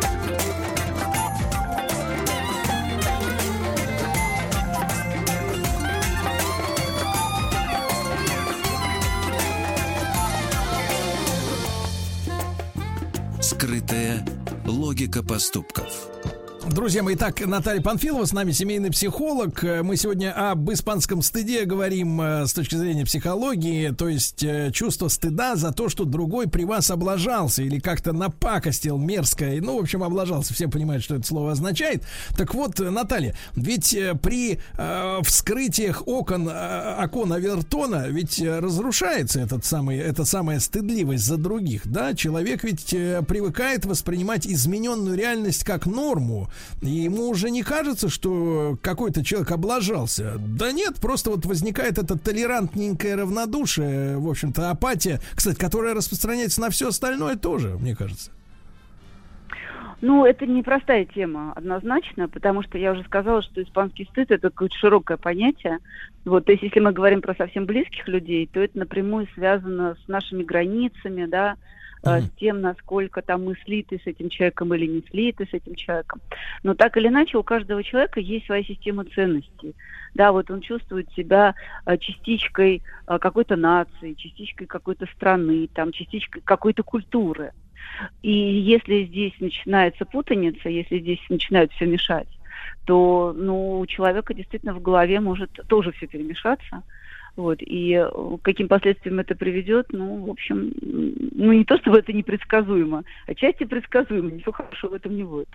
Скрытая 13.42 14.26
логика 14.66 15.24
поступков. 15.24 16.10
Друзья 16.70 17.02
мои, 17.02 17.16
итак, 17.16 17.46
Наталья 17.46 17.82
Панфилова 17.82 18.26
с 18.26 18.34
нами, 18.34 18.52
семейный 18.52 18.92
психолог. 18.92 19.64
Э, 19.64 19.84
Мы 19.84 19.96
сегодня 19.96 20.34
об 20.52 20.70
испанском 20.72 21.22
стыде 21.22 21.64
говорим 21.64 22.20
э, 22.20 22.46
с 22.46 22.54
точки 22.54 22.76
зрения 22.76 23.06
психологии, 23.06 23.90
то 23.90 24.10
есть 24.10 24.44
э, 24.44 24.72
чувство 24.74 25.08
стыда 25.08 25.56
за 25.56 25.72
то, 25.72 25.88
что 25.88 26.04
другой 26.04 26.48
при 26.50 26.66
вас 26.66 26.92
облажался 26.92 27.64
или 27.64 27.80
как-то 27.80 28.12
напакостил 28.12 28.98
мерзко, 28.98 29.46
ну, 29.62 29.78
в 29.78 29.82
общем, 29.82 30.04
облажался. 30.04 30.54
Все 30.54 30.68
понимают, 30.68 31.04
что 31.04 31.16
это 31.16 31.26
слово 31.26 31.54
означает. 31.54 32.04
Так 32.38 32.54
вот, 32.54 32.80
Наталья, 32.80 33.34
ведь 33.56 33.98
при 34.22 34.60
э, 34.78 35.20
вскрытиях 35.24 36.06
окон, 36.06 36.50
э, 36.50 37.04
окон 37.04 37.32
Авертона 37.32 38.08
ведь 38.10 38.42
разрушается 38.42 39.40
этот 39.40 39.64
самый, 39.64 39.98
эта 39.98 40.26
самая 40.26 40.60
стыдливость 40.60 41.26
за 41.26 41.38
других, 41.38 41.88
да? 41.88 42.14
Человек 42.14 42.64
ведь 42.64 42.90
привыкает 42.90 43.86
воспринимать 43.86 44.46
измененную 44.46 45.18
реальность 45.18 45.64
как 45.64 45.86
норму, 45.86 46.50
и 46.82 46.90
ему 46.90 47.30
уже 47.30 47.50
не 47.50 47.64
кажется, 47.64 48.10
что 48.10 48.78
какой-то 48.82 49.24
человек 49.24 49.52
облажался. 49.52 50.36
Да 50.38 50.72
нет, 50.72 50.96
просто 51.02 51.30
вот 51.32 51.46
возникает 51.46 51.98
это 51.98 52.18
толерантненькое 52.18 53.16
равнодушие, 53.16 54.18
в 54.18 54.30
общем-то, 54.30 54.70
апатия, 54.70 55.20
кстати, 55.36 55.58
которая 55.58 55.94
распространяется 55.94 56.62
на 56.62 56.70
все 56.70 56.90
остальное 56.90 57.36
тоже, 57.36 57.78
мне 57.80 57.96
кажется. 57.96 58.32
Ну, 60.00 60.26
это 60.26 60.46
непростая 60.46 61.06
тема, 61.06 61.54
однозначно, 61.56 62.30
потому 62.30 62.62
что 62.62 62.78
я 62.78 62.92
уже 62.92 63.04
сказала, 63.04 63.42
что 63.42 63.64
испанский 63.64 64.06
стыд 64.12 64.30
это 64.30 64.50
какое-то 64.52 64.76
широкое 64.78 65.18
понятие. 65.18 65.80
Вот, 66.24 66.46
то 66.46 66.52
есть, 66.52 66.64
если 66.64 66.80
мы 66.80 66.92
говорим 66.92 67.22
про 67.22 67.34
совсем 67.34 67.66
близких 67.66 68.08
людей, 68.08 68.48
то 68.52 68.60
это 68.60 68.78
напрямую 68.78 69.28
связано 69.34 69.96
с 70.06 70.08
нашими 70.08 70.44
границами, 70.44 71.26
да, 71.26 71.56
э, 72.04 72.22
с 72.22 72.30
тем, 72.40 72.62
насколько 72.62 73.22
там 73.22 73.46
мы 73.46 73.56
слиты 73.66 74.00
с 74.04 74.08
этим 74.08 74.30
человеком 74.30 74.74
или 74.74 74.86
не 74.86 75.04
слиты 75.10 75.48
с 75.50 75.54
этим 75.54 75.76
человеком. 75.76 76.22
Но 76.64 76.74
так 76.74 76.98
или 76.98 77.08
иначе, 77.08 77.38
у 77.38 77.44
каждого 77.44 77.84
человека 77.84 78.20
есть 78.20 78.46
своя 78.46 78.64
система 78.64 79.06
ценностей. 79.06 79.76
Да, 80.14 80.32
вот 80.32 80.50
он 80.50 80.62
чувствует 80.62 81.12
себя 81.14 81.56
э, 81.86 81.98
частичкой 81.98 82.82
э, 83.08 83.18
какой-то 83.20 83.56
нации, 83.56 84.14
частичкой 84.14 84.68
какой-то 84.68 85.06
страны, 85.16 85.70
там, 85.74 85.92
частичкой 85.92 86.42
какой-то 86.44 86.84
культуры. 86.84 87.52
И 88.22 88.32
если 88.32 89.06
здесь 89.06 89.34
начинается 89.40 90.06
путаница, 90.06 90.70
если 90.70 91.00
здесь 91.00 91.20
начинают 91.30 91.72
все 91.74 91.86
мешать, 91.86 92.28
то 92.86 93.34
ну, 93.36 93.80
у 93.80 93.86
человека 93.86 94.34
действительно 94.34 94.74
в 94.74 94.82
голове 94.82 95.20
может 95.20 95.52
тоже 95.68 95.92
все 95.92 96.08
перемешаться. 96.08 96.84
Вот, 97.38 97.60
и 97.62 97.94
э, 97.94 98.10
каким 98.42 98.68
последствиям 98.68 99.20
это 99.20 99.36
приведет, 99.36 99.86
ну, 99.92 100.26
в 100.26 100.30
общем, 100.32 100.74
ну, 100.82 101.54
не 101.54 101.66
то 101.66 101.78
чтобы 101.78 102.00
это 102.00 102.12
непредсказуемо, 102.12 103.04
а 103.28 103.36
части 103.36 103.64
предсказуемо, 103.64 104.32
ничего 104.32 104.54
хорошего 104.54 104.92
в 104.92 104.94
этом 104.96 105.16
не 105.16 105.24
будет. 105.24 105.48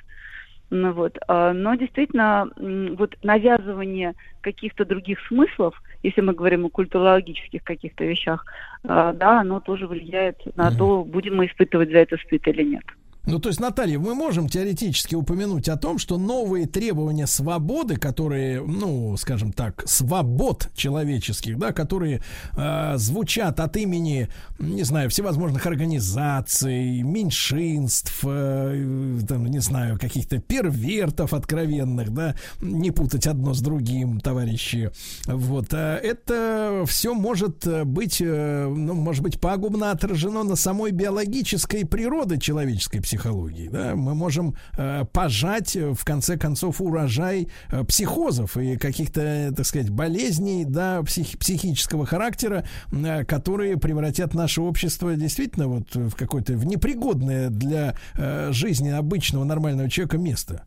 Ну, 0.70 0.92
вот, 0.92 1.18
а, 1.26 1.52
но 1.52 1.74
действительно, 1.74 2.48
вот 2.96 3.16
навязывание 3.24 4.14
каких-то 4.42 4.84
других 4.84 5.18
смыслов, 5.26 5.74
если 6.04 6.20
мы 6.20 6.34
говорим 6.34 6.64
о 6.64 6.70
культурологических 6.70 7.64
каких-то 7.64 8.04
вещах, 8.04 8.46
а, 8.84 9.12
да, 9.12 9.40
оно 9.40 9.58
тоже 9.58 9.88
влияет 9.88 10.38
на 10.56 10.70
то, 10.70 11.04
будем 11.04 11.36
мы 11.36 11.46
испытывать 11.46 11.90
за 11.90 11.98
это 11.98 12.16
стыд 12.16 12.46
или 12.46 12.62
нет. 12.62 12.84
Ну, 13.24 13.38
то 13.38 13.48
есть, 13.48 13.60
Наталья, 13.60 14.00
мы 14.00 14.14
можем 14.14 14.48
теоретически 14.48 15.14
упомянуть 15.14 15.68
о 15.68 15.76
том, 15.76 15.98
что 15.98 16.18
новые 16.18 16.66
требования 16.66 17.28
свободы, 17.28 17.96
которые, 17.96 18.62
ну, 18.62 19.16
скажем 19.16 19.52
так, 19.52 19.84
свобод 19.86 20.70
человеческих, 20.74 21.56
да, 21.56 21.72
которые 21.72 22.20
э, 22.56 22.94
звучат 22.96 23.60
от 23.60 23.76
имени, 23.76 24.28
не 24.58 24.82
знаю, 24.82 25.08
всевозможных 25.08 25.66
организаций, 25.66 27.02
меньшинств, 27.02 28.24
э, 28.24 29.18
там, 29.28 29.46
не 29.46 29.60
знаю, 29.60 30.00
каких-то 30.00 30.38
первертов 30.38 31.32
откровенных, 31.32 32.12
да, 32.12 32.34
не 32.60 32.90
путать 32.90 33.28
одно 33.28 33.54
с 33.54 33.60
другим, 33.60 34.18
товарищи. 34.18 34.90
Вот, 35.26 35.72
э, 35.72 36.00
это 36.02 36.84
все 36.88 37.14
может 37.14 37.64
э, 37.68 37.84
быть, 37.84 38.20
э, 38.20 38.66
ну, 38.68 38.94
может 38.94 39.22
быть, 39.22 39.40
пагубно 39.40 39.92
отражено 39.92 40.42
на 40.42 40.56
самой 40.56 40.90
биологической 40.90 41.86
природе 41.86 42.38
человеческой 42.40 43.00
психологии. 43.12 43.68
Да? 43.68 43.94
Мы 43.94 44.14
можем 44.14 44.54
э, 44.78 45.04
пожать, 45.12 45.76
э, 45.76 45.92
в 45.92 46.02
конце 46.04 46.38
концов, 46.38 46.80
урожай 46.80 47.48
э, 47.70 47.84
психозов 47.84 48.56
и 48.56 48.78
каких-то, 48.78 49.52
так 49.54 49.66
сказать, 49.66 49.90
болезней 49.90 50.64
да, 50.64 51.00
псих- 51.00 51.38
психического 51.38 52.06
характера, 52.06 52.64
э, 52.90 53.24
которые 53.24 53.76
превратят 53.76 54.34
наше 54.34 54.62
общество 54.62 55.14
действительно 55.14 55.68
вот 55.68 55.94
в 55.94 56.14
какое-то 56.14 56.54
в 56.54 56.64
непригодное 56.64 57.50
для 57.50 57.96
э, 58.16 58.50
жизни 58.52 58.88
обычного 58.88 59.44
нормального 59.44 59.90
человека 59.90 60.16
место. 60.16 60.64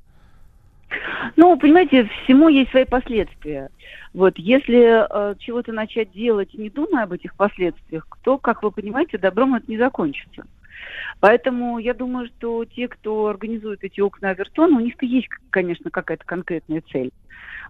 Ну, 1.36 1.58
понимаете, 1.58 2.08
всему 2.24 2.50
есть 2.50 2.70
свои 2.70 2.86
последствия. 2.86 3.70
Вот, 4.14 4.38
если 4.38 5.32
э, 5.32 5.36
чего-то 5.40 5.74
начать 5.74 6.12
делать, 6.12 6.54
не 6.54 6.70
думая 6.70 7.06
об 7.06 7.14
этих 7.14 7.36
последствиях, 7.36 8.08
то, 8.24 8.38
как 8.38 8.62
вы 8.62 8.72
понимаете, 8.72 9.18
добром 9.18 9.56
это 9.56 9.70
не 9.70 9.78
закончится. 9.78 10.46
Поэтому 11.20 11.80
я 11.80 11.94
думаю, 11.94 12.28
что 12.28 12.66
те, 12.66 12.88
кто 12.88 13.28
организует 13.28 13.84
эти 13.84 14.00
окна 14.00 14.30
Авертона, 14.30 14.78
у 14.78 14.82
них-то 14.82 15.06
есть, 15.06 15.30
конечно, 15.50 15.90
какая-то 15.90 16.26
конкретная 16.26 16.84
цель. 16.92 17.12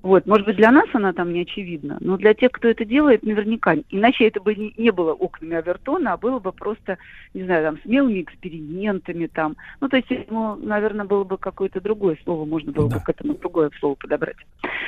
Вот, 0.02 0.26
может 0.28 0.46
быть, 0.46 0.58
для 0.58 0.72
нас 0.72 0.86
она 0.94 1.14
там 1.14 1.34
не 1.34 1.42
очевидна, 1.42 1.98
но 2.00 2.18
для 2.18 2.34
тех, 2.34 2.52
кто 2.52 2.68
это 2.68 2.86
делает, 2.86 3.24
наверняка. 3.24 3.76
Иначе 3.90 4.28
это 4.28 4.40
бы 4.40 4.56
не, 4.56 4.92
было 4.92 5.14
окнами 5.14 5.56
Авертона, 5.56 6.14
а 6.14 6.18
было 6.18 6.40
бы 6.40 6.52
просто, 6.52 6.98
не 7.34 7.44
знаю, 7.44 7.64
там, 7.64 7.82
смелыми 7.82 8.22
экспериментами 8.22 9.28
там. 9.28 9.56
Ну, 9.82 9.90
то 9.90 9.98
есть, 9.98 10.10
ему, 10.12 10.56
наверное, 10.56 11.06
было 11.06 11.24
бы 11.24 11.38
какое-то 11.38 11.82
другое 11.82 12.18
слово, 12.24 12.46
можно 12.46 12.72
было 12.72 12.88
бы 12.88 13.00
к 13.00 13.10
этому 13.10 13.36
другое 13.36 13.72
слово 13.80 13.96
подобрать. 13.96 14.38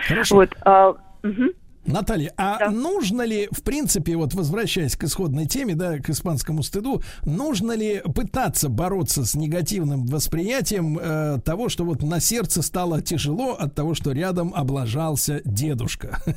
Хорошо. 0.08 0.36
Вот, 0.36 0.50
а, 0.66 0.96
мгм. 1.24 1.52
Наталья, 1.88 2.34
а 2.36 2.70
нужно 2.70 3.22
ли, 3.22 3.48
в 3.52 3.64
принципе, 3.64 4.18
вот 4.18 4.34
возвращаясь 4.34 4.96
к 4.98 5.06
исходной 5.06 5.46
теме, 5.46 5.74
да, 5.74 6.00
к 6.00 6.10
испанскому 6.10 6.62
стыду, 6.62 7.02
нужно 7.24 7.72
ли 7.72 8.02
пытаться 8.14 8.68
бороться 8.68 9.26
с 9.26 9.36
негативным 9.36 10.06
восприятием 10.06 11.00
э, 11.02 11.40
того, 11.44 11.70
что 11.70 11.86
вот 11.86 12.04
на 12.04 12.20
сердце 12.20 12.62
стало 12.62 13.02
тяжело 13.02 13.54
от 13.54 13.74
того, 13.74 13.94
что 13.94 14.12
рядом 14.12 14.54
облажался 14.54 15.42
дедушка? 15.46 16.22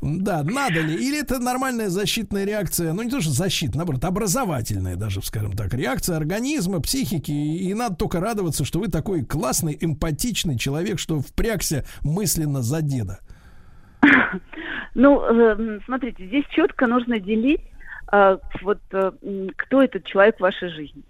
Да, 0.00 0.42
надо 0.42 0.80
ли? 0.80 0.94
Или 0.94 1.20
это 1.20 1.38
нормальная 1.38 1.88
защитная 1.88 2.44
реакция, 2.44 2.92
ну 2.92 3.02
не 3.02 3.10
то, 3.10 3.20
что 3.20 3.30
защитная, 3.30 3.78
наоборот, 3.78 4.04
образовательная 4.04 4.96
даже, 4.96 5.22
скажем 5.22 5.52
так, 5.52 5.72
реакция 5.74 6.16
организма, 6.16 6.80
психики, 6.80 7.30
и 7.30 7.72
надо 7.74 7.96
только 7.96 8.20
радоваться, 8.20 8.64
что 8.64 8.80
вы 8.80 8.88
такой 8.88 9.24
классный, 9.24 9.76
эмпатичный 9.80 10.58
человек, 10.58 10.98
что 10.98 11.20
впрягся 11.20 11.84
мысленно 12.02 12.62
за 12.62 12.82
деда. 12.82 13.20
Ну, 14.94 15.22
э, 15.22 15.54
м, 15.58 15.80
смотрите, 15.84 16.26
здесь 16.26 16.44
четко 16.50 16.86
нужно 16.86 17.20
делить, 17.20 17.62
э, 18.12 18.38
вот 18.62 18.80
э, 18.92 19.12
кто 19.56 19.82
этот 19.82 20.04
человек 20.04 20.36
в 20.36 20.42
вашей 20.42 20.68
жизни. 20.70 21.02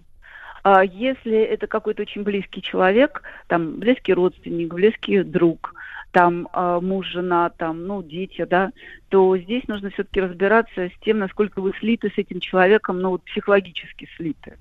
А 0.64 0.84
Если 0.84 1.38
это 1.38 1.66
какой-то 1.66 2.02
очень 2.02 2.24
близкий 2.24 2.60
человек, 2.60 3.22
там 3.46 3.78
близкий 3.78 4.12
родственник, 4.12 4.74
близкий 4.74 5.22
друг, 5.22 5.74
там 6.10 6.48
э, 6.52 6.80
муж, 6.82 7.06
жена, 7.06 7.50
там, 7.50 7.86
ну, 7.86 8.02
дети, 8.02 8.44
да, 8.44 8.70
то 9.08 9.36
здесь 9.36 9.66
нужно 9.68 9.90
все-таки 9.90 10.20
разбираться 10.20 10.88
с 10.88 10.98
тем, 11.00 11.18
насколько 11.18 11.60
вы 11.60 11.72
слиты 11.78 12.10
с 12.14 12.18
этим 12.18 12.40
человеком, 12.40 13.00
ну, 13.00 13.10
вот 13.10 13.24
психологически 13.24 14.08
слиты. 14.16 14.58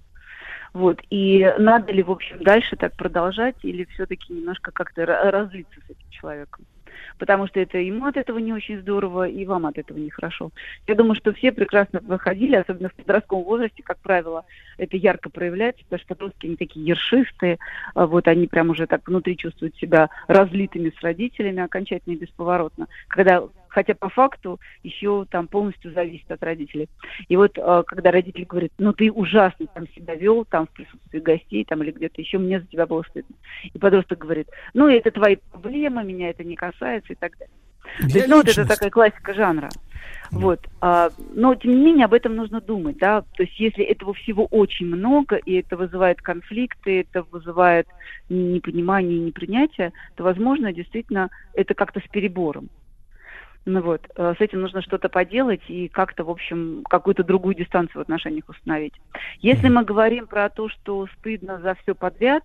Вот. 0.74 1.02
И 1.10 1.52
надо 1.58 1.92
ли, 1.92 2.04
в 2.04 2.12
общем, 2.12 2.44
дальше 2.44 2.76
так 2.76 2.96
продолжать 2.96 3.56
или 3.64 3.86
все-таки 3.86 4.34
немножко 4.34 4.72
как-то 4.72 5.04
ра- 5.04 5.30
разлиться 5.30 5.80
с 5.88 5.90
этим 5.90 6.10
человеком? 6.10 6.66
Потому 7.18 7.48
что 7.48 7.60
это 7.60 7.78
ему 7.78 8.06
от 8.06 8.18
этого 8.18 8.38
не 8.40 8.54
очень 8.54 8.80
здорово, 8.80 9.28
и 9.28 9.46
вам 9.46 9.66
от 9.66 9.78
этого 9.78 9.98
нехорошо. 9.98 10.52
Я 10.88 10.96
думаю, 10.96 11.16
что 11.16 11.34
все 11.34 11.52
прекрасно 11.52 12.00
выходили, 12.02 12.56
особенно 12.56 12.90
в 12.90 12.94
подростковом 12.94 13.44
возрасте, 13.44 13.84
как 13.84 13.98
правило, 14.00 14.46
это 14.78 14.98
ярко 14.98 15.30
проявляется, 15.30 15.84
потому 15.84 16.00
что 16.00 16.16
подростки 16.16 16.46
они 16.46 16.56
такие 16.56 16.86
ершистые, 16.86 17.58
а 17.96 18.06
вот 18.06 18.28
они 18.28 18.48
прям 18.48 18.70
уже 18.70 18.88
так 18.88 19.08
внутри 19.08 19.38
чувствуют 19.38 19.76
себя 19.78 20.10
разлитыми 20.28 20.94
с 20.98 21.02
родителями 21.02 21.64
окончательно 21.64 22.14
и 22.14 22.18
бесповоротно. 22.18 22.88
Когда 23.08 23.44
хотя 23.78 23.94
по 23.94 24.10
факту 24.10 24.60
еще 24.82 25.28
там 25.30 25.48
полностью 25.48 25.94
зависит 25.94 26.32
от 26.32 26.42
родителей. 26.42 26.90
И 27.28 27.38
вот 27.38 27.60
э, 27.60 27.84
когда 27.86 28.10
родитель 28.10 28.46
говорит, 28.46 28.74
ну 28.80 28.92
ты 28.92 29.12
ужасно 29.12 29.68
там 29.68 29.88
себя 29.90 30.16
вел, 30.16 30.46
там 30.46 30.66
в 30.66 30.72
присутствии 30.72 31.20
гостей, 31.20 31.64
там 31.64 31.84
или 31.84 31.92
где-то 31.92 32.20
еще, 32.20 32.40
мне 32.40 32.60
за 32.60 32.66
тебя 32.66 32.88
было 32.88 33.04
стыдно. 33.08 33.36
И 33.72 33.78
подросток 33.78 34.18
говорит, 34.18 34.48
ну 34.74 34.88
это 34.88 35.12
твои 35.12 35.36
проблемы, 35.36 36.04
меня 36.04 36.32
это 36.32 36.44
не 36.44 36.56
касается 36.56 37.14
и 37.14 37.16
так 37.16 37.38
далее. 37.38 37.54
То 38.00 38.18
есть, 38.18 38.28
ну, 38.28 38.38
вот 38.38 38.48
это 38.48 38.68
такая 38.68 38.90
классика 38.90 39.34
жанра. 39.36 39.70
Вот. 40.32 40.60
А, 40.82 41.10
но, 41.36 41.56
тем 41.56 41.72
не 41.72 41.86
менее, 41.86 42.06
об 42.06 42.14
этом 42.14 42.36
нужно 42.36 42.60
думать, 42.60 42.98
да. 42.98 43.22
То 43.36 43.44
есть, 43.44 43.60
если 43.60 43.84
этого 43.84 44.14
всего 44.14 44.46
очень 44.46 44.88
много, 44.88 45.36
и 45.36 45.54
это 45.54 45.78
вызывает 45.78 46.22
конфликты, 46.22 47.02
это 47.02 47.24
вызывает 47.32 47.88
непонимание 48.28 49.18
и 49.18 49.22
непринятие, 49.22 49.94
то, 50.16 50.24
возможно, 50.24 50.74
действительно, 50.74 51.30
это 51.54 51.76
как-то 51.76 52.02
с 52.02 52.10
перебором. 52.10 52.70
Ну 53.70 53.82
вот, 53.82 54.02
э, 54.16 54.34
с 54.38 54.40
этим 54.42 54.62
нужно 54.62 54.82
что-то 54.82 55.10
поделать 55.10 55.60
и 55.68 55.90
как-то, 55.90 56.24
в 56.24 56.30
общем, 56.30 56.84
какую-то 56.90 57.26
другую 57.26 57.54
дистанцию 57.54 57.98
в 58.00 58.02
отношениях 58.04 58.48
установить. 58.48 58.94
Если 59.42 59.68
мы 59.68 59.84
говорим 59.84 60.26
про 60.26 60.48
то, 60.50 60.70
что 60.70 61.06
стыдно 61.20 61.60
за 61.60 61.76
все 61.84 61.94
подряд, 61.94 62.44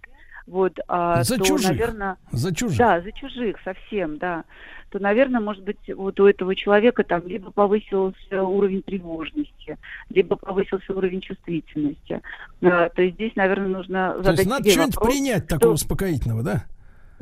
вот, 0.48 0.80
а, 0.88 1.22
За 1.22 1.38
то, 1.38 1.44
чужих. 1.44 1.68
наверное, 1.70 2.16
За 2.32 2.52
чужих. 2.52 2.76
да, 2.76 3.00
за 3.00 3.12
чужих 3.12 3.56
совсем, 3.62 4.18
да. 4.18 4.42
То, 4.90 4.98
наверное, 4.98 5.40
может 5.40 5.62
быть, 5.62 5.78
вот 5.94 6.18
у 6.18 6.26
этого 6.26 6.56
человека 6.56 7.04
там 7.04 7.24
либо 7.24 7.52
повысился 7.52 8.42
уровень 8.42 8.82
тревожности, 8.82 9.78
либо 10.10 10.34
повысился 10.34 10.92
уровень 10.92 11.20
чувствительности. 11.20 12.20
А, 12.62 12.88
то 12.88 13.00
есть 13.00 13.14
здесь, 13.14 13.36
наверное, 13.36 13.68
нужно 13.68 14.14
То 14.16 14.22
задать 14.24 14.38
есть 14.40 14.50
надо 14.50 14.68
что-нибудь 14.70 14.98
принять 15.00 15.44
что- 15.44 15.48
такого 15.56 15.74
успокоительного, 15.74 16.42
да? 16.42 16.64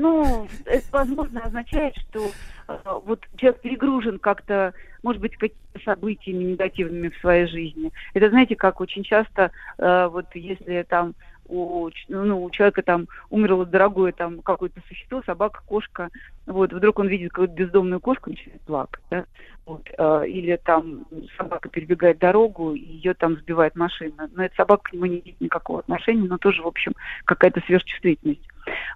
Ну, 0.01 0.49
это, 0.65 0.85
возможно, 0.93 1.41
означает, 1.41 1.95
что 1.97 2.31
э, 2.69 2.79
вот 3.05 3.21
человек 3.37 3.61
перегружен 3.61 4.19
как-то, 4.19 4.73
может 5.03 5.21
быть, 5.21 5.37
какими-то 5.37 5.81
событиями 5.85 6.45
негативными 6.45 7.11
в 7.11 7.19
своей 7.19 7.47
жизни. 7.47 7.93
Это, 8.15 8.31
знаете, 8.31 8.57
как 8.57 8.81
очень 8.81 9.05
часто, 9.05 9.51
э, 9.79 10.09
вот 10.11 10.27
если 10.35 10.85
там 10.89 11.15
у, 11.51 11.91
ну, 12.09 12.45
у 12.45 12.51
человека 12.51 12.83
там 12.83 13.09
умерло 13.29 13.67
дорогое 13.67 14.13
там 14.13 14.41
какое-то 14.41 14.81
существо, 14.89 15.23
собака, 15.27 15.61
кошка, 15.67 16.09
вот, 16.47 16.73
вдруг 16.73 16.99
он 16.99 17.09
видит 17.09 17.33
какую-то 17.33 17.55
бездомную 17.55 18.01
кошку, 18.01 18.31
начинает 18.31 18.63
плакать, 18.63 19.03
да, 19.11 19.25
вот, 19.67 19.87
э, 19.97 20.29
или 20.29 20.57
там 20.57 21.05
собака 21.37 21.69
перебегает 21.69 22.19
дорогу, 22.19 22.75
и 22.75 22.81
ее 22.81 23.15
там 23.15 23.37
сбивает 23.37 23.77
машина. 23.77 24.31
Но 24.33 24.45
эта 24.45 24.55
собака 24.55 24.91
к 24.91 24.93
нему 24.93 25.07
не 25.07 25.21
имеет 25.21 25.41
никакого 25.41 25.81
отношения, 25.81 26.27
но 26.27 26.39
тоже, 26.39 26.63
в 26.63 26.67
общем, 26.67 26.93
какая-то 27.25 27.61
сверхчувствительность. 27.67 28.49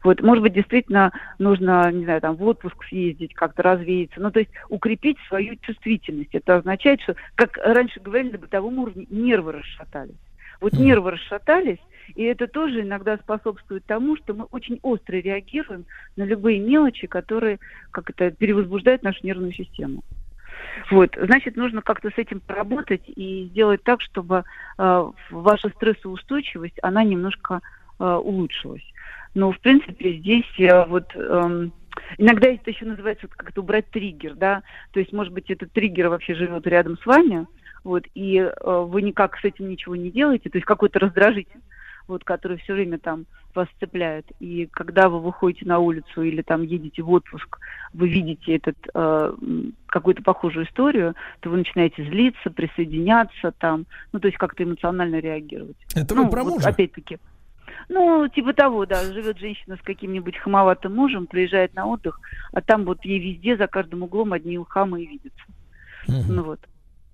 Вот, 0.02 0.20
может 0.22 0.42
быть, 0.42 0.52
действительно 0.52 1.12
нужно, 1.38 1.90
не 1.92 2.04
знаю, 2.04 2.20
там 2.20 2.36
в 2.36 2.44
отпуск 2.44 2.84
съездить, 2.84 3.34
как-то 3.34 3.62
развеяться. 3.62 4.20
Ну, 4.20 4.30
то 4.30 4.40
есть 4.40 4.50
укрепить 4.68 5.18
свою 5.28 5.56
чувствительность. 5.56 6.34
Это 6.34 6.56
означает, 6.56 7.00
что, 7.02 7.16
как 7.34 7.56
раньше 7.58 8.00
говорили 8.00 8.32
на 8.32 8.38
бытовом 8.38 8.78
уровне, 8.78 9.06
нервы 9.10 9.52
расшатались. 9.52 10.16
Вот 10.60 10.72
нервы 10.74 11.12
расшатались, 11.12 11.80
и 12.14 12.22
это 12.22 12.46
тоже 12.46 12.82
иногда 12.82 13.16
способствует 13.18 13.84
тому, 13.86 14.16
что 14.16 14.34
мы 14.34 14.44
очень 14.44 14.78
остро 14.82 15.16
реагируем 15.16 15.84
на 16.16 16.24
любые 16.24 16.60
мелочи, 16.60 17.06
которые 17.06 17.58
как 17.90 18.10
это 18.10 18.30
перевозбуждают 18.30 19.02
нашу 19.02 19.18
нервную 19.26 19.52
систему. 19.52 20.02
Вот, 20.90 21.16
значит, 21.20 21.56
нужно 21.56 21.82
как-то 21.82 22.10
с 22.10 22.18
этим 22.18 22.40
поработать 22.40 23.02
и 23.06 23.48
сделать 23.50 23.82
так, 23.82 24.00
чтобы 24.00 24.44
э, 24.78 25.04
ваша 25.30 25.68
стрессоустойчивость, 25.70 26.78
она 26.82 27.04
немножко 27.04 27.60
э, 27.98 28.04
улучшилась. 28.04 28.84
Но, 29.34 29.52
в 29.52 29.58
принципе, 29.60 30.18
здесь 30.18 30.46
э, 30.58 30.86
вот 30.86 31.14
эм, 31.14 31.72
иногда 32.18 32.48
это 32.48 32.70
еще 32.70 32.84
называется 32.84 33.26
вот 33.26 33.36
как-то 33.36 33.60
убрать 33.60 33.90
триггер, 33.90 34.34
да, 34.34 34.62
то 34.92 35.00
есть, 35.00 35.12
может 35.12 35.32
быть, 35.32 35.50
этот 35.50 35.72
триггер 35.72 36.08
вообще 36.08 36.34
живет 36.34 36.66
рядом 36.66 36.96
с 36.98 37.06
вами, 37.06 37.46
вот, 37.82 38.04
и 38.14 38.38
э, 38.38 38.50
вы 38.86 39.02
никак 39.02 39.36
с 39.38 39.44
этим 39.44 39.68
ничего 39.68 39.96
не 39.96 40.10
делаете, 40.10 40.50
то 40.50 40.56
есть 40.56 40.66
какой-то 40.66 41.00
раздражитель, 41.00 41.60
вот, 42.06 42.24
который 42.24 42.58
все 42.58 42.74
время 42.74 42.98
там 42.98 43.26
вас 43.54 43.68
цепляет. 43.78 44.26
И 44.40 44.66
когда 44.66 45.08
вы 45.08 45.20
выходите 45.20 45.64
на 45.66 45.78
улицу 45.78 46.22
или 46.22 46.42
там 46.42 46.62
едете 46.62 47.02
в 47.02 47.10
отпуск, 47.10 47.58
вы 47.92 48.08
видите 48.08 48.56
этот 48.56 48.76
э, 48.92 49.34
какую-то 49.86 50.22
похожую 50.22 50.66
историю, 50.66 51.14
то 51.40 51.50
вы 51.50 51.58
начинаете 51.58 52.04
злиться, 52.04 52.50
присоединяться 52.50 53.52
там, 53.58 53.86
ну 54.12 54.20
то 54.20 54.26
есть 54.26 54.38
как-то 54.38 54.64
эмоционально 54.64 55.20
реагировать. 55.20 55.76
Это 55.94 56.14
ну, 56.14 56.24
вы 56.24 56.30
про 56.30 56.42
вот 56.42 56.54
мужа? 56.54 56.68
Опять-таки. 56.68 57.18
Ну, 57.88 58.28
типа 58.28 58.52
того, 58.52 58.86
да, 58.86 59.04
живет 59.04 59.38
женщина 59.38 59.76
с 59.76 59.80
каким-нибудь 59.82 60.36
хамоватым 60.38 60.94
мужем, 60.94 61.26
приезжает 61.26 61.74
на 61.74 61.86
отдых, 61.86 62.20
а 62.52 62.60
там 62.60 62.84
вот 62.84 63.04
ей 63.04 63.18
везде 63.18 63.56
за 63.56 63.66
каждым 63.66 64.02
углом 64.02 64.32
одни 64.32 64.58
хамы 64.68 65.02
и 65.02 65.06
видятся. 65.06 65.44
Ну 66.06 66.42
вот. 66.42 66.60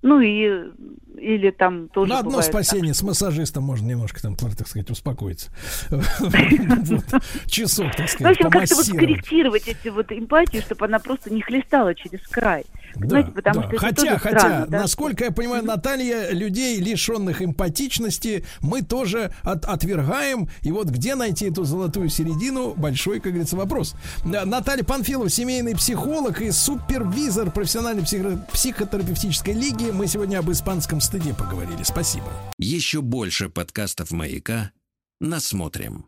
Ну 0.03 0.21
и 0.21 0.71
или 1.19 1.51
там 1.51 1.89
тоже 1.89 2.09
На 2.11 2.21
одно 2.21 2.31
бывает 2.31 2.51
так, 2.51 2.65
спасение 2.65 2.95
с 2.95 3.03
массажистом 3.03 3.65
можно 3.65 3.87
немножко 3.87 4.23
там, 4.23 4.35
так 4.35 4.67
сказать, 4.67 4.89
успокоиться. 4.91 5.51
Часок, 7.47 7.95
так 7.95 7.99
Ну, 7.99 8.07
в 8.07 8.11
сказать, 8.11 8.37
общем, 8.39 8.51
как-то 8.51 8.77
вот 8.77 8.87
скорректировать 8.87 9.69
эти 9.69 9.89
вот 9.89 10.11
эмпатию, 10.11 10.63
чтобы 10.63 10.87
она 10.87 11.01
просто 11.01 11.31
не 11.31 11.43
хлестала 11.43 11.95
через 11.95 12.27
край. 12.27 12.65
Да, 12.95 13.01
Понимаете, 13.01 13.31
потому 13.33 13.61
да. 13.61 13.67
что 13.67 13.77
это 13.77 13.81
хотя, 13.87 14.03
тоже 14.05 14.19
хотя, 14.19 14.39
странно, 14.39 14.67
да? 14.67 14.81
насколько 14.81 15.25
я 15.25 15.31
понимаю, 15.31 15.65
Наталья, 15.65 16.31
людей, 16.31 16.79
лишенных 16.81 17.43
эмпатичности, 17.43 18.45
мы 18.61 18.83
тоже 18.83 19.33
от- 19.43 19.65
отвергаем. 19.65 20.49
И 20.63 20.73
вот 20.73 20.89
где 20.89 21.15
найти 21.15 21.47
эту 21.51 21.65
золотую 21.65 22.09
середину, 22.09 22.75
большой, 22.75 23.21
как 23.21 23.33
говорится, 23.33 23.57
вопрос. 23.57 23.95
Да, 24.25 24.45
Наталья 24.45 24.85
Панфилова, 24.85 25.29
семейный 25.31 25.75
психолог 25.77 26.41
и 26.41 26.51
супервизор 26.51 27.51
профессиональной 27.51 28.03
психо- 28.03 28.45
психотерапевтической 28.53 29.55
лиги. 29.55 29.91
Мы 29.91 30.07
сегодня 30.07 30.39
об 30.39 30.51
испанском 30.51 31.01
стыде 31.01 31.35
поговорили. 31.35 31.83
Спасибо. 31.83 32.27
Еще 32.59 33.01
больше 33.01 33.49
подкастов 33.49 34.11
«Маяка» 34.11 34.71
насмотрим. 35.21 36.07